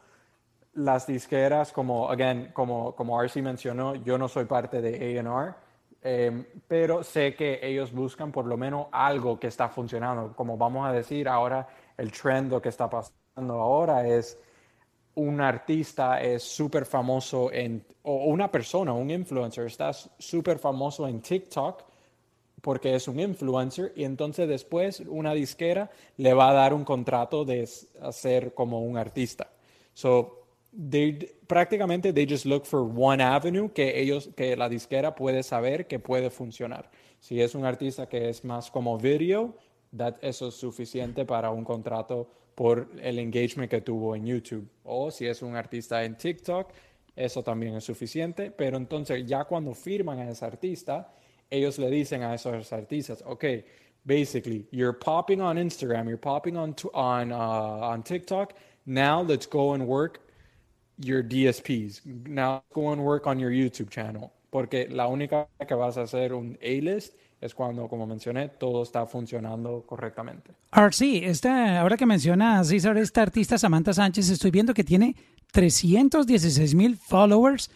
las 0.76 1.08
disqueras, 1.08 1.72
como, 1.72 2.10
again, 2.10 2.52
como, 2.54 2.96
como 2.96 3.20
mencionó, 3.42 3.96
yo 3.96 4.18
no 4.18 4.28
soy 4.28 4.46
parte 4.46 4.82
de 4.82 5.20
AR 5.20 5.56
Em, 6.06 6.46
pero 6.68 7.02
sé 7.02 7.34
que 7.34 7.60
ellos 7.64 7.94
buscan 7.94 8.30
por 8.30 8.46
lo 8.46 8.58
menos 8.58 8.88
algo 8.92 9.40
que 9.40 9.48
está 9.48 9.70
funcionando. 9.70 10.36
Como 10.36 10.58
vamos 10.58 10.86
a 10.86 10.92
decir 10.92 11.30
ahora, 11.30 11.66
el 11.98 12.12
trend, 12.12 12.62
que 12.62 12.70
está 12.70 12.90
pasando 12.90 13.54
ahora 13.54 14.06
es 14.06 14.38
un 15.16 15.40
artista 15.40 16.20
es 16.22 16.44
súper 16.44 16.86
famoso 16.86 17.52
en, 17.54 17.86
o 18.02 18.26
una 18.26 18.52
persona, 18.52 18.92
un 18.94 19.12
influencer, 19.12 19.68
está 19.68 19.94
súper 19.94 20.60
famoso 20.60 21.08
en 21.08 21.22
TikTok 21.22 21.84
porque 22.62 22.96
es 22.96 23.08
un 23.08 23.20
influencer 23.20 23.94
y 23.96 24.04
entonces 24.04 24.48
después 24.48 25.02
una 25.08 25.34
disquera 25.34 25.90
le 26.18 26.34
va 26.34 26.50
a 26.50 26.54
dar 26.54 26.74
un 26.74 26.84
contrato 26.84 27.46
de 27.46 27.70
hacer 28.02 28.54
como 28.54 28.82
un 28.82 28.98
artista. 28.98 29.52
So, 29.94 30.43
prácticamente 31.48 32.14
they 32.14 32.26
just 32.26 32.46
look 32.46 32.66
for 32.66 32.82
one 32.82 33.22
avenue 33.22 33.70
que 33.70 34.00
ellos, 34.00 34.30
que 34.36 34.56
la 34.56 34.70
disquera 34.70 35.16
puede 35.16 35.44
saber 35.44 35.88
que 35.88 36.00
puede 36.00 36.30
funcionar. 36.30 36.90
Si 37.20 37.42
es 37.42 37.56
un 37.56 37.66
artista 37.66 38.08
que 38.08 38.30
es 38.30 38.44
más 38.44 38.72
como 38.72 38.98
video, 38.98 39.56
that, 39.96 40.16
eso 40.22 40.48
es 40.48 40.56
suficiente 40.56 41.26
para 41.26 41.52
un 41.52 41.64
contrato 41.64 42.30
por 42.56 42.90
el 43.02 43.20
engagement 43.20 43.70
que 43.70 43.82
tuvo 43.82 44.16
en 44.16 44.26
YouTube. 44.26 44.68
O 44.84 45.12
si 45.12 45.28
es 45.28 45.42
un 45.42 45.56
artista 45.56 46.04
en 46.04 46.18
TikTok, 46.18 46.72
eso 47.16 47.44
también 47.44 47.76
es 47.76 47.84
suficiente. 47.84 48.52
Pero 48.52 48.78
entonces 48.78 49.26
ya 49.26 49.46
cuando 49.46 49.74
firman 49.74 50.20
a 50.20 50.30
ese 50.30 50.46
artista, 50.46 51.14
ellos 51.50 51.78
le 51.78 51.90
dicen 51.90 52.24
a 52.24 52.34
esos 52.34 52.74
artistas, 52.74 53.24
ok, 53.26 53.46
basically, 54.06 54.68
you're 54.72 54.98
popping 54.98 55.40
on 55.40 55.58
Instagram, 55.58 56.06
you're 56.06 56.18
popping 56.18 56.58
on, 56.58 56.76
on, 56.94 57.32
uh, 57.32 57.36
on 57.36 58.04
TikTok, 58.04 58.54
now 58.86 59.22
let's 59.24 59.48
go 59.48 59.74
and 59.74 59.88
work 59.88 60.20
your 60.98 61.24
DSPs. 61.24 62.06
Now 62.06 62.64
go 62.74 62.92
and 62.92 63.02
work 63.02 63.28
on 63.28 63.40
your 63.40 63.52
YouTube 63.52 63.90
channel. 63.90 64.32
Porque 64.50 64.88
la 64.88 65.08
única 65.08 65.48
que 65.68 65.74
vas 65.74 65.98
a 65.98 66.04
hacer 66.04 66.34
un 66.34 66.58
A-list 66.62 67.16
es 67.42 67.54
cuando, 67.54 67.88
como 67.88 68.06
mencioné, 68.06 68.50
todo 68.50 68.84
está 68.84 69.06
funcionando 69.06 69.84
correctamente. 69.86 70.52
RC, 70.72 71.26
esta, 71.26 71.82
ahora 71.82 71.98
que 71.98 72.06
menciona 72.06 72.64
César, 72.64 72.98
esta 72.98 73.22
artista 73.22 73.58
Samantha 73.58 73.94
Sánchez, 73.94 74.30
estoy 74.30 74.52
viendo 74.52 74.74
que 74.74 74.84
tiene 74.84 75.16
316 75.52 76.76
mil 76.76 76.96
followers 76.96 77.70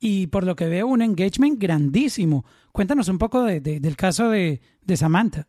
y 0.00 0.26
por 0.26 0.44
lo 0.44 0.56
que 0.56 0.66
veo 0.66 0.86
un 0.86 1.02
engagement 1.02 1.60
grandísimo. 1.60 2.44
Cuéntanos 2.72 3.08
un 3.08 3.18
poco 3.18 3.42
de, 3.42 3.60
del 3.60 3.96
caso 3.96 4.30
de, 4.30 4.60
de 4.82 4.96
Samantha. 4.96 5.46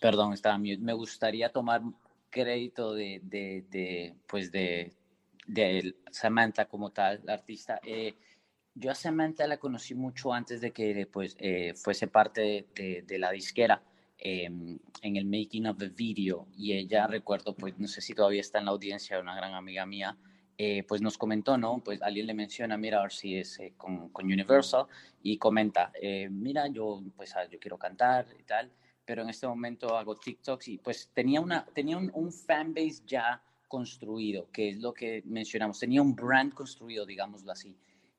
Perdón, 0.00 0.32
estaba 0.32 0.58
Me 0.58 0.92
gustaría 0.94 1.52
tomar 1.52 1.82
crédito 2.28 2.92
de, 2.94 3.20
de, 3.22 3.64
de, 3.70 4.16
pues 4.26 4.50
de 4.50 4.92
de 5.46 5.96
Samantha 6.10 6.66
como 6.66 6.90
tal, 6.90 7.20
la 7.24 7.34
artista. 7.34 7.80
Eh, 7.84 8.14
yo 8.74 8.90
a 8.90 8.94
Samantha 8.94 9.46
la 9.46 9.58
conocí 9.58 9.94
mucho 9.94 10.32
antes 10.32 10.60
de 10.60 10.72
que 10.72 11.06
pues, 11.06 11.36
eh, 11.38 11.74
fuese 11.74 12.08
parte 12.08 12.66
de, 12.74 13.18
la 13.18 13.30
disquera. 13.30 13.82
em, 14.24 14.78
en 15.02 15.16
el 15.16 15.24
making 15.24 15.66
of 15.66 15.78
the 15.78 15.88
video 15.88 16.46
y 16.56 16.74
ella, 16.74 17.08
recuerdo, 17.08 17.56
pues 17.56 17.76
no 17.78 17.88
sé 17.88 18.00
si 18.00 18.14
todavía 18.14 18.40
está 18.40 18.60
en 18.60 18.66
la 18.66 18.70
audiencia, 18.70 19.18
una 19.18 19.34
gran 19.34 19.52
amiga 19.54 19.84
mía, 19.84 20.16
eh, 20.56 20.84
pues 20.84 21.02
nos 21.02 21.18
comentó, 21.18 21.58
¿no? 21.58 21.82
Pues 21.84 22.00
alguien 22.02 22.28
le 22.28 22.34
menciona, 22.34 22.76
mira, 22.76 23.02
a 23.02 23.10
si 23.10 23.36
es 23.36 23.58
con, 23.76 24.10
con, 24.10 24.26
Universal 24.26 24.86
y 25.24 25.38
comenta, 25.38 25.90
mira, 26.30 26.68
yo 26.68 27.02
pues 27.16 27.34
ah, 27.34 27.48
yo 27.50 27.58
quiero 27.58 27.78
cantar 27.78 28.26
y 28.38 28.44
tal, 28.44 28.70
pero 29.04 29.22
en 29.22 29.30
este 29.30 29.48
momento 29.48 29.96
hago 29.96 30.14
TikToks 30.14 30.68
y 30.68 30.78
pues 30.78 31.10
tenía, 31.12 31.40
una, 31.40 31.64
tenía 31.74 31.98
un 31.98 32.32
fanbase 32.32 33.02
ya 33.04 33.42
construido, 33.72 34.50
que 34.52 34.68
es 34.68 34.82
lo 34.82 34.92
que 34.92 35.22
mencionamos, 35.24 35.78
tenía 35.78 36.02
un 36.02 36.14
brand 36.14 36.52
construido, 36.52 37.06
digámoslo 37.06 37.52
así. 37.52 37.74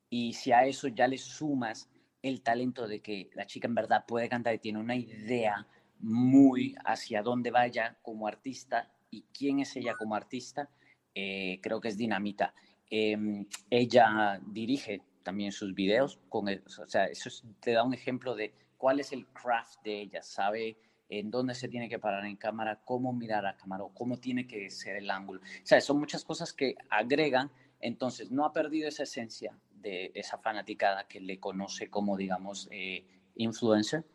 Y 0.09 0.33
si 0.33 0.51
a 0.51 0.65
eso 0.65 0.87
ya 0.87 1.07
le 1.07 1.19
sumas 1.19 1.91
el 2.23 2.41
talento 2.41 2.87
de 2.87 3.01
que 3.01 3.29
la 3.35 3.45
chica 3.45 3.67
en 3.67 3.75
verdad 3.75 4.03
puede 4.07 4.27
cantar 4.27 4.55
y 4.55 4.57
tiene 4.57 4.79
una 4.79 4.95
idea 4.95 5.67
muy 5.99 6.73
hacia 6.83 7.21
dónde 7.21 7.51
vaya 7.51 7.99
como 8.01 8.27
artista 8.27 8.91
y 9.11 9.25
quién 9.31 9.59
es 9.59 9.75
ella 9.75 9.93
como 9.93 10.15
artista, 10.15 10.71
eh, 11.13 11.59
creo 11.61 11.79
que 11.79 11.89
es 11.89 11.97
dinamita. 11.97 12.55
Em, 12.89 13.45
ella 13.69 14.41
dirige 14.47 15.03
también 15.21 15.51
sus 15.51 15.75
videos, 15.75 16.19
con 16.29 16.47
o 16.49 16.87
sea, 16.87 17.05
eso 17.05 17.29
te 17.59 17.73
da 17.73 17.83
un 17.83 17.93
ejemplo 17.93 18.33
de 18.33 18.55
cuál 18.75 18.99
es 18.99 19.13
el 19.13 19.27
craft 19.27 19.83
de 19.83 20.01
ella, 20.01 20.23
sabe 20.23 20.77
en 21.19 21.29
dónde 21.29 21.53
se 21.53 21.67
tiene 21.67 21.89
que 21.89 21.99
parar 21.99 22.25
en 22.25 22.35
cámara, 22.35 22.81
cómo 22.83 23.13
mirar 23.13 23.45
a 23.45 23.55
cámara, 23.55 23.83
cómo 23.93 24.17
tiene 24.17 24.47
que 24.47 24.69
ser 24.69 24.95
el 24.95 25.09
ángulo. 25.11 25.41
O 25.41 25.65
sea, 25.65 25.79
son 25.81 25.99
muchas 25.99 26.23
cosas 26.23 26.53
que 26.53 26.75
agregan, 26.89 27.51
entonces 27.79 28.31
no 28.31 28.45
ha 28.45 28.53
perdido 28.53 28.87
esa 28.87 29.03
esencia 29.03 29.57
de 29.73 30.11
esa 30.15 30.37
fanaticada 30.37 31.07
que 31.07 31.19
le 31.19 31.39
conoce 31.39 31.89
como, 31.89 32.17
digamos, 32.17 32.67
eh, 32.71 33.05
influencer, 33.35 34.05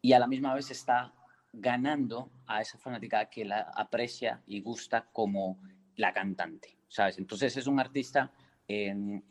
y 0.00 0.12
a 0.12 0.18
la 0.18 0.26
misma 0.26 0.54
vez 0.54 0.70
está 0.70 1.12
ganando 1.52 2.30
a 2.46 2.60
esa 2.60 2.78
fanaticada 2.78 3.28
que 3.28 3.44
la 3.44 3.60
aprecia 3.74 4.42
y 4.46 4.60
gusta 4.60 5.08
como 5.12 5.58
la 5.96 6.12
cantante, 6.12 6.76
¿sabes? 6.88 7.18
Entonces 7.18 7.56
es 7.56 7.66
un 7.66 7.80
artista 7.80 8.32
de, 8.68 9.22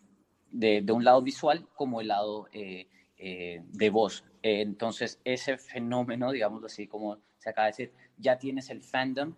de, 0.51 0.91
un 0.91 1.03
lado 1.03 1.21
visual 1.21 1.67
como 1.75 2.01
el 2.01 2.09
lado 2.09 2.47
eh, 2.51 2.87
eh, 3.17 3.63
de 3.63 3.89
voz. 3.89 4.23
Entonces 4.61 5.19
ese 5.23 5.57
fenómeno, 5.57 6.31
digamos 6.31 6.63
así 6.63 6.87
como 6.87 7.19
se 7.37 7.49
acaba 7.49 7.67
de 7.67 7.71
decir, 7.71 7.93
ya 8.17 8.37
tienes 8.37 8.69
el 8.69 8.81
fandom, 8.81 9.35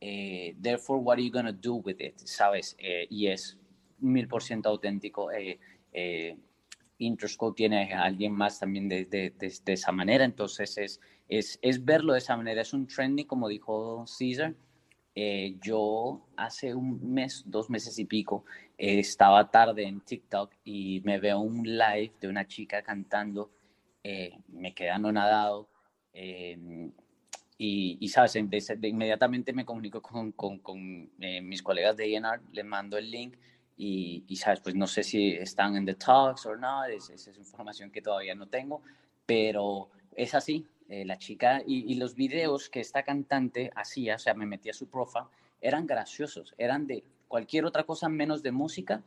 eh, 0.00 0.56
therefore 0.60 1.00
what 1.00 1.14
are 1.14 1.24
you 1.24 1.30
going 1.30 1.44
to 1.44 1.52
do 1.52 1.74
with 1.74 2.00
it, 2.00 2.18
¿sabes? 2.18 2.76
y 2.78 3.28
es 3.28 3.58
mil 3.98 4.26
por 4.26 4.42
ciento 4.42 4.68
auténtico. 4.68 5.30
Interscope 6.98 7.56
tiene 7.56 7.92
a 7.92 8.04
alguien 8.04 8.32
más 8.32 8.60
también 8.60 8.88
de, 8.88 9.04
de, 9.06 9.32
de, 9.38 9.72
esa 9.72 9.92
manera, 9.92 10.24
entonces 10.24 10.78
es, 10.78 11.00
es, 11.28 11.58
es 11.62 11.84
verlo 11.84 12.12
de 12.12 12.20
esa 12.20 12.36
manera, 12.36 12.62
es 12.62 12.72
un 12.72 12.86
trending, 12.86 13.26
como 13.26 13.48
dijo 13.48 14.04
Caesar, 14.18 14.54
eh, 15.14 15.56
yo 15.60 16.26
hace 16.36 16.74
un 16.74 17.12
mes, 17.12 17.42
dos 17.46 17.68
meses 17.68 17.98
y 17.98 18.06
pico, 18.06 18.44
eh, 18.78 18.98
estaba 18.98 19.50
tarde 19.50 19.84
en 19.84 20.00
TikTok 20.00 20.54
y 20.64 21.02
me 21.04 21.18
veo 21.18 21.40
un 21.40 21.64
live 21.64 22.12
de 22.20 22.28
una 22.28 22.46
chica 22.46 22.82
cantando, 22.82 23.50
eh, 24.04 24.38
me 24.48 24.74
quedé 24.74 24.90
anonadado 24.90 25.68
y, 26.14 27.96
y, 28.00 28.08
sabes, 28.08 28.32
de, 28.32 28.88
inmediatamente 28.88 29.52
me 29.52 29.64
comunico 29.64 30.02
con, 30.02 30.32
con, 30.32 30.58
con 30.58 31.10
mis 31.18 31.62
colegas 31.62 31.96
de 31.96 32.14
ENR, 32.16 32.40
le 32.52 32.64
mando 32.64 32.98
el 32.98 33.10
link 33.10 33.36
y, 33.76 34.24
y, 34.26 34.36
sabes, 34.36 34.60
pues 34.60 34.74
no 34.74 34.86
sé 34.86 35.02
si 35.02 35.32
están 35.32 35.76
en 35.76 35.86
the 35.86 35.94
talks 35.94 36.46
o 36.46 36.56
no, 36.56 36.84
esa 36.84 37.14
es 37.14 37.38
información 37.38 37.90
que 37.90 38.02
todavía 38.02 38.34
no 38.34 38.48
tengo, 38.48 38.82
pero 39.26 39.88
es 40.14 40.34
así, 40.34 40.66
eh, 40.92 41.06
la 41.06 41.16
chica 41.16 41.62
y, 41.66 41.94
los 41.94 42.14
videos 42.14 42.68
que 42.68 42.80
esta 42.80 43.02
cantante 43.02 43.70
hacía, 43.74 44.16
o 44.16 44.18
sea, 44.18 44.34
me 44.34 44.44
metía 44.44 44.74
su 44.74 44.88
profa, 44.88 45.30
eran 45.62 45.86
graciosos, 45.86 46.54
eran 46.58 46.86
de 46.86 47.02
cualquier 47.28 47.64
otra 47.64 47.84
cosa 47.84 48.10
menos 48.10 48.42
de 48.42 48.52
música 48.52 49.02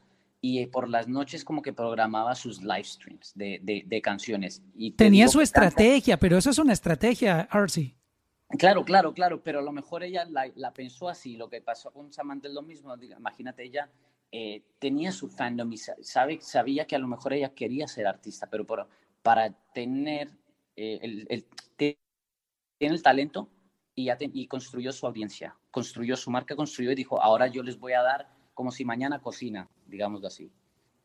y 0.45 0.59
eh, 0.59 0.67
por 0.67 0.88
las 0.88 1.07
noches 1.07 1.43
como 1.43 1.63
que 1.63 1.73
programaba 1.73 2.35
sus 2.35 2.61
live 2.61 2.84
streams 2.84 3.34
de, 3.34 3.59
de, 3.63 4.01
canciones. 4.01 4.61
Y 4.76 4.91
Tenía 4.91 5.27
su 5.27 5.41
estrategia, 5.41 6.17
pero 6.17 6.38
eso 6.38 6.51
es 6.51 6.59
una 6.59 6.72
estrategia, 6.72 7.47
Arcy. 7.49 7.95
Claro, 8.49 8.85
claro, 8.85 9.11
claro, 9.11 9.41
pero 9.41 9.57
a 9.57 9.63
lo 9.63 9.72
mejor 9.72 10.03
ella 10.03 10.23
la, 10.26 10.51
la 10.53 10.72
pensó 10.72 11.09
así, 11.09 11.35
lo 11.35 11.49
que 11.49 11.61
pasó 11.61 11.91
con 11.91 12.13
Samantha 12.13 12.47
es 12.47 12.53
lo 12.53 12.61
mismo, 12.61 12.93
imagínate, 12.95 13.63
ella 13.63 13.89
eh, 14.31 14.61
tenía 14.77 15.11
su 15.11 15.30
fandom 15.30 15.73
y 15.73 15.77
sabe, 15.77 16.39
sabía 16.41 16.85
que 16.85 16.95
a 16.95 16.99
lo 16.99 17.07
mejor 17.07 17.34
ella 17.34 17.55
quería 17.55 17.88
ser 17.88 18.05
artista, 18.05 18.47
pero 18.47 18.67
por, 18.67 18.88
para 19.23 19.51
tener 19.73 20.30
eh, 20.76 20.99
el, 21.01 21.47
tiene 21.76 21.97
el 22.80 23.01
talento 23.01 23.49
y, 23.95 24.11
y 24.19 24.45
construyó 24.45 24.91
su 24.91 25.07
audiencia, 25.07 25.55
construyó 25.72 26.15
su 26.15 26.30
marca, 26.30 26.55
construyó 26.55 26.91
y 26.91 26.95
dijo, 26.95 27.19
ahora 27.19 27.47
yo 27.47 27.63
les 27.63 27.80
voy 27.80 27.93
a 27.93 28.03
dar 28.03 28.34
como 28.56 28.72
si 28.72 28.86
mañana 28.86 29.22
cocina, 29.22 29.69
digámoslo 29.86 30.27
así. 30.27 30.49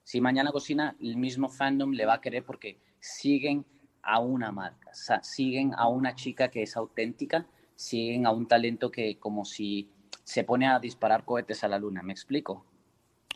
Si 0.03 0.21
mañana 0.21 0.51
cocina, 0.53 0.97
el 1.01 1.17
mismo 1.17 1.49
fandom 1.51 1.91
le 1.91 2.07
va 2.07 2.15
a 2.15 2.21
querer 2.21 2.45
porque 2.45 2.79
siguen 3.01 3.67
a 4.03 4.21
una 4.21 4.51
marca, 4.51 4.93
siguen 5.23 5.75
a 5.77 5.89
una 5.89 6.15
chica 6.15 6.49
que 6.49 6.63
es 6.63 6.77
auténtica, 6.77 7.47
siguen 7.75 8.25
a 8.25 8.31
un 8.31 8.47
talento 8.47 8.91
que 8.91 9.19
como 9.19 9.45
si 9.45 9.91
se 10.25 10.45
pone 10.45 10.67
a 10.69 10.79
disparar 10.79 11.25
cohetes 11.25 11.63
a 11.65 11.69
la 11.69 11.79
luna, 11.79 12.03
¿me 12.03 12.13
explico? 12.13 12.65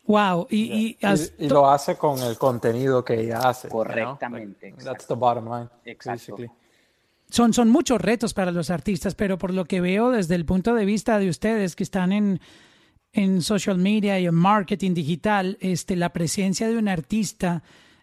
Wow, 0.06 0.46
y, 0.50 0.96
y, 1.00 1.48
lo 1.48 1.68
hace 1.68 1.96
con 1.96 2.18
el 2.20 2.38
contenido 2.38 3.04
que 3.04 3.20
ella 3.20 3.38
hace. 3.38 3.68
Correctamente. 3.68 4.74
that's 4.82 5.06
the 5.06 5.14
bottom 5.14 5.48
line. 5.48 5.68
Exacto. 5.84 6.36
Son, 7.30 7.52
son 7.52 7.70
muchos 7.70 8.00
retos 8.00 8.34
para 8.34 8.52
los 8.52 8.70
artistas, 8.70 9.14
pero 9.14 9.38
por 9.38 9.52
lo 9.52 9.64
que 9.64 9.80
veo 9.80 10.10
desde 10.10 10.34
el 10.34 10.44
punto 10.44 10.74
de 10.74 10.84
vista 10.84 11.18
de 11.18 11.28
ustedes 11.28 11.74
que 11.74 11.82
están 11.82 12.12
en, 12.12 12.40
en 13.14 13.40
social 13.40 13.78
media 13.78 14.20
y 14.20 14.26
en 14.26 14.34
marketing 14.34 14.92
digital, 14.92 15.56
este, 15.60 15.96
la 15.96 16.12
presencia 16.12 16.68
de 16.68 16.76
un 16.76 16.88
artista 16.88 17.62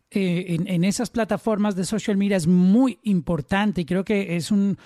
eh, 0.10 0.46
en, 0.50 0.68
en 0.68 0.84
esas 0.84 1.10
plataformas 1.10 1.76
de 1.76 1.86
social 1.86 2.18
media 2.18 2.38
es 2.38 2.48
muy 2.48 3.00
importante 3.04 3.82
y 3.82 3.86
creo 3.86 4.04
que 4.04 4.36
es 4.36 4.52
un, 4.52 4.78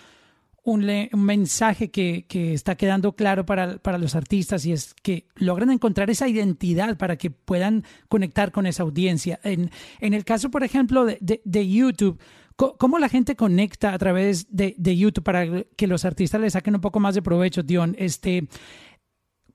un, 0.66 0.84
mensaje 1.14 1.92
que, 1.92 2.26
está 2.54 2.76
quedando 2.76 3.16
claro 3.16 3.46
para, 3.46 3.80
los 3.98 4.16
artistas 4.16 4.66
y 4.66 4.72
es 4.72 4.96
que 4.96 5.28
logran 5.36 5.70
encontrar 5.70 6.10
esa 6.10 6.28
identidad 6.28 6.98
para 6.98 7.18
que 7.18 7.30
puedan 7.30 7.84
conectar 8.10 8.52
con 8.52 8.66
esa 8.66 8.84
audiencia. 8.84 9.40
En, 9.44 9.70
el 10.00 10.26
caso, 10.26 10.50
por 10.50 10.64
ejemplo, 10.64 11.06
de, 11.06 11.70
YouTube, 11.70 12.20
¿cómo 12.56 12.98
la 12.98 13.10
gente 13.10 13.36
conecta 13.36 13.94
a 13.94 13.98
través 14.00 14.48
de, 14.50 14.98
YouTube 14.98 15.24
para 15.24 15.64
que 15.64 15.88
los 15.88 16.04
artistas 16.04 16.42
le 16.42 16.50
saquen 16.50 16.76
un 16.76 16.82
poco 16.82 17.00
más 17.00 17.14
de 17.14 17.22
provecho, 17.22 17.62
Dion? 17.62 17.96
Este, 18.00 18.48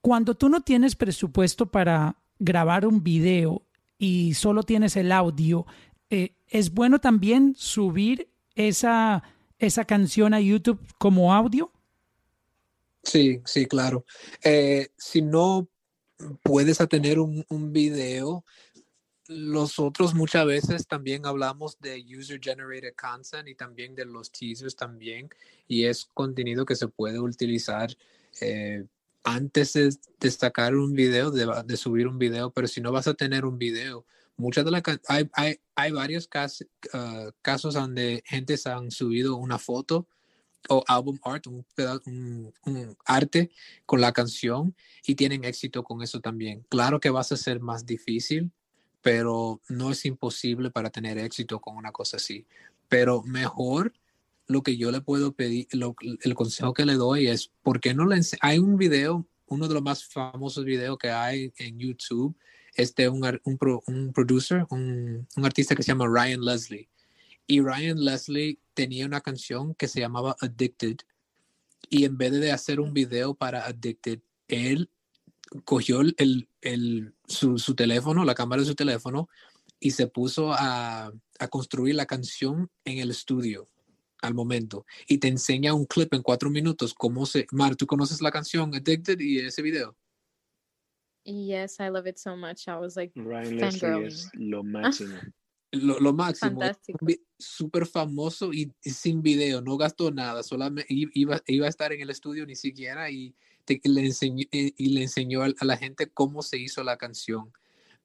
cuando 0.01 0.35
tú 0.35 0.49
no 0.49 0.63
tienes 0.63 0.97
presupuesto 0.97 1.67
para 1.67 2.17
grabar 2.39 2.87
un 2.87 3.03
video 3.03 3.63
y 3.99 4.35
solo 4.35 4.63
tienes 4.63 4.97
el 4.97 5.13
audio, 5.13 5.67
eh, 6.09 6.35
es 6.49 6.73
bueno 6.73 7.01
también 7.01 7.55
subir 7.57 8.29
esa 8.55 9.23
esa 9.61 9.85
canción 9.85 10.35
a 10.35 10.41
YouTube 10.41 10.81
como 10.99 11.33
audio? 11.33 11.71
Sí, 13.03 13.41
sí, 13.45 13.67
claro. 13.67 14.05
Eh, 14.43 14.89
si 14.97 15.23
no 15.23 15.69
puedes 16.43 16.79
tener 16.89 17.19
un, 17.19 17.45
un 17.49 17.73
video, 17.73 18.45
nosotros 19.29 20.15
muchas 20.15 20.45
veces 20.47 20.87
también 20.87 21.25
hablamos 21.25 21.79
de 21.79 22.03
user 22.19 22.41
generated 22.43 22.95
content 22.97 23.49
y 23.49 23.55
también 23.55 23.95
de 23.95 24.05
los 24.05 24.33
teasers 24.33 24.75
también 24.75 25.31
y 25.69 25.85
es 25.85 26.07
contenido 26.13 26.65
que 26.65 26.75
se 26.75 26.89
puede 26.89 27.21
utilizar 27.21 27.91
eh, 28.41 28.85
antes 29.25 29.73
de, 29.73 29.95
destacar 30.19 30.75
un 30.75 30.93
video, 30.93 31.31
de, 31.31 31.47
de, 31.65 31.77
subir 31.77 32.07
un 32.07 32.19
video, 32.19 32.51
pero 32.51 32.67
si 32.67 32.81
no 32.81 32.93
vas 32.93 33.07
a 33.07 33.15
tener 33.15 33.45
un 33.45 33.59
video, 33.59 34.07
muchas 34.37 34.65
de 34.65 34.71
las 34.71 34.83
hay, 35.09 35.29
hay, 35.35 35.61
hay 35.75 35.93
varios 35.93 36.27
casos, 36.27 36.67
uh, 36.95 37.31
casos 37.43 37.75
donde 37.75 38.23
gente 38.27 38.57
se 38.57 38.71
han 38.71 38.91
subido 38.91 39.37
una 39.37 39.59
foto 39.59 40.09
o 40.69 40.85
album 40.89 41.19
art, 41.25 41.47
un, 41.47 42.55
arte 43.07 43.51
con 43.87 44.01
la 44.01 44.13
canción 44.13 44.75
y 45.07 45.15
tienen 45.15 45.45
éxito 45.45 45.83
con 45.83 46.03
eso 46.03 46.21
también. 46.21 46.67
Claro 46.69 47.01
que 47.01 47.11
vas 47.11 47.33
a 47.33 47.37
ser 47.37 47.61
más 47.61 47.87
difícil, 47.87 48.51
pero 49.01 49.61
no 49.69 49.91
es 49.91 50.05
imposible 50.05 50.71
para 50.71 50.91
tener 50.91 51.19
éxito 51.19 51.61
con 51.61 51.77
una 51.77 51.93
cosa 51.93 52.19
así. 52.19 52.47
Pero 52.89 53.23
mejor 53.23 53.93
lo 54.51 54.63
que 54.63 54.77
yo 54.77 54.91
le 54.91 55.01
puedo 55.01 55.33
pedir, 55.33 55.69
lo, 55.73 55.95
el 56.01 56.35
consejo 56.35 56.75
que 56.75 56.85
le 56.85 56.95
doy 56.95 57.29
es, 57.29 57.53
¿por 57.63 57.81
qué 57.81 57.95
no 57.95 58.05
le 58.05 58.21
Hay 58.41 58.59
un 58.59 58.77
video, 58.77 59.27
uno 59.47 59.69
de 59.69 59.75
los 59.75 59.83
más 59.83 60.05
famosos 60.05 60.65
videos 60.65 60.99
que 60.99 61.11
hay 61.11 61.53
en 61.57 61.79
YouTube, 61.79 62.37
este, 62.75 63.09
un, 63.09 63.25
un, 63.45 63.59
un 63.87 64.13
producer, 64.13 64.67
un, 64.71 65.29
un, 65.37 65.45
artista 65.45 65.77
que 65.77 65.85
se 65.85 65.93
llama 65.93 66.09
Ryan 66.09 66.45
Leslie. 66.45 66.89
Y 67.47 67.61
Ryan 67.61 68.05
Leslie 68.05 68.59
tenía 68.75 69.07
una 69.07 69.21
canción 69.21 69.75
que 69.77 69.87
se 69.87 70.01
llamaba 70.01 70.37
Addicted. 70.41 70.97
Y 71.89 72.05
en 72.05 72.19
vez 72.19 72.33
de 72.33 72.51
hacer 72.51 72.81
un 72.81 72.93
video 72.93 73.35
para 73.35 73.67
Addicted, 73.67 74.21
él 74.49 74.91
cogió 75.65 76.01
el, 76.01 76.49
el, 76.61 77.15
su, 77.27 77.57
su, 77.59 77.75
teléfono, 77.77 78.25
la 78.25 78.35
cámara 78.35 78.63
de 78.63 78.69
su 78.69 78.75
teléfono, 78.75 79.29
y 79.79 79.93
se 79.93 80.09
puso 80.09 80.53
a, 80.53 81.13
a, 81.39 81.49
construir 81.49 81.95
la 81.95 82.07
canción 82.07 82.69
en 82.85 82.99
el 82.99 83.11
estudio. 83.11 83.69
Al 84.23 84.35
momento 84.35 84.87
y 85.07 85.19
te 85.19 85.29
enseña 85.29 85.75
un 85.75 85.87
clip 85.87 86.13
en 86.15 86.23
cuatro 86.23 86.51
minutos, 86.51 86.95
cómo 86.95 87.27
se... 87.27 87.47
Mar, 87.53 87.77
¿tú 87.77 87.87
conoces 87.87 88.21
la 88.21 88.31
canción 88.31 88.75
Addicted 88.75 89.19
y 89.21 89.39
ese 89.39 89.63
video? 89.63 89.97
Yes, 91.25 91.79
I 91.81 91.91
love 91.91 92.07
it 92.07 92.17
so 92.17 92.37
much. 92.37 92.67
I 92.67 92.77
was 92.77 92.97
like 92.97 93.13
Ryan 93.15 93.57
Leslie 93.57 94.07
es 94.07 94.31
lo 94.35 94.63
máximo. 94.63 95.21
Lo, 95.73 96.01
lo 96.01 96.13
máximo. 96.13 96.61
Fantástico. 96.61 97.07
Súper 97.39 97.87
famoso 97.87 98.53
y, 98.53 98.73
y 98.83 98.91
sin 98.91 99.23
video, 99.23 99.61
no 99.61 99.77
gastó 99.77 100.11
nada, 100.11 100.43
solamente 100.43 100.87
iba, 100.89 101.41
iba 101.47 101.67
a 101.67 101.69
estar 101.69 101.93
en 101.93 102.01
el 102.01 102.11
estudio 102.11 102.45
ni 102.47 102.57
siquiera 102.57 103.11
y, 103.11 103.35
te- 103.65 103.81
le, 103.85 104.05
enseñó, 104.07 104.45
y 104.51 104.89
le 104.89 105.03
enseñó 105.03 105.43
a, 105.43 105.49
a 105.57 105.65
la 105.65 105.77
gente 105.77 106.09
cómo 106.09 106.43
se 106.43 106.59
hizo 106.59 106.83
la 106.83 106.97
canción. 106.97 107.53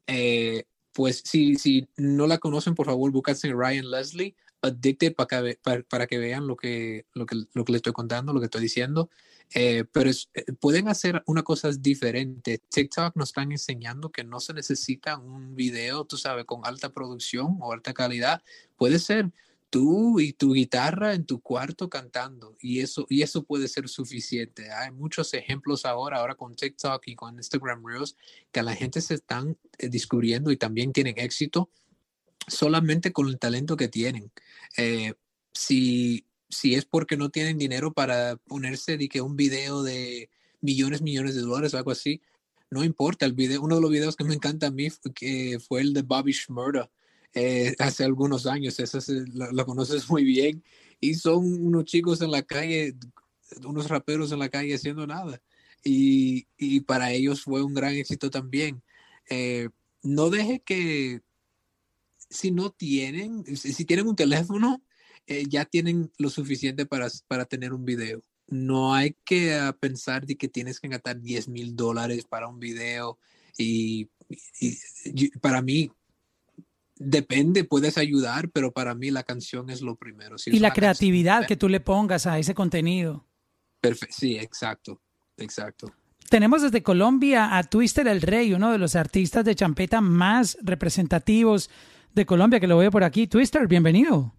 Eh, 0.08 0.66
pues 0.94 1.24
si, 1.26 1.56
si 1.56 1.88
no 1.98 2.28
la 2.28 2.38
conocen, 2.38 2.76
por 2.76 2.86
favor, 2.86 3.12
búsquense 3.12 3.48
en 3.48 3.58
Ryan 3.58 3.90
Leslie, 3.90 4.36
Addicted, 4.66 5.16
para 5.16 5.44
que, 5.44 5.60
para, 5.62 5.84
para 5.84 6.08
que 6.08 6.18
vean 6.18 6.48
lo 6.48 6.56
que, 6.56 7.06
lo, 7.14 7.26
que, 7.26 7.36
lo 7.54 7.66
que 7.66 7.72
le 7.72 7.78
estoy 7.78 7.94
contando, 7.94 8.34
lo 8.34 8.40
que 8.40 8.46
estoy 8.46 8.62
diciendo. 8.62 9.10
Eh, 9.54 9.86
pero 9.92 10.10
es- 10.10 10.30
eh, 10.34 10.44
pueden 10.60 10.88
hacer 10.88 11.22
una 11.28 11.44
cosa 11.44 11.70
diferente. 11.72 12.60
TikTok 12.70 13.16
nos 13.16 13.30
están 13.30 13.52
enseñando 13.52 14.12
que 14.12 14.24
no 14.24 14.40
se 14.40 14.54
necesita 14.54 15.18
un 15.18 15.56
video, 15.56 16.06
tú 16.06 16.18
sabes, 16.18 16.46
con 16.46 16.62
alta 16.66 16.90
producción 16.90 17.58
o 17.62 17.72
alta 17.72 17.94
calidad. 17.94 18.42
Puede 18.76 19.00
ser 19.00 19.32
tú 19.70 20.20
y 20.20 20.34
tu 20.34 20.54
guitarra 20.54 21.14
en 21.14 21.26
tu 21.26 21.42
cuarto 21.42 21.90
cantando 21.90 22.56
y 22.62 22.80
eso, 22.80 23.06
y 23.10 23.22
eso 23.24 23.44
puede 23.44 23.68
ser 23.68 23.90
suficiente. 23.90 24.72
Hay 24.72 24.92
muchos 24.92 25.34
ejemplos 25.34 25.86
ahora, 25.86 26.20
ahora 26.20 26.36
con 26.36 26.56
TikTok 26.56 27.04
y 27.08 27.16
con 27.16 27.36
Instagram 27.36 27.86
Reels, 27.86 28.16
que 28.52 28.64
la 28.64 28.74
gente 28.74 29.02
se 29.02 29.16
están 29.16 29.58
eh, 29.78 29.90
descubriendo 29.90 30.52
y 30.52 30.58
también 30.58 30.94
tienen 30.94 31.16
éxito 31.18 31.70
solamente 32.48 33.12
con 33.12 33.28
el 33.28 33.40
talento 33.40 33.78
que 33.78 33.88
tienen. 33.88 34.32
Eh, 34.78 35.14
si, 35.54 36.26
si 36.50 36.76
es 36.76 36.86
porque 36.86 37.18
no 37.18 37.30
tienen 37.30 37.58
dinero 37.58 37.94
para 37.94 38.38
ponerse 38.38 38.98
de 38.98 39.08
que 39.08 39.22
un 39.22 39.36
video 39.36 39.84
de 39.84 40.30
millones, 40.62 41.02
millones 41.02 41.36
de 41.36 41.42
dólares 41.42 41.74
o 41.74 41.78
algo 41.78 41.92
así, 41.92 42.22
no 42.70 42.84
importa. 42.84 43.26
El 43.26 43.34
video, 43.34 43.62
uno 43.62 43.76
de 43.76 43.82
los 43.82 43.92
videos 43.92 44.16
que 44.16 44.24
me 44.24 44.36
encanta 44.36 44.68
a 44.68 44.72
mí 44.72 44.90
fue, 44.90 45.82
el 45.82 45.94
de 45.94 46.02
Bobby 46.02 46.32
Shmurda 46.32 46.90
eh, 47.34 47.76
hace 47.80 48.04
algunos 48.04 48.46
años. 48.46 48.78
Lo, 49.34 49.52
lo 49.52 49.66
conoces 49.66 50.10
muy 50.10 50.24
bien. 50.24 50.64
Y 51.00 51.16
son 51.16 51.66
unos 51.66 51.86
chicos 51.86 52.22
en 52.22 52.32
la 52.32 52.44
calle, 52.44 52.96
unos 53.66 53.90
raperos 53.90 54.32
en 54.32 54.40
la 54.40 54.50
calle 54.50 54.76
haciendo 54.76 55.06
nada. 55.08 55.42
Y, 55.84 56.48
y 56.58 56.82
para 56.82 57.12
ellos 57.12 57.44
fue 57.44 57.64
un 57.64 57.74
gran 57.74 57.94
éxito 57.94 58.30
también. 58.30 58.82
Eh, 59.30 59.70
no 60.04 60.30
deje 60.30 60.62
que 60.62 61.22
si 62.30 62.52
no 62.52 62.72
tienen, 62.72 63.44
si 63.56 63.86
tienen 63.86 64.08
un 64.08 64.16
teléfono, 64.16 64.82
eh, 65.28 65.44
ya 65.48 65.66
tienen 65.66 66.12
lo 66.18 66.30
suficiente 66.30 66.86
para, 66.86 67.08
para 67.28 67.46
tener 67.46 67.74
un 67.74 67.86
video. 67.86 68.22
No 68.48 68.94
hay 68.94 69.16
que 69.26 69.56
ah, 69.56 69.76
pensar 69.80 70.26
de 70.26 70.36
que 70.36 70.48
tienes 70.48 70.80
que 70.80 70.88
gastar 70.88 71.20
10 71.20 71.48
mil 71.48 71.76
dólares 71.76 72.26
para 72.30 72.48
un 72.48 72.60
video 72.60 73.18
y, 73.58 74.10
y- 74.60 74.78
y 75.06 75.30
para 75.40 75.62
mí 75.62 75.92
depende, 76.98 77.64
puedes 77.64 77.98
ayudar, 77.98 78.50
pero 78.52 78.72
para 78.72 78.96
mí 78.96 79.12
la 79.12 79.24
canción 79.24 79.70
es 79.70 79.82
lo 79.82 79.96
primero. 79.96 80.38
Si 80.38 80.52
Y 80.52 80.54
la 80.60 80.68
una 80.68 80.68
canción 80.70 80.76
creatividad 80.76 81.48
que 81.48 81.58
tú 81.58 81.68
le 81.70 81.80
pongas 81.80 82.26
a 82.28 82.40
ese 82.40 82.54
contenido. 82.54 83.26
perfe- 83.82 84.10
sí, 84.12 84.38
exacto, 84.38 85.02
exacto. 85.38 85.92
Tenemos 86.30 86.62
desde 86.64 86.82
Colombia 86.82 87.56
a 87.58 87.64
Twister 87.64 88.08
el 88.08 88.22
Rey, 88.22 88.54
uno 88.54 88.72
de 88.72 88.80
los 88.80 88.96
artistas 88.96 89.46
de 89.46 89.54
champeta 89.56 90.02
más 90.02 90.58
representativos 90.62 91.70
de 92.16 92.26
Colombia, 92.26 92.60
que 92.60 92.68
lo 92.68 92.78
veo 92.78 92.90
por 92.90 93.04
aquí. 93.04 93.28
Twister, 93.28 93.68
bienvenido. 93.68 94.34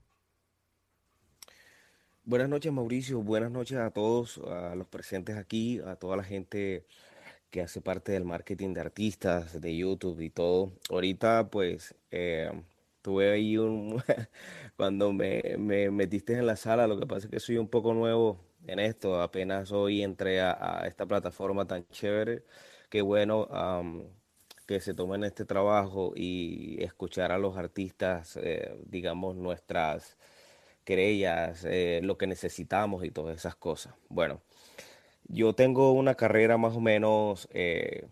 Buenas 2.24 2.48
noches, 2.48 2.72
Mauricio. 2.72 3.20
Buenas 3.22 3.50
noches 3.50 3.78
a 3.78 3.90
todos, 3.90 4.38
a 4.38 4.74
los 4.74 4.88
presentes 4.88 5.36
aquí, 5.36 5.80
a 5.86 5.96
toda 5.96 6.16
la 6.16 6.24
gente 6.24 6.86
que 7.50 7.60
hace 7.60 7.80
parte 7.80 8.12
del 8.12 8.24
marketing 8.24 8.72
de 8.74 8.80
artistas, 8.80 9.60
de 9.60 9.76
YouTube 9.76 10.20
y 10.22 10.30
todo. 10.30 10.72
Ahorita, 10.90 11.50
pues, 11.50 11.94
eh, 12.10 12.50
tuve 13.02 13.30
ahí 13.30 13.58
un... 13.58 14.02
Cuando 14.76 15.12
me, 15.12 15.42
me 15.58 15.90
metiste 15.90 16.32
en 16.32 16.46
la 16.46 16.56
sala, 16.56 16.86
lo 16.86 16.98
que 16.98 17.06
pasa 17.06 17.26
es 17.26 17.30
que 17.30 17.40
soy 17.40 17.58
un 17.58 17.68
poco 17.68 17.94
nuevo 17.94 18.40
en 18.66 18.78
esto. 18.78 19.20
Apenas 19.20 19.70
hoy 19.72 20.02
entré 20.02 20.40
a, 20.40 20.82
esta 20.86 21.06
plataforma 21.06 21.66
tan 21.66 21.86
chévere. 21.88 22.44
Qué 22.88 23.02
bueno 23.02 23.46
am, 23.50 24.04
que 24.66 24.80
se 24.80 24.94
tomen 24.94 25.24
este 25.24 25.44
trabajo 25.44 26.12
y 26.16 26.82
escuchar 26.82 27.32
a 27.32 27.38
los 27.38 27.56
artistas, 27.56 28.36
eh, 28.42 28.76
digamos, 28.86 29.36
nuestras 29.36 30.16
querellas, 30.84 31.64
eh, 31.64 32.00
lo 32.02 32.18
que 32.18 32.26
necesitamos 32.26 33.04
y 33.04 33.10
todas 33.10 33.36
esas 33.36 33.56
cosas. 33.56 33.94
Bueno, 34.08 34.40
yo 35.28 35.54
tengo 35.54 35.92
una 35.92 36.14
carrera 36.14 36.58
más 36.58 36.76
o 36.76 36.80
menos 36.80 37.48
eh, 37.52 38.06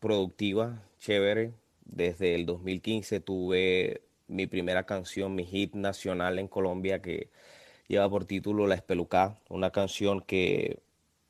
productiva, 0.00 0.82
chévere. 0.98 1.52
Desde 1.84 2.34
el 2.34 2.46
2015 2.46 3.20
tuve 3.20 4.02
mi 4.28 4.46
primera 4.46 4.84
canción, 4.84 5.34
mi 5.34 5.44
hit 5.44 5.74
nacional 5.74 6.38
en 6.38 6.48
Colombia 6.48 7.00
que 7.00 7.30
lleva 7.88 8.08
por 8.10 8.24
título 8.24 8.66
La 8.66 8.74
Espelucá, 8.74 9.38
una 9.48 9.70
canción 9.70 10.20
que 10.20 10.80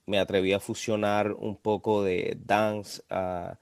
me 0.07 0.19
atreví 0.19 0.53
a 0.53 0.61
fusionar 0.61 1.33
un 1.33 1.57
poco 1.57 2.05
de 2.05 2.39
dance, 2.45 3.03
ah, 3.11 3.59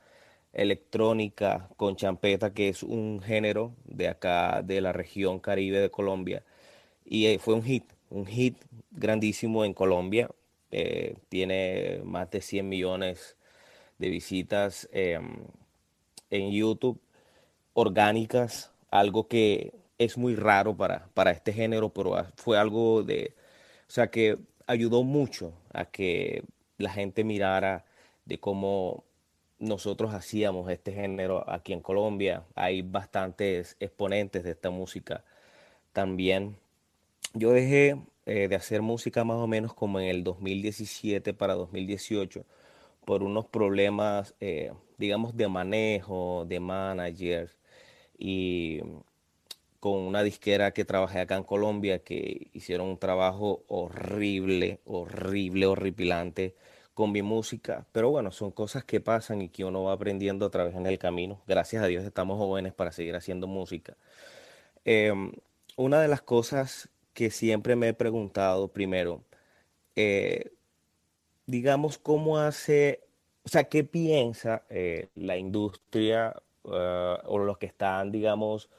electrónica 0.54 1.68
con 1.76 1.96
champeta, 1.96 2.54
que 2.54 2.68
es 2.68 2.82
un 2.82 3.20
género 3.22 3.74
de 3.84 4.08
acá, 4.08 4.62
de 4.62 4.80
la 4.80 4.92
región 4.92 5.40
Caribe 5.40 5.80
de 5.80 5.90
Colombia. 5.90 6.44
Y 7.04 7.26
eh, 7.26 7.38
fue 7.38 7.54
un 7.54 7.62
hit, 7.64 7.84
un 8.10 8.26
hit 8.26 8.56
grandísimo 8.92 9.64
en 9.64 9.74
Colombia. 9.74 10.30
eh, 10.72 11.16
tiene 11.28 12.00
más 12.04 12.30
de 12.30 12.40
100 12.40 12.68
millones 12.68 13.36
de 13.98 14.08
visitas 14.10 14.88
em, 14.92 15.46
en 16.30 16.50
YouTube, 16.52 17.00
orgánicas, 17.74 18.72
algo 18.90 19.28
que 19.28 19.72
es 19.98 20.18
muy 20.18 20.34
raro 20.36 20.76
para, 20.76 21.08
para 21.14 21.30
este 21.32 21.52
género, 21.52 21.90
pero 21.90 22.26
fue 22.36 22.58
algo 22.58 23.02
de, 23.02 23.34
o 23.88 23.90
sea, 23.92 24.10
que 24.10 24.38
ayudó 24.66 25.02
mucho 25.04 25.52
a 25.72 25.86
que 25.86 26.42
la 26.78 26.90
gente 26.90 27.24
mirara 27.24 27.84
de 28.24 28.38
cómo 28.38 29.04
nosotros 29.64 30.14
hacíamos 30.14 30.70
este 30.70 30.92
género 30.92 31.48
aquí 31.50 31.72
en 31.72 31.80
Colombia. 31.80 32.44
Hay 32.54 32.82
bastantes 32.82 33.76
exponentes 33.80 34.44
de 34.44 34.52
esta 34.52 34.70
música 34.70 35.24
también. 35.92 36.56
Yo 37.34 37.52
dejé 37.52 37.96
eh, 38.26 38.48
de 38.48 38.56
hacer 38.56 38.82
música 38.82 39.24
más 39.24 39.38
o 39.38 39.46
menos 39.46 39.74
como 39.74 40.00
en 40.00 40.08
el 40.08 40.24
2017 40.24 41.34
para 41.34 41.54
2018 41.54 42.44
por 43.04 43.22
unos 43.22 43.46
problemas, 43.46 44.34
eh, 44.40 44.72
digamos, 44.98 45.36
de 45.36 45.48
manejo, 45.48 46.44
de 46.46 46.60
managers 46.60 47.56
y 48.18 48.80
con 49.80 49.98
una 49.98 50.22
disquera 50.22 50.72
que 50.72 50.84
trabajé 50.84 51.20
acá 51.20 51.36
en 51.36 51.44
Colombia 51.44 51.98
que 51.98 52.48
hicieron 52.54 52.88
un 52.88 52.98
trabajo 52.98 53.64
horrible, 53.68 54.80
horrible, 54.86 55.66
horripilante 55.66 56.54
con 56.94 57.12
mi 57.12 57.22
música. 57.22 57.86
Pero 57.92 58.10
bueno, 58.10 58.32
son 58.32 58.50
cosas 58.52 58.84
que 58.84 59.00
pasan 59.00 59.42
y 59.42 59.48
que 59.48 59.64
uno 59.64 59.84
va 59.84 59.92
aprendiendo 59.92 60.46
a 60.46 60.50
través 60.50 60.74
en 60.76 60.86
el 60.86 60.98
camino. 60.98 61.42
Gracias 61.46 61.82
a 61.82 61.86
Dios 61.86 62.04
estamos 62.04 62.38
jóvenes 62.38 62.72
para 62.72 62.92
seguir 62.92 63.16
haciendo 63.16 63.46
música. 63.46 63.96
Em, 64.84 65.32
una 65.76 66.00
de 66.00 66.08
las 66.08 66.22
cosas 66.22 66.88
que 67.14 67.30
siempre 67.30 67.76
me 67.76 67.88
he 67.88 67.94
preguntado, 67.94 68.68
primero, 68.68 69.22
eh, 69.96 70.52
digamos, 71.46 71.98
cómo 71.98 72.38
hace, 72.38 73.04
o 73.44 73.48
sea, 73.48 73.64
qué 73.64 73.84
piensa 73.84 74.64
eh, 74.70 75.08
la 75.14 75.36
industria 75.36 76.34
eh, 76.64 77.18
o 77.26 77.38
los 77.38 77.58
que 77.58 77.66
están, 77.66 78.12
digamos, 78.12 78.70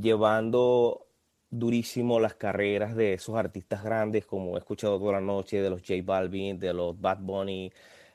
llevando 0.00 1.05
durísimo 1.50 2.20
las 2.20 2.34
carreras 2.34 2.96
de 2.96 3.14
esos 3.14 3.36
artistas 3.36 3.82
grandes, 3.84 4.26
como 4.26 4.56
he 4.56 4.58
escuchado 4.58 4.98
toda 4.98 5.12
la 5.14 5.20
noche, 5.20 5.60
de 5.62 5.70
los 5.70 5.80
J 5.82 5.94
Balvin, 6.04 6.58
de 6.58 6.72
los 6.74 7.00
Bad 7.00 7.18
Bunny, 7.20 7.72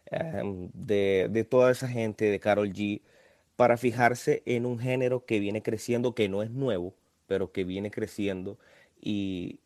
em, 0.08 0.70
de, 0.74 1.28
de 1.32 1.44
toda 1.46 1.72
esa 1.72 1.88
gente, 1.88 2.26
de 2.26 2.40
Karol 2.40 2.72
G, 2.74 3.02
para 3.56 3.78
fijarse 3.78 4.44
en 4.46 4.66
un 4.66 4.80
género 4.80 5.26
que 5.26 5.40
viene 5.40 5.62
creciendo, 5.64 6.16
que 6.16 6.30
no 6.30 6.44
es 6.44 6.52
nuevo, 6.52 6.96
pero 7.28 7.52
que 7.52 7.64
viene 7.64 7.92
creciendo 7.92 8.58
y 9.00 9.60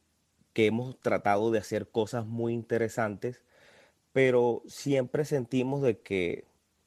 que 0.53 0.68
hemos 0.68 1.00
tratado 1.00 1.52
de 1.52 1.60
hacer 1.60 1.90
cosas 1.90 2.26
muy 2.26 2.53
interesantes, 2.53 3.42
pero 4.14 4.64
siempre 4.68 5.26
sentimos 5.26 5.82
de 5.82 6.00
que 6.00 6.45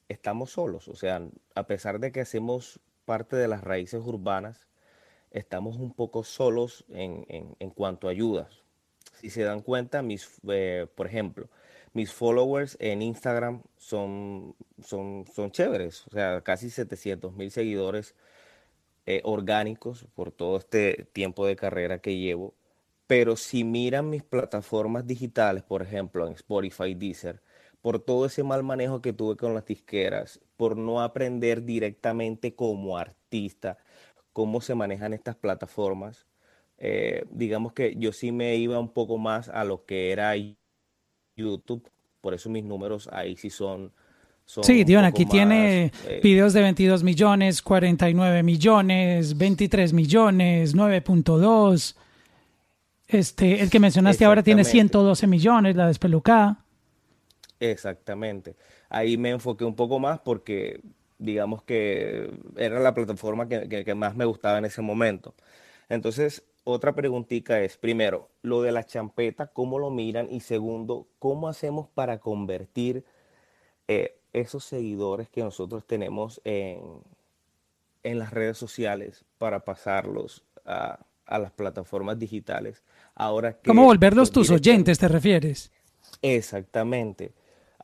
estamos 0.08 0.52
solos, 0.52 0.88
o 0.88 0.94
sea, 0.94 1.22
a 1.54 1.66
pesar 1.66 2.00
de 2.00 2.12
que 2.12 2.20
hacemos 2.20 2.80
parte 3.04 3.36
de 3.36 3.48
las 3.48 3.62
raíces 3.64 4.02
urbanas, 4.04 4.67
estamos 5.30 5.76
un 5.78 5.92
poco 5.94 6.24
solos 6.24 6.84
en, 6.90 7.26
en- 7.28 7.70
cuanto 7.70 8.08
a 8.08 8.10
ayudas. 8.12 8.62
Si 9.20 9.30
se 9.30 9.42
dan 9.42 9.62
cuenta, 9.62 10.02
mis, 10.02 10.40
eh, 10.48 10.86
por 10.94 11.06
ejemplo, 11.06 11.48
mis 11.92 12.12
followers 12.12 12.76
en 12.80 13.02
Instagram 13.02 13.62
son, 13.76 14.54
son, 14.82 15.24
son 15.34 15.50
chéveres, 15.50 16.06
o 16.08 16.10
sea, 16.10 16.40
casi 16.42 16.70
700 16.70 17.34
mil 17.34 17.50
seguidores 17.50 18.14
eh, 19.06 19.20
orgánicos 19.24 20.06
por 20.14 20.32
todo 20.32 20.58
este 20.58 21.08
tiempo 21.12 21.46
de 21.46 21.56
carrera 21.56 22.00
que 22.00 22.16
llevo, 22.18 22.54
Pero 23.08 23.36
si 23.36 23.64
miran 23.64 24.10
mis 24.10 24.24
plataformas 24.24 25.06
digitales, 25.08 25.64
por 25.64 25.82
ejemplo, 25.82 26.26
en 26.28 26.34
Spotify, 26.34 26.94
Deezer, 26.94 27.42
por 27.82 28.00
todo 28.00 28.26
ese 28.26 28.44
mal 28.44 28.62
manejo 28.64 29.02
que 29.02 29.12
tuve 29.14 29.36
con 29.36 29.54
las 29.54 29.66
disqueras, 29.66 30.40
por 30.56 30.76
no 30.78 31.02
aprender 31.02 31.64
directamente 31.64 32.54
como 32.54 32.98
artista 32.98 33.78
cómo 34.32 34.60
se 34.60 34.74
manejan 34.74 35.12
estas 35.12 35.36
plataformas, 35.36 36.26
eh, 36.78 37.24
digamos 37.30 37.72
que 37.72 37.96
yo 37.96 38.12
sí 38.12 38.30
me 38.30 38.56
iba 38.56 38.78
un 38.78 38.92
poco 38.92 39.18
más 39.18 39.48
a 39.48 39.64
lo 39.64 39.84
que 39.84 40.12
era 40.12 40.34
YouTube, 41.36 41.90
por 42.20 42.34
eso 42.34 42.48
mis 42.48 42.64
números 42.64 43.08
ahí 43.12 43.36
sí 43.36 43.50
son... 43.50 43.92
sí, 44.44 44.84
Dion, 44.84 45.04
aquí 45.04 45.26
tiene 45.26 45.92
eh, 46.06 46.20
videos 46.22 46.52
de 46.52 46.62
22 46.62 47.02
millones, 47.02 47.62
49 47.62 48.42
millones, 48.42 49.36
23 49.36 49.92
millones, 49.92 50.76
9.2. 50.76 51.96
Este, 53.08 53.62
el 53.62 53.70
que 53.70 53.80
mencionaste 53.80 54.24
ahora 54.24 54.42
tiene 54.42 54.64
112 54.64 55.26
millones, 55.26 55.74
la 55.74 55.88
despelucada. 55.88 56.64
Exactamente. 57.58 58.56
Ahí 58.88 59.16
me 59.16 59.30
enfoqué 59.30 59.64
un 59.64 59.74
poco 59.74 59.98
más 59.98 60.20
porque 60.20 60.80
digamos 61.18 61.62
que 61.62 62.30
era 62.56 62.80
la 62.80 62.94
plataforma 62.94 63.48
que, 63.48 63.94
más 63.94 64.16
me 64.16 64.24
gustaba 64.24 64.58
en 64.58 64.64
ese 64.64 64.82
momento. 64.82 65.34
Entonces, 65.88 66.44
otra 66.64 66.94
preguntita 66.94 67.60
es, 67.60 67.76
primero, 67.76 68.28
lo 68.42 68.62
de 68.62 68.72
la 68.72 68.84
champeta, 68.84 69.48
¿cómo 69.48 69.78
lo 69.78 69.90
miran? 69.90 70.28
Y 70.30 70.40
segundo, 70.40 71.08
¿cómo 71.18 71.48
hacemos 71.48 71.88
para 71.88 72.18
convertir 72.18 73.04
eh, 73.88 74.18
esos 74.32 74.64
seguidores 74.64 75.28
que 75.28 75.42
nosotros 75.42 75.86
tenemos 75.86 76.40
en, 76.44 76.80
en 78.02 78.18
las 78.18 78.32
redes 78.32 78.58
sociales 78.58 79.24
para 79.38 79.60
pasarlos 79.60 80.44
a, 80.64 81.00
a 81.26 81.38
las 81.38 81.50
plataformas 81.52 82.18
digitales? 82.18 82.82
Ahora 83.14 83.54
que, 83.54 83.68
¿Cómo 83.68 83.84
volverlos 83.84 84.30
tus 84.30 84.50
oyentes, 84.50 84.98
te 84.98 85.08
refieres? 85.08 85.72
Exactamente 86.22 87.32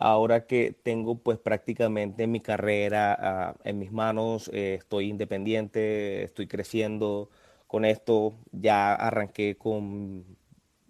ahora 0.05 0.47
que 0.47 0.77
tengo 0.83 1.17
pues 1.19 1.39
prácticamente 1.39 2.27
mi 2.27 2.41
carrera 2.41 3.17
ah, 3.19 3.57
en 3.65 3.79
mis 3.79 3.91
manos, 3.91 4.51
eh, 4.53 4.75
estoy 4.79 5.09
independiente, 5.09 6.25
estoy 6.25 6.47
creciendo 6.47 7.31
con 7.67 7.87
esto, 7.87 8.35
ya 8.53 8.95
arranqué 8.95 9.57
con, 9.57 10.37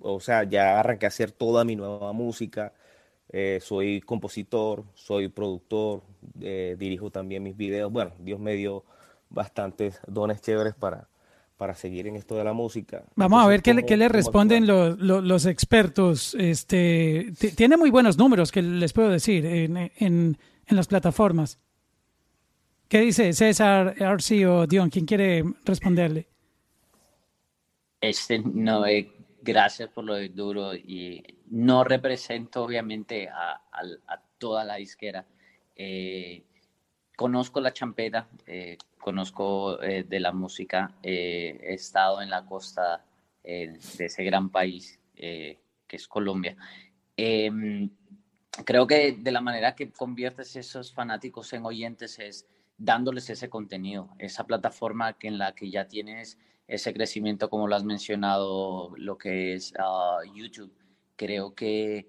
o 0.00 0.18
sea, 0.20 0.42
ya 0.44 0.80
arranqué 0.80 1.06
a 1.06 1.08
hacer 1.10 1.30
toda 1.32 1.64
mi 1.64 1.76
nueva 1.76 2.12
música, 2.12 2.72
eh, 3.30 3.60
soy 3.62 4.00
compositor, 4.00 4.84
soy 4.94 5.28
productor, 5.28 6.02
eh, 6.40 6.74
dirijo 6.78 7.10
también 7.10 7.42
mis 7.44 7.56
videos, 7.56 7.92
bueno, 7.92 8.12
Dios 8.18 8.40
me 8.40 8.54
dio 8.54 8.84
bastantes 9.30 10.00
dones 10.08 10.40
chéveres 10.42 10.74
para, 10.74 11.08
para 11.56 11.74
seguir 11.74 12.06
en 12.06 12.16
esto 12.16 12.34
de 12.36 12.44
la 12.44 12.52
música. 12.52 13.04
Vamos 13.14 13.44
a 13.44 13.48
ver 13.48 13.62
qué, 13.62 13.74
le, 13.74 13.86
qué 13.86 13.96
le 13.96 14.08
responden 14.08 14.66
los, 14.66 14.98
los, 14.98 15.46
expertos. 15.46 16.34
Este, 16.38 17.32
tiene 17.56 17.76
muy 17.76 17.90
buenos 17.90 18.18
números, 18.18 18.50
que 18.50 18.62
les 18.62 18.92
puedo 18.92 19.08
decir, 19.08 19.46
en, 19.46 19.76
en, 19.76 19.90
en 19.98 20.76
las 20.76 20.88
plataformas. 20.88 21.58
¿Qué 22.88 23.00
dice 23.00 23.32
César, 23.32 23.94
Arci 24.02 24.44
o 24.44 24.66
Dion? 24.66 24.90
¿Quién 24.90 25.06
quiere 25.06 25.44
responderle? 25.64 26.28
Este, 28.00 28.38
no, 28.38 28.86
eh, 28.86 29.10
gracias 29.40 29.88
por 29.88 30.04
lo 30.04 30.14
de 30.14 30.28
duro 30.28 30.74
y 30.74 31.22
no 31.50 31.84
represento 31.84 32.64
obviamente 32.64 33.28
a, 33.28 33.62
a, 33.72 34.22
toda 34.38 34.64
la 34.64 34.76
disquera. 34.76 35.24
Eh, 35.74 36.42
conozco 37.16 37.60
la 37.60 37.72
champeta, 37.72 38.28
eh, 38.46 38.76
conozco 39.04 39.82
eh, 39.82 40.02
de 40.02 40.18
la 40.18 40.32
música, 40.32 40.94
eh, 41.02 41.60
he 41.62 41.74
estado 41.74 42.22
en 42.22 42.30
la 42.30 42.46
costa 42.46 43.04
de 43.42 43.78
ese 43.98 44.24
gran 44.24 44.48
país 44.48 44.98
que 45.14 45.58
es 45.90 46.08
Colombia. 46.08 46.56
Em, 47.14 47.90
creo 48.64 48.86
que 48.86 49.12
de 49.12 49.32
la 49.32 49.42
manera 49.42 49.74
que 49.74 49.92
conviertes 49.92 50.56
esos 50.56 50.94
fanáticos 50.94 51.52
en 51.52 51.66
oyentes 51.66 52.18
es 52.18 52.46
dándoles 52.78 53.28
ese 53.28 53.50
contenido, 53.50 54.08
esa 54.18 54.46
plataforma 54.46 55.18
que 55.18 55.28
en 55.28 55.36
la 55.36 55.54
que 55.54 55.68
ya 55.68 55.86
tienes 55.86 56.38
ese 56.66 56.94
crecimiento, 56.94 57.50
como 57.50 57.68
lo 57.68 57.76
has 57.76 57.84
mencionado, 57.84 58.94
lo 58.96 59.18
que 59.18 59.52
es 59.52 59.74
ah, 59.78 60.20
YouTube. 60.34 60.72
Creo 61.16 61.54
que 61.54 62.08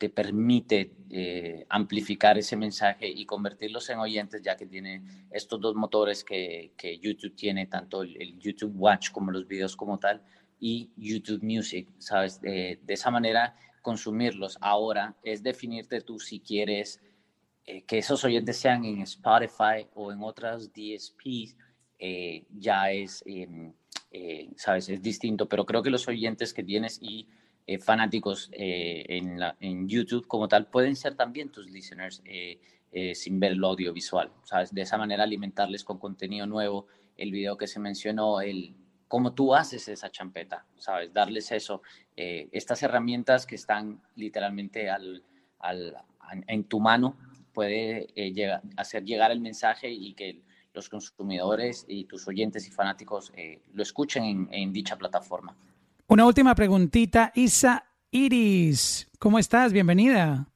te 0.00 0.08
permite 0.08 0.94
eh, 1.10 1.66
amplificar 1.68 2.38
ese 2.38 2.56
mensaje 2.56 3.06
y 3.06 3.26
convertirlos 3.26 3.90
en 3.90 3.98
oyentes, 3.98 4.40
ya 4.40 4.56
que 4.56 4.64
tiene 4.64 5.02
estos 5.30 5.60
dos 5.60 5.74
motores 5.74 6.24
que, 6.24 6.72
que 6.78 6.98
YouTube 6.98 7.36
tiene, 7.36 7.66
tanto 7.66 8.02
el, 8.02 8.38
YouTube 8.38 8.72
Watch 8.76 9.10
como 9.10 9.30
los 9.30 9.46
videos 9.46 9.76
como 9.76 9.98
tal, 9.98 10.22
y 10.58 10.90
YouTube 10.96 11.42
Music, 11.42 11.86
¿sabes? 11.98 12.40
de 12.40 12.78
esa 12.88 13.10
manera, 13.10 13.54
consumirlos. 13.82 14.56
Ahora 14.62 15.16
es 15.22 15.42
definirte 15.42 16.00
tú 16.00 16.18
si 16.18 16.40
quieres 16.40 17.02
eh, 17.66 17.82
que 17.82 17.98
esos 17.98 18.24
oyentes 18.24 18.56
sean 18.56 18.86
en 18.86 19.02
Spotify 19.02 19.86
o 19.92 20.12
en 20.12 20.22
otras 20.22 20.72
DSPs, 20.72 21.58
eh, 21.98 22.46
ya 22.58 22.90
es, 22.90 23.22
em, 23.26 23.74
¿sabes? 24.56 24.88
Es 24.88 25.02
distinto, 25.02 25.46
pero 25.46 25.66
creo 25.66 25.82
que 25.82 25.90
los 25.90 26.08
oyentes 26.08 26.54
que 26.54 26.62
tienes 26.62 26.98
y 27.02 27.28
eh, 27.70 27.78
fanáticos 27.78 28.50
eh, 28.52 29.04
en, 29.60 29.88
YouTube 29.88 30.26
como 30.26 30.48
tal 30.48 30.66
pueden 30.66 30.96
ser 30.96 31.14
también 31.14 31.50
tus 31.50 31.70
listeners 31.70 32.20
eh, 32.24 32.58
sin 33.14 33.38
ver 33.38 33.52
el 33.52 33.62
audiovisual, 33.62 34.32
¿sabes? 34.42 34.74
De 34.74 34.82
esa 34.82 34.98
manera 34.98 35.22
alimentarles 35.22 35.84
con 35.84 36.00
contenido 36.00 36.48
nuevo, 36.48 36.88
el 37.16 37.30
video 37.30 37.56
que 37.56 37.68
se 37.68 37.78
mencionó, 37.78 38.40
el 38.40 38.74
cómo 39.06 39.34
tú 39.34 39.54
haces 39.54 39.86
esa 39.86 40.10
champeta, 40.10 40.66
¿sabes? 40.78 41.12
Darles 41.12 41.52
eso, 41.52 41.82
estas 42.16 42.82
herramientas 42.82 43.46
que 43.46 43.54
están 43.54 44.02
literalmente 44.16 44.90
al, 44.90 45.22
en 46.48 46.64
tu 46.64 46.80
mano, 46.80 47.16
puede 47.52 48.08
hacer 48.76 49.04
llegar 49.04 49.30
el 49.30 49.38
mensaje 49.38 49.92
y 49.92 50.14
que 50.14 50.42
los 50.74 50.88
consumidores 50.88 51.84
y 51.86 52.06
tus 52.06 52.26
oyentes 52.26 52.66
y 52.66 52.72
fanáticos 52.72 53.32
lo 53.72 53.82
escuchen 53.84 54.24
en, 54.24 54.48
en 54.50 54.72
dicha 54.72 54.98
plataforma. 54.98 55.56
Una 56.10 56.26
última 56.26 56.56
preguntita, 56.56 57.30
Isa 57.36 57.84
Iris, 58.10 59.08
¿cómo 59.20 59.38
estás? 59.38 59.72
Bienvenida. 59.72 60.48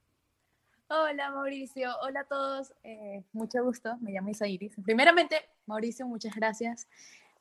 Hola 0.89 1.31
Mauricio, 1.31 1.95
hola 2.01 2.19
a 2.19 2.23
todos, 2.25 2.73
eh, 2.83 3.23
mucho 3.31 3.63
gusto, 3.63 3.95
me 4.01 4.11
llamo 4.11 4.31
Isa 4.31 4.49
Iris. 4.49 4.73
Primeramente, 4.83 5.37
Mauricio, 5.65 6.05
muchas 6.07 6.35
gracias 6.35 6.89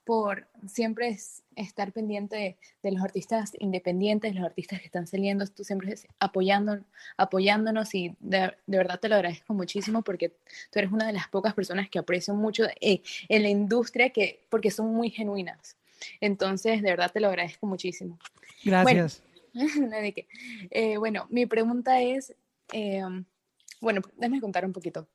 por 0.04 0.46
siempre 0.68 1.18
estar 1.56 1.90
pendiente 1.90 2.56
de, 2.84 2.92
los 2.92 3.02
artistas 3.02 3.50
independientes, 3.58 4.32
los 4.36 4.44
artistas 4.44 4.78
que 4.78 4.86
están 4.86 5.08
saliendo, 5.08 5.44
tú 5.48 5.64
siempre 5.64 5.96
apoyando, 6.20 6.84
apoyándonos 7.16 7.96
y 7.96 8.14
de, 8.20 8.54
verdad 8.68 9.00
te 9.00 9.08
lo 9.08 9.16
agradezco 9.16 9.54
muchísimo 9.54 10.02
porque 10.02 10.28
tú 10.70 10.78
eres 10.78 10.92
una 10.92 11.08
de 11.08 11.14
las 11.14 11.26
pocas 11.26 11.52
personas 11.52 11.90
que 11.90 11.98
aprecio 11.98 12.32
mucho 12.32 12.62
eh, 12.80 13.02
en 13.28 13.42
la 13.42 13.48
industria 13.48 14.10
que, 14.10 14.46
porque 14.50 14.70
son 14.70 14.94
muy 14.94 15.10
genuinas. 15.10 15.76
Entonces, 16.20 16.82
de 16.82 16.90
verdad 16.90 17.10
te 17.12 17.20
lo 17.20 17.28
agradezco 17.28 17.66
muchísimo. 17.66 18.18
Gracias. 18.64 19.23
Bueno, 19.55 19.94
eh, 20.70 20.97
bueno 20.97 21.28
mi 21.31 21.47
pregunta 21.47 22.02
es, 22.02 22.34
em, 22.73 23.24
bueno, 23.81 24.02
déjame 24.16 24.40
contar 24.40 24.64
un 24.64 24.73
poquito. 24.73 25.06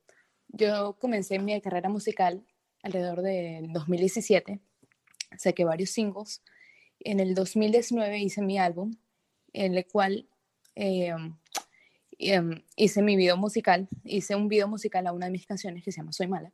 Yo 0.48 0.96
comencé 0.98 1.38
mi 1.38 1.60
carrera 1.60 1.90
musical 1.90 2.42
alrededor 2.82 3.20
del 3.20 3.70
2017, 3.70 4.58
saqué 5.36 5.64
varios 5.64 5.90
singles. 5.90 6.42
En 7.00 7.20
el 7.20 7.34
2019 7.34 8.18
hice 8.18 8.40
mi 8.40 8.58
álbum, 8.58 8.96
en 9.52 9.76
el 9.76 9.86
cual 9.86 10.26
em, 10.74 11.36
em, 12.18 12.62
hice 12.76 13.02
mi 13.02 13.16
video 13.16 13.36
musical, 13.36 13.88
hice 14.04 14.36
un 14.36 14.48
video 14.48 14.68
musical 14.68 15.06
a 15.06 15.12
una 15.12 15.26
de 15.26 15.32
mis 15.32 15.44
canciones 15.44 15.84
que 15.84 15.92
se 15.92 16.00
llama 16.00 16.12
Soy 16.12 16.28
Mala. 16.28 16.50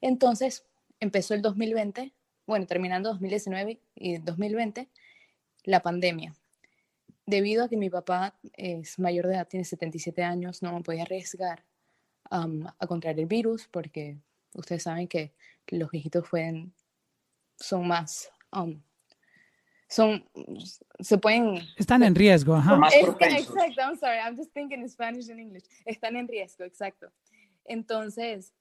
Entonces, 0.00 0.66
empezó 1.00 1.34
el 1.34 1.42
2020 1.42 2.12
bueno, 2.48 2.66
terminando 2.66 3.10
2019 3.10 3.78
y 3.94 4.16
2020, 4.16 4.88
la 5.64 5.80
pandemia. 5.80 6.34
Debido 7.26 7.64
a 7.64 7.68
que 7.68 7.76
mi 7.76 7.90
papá 7.90 8.38
es 8.54 8.98
mayor 8.98 9.26
de 9.26 9.34
edad, 9.34 9.46
tiene 9.46 9.64
77 9.64 10.24
años, 10.24 10.62
no 10.62 10.72
me 10.72 10.80
podía 10.80 11.02
arriesgar 11.02 11.62
a 12.30 12.86
contraer 12.86 13.20
el 13.20 13.26
virus 13.26 13.68
porque 13.68 14.16
ustedes 14.54 14.82
saben 14.84 15.08
que 15.08 15.34
los 15.66 15.90
viejitos 15.90 16.26
pueden, 16.30 16.72
son 17.60 17.86
más, 17.86 18.30
son, 19.86 20.24
se 21.00 21.18
pueden... 21.18 21.60
Están 21.76 22.02
en 22.02 22.14
riesgo, 22.14 22.54
ajá. 22.54 22.80
exacto, 22.94 23.80
I'm 23.82 23.98
sorry, 23.98 24.18
I'm 24.24 24.36
just 24.38 24.54
thinking 24.54 24.88
Spanish 24.88 25.30
and 25.30 25.38
English. 25.38 25.64
Están 25.84 26.16
en 26.16 26.26
riesgo, 26.26 26.64
exacto. 26.64 27.12
Entonces, 27.66 28.54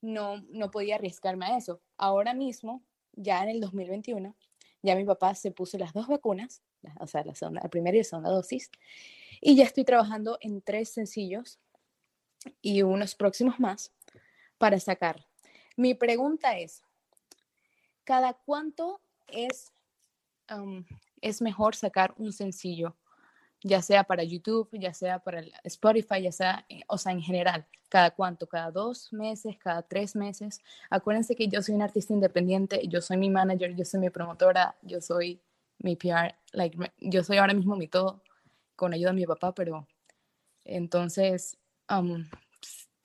no, 0.00 0.42
no 0.48 0.70
podía 0.70 0.94
arriesgarme 0.94 1.44
a 1.44 1.58
eso. 1.58 1.82
Ahora 1.98 2.32
mismo 2.32 2.82
ya 3.16 3.42
en 3.42 3.50
el 3.50 3.60
2021, 3.60 4.34
ya 4.82 4.96
mi 4.96 5.04
papá 5.04 5.34
se 5.34 5.50
puso 5.50 5.78
las 5.78 5.92
dos 5.92 6.06
vacunas, 6.08 6.62
o 7.00 7.06
sea, 7.06 7.24
la, 7.24 7.68
primera 7.68 7.96
y 7.96 8.00
la 8.00 8.04
segunda 8.04 8.30
dosis, 8.30 8.70
y 9.40 9.56
ya 9.56 9.64
estoy 9.64 9.84
trabajando 9.84 10.38
en 10.40 10.60
tres 10.62 10.90
sencillos 10.90 11.58
y 12.60 12.82
unos 12.82 13.14
próximos 13.14 13.58
más 13.58 13.92
para 14.58 14.78
sacar. 14.78 15.26
Mi 15.76 15.94
pregunta 15.94 16.58
es, 16.58 16.82
¿cada 18.04 18.34
cuánto 18.34 19.00
es 19.28 19.72
es 21.20 21.40
mejor 21.40 21.74
sacar 21.74 22.14
un 22.18 22.32
sencillo, 22.32 22.96
ya 23.64 23.80
sea 23.80 24.04
para 24.04 24.22
YouTube, 24.22 24.68
ya 24.72 24.92
sea 24.92 25.18
para 25.18 25.42
Spotify, 25.64 26.22
ya 26.22 26.32
sea, 26.32 26.66
eh, 26.68 26.82
o 26.86 26.98
sea, 26.98 27.12
en 27.12 27.22
general, 27.22 27.66
cada 27.88 28.10
cuánto, 28.10 28.46
cada 28.46 28.70
dos 28.70 29.10
meses, 29.12 29.56
cada 29.58 29.82
tres 29.82 30.14
meses. 30.14 30.60
Acuérdense 30.90 31.34
que 31.34 31.48
yo 31.48 31.62
soy 31.62 31.74
un 31.74 31.82
artista 31.82 32.12
independiente, 32.12 32.86
yo 32.88 33.00
soy 33.00 33.16
mi 33.16 33.30
manager, 33.30 33.74
yo 33.74 33.86
soy 33.86 34.00
mi 34.00 34.10
promotora, 34.10 34.76
yo 34.82 35.00
soy 35.00 35.40
mi 35.78 35.96
PR, 35.96 36.34
like, 36.52 36.76
yo 37.00 37.24
soy 37.24 37.38
ahora 37.38 37.54
mismo 37.54 37.74
mi 37.74 37.88
todo, 37.88 38.22
con 38.76 38.92
ayuda 38.92 39.10
de 39.10 39.16
mi 39.16 39.26
papá, 39.26 39.54
pero 39.54 39.88
entonces 40.66 41.56
um, 41.90 42.22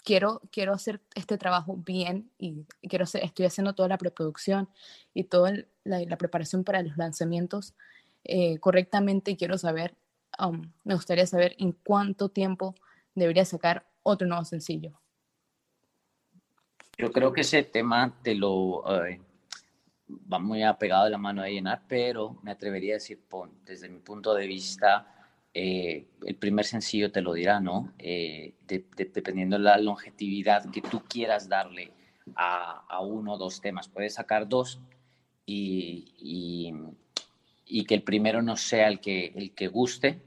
quiero, 0.04 0.42
quiero 0.52 0.74
hacer 0.74 1.00
este 1.16 1.38
trabajo 1.38 1.78
bien 1.78 2.32
y 2.38 2.66
quiero 2.90 3.04
hacer, 3.04 3.24
estoy 3.24 3.46
haciendo 3.46 3.76
toda 3.76 3.88
la 3.88 3.98
preproducción 3.98 4.68
y 5.14 5.24
toda 5.24 5.54
la, 5.86 6.18
preparación 6.18 6.66
para 6.66 6.84
los 6.84 6.98
lanzamientos 6.98 7.76
eh, 8.26 8.60
correctamente 8.60 9.32
y 9.32 9.38
quiero 9.38 9.58
saber 9.58 9.96
Um, 10.40 10.72
me 10.84 10.94
gustaría 10.94 11.26
saber 11.26 11.56
en 11.60 11.74
cuánto 11.74 12.30
tiempo 12.30 12.76
debería 13.14 13.44
sacar 13.46 13.86
otro 14.04 14.28
nuevo 14.28 14.46
sencillo. 14.46 15.00
Yo 16.98 17.12
creo 17.12 17.34
que 17.34 17.42
ese 17.42 17.64
tema 17.64 18.14
te 18.24 18.36
lo 18.36 18.84
eh, 19.06 19.22
va 20.32 20.40
muy 20.40 20.64
apegado 20.64 21.06
de 21.06 21.12
la 21.12 21.18
mano 21.18 21.42
de 21.44 21.54
llenar, 21.54 21.84
pero 21.88 22.40
me 22.44 22.52
atrevería 22.52 22.94
a 22.94 22.98
decir, 22.98 23.22
desde 23.66 23.90
mi 23.90 24.00
punto 24.00 24.34
de 24.34 24.48
vista, 24.48 25.14
eh, 25.54 26.08
el 26.26 26.36
primer 26.36 26.66
sencillo 26.66 27.12
te 27.12 27.22
lo 27.22 27.34
dirá, 27.34 27.60
¿no? 27.60 27.94
Eh, 27.98 28.56
dependiendo 28.68 29.58
de 29.58 29.64
la 29.64 29.78
longevidad 29.78 30.70
que 30.72 30.82
tú 30.82 31.04
quieras 31.08 31.50
darle 31.50 31.92
a, 32.36 32.86
a 32.88 33.02
uno 33.02 33.34
o 33.34 33.38
dos 33.38 33.62
temas. 33.62 33.88
Puedes 33.88 34.14
sacar 34.16 34.48
dos 34.48 34.80
y 35.46 36.14
y 36.18 36.74
que 37.86 37.96
el 37.96 38.04
primero 38.04 38.42
no 38.42 38.58
sea 38.58 38.88
el 38.88 39.00
que, 39.00 39.32
el 39.36 39.52
que 39.52 39.68
guste, 39.68 40.22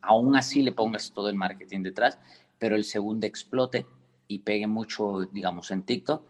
aún 0.00 0.36
así 0.36 0.62
le 0.62 0.72
pongas 0.72 1.12
todo 1.12 1.28
el 1.28 1.36
marketing 1.36 1.82
detrás, 1.82 2.18
pero 2.58 2.76
el 2.76 2.84
segundo 2.84 3.26
explote 3.26 3.86
y 4.28 4.40
pegue 4.40 4.66
mucho, 4.66 5.20
digamos, 5.32 5.70
en 5.70 5.82
TikTok, 5.82 6.24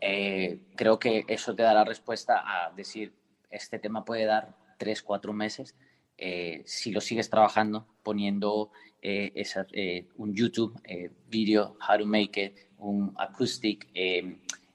eh, 0.00 0.58
creo 0.74 0.98
que 0.98 1.24
eso 1.28 1.54
te 1.54 1.62
da 1.62 1.72
la 1.74 1.84
respuesta 1.84 2.42
a 2.44 2.72
decir, 2.72 3.12
este 3.50 3.78
tema 3.78 4.04
puede 4.04 4.24
dar 4.24 4.56
tres, 4.78 5.02
cuatro 5.02 5.32
meses, 5.32 5.76
eh, 6.18 6.62
si 6.66 6.90
lo 6.90 7.00
sigues 7.00 7.30
trabajando, 7.30 7.86
poniendo 8.02 8.70
eh, 9.00 10.06
un 10.16 10.34
YouTube 10.34 10.80
video, 11.28 11.76
how 11.88 11.98
to 11.98 12.06
make 12.06 12.54
un 12.78 13.14
acoustic, 13.16 13.88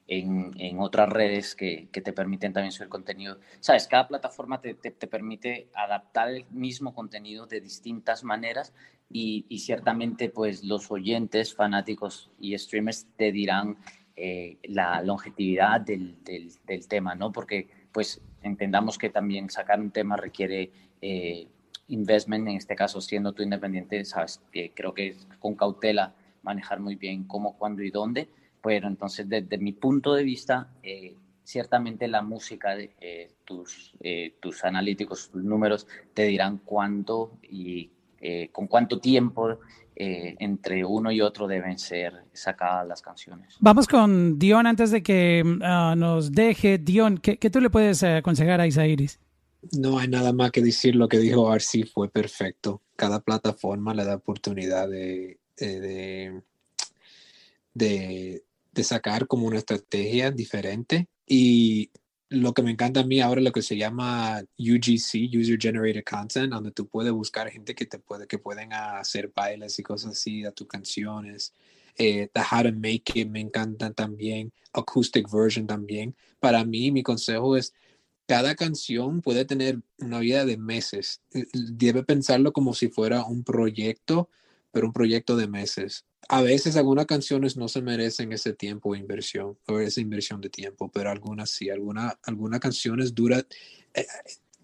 en, 0.08 0.78
otras 0.80 1.08
redes 1.10 1.54
que, 1.54 1.88
te 1.92 2.12
permiten 2.12 2.52
también 2.52 2.72
subir 2.72 2.88
contenido. 2.88 3.38
Sabes, 3.60 3.86
cada 3.86 4.08
plataforma 4.08 4.60
te, 4.60 4.74
permite 4.74 5.68
adaptar 5.74 6.30
el 6.30 6.46
mismo 6.50 6.94
contenido 6.94 7.46
de 7.46 7.60
distintas 7.60 8.24
maneras 8.24 8.72
y, 9.10 9.44
ciertamente 9.58 10.30
pues 10.30 10.64
los 10.64 10.90
oyentes, 10.90 11.54
fanáticos 11.54 12.30
y 12.40 12.56
streamers 12.56 13.06
te 13.16 13.32
dirán 13.32 13.76
eh, 14.16 14.56
la 14.64 15.02
longevidad 15.02 15.80
del, 15.82 16.16
tema, 16.88 17.14
¿no? 17.14 17.30
Porque 17.30 17.68
pues 17.92 18.20
entendamos 18.42 18.96
que 18.96 19.10
también 19.10 19.50
sacar 19.50 19.78
un 19.78 19.90
tema 19.90 20.16
requiere 20.16 20.72
eh, 21.02 21.46
investment, 21.88 22.48
en 22.48 22.56
este 22.56 22.74
caso 22.74 23.00
siendo 23.02 23.32
tú 23.32 23.42
independiente, 23.42 24.04
sabes, 24.06 24.40
que 24.52 24.72
creo 24.74 24.94
que 24.94 25.16
con 25.38 25.54
cautela 25.54 26.14
manejar 26.42 26.80
muy 26.80 26.96
bien 26.96 27.24
cómo, 27.24 27.58
cuándo 27.58 27.82
y 27.82 27.90
dónde 27.90 28.28
pero 28.62 28.88
entonces, 28.88 29.28
desde 29.28 29.58
mi 29.58 29.72
punto 29.72 30.14
de 30.14 30.24
vista, 30.24 30.68
eh, 30.82 31.14
ciertamente 31.44 32.08
la 32.08 32.22
música, 32.22 32.76
eh, 32.78 33.32
tus, 33.44 33.94
eh, 34.00 34.34
tus 34.40 34.64
analíticos, 34.64 35.30
tus 35.30 35.42
números, 35.42 35.86
te 36.14 36.24
dirán 36.24 36.60
cuánto 36.64 37.38
y 37.42 37.90
con 38.50 38.66
cuánto 38.66 38.98
tiempo 38.98 39.60
entre 39.94 40.84
uno 40.84 41.12
y 41.12 41.20
otro 41.20 41.46
deben 41.46 41.78
ser 41.78 42.24
sacadas 42.32 42.84
las 42.88 43.00
canciones. 43.00 43.54
Vamos 43.60 43.86
con 43.86 44.40
Dion 44.40 44.66
antes 44.66 44.90
de 44.90 45.04
que 45.04 45.44
ah, 45.62 45.94
nos 45.96 46.32
deje. 46.32 46.78
Dion, 46.78 47.18
¿qué, 47.18 47.38
¿qué, 47.38 47.48
tú 47.48 47.60
le 47.60 47.70
puedes 47.70 48.02
aconsejar 48.02 48.60
a 48.60 48.66
Isairis? 48.66 49.20
No 49.70 50.00
hay 50.00 50.08
nada 50.08 50.32
más 50.32 50.50
que 50.50 50.62
decir, 50.62 50.96
lo 50.96 51.08
que 51.08 51.18
dijo 51.18 51.48
Arsi 51.48 51.84
fue 51.84 52.10
perfecto. 52.10 52.82
Cada 52.96 53.20
plataforma 53.20 53.94
le 53.94 54.04
da 54.04 54.16
oportunidad 54.16 54.88
de, 54.88 55.38
de, 55.56 56.42
de 57.74 58.44
de 58.78 58.84
sacar 58.84 59.26
como 59.26 59.48
una 59.48 59.58
estrategia 59.58 60.30
diferente. 60.30 61.08
Y 61.26 61.90
lo 62.28 62.54
que 62.54 62.62
me 62.62 62.70
encanta 62.70 63.00
a 63.00 63.04
mí 63.04 63.20
ahora 63.20 63.40
lo 63.40 63.50
que 63.50 63.60
se 63.60 63.76
llama 63.76 64.40
UGC, 64.56 65.36
User 65.36 65.58
Generated 65.60 66.04
Content, 66.04 66.52
donde 66.52 66.70
tú 66.70 66.86
puedes 66.86 67.12
buscar 67.12 67.50
gente 67.50 67.74
que 67.74 67.86
te 67.86 67.98
puede, 67.98 68.28
que 68.28 68.38
pueden 68.38 68.72
hacer 68.72 69.32
bailes 69.34 69.76
y 69.80 69.82
cosas 69.82 70.12
así 70.12 70.44
a 70.44 70.52
tus 70.52 70.68
canciones. 70.68 71.52
Eh, 71.96 72.28
the 72.32 72.40
How 72.40 72.62
to 72.62 72.72
Make 72.72 73.12
It 73.16 73.28
me 73.28 73.40
encanta 73.40 73.92
también, 73.92 74.52
Acoustic 74.72 75.28
Version 75.28 75.66
también. 75.66 76.14
Para 76.38 76.64
mí, 76.64 76.92
mi 76.92 77.02
consejo 77.02 77.56
es, 77.56 77.74
cada 78.28 78.54
canción 78.54 79.22
puede 79.22 79.44
tener 79.44 79.80
una 79.98 80.20
vida 80.20 80.44
de 80.44 80.56
meses. 80.56 81.20
Eh, 81.34 81.46
debe 81.52 82.04
pensarlo 82.04 82.52
como 82.52 82.74
si 82.74 82.90
fuera 82.90 83.24
un 83.24 83.42
proyecto, 83.42 84.30
pero 84.70 84.86
un 84.86 84.92
proyecto 84.92 85.36
de 85.36 85.48
meses 85.48 86.04
a 86.26 86.42
veces 86.42 86.76
algunas 86.76 87.06
canciones 87.06 87.56
no 87.56 87.68
se 87.68 87.80
merecen 87.80 88.32
ese 88.32 88.52
tiempo 88.52 88.92
de 88.92 89.00
inversión 89.00 89.56
o 89.66 89.78
esa 89.78 90.00
inversión 90.00 90.40
de 90.40 90.50
tiempo, 90.50 90.90
pero 90.92 91.10
algunas 91.10 91.50
sí, 91.50 91.70
algunas 91.70 92.60
canciones 92.60 93.14
duran, 93.14 93.46
eh, 93.94 94.06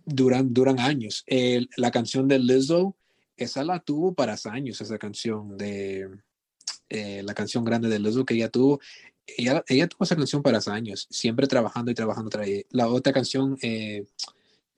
duran, 0.05 0.53
duran 0.53 0.79
años. 0.81 1.25
la 1.77 1.91
canción 1.91 2.29
de 2.29 2.39
Lizzo, 2.39 2.97
esa 3.37 3.65
la 3.65 3.81
tuvo 3.81 4.15
para 4.15 4.37
años, 4.45 4.81
esa 4.81 4.99
canción 4.99 5.57
de 5.57 6.09
eh, 6.91 7.23
la 7.25 7.35
canción 7.35 7.65
grande 7.65 7.89
de 7.89 7.99
Lizzo 7.99 8.25
que 8.25 8.35
ella 8.35 8.51
tuvo. 8.51 8.81
Ella, 9.27 9.65
ella 9.69 9.89
tuvo 9.89 10.05
esa 10.05 10.17
canción 10.17 10.43
para 10.43 10.61
años, 10.67 11.07
siempre 11.11 11.47
trabajando 11.47 11.91
y 11.91 11.95
trabajando. 11.95 12.31
La 12.71 12.89
otra 12.89 13.13
canción, 13.13 13.57
eh, 13.63 14.05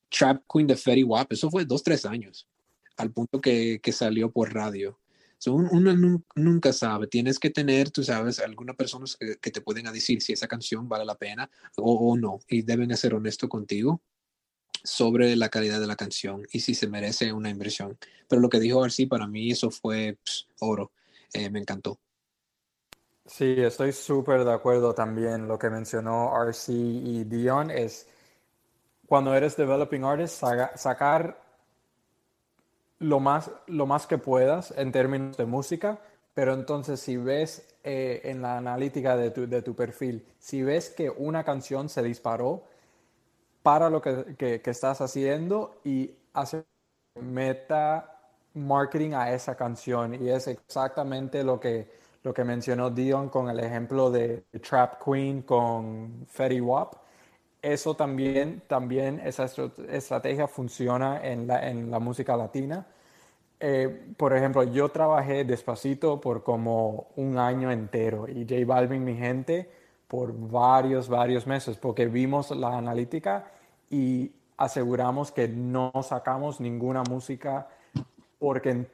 Trap 0.08 0.44
Queen 0.52 0.68
de 0.68 0.76
Fetty 0.76 1.02
Wap, 1.02 1.32
eso 1.32 1.50
fue 1.50 1.64
dos, 1.64 1.82
tres 1.82 2.06
años, 2.06 2.46
al 2.96 3.10
punto 3.10 3.40
que, 3.40 3.80
que 3.82 3.90
salió 3.90 4.30
por 4.30 4.55
radio 4.55 4.96
uno 5.47 6.23
nunca 6.34 6.73
sabe, 6.73 7.06
tienes 7.06 7.39
que 7.39 7.50
tener, 7.50 7.90
tú 7.90 8.02
sabes, 8.02 8.39
algunas 8.40 8.76
personas 8.76 9.16
que, 9.16 9.50
te 9.50 9.60
pueden 9.60 9.84
decir 9.92 10.23
si 10.23 10.32
esa 10.32 10.48
canción 10.48 10.89
vale 10.89 11.05
la 11.05 11.15
pena 11.15 11.50
o, 11.76 12.16
no, 12.16 12.40
y 12.48 12.62
deben 12.62 12.97
ser 12.97 13.15
honestos 13.15 13.48
contigo 13.48 14.00
sobre 14.82 15.36
la 15.36 15.48
calidad 15.48 15.81
de 15.81 15.86
la 15.86 15.97
canción 15.97 16.47
y 16.52 16.60
si 16.60 16.74
se 16.74 16.89
merece 16.89 17.32
una 17.32 17.50
inversión. 17.50 17.98
Pero 18.28 18.40
lo 18.40 18.48
que 18.48 18.60
dijo 18.60 18.82
Arci, 18.82 19.06
para 19.06 19.26
mí 19.26 19.50
eso 19.50 19.70
fue 19.70 20.18
oro, 20.60 20.92
eh, 21.32 21.50
me 21.50 21.60
encantó. 21.60 21.98
Sí, 23.26 23.56
estoy 23.58 23.92
súper 23.92 24.44
de 24.44 24.52
acuerdo 24.52 24.94
también. 24.94 25.48
Lo 25.48 25.58
que 25.58 25.68
mencionó 25.68 26.32
RC 26.40 26.73
y 26.73 27.24
Dion 27.24 27.70
es 27.73 28.06
cuando 29.06 29.34
eres 29.34 29.56
developing 29.56 30.05
artist, 30.05 30.42
sacar 30.76 31.45
lo 32.99 33.20
más, 33.20 33.50
lo 33.66 33.86
más 33.86 34.07
que 34.07 34.18
puedas 34.18 34.73
en 34.76 34.92
términos 34.92 35.36
de 35.36 35.47
música, 35.47 35.99
pero 36.34 36.55
entonces 36.55 37.00
si 37.00 37.16
ves 37.16 37.75
eh, 37.84 38.20
en 38.25 38.42
la 38.42 38.58
analítica 38.58 39.16
de 39.16 39.31
tu, 39.31 39.47
de 39.47 39.62
tu, 39.62 39.75
perfil, 39.75 40.26
si 40.39 40.62
ves 40.62 40.91
que 40.91 41.10
una 41.10 41.44
canción 41.44 41.89
se 41.89 42.02
disparó, 42.02 42.62
para 43.62 43.91
lo 43.91 44.00
que, 44.00 44.36
que, 44.36 44.70
estás 44.70 45.00
haciendo 45.00 45.81
y 45.83 46.15
hace 46.34 46.65
meta 47.20 48.16
marketing 48.55 49.15
a 49.15 49.33
esa 49.33 49.57
canción. 49.57 50.15
Y 50.23 50.28
es 50.28 50.47
exactamente 50.47 51.42
lo 51.42 51.58
que, 51.58 51.91
lo 52.23 52.33
que 52.33 52.44
mencionó 52.44 52.91
Dion 52.91 53.28
con 53.28 53.50
el 53.50 53.58
ejemplo 53.58 54.12
de 54.12 54.44
Trap 54.60 55.02
Queen 55.02 55.42
con 55.42 56.26
Fetty 56.28 56.60
Wap 56.60 56.94
eso 57.72 57.94
también, 57.94 58.62
también 58.68 59.20
esa 59.24 59.44
estrategia 59.88 60.46
funciona 60.46 61.20
en 61.22 61.46
la, 61.46 61.68
en 61.68 61.90
la 61.90 61.98
música 61.98 62.36
latina. 62.36 62.86
Eh, 63.58 64.12
por 64.16 64.36
ejemplo, 64.36 64.62
yo 64.62 64.90
trabajé 64.90 65.44
despacito 65.44 66.20
por 66.20 66.42
como 66.44 67.08
un 67.16 67.38
año 67.38 67.70
entero 67.72 68.28
y 68.28 68.42
J 68.42 68.64
Balvin, 68.66 69.04
mi 69.04 69.16
gente, 69.16 69.68
por 70.06 70.32
varios, 70.32 71.08
varios 71.08 71.46
meses, 71.46 71.76
porque 71.76 72.06
vimos 72.06 72.50
la 72.52 72.76
analítica 72.76 73.50
y 73.90 74.30
aseguramos 74.56 75.32
que 75.32 75.48
no 75.48 75.90
sacamos 76.02 76.60
ninguna 76.60 77.02
música 77.02 77.68
porque 78.38 78.86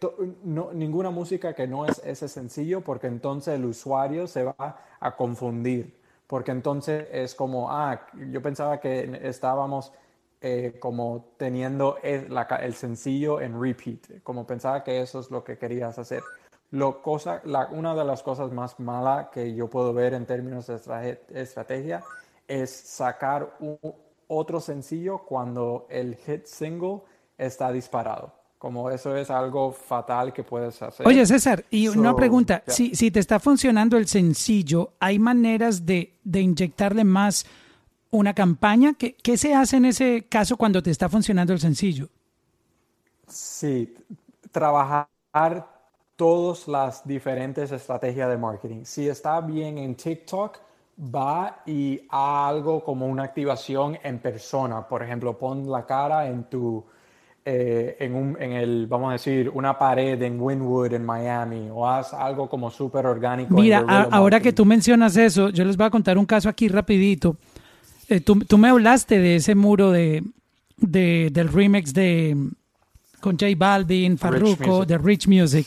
no, 0.44 0.72
ninguna 0.72 1.10
música 1.10 1.52
que 1.52 1.66
no 1.66 1.84
es 1.84 2.00
ese 2.04 2.28
sencillo, 2.28 2.80
porque 2.80 3.08
entonces 3.08 3.54
el 3.54 3.64
usuario 3.64 4.26
se 4.26 4.44
va 4.44 4.80
a 5.00 5.16
confundir 5.16 6.00
porque 6.32 6.50
entonces 6.50 7.08
es 7.12 7.34
como, 7.34 7.70
ah, 7.70 8.06
yo 8.30 8.40
pensaba 8.40 8.80
que 8.80 9.20
estábamos 9.22 9.92
eh, 10.40 10.78
como 10.80 11.34
teniendo 11.36 11.98
el, 12.02 12.34
el, 12.62 12.74
sencillo 12.74 13.38
en 13.38 13.60
repeat, 13.60 14.22
como 14.22 14.46
pensaba 14.46 14.82
que 14.82 15.02
eso 15.02 15.20
es 15.20 15.30
lo 15.30 15.44
que 15.44 15.58
querías 15.58 15.98
hacer. 15.98 16.22
Lo 16.70 17.02
cosa, 17.02 17.42
una 17.72 17.94
de 17.94 18.04
las 18.06 18.22
cosas 18.22 18.50
más 18.50 18.80
malas 18.80 19.28
que 19.28 19.54
yo 19.54 19.68
puedo 19.68 19.92
ver 19.92 20.14
en 20.14 20.24
términos 20.24 20.68
de 20.68 21.18
estrategia 21.34 22.02
es 22.48 22.70
sacar 22.70 23.54
otro 24.26 24.58
sencillo 24.58 25.18
cuando 25.18 25.86
el 25.90 26.16
hit 26.16 26.46
single 26.46 27.02
está 27.36 27.70
disparado. 27.70 28.32
Como 28.62 28.88
eso 28.90 29.16
es 29.16 29.28
algo 29.28 29.72
fatal 29.72 30.32
que 30.32 30.44
puedes 30.44 30.80
hacer. 30.80 31.04
Oye, 31.04 31.26
César, 31.26 31.64
y 31.68 31.88
una 31.88 32.14
pregunta. 32.14 32.62
yeah. 32.64 32.72
Si, 32.72 32.94
si 32.94 33.10
te 33.10 33.18
está 33.18 33.40
funcionando 33.40 33.96
el 33.96 34.06
sencillo, 34.06 34.92
¿hay 35.00 35.18
maneras 35.18 35.84
de, 35.84 36.12
de 36.22 36.42
inyectarle 36.42 37.02
más 37.02 37.44
una 38.12 38.34
campaña? 38.34 38.94
¿Qué, 38.96 39.16
¿Qué 39.20 39.36
se 39.36 39.52
hace 39.52 39.78
en 39.78 39.86
ese 39.86 40.28
caso 40.28 40.56
cuando 40.56 40.80
te 40.80 40.92
está 40.92 41.08
funcionando 41.08 41.52
el 41.52 41.58
sencillo? 41.58 42.08
Sí, 43.26 43.96
trabajar 44.52 45.08
todas 46.14 46.68
las 46.68 47.04
diferentes 47.04 47.72
estrategias 47.72 48.30
de 48.30 48.38
marketing. 48.38 48.84
Si 48.84 49.08
está 49.08 49.40
bien 49.40 49.76
en 49.76 49.96
TikTok, 49.96 50.58
va 51.12 51.64
y 51.66 52.00
haz 52.08 52.52
algo 52.52 52.84
como 52.84 53.06
una 53.08 53.24
activación 53.24 53.98
en 54.04 54.20
persona. 54.20 54.86
Por 54.86 55.02
ejemplo, 55.02 55.36
pon 55.36 55.68
la 55.68 55.84
cara 55.84 56.28
en 56.28 56.44
tu, 56.44 56.84
eh, 57.44 57.96
en, 58.00 58.14
un, 58.14 58.36
en 58.40 58.52
el, 58.52 58.86
vamos 58.86 59.10
a 59.10 59.12
decir, 59.14 59.50
una 59.52 59.78
pared 59.78 60.20
en 60.22 60.40
Wynwood, 60.40 60.92
en 60.94 61.04
Miami, 61.04 61.68
o 61.72 61.88
haz 61.88 62.14
algo 62.14 62.48
como 62.48 62.70
súper 62.70 63.06
orgánico. 63.06 63.54
Mira, 63.54 63.84
a- 63.88 64.02
ahora 64.04 64.40
que 64.40 64.52
tú 64.52 64.64
mencionas 64.64 65.16
eso, 65.16 65.50
yo 65.50 65.64
les 65.64 65.76
voy 65.76 65.86
a 65.86 65.90
contar 65.90 66.18
un 66.18 66.26
caso 66.26 66.48
aquí 66.48 66.68
rapidito. 66.68 67.36
Eh, 68.08 68.20
tú, 68.20 68.38
tú 68.40 68.58
me 68.58 68.68
hablaste 68.68 69.18
de 69.18 69.36
ese 69.36 69.54
muro 69.54 69.90
de, 69.90 70.22
de- 70.76 71.30
del 71.32 71.48
remix 71.48 71.92
de 71.94 72.36
con 73.20 73.38
J 73.38 73.46
Balvin, 73.56 74.18
Farruko, 74.18 74.84
de 74.84 74.98
Rich 74.98 75.28
Music. 75.28 75.66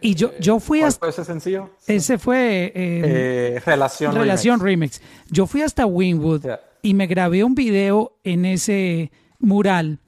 Y 0.00 0.14
yo, 0.14 0.30
yo 0.38 0.60
fui 0.60 0.78
¿Cuál 0.78 0.88
hasta... 0.88 0.98
fue 1.00 1.08
ese 1.10 1.24
sencillo? 1.24 1.70
Ese 1.88 2.18
fue... 2.18 2.66
eh, 2.66 3.52
Eh, 3.56 3.60
Relación 3.66 4.14
Relación 4.14 4.60
Remix. 4.60 4.98
Remix. 5.00 5.26
Yo 5.30 5.46
fui 5.48 5.62
hasta 5.62 5.86
Winwood 5.86 6.44
y 6.82 6.94
me 6.94 7.08
grabé 7.08 7.42
un 7.42 7.56
video 7.56 8.12
en 8.22 8.44
ese 8.44 9.10
mural. 9.40 9.98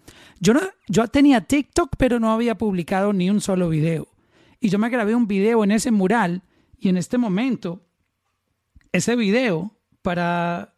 Yo, 0.41 0.55
no, 0.55 0.60
yo 0.89 1.07
tenía 1.09 1.43
TikTok, 1.43 1.94
pero 1.97 2.19
no 2.19 2.33
había 2.33 2.57
publicado 2.57 3.12
ni 3.12 3.31
un 3.31 3.41
solo 3.41 3.69
video. 3.69 4.09
Y 4.59 4.69
yo 4.69 4.78
me 4.78 4.91
grabé 4.91 5.15
un 5.15 5.28
video 5.28 5.62
en 5.62 5.70
ese 5.70 5.91
mural 5.91 6.43
y 6.78 6.89
en 6.89 6.97
este 6.97 7.19
momento, 7.19 7.86
ese 8.91 9.15
video, 9.15 9.77
para 10.02 10.75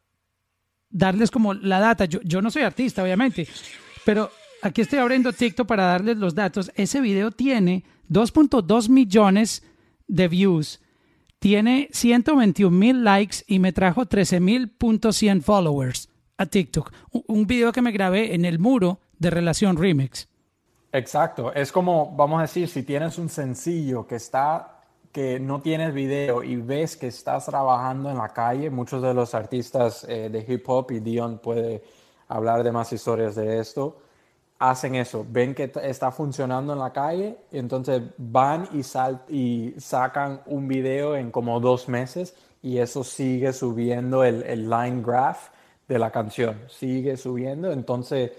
darles 0.91 1.31
como 1.31 1.55
la 1.55 1.81
data, 1.81 2.05
yo, 2.05 2.21
yo 2.23 2.43
no 2.43 2.51
soy 2.51 2.63
artista, 2.63 3.03
obviamente, 3.03 3.49
pero 4.05 4.31
aquí 4.63 4.83
estoy 4.83 4.99
abriendo 4.99 5.33
TikTok 5.33 5.67
para 5.67 5.85
darles 5.85 6.19
los 6.19 6.35
datos. 6.35 6.71
Ese 6.75 7.01
video 7.01 7.31
tiene 7.31 7.85
2.2 8.11 8.89
millones 8.91 9.63
de 10.07 10.29
views 10.29 10.81
tiene 11.43 11.89
121 11.91 12.71
mil 12.71 13.03
likes 13.03 13.39
y 13.49 13.59
me 13.59 13.73
trajo 13.73 14.07
13 14.07 14.39
mil 14.39 14.73
followers 15.43 16.09
a 16.39 16.47
TikTok. 16.47 16.93
Un 17.11 17.49
video 17.49 17.73
que 17.73 17.83
me 17.83 17.91
grabé 17.91 18.37
en 18.37 18.45
el 18.45 18.61
muro 18.61 19.01
de 19.23 19.31
Relación 19.31 19.77
Remix. 19.77 20.29
Exacto, 20.93 21.55
es 21.55 21.73
como, 21.73 22.15
vamos 22.15 22.41
a 22.41 22.43
decir, 22.43 22.69
si 22.69 22.83
tienes 22.83 23.17
un 23.17 23.31
sencillo 23.31 24.07
que 24.07 24.17
está, 24.17 24.81
que 25.11 25.41
no 25.41 25.61
tienes 25.61 25.95
video 25.95 26.43
y 26.43 26.57
ves 26.57 26.97
que 26.97 27.07
estás 27.07 27.47
trabajando 27.47 28.11
en 28.11 28.19
la 28.19 28.29
calle, 28.29 28.69
muchos 28.69 29.01
de 29.01 29.15
los 29.15 29.35
artistas 29.35 30.05
eh, 30.09 30.29
de 30.29 30.45
hip 30.47 30.69
hop 30.69 30.91
y 30.91 30.99
Dion 30.99 31.39
puede 31.39 31.83
hablar 32.29 32.63
de 32.63 32.73
más 32.73 32.93
historias 32.93 33.37
de 33.37 33.61
esto, 33.61 33.97
hacen 34.59 34.97
eso, 34.97 35.25
ven 35.29 35.55
que 35.55 35.73
está 35.83 36.11
funcionando 36.11 36.73
en 36.73 36.81
la 36.81 36.93
calle, 36.93 37.39
y 37.53 37.59
entonces 37.59 38.03
van 38.19 38.69
y, 38.73 38.83
sal 38.83 39.23
y 39.29 39.73
sacan 39.79 40.43
un 40.47 40.67
video 40.67 41.17
en 41.17 41.31
como 41.31 41.61
dos 41.61 41.89
meses 41.89 42.35
y 42.61 42.79
eso 42.79 43.03
sigue 43.05 43.53
subiendo 43.53 44.25
el 44.25 44.69
line 44.69 45.01
graph 45.01 45.49
de 45.89 45.99
la 45.99 46.11
canción, 46.11 46.61
sigue 46.69 47.17
subiendo, 47.17 47.73
entonces 47.73 48.33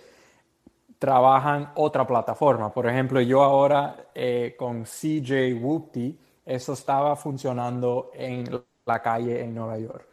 trabajan 1.03 1.69
otra 1.75 2.07
plataforma. 2.07 2.71
Por 2.73 2.87
ejemplo, 2.87 3.19
yo 3.19 3.43
ahora 3.43 4.05
eh, 4.15 4.55
con 4.57 4.85
CJ 4.85 5.53
Whoopty, 5.61 6.17
eso 6.45 6.71
estaba 6.71 7.17
funcionando 7.17 8.09
en 8.13 8.45
la 8.85 9.01
calle 9.01 9.41
en 9.43 9.53
Nueva 9.53 9.77
York. 9.79 10.07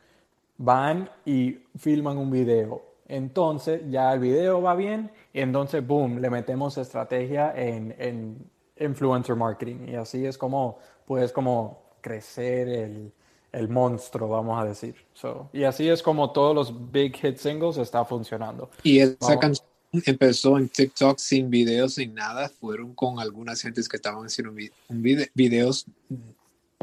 Van 0.58 1.08
y 1.24 1.52
filman 1.78 2.18
un 2.18 2.28
video. 2.32 2.82
Entonces 3.06 3.82
ya 3.88 4.12
el 4.12 4.18
video 4.18 4.60
va 4.62 4.74
bien 4.74 5.12
y 5.32 5.38
entonces, 5.42 5.86
boom, 5.86 6.18
le 6.18 6.28
metemos 6.28 6.76
estrategia 6.76 7.52
en, 7.54 7.94
en 7.96 8.50
influencer 8.80 9.36
marketing. 9.36 9.86
Y 9.90 9.94
así 9.94 10.26
es 10.26 10.36
como 10.36 10.78
puedes 11.06 11.30
como 11.30 11.82
crecer 12.00 12.66
el, 12.68 13.12
el 13.52 13.68
monstruo, 13.68 14.28
vamos 14.28 14.60
a 14.60 14.64
decir. 14.64 14.96
So, 15.14 15.50
y 15.52 15.62
así 15.62 15.88
es 15.88 16.02
como 16.02 16.32
todos 16.32 16.52
los 16.52 16.90
big 16.90 17.14
hit 17.14 17.36
singles 17.36 17.76
está 17.78 18.04
funcionando. 18.04 18.70
Y 18.82 18.98
esa 18.98 19.16
Vamos- 19.20 19.40
canción 19.40 19.69
empezó 19.92 20.58
en 20.58 20.68
TikTok 20.68 21.18
sin 21.18 21.50
videos, 21.50 21.94
sin 21.94 22.14
nada. 22.14 22.48
Fueron 22.48 22.94
con 22.94 23.18
algunas 23.18 23.60
gentes 23.60 23.88
que 23.88 23.96
estaban 23.96 24.24
haciendo 24.26 24.52
vi- 24.52 24.70
un 24.88 25.02
vide- 25.02 25.30
videos 25.34 25.86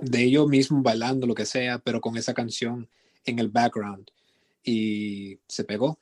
de 0.02 0.24
ellos 0.24 0.48
mismos 0.48 0.84
bailando, 0.84 1.26
lo 1.28 1.34
que 1.36 1.46
sea, 1.46 1.80
pero 1.80 2.02
con 2.02 2.18
esa 2.18 2.34
canción 2.34 2.88
en 3.26 3.40
el 3.40 3.50
background. 3.50 4.08
Y 4.64 5.38
se 5.48 5.64
pegó. 5.64 5.98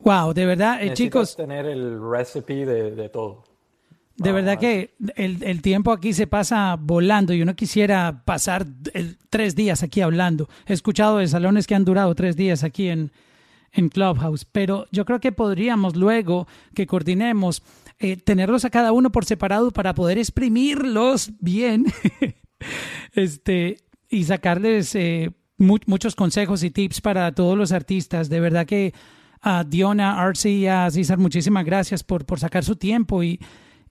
Wow, 0.00 0.32
de 0.32 0.46
verdad, 0.46 0.82
eh, 0.82 0.94
chicos, 0.94 1.36
tener 1.36 1.66
el 1.66 2.00
recipe 2.00 2.64
de, 2.64 2.90
de 2.94 3.08
todo. 3.10 3.44
de 4.16 4.32
verdad 4.32 4.58
que 4.58 4.94
el, 5.16 5.42
el 5.42 5.60
tiempo 5.62 5.92
aquí 5.92 6.12
se 6.14 6.26
pasa 6.26 6.76
volando 6.80 7.34
y 7.34 7.42
uno 7.42 7.54
quisiera 7.54 8.22
pasar 8.24 8.66
el- 8.94 9.18
tres 9.28 9.54
días 9.54 9.82
aquí 9.82 10.00
hablando. 10.00 10.48
He 10.66 10.72
escuchado 10.72 11.18
de 11.18 11.28
salones 11.28 11.66
que 11.66 11.74
han 11.74 11.84
durado 11.84 12.14
tres 12.14 12.34
días 12.36 12.64
aquí 12.64 12.88
en, 12.88 13.12
en 13.72 13.88
Clubhouse, 13.88 14.44
pero 14.44 14.86
yo 14.90 15.04
creo 15.04 15.20
que 15.20 15.32
podríamos 15.32 15.96
luego 15.96 16.46
que 16.74 16.86
coordinemos 16.86 17.62
eh, 17.98 18.16
tenerlos 18.16 18.64
a 18.64 18.70
cada 18.70 18.92
uno 18.92 19.10
por 19.12 19.24
separado 19.24 19.70
para 19.70 19.94
poder 19.94 20.18
exprimirlos 20.18 21.30
bien 21.40 21.86
este, 23.14 23.78
y 24.08 24.24
sacarles 24.24 24.94
eh, 24.94 25.30
mu- 25.58 25.78
muchos 25.86 26.14
consejos 26.14 26.62
y 26.62 26.70
tips 26.70 27.00
para 27.00 27.32
todos 27.34 27.56
los 27.56 27.72
artistas. 27.72 28.28
De 28.28 28.40
verdad 28.40 28.66
que 28.66 28.92
a 29.42 29.64
Diona, 29.64 30.20
Arce 30.20 30.50
y 30.50 30.66
a 30.66 30.90
César, 30.90 31.18
muchísimas 31.18 31.64
gracias 31.64 32.02
por, 32.02 32.26
por 32.26 32.40
sacar 32.40 32.64
su 32.64 32.76
tiempo 32.76 33.22
y, 33.22 33.40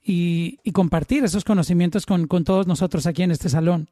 y, 0.02 0.58
y 0.62 0.72
compartir 0.72 1.24
esos 1.24 1.44
conocimientos 1.44 2.06
con, 2.06 2.26
con 2.26 2.44
todos 2.44 2.66
nosotros 2.66 3.06
aquí 3.06 3.22
en 3.22 3.30
este 3.32 3.48
salón. 3.48 3.88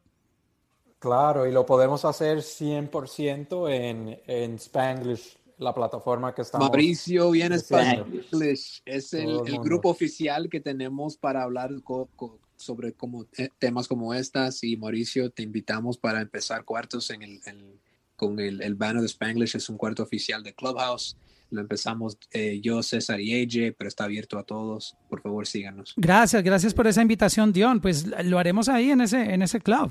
Claro, 1.01 1.47
y 1.47 1.53
lo 1.53 1.65
podemos 1.65 2.05
hacer 2.05 2.39
100% 2.39 3.71
en, 3.71 4.19
en 4.27 4.55
Spanglish, 4.57 5.37
la 5.59 5.75
plataforma 5.75 6.35
que 6.35 6.43
estamos. 6.43 6.69
Mauricio 6.69 7.31
viene 7.31 7.57
diciendo. 7.57 8.07
Spanglish. 8.31 8.83
Es 8.85 9.13
el, 9.15 9.31
el 9.47 9.55
el 9.55 9.59
grupo 9.61 9.91
oficial 9.91 10.49
que 10.49 10.61
tenemos 10.61 11.17
para 11.17 11.43
hablar 11.43 11.71
co- 11.83 12.09
co- 12.17 12.39
sobre 12.57 12.93
como, 12.93 13.27
eh, 13.37 13.49
temas 13.59 13.87
como 13.89 14.15
estas. 14.15 14.63
Y 14.65 14.77
Mauricio, 14.77 15.31
te 15.31 15.43
invitamos 15.43 15.99
para 15.99 16.21
empezar 16.21 16.65
cuartos 16.65 17.11
en 17.11 17.23
el, 17.23 17.41
en- 17.47 17.81
con 18.17 18.39
el, 18.41 18.63
el 18.63 18.75
banner 18.75 19.01
de 19.01 19.07
Spanglish. 19.09 19.57
Es 19.57 19.69
un 19.69 19.77
cuarto 19.77 20.03
oficial 20.03 20.43
de 20.43 20.55
Clubhouse. 20.55 21.17
Lo 21.51 21.61
empezamos 21.63 22.19
eh, 22.33 22.61
yo, 22.61 22.83
César 22.83 23.21
y 23.21 23.33
AJ, 23.43 23.75
pero 23.79 23.89
está 23.89 24.05
abierto 24.05 24.39
a 24.39 24.45
todos. 24.45 24.97
Por 25.09 25.23
favor, 25.23 25.47
síganos. 25.47 25.95
Gracias, 25.97 26.43
gracias 26.43 26.75
por 26.75 26.87
esa 26.87 27.01
invitación, 27.01 27.53
Dion. 27.53 27.81
Pues 27.81 28.07
lo 28.25 28.39
haremos 28.39 28.69
ahí 28.69 28.91
en 28.91 29.01
ese, 29.01 29.33
en 29.33 29.41
ese 29.43 29.59
club. 29.61 29.91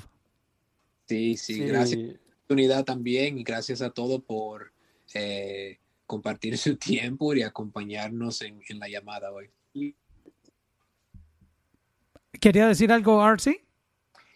Sí, 1.08 1.36
sí, 1.38 1.54
Sí. 1.56 1.60
gracias 1.62 2.00
oportunidad 2.48 2.86
también 2.86 3.38
y 3.38 3.44
gracias 3.44 3.82
a 3.82 3.90
todos 3.90 4.22
por 4.24 4.72
eh, 5.14 5.80
compartir 6.06 6.58
su 6.58 6.78
tiempo 6.78 7.34
y 7.34 7.44
acompañarnos 7.44 8.42
en, 8.42 8.62
en 8.70 8.80
la 8.80 8.88
llamada 8.88 9.32
hoy. 9.32 9.50
¿Quería 12.40 12.68
decir 12.68 12.92
algo, 12.92 13.22
Arce? 13.22 13.68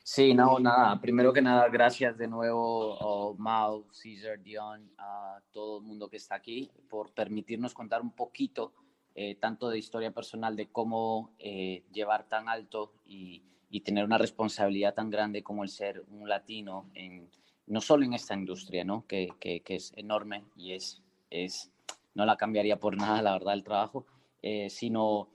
Sí, 0.03 0.33
no, 0.33 0.59
nada. 0.59 1.00
Primero 1.00 1.32
que 1.32 1.41
nada, 1.41 1.69
gracias 1.69 2.17
de 2.17 2.27
nuevo, 2.27 2.98
oh, 3.00 3.35
Mau, 3.38 3.85
Caesar, 3.88 4.41
Dion, 4.41 4.91
a 4.98 5.40
todo 5.51 5.77
el 5.77 5.83
mundo 5.83 6.09
que 6.09 6.17
está 6.17 6.35
aquí 6.35 6.72
por 6.90 7.14
permitirnos 7.14 7.74
contar 7.74 8.01
un 8.01 8.11
poquito, 8.11 8.74
eh, 9.14 9.35
tanto 9.35 9.69
de 9.69 9.77
historia 9.77 10.11
personal, 10.11 10.56
de 10.56 10.67
cómo 10.67 11.32
eh, 11.38 11.83
llevar 11.93 12.27
tan 12.27 12.50
alto 12.50 12.93
y, 13.06 13.43
y 13.69 13.82
tener 13.82 14.03
una 14.03 14.17
responsabilidad 14.17 14.95
tan 14.95 15.11
grande 15.11 15.43
como 15.43 15.64
el 15.64 15.69
ser 15.69 16.03
un 16.09 16.27
latino, 16.27 16.90
en, 16.95 17.30
no 17.67 17.81
solo 17.81 18.06
en 18.06 18.14
esta 18.14 18.33
industria, 18.33 18.83
¿no? 18.83 19.06
Que, 19.07 19.30
que, 19.40 19.61
que 19.61 19.75
es 19.75 19.93
enorme 19.95 20.43
y 20.56 20.73
es, 20.73 21.01
es, 21.30 21.72
no 22.15 22.25
la 22.25 22.38
cambiaría 22.38 22.80
por 22.80 22.98
nada, 22.98 23.22
la 23.22 23.33
verdad, 23.33 23.53
el 23.53 23.64
trabajo, 23.64 24.06
eh, 24.41 24.69
sino 24.69 25.30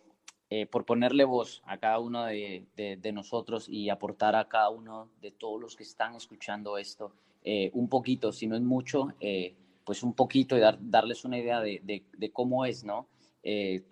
eh, 0.50 0.66
por 0.66 0.84
ponerle 0.84 1.24
voz 1.24 1.62
a 1.64 1.78
cada 1.78 1.98
uno 1.98 2.24
de, 2.24 2.66
de- 2.76 3.12
nosotros 3.12 3.68
y 3.68 3.88
aportar 3.88 4.36
a 4.36 4.48
cada 4.48 4.68
uno 4.70 5.08
de 5.20 5.30
todos 5.30 5.60
los 5.60 5.76
que 5.76 5.82
están 5.84 6.14
escuchando 6.14 6.76
esto 6.78 7.12
eh, 7.42 7.70
un 7.74 7.88
poquito, 7.88 8.32
si 8.32 8.46
no 8.46 8.56
es 8.56 8.62
mucho, 8.62 9.08
pues 9.84 10.02
un 10.02 10.12
poquito 10.14 10.56
y 10.56 10.60
dar- 10.60 10.78
darles 10.80 11.24
una 11.24 11.38
idea 11.38 11.60
de, 11.60 11.80
de- 11.82 12.32
cómo 12.32 12.64
es, 12.64 12.84
¿no? 12.84 13.06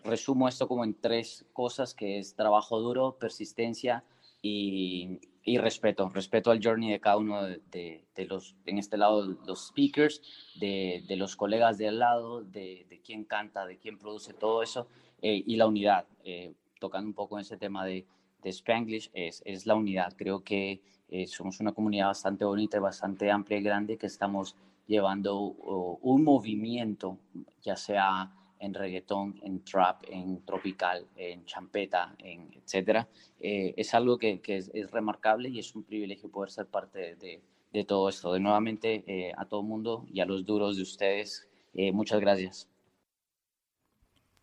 Resumo 0.03 0.49
esto 0.49 0.67
como 0.67 0.83
en 0.85 0.95
tres 1.01 1.47
cosas, 1.53 1.95
que 1.95 2.19
es 2.19 2.35
trabajo 2.35 2.81
duro, 2.81 3.17
persistencia, 3.19 4.03
y, 4.43 5.21
y, 5.45 5.59
respeto, 5.59 6.09
respeto 6.09 6.51
al 6.51 6.61
journey 6.63 6.91
de 6.91 7.01
cada 7.01 7.19
uno 7.19 7.43
de, 7.45 8.05
de, 8.15 8.25
los, 8.25 8.57
en 8.67 8.79
este 8.79 8.97
lado, 8.97 9.27
los 9.47 9.69
speakers, 9.69 10.23
de, 10.59 11.05
de 11.07 11.17
los 11.17 11.37
colegas 11.37 11.79
de 11.79 11.89
al 11.89 11.99
lado, 11.99 12.43
de, 12.43 12.87
de 12.89 13.01
quién 13.01 13.25
canta, 13.25 13.67
de 13.67 13.79
quién 13.79 13.99
produce 13.99 14.33
todo 14.33 14.63
eso 14.63 14.89
eh, 15.23 15.43
y 15.47 15.57
la 15.57 15.67
unidad. 15.67 16.07
Eh, 16.25 16.55
tocando 16.81 17.09
un 17.09 17.15
poco 17.15 17.37
en 17.37 17.43
ese 17.43 17.57
tema 17.57 17.85
de, 17.85 18.07
de 18.43 18.51
Spanglish, 18.51 19.11
es, 19.13 19.43
es 19.45 19.67
la 19.67 19.75
unidad. 19.75 20.15
Creo 20.17 20.43
que 20.43 20.83
eh, 21.09 21.27
somos 21.27 21.61
una 21.61 21.73
comunidad 21.73 22.07
bastante 22.07 22.45
bonita 22.45 22.81
bastante 22.81 23.31
amplia 23.31 23.59
y 23.59 23.63
grande 23.63 23.97
que 23.99 24.07
estamos 24.07 24.57
llevando 24.87 25.39
un 25.39 26.25
movimiento, 26.25 27.19
ya 27.63 27.77
sea 27.77 28.31
en 28.59 28.75
reggaetón, 28.75 29.41
en 29.43 29.65
trap, 29.65 30.05
en 30.09 30.45
tropical, 30.45 31.07
en 31.17 31.45
champeta, 31.45 32.15
en 32.19 32.51
etcétera, 32.55 33.09
eh, 33.41 33.75
es 33.77 33.95
algo 33.95 34.19
que, 34.19 34.41
que 34.41 34.57
es, 34.57 34.71
es, 34.75 34.91
remarcable 34.91 35.49
y 35.49 35.59
es 35.59 35.75
un 35.75 35.83
privilegio 35.83 36.31
poder 36.31 36.51
ser 36.51 36.67
parte 36.67 37.17
de, 37.17 37.43
de 37.73 37.85
todo 37.85 38.09
esto. 38.09 38.33
De 38.33 38.41
nuevamente 38.41 39.05
eh, 39.07 39.33
a 39.37 39.45
todo 39.45 39.63
mundo 39.63 40.07
y 40.13 40.21
a 40.21 40.25
los 40.25 40.47
duros 40.47 40.77
de 40.77 40.83
ustedes, 40.83 41.47
eh, 41.75 41.93
muchas 41.93 42.21
gracias. 42.21 42.69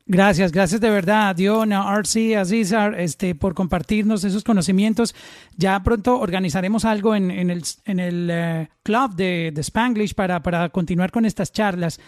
Gracias, 0.06 0.52
gracias 0.52 0.82
de 0.82 0.90
verdad, 0.90 1.34
Diona, 1.36 1.86
RC, 1.96 2.36
Azizar, 2.36 3.00
este, 3.00 3.34
por 3.34 3.54
compartirnos 3.54 4.24
esos 4.26 4.44
conocimientos. 4.44 5.16
Ya 5.56 5.82
pronto 5.84 6.20
organizaremos 6.20 6.84
algo 6.84 7.16
en, 7.16 7.32
en 7.32 7.50
el, 7.50 7.64
en 7.86 8.00
el 8.00 8.30
uh, 8.30 8.74
club 8.84 9.16
de, 9.16 9.52
de 9.54 9.62
Spanglish 9.62 10.14
para, 10.14 10.42
para 10.44 10.70
continuar 10.70 11.12
con 11.12 11.26
estas 11.26 11.54
charlas. 11.54 12.00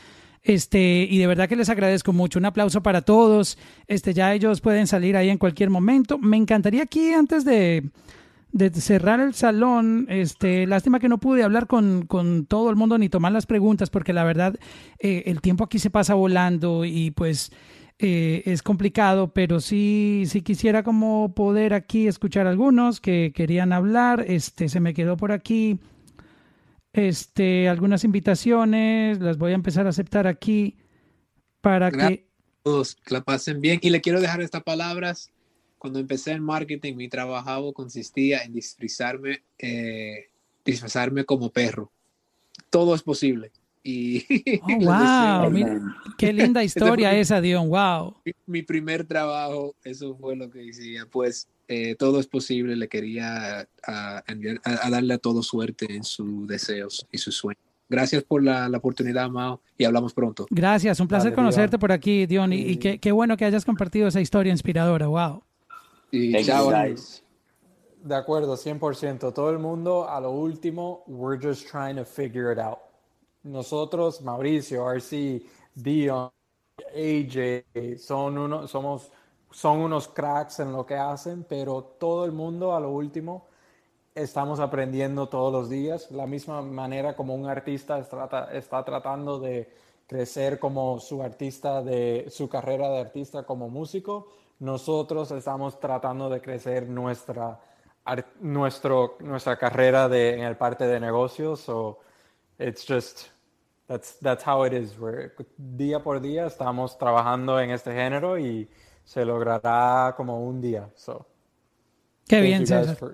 Este, 0.44 1.08
y 1.10 1.18
de 1.18 1.28
verdad 1.28 1.48
que 1.48 1.56
les 1.56 1.70
agradezco 1.70 2.14
mucho. 2.14 2.38
Un 2.38 2.46
aplauso 2.46 2.84
para 2.84 3.02
todos. 3.02 3.58
Este, 3.88 4.14
ya 4.14 4.34
ellos 4.34 4.62
pueden 4.62 4.88
salir 4.88 5.16
ahí 5.16 5.30
en 5.30 5.38
cualquier 5.38 5.70
momento. 5.70 6.18
Me 6.18 6.38
encantaría 6.38 6.84
aquí, 6.84 7.14
antes 7.14 7.46
de, 7.46 7.90
de 8.52 8.70
cerrar 8.72 9.20
el 9.20 9.34
salón, 9.34 10.06
este, 10.10 10.68
lástima 10.68 11.00
que 11.00 11.10
no 11.10 11.18
pude 11.18 11.44
hablar 11.44 11.66
con, 11.68 12.06
con, 12.06 12.46
todo 12.46 12.70
el 12.70 12.76
mundo 12.76 12.98
ni 12.98 13.10
tomar 13.10 13.32
las 13.32 13.46
preguntas, 13.46 13.90
porque 13.90 14.14
la 14.14 14.24
verdad, 14.26 14.56
eh, 15.00 15.24
el 15.26 15.42
tiempo 15.42 15.64
aquí 15.64 15.80
se 15.80 15.90
pasa 15.90 16.14
volando 16.14 16.86
y 16.86 17.12
pues 17.12 17.52
eh, 18.00 18.44
es 18.46 18.62
complicado, 18.62 19.34
pero 19.34 19.62
sí, 19.62 20.24
sí 20.28 20.42
quisiera 20.42 20.84
como 20.84 21.34
poder 21.34 21.74
aquí 21.74 22.08
escuchar 22.08 22.48
algunos 22.48 23.00
que 23.00 23.32
querían 23.34 23.72
hablar. 23.72 24.26
Este, 24.28 24.68
se 24.68 24.80
me 24.80 24.94
quedó 24.94 25.16
por 25.16 25.32
aquí 25.32 25.80
este, 26.94 27.68
algunas 27.68 28.04
invitaciones, 28.04 29.20
las 29.20 29.38
voy 29.38 29.52
a 29.52 29.56
empezar 29.56 29.88
a 29.88 29.90
aceptar 29.90 30.28
aquí 30.28 30.78
para 31.60 31.90
Gracias 31.90 32.20
que... 32.20 32.34
Todos, 32.62 32.98
la 33.08 33.22
pasen 33.22 33.60
bien. 33.60 33.80
Y 33.82 33.90
le 33.90 34.00
quiero 34.00 34.22
dejar 34.22 34.42
estas 34.42 34.64
palabras. 34.64 35.32
Cuando 35.80 36.00
empecé 36.00 36.32
en 36.32 36.44
marketing, 36.44 36.96
mi 36.96 37.10
trabajo 37.10 37.74
consistía 37.74 38.44
en 38.44 38.54
disfrazarme, 38.54 39.44
eh, 39.58 40.30
disfrazarme 40.64 41.26
como 41.26 41.50
perro. 41.50 41.92
Todo 42.70 42.96
es 42.96 43.02
posible. 43.02 43.52
Y 43.84 44.26
oh, 44.62 44.86
wow, 44.86 45.52
mira, 45.52 45.82
qué 46.18 46.32
linda 46.32 46.64
historia 46.64 47.14
esa, 47.18 47.42
Dion, 47.42 47.68
wow. 47.68 48.16
Mi, 48.24 48.32
mi, 48.46 48.62
primer 48.62 49.04
trabajo, 49.04 49.76
eso 49.84 50.16
fue 50.16 50.38
lo 50.38 50.50
que 50.50 50.60
decía, 50.60 51.06
pues 51.12 51.50
eh, 51.68 51.96
todo 51.96 52.20
es 52.20 52.28
posible, 52.28 52.76
le 52.76 52.88
quería 52.88 53.60
a, 53.60 53.68
a, 53.88 54.24
a, 54.64 54.90
darle 54.90 55.14
a 55.14 55.18
todo 55.18 55.44
suerte 55.44 55.88
en 55.90 56.04
sus 56.04 56.48
deseos 56.48 57.08
y 57.12 57.18
sus 57.18 57.36
sueños. 57.36 57.64
Gracias 57.90 58.24
por 58.24 58.44
la, 58.44 58.68
la, 58.70 58.78
oportunidad, 58.78 59.30
Mao, 59.30 59.62
y 59.78 59.84
hablamos 59.84 60.14
pronto. 60.14 60.48
Gracias, 60.50 61.00
un 61.00 61.08
placer 61.08 61.32
Dale, 61.32 61.36
conocerte 61.36 61.72
Dion. 61.72 61.80
por 61.80 61.92
aquí, 61.92 62.26
Dion, 62.26 62.52
y, 62.54 62.62
y 62.62 62.78
qué, 62.78 62.98
qué, 62.98 63.12
bueno 63.12 63.38
que 63.38 63.46
hayas 63.46 63.66
compartido 63.66 64.08
esa 64.08 64.20
historia 64.22 64.52
inspiradora, 64.52 65.08
wow. 65.08 65.44
Y 66.12 66.44
chao. 66.44 66.72
De 68.04 68.16
acuerdo, 68.16 68.58
100%. 68.58 69.34
Todo 69.34 69.50
el 69.50 69.60
mundo, 69.60 70.10
a 70.10 70.20
lo 70.20 70.32
último, 70.32 71.04
we're 71.08 71.40
just 71.42 71.70
trying 71.70 71.96
to 71.96 72.04
figure 72.04 72.52
it 72.52 72.60
out. 72.60 72.80
Nosotros, 73.44 74.22
Mauricio, 74.22 74.86
RC, 74.90 75.42
Dion, 75.74 76.30
AJ, 76.94 77.98
son 77.98 78.38
uno, 78.38 78.68
somos 78.68 79.12
son 79.54 79.80
unos 79.80 80.08
cracks 80.08 80.60
en 80.60 80.74
lo 80.74 80.86
que 80.86 80.96
hacen, 80.96 81.46
pero 81.48 81.84
todo 81.84 82.26
el 82.26 82.32
mundo 82.32 82.76
a 82.76 82.80
lo 82.80 82.90
último 82.90 83.46
estamos 84.16 84.60
aprendiendo 84.60 85.30
todos 85.30 85.54
los 85.54 85.70
días, 85.70 86.12
la 86.12 86.28
misma 86.28 86.62
manera 86.62 87.16
como 87.16 87.36
un 87.36 87.48
artista 87.48 88.00
está, 88.00 88.84
tratando 88.84 89.40
de 89.40 89.72
crecer 90.08 90.60
como 90.60 91.00
su 91.00 91.24
artista 91.24 91.82
de 91.82 92.28
su 92.30 92.50
carrera 92.50 92.90
de 92.90 93.00
artista 93.00 93.44
como 93.44 93.70
músico, 93.70 94.28
nosotros 94.60 95.32
estamos 95.32 95.80
tratando 95.80 96.30
de 96.30 96.42
crecer 96.42 96.88
nuestra 96.90 97.60
nuestro 98.42 99.16
nuestra 99.20 99.58
carrera 99.58 100.10
de 100.10 100.34
en 100.34 100.42
el 100.42 100.58
parte 100.58 100.86
de 100.86 101.00
negocios, 101.00 101.62
so 101.62 102.00
it's 102.60 102.86
just 102.86 103.30
that's 103.88 104.20
that's 104.20 104.46
how 104.46 104.66
it 104.66 104.74
is. 104.74 104.98
We're, 105.00 105.32
día 105.58 106.04
por 106.04 106.22
día 106.22 106.46
estamos 106.46 106.98
trabajando 106.98 107.60
en 107.60 107.72
este 107.72 107.94
género 107.94 108.38
y 108.38 108.70
se 109.04 109.26
logrará 109.26 110.14
como 110.16 110.44
un 110.44 110.62
día. 110.62 110.90
So, 110.96 111.28
Qué 112.28 112.42
bien, 112.42 112.64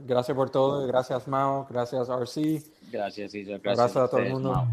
gracias 0.05 0.35
por 0.35 0.49
todo. 0.49 0.85
Gracias, 0.87 1.27
Mao. 1.27 1.67
Gracias, 1.69 2.09
RC. 2.09 2.63
Gracias, 2.91 3.31
César. 3.31 3.59
Gracias, 3.59 3.95
a 3.97 4.07
todo 4.07 4.19
el 4.19 4.31
mundo. 4.31 4.67